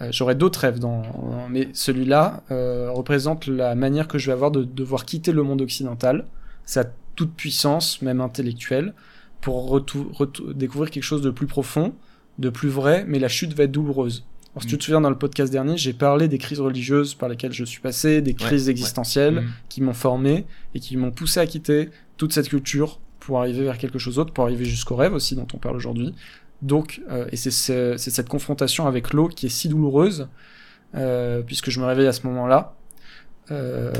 Euh, 0.00 0.08
J'aurais 0.12 0.34
d'autres 0.34 0.60
rêves, 0.60 0.78
dans, 0.78 1.02
mais 1.50 1.68
celui-là 1.72 2.42
euh, 2.50 2.90
représente 2.92 3.46
la 3.46 3.74
manière 3.74 4.06
que 4.06 4.18
je 4.18 4.26
vais 4.26 4.32
avoir 4.32 4.50
de 4.50 4.62
devoir 4.62 5.04
quitter 5.06 5.32
le 5.32 5.42
monde 5.42 5.60
occidental, 5.62 6.26
sa 6.66 6.84
toute 7.16 7.32
puissance, 7.34 8.00
même 8.02 8.20
intellectuelle, 8.20 8.94
pour 9.40 9.80
découvrir 10.54 10.90
quelque 10.90 11.02
chose 11.02 11.22
de 11.22 11.30
plus 11.30 11.46
profond, 11.46 11.94
de 12.38 12.50
plus 12.50 12.68
vrai, 12.68 13.04
mais 13.08 13.18
la 13.18 13.28
chute 13.28 13.54
va 13.54 13.64
être 13.64 13.72
douloureuse. 13.72 14.24
Alors, 14.54 14.62
si 14.62 14.68
tu 14.68 14.74
Mm. 14.74 14.78
te 14.78 14.84
souviens, 14.84 15.00
dans 15.00 15.10
le 15.10 15.18
podcast 15.18 15.52
dernier, 15.52 15.76
j'ai 15.76 15.92
parlé 15.92 16.28
des 16.28 16.38
crises 16.38 16.60
religieuses 16.60 17.14
par 17.14 17.28
lesquelles 17.28 17.52
je 17.52 17.64
suis 17.64 17.80
passé, 17.80 18.20
des 18.22 18.34
crises 18.34 18.66
ouais. 18.66 18.70
existentielles 18.70 19.34
Mhm. 19.40 19.48
qui 19.68 19.80
m'ont 19.82 19.94
formé 19.94 20.46
et 20.74 20.80
qui 20.80 20.96
m'ont 20.96 21.10
poussé 21.10 21.40
à 21.40 21.46
quitter 21.46 21.90
toute 22.16 22.32
cette 22.32 22.48
culture 22.48 23.00
pour 23.20 23.40
arriver 23.40 23.62
vers 23.64 23.78
quelque 23.78 23.98
chose 23.98 24.14
d'autre, 24.16 24.32
pour 24.32 24.44
arriver 24.44 24.64
jusqu'au 24.64 24.96
rêve 24.96 25.12
aussi 25.12 25.36
dont 25.36 25.46
on 25.52 25.58
parle 25.58 25.76
aujourd'hui. 25.76 26.14
Donc, 26.62 27.00
euh, 27.10 27.26
et 27.30 27.36
c'est 27.36 27.50
ce- 27.52 27.96
c'est 27.96 28.10
cette 28.10 28.28
confrontation 28.28 28.86
avec 28.86 29.12
l'eau 29.12 29.28
qui 29.28 29.46
est 29.46 29.50
si 29.50 29.68
douloureuse, 29.68 30.28
euh, 30.94 31.42
puisque 31.42 31.70
je 31.70 31.78
me 31.80 31.84
réveille 31.86 32.06
à 32.08 32.12
ce 32.12 32.26
moment-là, 32.26 32.74
euh, 33.50 33.92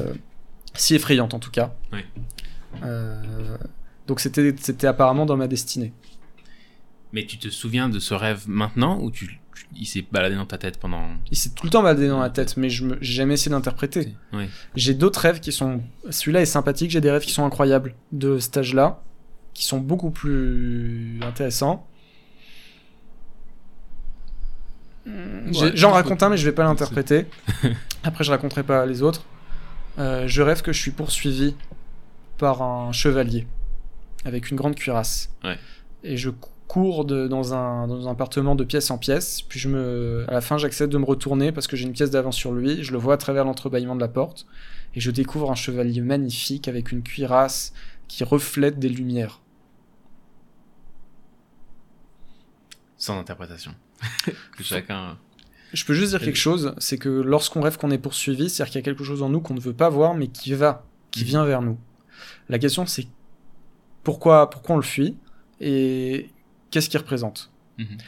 si 0.75 0.95
effrayante 0.95 1.35
en 1.35 1.39
tout 1.39 1.51
cas. 1.51 1.75
Donc 4.07 4.21
c'était 4.21 4.87
apparemment 4.87 5.27
dans 5.27 5.37
ma 5.37 5.47
destinée. 5.49 5.93
Mais 7.13 7.25
tu 7.27 7.39
te 7.39 7.49
souviens 7.49 7.89
de 7.89 7.99
ce 7.99 8.13
rêve 8.15 8.45
maintenant 8.49 8.99
ou 9.01 9.11
tu, 9.11 9.27
tu- 9.55 9.67
il 9.77 9.87
s'est 9.87 10.05
baladé 10.11 10.35
dans 10.37 10.45
ta 10.47 10.59
tête 10.59 10.79
pendant. 10.79 11.05
Il 11.31 11.37
s'est 11.37 11.51
tout 11.51 11.65
le 11.65 11.71
temps 11.71 11.83
baladé 11.83 12.09
dans 12.09 12.21
la 12.21 12.29
tête, 12.31 12.57
mais 12.57 12.69
je 12.71 12.85
j'ai 13.01 13.13
jamais 13.15 13.35
essayé 13.35 13.51
d'interpréter. 13.51 14.15
J'ai 14.75 14.95
d'autres 14.95 15.21
rêves 15.21 15.41
qui 15.41 15.53
sont. 15.53 15.81
Celui-là 16.11 16.41
est 16.43 16.47
sympathique, 16.47 16.91
j'ai 16.91 17.01
des 17.01 17.11
rêves 17.11 17.25
qui 17.25 17.33
sont 17.33 17.45
incroyables 17.47 17.95
de 18.13 18.39
cet 18.39 18.57
âge-là, 18.59 19.03
qui 19.55 19.65
sont 19.65 19.79
beaucoup 19.79 20.11
plus 20.11 21.19
intéressants. 21.23 21.87
J'ai- 24.98 24.98
Ouais, 25.09 25.71
J'en 25.75 25.89
je 25.91 25.95
raconte 25.95 26.23
un, 26.23 26.29
mais 26.29 26.37
je 26.37 26.45
vais 26.45 26.53
pas 26.55 26.65
l'interpréter. 26.65 27.27
Après, 28.05 28.25
je 28.25 28.31
raconterai 28.31 28.63
pas 28.63 28.85
les 28.87 29.03
autres. 29.03 29.25
Euh, 29.99 30.29
je 30.29 30.43
rêve 30.43 30.63
que 30.63 30.73
je 30.73 30.79
suis 30.81 30.91
poursuivi 30.91 31.55
par 32.37 32.63
un 32.63 32.93
chevalier 32.93 33.47
avec 34.25 34.51
une 34.51 34.57
grande 34.57 34.75
cuirasse. 34.75 35.31
Ouais. 35.45 35.57
Et 36.05 36.17
je 36.17 36.31
cou- 36.31 36.51
cours 36.69 37.05
de- 37.07 37.27
dans, 37.29 37.55
un, 37.55 37.89
dans 37.89 38.07
un 38.07 38.13
appartement 38.13 38.55
de 38.55 38.63
pièce 38.65 38.91
en 38.91 38.99
pièce. 38.99 39.41
Puis 39.43 39.59
je 39.59 39.69
me, 39.69 40.25
à 40.29 40.33
la 40.33 40.41
fin, 40.43 40.59
j'accepte 40.59 40.93
de 40.93 40.99
me 40.99 41.05
retourner 41.07 41.51
parce 41.51 41.67
que 41.67 41.77
j'ai 41.77 41.87
une 41.87 41.93
pièce 41.95 42.11
d'avance 42.11 42.37
sur 42.37 42.53
lui. 42.53 42.85
Je 42.85 42.93
le 42.93 42.99
vois 42.99 43.15
à 43.15 43.17
travers 43.17 43.45
l'entrebâillement 43.47 43.97
de 43.97 44.01
la 44.01 44.09
porte. 44.09 44.47
Et 44.95 45.01
je 45.01 45.11
découvre 45.11 45.51
un 45.51 45.55
chevalier 45.55 46.01
magnifique 46.03 46.69
avec 46.69 46.93
une 46.93 47.03
cuirasse 47.03 47.73
qui 48.07 48.23
reflète 48.25 48.79
des 48.79 48.89
lumières. 48.91 49.41
Sans 52.99 53.19
interprétation. 53.19 53.75
Que 54.57 54.63
chacun. 54.63 55.17
Je 55.73 55.85
peux 55.85 55.93
juste 55.95 56.11
dire 56.13 56.21
quelque 56.21 56.37
chose, 56.39 56.75
c'est 56.79 56.97
que 56.99 57.09
lorsqu'on 57.09 57.61
rêve 57.61 57.77
qu'on 57.77 57.91
est 57.91 57.99
poursuivi, 57.99 58.49
c'est-à-dire 58.49 58.73
qu'il 58.73 58.79
y 58.81 58.83
a 58.83 58.85
quelque 58.85 59.05
chose 59.05 59.23
en 59.23 59.29
nous 59.29 59.41
qu'on 59.41 59.55
ne 59.55 59.61
veut 59.61 59.75
pas 59.75 59.91
voir, 59.91 60.15
mais 60.15 60.29
qui 60.29 60.55
va, 60.55 60.85
qui 61.11 61.21
Mhm. 61.21 61.27
vient 61.27 61.45
vers 61.45 61.63
nous. 61.63 61.77
La 62.49 62.59
question, 62.59 62.87
c'est 62.87 63.07
pourquoi, 64.05 64.49
pourquoi 64.51 64.75
on 64.77 64.79
le 64.79 64.85
fuit 64.85 65.17
et 65.61 66.31
qu'est-ce 66.71 66.89
qu'il 66.89 66.99
représente. 66.99 67.51
Mhm. 67.79 67.99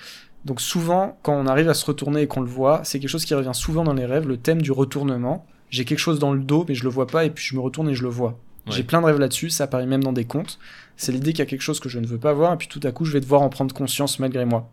Donc 0.46 0.60
souvent, 0.62 1.18
quand 1.22 1.34
on 1.34 1.46
arrive 1.46 1.68
à 1.68 1.74
se 1.74 1.84
retourner 1.84 2.22
et 2.22 2.26
qu'on 2.26 2.40
le 2.40 2.48
voit, 2.48 2.80
c'est 2.84 2.98
quelque 2.98 3.10
chose 3.10 3.26
qui 3.26 3.34
revient 3.34 3.50
souvent 3.52 3.84
dans 3.84 3.92
les 3.92 4.06
rêves, 4.06 4.26
le 4.26 4.38
thème 4.38 4.62
du 4.62 4.72
retournement. 4.72 5.46
J'ai 5.68 5.84
quelque 5.84 5.98
chose 5.98 6.18
dans 6.18 6.32
le 6.32 6.40
dos, 6.40 6.64
mais 6.66 6.74
je 6.74 6.82
le 6.82 6.88
vois 6.88 7.06
pas, 7.06 7.24
et 7.26 7.30
puis 7.30 7.44
je 7.44 7.54
me 7.54 7.60
retourne 7.60 7.88
et 7.90 7.94
je 7.94 8.02
le 8.02 8.08
vois. 8.08 8.38
Ouais. 8.66 8.72
J'ai 8.72 8.82
plein 8.84 9.00
de 9.02 9.06
rêves 9.06 9.18
là-dessus, 9.18 9.50
ça 9.50 9.64
apparaît 9.64 9.86
même 9.86 10.02
dans 10.02 10.12
des 10.14 10.24
contes. 10.24 10.58
C'est 10.96 11.12
l'idée 11.12 11.32
qu'il 11.32 11.40
y 11.40 11.42
a 11.42 11.46
quelque 11.46 11.60
chose 11.62 11.78
que 11.78 11.88
je 11.90 11.98
ne 11.98 12.06
veux 12.06 12.18
pas 12.18 12.32
voir, 12.32 12.52
et 12.54 12.56
puis 12.56 12.68
tout 12.68 12.80
à 12.84 12.90
coup, 12.92 13.04
je 13.04 13.12
vais 13.12 13.20
devoir 13.20 13.42
en 13.42 13.50
prendre 13.50 13.74
conscience 13.74 14.18
malgré 14.18 14.44
moi. 14.46 14.70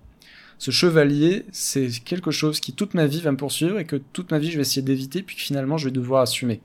Ce 0.60 0.72
chevalier, 0.72 1.46
c'est 1.52 1.90
quelque 2.04 2.32
chose 2.32 2.60
qui 2.60 2.74
toute 2.74 2.94
ma 2.96 3.06
vie 3.06 3.22
va 3.22 3.32
me 3.32 3.38
poursuivre 3.38 3.78
et 3.80 3.86
que 3.86 3.96
toute 3.96 4.32
ma 4.32 4.40
vie 4.40 4.50
je 4.52 4.56
vais 4.56 4.62
essayer 4.64 4.82
d'éviter, 4.82 5.22
puis 5.22 5.36
que 5.36 5.42
finalement 5.42 5.78
je 5.78 5.86
vais 5.86 5.92
devoir 5.92 6.22
assumer. 6.24 6.62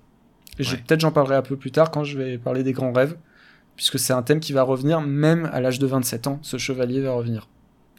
Et 0.58 0.64
je- 0.64 0.72
Ouais. 0.72 0.82
peut-être 0.86 1.00
j'en 1.00 1.12
parlerai 1.12 1.36
un 1.36 1.42
peu 1.42 1.56
plus 1.56 1.70
tard 1.72 1.90
quand 1.90 2.04
je 2.04 2.16
vais 2.16 2.38
parler 2.38 2.62
des 2.62 2.72
grands 2.72 2.92
rêves, 2.92 3.16
puisque 3.76 3.98
c'est 3.98 4.12
un 4.12 4.22
thème 4.22 4.40
qui 4.40 4.52
va 4.52 4.62
revenir 4.62 5.00
même 5.00 5.48
à 5.52 5.60
l'âge 5.60 5.78
de 5.78 5.86
27 5.86 6.26
ans. 6.26 6.38
Ce 6.42 6.56
chevalier 6.58 7.00
va 7.00 7.12
revenir. 7.12 7.48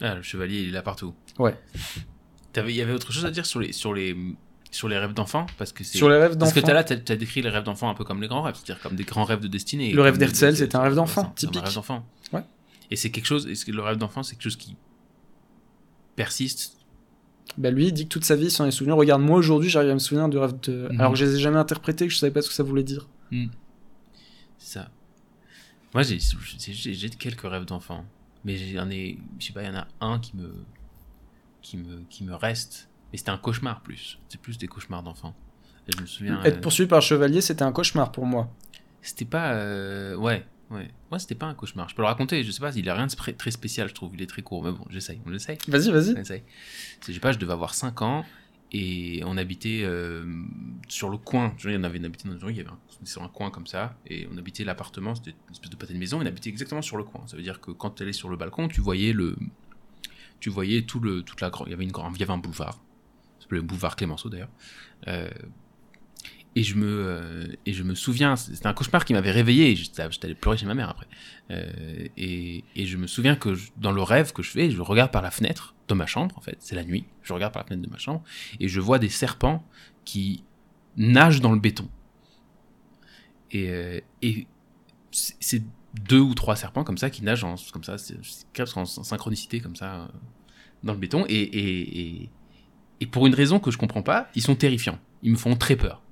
Ah, 0.02 0.16
le 0.16 0.22
chevalier, 0.24 0.62
il 0.64 0.70
est 0.70 0.72
là 0.72 0.82
partout. 0.82 1.14
Ouais. 1.38 1.56
Il 2.56 2.72
y 2.72 2.82
avait 2.82 2.94
autre 2.94 3.12
chose 3.12 3.26
à 3.26 3.32
dire 3.32 3.46
sur 3.46 3.60
les, 3.60 3.72
sur 3.72 3.94
les, 3.94 4.16
sur 4.72 4.88
les 4.88 4.98
rêves 4.98 5.14
d'enfants? 5.14 5.46
Parce 5.58 5.72
que 5.72 5.84
c'est. 5.84 5.98
Sur 5.98 6.10
les 6.10 6.18
rêves 6.18 6.38
Parce 6.38 6.54
que 6.54 6.60
t'as 6.60 6.74
là, 6.74 6.84
t'as 6.84 6.96
as 7.14 7.16
décrit 7.16 7.42
les 7.42 7.50
rêves 7.50 7.64
d'enfants 7.64 7.90
un 7.90 7.94
peu 7.96 8.04
comme 8.04 8.22
les 8.22 8.28
grands 8.28 8.42
rêves, 8.44 8.56
c'est-à-dire 8.56 8.82
comme 8.82 8.96
des 8.96 9.04
grands 9.04 9.24
rêves 9.24 9.40
de 9.40 9.48
destinée. 9.48 9.92
Le 9.92 10.02
rêve 10.02 10.18
d'Herzl, 10.18 10.56
c'était 10.56 10.76
un 10.76 10.82
rêve 10.82 10.96
d'enfant, 10.96 11.34
c'est 11.36 11.48
un 11.48 11.50
typique. 11.52 11.64
rêve 11.66 11.74
d'enfant. 11.76 12.06
Ouais. 12.32 12.42
Et 12.92 12.96
c'est 12.96 13.10
quelque 13.12 13.26
chose, 13.26 13.48
est-ce 13.48 13.66
que 13.66 13.72
le 13.72 13.82
rêve 13.82 13.98
d'enfant, 13.98 14.22
c'est 14.24 14.36
quelque 14.36 14.44
chose 14.44 14.56
qui 14.58 14.76
persiste 16.16 16.78
bah 17.58 17.70
lui, 17.70 17.88
il 17.88 17.92
dit 17.92 18.06
que 18.06 18.10
toute 18.10 18.26
sa 18.26 18.36
vie 18.36 18.50
s'en 18.50 18.66
est 18.66 18.72
souvenu. 18.72 18.94
Regarde, 18.94 19.22
moi 19.22 19.38
aujourd'hui, 19.38 19.70
j'arrive 19.70 19.92
à 19.92 19.94
me 19.94 20.00
souvenir 20.00 20.28
du 20.28 20.38
rêve 20.40 20.60
de. 20.62 20.88
Mhm. 20.92 21.00
Alors 21.00 21.12
que 21.14 21.20
je 21.20 21.26
les 21.26 21.36
ai 21.36 21.40
jamais 21.40 21.58
interprétés, 21.60 22.08
que 22.08 22.14
je 22.14 22.18
savais 22.18 22.32
pas 22.32 22.42
ce 22.42 22.48
que 22.50 22.56
ça 22.56 22.64
voulait 22.64 22.82
dire. 22.84 23.08
C'est 24.58 24.80
ça. 24.80 24.90
Moi, 25.94 26.02
j'ai 26.04 26.18
j'ai- 26.20 27.10
quelques 27.12 27.42
rêves 27.44 27.66
d'enfant, 27.66 28.06
mais 28.44 28.58
j'en 28.58 28.90
ai, 28.90 29.20
je 29.40 29.46
sais 29.48 29.54
pas, 29.54 29.62
il 29.62 29.68
y 29.68 29.70
en 29.70 29.76
a 29.76 29.88
un 30.02 30.18
qui 30.20 30.36
me, 30.36 30.52
qui 31.62 31.78
me, 31.78 32.02
qui 32.10 32.24
me 32.24 32.34
reste. 32.34 32.90
Mais 33.12 33.18
c'était 33.20 33.30
un 33.32 33.38
cauchemar 33.38 33.82
plus. 33.82 34.18
C'est 34.30 34.42
plus 34.42 34.58
des 34.58 34.68
cauchemars 34.68 35.04
d'enfants. 35.04 35.36
Et 35.88 35.92
Je 35.96 36.02
me 36.02 36.08
souviens. 36.08 36.42
Être 36.44 36.58
euh, 36.58 36.62
poursuivi 36.62 36.90
par 36.90 37.00
un 37.00 37.02
chevalier, 37.02 37.42
c'était 37.42 37.64
un 37.64 37.72
cauchemar 37.72 38.12
pour 38.12 38.26
moi. 38.26 38.50
C'était 39.04 39.26
pas. 39.26 39.54
euh, 39.54 40.16
Ouais, 40.16 40.44
ouais. 40.72 40.90
Moi, 41.10 41.20
c'était 41.20 41.36
pas 41.36 41.46
un 41.46 41.54
cauchemar. 41.54 41.90
Je 41.90 41.96
peux 41.96 42.02
le 42.02 42.08
raconter, 42.08 42.44
je 42.44 42.52
sais 42.52 42.60
pas, 42.60 42.76
il 42.76 42.90
a 42.90 42.96
rien 42.96 43.08
de 43.08 43.14
très 43.14 43.52
spécial, 43.52 43.88
je 43.90 43.94
trouve. 43.94 44.12
Il 44.14 44.22
est 44.22 44.28
très 44.28 44.42
court, 44.42 44.64
mais 44.64 44.72
bon, 44.72 44.86
j'essaye. 44.90 45.20
On 45.26 45.34
essaye. 45.34 45.58
Vas-y, 45.68 45.92
vas-y. 45.92 46.14
On 46.16 46.22
essaye. 46.22 46.44
Je 47.06 47.14
sais 47.14 47.20
pas, 47.20 47.32
je 47.32 47.40
devais 47.40 47.54
avoir 47.54 47.74
5 47.74 48.02
ans 48.02 48.26
et 48.74 49.22
on 49.26 49.38
habitait 49.38 49.82
euh, 49.84 50.26
sur 50.88 51.10
le 51.10 51.18
coin. 51.18 51.54
Tu 51.58 51.64
vois, 51.64 51.72
il 51.72 51.76
y 51.76 51.78
en 51.78 51.84
avait 51.84 52.00
une 52.00 52.06
habitait 52.06 52.28
dans 52.28 52.36
une 52.36 52.44
rue, 52.44 52.52
il 52.52 52.58
y 52.58 52.62
avait 52.62 52.70
un, 52.70 52.80
sur 53.06 53.22
un 53.22 53.30
coin 53.30 53.52
comme 53.52 53.68
ça 53.68 53.96
et 54.08 54.28
on 54.34 54.38
habitait 54.38 54.64
l'appartement, 54.64 55.14
c'était 55.14 55.32
une 55.32 55.52
espèce 55.52 55.70
de 55.70 55.76
pâté 55.76 55.94
de 55.94 56.00
maison, 56.00 56.20
on 56.20 56.26
habitait 56.26 56.50
exactement 56.50 56.82
sur 56.82 56.98
le 56.98 57.04
coin. 57.04 57.22
Ça 57.28 57.38
veut 57.38 57.44
dire 57.44 57.62
que 57.62 57.72
quand 57.72 57.92
tu 57.92 58.04
allais 58.04 58.14
sur 58.14 58.30
le 58.30 58.36
balcon, 58.36 58.68
tu 58.68 58.82
voyais 58.82 59.14
le. 59.14 59.36
Tu 60.40 60.50
voyais 60.50 60.82
tout 60.82 61.00
le, 61.00 61.22
toute 61.22 61.40
la 61.40 61.50
grande. 61.50 61.68
Il 61.68 61.72
y 61.72 61.74
avait 61.74 61.86
une 61.86 61.92
grande, 61.92 62.16
il 62.16 62.20
y 62.20 62.24
avait 62.24 62.34
un 62.34 62.38
boulevard. 62.38 62.74
Ça 62.74 63.44
s'appelait 63.44 63.60
le 63.60 63.64
boulevard 63.64 63.96
Clémenceau 63.96 64.30
d'ailleurs. 64.30 64.50
Euh, 65.08 65.30
et 66.56 66.64
je 66.64 66.76
me 66.76 66.86
euh, 66.88 67.48
et 67.66 67.74
je 67.74 67.84
me 67.84 67.96
souviens, 67.96 68.36
c'était 68.36 68.68
un 68.68 68.74
cauchemar 68.74 69.06
qui 69.06 69.14
m'avait 69.14 69.32
réveillé. 69.32 69.76
J'étais 69.76 70.02
allé 70.24 70.36
pleurer 70.36 70.58
chez 70.58 70.66
ma 70.66 70.76
mère 70.76 70.90
après. 70.90 71.08
Euh, 71.52 72.08
et, 72.18 72.64
et 72.76 72.86
je 72.86 72.98
me 72.98 73.08
souviens 73.08 73.36
que 73.36 73.56
je- 73.56 73.72
dans 73.78 73.92
le 73.92 74.02
rêve 74.04 74.34
que 74.34 74.44
je 74.44 74.52
fais, 74.52 74.70
je 74.70 74.82
regarde 74.82 75.12
par 75.12 75.22
la 75.22 75.32
fenêtre 75.32 75.74
de 75.88 75.94
ma 75.96 76.06
chambre 76.06 76.38
en 76.38 76.42
fait. 76.42 76.58
C'est 76.60 76.76
la 76.76 76.84
nuit. 76.84 77.06
Je 77.24 77.34
regarde 77.34 77.54
par 77.54 77.64
la 77.64 77.68
fenêtre 77.68 77.86
de 77.88 77.92
ma 77.92 77.98
chambre 77.98 78.24
et 78.60 78.68
je 78.68 78.80
vois 78.80 79.00
des 79.00 79.10
serpents 79.10 79.66
qui 80.06 80.44
nagent 80.96 81.42
dans 81.42 81.52
le 81.54 81.60
béton. 81.60 81.90
Et, 83.52 83.70
euh, 83.70 84.00
et 84.22 84.48
c'est 85.12 85.64
deux 86.08 86.20
ou 86.20 86.34
trois 86.34 86.56
serpents 86.56 86.84
comme 86.84 86.98
ça 86.98 87.10
qui 87.10 87.24
nagent 87.24 87.44
en, 87.44 87.56
comme 87.72 87.84
ça, 87.84 87.98
c'est 87.98 88.16
en 88.76 88.86
synchronicité 88.86 89.60
comme 89.60 89.76
ça 89.76 89.94
euh, 90.02 90.08
dans 90.84 90.94
le 90.94 91.00
béton. 91.00 91.26
Et, 91.30 91.42
et, 91.42 92.30
et 93.00 93.08
pour 93.08 93.26
une 93.28 93.34
raison 93.36 93.60
que 93.60 93.72
je 93.72 93.78
comprends 93.78 94.04
pas, 94.04 94.30
ils 94.36 94.42
sont 94.44 94.56
terrifiants. 94.56 95.00
Ils 95.24 95.32
me 95.32 95.38
font 95.38 95.56
très 95.56 95.76
peur. 95.76 96.03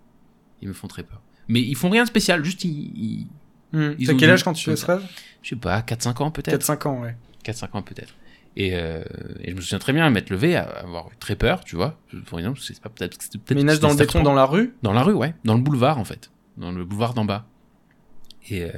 Ils 0.61 0.67
me 0.67 0.73
font 0.73 0.87
très 0.87 1.03
peur. 1.03 1.21
Mais 1.47 1.61
ils 1.61 1.75
font 1.75 1.89
rien 1.89 2.03
de 2.03 2.07
spécial, 2.07 2.43
juste 2.43 2.63
ils, 2.63 2.69
ils-. 2.71 3.27
Ils 3.99 4.07
T'as 4.07 4.13
quel 4.15 4.29
âge 4.29 4.43
quand 4.43 4.53
tu 4.53 4.65
fais 4.65 4.75
ce 4.75 4.85
rêve? 4.85 5.01
Je 5.41 5.49
sais 5.49 5.55
pas, 5.55 5.79
4-5 5.81 6.21
ans 6.23 6.31
peut-être 6.31 6.61
4-5 6.65 6.87
ans, 6.87 7.01
ouais. 7.01 7.15
4-5 7.45 7.69
ans 7.77 7.81
peut-être. 7.81 8.13
Et, 8.57 8.71
euh, 8.75 9.03
et 9.39 9.51
je 9.51 9.55
me 9.55 9.61
souviens 9.61 9.79
très 9.79 9.93
bien 9.93 10.09
m'être 10.09 10.29
levé, 10.29 10.55
à 10.57 10.63
avoir 10.63 11.07
eu 11.07 11.15
très 11.17 11.35
peur, 11.37 11.63
tu 11.63 11.75
vois. 11.77 11.97
Pour 12.25 12.37
exemple, 12.37 12.59
c'est 12.61 12.79
pas 12.81 12.89
peut-être 12.89 13.17
peut-être 13.17 13.51
Mais 13.55 13.63
nage 13.63 13.79
dans 13.79 13.89
le 13.89 13.95
béton 13.95 14.23
dans 14.23 14.33
la 14.33 14.45
rue? 14.45 14.73
Dans 14.81 14.91
la 14.91 15.03
rue, 15.03 15.13
ouais. 15.13 15.33
Dans 15.45 15.55
le 15.55 15.61
boulevard, 15.61 15.97
en 15.97 16.03
fait. 16.03 16.31
Dans 16.57 16.71
le 16.71 16.83
boulevard 16.83 17.13
d'en 17.13 17.23
bas. 17.23 17.47
Et, 18.49 18.63
euh, 18.63 18.71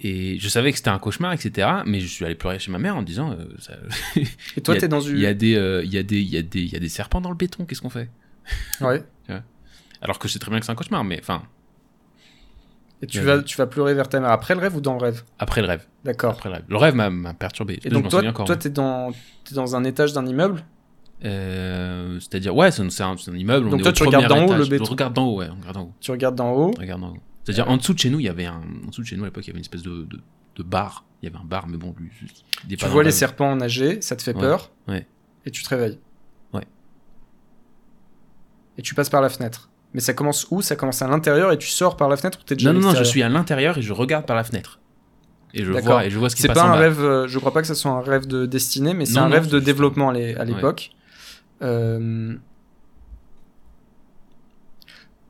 et 0.00 0.38
je 0.38 0.48
savais 0.48 0.70
que 0.70 0.78
c'était 0.78 0.90
un 0.90 0.98
cauchemar, 1.00 1.32
etc. 1.32 1.68
Mais 1.86 1.98
je 1.98 2.06
suis 2.06 2.24
allé 2.24 2.36
pleurer 2.36 2.60
chez 2.60 2.70
ma 2.70 2.78
mère 2.78 2.96
en 2.96 3.02
disant 3.02 3.32
euh, 3.32 3.46
ça- 3.58 3.74
Et 4.56 4.60
toi, 4.60 4.76
t'es 4.76 4.86
dans 4.88 5.00
il 5.00 5.18
y, 5.18 5.26
a 5.26 5.32
une. 5.32 5.36
des, 5.38 5.56
euh, 5.56 5.82
il, 5.84 5.92
y 5.92 5.98
a 5.98 6.04
des, 6.04 6.20
il, 6.20 6.28
y 6.28 6.36
a 6.36 6.42
des, 6.42 6.60
il 6.62 6.72
y 6.72 6.76
a 6.76 6.80
des 6.80 6.88
serpents 6.88 7.20
dans 7.20 7.30
le 7.30 7.36
béton, 7.36 7.64
qu'est-ce 7.64 7.80
qu'on 7.82 7.90
fait? 7.90 8.10
Ouais. 8.80 9.02
Alors 10.02 10.18
que 10.18 10.28
je 10.28 10.32
sais 10.34 10.38
très 10.38 10.50
bien 10.50 10.60
que 10.60 10.66
c'est 10.66 10.72
un 10.72 10.76
cauchemar, 10.76 11.04
mais 11.04 11.18
enfin, 11.20 11.42
Et 13.02 13.06
tu 13.06 13.18
Ouais. 13.18 13.24
vas, 13.24 13.42
tu 13.42 13.56
vas 13.56 13.66
pleurer 13.68 13.94
vers 13.94 14.08
ta 14.08 14.18
mère 14.18 14.30
après 14.30 14.54
le 14.56 14.60
rêve 14.60 14.74
ou 14.76 14.80
dans 14.80 14.94
le 14.94 14.98
rêve? 15.00 15.22
Après 15.38 15.60
le 15.60 15.68
rêve. 15.68 15.86
D'accord. 16.04 16.32
Après 16.32 16.48
le 16.48 16.56
rêve. 16.56 16.64
Le 16.68 16.76
rêve 16.76 16.94
m'a- 16.96 17.34
perturbé. 17.34 17.78
Et 17.84 17.90
donc 17.90 18.08
toi, 18.08 18.24
encore. 18.26 18.44
toi, 18.46 18.56
t'es 18.56 18.70
dans, 18.70 19.12
t'es 19.44 19.54
dans 19.54 19.76
un 19.76 19.84
étage 19.84 20.12
d'un 20.12 20.26
immeuble? 20.26 20.64
Euh, 21.24 22.18
C'est-à-dire, 22.20 22.54
ouais, 22.56 22.70
c'est 22.72 22.82
un, 22.82 22.90
c'est 22.90 23.02
un- 23.02 23.16
immeuble. 23.36 23.66
on 23.68 23.70
Donc 23.70 23.82
toi, 23.82 23.92
tu 23.92 24.02
regardes 24.04 24.26
d'en 24.26 24.46
haut, 24.46 24.54
le 24.54 24.66
béton. 24.66 24.84
Je 24.84 24.90
regarde 24.90 25.14
d'en 25.14 25.26
haut, 25.26 25.36
ouais, 25.38 25.48
on 25.48 25.56
regarde 25.60 25.74
d'en 25.76 25.82
haut. 25.82 25.92
Tu 26.00 26.10
regardes 26.10 26.34
d'en 26.34 26.50
haut. 26.52 26.70
Regarde 26.78 27.00
d'en 27.00 27.10
haut. 27.10 27.16
C'est-à-dire, 27.44 27.68
en 27.70 27.76
dessous 27.76 27.94
de 27.94 27.98
chez 27.98 28.10
nous, 28.10 28.18
il 28.20 28.24
y 28.24 28.28
avait 28.28 28.46
un. 28.46 28.60
En 28.84 28.88
dessous 28.88 29.02
de 29.02 29.06
chez 29.06 29.16
nous, 29.16 29.22
à 29.22 29.26
l'époque, 29.26 29.44
il 29.44 29.48
y 29.48 29.50
avait 29.50 29.58
une 29.58 29.64
espèce 29.64 29.82
de, 29.82 30.02
de, 30.04 30.20
de 30.56 30.62
bar. 30.62 31.04
Il 31.22 31.26
y 31.26 31.28
avait 31.32 31.40
un 31.42 31.46
bar, 31.46 31.66
mais 31.68 31.76
bon, 31.76 31.94
lui, 31.98 32.10
est 32.70 32.76
Tu 32.76 32.84
vois 32.86 33.02
le 33.02 33.08
les 33.08 33.12
serpents 33.12 33.54
nager, 33.56 34.00
ça 34.02 34.16
te 34.16 34.22
fait 34.22 34.34
Ouais, 34.34 34.40
peur. 34.40 34.70
ouais. 34.88 35.06
Et 35.46 35.50
tu 35.50 35.62
te 35.62 35.68
réveilles. 35.68 35.98
Ouais. 36.52 36.64
Et 38.76 38.82
tu 38.82 38.94
passes 38.94 39.08
par 39.10 39.20
la 39.20 39.28
fenêtre. 39.28 39.70
Mais 39.94 40.00
ça 40.00 40.12
commence 40.14 40.46
où? 40.50 40.60
Ça 40.62 40.76
commence 40.76 41.00
à 41.02 41.08
l'intérieur 41.08 41.50
et 41.52 41.58
tu 41.58 41.68
sors 41.68 41.96
par 41.96 42.08
la 42.08 42.16
fenêtre 42.16 42.38
ou 42.40 42.44
t'es 42.44 42.54
déjà 42.56 42.72
Non, 42.72 42.78
à 42.80 42.82
non, 42.82 42.88
non, 42.92 42.94
je 42.98 43.04
suis 43.04 43.22
à 43.22 43.28
l'intérieur 43.28 43.78
et 43.78 43.82
je 43.82 43.92
regarde 43.92 44.26
par 44.26 44.36
la 44.36 44.44
fenêtre. 44.44 44.80
Et 45.54 45.64
je 45.64 45.72
vois, 45.72 46.04
et 46.04 46.10
je 46.10 46.18
vois 46.18 46.28
ce 46.28 46.36
qui 46.36 46.42
se 46.42 46.48
C'est 46.48 46.52
passe 46.54 46.62
pas 46.62 46.68
en 46.68 46.72
un 46.74 46.76
rêve, 46.76 47.00
euh, 47.02 47.26
je 47.26 47.38
crois 47.38 47.52
pas 47.54 47.62
que 47.62 47.66
ce 47.68 47.74
soit 47.74 47.90
un 47.90 48.02
rêve 48.02 48.26
de 48.26 48.44
destinée, 48.44 48.92
mais 48.92 49.06
c'est 49.06 49.16
un 49.16 49.28
non, 49.28 49.32
rêve 49.34 49.44
c'est 49.44 49.50
de 49.52 49.60
développement 49.60 50.10
à 50.10 50.12
l'é- 50.12 50.36
à 50.36 50.44
l'époque. 50.44 50.90
Euh, 51.62 52.34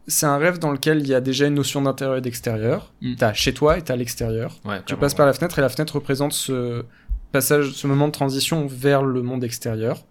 C'est 0.07 0.27
un 0.27 0.39
rêve 0.39 0.59
dans 0.59 0.73
lequel 0.73 1.01
il 1.01 1.07
y 1.07 1.15
a 1.15 1.21
déjà 1.21 1.47
une 1.47 1.55
notion 1.55 1.83
d'intérieur 1.83 2.17
et 2.17 2.21
d'extérieur. 2.23 2.93
Mm. 3.03 3.15
T'as 3.17 3.33
chez 3.35 3.53
toi 3.53 3.77
et 3.79 3.83
t'as 3.83 3.95
l'extérieur. 3.95 4.57
Ouais, 4.65 4.81
Tu 4.87 4.97
passes 4.97 5.13
ouais. 5.13 5.17
par 5.19 5.27
la 5.27 5.35
fenêtre 5.35 5.59
et 5.59 5.63
la 5.63 5.69
fenêtre 5.69 5.95
représente 5.97 6.33
ce 6.33 6.85
passage, 7.31 7.73
ce 7.73 7.87
moment 7.87 8.07
de 8.07 8.13
transition 8.13 8.67
vers 8.67 9.03
le 9.03 9.21
monde 9.23 9.45
extérieur. 9.45 10.05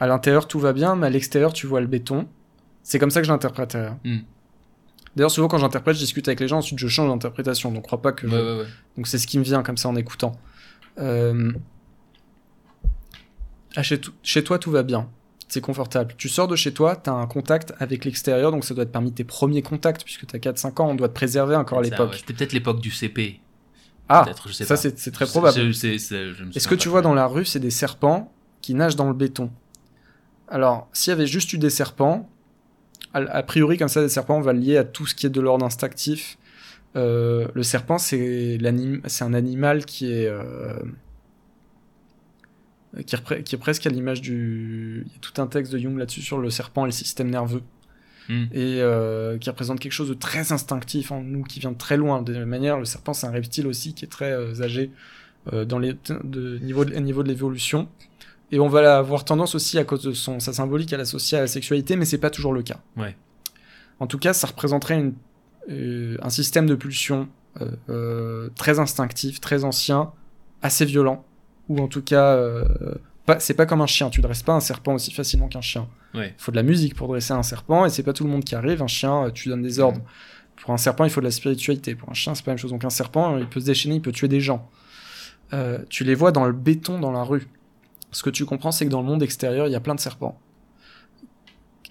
À 0.00 0.08
l'intérieur, 0.08 0.48
tout 0.48 0.58
va 0.58 0.72
bien, 0.72 0.96
mais 0.96 1.06
à 1.06 1.10
l'extérieur, 1.10 1.52
tu 1.52 1.68
vois 1.68 1.80
le 1.80 1.86
béton. 1.86 2.26
C'est 2.84 3.00
comme 3.00 3.10
ça 3.10 3.20
que 3.20 3.26
je 3.26 3.32
l'interpréterais. 3.32 3.86
hein. 3.86 3.98
Mm. 4.04 4.18
D'ailleurs, 5.16 5.30
souvent 5.32 5.48
quand 5.48 5.58
j'interprète, 5.58 5.94
je 5.96 6.00
discute 6.00 6.28
avec 6.28 6.38
les 6.40 6.46
gens, 6.48 6.58
ensuite 6.58 6.78
je 6.78 6.86
change 6.88 7.08
d'interprétation. 7.08 7.72
Donc, 7.72 7.82
crois 7.84 8.00
pas 8.02 8.12
que. 8.12 8.28
je- 8.28 8.34
Ouais, 8.36 8.42
ouais, 8.42 8.58
ouais. 8.60 8.66
Donc, 8.96 9.06
c'est 9.08 9.18
ce 9.18 9.26
qui 9.26 9.38
me 9.38 9.44
vient 9.44 9.62
comme 9.64 9.76
ça 9.76 9.88
en 9.88 9.96
écoutant. 9.96 10.32
Euh... 10.98 11.52
Ah, 13.76 13.82
chez, 13.82 14.44
toi, 14.44 14.58
tout 14.58 14.70
va 14.70 14.82
bien. 14.82 15.08
C'est 15.48 15.60
confortable. 15.60 16.14
Tu 16.16 16.28
sors 16.28 16.48
de 16.48 16.56
chez 16.56 16.72
toi, 16.72 16.96
t'as 16.96 17.12
un 17.12 17.26
contact 17.26 17.74
avec 17.78 18.04
l'extérieur, 18.04 18.50
donc 18.50 18.64
ça 18.64 18.74
doit 18.74 18.84
être 18.84 18.92
parmi 18.92 19.12
tes 19.12 19.24
premiers 19.24 19.62
contacts, 19.62 20.04
puisque 20.04 20.26
t'as 20.26 20.38
4-5 20.38 20.80
ans, 20.80 20.90
on 20.90 20.94
doit 20.94 21.08
te 21.08 21.14
préserver 21.14 21.54
encore 21.56 21.78
à 21.78 21.82
l'époque. 21.90 22.14
C'était 22.16 22.32
peut-être 22.34 22.52
l'époque 22.52 22.80
du 22.80 22.90
CP. 22.90 23.40
ah, 24.08 24.22
peut-être, 24.24 24.48
je 24.48 24.52
sais 24.52 24.64
ça 24.64 24.76
c'est 24.76 25.10
très 25.10 25.26
probable. 25.26 25.54
Est-ce 26.56 26.68
que 26.68 26.74
tu 26.74 26.88
vois 26.88 27.02
dans 27.02 27.14
la 27.14 27.26
rue, 27.26 27.44
c'est 27.44 27.60
des 27.60 27.70
serpents 27.70 28.32
qui 28.62 28.74
nagent 28.74 28.96
dans 28.96 29.06
le 29.08 29.14
béton 29.14 29.50
Alors, 30.48 30.88
s'il 30.92 31.10
y 31.10 31.14
avait 31.14 31.26
juste 31.26 31.52
eu 31.52 31.58
des 31.58 31.70
serpents, 31.70 32.28
a, 33.14 33.20
a 33.20 33.42
priori, 33.42 33.78
comme 33.78 33.88
ça, 33.88 34.02
des 34.02 34.08
serpents, 34.08 34.36
on 34.36 34.42
va 34.42 34.52
le 34.52 34.60
lier 34.60 34.76
à 34.76 34.84
tout 34.84 35.06
ce 35.06 35.14
qui 35.14 35.26
est 35.26 35.30
de 35.30 35.40
l'ordre 35.40 35.64
instinctif. 35.64 36.36
Euh, 36.96 37.48
le 37.54 37.62
serpent, 37.62 37.98
c'est 37.98 38.58
un 39.20 39.34
animal 39.34 39.84
qui 39.84 40.12
est. 40.12 40.26
euh, 40.28 40.74
qui, 43.06 43.14
est 43.14 43.18
repre- 43.18 43.42
qui 43.42 43.54
est 43.54 43.58
presque 43.58 43.86
à 43.86 43.90
l'image 43.90 44.20
du. 44.20 45.04
Il 45.06 45.12
y 45.12 45.16
a 45.16 45.18
tout 45.20 45.40
un 45.40 45.46
texte 45.46 45.72
de 45.72 45.78
Jung 45.78 45.96
là-dessus 45.98 46.22
sur 46.22 46.38
le 46.38 46.50
serpent 46.50 46.84
et 46.84 46.88
le 46.88 46.92
système 46.92 47.30
nerveux. 47.30 47.62
Hmm. 48.28 48.44
Et 48.52 48.80
euh, 48.80 49.36
qui 49.38 49.50
représente 49.50 49.80
quelque 49.80 49.92
chose 49.92 50.08
de 50.08 50.14
très 50.14 50.52
instinctif 50.52 51.10
en 51.12 51.20
nous, 51.22 51.42
qui 51.42 51.60
vient 51.60 51.72
de 51.72 51.78
très 51.78 51.96
loin. 51.96 52.22
De 52.22 52.32
la 52.32 52.40
même 52.40 52.48
manière, 52.48 52.78
le 52.78 52.84
serpent, 52.84 53.12
c'est 53.12 53.26
un 53.26 53.32
reptile 53.32 53.66
aussi 53.66 53.94
qui 53.94 54.04
est 54.04 54.08
très 54.08 54.32
âgé 54.62 54.90
dans 55.52 55.78
les 55.78 55.94
de 56.24 56.58
niveau 56.60 56.86
de, 56.86 56.94
niveau 56.94 57.22
de 57.22 57.28
l'évolution. 57.28 57.88
Et 58.54 58.60
on 58.60 58.68
va 58.68 58.98
avoir 58.98 59.24
tendance 59.24 59.56
aussi, 59.56 59.80
à 59.80 59.84
cause 59.84 60.04
de 60.04 60.12
son, 60.12 60.38
sa 60.38 60.52
symbolique, 60.52 60.92
à 60.92 60.96
l'associer 60.96 61.38
à 61.38 61.40
la 61.40 61.46
sexualité, 61.48 61.96
mais 61.96 62.04
c'est 62.04 62.18
pas 62.18 62.30
toujours 62.30 62.52
le 62.52 62.62
cas. 62.62 62.78
Ouais. 62.96 63.16
En 63.98 64.06
tout 64.06 64.18
cas, 64.18 64.32
ça 64.32 64.46
représenterait 64.46 64.94
une, 64.94 65.14
euh, 65.70 66.16
un 66.22 66.30
système 66.30 66.66
de 66.66 66.76
pulsion 66.76 67.28
euh, 67.60 67.70
euh, 67.88 68.50
très 68.54 68.78
instinctif, 68.78 69.40
très 69.40 69.64
ancien, 69.64 70.12
assez 70.62 70.84
violent, 70.84 71.24
ou 71.68 71.80
en 71.80 71.88
tout 71.88 72.00
cas, 72.00 72.38
c'est 73.40 73.54
pas 73.54 73.66
comme 73.66 73.80
un 73.80 73.88
chien. 73.88 74.08
Tu 74.08 74.20
dresses 74.20 74.44
pas 74.44 74.52
un 74.52 74.60
serpent 74.60 74.94
aussi 74.94 75.10
facilement 75.12 75.48
qu'un 75.48 75.60
chien. 75.60 75.88
Ouais. 76.14 76.32
Il 76.38 76.40
faut 76.40 76.52
de 76.52 76.56
la 76.56 76.62
musique 76.62 76.94
pour 76.94 77.08
dresser 77.08 77.32
un 77.32 77.42
serpent, 77.42 77.84
et 77.84 77.90
c'est 77.90 78.04
pas 78.04 78.12
tout 78.12 78.22
le 78.22 78.30
monde 78.30 78.44
qui 78.44 78.54
arrive. 78.54 78.82
Un 78.82 78.86
chien, 78.86 79.32
tu 79.34 79.48
donnes 79.48 79.62
des 79.62 79.80
ordres. 79.80 80.00
Pour 80.62 80.72
un 80.72 80.76
serpent, 80.76 81.02
il 81.02 81.10
faut 81.10 81.20
de 81.20 81.26
la 81.26 81.32
spiritualité. 81.32 81.96
Pour 81.96 82.08
un 82.08 82.14
chien, 82.14 82.36
c'est 82.36 82.44
pas 82.44 82.52
la 82.52 82.54
même 82.54 82.60
chose. 82.60 82.70
Donc 82.70 82.84
un 82.84 82.90
serpent, 82.90 83.36
il 83.36 83.48
peut 83.48 83.58
se 83.58 83.66
déchaîner, 83.66 83.96
il 83.96 84.00
peut 84.00 84.12
tuer 84.12 84.28
des 84.28 84.40
gens. 84.40 84.70
Tu 85.88 86.04
les 86.04 86.14
vois 86.14 86.30
dans 86.30 86.44
le 86.44 86.52
béton 86.52 87.00
dans 87.00 87.10
la 87.10 87.24
rue. 87.24 87.48
Ce 88.14 88.22
que 88.22 88.30
tu 88.30 88.44
comprends, 88.46 88.72
c'est 88.72 88.84
que 88.86 88.90
dans 88.90 89.00
le 89.02 89.06
monde 89.06 89.22
extérieur, 89.22 89.66
il 89.66 89.72
y 89.72 89.74
a 89.76 89.80
plein 89.80 89.94
de 89.94 90.00
serpents. 90.00 90.40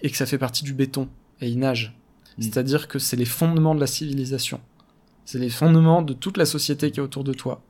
Et 0.02 0.10
que 0.10 0.16
ça 0.16 0.26
fait 0.26 0.38
partie 0.38 0.64
du 0.64 0.72
béton. 0.72 1.08
Et 1.40 1.48
ils 1.48 1.58
nagent. 1.58 1.94
Mm. 2.38 2.42
C'est-à-dire 2.42 2.88
que 2.88 2.98
c'est 2.98 3.16
les 3.16 3.24
fondements 3.24 3.74
de 3.74 3.80
la 3.80 3.86
civilisation. 3.86 4.60
C'est 5.24 5.38
les 5.38 5.50
fondements 5.50 6.02
de 6.02 6.12
toute 6.14 6.36
la 6.36 6.46
société 6.46 6.90
qui 6.90 6.98
est 6.98 7.02
autour 7.02 7.24
de 7.24 7.32
toi. 7.32 7.62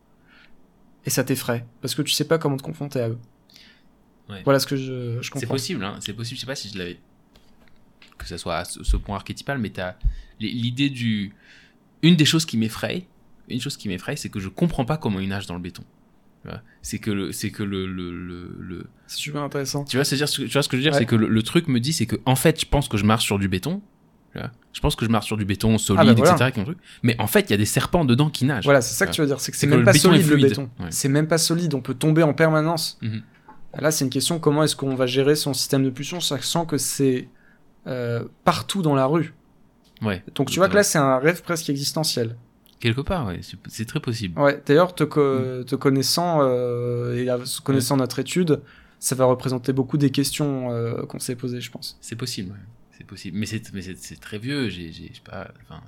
Et 1.04 1.10
ça 1.10 1.22
t'effraie. 1.24 1.66
Parce 1.80 1.94
que 1.94 2.02
tu 2.02 2.12
sais 2.12 2.24
pas 2.26 2.38
comment 2.38 2.56
te 2.56 2.62
confronter 2.62 3.00
à 3.00 3.08
eux. 3.10 3.18
Ouais. 4.28 4.40
Voilà 4.44 4.58
ce 4.58 4.66
que 4.66 4.76
je, 4.76 5.18
je 5.20 5.22
C'est 5.22 5.30
comprends. 5.30 5.48
possible, 5.54 5.84
hein, 5.84 5.98
c'est 6.00 6.14
possible. 6.14 6.36
Je 6.36 6.40
sais 6.40 6.46
pas 6.46 6.54
si 6.54 6.68
je 6.70 6.78
l'avais. 6.78 6.98
Que 8.16 8.26
ça 8.26 8.38
soit 8.38 8.56
à 8.56 8.64
ce, 8.64 8.82
ce 8.84 8.96
point 8.96 9.16
archétypal, 9.16 9.58
mais 9.58 9.70
t'as 9.70 9.96
l'idée 10.40 10.88
du. 10.90 11.34
Une 12.02 12.16
des 12.16 12.24
choses 12.24 12.46
qui 12.46 12.56
m'effraie, 12.56 13.06
une 13.48 13.60
chose 13.60 13.76
qui 13.76 13.88
m'effraie, 13.88 14.16
c'est 14.16 14.28
que 14.28 14.40
je 14.40 14.48
comprends 14.48 14.84
pas 14.84 14.96
comment 14.96 15.18
il 15.20 15.28
nage 15.28 15.46
dans 15.46 15.54
le 15.54 15.60
béton. 15.60 15.82
C'est 16.82 16.98
que 16.98 17.10
le, 17.10 17.32
c'est 17.32 17.50
que 17.50 17.62
le, 17.62 17.86
le, 17.86 18.10
le, 18.10 18.56
le- 18.60 18.86
C'est 19.06 19.16
super 19.18 19.42
intéressant. 19.42 19.84
tu 19.84 19.96
vois, 19.96 20.04
c'est-à-dire, 20.04 20.28
ce 20.28 20.42
que- 20.42 20.46
tu 20.46 20.52
vois 20.52 20.62
ce 20.62 20.68
que 20.68 20.76
je 20.76 20.82
veux 20.82 20.82
dire, 20.82 20.92
Ouais. 20.92 20.98
c'est 20.98 21.06
que 21.06 21.16
le, 21.16 21.28
le 21.28 21.42
truc 21.42 21.66
me 21.68 21.80
dit, 21.80 21.92
c'est 21.94 22.04
que 22.06 22.16
en 22.26 22.36
fait, 22.36 22.60
je 22.60 22.66
pense 22.66 22.88
que 22.88 22.98
je 22.98 23.04
marche 23.04 23.24
sur 23.24 23.38
du 23.38 23.48
béton. 23.48 23.80
Je 24.72 24.80
pense 24.80 24.96
que 24.96 25.04
je 25.04 25.10
marche 25.10 25.26
sur 25.26 25.36
du 25.36 25.44
béton 25.44 25.78
solide, 25.78 26.00
Ah 26.02 26.04
bah 26.06 26.14
voilà. 26.16 26.48
etc. 26.48 26.64
truc. 26.64 26.78
Mais 27.04 27.14
en 27.20 27.28
fait, 27.28 27.42
il 27.42 27.50
y 27.50 27.54
a 27.54 27.56
des 27.56 27.64
serpents 27.64 28.04
dedans 28.04 28.28
qui 28.30 28.44
nagent. 28.44 28.64
Voilà, 28.64 28.80
c'est 28.80 28.94
ça 28.94 29.06
que 29.06 29.12
tu 29.12 29.20
veux 29.20 29.28
dire. 29.28 29.38
C'est 29.38 29.52
que 29.52 29.56
c'est 29.56 29.68
que 29.68 29.74
même 29.76 29.84
pas 29.84 29.92
solide 29.92 30.26
le 30.28 30.36
béton. 30.36 30.68
Ouais. 30.80 30.86
C'est 30.90 31.08
même 31.08 31.28
pas 31.28 31.38
solide. 31.38 31.72
On 31.74 31.80
peut 31.80 31.94
tomber 31.94 32.24
en 32.24 32.34
permanence. 32.34 32.98
Mhm. 33.00 33.22
Là, 33.78 33.92
c'est 33.92 34.04
une 34.04 34.10
question 34.10 34.40
comment 34.40 34.64
est-ce 34.64 34.74
qu'on 34.74 34.96
va 34.96 35.06
gérer 35.06 35.36
son 35.36 35.54
système 35.54 35.84
de 35.84 35.90
pulsion, 35.90 36.20
sachant 36.20 36.66
que 36.66 36.78
c'est 36.78 37.28
euh, 37.86 38.24
partout 38.44 38.82
dans 38.82 38.96
la 38.96 39.06
rue? 39.06 39.34
Ouais. 40.02 40.24
Donc 40.34 40.50
tu 40.50 40.58
vois 40.58 40.68
que 40.68 40.74
là, 40.74 40.82
c'est 40.82 40.98
un 40.98 41.18
rêve 41.18 41.42
presque 41.42 41.70
existentiel. 41.70 42.36
Quelque 42.80 43.00
part, 43.00 43.26
ouais, 43.26 43.40
c'est- 43.42 43.84
très 43.86 44.00
possible. 44.00 44.38
Ouais. 44.38 44.62
D'ailleurs, 44.66 44.94
te, 44.94 45.04
co- 45.04 45.38
Mm. 45.60 45.64
te 45.64 45.74
connaissant 45.76 46.40
euh, 46.42 47.16
et 47.16 47.28
av- 47.28 47.44
connaissant 47.62 47.96
notre 47.96 48.18
étude, 48.18 48.60
ça 48.98 49.14
va 49.14 49.24
représenter 49.24 49.72
beaucoup 49.72 49.96
des 49.96 50.10
questions 50.10 50.70
euh, 50.72 51.04
qu'on 51.06 51.18
s'est 51.18 51.36
posées, 51.36 51.60
je 51.60 51.70
pense. 51.70 51.96
C'est 52.00 52.16
possible, 52.16 52.50
ouais. 52.52 52.58
C'est 52.96 53.04
possible. 53.06 53.38
Mais 53.38 53.46
c'est 53.46 54.20
très 54.20 54.38
vieux. 54.38 54.68
J'ai, 54.68 54.92
pas, 55.24 55.48
enfin, 55.68 55.80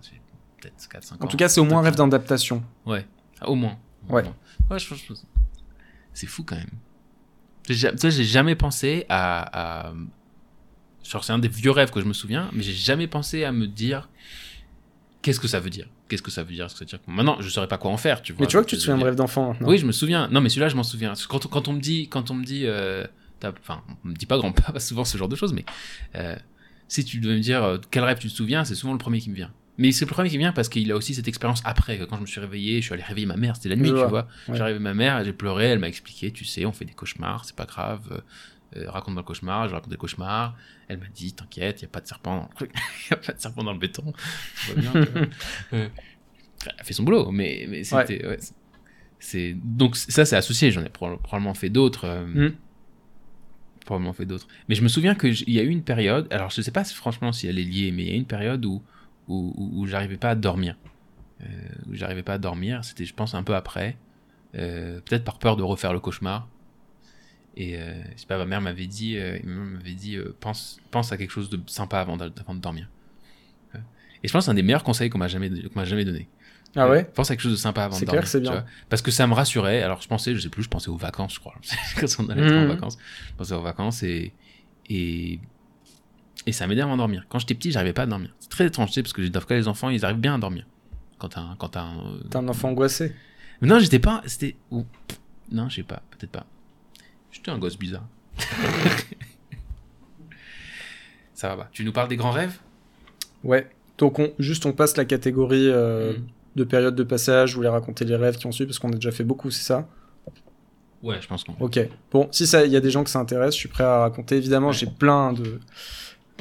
peut-être 0.61 0.89
4-5 0.89 1.15
ans. 1.15 1.17
En 1.21 1.27
tout 1.29 1.37
cas, 1.37 1.49
c'est 1.49 1.61
au 1.61 1.65
moins 1.65 1.79
un 1.81 1.83
rêve 1.83 1.95
d'adaptation. 1.97 2.63
Ouais. 2.85 3.07
Ah, 3.41 3.49
au 3.51 3.55
moins. 3.55 3.79
Au 4.09 4.15
Ouais. 4.15 4.23
moins. 4.23 4.35
Ouais, 4.71 4.79
je, 4.79 4.95
je- 4.95 5.13
c'est 6.15 6.27
fou 6.27 6.43
quand 6.45 6.57
même. 6.57 6.71
Sais, 7.69 8.11
j'ai 8.11 8.25
jamais 8.25 8.55
pensé 8.55 9.05
à. 9.09 9.89
à... 9.89 9.93
C'est 11.03 11.31
un 11.33 11.39
des 11.39 11.49
vieux 11.49 11.71
rêves 11.71 11.91
que 11.91 12.01
je 12.01 12.07
me 12.07 12.13
souviens, 12.13 12.51
mais 12.53 12.63
j'ai 12.65 12.73
jamais 12.73 13.07
pensé 13.07 13.45
à 13.45 13.53
me 13.53 13.67
dire 13.69 14.09
qu'est-ce 15.27 15.41
que 15.41 15.49
ça 15.49 15.59
veut 15.59 15.71
dire? 15.71 15.89
Qu'est-ce 16.09 16.23
que 16.23 16.31
ça 16.31 16.45
veut 16.45 16.53
dire, 16.55 16.71
ce 16.71 16.75
que 16.75 16.79
ça 16.79 16.85
veut 16.97 17.03
dire. 17.05 17.13
Maintenant, 17.13 17.37
je 17.41 17.49
saurais 17.49 17.67
pas 17.67 17.79
quoi 17.79 17.91
en 17.91 17.97
faire, 17.97 18.23
tu 18.23 18.33
vois. 18.33 18.43
Mais 18.43 18.47
tu 18.47 18.57
vois 18.57 18.65
que 18.65 18.71
tu 18.71 18.77
te 18.77 18.81
souviens 18.81 18.97
de 18.99 19.03
rêve 19.05 19.17
d'enfant. 19.17 19.57
Oui, 19.61 19.77
je 19.77 19.85
me 19.85 19.91
souviens. 19.91 20.29
Non, 20.29 20.41
mais 20.41 20.49
celui-là, 20.49 20.69
je 20.69 20.77
m'en 20.77 20.85
souviens. 20.85 21.15
Quand, 21.29 21.45
on- 21.45 21.49
quand 21.49 21.67
on 21.67 21.73
me 21.73 21.81
dit, 21.81 22.09
quand 22.09 22.31
on 22.31 22.35
me 22.35 22.45
dit, 22.45 22.63
euh, 22.67 23.05
enfin, 23.45 23.83
on 24.05 24.09
me 24.09 24.15
dit 24.15 24.27
pas 24.27 24.39
grand-papa 24.39 24.79
souvent 24.89 25.05
ce 25.05 25.19
genre 25.19 25.29
de 25.29 25.35
choses, 25.37 25.53
mais 25.53 25.65
euh, 26.15 26.37
si 26.87 27.05
tu 27.05 27.19
devais 27.19 27.35
me 27.35 27.41
dire 27.41 27.65
euh, 27.65 27.79
quel 27.91 28.05
rêve 28.05 28.19
tu 28.19 28.29
te 28.29 28.33
souviens, 28.33 28.65
c'est 28.65 28.77
souvent 28.77 28.93
le 28.93 28.99
premier 29.01 29.19
qui 29.21 29.31
me 29.31 29.35
vient. 29.35 29.51
Mais 29.79 29.93
c'est 29.93 30.07
le 30.07 30.11
premier 30.11 30.31
qui 30.31 30.37
me 30.37 30.43
vient 30.43 30.53
parce 30.53 30.69
qu'il 30.71 30.91
a 30.93 30.97
aussi 30.97 31.13
cette 31.15 31.29
expérience 31.29 31.61
après. 31.67 31.99
que 31.99 32.05
Quand 32.05 32.17
je 32.17 32.23
me 32.23 32.27
suis 32.27 32.41
réveillé, 32.41 32.81
je 32.81 32.85
suis 32.87 32.95
allé 32.95 33.03
réveiller 33.03 33.27
ma 33.27 33.37
mère. 33.37 33.57
C'était 33.57 33.69
la 33.71 33.77
nuit, 33.77 33.89
Je 33.89 33.93
tu 33.95 33.99
vois. 33.99 34.07
vois. 34.09 34.29
Ouais. 34.49 34.57
J'ai 34.57 34.63
réveillé 34.63 34.79
ma 34.83 34.95
mère, 34.95 35.23
j'ai 35.25 35.35
pleuré, 35.35 35.67
elle 35.67 35.81
m'a 35.81 35.89
expliqué, 35.89 36.31
tu 36.31 36.45
sais, 36.47 36.65
on 36.65 36.73
fait 36.73 36.87
des 36.87 36.95
cauchemars, 36.95 37.45
c'est 37.45 37.57
pas 37.57 37.67
grave. 37.67 38.23
Euh, 38.77 38.91
raconte-moi 38.91 39.23
le 39.23 39.27
cauchemar, 39.27 39.69
je 39.69 39.75
raconte 39.75 39.91
des 39.91 39.97
cauchemars. 39.97 40.57
Elle 40.89 40.99
m'a 40.99 41.07
dit, 41.15 41.33
t'inquiète, 41.35 41.81
il 41.81 41.85
y 41.85 41.87
a 41.87 41.89
pas 41.89 42.01
de 42.01 42.07
serpent 42.07 42.37
dans 42.37 42.49
le 42.51 42.55
truc, 42.55 42.73
il 43.11 43.15
a 43.15 43.17
pas 43.17 43.33
de 43.33 43.41
serpent 43.41 43.63
dans 43.63 43.73
le 43.73 43.79
béton. 43.79 44.13
Bien. 44.77 44.93
Euh, 44.95 45.27
elle 45.73 46.75
a 46.79 46.85
fait 46.85 46.93
son 46.95 47.03
boulot, 47.05 47.31
mais, 47.31 47.67
mais 47.69 47.85
c'était. 47.85 48.27
ouais, 48.27 48.37
c'est- 48.41 48.55
c'est 49.19 49.57
donc 49.63 49.97
ça, 49.97 50.25
c'est 50.27 50.37
associé. 50.37 50.71
J'en 50.71 50.83
ai 50.83 50.89
proba- 50.89 51.19
probablement 51.19 51.55
fait 51.55 51.71
d'autres. 51.71 52.05
euh, 52.07 52.27
Mm. 52.51 52.55
Probablement 53.87 54.13
fait 54.13 54.27
d'autres. 54.27 54.47
Mais 54.69 54.75
je 54.75 54.83
me 54.83 54.89
souviens 54.89 55.15
que 55.15 55.29
il 55.29 55.51
y 55.53 55.61
a 55.61 55.63
eu 55.63 55.69
une 55.69 55.83
période. 55.85 56.27
Alors 56.33 56.51
je 56.51 56.61
sais 56.61 56.73
pas 56.73 56.83
franchement 56.85 57.31
si 57.33 57.47
elle 57.47 57.59
est 57.59 57.65
liée, 57.65 57.93
mais 57.93 58.03
il 58.03 58.09
y 58.09 58.13
a 58.13 58.15
eu 58.15 58.19
une 58.19 58.27
période 58.27 58.65
où 58.65 58.83
où, 59.29 59.55
où, 59.57 59.81
où 59.81 59.87
j'arrivais 59.87 60.17
pas 60.17 60.31
à 60.31 60.35
dormir. 60.35 60.77
Euh, 61.41 61.47
où 61.89 61.95
j'arrivais 61.95 62.23
pas 62.25 62.35
à 62.35 62.39
dormir. 62.39 62.85
C'était, 62.85 63.05
je 63.05 63.15
pense, 63.15 63.35
un 63.35 63.43
peu 63.43 63.55
après. 63.55 63.97
Euh, 64.57 65.01
peut-être 65.01 65.25
par 65.25 65.39
peur 65.39 65.57
de 65.57 65.63
refaire 65.63 65.93
le 65.93 66.01
cauchemar. 66.01 66.49
Et 67.57 67.77
euh, 67.79 68.03
je 68.15 68.21
sais 68.21 68.27
pas, 68.27 68.37
ma 68.39 68.45
mère 68.45 68.61
m'avait 68.61 68.87
dit, 68.87 69.17
euh, 69.17 69.39
m'avait 69.45 69.95
dit, 69.95 70.17
euh, 70.17 70.37
pense, 70.41 70.79
pense 70.91 71.13
à 71.13 71.17
quelque 71.17 71.31
chose 71.31 71.49
de 71.49 71.59
sympa 71.67 72.01
avant, 72.01 72.19
avant 72.19 72.55
de 72.55 72.61
dormir. 72.61 72.89
Euh, 73.75 73.79
Et 74.23 74.29
je 74.29 74.33
pense 74.33 74.43
que 74.43 74.45
c'est 74.47 74.51
un 74.51 74.55
des 74.55 74.63
meilleurs 74.63 74.85
conseils 74.85 75.09
qu'on 75.09 75.19
m'a 75.19 75.29
jamais, 75.29 75.49
qu'on 75.49 75.79
m'a 75.81 75.85
jamais 75.87 76.05
donné. 76.05 76.29
Ah 76.79 76.91
ouais? 76.91 77.05
Pense 77.05 77.31
à 77.31 77.35
quelque 77.35 77.43
chose 77.45 77.53
de 77.53 77.57
sympa 77.57 77.85
avant 77.85 77.97
C'est 77.97 78.05
de 78.05 78.11
clair 78.11 78.21
dormir. 78.21 78.29
c'est 78.31 78.39
tu 78.39 78.43
bien. 78.43 78.53
vois. 78.53 78.65
Parce 78.91 79.01
que 79.01 79.11
ça 79.11 79.27
me 79.27 79.33
rassurait. 79.33 79.83
Alors 79.83 80.03
je 80.03 80.09
pensais, 80.09 80.35
je 80.35 80.41
sais 80.41 80.51
plus, 80.51 80.63
je 80.65 80.69
pensais 80.69 80.91
aux 80.91 80.97
vacances, 80.99 81.35
je 81.35 81.41
crois. 81.41 81.55
Quand 81.99 82.07
on 82.19 82.29
allait 82.29 82.43
être 82.47 82.55
en 82.55 82.63
Mhm. 82.63 82.69
vacances, 82.69 82.99
je 83.31 83.35
pensais 83.35 83.55
aux 83.55 83.63
vacances 83.63 84.03
et 84.03 84.35
et 84.91 85.41
et 86.45 86.53
ça 86.53 86.67
m'aidait 86.67 86.83
à 86.83 86.87
m'endormir. 86.87 87.25
Quand 87.31 87.39
j'étais 87.39 87.55
petit, 87.55 87.73
j'arrivais 87.73 87.95
pas 87.95 88.03
à 88.03 88.07
dormir. 88.07 88.35
C'est 88.39 88.51
très 88.51 88.67
étrange, 88.67 88.89
tu 88.91 88.95
sais, 88.95 89.03
parce 89.03 89.15
que 89.15 89.27
cas 89.27 89.55
les 89.57 89.69
enfants, 89.69 89.89
ils 89.89 90.05
arrivent 90.05 90.19
bien 90.19 90.35
à 90.35 90.39
dormir. 90.39 90.67
Quand 91.19 91.31
t'as 91.31 91.41
un, 91.41 91.57
quand 91.57 91.71
t'as 91.71 91.83
un, 91.83 92.49
enfant 92.49 92.69
angoissé. 92.69 93.15
Mais 93.63 93.69
non, 93.69 93.79
j'étais 93.79 93.99
pas. 93.99 94.23
C'était. 94.27 94.57
Non, 95.51 95.71
je 95.71 95.77
sais 95.77 95.83
pas. 95.83 96.03
Peut-être 96.11 96.31
pas. 96.31 96.45
J'étais 97.37 97.51
un 97.51 97.59
gosse 97.59 97.77
bizarre. 97.79 98.07
Ça 101.35 101.49
va 101.49 101.57
pas. 101.65 101.69
Tu 101.73 101.85
nous 101.85 101.93
parles 101.93 102.09
des 102.09 102.17
grands 102.17 102.31
rêves? 102.31 102.59
Ouais. 103.45 103.69
Donc 103.99 104.19
on, 104.19 104.33
juste 104.39 104.67
on 104.67 104.73
passe 104.73 104.97
la 104.97 105.05
catégorie 105.05 105.69
euh, 105.69 106.13
Mhm. 106.15 106.27
de 106.57 106.65
période 106.65 106.95
de 106.95 107.03
passage, 107.03 107.51
je 107.51 107.57
voulais 107.57 107.69
raconter 107.69 108.05
les 108.05 108.17
rêves 108.17 108.37
qui 108.37 108.47
ont 108.47 108.53
suivi 108.53 108.67
parce 108.69 108.79
qu'on 108.79 108.91
a 108.91 108.95
déjà 108.95 109.11
fait 109.13 109.25
beaucoup, 109.25 109.51
c'est 109.51 109.63
ça? 109.63 109.87
Ouais, 111.03 111.19
je 111.21 111.27
pense 111.29 111.45
qu'on. 111.45 111.53
Ok. 111.61 111.79
Bon, 112.11 112.29
si 112.33 112.47
ça, 112.47 112.65
il 112.65 112.73
y 112.73 112.77
a 112.77 112.81
des 112.81 112.91
gens 112.91 113.05
que 113.05 113.11
ça 113.11 113.19
intéresse, 113.21 113.55
je 113.55 113.59
suis 113.61 113.69
prêt 113.69 113.85
à 113.85 114.01
raconter. 114.01 114.37
Évidemment, 114.37 114.69
Ouais. 114.69 114.73
j'ai 114.73 114.87
plein 114.87 115.33
de. 115.35 115.61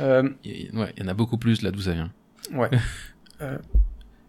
Euh, 0.02 0.30
y 0.44 0.70
Ouais, 0.76 0.94
il 0.98 1.04
y 1.04 1.06
en 1.06 1.10
a 1.10 1.14
beaucoup 1.14 1.38
plus 1.38 1.62
là 1.62 1.72
d'où 1.72 1.82
ça 1.82 1.94
vient. 1.94 2.12
ouais. 2.54 2.70
Euh, 3.42 3.58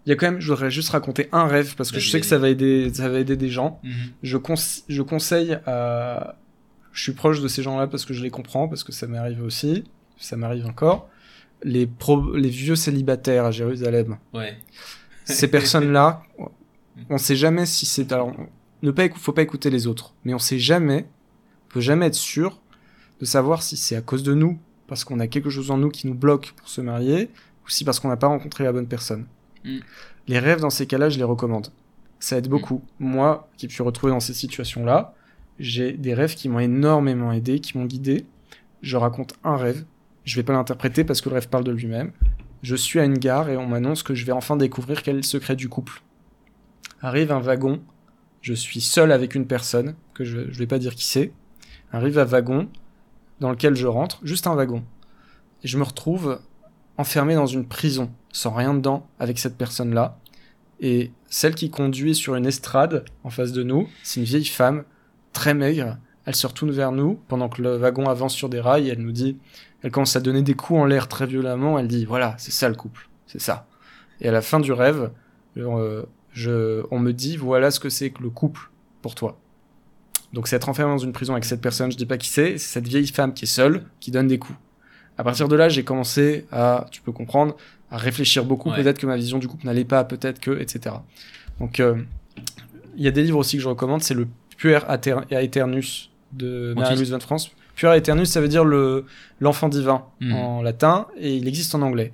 Il 0.04 0.10
y 0.10 0.12
a 0.12 0.16
quand 0.16 0.26
même, 0.30 0.40
je 0.40 0.48
voudrais 0.52 0.68
juste 0.70 0.88
raconter 0.90 1.28
un 1.30 1.46
rêve 1.46 1.76
parce 1.76 1.92
que 1.92 2.00
je 2.00 2.10
sais 2.10 2.18
que 2.20 2.26
ça 2.26 2.38
va 2.38 2.48
aider, 2.48 2.92
ça 2.92 3.08
va 3.08 3.20
aider 3.20 3.36
des 3.36 3.48
gens. 3.50 3.80
Je, 4.24 4.36
conse- 4.36 4.82
je 4.88 5.00
conseille 5.02 5.58
à. 5.64 6.36
Je 6.96 7.02
suis 7.02 7.12
proche 7.12 7.42
de 7.42 7.48
ces 7.48 7.62
gens-là 7.62 7.86
parce 7.86 8.06
que 8.06 8.14
je 8.14 8.22
les 8.22 8.30
comprends, 8.30 8.68
parce 8.68 8.82
que 8.82 8.90
ça 8.90 9.06
m'est 9.06 9.18
arrivé 9.18 9.42
aussi, 9.42 9.84
ça 10.16 10.36
m'arrive 10.36 10.64
encore. 10.66 11.08
Les, 11.62 11.86
pro- 11.86 12.34
les 12.34 12.48
vieux 12.48 12.74
célibataires 12.74 13.44
à 13.44 13.50
Jérusalem. 13.50 14.16
Ouais. 14.32 14.56
ces 15.26 15.48
personnes-là, 15.48 16.22
on 17.10 17.18
sait 17.18 17.36
jamais 17.36 17.66
si 17.66 17.84
c'est. 17.84 18.12
Alors, 18.12 18.32
ne 18.82 18.90
pas 18.90 19.08
faut 19.14 19.32
pas 19.32 19.42
écouter 19.42 19.68
les 19.68 19.86
autres, 19.86 20.14
mais 20.24 20.32
on 20.32 20.38
sait 20.38 20.58
jamais, 20.58 21.06
on 21.68 21.74
peut 21.74 21.80
jamais 21.82 22.06
être 22.06 22.14
sûr 22.14 22.60
de 23.20 23.26
savoir 23.26 23.62
si 23.62 23.76
c'est 23.76 23.96
à 23.96 24.00
cause 24.00 24.22
de 24.22 24.32
nous, 24.32 24.58
parce 24.86 25.04
qu'on 25.04 25.20
a 25.20 25.26
quelque 25.26 25.50
chose 25.50 25.70
en 25.70 25.76
nous 25.76 25.90
qui 25.90 26.06
nous 26.06 26.14
bloque 26.14 26.54
pour 26.56 26.68
se 26.70 26.80
marier, 26.80 27.28
ou 27.66 27.68
si 27.68 27.84
parce 27.84 28.00
qu'on 28.00 28.08
n'a 28.08 28.16
pas 28.16 28.28
rencontré 28.28 28.64
la 28.64 28.72
bonne 28.72 28.88
personne. 28.88 29.26
Mm. 29.64 29.78
Les 30.28 30.38
rêves, 30.38 30.60
dans 30.60 30.70
ces 30.70 30.86
cas-là, 30.86 31.10
je 31.10 31.18
les 31.18 31.24
recommande. 31.24 31.68
Ça 32.20 32.38
aide 32.38 32.48
beaucoup. 32.48 32.82
Moi, 32.98 33.48
qui 33.58 33.66
me 33.66 33.70
suis 33.70 33.82
retrouvé 33.82 34.12
dans 34.12 34.20
ces 34.20 34.32
situations-là, 34.34 35.14
j'ai 35.58 35.92
des 35.92 36.14
rêves 36.14 36.34
qui 36.34 36.48
m'ont 36.48 36.60
énormément 36.60 37.32
aidé, 37.32 37.60
qui 37.60 37.76
m'ont 37.78 37.86
guidé. 37.86 38.26
Je 38.82 38.96
raconte 38.96 39.34
un 39.44 39.56
rêve. 39.56 39.84
Je 40.24 40.36
vais 40.36 40.42
pas 40.42 40.52
l'interpréter 40.52 41.04
parce 41.04 41.20
que 41.20 41.28
le 41.28 41.34
rêve 41.34 41.48
parle 41.48 41.64
de 41.64 41.72
lui-même. 41.72 42.12
Je 42.62 42.76
suis 42.76 42.98
à 42.98 43.04
une 43.04 43.18
gare 43.18 43.48
et 43.48 43.56
on 43.56 43.66
m'annonce 43.66 44.02
que 44.02 44.14
je 44.14 44.24
vais 44.24 44.32
enfin 44.32 44.56
découvrir 44.56 45.02
quel 45.02 45.14
est 45.14 45.18
le 45.18 45.22
secret 45.22 45.56
du 45.56 45.68
couple. 45.68 46.02
Arrive 47.00 47.32
un 47.32 47.40
wagon. 47.40 47.80
Je 48.42 48.54
suis 48.54 48.80
seul 48.80 49.12
avec 49.12 49.34
une 49.34 49.46
personne, 49.46 49.94
que 50.14 50.24
je, 50.24 50.50
je 50.50 50.58
vais 50.58 50.66
pas 50.66 50.78
dire 50.78 50.94
qui 50.94 51.04
c'est. 51.04 51.32
Arrive 51.92 52.18
un 52.18 52.24
wagon 52.24 52.68
dans 53.40 53.50
lequel 53.50 53.74
je 53.74 53.86
rentre, 53.86 54.20
juste 54.22 54.46
un 54.46 54.54
wagon. 54.54 54.84
Et 55.62 55.68
je 55.68 55.78
me 55.78 55.84
retrouve 55.84 56.40
enfermé 56.96 57.34
dans 57.34 57.46
une 57.46 57.66
prison, 57.66 58.10
sans 58.32 58.52
rien 58.52 58.74
dedans, 58.74 59.06
avec 59.18 59.38
cette 59.38 59.56
personne-là. 59.56 60.18
Et 60.80 61.10
celle 61.28 61.54
qui 61.54 61.70
conduit 61.70 62.14
sur 62.14 62.34
une 62.34 62.46
estrade 62.46 63.04
en 63.24 63.30
face 63.30 63.52
de 63.52 63.62
nous, 63.62 63.88
c'est 64.02 64.20
une 64.20 64.26
vieille 64.26 64.44
femme, 64.44 64.84
très 65.36 65.54
maigre, 65.54 65.98
Elle 66.24 66.34
se 66.34 66.46
retourne 66.46 66.72
vers 66.72 66.90
nous 66.90 67.20
pendant 67.28 67.48
que 67.48 67.62
le 67.62 67.76
wagon 67.76 68.08
avance 68.08 68.34
sur 68.34 68.48
des 68.48 68.60
rails 68.60 68.88
et 68.88 68.92
elle 68.92 69.02
nous 69.02 69.12
dit, 69.12 69.36
elle 69.82 69.92
commence 69.92 70.16
à 70.16 70.20
donner 70.20 70.42
des 70.42 70.54
coups 70.54 70.80
en 70.80 70.84
l'air 70.84 71.06
très 71.06 71.26
violemment. 71.26 71.78
Elle 71.78 71.88
dit 71.88 72.04
voilà, 72.04 72.34
c'est 72.38 72.50
ça 72.50 72.68
le 72.68 72.74
couple, 72.74 73.08
c'est 73.26 73.40
ça. 73.40 73.66
Et 74.20 74.28
à 74.28 74.32
la 74.32 74.42
fin 74.42 74.58
du 74.58 74.72
rêve, 74.72 75.10
euh, 75.56 76.02
je, 76.32 76.82
on 76.90 76.98
me 76.98 77.12
dit 77.12 77.36
voilà 77.36 77.70
ce 77.70 77.78
que 77.78 77.90
c'est 77.90 78.10
que 78.10 78.22
le 78.22 78.30
couple 78.30 78.70
pour 79.02 79.14
toi. 79.14 79.38
Donc 80.32 80.48
c'est 80.48 80.56
être 80.56 80.68
enfermé 80.68 80.92
dans 80.92 80.98
une 80.98 81.12
prison 81.12 81.34
avec 81.34 81.44
cette 81.44 81.60
personne, 81.60 81.92
je 81.92 81.96
dis 81.96 82.06
pas 82.06 82.18
qui 82.18 82.28
c'est, 82.28 82.58
c'est 82.58 82.74
cette 82.74 82.88
vieille 82.88 83.06
femme 83.06 83.32
qui 83.32 83.44
est 83.44 83.48
seule, 83.48 83.84
qui 84.00 84.10
donne 84.10 84.26
des 84.26 84.38
coups. 84.38 84.58
À 85.18 85.24
partir 85.24 85.48
de 85.48 85.56
là, 85.56 85.68
j'ai 85.68 85.84
commencé 85.84 86.46
à, 86.52 86.86
tu 86.90 87.00
peux 87.00 87.12
comprendre, 87.12 87.56
à 87.90 87.96
réfléchir 87.96 88.44
beaucoup. 88.44 88.70
Ouais. 88.70 88.82
Peut-être 88.82 88.98
que 88.98 89.06
ma 89.06 89.16
vision 89.16 89.38
du 89.38 89.48
couple 89.48 89.66
n'allait 89.66 89.84
pas, 89.84 90.04
peut-être 90.04 90.40
que, 90.40 90.60
etc. 90.60 90.96
Donc, 91.58 91.80
euh, 91.80 91.96
il 92.96 93.04
y 93.04 93.08
a 93.08 93.10
des 93.10 93.22
livres 93.22 93.38
aussi 93.38 93.56
que 93.56 93.62
je 93.62 93.68
recommande. 93.68 94.02
C'est 94.02 94.14
le 94.14 94.28
Puer 94.56 94.78
Aeternus 95.30 96.10
de 96.32 96.74
Marie-Louise 96.76 97.10
Van 97.12 97.20
France. 97.20 97.50
Puer 97.74 97.88
Aeternus, 97.94 98.28
ça 98.28 98.40
veut 98.40 98.48
dire 98.48 98.64
le 98.64 99.04
l'enfant 99.40 99.68
divin 99.68 100.04
Mhm. 100.20 100.32
en 100.34 100.62
latin, 100.62 101.06
et 101.18 101.34
il 101.36 101.46
existe 101.48 101.74
en 101.74 101.82
anglais. 101.82 102.12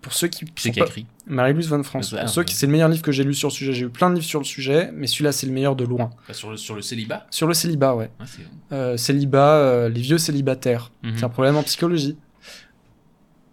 Pour 0.00 0.12
ceux 0.12 0.28
qui 0.28 0.44
c'est 0.56 0.70
qui 0.70 0.78
écrit 0.80 1.06
Marie-Louise 1.26 1.68
Van 1.68 1.82
France. 1.82 2.14
Ah, 2.16 2.20
Pour 2.20 2.28
ceux 2.30 2.44
qui, 2.44 2.54
c'est 2.54 2.66
le 2.66 2.72
meilleur 2.72 2.88
livre 2.88 3.02
que 3.02 3.10
j'ai 3.10 3.24
lu 3.24 3.34
sur 3.34 3.48
le 3.48 3.52
sujet. 3.52 3.72
J'ai 3.72 3.86
eu 3.86 3.88
plein 3.88 4.08
de 4.10 4.14
livres 4.14 4.26
sur 4.26 4.38
le 4.38 4.44
sujet, 4.44 4.90
mais 4.94 5.08
celui-là, 5.08 5.32
c'est 5.32 5.46
le 5.48 5.52
meilleur 5.52 5.74
de 5.74 5.84
loin. 5.84 6.10
Bah, 6.28 6.34
sur, 6.34 6.50
le, 6.52 6.56
sur 6.56 6.76
le 6.76 6.82
célibat 6.82 7.26
Sur 7.30 7.48
le 7.48 7.54
célibat, 7.54 7.96
ouais. 7.96 8.10
C'est- 8.24 8.42
Euh, 8.72 8.96
célibat, 8.96 9.54
euh, 9.56 9.88
les 9.88 10.00
vieux 10.00 10.18
célibataires. 10.18 10.92
Mhm. 11.02 11.12
C'est 11.16 11.24
un 11.24 11.28
problème 11.28 11.56
en 11.56 11.64
psychologie. 11.64 12.16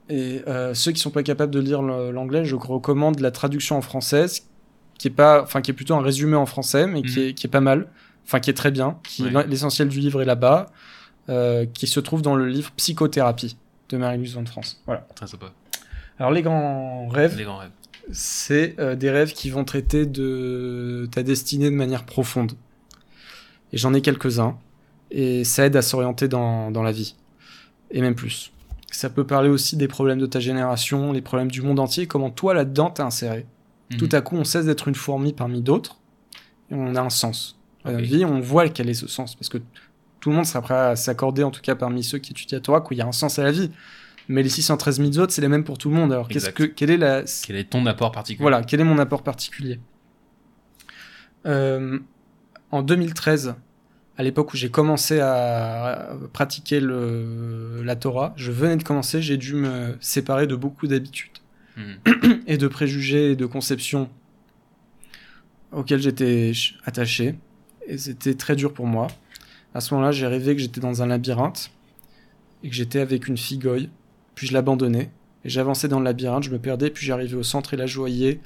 Et 0.10 0.42
euh, 0.48 0.74
ceux 0.74 0.92
qui 0.92 1.00
sont 1.00 1.10
pas 1.12 1.24
capables 1.24 1.52
de 1.54 1.60
lire 1.60 1.82
l'anglais, 1.82 2.46
je 2.46 2.56
recommande 2.56 3.20
la 3.20 3.32
traduction 3.32 3.78
en 3.78 3.82
française, 3.82 4.44
qui 5.00 5.08
est 5.08 5.12
pas, 5.12 5.42
enfin 5.42 5.62
qui 5.62 5.72
est 5.72 5.74
plutôt 5.74 5.96
un 5.96 6.02
résumé 6.02 6.36
en 6.36 6.46
français, 6.46 6.86
mais 6.88 7.02
qui, 7.02 7.20
Mhm. 7.20 7.26
est, 7.30 7.34
qui 7.34 7.48
est 7.48 7.50
pas 7.50 7.62
mal, 7.62 7.88
enfin 8.26 8.40
qui 8.40 8.50
est 8.50 8.54
très 8.54 8.72
bien. 8.72 8.98
Qui 9.04 9.24
Ouais. 9.24 9.46
l'essentiel 9.48 9.88
du 9.90 10.00
livre 10.00 10.22
est 10.22 10.26
là-bas, 10.26 10.72
euh, 11.30 11.66
qui 11.66 11.88
se 11.88 12.00
trouve 12.00 12.22
dans 12.22 12.36
le 12.36 12.48
livre 12.48 12.72
Psychothérapie 12.78 13.58
de 13.90 13.98
Marie-Louise 13.98 14.34
Van 14.36 14.46
France. 14.46 14.82
Voilà. 14.86 15.08
Très 15.16 15.28
sympa. 15.28 15.52
Alors 16.20 16.32
les 16.32 16.42
grands 16.42 17.08
rêves, 17.08 17.38
Les 17.38 17.44
grands 17.44 17.58
rêves. 17.58 17.72
c'est 18.12 18.76
euh, 18.80 18.96
des 18.96 19.10
rêves 19.10 19.34
qui 19.34 19.50
vont 19.50 19.64
traiter 19.66 20.06
de 20.06 21.08
ta 21.12 21.24
destinée 21.24 21.70
de 21.70 21.76
manière 21.76 22.06
profonde. 22.06 22.54
Et 23.72 23.78
j'en 23.78 23.94
ai 23.94 24.02
quelques-uns. 24.02 24.58
Et 25.12 25.44
ça 25.44 25.66
aide 25.66 25.76
à 25.76 25.82
s'orienter 25.82 26.28
dans, 26.28 26.72
dans 26.72 26.82
la 26.84 26.92
vie. 26.92 27.16
Et 27.92 28.02
même 28.02 28.16
plus. 28.16 28.52
Ça 28.92 29.10
peut 29.10 29.26
parler 29.26 29.50
aussi 29.50 29.76
des 29.78 29.88
problèmes 29.88 30.20
de 30.20 30.26
ta 30.28 30.40
génération, 30.40 31.12
les 31.12 31.22
problèmes 31.22 31.50
du 31.52 31.62
monde 31.62 31.80
entier, 31.80 32.06
comment 32.08 32.30
toi 32.30 32.54
là-dedans 32.54 32.90
t'es 32.92 33.02
inséré. 33.04 33.46
Mhm. 33.92 33.98
Tout 33.98 34.10
à 34.12 34.22
coup, 34.22 34.36
on 34.36 34.44
cesse 34.44 34.66
d'être 34.66 34.88
une 34.88 34.96
fourmi 34.96 35.34
parmi 35.34 35.62
d'autres, 35.62 35.98
et 36.72 36.76
on 36.76 36.96
a 36.96 37.02
un 37.02 37.10
sens. 37.10 37.58
Vie, 37.86 38.26
on 38.26 38.40
voit 38.40 38.70
quel 38.70 38.90
est 38.90 38.94
ce 38.94 39.08
sens. 39.08 39.36
Parce 39.36 39.50
que 39.50 39.58
tout 40.20 40.30
le 40.30 40.36
monde 40.36 40.46
sera 40.46 40.62
prêt 40.62 40.74
à 40.76 40.96
s'accorder, 40.96 41.44
en 41.44 41.52
tout 41.52 41.62
cas 41.62 41.76
parmi 41.76 42.04
ceux 42.04 42.18
qui 42.18 42.32
étudient 42.32 42.58
la 42.58 42.62
Torah, 42.62 42.82
qu'il 42.82 42.98
y 42.98 43.02
a 43.02 43.06
un 43.08 43.12
sens 43.12 43.40
à 43.40 43.44
la 43.44 43.52
vie. 43.52 43.72
Mais 44.30 44.42
les 44.42 44.50
613 44.50 44.98
000 45.02 45.18
autres, 45.18 45.34
c'est 45.34 45.42
les 45.42 45.50
mêmes 45.50 45.66
pour 45.66 45.78
tout 45.78 45.90
le 45.90 45.96
monde. 45.96 46.14
Alors, 46.14 46.30
qu'est-ce 46.30 46.50
que, 46.52 46.64
quelle 46.64 46.92
est 46.92 46.98
la, 46.98 47.24
Quel 47.46 47.58
est 47.58 47.70
ton 47.70 47.86
apport 47.86 48.12
particulier? 48.14 48.42
voilà, 48.42 48.64
quel 48.64 48.80
est 48.80 48.86
mon 48.86 48.98
apport 49.00 49.22
particulier? 49.22 49.80
Euh, 51.46 52.00
En 52.72 52.82
2013, 52.82 53.56
à 54.18 54.24
l'époque 54.24 54.54
où 54.54 54.58
j'ai 54.58 54.70
commencé 54.72 55.20
à 55.20 56.12
pratiquer 56.32 56.80
le, 56.80 57.82
la 57.84 57.96
Torah, 57.98 58.34
je 58.38 58.52
venais 58.52 58.78
de 58.78 58.84
commencer, 58.84 59.22
j'ai 59.22 59.38
dû 59.38 59.56
me 59.56 59.98
séparer 60.00 60.48
de 60.48 60.56
beaucoup 60.56 60.88
d'habitudes 60.88 61.32
Mhm. 61.76 62.44
et 62.48 62.58
de 62.58 62.68
préjugés 62.68 63.32
et 63.32 63.36
de 63.36 63.46
conceptions 63.48 64.08
auxquelles 65.72 66.02
j'étais 66.02 66.54
ch- 66.54 66.78
attaché. 66.86 67.36
Et 67.88 67.98
c'était 67.98 68.36
très 68.36 68.56
dur 68.56 68.74
pour 68.74 68.88
moi. 68.88 69.08
À 69.74 69.82
ce 69.82 69.94
moment-là, 69.94 70.12
j'ai 70.12 70.28
rêvé 70.28 70.56
que 70.56 70.62
j'étais 70.62 70.82
dans 70.82 71.02
un 71.02 71.08
labyrinthe 71.08 71.72
et 72.64 72.70
que 72.70 72.76
j'étais 72.76 73.00
avec 73.00 73.28
une 73.28 73.38
goy. 73.60 73.90
Puis 74.36 74.48
je 74.48 74.54
l'abandonnais. 74.54 75.12
Et 75.46 75.50
j'avançais 75.50 75.88
dans 75.88 76.00
le 76.00 76.06
labyrinthe, 76.06 76.44
je 76.44 76.52
me 76.52 76.60
perdais, 76.60 76.90
puis 76.90 77.06
j'arrivais 77.06 77.36
au 77.36 77.44
centre 77.44 77.74
et 77.74 77.78
là 77.78 77.86
je 77.86 77.98
voyais 77.98 78.40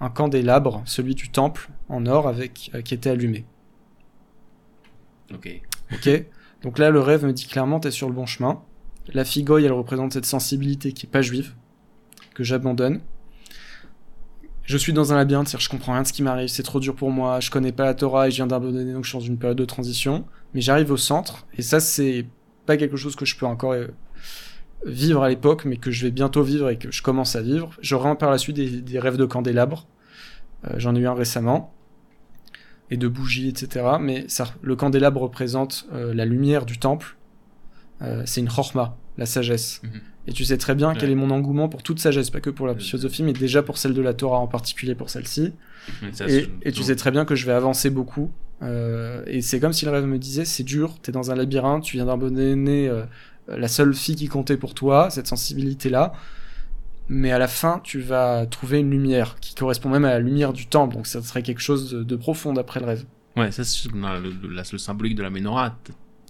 un 0.00 0.10
candélabre, 0.10 0.82
celui 0.84 1.14
du 1.14 1.30
temple, 1.30 1.70
en 1.88 2.06
or, 2.06 2.28
avec, 2.28 2.70
euh, 2.74 2.82
qui 2.82 2.92
était 2.92 3.10
allumé. 3.10 3.44
Ok. 5.32 5.62
Ok 5.92 6.24
Donc 6.62 6.78
là, 6.78 6.90
le 6.90 7.00
rêve 7.00 7.24
me 7.24 7.32
dit 7.32 7.46
clairement, 7.46 7.80
t'es 7.80 7.90
sur 7.90 8.08
le 8.08 8.14
bon 8.14 8.26
chemin. 8.26 8.60
La 9.14 9.24
figoille, 9.24 9.64
elle 9.64 9.72
représente 9.72 10.12
cette 10.12 10.26
sensibilité 10.26 10.92
qui 10.92 11.06
est 11.06 11.08
pas 11.08 11.22
juive, 11.22 11.54
que 12.34 12.44
j'abandonne. 12.44 13.00
Je 14.64 14.76
suis 14.76 14.92
dans 14.92 15.12
un 15.12 15.16
labyrinthe, 15.16 15.48
c'est-à-dire 15.48 15.64
je 15.64 15.68
comprends 15.70 15.92
rien 15.92 16.02
de 16.02 16.06
ce 16.06 16.12
qui 16.12 16.22
m'arrive, 16.22 16.48
c'est 16.48 16.62
trop 16.62 16.78
dur 16.78 16.94
pour 16.94 17.10
moi, 17.10 17.40
je 17.40 17.50
connais 17.50 17.72
pas 17.72 17.84
la 17.84 17.94
Torah 17.94 18.28
et 18.28 18.30
je 18.30 18.36
viens 18.36 18.46
d'abandonner, 18.46 18.92
donc 18.92 19.04
je 19.04 19.10
suis 19.10 19.18
dans 19.18 19.24
une 19.24 19.38
période 19.38 19.58
de 19.58 19.64
transition. 19.64 20.24
Mais 20.54 20.60
j'arrive 20.60 20.90
au 20.92 20.96
centre, 20.96 21.46
et 21.56 21.62
ça, 21.62 21.80
c'est 21.80 22.26
pas 22.66 22.76
quelque 22.76 22.96
chose 22.96 23.16
que 23.16 23.24
je 23.24 23.36
peux 23.36 23.46
encore 23.46 23.72
euh, 23.72 23.88
vivre 24.86 25.22
à 25.22 25.28
l'époque, 25.28 25.64
mais 25.64 25.78
que 25.78 25.90
je 25.90 26.04
vais 26.04 26.10
bientôt 26.10 26.42
vivre 26.42 26.68
et 26.70 26.78
que 26.78 26.92
je 26.92 27.02
commence 27.02 27.34
à 27.36 27.42
vivre. 27.42 27.70
J'aurai 27.80 28.16
par 28.16 28.30
la 28.30 28.38
suite 28.38 28.56
des, 28.56 28.98
rêves 28.98 29.16
de 29.16 29.24
candélabres. 29.24 29.86
Euh, 30.66 30.74
J'en 30.76 30.94
ai 30.94 31.00
eu 31.00 31.06
un 31.06 31.14
récemment 31.14 31.72
et 32.90 32.96
de 32.96 33.08
bougies, 33.08 33.48
etc. 33.48 33.96
Mais 34.00 34.26
le 34.60 34.76
candélabre 34.76 35.22
représente 35.22 35.86
euh, 35.92 36.12
la 36.14 36.24
lumière 36.24 36.66
du 36.66 36.78
temple. 36.78 37.16
C'est 38.24 38.40
une 38.40 38.48
chorma, 38.48 38.98
la 39.16 39.26
sagesse. 39.26 39.80
Mhm. 39.84 40.00
Et 40.28 40.32
tu 40.32 40.44
sais 40.44 40.56
très 40.56 40.74
bien 40.76 40.94
quel 40.94 41.10
est 41.10 41.14
mon 41.16 41.30
engouement 41.30 41.68
pour 41.68 41.82
toute 41.82 41.98
sagesse, 41.98 42.30
pas 42.30 42.40
que 42.40 42.50
pour 42.50 42.66
la 42.68 42.74
philosophie, 42.76 43.22
mais 43.24 43.32
déjà 43.32 43.62
pour 43.62 43.76
celle 43.76 43.92
de 43.92 44.00
la 44.02 44.14
Torah, 44.14 44.38
en 44.38 44.46
particulier 44.46 44.94
pour 44.94 45.10
celle-ci. 45.10 45.52
Et, 46.28 46.70
tu 46.72 46.82
sais 46.84 46.94
très 46.96 47.10
bien 47.10 47.24
que 47.24 47.34
je 47.34 47.44
vais 47.46 47.52
avancer 47.52 47.90
beaucoup. 47.90 48.30
Euh, 48.62 49.24
et 49.26 49.42
c'est 49.42 49.58
comme 49.58 49.72
si 49.72 49.84
le 49.84 49.90
rêve 49.90 50.04
me 50.06 50.18
disait, 50.18 50.44
c'est 50.44 50.62
dur, 50.62 50.94
t'es 51.02 51.10
dans 51.10 51.32
un 51.32 51.34
labyrinthe, 51.34 51.82
tu 51.82 51.96
viens 51.96 52.06
d'abandonner 52.06 52.88
euh, 52.88 53.02
la 53.48 53.66
seule 53.66 53.92
fille 53.94 54.14
qui 54.14 54.28
comptait 54.28 54.56
pour 54.56 54.74
toi, 54.74 55.10
cette 55.10 55.26
sensibilité-là. 55.26 56.12
Mais 57.08 57.32
à 57.32 57.38
la 57.38 57.48
fin, 57.48 57.80
tu 57.82 58.00
vas 58.00 58.46
trouver 58.46 58.78
une 58.78 58.90
lumière 58.90 59.36
qui 59.40 59.56
correspond 59.56 59.88
même 59.88 60.04
à 60.04 60.10
la 60.10 60.20
lumière 60.20 60.52
du 60.52 60.66
temple. 60.66 60.94
Donc 60.94 61.08
ça 61.08 61.20
serait 61.20 61.42
quelque 61.42 61.60
chose 61.60 61.90
de, 61.90 62.04
de 62.04 62.16
profond 62.16 62.52
d'après 62.52 62.78
le 62.78 62.86
rêve. 62.86 63.04
Ouais, 63.36 63.50
ça, 63.50 63.64
c'est 63.64 63.90
le, 63.90 63.98
le- 63.98 64.48
le 64.72 64.78
symbolique 64.78 65.16
de 65.16 65.22
la 65.22 65.30
menorah. 65.30 65.76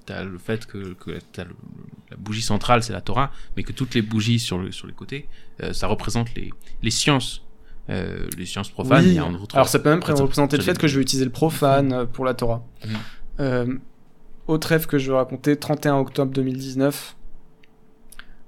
T'as 0.06 0.24
le 0.24 0.38
fait 0.38 0.66
que, 0.66 0.94
que 0.94 1.10
le- 1.10 1.18
la 2.10 2.16
bougie 2.16 2.42
centrale, 2.42 2.82
c'est 2.82 2.92
la 2.92 3.00
Torah, 3.00 3.30
mais 3.56 3.62
que 3.62 3.72
toutes 3.72 3.94
les 3.94 4.02
bougies 4.02 4.38
sur, 4.38 4.58
le, 4.58 4.72
sur 4.72 4.86
les 4.86 4.92
côtés, 4.92 5.28
euh, 5.62 5.72
ça 5.72 5.86
représente 5.86 6.34
les, 6.34 6.52
les 6.82 6.90
sciences. 6.90 7.42
Euh, 7.90 8.28
les 8.38 8.46
sciences 8.46 8.70
profanes. 8.70 9.04
Oui. 9.04 9.18
en 9.20 9.34
Alors 9.54 9.68
ça 9.68 9.80
peut 9.80 9.90
même 9.90 10.02
représenter 10.02 10.56
le 10.56 10.62
fait 10.62 10.78
que 10.78 10.86
je 10.86 10.96
vais 10.96 11.02
utiliser 11.02 11.24
le 11.24 11.32
profane 11.32 11.92
euh, 11.92 12.04
pour 12.06 12.24
la 12.24 12.34
Torah. 12.34 12.64
Mhm. 12.84 12.96
Euh, 13.40 13.74
autre 14.46 14.68
rêve 14.68 14.86
que 14.86 14.98
je 14.98 15.10
veux 15.10 15.16
raconter, 15.16 15.56
31 15.56 15.96
octobre 15.98 16.32
2019. 16.32 17.16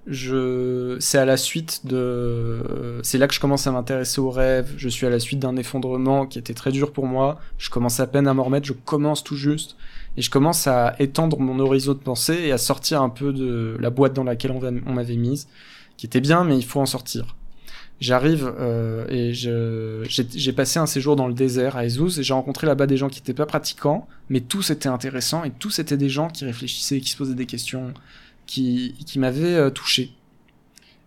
Je, 0.07 0.99
c'est 1.01 1.17
à 1.17 1.25
la 1.25 1.39
suite 1.39 1.87
de, 1.87 3.01
c'est 3.03 3.17
là 3.17 3.27
que 3.27 3.33
je 3.35 3.41
commence 3.41 3.67
à 3.67 3.73
m'intéresser 3.73 4.21
aux 4.21 4.31
rêves. 4.31 4.75
Je 4.77 4.89
suis 4.91 5.07
à 5.07 5.11
la 5.11 5.19
suite 5.19 5.39
d'un 5.39 5.57
effondrement 5.57 6.27
qui 6.27 6.39
était 6.39 6.53
très 6.53 6.73
dur 6.73 6.93
pour 6.93 7.07
moi. 7.07 7.41
Je 7.57 7.71
commence 7.71 8.01
à 8.01 8.07
peine 8.07 8.29
à 8.29 8.35
m'en 8.35 8.45
remettre. 8.45 8.67
Je 8.67 8.75
commence 8.75 9.25
tout 9.25 9.37
juste 9.37 9.77
et 10.17 10.23
je 10.23 10.31
commence 10.31 10.67
à 10.67 10.95
étendre 10.99 11.39
mon 11.41 11.59
horizon 11.59 11.93
de 11.93 11.99
pensée 11.99 12.35
et 12.35 12.53
à 12.53 12.59
sortir 12.59 13.03
un 13.03 13.09
peu 13.09 13.33
de 13.33 13.77
la 13.81 13.91
boîte 13.91 14.13
dans 14.15 14.25
laquelle 14.25 14.53
on, 14.53 14.59
va- 14.59 14.71
on 14.87 14.93
m'avait 14.93 15.17
mise, 15.17 15.49
qui 15.97 16.07
était 16.07 16.21
bien, 16.21 16.45
mais 16.45 16.57
il 16.57 16.65
faut 16.65 16.81
en 16.81 16.87
sortir. 16.87 17.37
J'arrive 18.01 18.53
euh, 18.59 19.07
et 19.09 19.33
j'ai, 19.33 20.53
passé 20.53 20.79
un 20.79 20.87
séjour 20.87 21.15
dans 21.17 21.29
le 21.29 21.35
désert 21.35 21.77
à 21.77 21.85
Ezous 21.85 22.19
et 22.19 22.23
j'ai 22.23 22.35
rencontré 22.35 22.67
là-bas 22.67 22.87
des 22.87 22.97
gens 22.97 23.09
qui 23.09 23.21
n'étaient 23.21 23.35
pas 23.35 23.47
pratiquants, 23.47 24.09
mais 24.29 24.41
tous 24.41 24.71
étaient 24.71 24.89
intéressants 24.89 25.45
et 25.45 25.51
tous 25.51 25.79
étaient 25.79 25.97
des 25.97 26.09
gens 26.09 26.29
qui 26.29 26.45
réfléchissaient, 26.45 27.01
qui 27.01 27.11
se 27.11 27.17
posaient 27.17 27.35
des 27.35 27.47
questions, 27.47 27.95
qui, 28.47 28.95
qui 29.07 29.19
m'avaient 29.19 29.55
euh, 29.55 29.71
touché. 29.71 30.13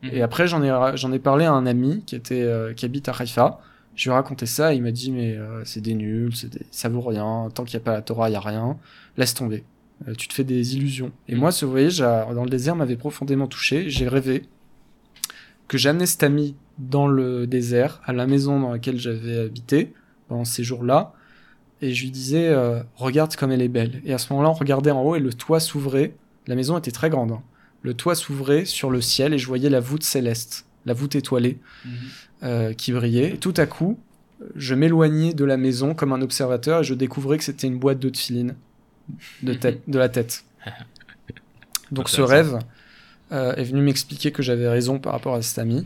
Mhm. 0.03 0.09
Et 0.13 0.21
après, 0.21 0.47
j'en 0.47 0.63
ai, 0.63 1.15
ai 1.15 1.19
parlé 1.19 1.45
à 1.45 1.51
un 1.53 1.65
ami 1.65 2.03
qui, 2.05 2.15
était, 2.15 2.41
euh, 2.41 2.73
qui 2.73 2.85
habite 2.85 3.09
à 3.09 3.13
Haïfa. 3.13 3.59
Je 3.97 4.03
lui 4.05 4.11
ai 4.11 4.13
raconté 4.13 4.45
ça 4.45 4.73
et 4.73 4.77
il 4.77 4.83
m'a 4.83 4.91
dit 4.91 5.11
Mais 5.11 5.35
euh, 5.35 5.65
c'est 5.65 5.81
des 5.81 5.93
nuls, 5.95 6.33
c'est 6.35 6.49
des... 6.49 6.61
ça 6.71 6.87
vaut 6.87 7.01
rien, 7.01 7.49
tant 7.53 7.65
qu'il 7.65 7.77
n'y 7.77 7.81
a 7.81 7.85
pas 7.85 7.93
la 7.93 8.01
Torah, 8.01 8.29
il 8.29 8.31
n'y 8.31 8.37
a 8.37 8.39
rien, 8.39 8.77
laisse 9.17 9.33
tomber. 9.33 9.65
Euh, 10.07 10.13
tu 10.15 10.27
te 10.29 10.33
fais 10.33 10.43
des 10.45 10.75
illusions. 10.77 11.11
Et 11.27 11.33
Mhm. 11.33 11.39
moi, 11.41 11.51
ce 11.51 11.65
voyage 11.65 11.99
à- 12.01 12.31
dans 12.33 12.43
le 12.45 12.49
désert 12.49 12.75
m'avait 12.77 12.95
profondément 12.95 13.47
touché. 13.47 13.89
J'ai 13.89 14.07
rêvé 14.07 14.43
que 15.67 15.77
j'amenais 15.77 16.05
cet 16.05 16.23
ami 16.23 16.55
dans 16.77 17.07
le 17.07 17.47
désert, 17.47 17.99
à 18.05 18.13
la 18.13 18.27
maison 18.27 18.59
dans 18.59 18.71
laquelle 18.71 18.99
j'avais 18.99 19.39
habité 19.39 19.93
pendant 20.27 20.45
ces 20.45 20.63
jours-là, 20.63 21.13
et 21.81 21.93
je 21.93 22.03
lui 22.03 22.11
disais 22.11 22.47
euh, 22.49 22.81
Regarde 22.95 23.35
comme 23.35 23.51
elle 23.51 23.61
est 23.63 23.67
belle. 23.67 24.01
Et 24.05 24.13
à 24.13 24.19
ce 24.19 24.31
moment-là, 24.33 24.49
on 24.51 24.53
regardait 24.53 24.91
en 24.91 25.01
haut 25.01 25.15
et 25.15 25.19
le 25.19 25.33
toit 25.33 25.59
s'ouvrait. 25.59 26.13
La 26.45 26.53
maison 26.55 26.77
était 26.77 26.91
très 26.91 27.09
grande. 27.09 27.31
hein. 27.31 27.41
Le 27.81 27.95
toit 27.95 28.13
s'ouvrait 28.15 28.65
sur 28.65 28.91
le 28.91 29.01
ciel 29.01 29.33
et 29.33 29.37
je 29.39 29.47
voyais 29.47 29.69
la 29.71 29.79
voûte 29.79 30.03
céleste, 30.03 30.66
la 30.85 30.93
voûte 30.93 31.15
étoilée 31.15 31.57
Mhm. 31.85 31.91
euh, 32.43 32.73
qui 32.73 32.91
brillait. 32.91 33.33
Et 33.33 33.37
tout 33.37 33.53
à 33.57 33.65
coup, 33.65 33.99
je 34.55 34.75
m'éloignais 34.75 35.33
de 35.33 35.43
la 35.45 35.57
maison 35.57 35.93
comme 35.95 36.13
un 36.13 36.21
observateur 36.21 36.81
et 36.81 36.83
je 36.83 36.93
découvrais 36.93 37.37
que 37.37 37.43
c'était 37.43 37.67
une 37.67 37.77
boîte 37.79 37.99
de 37.99 38.09
tefilines 38.09 38.55
de, 39.41 39.53
tête, 39.53 39.81
de 39.87 39.97
la 39.99 40.09
tête. 40.09 40.43
Donc 41.91 42.09
ce 42.09 42.21
rêve 42.21 42.59
euh, 43.31 43.55
est 43.55 43.63
venu 43.63 43.81
m'expliquer 43.81 44.31
que 44.31 44.41
j'avais 44.43 44.67
raison 44.67 44.99
par 44.99 45.13
rapport 45.13 45.35
à 45.35 45.41
cet 45.41 45.57
ami. 45.59 45.85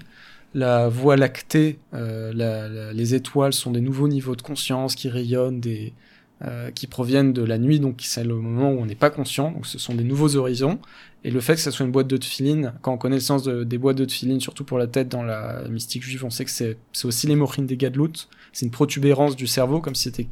La 0.54 0.90
voie 0.90 1.16
lactée, 1.16 1.80
euh, 1.94 2.34
la- 2.36 2.68
la- 2.68 2.94
les 2.94 3.16
étoiles 3.16 3.54
sont 3.54 3.72
des 3.72 3.82
nouveaux 3.82 4.08
niveaux 4.08 4.36
de 4.36 4.42
conscience 4.42 4.96
qui 4.96 5.08
rayonnent, 5.10 5.62
des, 5.62 5.94
euh, 6.44 6.72
qui 6.72 6.88
proviennent 6.88 7.34
de 7.34 7.44
la 7.44 7.58
nuit, 7.60 7.80
donc 7.80 8.00
c'est 8.02 8.24
le 8.24 8.34
moment 8.36 8.72
où 8.72 8.80
on 8.80 8.86
n'est 8.86 8.96
pas 8.96 9.10
conscient, 9.12 9.52
donc 9.52 9.68
ce 9.68 9.78
sont 9.78 9.94
des 9.94 10.04
nouveaux 10.04 10.36
horizons. 10.36 10.80
Et 11.24 11.30
le 11.30 11.40
fait 11.40 11.54
que 11.54 11.60
ça 11.60 11.70
soit 11.70 11.86
une 11.86 11.92
boîte 11.92 12.08
de 12.08 12.18
tefilin, 12.18 12.74
quand 12.82 12.94
on 12.94 12.98
connaît 12.98 13.18
le 13.18 13.22
sens 13.22 13.44
de- 13.44 13.64
des 13.64 13.78
boîtes 13.78 13.98
de 13.98 14.06
tefilin, 14.06 14.40
surtout 14.40 14.64
pour 14.64 14.80
la 14.80 14.88
tête 14.88 15.08
dans 15.08 15.22
la 15.22 15.62
mystique 15.70 16.02
juive, 16.04 16.26
on 16.26 16.32
sait 16.32 16.46
que 16.46 16.52
c'est 16.52 16.78
aussi 17.04 17.28
les 17.28 17.36
mochines 17.36 17.68
des 17.68 17.78
gadlout, 17.78 18.12
c'est 18.54 18.66
une 18.66 18.72
protubérance 18.72 19.36
du 19.36 19.46
cerveau, 19.46 19.82
comme 19.82 19.94
si 19.94 20.04
c'était 20.04 20.28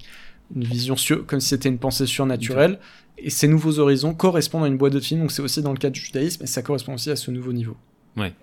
une 0.55 0.63
vision 0.63 0.95
sur, 0.95 1.27
comme 1.27 1.39
si 1.39 1.49
c'était 1.49 1.69
une 1.69 1.77
pensée 1.77 2.07
surnaturelle. 2.07 2.79
Et 3.19 3.29
ces 3.29 3.47
nouveaux 3.47 3.77
horizons 3.77 4.15
correspondent 4.15 4.63
à 4.63 4.67
une 4.67 4.77
boîte 4.77 4.93
de 4.93 4.99
tefilin, 4.99 5.21
donc 5.21 5.31
c'est 5.31 5.43
aussi 5.43 5.61
dans 5.61 5.73
le 5.73 5.77
cas 5.77 5.91
du 5.91 5.99
judaïsme, 5.99 6.43
et 6.43 6.47
ça 6.47 6.63
correspond 6.63 6.95
aussi 6.95 7.11
à 7.11 7.15
ce 7.15 7.29
nouveau 7.29 7.53
niveau. 7.53 7.77
Ouais. 8.17 8.33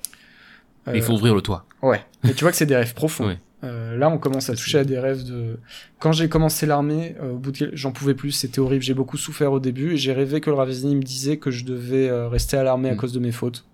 Euh, 0.86 0.92
Il 0.94 1.02
faut 1.02 1.14
ouvrir 1.14 1.34
le 1.34 1.40
toit. 1.42 1.66
Ouais. 1.82 2.00
Mais 2.22 2.32
tu 2.32 2.44
vois 2.44 2.52
que 2.52 2.56
c'est 2.56 2.66
des 2.66 2.76
rêves 2.76 2.94
profonds. 2.94 3.26
Ouais. 3.26 3.38
Euh, 3.64 3.96
là, 3.96 4.10
on 4.10 4.18
commence 4.18 4.50
à 4.50 4.54
toucher 4.54 4.78
à 4.78 4.84
des 4.84 4.98
rêves 4.98 5.24
de. 5.24 5.58
Quand 5.98 6.12
j'ai 6.12 6.28
commencé 6.28 6.66
l'armée, 6.66 7.16
euh, 7.22 7.32
au 7.32 7.38
bout 7.38 7.52
de 7.52 7.70
j'en 7.72 7.90
pouvais 7.90 8.14
plus, 8.14 8.30
c'était 8.32 8.58
horrible. 8.58 8.82
J'ai 8.82 8.92
beaucoup 8.94 9.16
souffert 9.16 9.50
au 9.52 9.60
début 9.60 9.94
et 9.94 9.96
j'ai 9.96 10.12
rêvé 10.12 10.40
que 10.42 10.50
le 10.50 10.56
Ravizini 10.56 10.94
me 10.94 11.02
disait 11.02 11.38
que 11.38 11.50
je 11.50 11.64
devais 11.64 12.08
euh, 12.08 12.28
rester 12.28 12.56
à 12.58 12.62
l'armée 12.62 12.90
à 12.90 12.94
Mm. 12.94 12.98
cause 12.98 13.12
de 13.14 13.18
mes 13.18 13.32
fautes. 13.32 13.64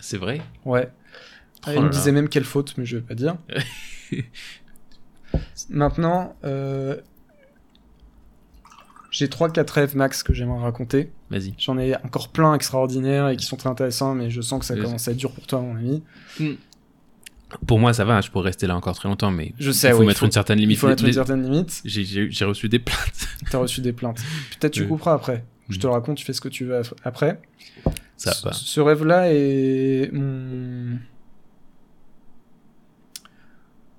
C'est 0.00 0.18
vrai? 0.18 0.42
Ouais. 0.66 0.88
Oh 1.66 1.70
il 1.74 1.80
me 1.82 1.88
disait 1.88 2.12
même 2.12 2.28
quelle 2.28 2.44
faute, 2.44 2.74
mais 2.76 2.84
je 2.84 2.96
vais 2.98 3.02
pas 3.02 3.14
dire. 3.14 3.36
Maintenant, 5.70 6.36
j'ai 9.10 9.28
3-4 9.28 9.70
rêves 9.72 9.96
max 9.96 10.22
que 10.22 10.34
j'aimerais 10.34 10.60
raconter. 10.62 11.10
Vas-y. 11.30 11.54
J'en 11.56 11.78
ai 11.78 11.96
encore 12.04 12.28
plein 12.28 12.54
extraordinaires 12.54 13.28
et 13.28 13.36
qui 13.36 13.46
sont 13.46 13.56
très 13.56 13.70
intéressants, 13.70 14.14
mais 14.14 14.28
je 14.28 14.40
sens 14.42 14.60
que 14.60 14.66
ça 14.66 14.76
commence 14.76 15.08
à 15.08 15.12
être 15.12 15.16
dur 15.16 15.32
pour 15.32 15.46
toi, 15.46 15.60
mon 15.60 15.76
ami. 15.76 16.02
Pour 17.66 17.78
moi, 17.78 17.92
ça 17.92 18.04
va, 18.04 18.20
je 18.20 18.30
pourrais 18.30 18.46
rester 18.46 18.66
là 18.66 18.76
encore 18.76 18.94
très 18.96 19.08
longtemps, 19.08 19.30
mais 19.30 19.54
Je 19.58 19.70
sais, 19.70 19.88
il 19.88 19.92
faut 19.94 20.00
oui, 20.00 20.06
mettre 20.06 20.22
une 20.24 20.32
certaine 20.32 20.58
Il 20.58 20.62
limite. 20.62 20.78
faut 20.78 20.88
mettre 20.88 21.02
Les- 21.02 21.08
une 21.10 21.14
certaine 21.14 21.42
limite. 21.42 21.80
J'ai- 21.84 22.44
reçu 22.44 22.68
des 22.68 22.78
plaintes. 22.78 23.28
T'as 23.50 23.58
reçu 23.58 23.80
des 23.80 23.92
plaintes. 23.92 24.20
Peut-être 24.60 24.72
tu 24.74 24.86
couperas 24.86 25.14
après. 25.14 25.44
Je 25.68 25.78
te 25.78 25.86
le 25.86 25.92
raconte, 25.92 26.18
tu 26.18 26.24
fais 26.24 26.32
ce 26.34 26.40
que 26.40 26.48
tu 26.48 26.64
veux 26.66 26.80
après. 27.04 27.40
Ça 28.16 28.32
va. 28.44 28.52
Ce 28.52 28.80
rêve-là 28.80 29.32
est 29.32 30.10
mon. 30.12 30.98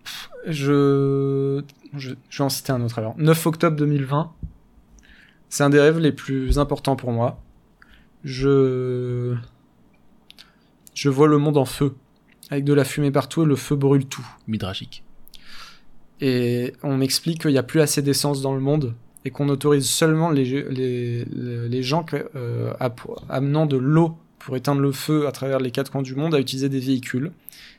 Pff, 0.03 0.29
Je... 0.47 1.61
je. 1.95 2.11
je 2.29 2.37
vais 2.37 2.43
en 2.43 2.49
citer 2.49 2.71
un 2.71 2.81
autre 2.81 2.99
alors. 2.99 3.15
9 3.17 3.45
octobre 3.47 3.75
2020. 3.77 4.31
C'est 5.49 5.63
un 5.63 5.69
des 5.69 5.79
rêves 5.79 5.99
les 5.99 6.11
plus 6.11 6.59
importants 6.59 6.95
pour 6.95 7.11
moi. 7.11 7.41
Je. 8.23 9.35
Je 10.93 11.09
vois 11.09 11.27
le 11.27 11.37
monde 11.37 11.57
en 11.57 11.65
feu. 11.65 11.95
Avec 12.49 12.63
de 12.63 12.73
la 12.73 12.83
fumée 12.83 13.11
partout 13.11 13.43
et 13.43 13.45
le 13.45 13.55
feu 13.55 13.75
brûle 13.75 14.05
tout. 14.05 14.25
Midrashique. 14.47 15.03
Et 16.21 16.73
on 16.83 16.95
m'explique 16.97 17.41
qu'il 17.41 17.51
n'y 17.51 17.57
a 17.57 17.63
plus 17.63 17.81
assez 17.81 18.01
d'essence 18.01 18.41
dans 18.41 18.53
le 18.53 18.61
monde 18.61 18.93
et 19.25 19.31
qu'on 19.31 19.49
autorise 19.49 19.89
seulement 19.89 20.29
les, 20.29 20.45
les, 20.69 21.25
les, 21.25 21.83
gens 21.83 22.03
que- 22.03 22.29
euh, 22.35 22.73
amenant 23.29 23.65
de 23.65 23.75
l'eau 23.77 24.15
pour 24.39 24.55
éteindre 24.55 24.81
le 24.81 24.91
feu 24.91 25.27
à 25.27 25.31
travers 25.31 25.59
les 25.59 25.71
quatre 25.71 25.91
coins 25.91 26.03
du 26.03 26.15
monde 26.15 26.35
à 26.35 26.39
utiliser 26.39 26.69
des 26.69 26.79
véhicules. 26.79 27.31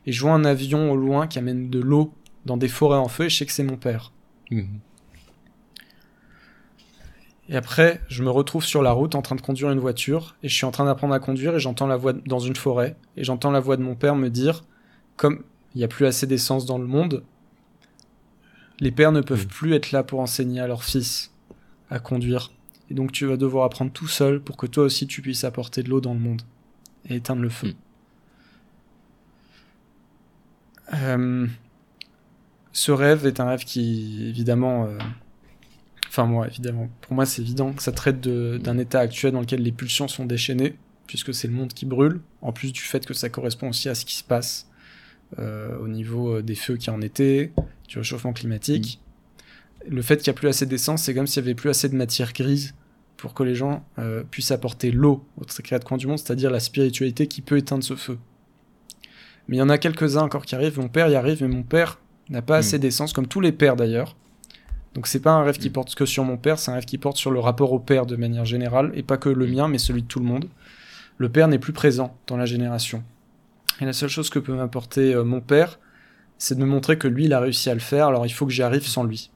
Et 0.06 0.12
je 0.12 0.20
vois 0.20 0.32
un 0.32 0.44
avion 0.44 0.90
au 0.90 0.96
loin 0.96 1.28
qui 1.28 1.38
amène 1.38 1.70
de 1.70 1.78
l'eau 1.80 2.12
dans 2.44 2.56
des 2.56 2.68
forêts 2.68 2.98
en 2.98 3.08
feu 3.08 3.26
et 3.26 3.28
je 3.28 3.36
sais 3.36 3.46
que 3.46 3.52
c'est 3.52 3.62
mon 3.64 3.76
père. 3.76 4.12
Mhm. 4.50 4.80
Et 7.48 7.56
après, 7.56 8.00
je 8.08 8.22
me 8.24 8.30
retrouve 8.30 8.64
sur 8.64 8.82
la 8.82 8.90
route 8.92 9.14
en 9.14 9.22
train 9.22 9.36
de 9.36 9.40
conduire 9.40 9.70
une 9.70 9.78
voiture 9.78 10.34
et 10.42 10.48
je 10.48 10.54
suis 10.54 10.64
en 10.64 10.72
train 10.72 10.84
d'apprendre 10.84 11.14
à 11.14 11.20
conduire 11.20 11.54
et 11.54 11.60
j'entends 11.60 11.86
la 11.86 11.96
voix 11.96 12.12
de- 12.12 12.22
dans 12.26 12.40
une 12.40 12.56
forêt 12.56 12.96
et 13.16 13.22
j'entends 13.22 13.52
la 13.52 13.60
voix 13.60 13.76
de 13.76 13.82
mon 13.82 13.94
père 13.94 14.16
me 14.16 14.30
dire 14.30 14.64
comme 15.16 15.44
il 15.74 15.78
n'y 15.78 15.84
a 15.84 15.88
plus 15.88 16.06
assez 16.06 16.26
d'essence 16.26 16.66
dans 16.66 16.78
le 16.78 16.86
monde, 16.86 17.22
les 18.80 18.90
pères 18.90 19.12
ne 19.12 19.20
peuvent 19.20 19.44
Mm. 19.44 19.48
plus 19.48 19.74
être 19.74 19.92
là 19.92 20.02
pour 20.02 20.20
enseigner 20.20 20.60
à 20.60 20.66
leurs 20.66 20.82
fils 20.84 21.32
à 21.88 21.98
conduire. 22.00 22.50
Et 22.90 22.94
donc 22.94 23.12
tu 23.12 23.26
vas 23.26 23.36
devoir 23.36 23.64
apprendre 23.64 23.92
tout 23.92 24.08
seul 24.08 24.40
pour 24.40 24.56
que 24.56 24.66
toi 24.66 24.82
aussi 24.84 25.06
tu 25.06 25.22
puisses 25.22 25.44
apporter 25.44 25.82
de 25.84 25.88
l'eau 25.88 26.00
dans 26.00 26.14
le 26.14 26.20
monde 26.20 26.42
et 27.08 27.14
éteindre 27.16 27.42
le 27.42 27.48
feu. 27.48 27.74
Euh, 30.94 31.46
ce 32.72 32.92
rêve 32.92 33.26
est 33.26 33.40
un 33.40 33.46
rêve 33.48 33.64
qui, 33.64 34.26
évidemment, 34.28 34.86
euh, 34.86 34.98
enfin 36.16 36.26
moi, 36.26 36.46
évidemment, 36.46 36.88
pour 37.02 37.14
moi 37.14 37.26
c'est 37.26 37.42
évident 37.42 37.72
que 37.72 37.82
ça 37.82 37.92
traite 37.92 38.20
d'un 38.20 38.78
état 38.78 39.00
actuel 39.00 39.32
dans 39.32 39.40
lequel 39.40 39.62
les 39.62 39.72
pulsions 39.72 40.08
sont 40.08 40.24
déchaînées, 40.24 40.74
puisque 41.06 41.34
c'est 41.34 41.46
le 41.46 41.52
monde 41.52 41.74
qui 41.74 41.84
brûle, 41.84 42.20
en 42.40 42.52
plus 42.52 42.72
du 42.72 42.80
fait 42.80 43.04
que 43.04 43.12
ça 43.12 43.28
correspond 43.28 43.68
aussi 43.68 43.88
à 43.90 43.94
ce 43.94 44.06
qui 44.06 44.16
se 44.16 44.24
passe 44.24 44.66
euh, 45.38 45.76
au 45.78 45.88
niveau 45.88 46.36
euh, 46.36 46.42
des 46.42 46.54
feux 46.54 46.76
qui 46.76 46.88
en 46.88 47.02
été, 47.02 47.52
du 47.88 47.98
réchauffement 47.98 48.32
climatique. 48.32 49.00
Le 49.86 50.00
fait 50.00 50.16
qu'il 50.16 50.32
n'y 50.32 50.36
a 50.36 50.38
plus 50.38 50.48
assez 50.48 50.64
d'essence, 50.64 51.02
c'est 51.02 51.14
comme 51.14 51.26
s'il 51.26 51.42
n'y 51.42 51.48
avait 51.48 51.54
plus 51.54 51.68
assez 51.68 51.88
de 51.88 51.94
matière 51.94 52.32
grise 52.32 52.74
pour 53.16 53.34
que 53.34 53.42
les 53.42 53.54
gens 53.54 53.84
euh, 53.98 54.24
puissent 54.30 54.52
apporter 54.52 54.90
l'eau 54.90 55.24
aux 55.36 55.44
quatre 55.62 55.84
coins 55.84 55.98
du 55.98 56.06
monde, 56.06 56.18
c'est-à-dire 56.18 56.50
la 56.50 56.60
spiritualité 56.60 57.26
qui 57.26 57.42
peut 57.42 57.58
éteindre 57.58 57.84
ce 57.84 57.94
feu. 57.94 58.18
Mais 59.48 59.56
il 59.56 59.58
y 59.58 59.62
en 59.62 59.68
a 59.68 59.78
quelques-uns 59.78 60.22
encore 60.22 60.46
qui 60.46 60.54
arrivent, 60.54 60.78
mon 60.78 60.88
père 60.88 61.08
y 61.08 61.14
arrive, 61.14 61.42
mais 61.42 61.54
mon 61.54 61.62
père 61.62 62.00
n'a 62.30 62.42
pas 62.42 62.56
Mm. 62.56 62.60
assez 62.60 62.78
d'essence, 62.78 63.12
comme 63.12 63.26
tous 63.26 63.40
les 63.40 63.52
pères 63.52 63.76
d'ailleurs. 63.76 64.16
Donc 64.96 65.06
c'est 65.06 65.20
pas 65.20 65.32
un 65.32 65.44
rêve 65.44 65.58
qui 65.58 65.68
Mm. 65.68 65.72
porte 65.72 65.94
que 65.94 66.06
sur 66.06 66.24
mon 66.24 66.38
père, 66.38 66.58
c'est 66.58 66.70
un 66.70 66.74
rêve 66.74 66.86
qui 66.86 66.96
porte 66.96 67.18
sur 67.18 67.30
le 67.30 67.38
rapport 67.38 67.72
au 67.72 67.78
père 67.78 68.06
de 68.06 68.16
manière 68.16 68.46
générale, 68.46 68.90
et 68.94 69.02
pas 69.02 69.18
que 69.18 69.28
le 69.28 69.46
Mm. 69.46 69.50
mien, 69.54 69.68
mais 69.68 69.76
celui 69.78 70.02
de 70.02 70.06
tout 70.08 70.18
le 70.20 70.24
monde. 70.24 70.46
Le 71.18 71.28
père 71.28 71.48
n'est 71.48 71.58
plus 71.58 71.74
présent 71.74 72.16
dans 72.26 72.38
la 72.38 72.46
génération. 72.46 73.04
Et 73.82 73.84
la 73.84 73.92
seule 73.92 74.08
chose 74.08 74.30
que 74.30 74.38
peut 74.38 74.54
m'apporter 74.54 75.14
euh, 75.14 75.22
mon 75.22 75.42
père, 75.42 75.78
c'est 76.38 76.54
de 76.54 76.60
me 76.60 76.66
montrer 76.66 76.96
que 76.96 77.08
lui, 77.08 77.26
il 77.26 77.34
a 77.34 77.40
réussi 77.40 77.68
à 77.68 77.74
le 77.74 77.80
faire, 77.80 78.06
alors 78.06 78.24
il 78.24 78.30
faut 78.30 78.46
que 78.46 78.52
j'y 78.52 78.62
arrive 78.62 78.86
sans 78.86 79.04
lui. 79.04 79.30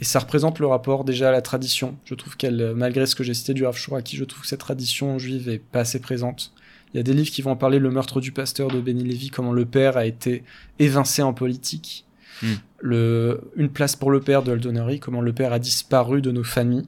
Et 0.00 0.04
ça 0.04 0.20
représente 0.20 0.58
le 0.58 0.66
rapport 0.66 1.04
déjà 1.04 1.28
à 1.28 1.32
la 1.32 1.42
tradition. 1.42 1.96
Je 2.06 2.14
trouve 2.14 2.36
qu'elle, 2.38 2.60
euh, 2.62 2.74
malgré 2.74 3.04
ce 3.04 3.14
que 3.14 3.24
j'ai 3.24 3.34
cité 3.34 3.52
du 3.52 3.66
Rav 3.66 3.76
Shuraki, 3.76 4.16
je 4.16 4.24
trouve 4.24 4.40
que 4.42 4.48
cette 4.48 4.60
tradition 4.60 5.18
juive 5.18 5.50
est 5.50 5.58
pas 5.58 5.80
assez 5.80 6.00
présente. 6.00 6.52
Il 6.94 6.96
y 6.96 7.00
a 7.00 7.02
des 7.02 7.12
livres 7.12 7.30
qui 7.30 7.42
vont 7.42 7.50
en 7.50 7.56
parler, 7.56 7.78
le 7.78 7.90
meurtre 7.90 8.22
du 8.22 8.32
pasteur 8.32 8.68
de 8.68 8.80
Benny 8.80 9.04
Lévy, 9.04 9.28
comment 9.28 9.52
le 9.52 9.66
père 9.66 9.98
a 9.98 10.06
été 10.06 10.44
évincé 10.78 11.20
en 11.20 11.34
politique. 11.34 12.06
Hmm. 12.42 12.54
Le, 12.80 13.40
une 13.56 13.68
place 13.70 13.96
pour 13.96 14.10
le 14.10 14.20
père 14.20 14.42
de 14.42 14.52
Eldonnery, 14.52 15.00
comment 15.00 15.20
le 15.20 15.32
père 15.32 15.52
a 15.52 15.58
disparu 15.58 16.22
de 16.22 16.30
nos 16.30 16.44
familles. 16.44 16.86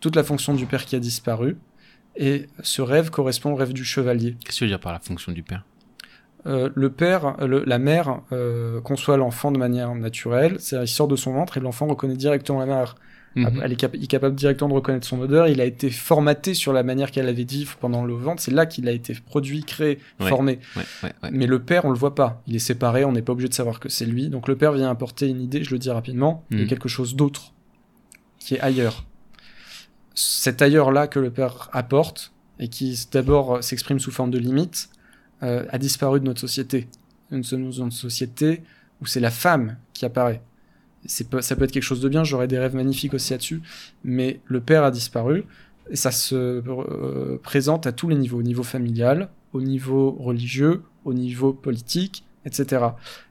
Toute 0.00 0.16
la 0.16 0.22
fonction 0.24 0.54
du 0.54 0.66
père 0.66 0.84
qui 0.84 0.96
a 0.96 0.98
disparu. 1.00 1.56
Et 2.16 2.46
ce 2.62 2.82
rêve 2.82 3.10
correspond 3.10 3.52
au 3.52 3.56
rêve 3.56 3.72
du 3.72 3.84
chevalier. 3.84 4.36
Qu'est-ce 4.44 4.56
que 4.56 4.58
tu 4.58 4.64
veux 4.64 4.68
dire 4.70 4.80
par 4.80 4.92
la 4.92 5.00
fonction 5.00 5.32
du 5.32 5.42
père? 5.42 5.64
Euh, 6.46 6.68
le 6.74 6.90
père, 6.90 7.36
le- 7.44 7.64
la 7.64 7.78
mère 7.78 8.20
euh, 8.30 8.80
conçoit 8.82 9.16
l'enfant 9.16 9.50
de 9.50 9.58
manière 9.58 9.94
naturelle, 9.94 10.56
c'est-à-dire 10.60 10.84
il 10.84 10.92
sort 10.94 11.08
de 11.08 11.16
son 11.16 11.32
ventre 11.32 11.56
et 11.56 11.60
l'enfant 11.60 11.86
reconnaît 11.86 12.16
directement 12.16 12.60
la 12.60 12.66
mère. 12.66 12.96
Mhm. 13.36 13.60
Elle 13.64 13.72
est, 13.72 13.76
cap- 13.76 13.94
il 13.94 14.04
est 14.04 14.06
capable 14.06 14.36
directement 14.36 14.68
de 14.70 14.74
reconnaître 14.74 15.06
son 15.06 15.20
odeur. 15.20 15.48
Il 15.48 15.60
a 15.60 15.64
été 15.64 15.90
formaté 15.90 16.54
sur 16.54 16.72
la 16.72 16.82
manière 16.84 17.10
qu'elle 17.10 17.28
avait 17.28 17.44
dit 17.44 17.66
pendant 17.80 18.04
le 18.04 18.14
ventre. 18.14 18.40
C'est 18.40 18.52
là 18.52 18.64
qu'il 18.66 18.88
a 18.88 18.92
été 18.92 19.14
produit, 19.14 19.64
créé, 19.64 19.98
Ouais. 20.20 20.28
formé. 20.28 20.60
Ouais, 20.76 20.82
ouais, 21.02 21.12
ouais. 21.22 21.30
Mais 21.32 21.46
le 21.46 21.58
père, 21.60 21.84
on 21.84 21.90
le 21.90 21.98
voit 21.98 22.14
pas. 22.14 22.42
Il 22.46 22.54
est 22.54 22.60
séparé, 22.60 23.04
on 23.04 23.12
n'est 23.12 23.22
pas 23.22 23.32
obligé 23.32 23.48
de 23.48 23.54
savoir 23.54 23.80
que 23.80 23.88
c'est 23.88 24.06
lui. 24.06 24.28
Donc 24.28 24.46
le 24.46 24.56
père 24.56 24.72
vient 24.72 24.88
apporter 24.90 25.28
une 25.28 25.40
idée, 25.40 25.64
je 25.64 25.72
le 25.72 25.78
dis 25.78 25.90
rapidement, 25.90 26.44
de 26.50 26.58
Mhm. 26.62 26.66
quelque 26.68 26.88
chose 26.88 27.16
d'autre, 27.16 27.52
qui 28.38 28.54
est 28.54 28.60
ailleurs. 28.60 29.04
Cet 30.14 30.62
ailleurs-là 30.62 31.08
que 31.08 31.18
le 31.18 31.30
père 31.30 31.68
apporte, 31.72 32.32
et 32.60 32.68
qui 32.68 32.96
d'abord 33.10 33.56
euh, 33.56 33.60
s'exprime 33.62 33.98
sous 33.98 34.12
forme 34.12 34.30
de 34.30 34.38
limite, 34.38 34.88
euh, 35.42 35.64
a 35.70 35.78
disparu 35.78 36.20
de 36.20 36.24
notre 36.24 36.40
société. 36.40 36.86
Nous 37.32 37.42
sommes 37.42 37.64
dans 37.64 37.72
une 37.84 37.90
société 37.90 38.62
où 39.00 39.06
c'est 39.06 39.18
la 39.18 39.32
femme 39.32 39.76
qui 39.92 40.04
apparaît. 40.04 40.40
Pas- 41.30 41.42
ça 41.42 41.56
peut 41.56 41.64
être 41.64 41.72
quelque 41.72 41.82
chose 41.82 42.00
de 42.00 42.08
bien, 42.08 42.24
j'aurais 42.24 42.48
des 42.48 42.58
rêves 42.58 42.74
magnifiques 42.74 43.14
aussi 43.14 43.32
là-dessus, 43.32 43.60
mais 44.04 44.40
le 44.46 44.60
père 44.60 44.84
a 44.84 44.90
disparu, 44.90 45.44
et 45.90 45.96
ça 45.96 46.10
se 46.10 46.34
euh, 46.34 47.38
présente 47.42 47.86
à 47.86 47.92
tous 47.92 48.08
les 48.08 48.16
niveaux, 48.16 48.38
au 48.38 48.42
niveau 48.42 48.62
familial, 48.62 49.28
au 49.52 49.60
niveau 49.60 50.12
religieux, 50.12 50.82
au 51.04 51.12
niveau 51.14 51.52
politique, 51.52 52.24
etc. 52.46 52.84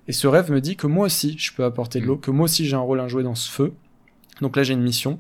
Et 0.08 0.12
ce 0.12 0.28
rêve 0.28 0.52
me 0.52 0.62
dit 0.62 0.76
que 0.76 0.88
moi 0.88 1.06
aussi, 1.08 1.36
je 1.38 1.52
peux 1.54 1.64
apporter 1.64 2.00
de 2.00 2.06
l'eau, 2.06 2.18
que 2.18 2.32
moi 2.32 2.46
aussi 2.46 2.66
j'ai 2.66 2.76
un 2.76 2.80
rôle 2.80 3.00
à 3.00 3.08
jouer 3.08 3.24
dans 3.24 3.36
ce 3.36 3.50
feu. 3.50 3.74
Donc 4.42 4.56
là, 4.56 4.64
j'ai 4.64 4.74
une 4.74 4.82
mission, 4.82 5.20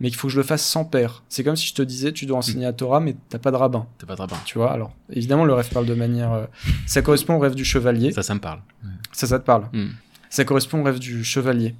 mais 0.00 0.08
qu'il 0.08 0.18
faut 0.18 0.28
que 0.28 0.32
je 0.32 0.38
le 0.38 0.42
fasse 0.44 0.64
sans 0.66 0.84
père. 0.84 1.22
C'est 1.28 1.44
comme 1.44 1.56
si 1.56 1.66
je 1.66 1.74
te 1.74 1.82
disais, 1.82 2.12
tu 2.12 2.26
dois 2.26 2.38
enseigner 2.38 2.66
à 2.66 2.72
Torah, 2.72 3.00
mais 3.00 3.16
t'as 3.30 3.38
pas 3.38 3.50
de 3.50 3.56
rabbin. 3.56 3.86
T'as 3.98 4.06
pas 4.06 4.14
de 4.14 4.20
rabbin. 4.20 4.36
Tu 4.44 4.58
vois, 4.58 4.70
alors, 4.72 4.94
évidemment, 5.10 5.44
le 5.46 5.54
rêve 5.54 5.68
parle 5.70 5.86
de 5.86 5.94
manière... 5.94 6.32
euh, 6.32 6.44
ça 6.86 7.00
correspond 7.02 7.34
au 7.34 7.38
rêve 7.38 7.54
du 7.54 7.64
chevalier. 7.64 8.12
Ça, 8.12 8.22
ça 8.22 8.34
me 8.34 8.40
parle. 8.40 8.60
Ça, 9.12 9.26
ça 9.26 9.38
te 9.38 9.44
parle. 9.44 9.68
Mm. 9.72 9.88
Ça 10.28 10.44
correspond 10.44 10.80
au 10.80 10.82
rêve 10.82 10.98
du 10.98 11.24
chevalier. 11.24 11.74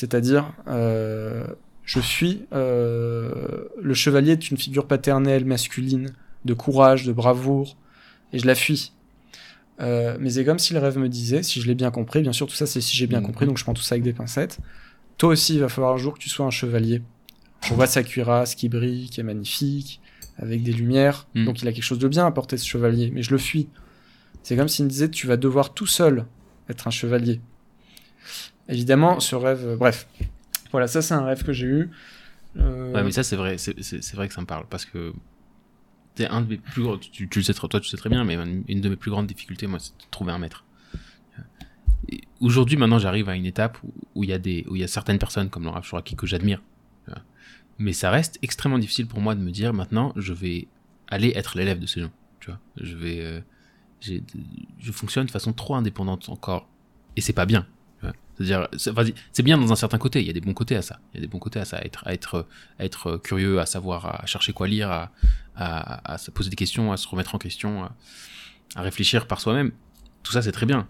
C'est-à-dire, 0.00 0.52
euh, 0.68 1.46
je 1.84 2.00
suis. 2.00 2.42
euh, 2.52 3.64
le 3.80 3.94
chevalier 3.94 4.32
est 4.32 4.50
une 4.50 4.58
figure 4.58 4.86
paternelle, 4.86 5.46
masculine, 5.46 6.10
de 6.44 6.52
courage, 6.52 7.04
de 7.06 7.12
bravoure, 7.12 7.78
et 8.34 8.38
je 8.38 8.46
la 8.46 8.54
fuis. 8.54 8.92
Euh, 9.80 10.18
mais 10.20 10.28
c'est 10.28 10.44
comme 10.44 10.58
si 10.58 10.74
le 10.74 10.80
rêve 10.80 10.98
me 10.98 11.08
disait, 11.08 11.42
si 11.42 11.62
je 11.62 11.66
l'ai 11.66 11.74
bien 11.74 11.90
compris, 11.90 12.20
bien 12.20 12.34
sûr, 12.34 12.46
tout 12.46 12.54
ça 12.54 12.66
c'est 12.66 12.82
si 12.82 12.94
j'ai 12.94 13.06
bien 13.06 13.20
Mhm. 13.20 13.26
compris, 13.26 13.46
donc 13.46 13.56
je 13.56 13.64
prends 13.64 13.72
tout 13.72 13.80
ça 13.82 13.94
avec 13.94 14.02
des 14.02 14.12
pincettes. 14.12 14.58
Toi 15.16 15.30
aussi, 15.30 15.54
il 15.54 15.60
va 15.60 15.70
falloir 15.70 15.94
un 15.94 15.96
jour 15.96 16.12
que 16.12 16.18
tu 16.18 16.28
sois 16.28 16.44
un 16.44 16.50
chevalier. 16.50 17.00
On 17.70 17.74
voit 17.74 17.86
sa 17.86 18.02
cuirasse 18.02 18.54
qui 18.54 18.68
brille, 18.68 19.08
qui 19.08 19.20
est 19.20 19.24
magnifique, 19.24 20.02
avec 20.38 20.62
des 20.62 20.72
lumières. 20.72 21.26
Mhm. 21.34 21.46
Donc 21.46 21.62
il 21.62 21.68
a 21.68 21.72
quelque 21.72 21.82
chose 21.84 21.98
de 21.98 22.08
bien 22.08 22.26
à 22.26 22.30
porter 22.32 22.58
ce 22.58 22.66
chevalier, 22.66 23.10
mais 23.14 23.22
je 23.22 23.30
le 23.30 23.38
fuis. 23.38 23.68
C'est 24.42 24.56
comme 24.56 24.68
s'il 24.68 24.84
me 24.84 24.90
disait, 24.90 25.08
tu 25.10 25.26
vas 25.26 25.38
devoir 25.38 25.72
tout 25.72 25.86
seul 25.86 26.26
être 26.68 26.86
un 26.86 26.90
chevalier. 26.90 27.40
Évidemment, 28.68 29.20
ce 29.20 29.36
rêve, 29.36 29.64
euh, 29.64 29.76
bref. 29.76 30.08
Voilà, 30.70 30.86
ça 30.86 31.02
c'est 31.02 31.14
un 31.14 31.24
rêve 31.24 31.44
que 31.44 31.52
j'ai 31.52 31.66
eu. 31.66 31.90
Euh, 32.56 32.92
Ouais, 32.92 33.02
mais 33.02 33.12
ça, 33.12 33.22
c'est 33.22 33.36
vrai, 33.36 33.58
c'est 33.58 34.14
vrai 34.14 34.28
que 34.28 34.34
ça 34.34 34.40
me 34.40 34.46
parle 34.46 34.66
parce 34.68 34.84
que 34.84 35.12
un 36.18 36.40
de 36.40 36.48
mes 36.48 36.56
plus 36.56 36.82
gros, 36.82 36.96
tu, 36.96 37.28
le 37.34 37.42
sais, 37.42 37.52
toi, 37.52 37.68
tu 37.78 37.88
sais 37.88 37.96
très 37.98 38.08
bien, 38.08 38.24
mais 38.24 38.38
une, 38.68 38.80
de 38.80 38.88
mes 38.88 38.96
plus 38.96 39.10
grandes 39.10 39.26
difficultés, 39.26 39.66
moi, 39.66 39.78
c'est 39.78 39.92
de 39.92 40.10
trouver 40.10 40.32
un 40.32 40.38
maître. 40.38 40.64
Aujourd'hui, 42.40 42.78
maintenant, 42.78 42.98
j'arrive 42.98 43.28
à 43.28 43.34
une 43.34 43.44
étape 43.44 43.76
où 44.14 44.24
il 44.24 44.30
y 44.30 44.32
a 44.32 44.38
des, 44.38 44.64
où 44.68 44.76
il 44.76 44.80
y 44.80 44.84
a 44.84 44.88
certaines 44.88 45.18
personnes 45.18 45.50
comme 45.50 45.64
Laura 45.64 45.82
Chouraki 45.82 46.16
que 46.16 46.26
j'admire. 46.26 46.62
Mais 47.78 47.92
ça 47.92 48.10
reste 48.10 48.38
extrêmement 48.40 48.78
difficile 48.78 49.06
pour 49.06 49.20
moi 49.20 49.34
de 49.34 49.40
me 49.40 49.50
dire 49.50 49.74
maintenant, 49.74 50.14
je 50.16 50.32
vais 50.32 50.66
aller 51.08 51.32
être 51.34 51.58
l'élève 51.58 51.78
de 51.78 51.84
ces 51.84 52.00
gens. 52.00 52.10
Tu 52.40 52.50
vois, 52.50 52.58
je 52.80 52.96
vais, 52.96 53.20
euh, 53.20 53.40
je 54.00 54.92
fonctionne 54.92 55.26
de 55.26 55.30
façon 55.30 55.52
trop 55.52 55.74
indépendante 55.74 56.30
encore, 56.30 56.68
et 57.16 57.20
c'est 57.20 57.34
pas 57.34 57.44
bien. 57.44 57.66
C'est-à-dire, 58.38 58.68
c'est 59.32 59.42
bien 59.42 59.56
dans 59.58 59.72
un 59.72 59.76
certain 59.76 59.98
côté. 59.98 60.20
Il 60.20 60.26
y 60.26 60.30
a 60.30 60.32
des 60.32 60.40
bons 60.40 60.52
côtés 60.54 60.76
à 60.76 60.82
ça. 60.82 60.98
Il 61.12 61.16
y 61.16 61.18
a 61.18 61.20
des 61.22 61.26
bons 61.28 61.38
côtés 61.38 61.58
à 61.58 61.64
ça, 61.64 61.78
à 61.78 61.84
être, 61.84 62.02
à 62.06 62.12
être, 62.12 62.46
à 62.78 62.84
être 62.84 63.16
curieux, 63.16 63.60
à 63.60 63.66
savoir, 63.66 64.22
à 64.22 64.26
chercher 64.26 64.52
quoi 64.52 64.68
lire, 64.68 64.90
à, 64.90 65.10
à, 65.56 66.12
à 66.14 66.18
se 66.18 66.30
poser 66.30 66.50
des 66.50 66.56
questions, 66.56 66.92
à 66.92 66.96
se 66.96 67.08
remettre 67.08 67.34
en 67.34 67.38
question, 67.38 67.84
à, 67.84 67.96
à 68.74 68.82
réfléchir 68.82 69.26
par 69.26 69.40
soi-même. 69.40 69.72
Tout 70.22 70.32
ça, 70.32 70.42
c'est 70.42 70.52
très 70.52 70.66
bien. 70.66 70.86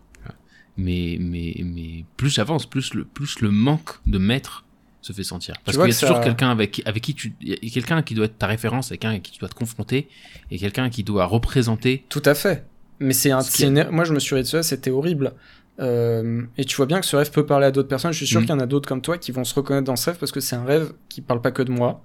Mais, 0.77 1.17
mais, 1.21 1.55
mais 1.65 2.05
plus 2.19 2.29
j'avance, 2.31 2.67
plus 2.67 2.93
le, 2.95 3.05
plus 3.05 3.41
le 3.41 3.51
manque 3.51 3.91
de 4.07 4.19
maître 4.19 4.65
se 5.01 5.13
fait 5.15 5.25
sentir. 5.25 5.55
Parce 5.65 5.77
qu'il 5.79 5.87
y 5.87 5.91
a 5.91 5.93
ça- 5.93 6.07
toujours 6.09 6.21
quelqu'un 6.23 6.51
avec, 6.51 6.83
avec 6.85 7.03
qui 7.03 7.15
tu, 7.15 7.35
il 7.41 7.51
y 7.63 7.69
a 7.69 7.71
quelqu'un 7.73 8.03
qui 8.03 8.15
doit 8.15 8.27
être 8.27 8.37
ta 8.39 8.47
référence, 8.47 8.89
quelqu'un 8.91 9.11
avec 9.11 9.23
qui 9.23 9.33
tu 9.33 9.39
dois 9.39 9.49
te 9.49 9.55
confronter, 9.55 10.09
et 10.51 10.59
quelqu'un 10.59 10.91
qui 10.91 11.03
doit 11.05 11.25
représenter. 11.27 12.05
Tout 12.11 12.23
à 12.27 12.35
fait. 12.35 12.67
Mais 12.99 13.13
c'est 13.15 13.31
un, 13.31 13.41
Ce 13.41 13.51
qui 13.53 13.59
c'est 13.59 13.69
une- 13.69 13.89
moi 13.91 14.05
je 14.05 14.13
me 14.13 14.19
suis 14.19 14.35
dit 14.37 14.43
de 14.43 14.47
ça, 14.47 14.63
c'était 14.63 14.91
horrible. 14.91 15.33
Euh, 15.81 16.43
et 16.57 16.65
tu 16.65 16.77
vois 16.77 16.87
bien 16.87 17.01
que 17.01 17.07
ce 17.07 17.17
rêve 17.17 17.31
peut 17.31 17.45
parler 17.45 17.67
à 17.67 17.71
d'autres 17.71 17.89
personnes. 17.89 18.13
Je 18.13 18.17
suis 18.19 18.27
sûr 18.27 18.41
Mhm. 18.41 18.47
qu'il 18.47 18.55
y 18.55 18.59
en 18.59 18.61
a 18.63 18.67
d'autres 18.67 18.89
comme 18.89 19.03
toi 19.03 19.19
qui 19.19 19.31
vont 19.33 19.45
se 19.45 19.55
reconnaître 19.55 19.85
dans 19.85 19.97
ce 19.97 20.11
rêve 20.11 20.19
parce 20.19 20.33
que 20.33 20.41
c'est 20.41 20.57
un 20.57 20.65
rêve 20.65 20.93
qui 21.09 21.21
parle 21.21 21.41
pas 21.43 21.51
que 21.51 21.63
de 21.63 21.71
moi. 21.71 22.03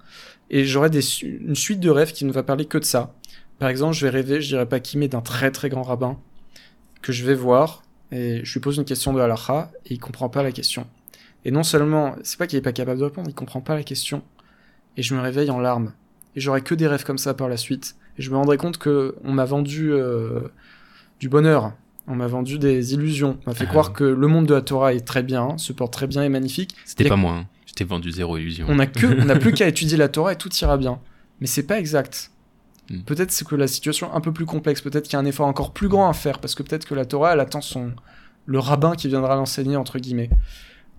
Et 0.49 0.65
j'aurai 0.65 0.89
une 1.23 1.55
suite 1.55 1.79
de 1.79 1.89
rêves 1.89 2.11
qui 2.11 2.25
ne 2.25 2.31
va 2.31 2.43
parler 2.43 2.65
que 2.65 2.77
de 2.77 2.83
ça. 2.83 3.13
Par 3.59 3.69
exemple, 3.69 3.95
je 3.95 4.05
vais 4.05 4.09
rêver, 4.09 4.41
je 4.41 4.47
dirais 4.49 4.65
pas 4.65 4.79
qui, 4.79 4.97
mais 4.97 5.07
d'un 5.07 5.21
très 5.21 5.51
très 5.51 5.69
grand 5.69 5.83
rabbin 5.83 6.19
que 7.01 7.13
je 7.13 7.23
vais 7.25 7.33
voir 7.35 7.83
et 8.11 8.41
je 8.43 8.53
lui 8.53 8.59
pose 8.59 8.75
une 8.77 8.85
question 8.85 9.13
de 9.13 9.21
halakha 9.21 9.71
et 9.85 9.93
il 9.93 9.99
comprend 9.99 10.27
pas 10.29 10.43
la 10.43 10.51
question. 10.51 10.85
Et 11.45 11.51
non 11.51 11.63
seulement, 11.63 12.15
c'est 12.23 12.37
pas 12.37 12.47
qu'il 12.47 12.59
est 12.59 12.61
pas 12.61 12.73
capable 12.73 12.99
de 12.99 13.05
répondre, 13.05 13.29
il 13.29 13.33
comprend 13.35 13.61
pas 13.61 13.73
la 13.75 13.83
question. 13.83 14.21
Et 14.97 15.01
je 15.03 15.15
me 15.15 15.21
réveille 15.21 15.49
en 15.49 15.59
larmes. 15.59 15.93
Et 16.35 16.41
j'aurai 16.41 16.61
que 16.61 16.75
des 16.75 16.87
rêves 16.87 17.05
comme 17.05 17.17
ça 17.17 17.33
par 17.33 17.47
la 17.47 17.57
suite. 17.57 17.95
Et 18.17 18.21
je 18.21 18.29
me 18.31 18.35
rendrai 18.35 18.57
compte 18.57 18.77
que 18.77 19.15
on 19.23 19.31
m'a 19.31 19.45
vendu 19.45 19.91
euh, 19.93 20.41
du 21.19 21.29
bonheur. 21.29 21.71
On 22.11 22.15
m'a 22.15 22.27
vendu 22.27 22.59
des 22.59 22.93
illusions. 22.93 23.37
On 23.45 23.49
m'a 23.51 23.55
fait 23.55 23.63
Ah 23.65 23.69
croire 23.69 23.93
que 23.93 24.03
le 24.03 24.27
monde 24.27 24.45
de 24.45 24.53
la 24.53 24.61
Torah 24.61 24.93
est 24.93 24.99
très 25.05 25.23
bien, 25.23 25.57
se 25.57 25.71
porte 25.73 25.93
très 25.93 26.07
bien 26.07 26.23
et 26.23 26.29
magnifique. 26.29 26.75
C'était 26.85 27.07
pas 27.07 27.15
moi. 27.15 27.33
hein. 27.33 27.47
Je 27.65 27.73
t'ai 27.73 27.83
vendu 27.85 28.11
zéro 28.11 28.37
illusion. 28.37 28.65
On 28.69 28.75
n'a 28.75 28.85
que, 28.87 29.05
on 29.21 29.25
n'a 29.25 29.37
plus 29.37 29.53
qu'à 29.53 29.67
étudier 29.67 29.97
la 29.97 30.09
Torah 30.09 30.33
et 30.33 30.35
tout 30.35 30.53
ira 30.55 30.77
bien. 30.77 30.99
Mais 31.39 31.47
c'est 31.47 31.63
pas 31.63 31.79
exact. 31.79 32.31
Mm. 32.89 32.99
Peut-être 33.03 33.31
c'est 33.31 33.47
que 33.47 33.55
la 33.55 33.67
situation 33.67 34.11
est 34.11 34.15
un 34.15 34.19
peu 34.21 34.33
plus 34.33 34.45
complexe. 34.45 34.81
Peut-être 34.81 35.05
qu'il 35.05 35.13
y 35.13 35.15
a 35.15 35.19
un 35.19 35.25
effort 35.25 35.47
encore 35.47 35.71
plus 35.71 35.87
grand 35.87 36.09
à 36.09 36.13
faire 36.13 36.39
parce 36.39 36.53
que 36.53 36.63
peut-être 36.63 36.85
que 36.85 36.93
la 36.95 37.05
Torah 37.05 37.33
elle 37.33 37.39
attend 37.39 37.61
son 37.61 37.93
le 38.45 38.59
rabbin 38.59 38.95
qui 38.95 39.07
viendra 39.07 39.35
l'enseigner 39.35 39.77
entre 39.77 39.99
guillemets. 39.99 40.29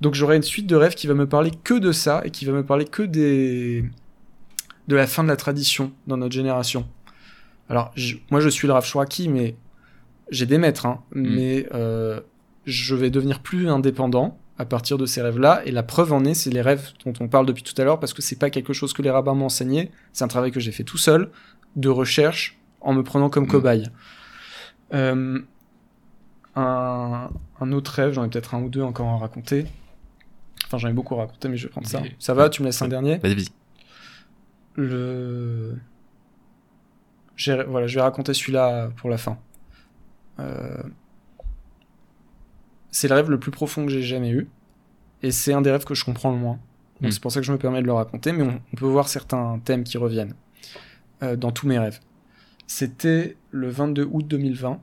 Donc 0.00 0.14
j'aurai 0.14 0.36
une 0.36 0.42
suite 0.42 0.66
de 0.66 0.76
rêves 0.76 0.94
qui 0.94 1.06
va 1.06 1.14
me 1.14 1.28
parler 1.28 1.50
que 1.62 1.74
de 1.74 1.92
ça 1.92 2.22
et 2.24 2.30
qui 2.30 2.44
va 2.46 2.52
me 2.52 2.64
parler 2.64 2.86
que 2.86 3.02
des 3.02 3.84
de 4.88 4.96
la 4.96 5.06
fin 5.06 5.22
de 5.22 5.28
la 5.28 5.36
tradition 5.36 5.92
dans 6.06 6.16
notre 6.16 6.32
génération. 6.34 6.88
Alors 7.68 7.92
je- 7.96 8.16
moi 8.30 8.40
je 8.40 8.48
suis 8.48 8.66
le 8.66 8.72
Rav 8.72 8.84
Shoraki, 8.86 9.28
mais 9.28 9.54
j'ai 10.32 10.46
des 10.46 10.58
maîtres, 10.58 10.86
hein, 10.86 11.02
mais 11.12 11.66
euh, 11.74 12.20
je 12.64 12.94
vais 12.96 13.10
devenir 13.10 13.40
plus 13.40 13.68
indépendant 13.68 14.38
à 14.58 14.64
partir 14.64 14.98
de 14.98 15.06
ces 15.06 15.22
rêves-là. 15.22 15.62
Et 15.64 15.70
la 15.70 15.82
preuve 15.82 16.12
en 16.12 16.24
est, 16.24 16.34
c'est 16.34 16.50
les 16.50 16.60
rêves 16.62 16.90
dont 17.04 17.12
on 17.20 17.28
parle 17.28 17.46
depuis 17.46 17.62
tout 17.62 17.80
à 17.80 17.84
l'heure, 17.84 18.00
parce 18.00 18.12
que 18.12 18.22
c'est 18.22 18.38
pas 18.38 18.50
quelque 18.50 18.72
chose 18.72 18.92
que 18.92 19.02
les 19.02 19.10
rabbins 19.10 19.34
m'ont 19.34 19.46
enseigné. 19.46 19.90
C'est 20.12 20.24
un 20.24 20.28
travail 20.28 20.50
que 20.50 20.58
j'ai 20.60 20.72
fait 20.72 20.84
tout 20.84 20.98
seul, 20.98 21.30
de 21.76 21.88
recherche, 21.88 22.58
en 22.80 22.92
me 22.92 23.02
prenant 23.04 23.30
comme 23.30 23.44
Mm. 23.44 23.48
cobaye. 23.48 23.88
Euh, 24.94 25.40
un, 26.56 27.30
un 27.60 27.72
autre 27.72 27.92
rêve, 27.92 28.12
j'en 28.12 28.24
ai 28.24 28.28
peut-être 28.28 28.54
un 28.54 28.62
ou 28.62 28.68
deux 28.68 28.82
encore 28.82 29.08
à 29.08 29.16
raconter. 29.18 29.66
Enfin, 30.66 30.78
j'en 30.78 30.88
ai 30.88 30.92
beaucoup 30.92 31.14
à 31.14 31.18
raconter, 31.18 31.48
mais 31.48 31.56
je 31.56 31.66
vais 31.66 31.70
prendre 31.70 31.86
ça. 31.86 32.02
Ça 32.18 32.34
va, 32.34 32.48
tu 32.48 32.62
me 32.62 32.66
laisses 32.66 32.82
un 32.82 32.88
dernier? 32.88 33.18
Vas-y, 33.18 33.46
le 34.76 35.76
voilà 37.68 37.86
je 37.88 37.94
vais 37.96 38.02
raconter 38.02 38.34
celui-là 38.34 38.90
pour 38.96 39.10
la 39.10 39.18
fin 39.18 39.36
c'est 42.90 43.08
le 43.08 43.14
rêve 43.14 43.30
le 43.30 43.38
plus 43.40 43.50
profond 43.50 43.84
que 43.86 43.90
j'ai 43.90 44.02
jamais 44.02 44.30
eu 44.30 44.48
et 45.22 45.30
c'est 45.30 45.52
un 45.52 45.62
des 45.62 45.70
rêves 45.70 45.84
que 45.84 45.94
je 45.94 46.04
comprends 46.04 46.30
le 46.30 46.38
moins. 46.38 46.58
Donc 47.00 47.08
Mm. 47.08 47.12
c'est 47.12 47.22
pour 47.22 47.32
ça 47.32 47.40
que 47.40 47.46
je 47.46 47.52
me 47.52 47.58
permets 47.58 47.80
de 47.80 47.86
le 47.86 47.92
raconter 47.92 48.32
mais 48.32 48.42
on, 48.44 48.60
on 48.72 48.76
peut 48.76 48.86
voir 48.86 49.08
certains 49.08 49.60
thèmes 49.64 49.84
qui 49.84 49.98
reviennent 49.98 50.34
euh, 51.22 51.36
dans 51.36 51.50
tous 51.50 51.66
mes 51.66 51.78
rêves. 51.78 52.00
C'était 52.66 53.36
le 53.50 53.68
22 53.68 54.08
août 54.10 54.26
2020 54.26 54.80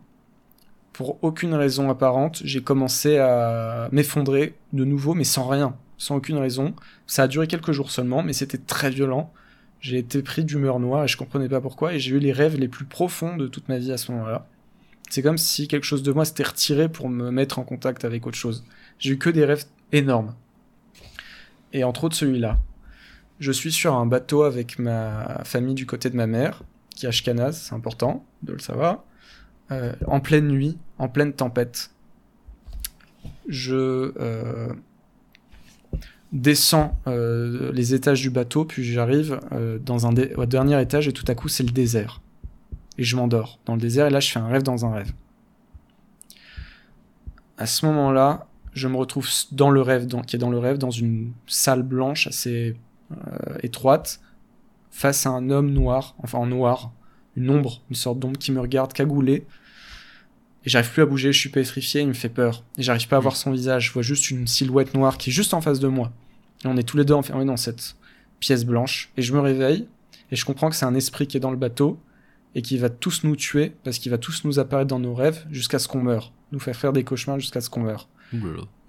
pour 0.93 1.23
aucune 1.23 1.53
raison 1.53 1.89
apparente 1.89 2.41
j'ai 2.43 2.61
commencé 2.61 3.17
à 3.17 3.89
m'effondrer 3.91 4.55
de 4.73 4.83
nouveau 4.83 5.13
mais 5.13 5.23
sans 5.23 5.47
rien 5.47 5.75
sans 5.97 6.15
aucune 6.15 6.37
raison. 6.37 6.73
Ça 7.07 7.23
a 7.23 7.27
duré 7.27 7.47
quelques 7.47 7.71
jours 7.73 7.91
seulement 7.91 8.23
mais 8.23 8.33
c'était 8.33 8.57
très 8.57 8.89
violent. 8.89 9.31
J'ai 9.81 9.97
été 9.97 10.21
pris 10.23 10.43
d'humeur 10.43 10.79
noire 10.79 11.03
et 11.05 11.07
je 11.07 11.15
comprenais 11.17 11.47
pas 11.49 11.61
pourquoi 11.61 11.93
et 11.93 11.99
j'ai 11.99 12.15
eu 12.15 12.19
les 12.19 12.31
rêves 12.31 12.57
les 12.57 12.67
plus 12.67 12.85
profonds 12.85 13.37
de 13.37 13.47
toute 13.47 13.69
ma 13.69 13.77
vie 13.77 13.91
à 13.91 13.97
ce 13.97 14.11
moment-là. 14.11 14.47
C'est 15.09 15.23
comme 15.23 15.37
si 15.37 15.67
quelque 15.67 15.85
chose 15.85 16.03
de 16.03 16.11
moi 16.11 16.23
s'était 16.23 16.43
retiré 16.43 16.87
pour 16.87 17.09
me 17.09 17.31
mettre 17.31 17.57
en 17.59 17.63
contact 17.63 18.05
avec 18.05 18.27
autre 18.27 18.37
chose. 18.37 18.63
J'ai 18.99 19.11
eu 19.11 19.17
que 19.17 19.29
des 19.29 19.43
rêves 19.43 19.65
énormes. 19.91 20.35
Et 21.73 21.83
entre 21.83 22.05
autres 22.05 22.15
celui-là. 22.15 22.59
Je 23.39 23.51
suis 23.51 23.71
sur 23.71 23.93
un 23.95 24.05
bateau 24.05 24.43
avec 24.43 24.79
ma 24.79 25.41
famille 25.45 25.73
du 25.73 25.85
côté 25.85 26.09
de 26.09 26.15
ma 26.15 26.27
mère, 26.27 26.63
qui 26.95 27.05
est 27.05 27.09
Ashkenaz, 27.09 27.53
c'est 27.53 27.73
important 27.73 28.25
de 28.43 28.53
le 28.53 28.59
savoir, 28.59 29.03
euh, 29.71 29.93
en 30.07 30.19
pleine 30.19 30.47
nuit, 30.47 30.77
en 30.97 31.07
pleine 31.07 31.31
tempête. 31.33 31.91
Je 33.47 34.13
euh, 34.19 34.73
descends 36.33 36.97
euh, 37.07 37.71
les 37.71 37.93
étages 37.93 38.21
du 38.21 38.29
bateau, 38.29 38.65
puis 38.65 38.83
j'arrive 38.83 39.39
dans 39.85 40.05
un 40.05 40.13
dernier 40.13 40.81
étage 40.81 41.07
et 41.07 41.13
tout 41.13 41.25
à 41.27 41.35
coup 41.35 41.47
c'est 41.47 41.63
le 41.63 41.71
désert. 41.71 42.21
Et 42.99 43.03
je 43.03 43.15
m'endors 43.15 43.59
dans 43.65 43.75
le 43.75 43.81
désert 43.81 44.07
et 44.07 44.09
là 44.09 44.19
je 44.19 44.29
fais 44.29 44.39
un 44.39 44.47
rêve 44.47 44.61
dans 44.61 44.85
un 44.85 44.93
rêve. 44.93 45.13
À 47.57 47.65
ce 47.65 47.85
moment-là, 47.85 48.47
je 48.73 48.89
me 48.89 48.97
retrouve 48.97 49.27
dans 49.53 49.69
le 49.69 49.81
rêve, 49.81 50.05
dans- 50.05 50.21
qui 50.21 50.35
est 50.35 50.39
dans 50.39 50.49
le 50.49 50.59
rêve, 50.59 50.77
dans 50.77 50.91
une 50.91 51.31
salle 51.47 51.81
blanche 51.81 52.27
assez 52.27 52.75
euh, 53.11 53.57
étroite, 53.63 54.19
face 54.91 55.25
à 55.25 55.29
un 55.29 55.49
homme 55.49 55.71
noir, 55.71 56.13
enfin 56.19 56.39
en 56.39 56.45
noir, 56.45 56.91
une 57.37 57.49
ombre, 57.49 57.81
une 57.89 57.95
sorte 57.95 58.19
d'ombre 58.19 58.37
qui 58.37 58.51
me 58.51 58.59
regarde 58.59 58.91
cagoulé. 58.91 59.45
Et 60.65 60.69
j'arrive 60.69 60.91
plus 60.91 61.01
à 61.01 61.05
bouger, 61.05 61.31
je 61.31 61.39
suis 61.39 61.49
pétrifié, 61.49 62.01
il 62.01 62.07
me 62.09 62.13
fait 62.13 62.29
peur. 62.29 62.63
Et 62.77 62.83
j'arrive 62.83 63.07
pas 63.07 63.15
à 63.17 63.19
voir 63.21 63.37
son 63.37 63.51
visage, 63.51 63.87
je 63.87 63.93
vois 63.93 64.03
juste 64.03 64.29
une 64.29 64.45
silhouette 64.45 64.93
noire 64.93 65.17
qui 65.17 65.29
est 65.29 65.33
juste 65.33 65.53
en 65.53 65.61
face 65.61 65.79
de 65.79 65.87
moi. 65.87 66.11
Et 66.65 66.67
on 66.67 66.75
est 66.75 66.83
tous 66.83 66.97
les 66.97 67.05
deux 67.05 67.13
enfermés 67.13 67.45
dans 67.45 67.57
cette 67.57 67.95
pièce 68.41 68.65
blanche. 68.65 69.09
Et 69.15 69.21
je 69.21 69.33
me 69.33 69.39
réveille, 69.39 69.87
et 70.31 70.35
je 70.35 70.43
comprends 70.43 70.69
que 70.69 70.75
c'est 70.75 70.85
un 70.85 70.95
esprit 70.95 71.27
qui 71.27 71.37
est 71.37 71.39
dans 71.39 71.51
le 71.51 71.57
bateau, 71.57 71.97
et 72.55 72.61
qui 72.61 72.77
va 72.77 72.89
tous 72.89 73.23
nous 73.23 73.35
tuer, 73.35 73.73
parce 73.83 73.99
qu'il 73.99 74.11
va 74.11 74.17
tous 74.17 74.43
nous 74.43 74.59
apparaître 74.59 74.87
dans 74.89 74.99
nos 74.99 75.13
rêves, 75.13 75.45
jusqu'à 75.51 75.79
ce 75.79 75.87
qu'on 75.87 76.01
meure. 76.01 76.31
Nous 76.51 76.59
faire 76.59 76.75
faire 76.75 76.93
des 76.93 77.03
cauchemars 77.03 77.39
jusqu'à 77.39 77.61
ce 77.61 77.69
qu'on 77.69 77.81
meure. 77.81 78.07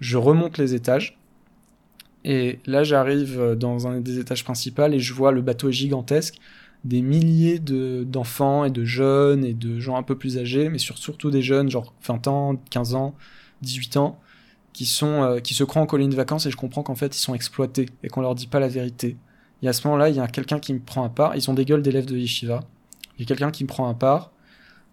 Je 0.01 0.17
remonte 0.17 0.57
les 0.59 0.75
étages, 0.75 1.19
et 2.25 2.59
là 2.67 2.85
j'arrive 2.85 3.39
euh, 3.41 3.55
dans 3.55 3.87
un 3.87 4.01
des 4.01 4.19
étages 4.19 4.45
principaux, 4.45 4.87
et 4.87 4.99
je 4.99 5.13
vois 5.15 5.33
le 5.33 5.43
bateau 5.43 5.71
gigantesque, 5.71 6.37
des 6.85 7.03
milliers 7.03 7.59
de- 7.59 8.05
d'enfants 8.05 8.65
et 8.65 8.71
de 8.71 8.85
jeunes 8.85 9.45
et 9.45 9.53
de 9.53 9.79
gens 9.79 9.97
un 9.97 10.03
peu 10.03 10.17
plus 10.17 10.39
âgés, 10.39 10.69
mais 10.71 10.79
sur- 10.79 10.97
surtout 10.99 11.31
des 11.31 11.43
jeunes, 11.43 11.71
genre 11.71 11.93
20 12.07 12.27
ans, 12.29 12.57
15 12.71 12.95
ans, 12.95 13.15
18 13.63 13.97
ans, 13.99 14.19
qui, 14.73 14.87
sont, 14.87 15.23
euh, 15.23 15.41
qui 15.41 15.53
se 15.53 15.65
croient 15.65 15.83
en 15.83 15.87
colonie 15.87 16.09
de 16.09 16.15
vacances 16.17 16.47
et 16.47 16.51
je 16.51 16.57
comprends 16.57 16.83
qu'en 16.83 16.95
fait 16.95 17.15
ils 17.15 17.21
sont 17.21 17.35
exploités 17.35 17.87
et 18.03 18.09
qu'on 18.09 18.21
leur 18.23 18.35
dit 18.35 18.47
pas 18.47 18.61
la 18.61 18.69
vérité. 18.69 19.17
Et 19.63 19.69
à 19.69 19.75
ce 19.75 19.87
moment-là, 19.89 20.09
il 20.09 20.17
y 20.17 20.21
a 20.21 20.27
quelqu'un 20.29 20.59
qui 20.59 20.73
me 20.73 20.79
prend 20.79 21.05
à 21.05 21.11
part, 21.11 21.37
ils 21.37 21.51
ont 21.51 21.55
des 21.55 21.67
gueules 21.67 21.83
d'élèves 21.83 22.07
de 22.07 22.17
yeshiva, 22.17 22.61
il 23.21 23.25
y 23.25 23.27
a 23.27 23.27
quelqu'un 23.27 23.51
qui 23.51 23.65
me 23.65 23.69
prend 23.69 23.87
à 23.89 23.95
part, 23.95 24.33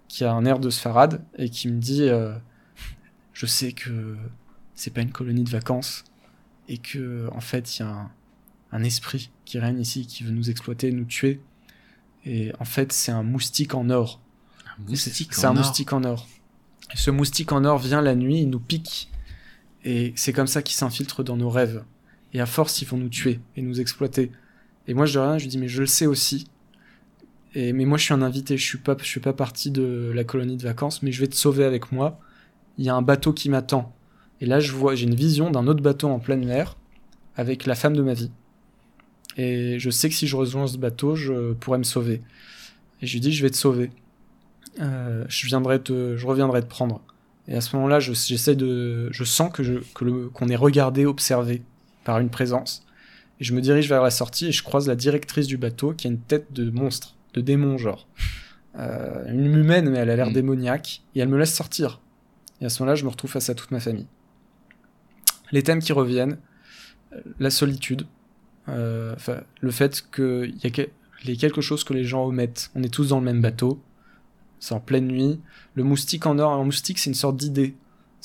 qui 0.09 0.25
a 0.25 0.33
un 0.33 0.43
air 0.43 0.59
de 0.59 0.69
sfarad 0.69 1.23
et 1.37 1.49
qui 1.49 1.69
me 1.69 1.79
dit 1.79 2.03
euh, 2.03 2.33
Je 3.31 3.45
sais 3.45 3.71
que 3.71 4.17
c'est 4.75 4.91
pas 4.91 5.01
une 5.01 5.11
colonie 5.11 5.43
de 5.43 5.49
vacances 5.49 6.03
et 6.67 6.77
que 6.77 7.29
en 7.31 7.39
fait 7.39 7.77
il 7.77 7.83
y 7.83 7.85
a 7.85 7.89
un, 7.89 8.11
un 8.71 8.83
esprit 8.83 9.31
qui 9.45 9.59
règne 9.59 9.79
ici 9.79 10.05
qui 10.05 10.23
veut 10.23 10.31
nous 10.31 10.49
exploiter, 10.49 10.91
nous 10.91 11.05
tuer. 11.05 11.41
Et 12.25 12.51
en 12.59 12.65
fait, 12.65 12.91
c'est 12.91 13.11
un 13.11 13.23
moustique 13.23 13.73
en 13.73 13.89
or. 13.89 14.19
C'est 15.33 15.45
un 15.45 15.49
or. 15.51 15.55
moustique 15.55 15.93
en 15.93 16.03
or. 16.03 16.27
Et 16.93 16.97
ce 16.97 17.09
moustique 17.09 17.51
en 17.51 17.63
or 17.63 17.79
vient 17.79 18.01
la 18.01 18.15
nuit, 18.15 18.41
il 18.41 18.49
nous 18.49 18.59
pique. 18.59 19.09
Et 19.83 20.13
c'est 20.17 20.33
comme 20.33 20.47
ça 20.47 20.61
qu'il 20.61 20.75
s'infiltre 20.75 21.23
dans 21.23 21.37
nos 21.37 21.49
rêves. 21.49 21.83
Et 22.33 22.41
à 22.41 22.45
force, 22.45 22.81
ils 22.81 22.87
vont 22.87 22.97
nous 22.97 23.09
tuer 23.09 23.39
et 23.55 23.61
nous 23.61 23.79
exploiter. 23.79 24.31
Et 24.87 24.93
moi, 24.93 25.05
je 25.05 25.13
dis 25.13 25.17
rien, 25.17 25.37
je 25.37 25.43
lui 25.43 25.49
dis, 25.49 25.57
mais 25.57 25.69
je 25.69 25.81
le 25.81 25.87
sais 25.87 26.05
aussi. 26.05 26.47
Mais 27.73 27.85
moi, 27.85 27.97
je 27.97 28.03
suis 28.03 28.13
un 28.13 28.21
invité, 28.21 28.57
je 28.57 28.63
suis 28.63 28.77
pas, 28.77 28.95
je 28.99 29.05
suis 29.05 29.19
pas 29.19 29.34
partie 29.34 29.71
de 29.71 30.11
la 30.13 30.23
colonie 30.23 30.57
de 30.57 30.63
vacances, 30.63 31.01
mais 31.01 31.11
je 31.11 31.19
vais 31.21 31.27
te 31.27 31.35
sauver 31.35 31.63
avec 31.63 31.91
moi. 31.91 32.19
Il 32.77 32.85
y 32.85 32.89
a 32.89 32.95
un 32.95 33.01
bateau 33.01 33.34
qui 33.34 33.49
m'attend. 33.49 33.95
Et 34.41 34.45
là, 34.45 34.59
je 34.59 34.71
vois, 34.73 34.93
j'ai 34.95 35.05
une 35.05 35.15
vision 35.15 35.49
d'un 35.49 35.65
autre 35.67 35.81
bateau 35.81 36.07
en 36.09 36.19
pleine 36.19 36.45
mer, 36.45 36.77
avec 37.35 37.65
la 37.65 37.75
femme 37.75 37.95
de 37.95 38.03
ma 38.03 38.13
vie. 38.13 38.31
Et 39.38 39.79
je 39.79 39.89
sais 39.89 40.09
que 40.09 40.15
si 40.15 40.27
je 40.27 40.35
rejoins 40.35 40.67
ce 40.67 40.77
bateau, 40.77 41.15
je 41.15 41.53
pourrais 41.53 41.77
me 41.77 41.84
sauver. 41.84 42.21
Et 43.01 43.07
je 43.07 43.13
lui 43.13 43.19
dis, 43.19 43.31
je 43.31 43.43
vais 43.43 43.49
te 43.49 43.57
sauver. 43.57 43.91
Euh, 44.79 45.25
je 45.27 45.47
viendrai 45.47 45.81
te, 45.81 46.15
je 46.17 46.25
reviendrai 46.27 46.61
te 46.61 46.67
prendre. 46.67 47.01
Et 47.47 47.55
à 47.55 47.61
ce 47.61 47.75
moment-là, 47.75 47.99
je- 47.99 48.13
j'essaie 48.13 48.55
de, 48.55 49.11
je 49.11 49.23
sens 49.23 49.51
que 49.51 49.63
je, 49.63 49.75
que 49.95 50.27
qu'on 50.27 50.47
est 50.49 50.55
regardé, 50.55 51.05
observé 51.05 51.61
par 52.03 52.19
une 52.19 52.29
présence. 52.29 52.85
Et 53.39 53.43
je 53.43 53.53
me 53.53 53.61
dirige 53.61 53.89
vers 53.89 54.03
la 54.03 54.11
sortie 54.11 54.47
et 54.47 54.51
je 54.51 54.63
croise 54.63 54.88
la 54.88 54.95
directrice 54.95 55.47
du 55.47 55.57
bateau 55.57 55.93
qui 55.93 56.07
a 56.07 56.11
une 56.11 56.19
tête 56.19 56.51
de 56.53 56.69
monstre, 56.71 57.15
de 57.38 57.41
démon 57.41 57.77
genre. 57.77 58.07
Euh, 58.77 59.31
une 59.31 59.55
humaine, 59.55 59.89
mais 59.89 59.97
elle 59.99 60.09
a 60.09 60.15
l'air 60.15 60.30
Mm. 60.30 60.34
démoniaque. 60.34 61.01
Et 61.15 61.19
elle 61.19 61.30
me 61.30 61.38
laisse 61.38 61.53
sortir. 61.53 62.01
Et 62.61 62.65
à 62.65 62.69
ce 62.69 62.81
moment-là, 62.81 62.95
je 62.95 63.03
me 63.05 63.09
retrouve 63.09 63.31
face 63.31 63.49
à 63.49 63.55
toute 63.55 63.72
ma 63.72 63.80
famille. 63.80 64.07
Les 65.51 65.64
thèmes 65.64 65.80
qui 65.80 65.93
reviennent, 65.93 66.38
euh, 67.14 67.22
la 67.39 67.49
solitude, 67.49 68.05
euh, 68.69 69.15
le 69.61 69.72
fait 69.72 70.03
qu'il 70.14 70.55
y 70.64 70.68
a 70.68 70.69
que- 70.69 70.89
les 71.26 71.38
quelque 71.38 71.61
chose 71.61 71.84
que 71.84 71.93
les 71.93 72.03
gens 72.03 72.26
omettent. 72.26 72.69
On 72.76 72.84
est 72.84 72.93
tous 72.93 73.09
dans 73.09 73.19
le 73.19 73.26
même 73.26 73.41
bateau, 73.41 73.81
c'est 74.59 74.73
en 74.76 74.80
pleine 74.80 75.07
nuit. 75.07 75.39
Le 75.76 75.84
moustique 75.84 76.26
en 76.26 76.38
or, 76.38 76.51
un 76.51 76.64
moustique, 76.64 76.99
c'est 76.99 77.09
une 77.09 77.14
sorte 77.15 77.38
d'idée. 77.38 77.76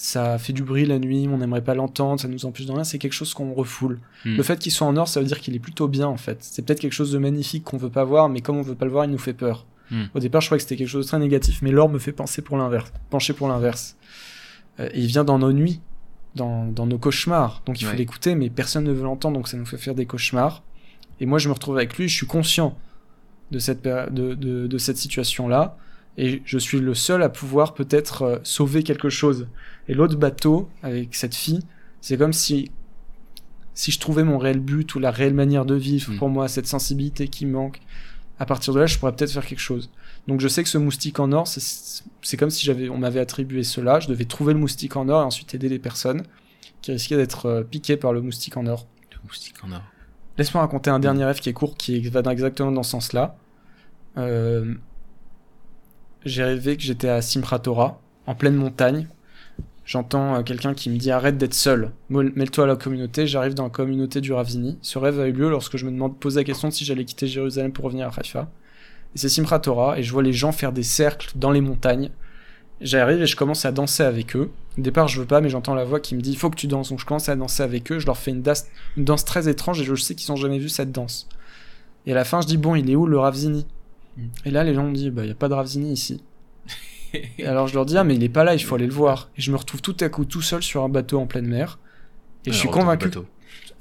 Ça 0.04 0.36
fait 0.36 0.52
du 0.52 0.64
bruit 0.64 0.84
la 0.84 0.98
nuit, 0.98 1.28
on 1.30 1.38
n'aimerait 1.38 1.62
pas 1.62 1.76
l'entendre, 1.76 2.20
ça 2.20 2.26
nous 2.26 2.44
empêche 2.44 2.66
de 2.66 2.72
rien, 2.72 2.82
c'est 2.82 2.98
quelque 2.98 3.12
chose 3.12 3.32
qu'on 3.34 3.54
refoule. 3.54 4.00
Hmm. 4.24 4.36
Le 4.36 4.42
fait 4.42 4.58
qu'il 4.58 4.72
soit 4.72 4.84
en 4.84 4.96
or, 4.96 5.06
ça 5.06 5.20
veut 5.20 5.26
dire 5.26 5.38
qu'il 5.38 5.54
est 5.54 5.60
plutôt 5.60 5.86
bien 5.86 6.08
en 6.08 6.16
fait. 6.16 6.38
C'est 6.40 6.62
peut-être 6.62 6.80
quelque 6.80 6.92
chose 6.92 7.12
de 7.12 7.18
magnifique 7.18 7.62
qu'on 7.62 7.76
veut 7.76 7.88
pas 7.88 8.02
voir, 8.02 8.28
mais 8.28 8.40
comme 8.40 8.56
on 8.56 8.62
veut 8.62 8.74
pas 8.74 8.84
le 8.84 8.90
voir, 8.90 9.04
il 9.04 9.12
nous 9.12 9.18
fait 9.18 9.32
peur. 9.32 9.64
Hmm. 9.92 10.06
Au 10.12 10.18
départ, 10.18 10.40
je 10.40 10.48
croyais 10.48 10.58
que 10.58 10.64
c'était 10.64 10.76
quelque 10.76 10.88
chose 10.88 11.04
de 11.04 11.08
très 11.08 11.20
négatif, 11.20 11.62
mais 11.62 11.70
l'or 11.70 11.88
me 11.88 12.00
fait 12.00 12.10
penser 12.10 12.42
pour 12.42 12.56
l'inverse, 12.56 12.92
pencher 13.10 13.32
pour 13.32 13.46
l'inverse. 13.46 13.94
Euh, 14.80 14.88
et 14.92 14.98
il 15.02 15.06
vient 15.06 15.22
dans 15.22 15.38
nos 15.38 15.52
nuits, 15.52 15.80
dans, 16.34 16.66
dans 16.66 16.86
nos 16.86 16.98
cauchemars. 16.98 17.62
Donc 17.64 17.80
il 17.80 17.84
faut 17.86 17.94
l'écouter, 17.96 18.34
mais 18.34 18.50
personne 18.50 18.82
ne 18.82 18.92
veut 18.92 19.04
l'entendre, 19.04 19.36
donc 19.36 19.46
ça 19.46 19.56
nous 19.56 19.66
fait 19.66 19.78
faire 19.78 19.94
des 19.94 20.06
cauchemars. 20.06 20.64
Et 21.20 21.26
moi, 21.26 21.38
je 21.38 21.48
me 21.48 21.54
retrouve 21.54 21.76
avec 21.76 21.96
lui, 21.96 22.08
je 22.08 22.16
suis 22.16 22.26
conscient 22.26 22.76
de 23.52 23.60
cette, 23.60 23.82
péri- 23.82 24.10
de, 24.10 24.34
de, 24.34 24.66
de 24.66 24.78
cette 24.78 24.96
situation-là, 24.96 25.76
et 26.18 26.43
je 26.44 26.59
suis 26.59 26.78
le 26.80 26.94
seul 26.94 27.22
à 27.22 27.28
pouvoir 27.28 27.74
peut-être 27.74 28.22
euh, 28.22 28.39
sauver 28.43 28.82
quelque 28.82 29.09
chose. 29.09 29.48
Et 29.89 29.94
l'autre 29.94 30.16
bateau, 30.16 30.68
avec 30.82 31.14
cette 31.14 31.34
fille, 31.34 31.60
c'est 32.01 32.16
comme 32.18 32.32
si, 32.32 32.70
si 33.74 33.90
je 33.90 33.98
trouvais 33.98 34.24
mon 34.24 34.39
réel 34.39 34.60
but 34.60 34.94
ou 34.94 34.98
la 34.98 35.10
réelle 35.10 35.34
manière 35.34 35.64
de 35.64 35.74
vivre 35.74 36.12
Mm. 36.12 36.18
pour 36.18 36.28
moi, 36.28 36.48
cette 36.48 36.66
sensibilité 36.66 37.28
qui 37.28 37.47
manque, 37.47 37.80
à 38.39 38.44
partir 38.47 38.74
de 38.74 38.80
là, 38.80 38.86
je 38.86 38.98
pourrais 38.98 39.12
peut-être 39.14 39.32
faire 39.32 39.47
quelque 39.47 39.60
chose. 39.60 39.90
Donc 40.28 40.40
je 40.40 40.48
sais 40.48 40.62
que 40.62 40.68
ce 40.68 40.78
moustique 40.78 41.18
en 41.20 41.32
or, 41.32 41.48
c'est- 41.48 42.36
comme 42.36 42.51
si 42.51 42.64
j'avais, 42.66 42.89
on 42.89 42.98
m'avait 42.98 43.20
attribué 43.20 43.62
cela, 43.62 43.98
je 44.01 44.09
devais 44.09 44.24
trouver 44.24 44.52
le 44.52 44.59
moustique 44.59 44.97
en 44.97 45.09
or 45.09 45.22
et 45.22 45.24
ensuite 45.24 45.55
aider 45.55 45.68
les 45.68 45.78
personnes 45.78 46.24
qui 46.82 46.93
risquaient 46.93 47.16
d'être 47.16 47.47
euh, 47.47 47.62
piquées 47.62 47.97
par 47.97 48.12
le 48.12 48.20
moustique 48.20 48.56
en 48.56 48.66
or. 48.66 48.86
Le 49.12 49.18
moustique 49.26 49.55
en 49.64 49.72
or. 49.72 49.82
Laisse-moi 50.39 50.62
raconter 50.62 50.90
un 50.90 50.98
dernier 50.98 51.24
rêve 51.24 51.40
qui 51.40 51.48
est 51.48 51.52
court, 51.52 51.76
qui 51.76 52.01
va 52.09 52.20
exactement 52.32 52.72
dans 52.72 52.82
ce 52.82 52.90
sens-là. 52.90 53.36
Euh, 54.18 54.74
J'ai 56.24 56.44
rêvé 56.44 56.77
que 56.77 56.82
j'étais 56.85 57.09
à 57.09 57.20
Simratora, 57.20 58.01
en 58.27 58.36
pleine 58.36 58.55
montagne. 58.55 59.09
J'entends 59.85 60.36
euh, 60.36 60.43
quelqu'un 60.43 60.73
qui 60.73 60.89
me 60.89 60.97
dit 60.97 61.11
arrête 61.11 61.36
d'être 61.36 61.55
seul, 61.55 61.90
mêle-toi 62.11 62.65
à 62.65 62.66
la 62.69 62.77
communauté. 62.77 63.27
J'arrive 63.27 63.55
dans 63.55 63.65
la 63.65 63.70
communauté 63.70 64.20
du 64.20 64.32
Ravini. 64.32 64.78
Ce 64.82 65.01
rêve 65.01 65.19
a 65.19 65.27
eu 65.27 65.32
lieu 65.32 65.51
lorsque 65.51 65.77
je 65.77 65.85
me 65.85 65.90
demande, 65.90 66.16
pose 66.20 66.36
la 66.36 66.44
question 66.44 66.70
si 66.70 66.85
j'allais 66.85 67.05
quitter 67.05 67.27
Jérusalem 67.27 67.73
pour 67.73 67.86
revenir 67.86 68.07
à 68.07 68.12
Haïfa. 68.16 68.49
Et 69.16 69.19
c'est 69.19 69.28
Simratora, 69.28 69.99
et 69.99 70.05
je 70.05 70.12
vois 70.12 70.23
les 70.23 70.32
gens 70.32 70.53
faire 70.53 70.73
des 70.73 70.85
cercles 70.85 71.32
dans 71.35 71.51
les 71.51 71.61
montagnes. 71.61 72.11
J'arrive 72.81 73.20
et 73.20 73.27
je 73.27 73.35
commence 73.35 73.65
à 73.65 73.73
danser 73.73 74.05
avec 74.05 74.36
eux. 74.36 74.53
Au 74.78 74.81
départ, 74.81 75.09
je 75.09 75.20
veux 75.20 75.27
pas, 75.27 75.40
mais 75.40 75.49
j'entends 75.49 75.74
la 75.74 75.85
voix 75.85 75.99
qui 75.99 76.15
me 76.15 76.20
dit 76.20 76.31
il 76.31 76.39
faut 76.39 76.51
que 76.51 76.57
tu 76.57 76.69
danses. 76.69 76.90
Donc 76.90 77.01
je 77.01 77.05
commence 77.05 77.28
à 77.28 77.35
danser 77.35 77.65
avec 77.65 77.90
eux. 77.90 77.99
Je 77.99 78.07
leur 78.07 78.16
fais 78.16 78.31
une, 78.31 78.44
une 78.97 79.05
danse 79.05 79.24
très 79.24 79.49
étrange 79.49 79.81
et 79.81 79.85
je 79.85 79.94
sais 79.97 80.15
qu'ils 80.15 80.31
ont 80.31 80.36
jamais 80.36 80.59
vu 80.59 80.69
cette 80.69 80.93
danse. 80.93 81.28
Et 82.07 82.12
à 82.12 82.15
la 82.15 82.24
fin, 82.24 82.40
je 82.40 82.47
dis 82.47 82.57
bon, 82.57 82.77
il 82.77 82.89
est 82.90 82.97
où 82.97 83.07
le 83.07 83.19
Ravzini 83.19 83.66
Mm. 84.16 84.22
Et 84.47 84.51
là, 84.51 84.64
les 84.64 84.74
gens 84.74 84.84
me 84.84 84.94
disent 84.94 85.09
bah, 85.10 85.24
il 85.24 85.28
y 85.28 85.32
a 85.32 85.36
pas 85.36 85.48
de 85.48 85.55
Ravzini 85.55 85.93
ici. 85.93 86.22
et 87.39 87.47
alors 87.47 87.68
je 87.68 87.74
leur 87.74 87.86
dis 87.86 87.97
ah, 87.97 88.05
mais 88.05 88.14
il 88.14 88.22
est 88.22 88.28
pas 88.28 88.44
là, 88.44 88.55
il 88.55 88.60
faut 88.62 88.74
aller 88.74 88.86
le 88.86 88.93
voir. 88.93 89.30
Et 89.36 89.40
je 89.40 89.51
me 89.51 89.56
retrouve 89.56 89.82
tout 89.82 89.97
à 90.01 90.09
coup 90.09 90.24
tout 90.24 90.43
seul 90.43 90.62
sur 90.62 90.82
un 90.82 90.89
bateau 90.89 91.18
en 91.18 91.26
pleine 91.26 91.47
mer. 91.47 91.78
Et 92.44 92.51
je 92.52 92.56
suis 92.56 92.68
retour 92.68 92.80
au 92.80 92.84
convaincu 92.84 93.10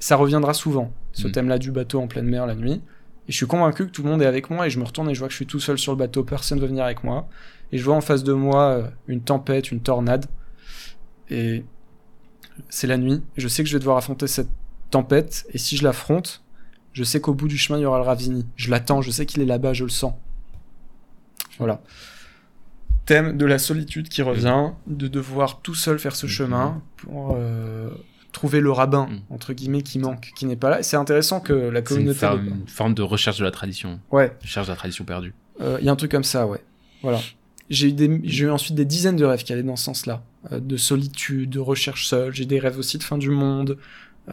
ça 0.02 0.16
reviendra 0.16 0.52
souvent, 0.52 0.92
ce 1.12 1.28
Mm. 1.28 1.32
thème-là 1.32 1.58
du 1.58 1.70
bateau 1.70 2.00
en 2.00 2.08
pleine 2.08 2.26
mer 2.26 2.44
la 2.44 2.56
nuit. 2.56 2.82
Et 3.28 3.32
je 3.32 3.36
suis 3.36 3.46
convaincu 3.46 3.86
que 3.86 3.92
tout 3.92 4.02
le 4.02 4.10
monde 4.10 4.20
est 4.20 4.26
avec 4.26 4.50
moi 4.50 4.66
et 4.66 4.70
je 4.70 4.80
me 4.80 4.84
retourne 4.84 5.08
et 5.08 5.14
je 5.14 5.20
vois 5.20 5.28
que 5.28 5.32
je 5.32 5.36
suis 5.36 5.46
tout 5.46 5.60
seul 5.60 5.78
sur 5.78 5.92
le 5.92 5.98
bateau, 5.98 6.24
personne 6.24 6.58
ne 6.58 6.62
veut 6.62 6.68
venir 6.68 6.84
avec 6.84 7.04
moi. 7.04 7.28
Et 7.70 7.78
je 7.78 7.84
vois 7.84 7.94
en 7.94 8.00
face 8.00 8.24
de 8.24 8.32
moi 8.32 8.62
euh, 8.70 8.88
une 9.06 9.20
tempête, 9.20 9.70
une 9.70 9.80
tornade. 9.80 10.26
Et 11.30 11.64
c'est 12.68 12.88
la 12.88 12.98
nuit. 12.98 13.22
Je 13.36 13.46
sais 13.46 13.62
que 13.62 13.68
je 13.68 13.76
vais 13.76 13.78
devoir 13.78 13.96
affronter 13.96 14.26
cette 14.26 14.48
tempête 14.90 15.46
et 15.52 15.58
si 15.58 15.76
je 15.76 15.84
l'affronte, 15.84 16.42
je 16.92 17.04
sais 17.04 17.20
qu'au 17.20 17.34
bout 17.34 17.48
du 17.48 17.56
chemin 17.58 17.78
il 17.78 17.82
y 17.82 17.86
aura 17.86 17.98
le 17.98 18.04
Ravini. 18.04 18.46
Je 18.56 18.70
l'attends, 18.70 19.02
je 19.02 19.10
sais 19.10 19.26
qu'il 19.26 19.42
est 19.42 19.46
là-bas, 19.46 19.72
je 19.72 19.84
le 19.84 19.90
sens. 19.90 20.14
Voilà. 21.58 21.80
Thème 23.06 23.36
de 23.36 23.46
la 23.46 23.58
solitude 23.58 24.08
qui 24.08 24.22
revient, 24.22 24.70
de 24.86 25.08
devoir 25.08 25.60
tout 25.60 25.74
seul 25.74 25.98
faire 25.98 26.14
ce 26.14 26.26
Mhm. 26.26 26.30
chemin 26.32 26.82
pour 26.96 27.34
euh, 27.36 27.90
trouver 28.32 28.60
le 28.60 28.70
rabbin, 28.70 29.06
Mhm. 29.10 29.20
entre 29.30 29.52
guillemets, 29.52 29.82
qui 29.82 29.98
manque, 29.98 30.30
qui 30.36 30.46
n'est 30.46 30.56
pas 30.56 30.70
là. 30.70 30.82
C'est 30.82 30.96
intéressant 30.96 31.40
que 31.40 31.52
la 31.52 31.80
C'est 31.80 31.94
une, 31.96 31.96
communauté. 32.14 32.20
pas. 32.20 32.34
une 32.36 32.66
forme 32.68 32.94
de 32.94 33.02
recherche 33.02 33.38
de 33.38 33.44
la 33.44 33.50
tradition. 33.50 34.00
Ouais, 34.10 34.36
Recherche 34.42 34.66
de 34.68 34.72
la 34.72 34.76
tradition 34.76 35.04
perdue. 35.04 35.34
euh, 35.60 35.78
il 35.80 35.84
y 35.86 35.88
a 35.88 35.92
un 35.92 35.96
truc 35.96 36.10
comme 36.12 36.24
ça, 36.24 36.46
ouais. 36.46 36.62
Voilà. 37.02 37.20
J'ai 37.70 37.88
eu, 37.88 37.92
des- 37.92 38.20
j'ai 38.24 38.44
eu 38.44 38.50
ensuite 38.50 38.74
des 38.76 38.84
dizaines 38.84 39.16
de 39.16 39.24
rêves 39.24 39.42
qui 39.44 39.52
allaient 39.52 39.62
dans 39.62 39.76
ce 39.76 39.84
sens-là. 39.84 40.22
Euh, 40.52 40.60
de 40.60 40.76
solitude, 40.76 41.50
de 41.50 41.58
recherche 41.58 42.06
seule. 42.06 42.32
J'ai 42.34 42.44
des 42.46 42.58
rêves 42.58 42.78
aussi 42.78 42.98
de 42.98 43.02
fin 43.02 43.18
du 43.18 43.30
monde. 43.30 43.78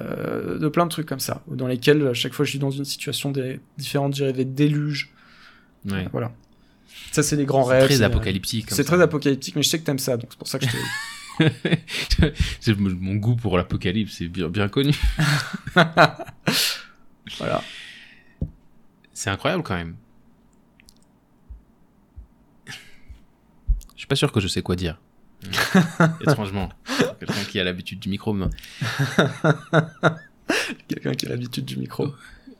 Euh, 0.01 0.59
de 0.59 0.67
plein 0.67 0.85
de 0.85 0.91
trucs 0.91 1.07
comme 1.07 1.19
ça. 1.19 1.41
Dans 1.47 1.67
lesquels, 1.67 2.05
à 2.07 2.13
chaque 2.13 2.33
fois 2.33 2.45
je 2.45 2.51
suis 2.51 2.59
dans 2.59 2.71
une 2.71 2.85
situation 2.85 3.31
des- 3.31 3.59
différente, 3.77 4.15
j'ai 4.15 4.25
rêvé 4.25 4.45
de 4.45 4.51
déluge. 4.51 5.11
Ouais. 5.89 6.07
Voilà. 6.11 6.31
Ça, 7.11 7.23
c'est 7.23 7.35
les 7.35 7.45
grands 7.45 7.65
C'est 7.65 7.71
rêves. 7.71 7.85
très 7.85 7.95
c'est- 7.97 8.03
apocalyptique. 8.03 8.67
C'est 8.69 8.83
très 8.83 9.01
apocalyptique, 9.01 9.55
mais 9.55 9.63
je 9.63 9.69
sais 9.69 9.79
que 9.79 9.85
t'aimes 9.85 9.97
ça, 9.99 10.17
donc 10.17 10.27
c'est 10.31 10.37
pour 10.37 10.47
ça 10.47 10.59
que 10.59 10.65
je 10.65 10.71
te 10.71 10.77
C'est- 12.59 12.77
Mon 12.77 13.15
goût 13.15 13.35
pour 13.35 13.57
l'apocalypse 13.57 14.15
c'est 14.17 14.27
bien, 14.27 14.49
bien 14.49 14.67
connu. 14.67 14.93
Voilà. 17.37 17.63
C'est 19.13 19.29
incroyable 19.29 19.63
quand 19.63 19.75
même. 19.75 19.95
Je 22.67 23.99
suis 24.01 24.07
pas 24.07 24.15
sûr 24.15 24.31
que 24.31 24.39
je 24.39 24.47
sais 24.47 24.61
quoi 24.61 24.75
dire. 24.75 24.99
Étrangement. 26.21 26.69
Quelqu'un 27.19 27.43
qui 27.49 27.59
a 27.59 27.63
l'habitude 27.63 27.99
du 27.99 28.09
micro. 28.09 28.35
Quelqu'un 30.87 31.13
qui 31.13 31.25
a 31.25 31.29
l'habitude 31.29 31.65
du 31.65 31.77
micro. 31.77 32.13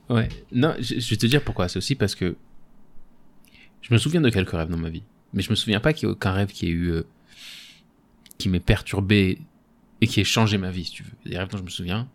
Ouais. 0.08 0.28
Non, 0.52 0.74
je, 0.78 0.98
je 0.98 1.10
vais 1.10 1.16
te 1.16 1.26
dire 1.26 1.42
pourquoi. 1.42 1.68
C'est 1.68 1.78
aussi 1.78 1.94
parce 1.94 2.14
que 2.14 2.36
je 3.82 3.92
me 3.92 3.98
souviens 3.98 4.20
de 4.20 4.30
quelques 4.30 4.50
rêves 4.50 4.68
dans 4.68 4.76
ma 4.78 4.90
vie. 4.90 5.02
Mais 5.32 5.42
je 5.42 5.50
me 5.50 5.54
souviens 5.54 5.80
pas 5.80 5.92
qu'il 5.92 6.08
y 6.08 6.10
ait 6.10 6.14
aucun 6.14 6.32
rêve 6.32 6.48
qui 6.52 6.66
ait 6.66 6.70
eu. 6.70 6.88
euh, 6.90 7.02
qui 8.38 8.48
m'ait 8.48 8.60
perturbé 8.60 9.38
et 10.00 10.06
qui 10.06 10.20
ait 10.20 10.24
changé 10.24 10.56
ma 10.56 10.70
vie, 10.70 10.84
si 10.86 10.92
tu 10.92 11.02
veux. 11.02 11.10
Il 11.26 11.32
y 11.32 11.34
a 11.34 11.34
des 11.34 11.38
rêves 11.40 11.50
dont 11.50 11.58
je 11.58 11.62
me 11.62 11.68
souviens. 11.68 12.08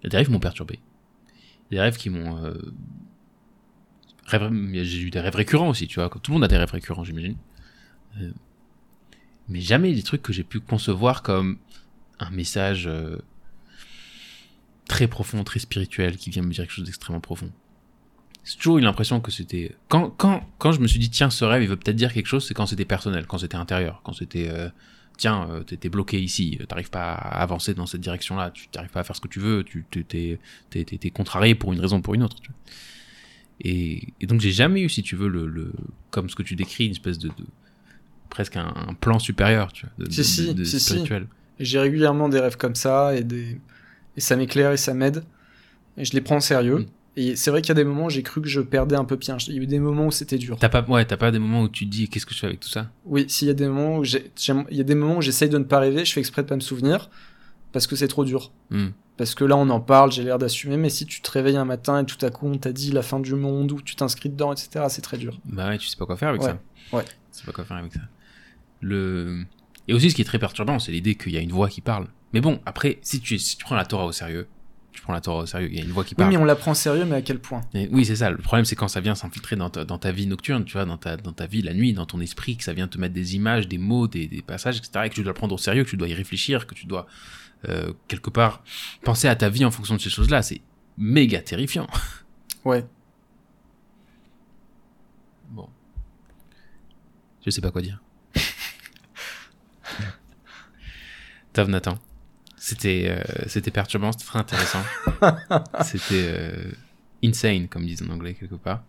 Il 0.00 0.04
y 0.04 0.06
a 0.06 0.10
des 0.10 0.16
rêves 0.18 0.26
qui 0.26 0.32
m'ont 0.32 0.38
perturbé. 0.40 0.78
Il 1.70 1.74
y 1.74 1.78
a 1.78 1.82
des 1.82 1.90
rêves 1.90 1.96
qui 1.96 2.08
m'ont. 2.10 2.44
euh, 2.44 2.54
rêve- 4.26 4.82
J'ai 4.84 5.00
eu 5.00 5.10
des 5.10 5.20
rêves 5.20 5.34
récurrents 5.34 5.68
aussi, 5.68 5.88
tu 5.88 5.96
vois. 5.96 6.08
Comme 6.08 6.22
tout 6.22 6.30
le 6.30 6.34
monde 6.36 6.44
a 6.44 6.48
des 6.48 6.56
rêves 6.56 6.70
récurrents, 6.70 7.02
j'imagine. 7.04 7.36
Euh, 8.20 8.30
Mais 9.48 9.60
jamais 9.60 9.92
des 9.94 10.02
trucs 10.02 10.22
que 10.22 10.32
j'ai 10.32 10.44
pu 10.44 10.60
concevoir 10.60 11.22
comme 11.22 11.58
un 12.18 12.30
message 12.30 12.86
euh, 12.86 13.16
très 14.88 15.06
profond, 15.08 15.44
très 15.44 15.60
spirituel, 15.60 16.16
qui 16.16 16.30
vient 16.30 16.42
me 16.42 16.50
dire 16.50 16.64
quelque 16.64 16.72
chose 16.72 16.84
d'extrêmement 16.84 17.20
profond. 17.20 17.50
J'ai 18.44 18.56
toujours 18.56 18.78
eu 18.78 18.80
l'impression 18.80 19.20
que 19.20 19.30
c'était... 19.30 19.74
Quand, 19.88 20.10
quand, 20.10 20.48
quand 20.58 20.72
je 20.72 20.80
me 20.80 20.86
suis 20.86 20.98
dit, 21.00 21.10
tiens, 21.10 21.30
ce 21.30 21.44
rêve, 21.44 21.62
il 21.62 21.68
veut 21.68 21.76
peut-être 21.76 21.96
dire 21.96 22.12
quelque 22.12 22.26
chose, 22.26 22.46
c'est 22.46 22.54
quand 22.54 22.66
c'était 22.66 22.84
personnel, 22.84 23.26
quand 23.26 23.38
c'était 23.38 23.56
intérieur, 23.56 24.00
quand 24.04 24.12
c'était... 24.12 24.48
euh, 24.48 24.68
tiens, 25.16 25.48
euh, 25.50 25.88
bloqué 25.90 26.20
ici, 26.20 26.58
euh, 26.60 26.66
t'arrives 26.66 26.90
pas 26.90 27.14
à 27.14 27.42
avancer 27.42 27.74
dans 27.74 27.86
cette 27.86 28.02
direction-là, 28.02 28.50
tu 28.50 28.68
t'arrives 28.68 28.90
pas 28.90 29.00
à 29.00 29.04
faire 29.04 29.16
ce 29.16 29.20
que 29.20 29.28
tu 29.28 29.40
veux, 29.40 29.64
tu 29.64 29.84
t'es- 30.04 30.38
contrarié 31.10 31.54
pour 31.54 31.72
une 31.72 31.80
raison 31.80 31.98
ou 31.98 32.02
pour 32.02 32.14
une 32.14 32.22
autre. 32.22 32.36
Et, 33.60 34.12
donc 34.22 34.40
j'ai 34.40 34.52
jamais 34.52 34.82
eu, 34.82 34.88
si 34.88 35.02
tu 35.02 35.16
veux, 35.16 35.28
le, 35.28 35.46
le 35.46 35.72
comme 36.10 36.28
ce 36.28 36.36
que 36.36 36.42
tu 36.42 36.54
décris, 36.54 36.86
une 36.86 36.92
espèce 36.92 37.18
de- 37.18 37.30
presque 38.30 38.56
un, 38.56 38.72
un 38.88 38.94
plan 38.94 39.18
supérieur, 39.18 39.72
tu 39.72 39.86
vois, 39.86 40.06
de, 40.06 40.10
Si, 40.12 40.24
si, 40.24 40.46
de- 40.48 40.52
de 40.54 40.64
si, 40.64 40.80
spirituel. 40.80 41.26
J'ai 41.58 41.78
régulièrement 41.78 42.28
des 42.28 42.40
rêves 42.40 42.56
comme 42.56 42.74
ça, 42.74 43.14
et, 43.16 43.24
des... 43.24 43.58
et 44.16 44.20
ça 44.20 44.36
m'éclaire 44.36 44.72
et 44.72 44.76
ça 44.76 44.92
m'aide. 44.94 45.24
Et 45.96 46.04
je 46.04 46.12
les 46.12 46.20
prends 46.20 46.36
au 46.36 46.40
sérieux. 46.40 46.80
Mm. 46.80 46.86
Et 47.18 47.34
c'est 47.34 47.50
vrai 47.50 47.62
qu'il 47.62 47.70
y 47.70 47.72
a 47.72 47.74
des 47.76 47.84
moments 47.84 48.06
où 48.06 48.10
j'ai 48.10 48.22
cru 48.22 48.42
que 48.42 48.48
je 48.48 48.60
perdais 48.60 48.94
un 48.94 49.06
peu 49.06 49.16
pied. 49.16 49.32
Il 49.48 49.54
y 49.54 49.58
a 49.58 49.62
eu 49.62 49.66
des 49.66 49.78
moments 49.78 50.06
où 50.08 50.10
c'était 50.10 50.36
dur. 50.36 50.58
T'as 50.60 50.68
pas, 50.68 50.82
ouais, 50.82 51.02
t'as 51.06 51.16
pas 51.16 51.30
des 51.30 51.38
moments 51.38 51.62
où 51.62 51.68
tu 51.70 51.86
te 51.86 51.90
dis, 51.90 52.08
qu'est-ce 52.10 52.26
que 52.26 52.34
je 52.34 52.40
fais 52.40 52.46
avec 52.46 52.60
tout 52.60 52.68
ça? 52.68 52.90
Oui, 53.06 53.24
s'il 53.28 53.48
y 53.48 53.50
a 53.50 53.54
des 53.54 53.66
moments 53.66 53.96
où 53.96 54.04
j'ai, 54.04 54.30
il 54.70 54.76
y 54.76 54.80
a 54.80 54.84
des 54.84 54.94
moments 54.94 55.16
où 55.16 55.22
j'essaye 55.22 55.48
de 55.48 55.56
ne 55.56 55.64
pas 55.64 55.78
rêver, 55.78 56.04
je 56.04 56.12
fais 56.12 56.20
exprès 56.20 56.42
de 56.42 56.48
pas 56.48 56.56
me 56.56 56.60
souvenir, 56.60 57.08
parce 57.72 57.86
que 57.86 57.96
c'est 57.96 58.08
trop 58.08 58.26
dur. 58.26 58.52
Hmm. 58.68 58.88
Parce 59.16 59.34
que 59.34 59.44
là, 59.44 59.56
on 59.56 59.70
en 59.70 59.80
parle, 59.80 60.12
j'ai 60.12 60.24
l'air 60.24 60.36
d'assumer, 60.36 60.76
mais 60.76 60.90
si 60.90 61.06
tu 61.06 61.22
te 61.22 61.30
réveilles 61.30 61.56
un 61.56 61.64
matin 61.64 62.00
et 62.00 62.04
tout 62.04 62.22
à 62.22 62.28
coup 62.28 62.48
on 62.48 62.58
t'a 62.58 62.70
dit 62.74 62.92
la 62.92 63.00
fin 63.00 63.18
du 63.18 63.34
monde, 63.34 63.72
ou 63.72 63.80
tu 63.80 63.96
t'inscris 63.96 64.28
dedans, 64.28 64.52
etc., 64.52 64.84
c'est 64.90 65.00
très 65.00 65.16
dur. 65.16 65.40
Bah 65.46 65.68
ouais, 65.70 65.78
tu 65.78 65.86
sais 65.88 65.96
pas 65.96 66.04
quoi 66.04 66.18
faire 66.18 66.28
avec 66.28 66.42
Ouais, 66.42 66.48
ça. 66.48 66.58
ouais. 66.98 67.04
Tu 67.04 67.10
sais 67.40 67.46
pas 67.46 67.52
quoi 67.52 67.64
faire 67.64 67.78
avec 67.78 67.94
ça. 67.94 68.00
Le... 68.80 69.44
Et 69.88 69.94
aussi, 69.94 70.10
ce 70.10 70.14
qui 70.16 70.22
est 70.22 70.26
très 70.26 70.38
perturbant, 70.38 70.78
c'est 70.78 70.92
l'idée 70.92 71.14
qu'il 71.14 71.32
y 71.32 71.36
a 71.36 71.40
une 71.40 71.52
voix 71.52 71.68
qui 71.68 71.80
parle. 71.80 72.08
Mais 72.32 72.40
bon, 72.40 72.60
après, 72.66 72.98
si 73.02 73.20
tu, 73.20 73.38
si 73.38 73.56
tu 73.56 73.64
prends 73.64 73.76
la 73.76 73.84
Torah 73.86 74.04
au 74.04 74.12
sérieux, 74.12 74.48
tu 74.92 75.00
prends 75.02 75.12
la 75.12 75.20
Torah 75.20 75.42
au 75.42 75.46
sérieux. 75.46 75.68
Il 75.70 75.76
y 75.78 75.80
a 75.80 75.84
une 75.84 75.90
voix 75.92 76.04
qui 76.04 76.14
Oui, 76.14 76.16
parle. 76.18 76.30
mais 76.30 76.36
on 76.36 76.44
la 76.44 76.56
prend 76.56 76.74
sérieux, 76.74 77.04
mais 77.04 77.16
à 77.16 77.22
quel 77.22 77.38
point? 77.38 77.60
Et 77.74 77.88
oui, 77.92 78.04
c'est 78.04 78.16
ça. 78.16 78.30
Le 78.30 78.38
problème, 78.38 78.64
c'est 78.64 78.76
quand 78.76 78.88
ça 78.88 79.00
vient 79.00 79.14
s'infiltrer 79.14 79.54
dans 79.56 79.70
ta, 79.70 79.84
dans 79.84 79.98
ta 79.98 80.10
vie 80.10 80.26
nocturne, 80.26 80.64
tu 80.64 80.72
vois, 80.72 80.84
dans 80.86 80.96
ta, 80.98 81.16
dans 81.16 81.32
ta 81.32 81.46
vie 81.46 81.62
la 81.62 81.74
nuit, 81.74 81.92
dans 81.92 82.06
ton 82.06 82.20
esprit, 82.20 82.56
que 82.56 82.64
ça 82.64 82.72
vient 82.72 82.88
te 82.88 82.98
mettre 82.98 83.14
des 83.14 83.36
images, 83.36 83.68
des 83.68 83.78
mots, 83.78 84.08
des, 84.08 84.26
des 84.26 84.42
passages, 84.42 84.78
etc., 84.78 85.04
et 85.04 85.08
que 85.10 85.14
tu 85.14 85.22
dois 85.22 85.30
le 85.30 85.34
prendre 85.34 85.54
au 85.54 85.58
sérieux, 85.58 85.84
que 85.84 85.90
tu 85.90 85.96
dois 85.96 86.08
y 86.08 86.14
réfléchir, 86.14 86.66
que 86.66 86.74
tu 86.74 86.86
dois, 86.86 87.06
euh, 87.68 87.92
quelque 88.08 88.30
part, 88.30 88.62
penser 89.04 89.28
à 89.28 89.36
ta 89.36 89.48
vie 89.50 89.64
en 89.64 89.70
fonction 89.70 89.94
de 89.96 90.00
ces 90.00 90.10
choses-là. 90.10 90.42
C'est 90.42 90.60
méga 90.98 91.40
terrifiant. 91.40 91.86
Ouais. 92.64 92.84
Bon. 95.50 95.68
Je 97.44 97.50
sais 97.50 97.60
pas 97.60 97.70
quoi 97.70 97.80
dire. 97.80 98.02
Tov 101.56 101.70
Nathan. 101.70 101.96
C'était 102.58 103.06
euh, 103.08 103.22
c'était 103.46 103.70
perturbant, 103.70 104.12
c'était 104.12 104.24
très 104.26 104.38
intéressant. 104.38 104.82
c'était 105.84 106.04
euh, 106.12 106.70
insane, 107.24 107.66
comme 107.68 107.86
disent 107.86 108.02
en 108.02 108.12
anglais 108.12 108.34
quelque 108.34 108.56
part. 108.56 108.82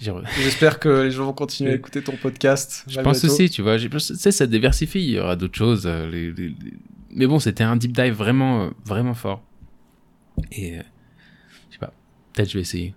J'espère 0.00 0.78
que 0.78 0.88
les 1.02 1.10
gens 1.10 1.24
vont 1.26 1.32
continuer 1.32 1.72
à 1.72 1.74
écouter 1.74 2.02
ton 2.02 2.16
podcast. 2.16 2.84
Je 2.88 3.00
pense 3.00 3.24
aussi, 3.24 3.50
tu 3.50 3.62
vois. 3.62 3.78
Tu 3.78 3.90
sais, 3.98 4.30
ça 4.32 4.46
diversifie, 4.46 5.02
il 5.02 5.10
y 5.10 5.18
aura 5.18 5.36
d'autres 5.36 5.58
choses. 5.58 5.86
euh, 5.86 6.08
les- 6.08 6.32
les- 6.32 6.48
les- 6.48 6.74
Mais 7.10 7.26
bon, 7.26 7.38
c'était 7.40 7.64
un 7.64 7.76
deep 7.76 7.92
dive 7.92 8.14
vraiment, 8.14 8.70
vraiment 8.86 9.14
fort. 9.14 9.42
Et 10.52 10.78
euh, 10.78 10.82
je 11.68 11.74
sais 11.74 11.78
pas, 11.80 11.92
peut-être 12.32 12.48
je 12.48 12.54
vais 12.54 12.60
essayer. 12.62 12.94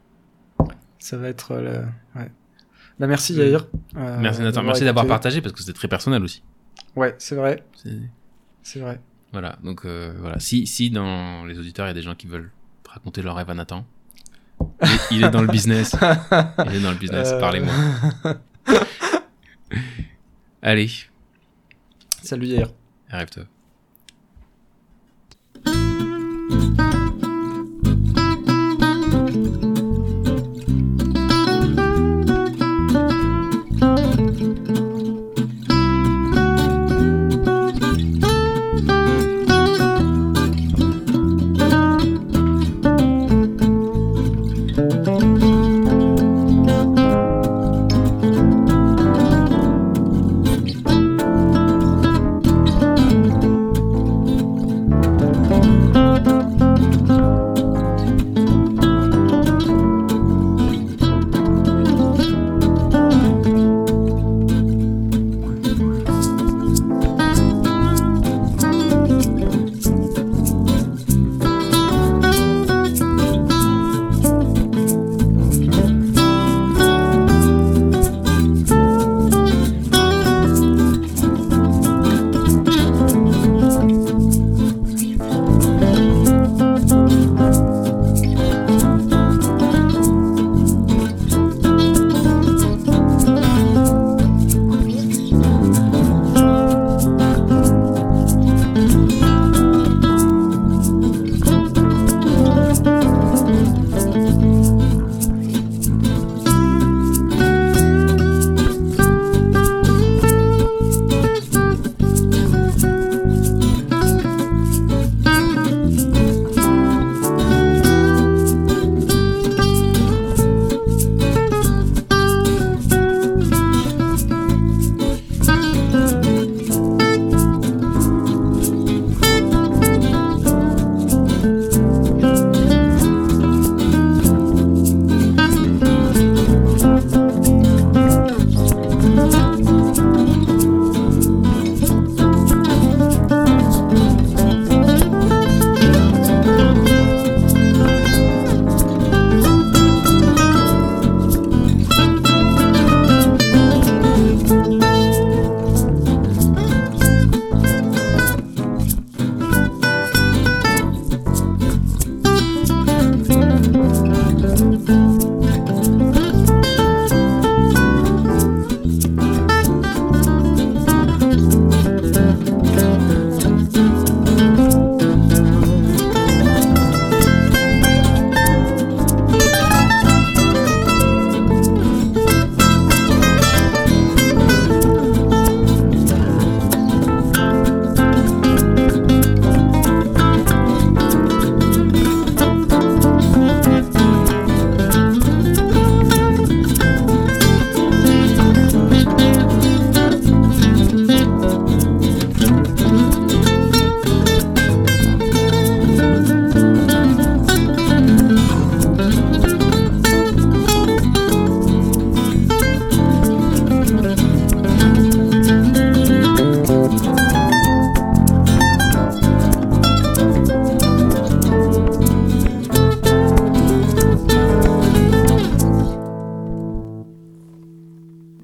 Ça 1.00 1.18
va 1.18 1.28
être 1.30 1.56
le... 1.56 1.80
ouais. 2.16 2.30
Bah, 3.00 3.08
merci 3.08 3.34
Mm. 3.34 3.38
Yair. 3.40 3.68
euh, 3.98 4.20
Merci 4.22 4.42
Nathan, 4.42 4.62
merci 4.64 4.84
d'avoir 4.84 5.08
partagé 5.08 5.42
parce 5.42 5.54
que 5.54 5.60
c'était 5.60 5.74
très 5.74 5.88
personnel 5.88 6.24
aussi. 6.24 6.44
Ouais, 6.96 7.16
c'est 7.18 7.36
vrai, 7.36 7.64
C'est- 8.64 8.80
vrai. 8.80 9.00
Voilà, 9.32 9.58
donc 9.64 9.86
euh, 9.86 10.14
voilà. 10.20 10.40
Si, 10.40 10.68
si 10.68 10.90
dans 10.90 11.46
les 11.46 11.58
auditeurs, 11.58 11.86
il 11.86 11.90
y 11.90 11.92
a 11.92 11.94
des 11.96 12.02
gens 12.02 12.16
qui 12.16 12.28
veulent 12.28 12.52
raconter 12.88 13.22
leur 13.22 13.36
rêve 13.36 13.50
à 13.50 13.54
Nathan, 13.54 13.86
il 14.60 14.90
est, 14.90 15.00
il 15.12 15.24
est 15.24 15.30
dans 15.30 15.42
le 15.42 15.48
business. 15.48 15.96
Il 16.68 16.76
est 16.76 16.82
dans 16.82 16.92
le 16.92 16.98
business, 16.98 17.30
Euh, 17.32 17.40
parlez-moi. 17.40 17.74
Allez, 20.62 20.90
Salut 22.22 22.46
Yair. 22.48 22.68
rêve-toi. 23.10 23.44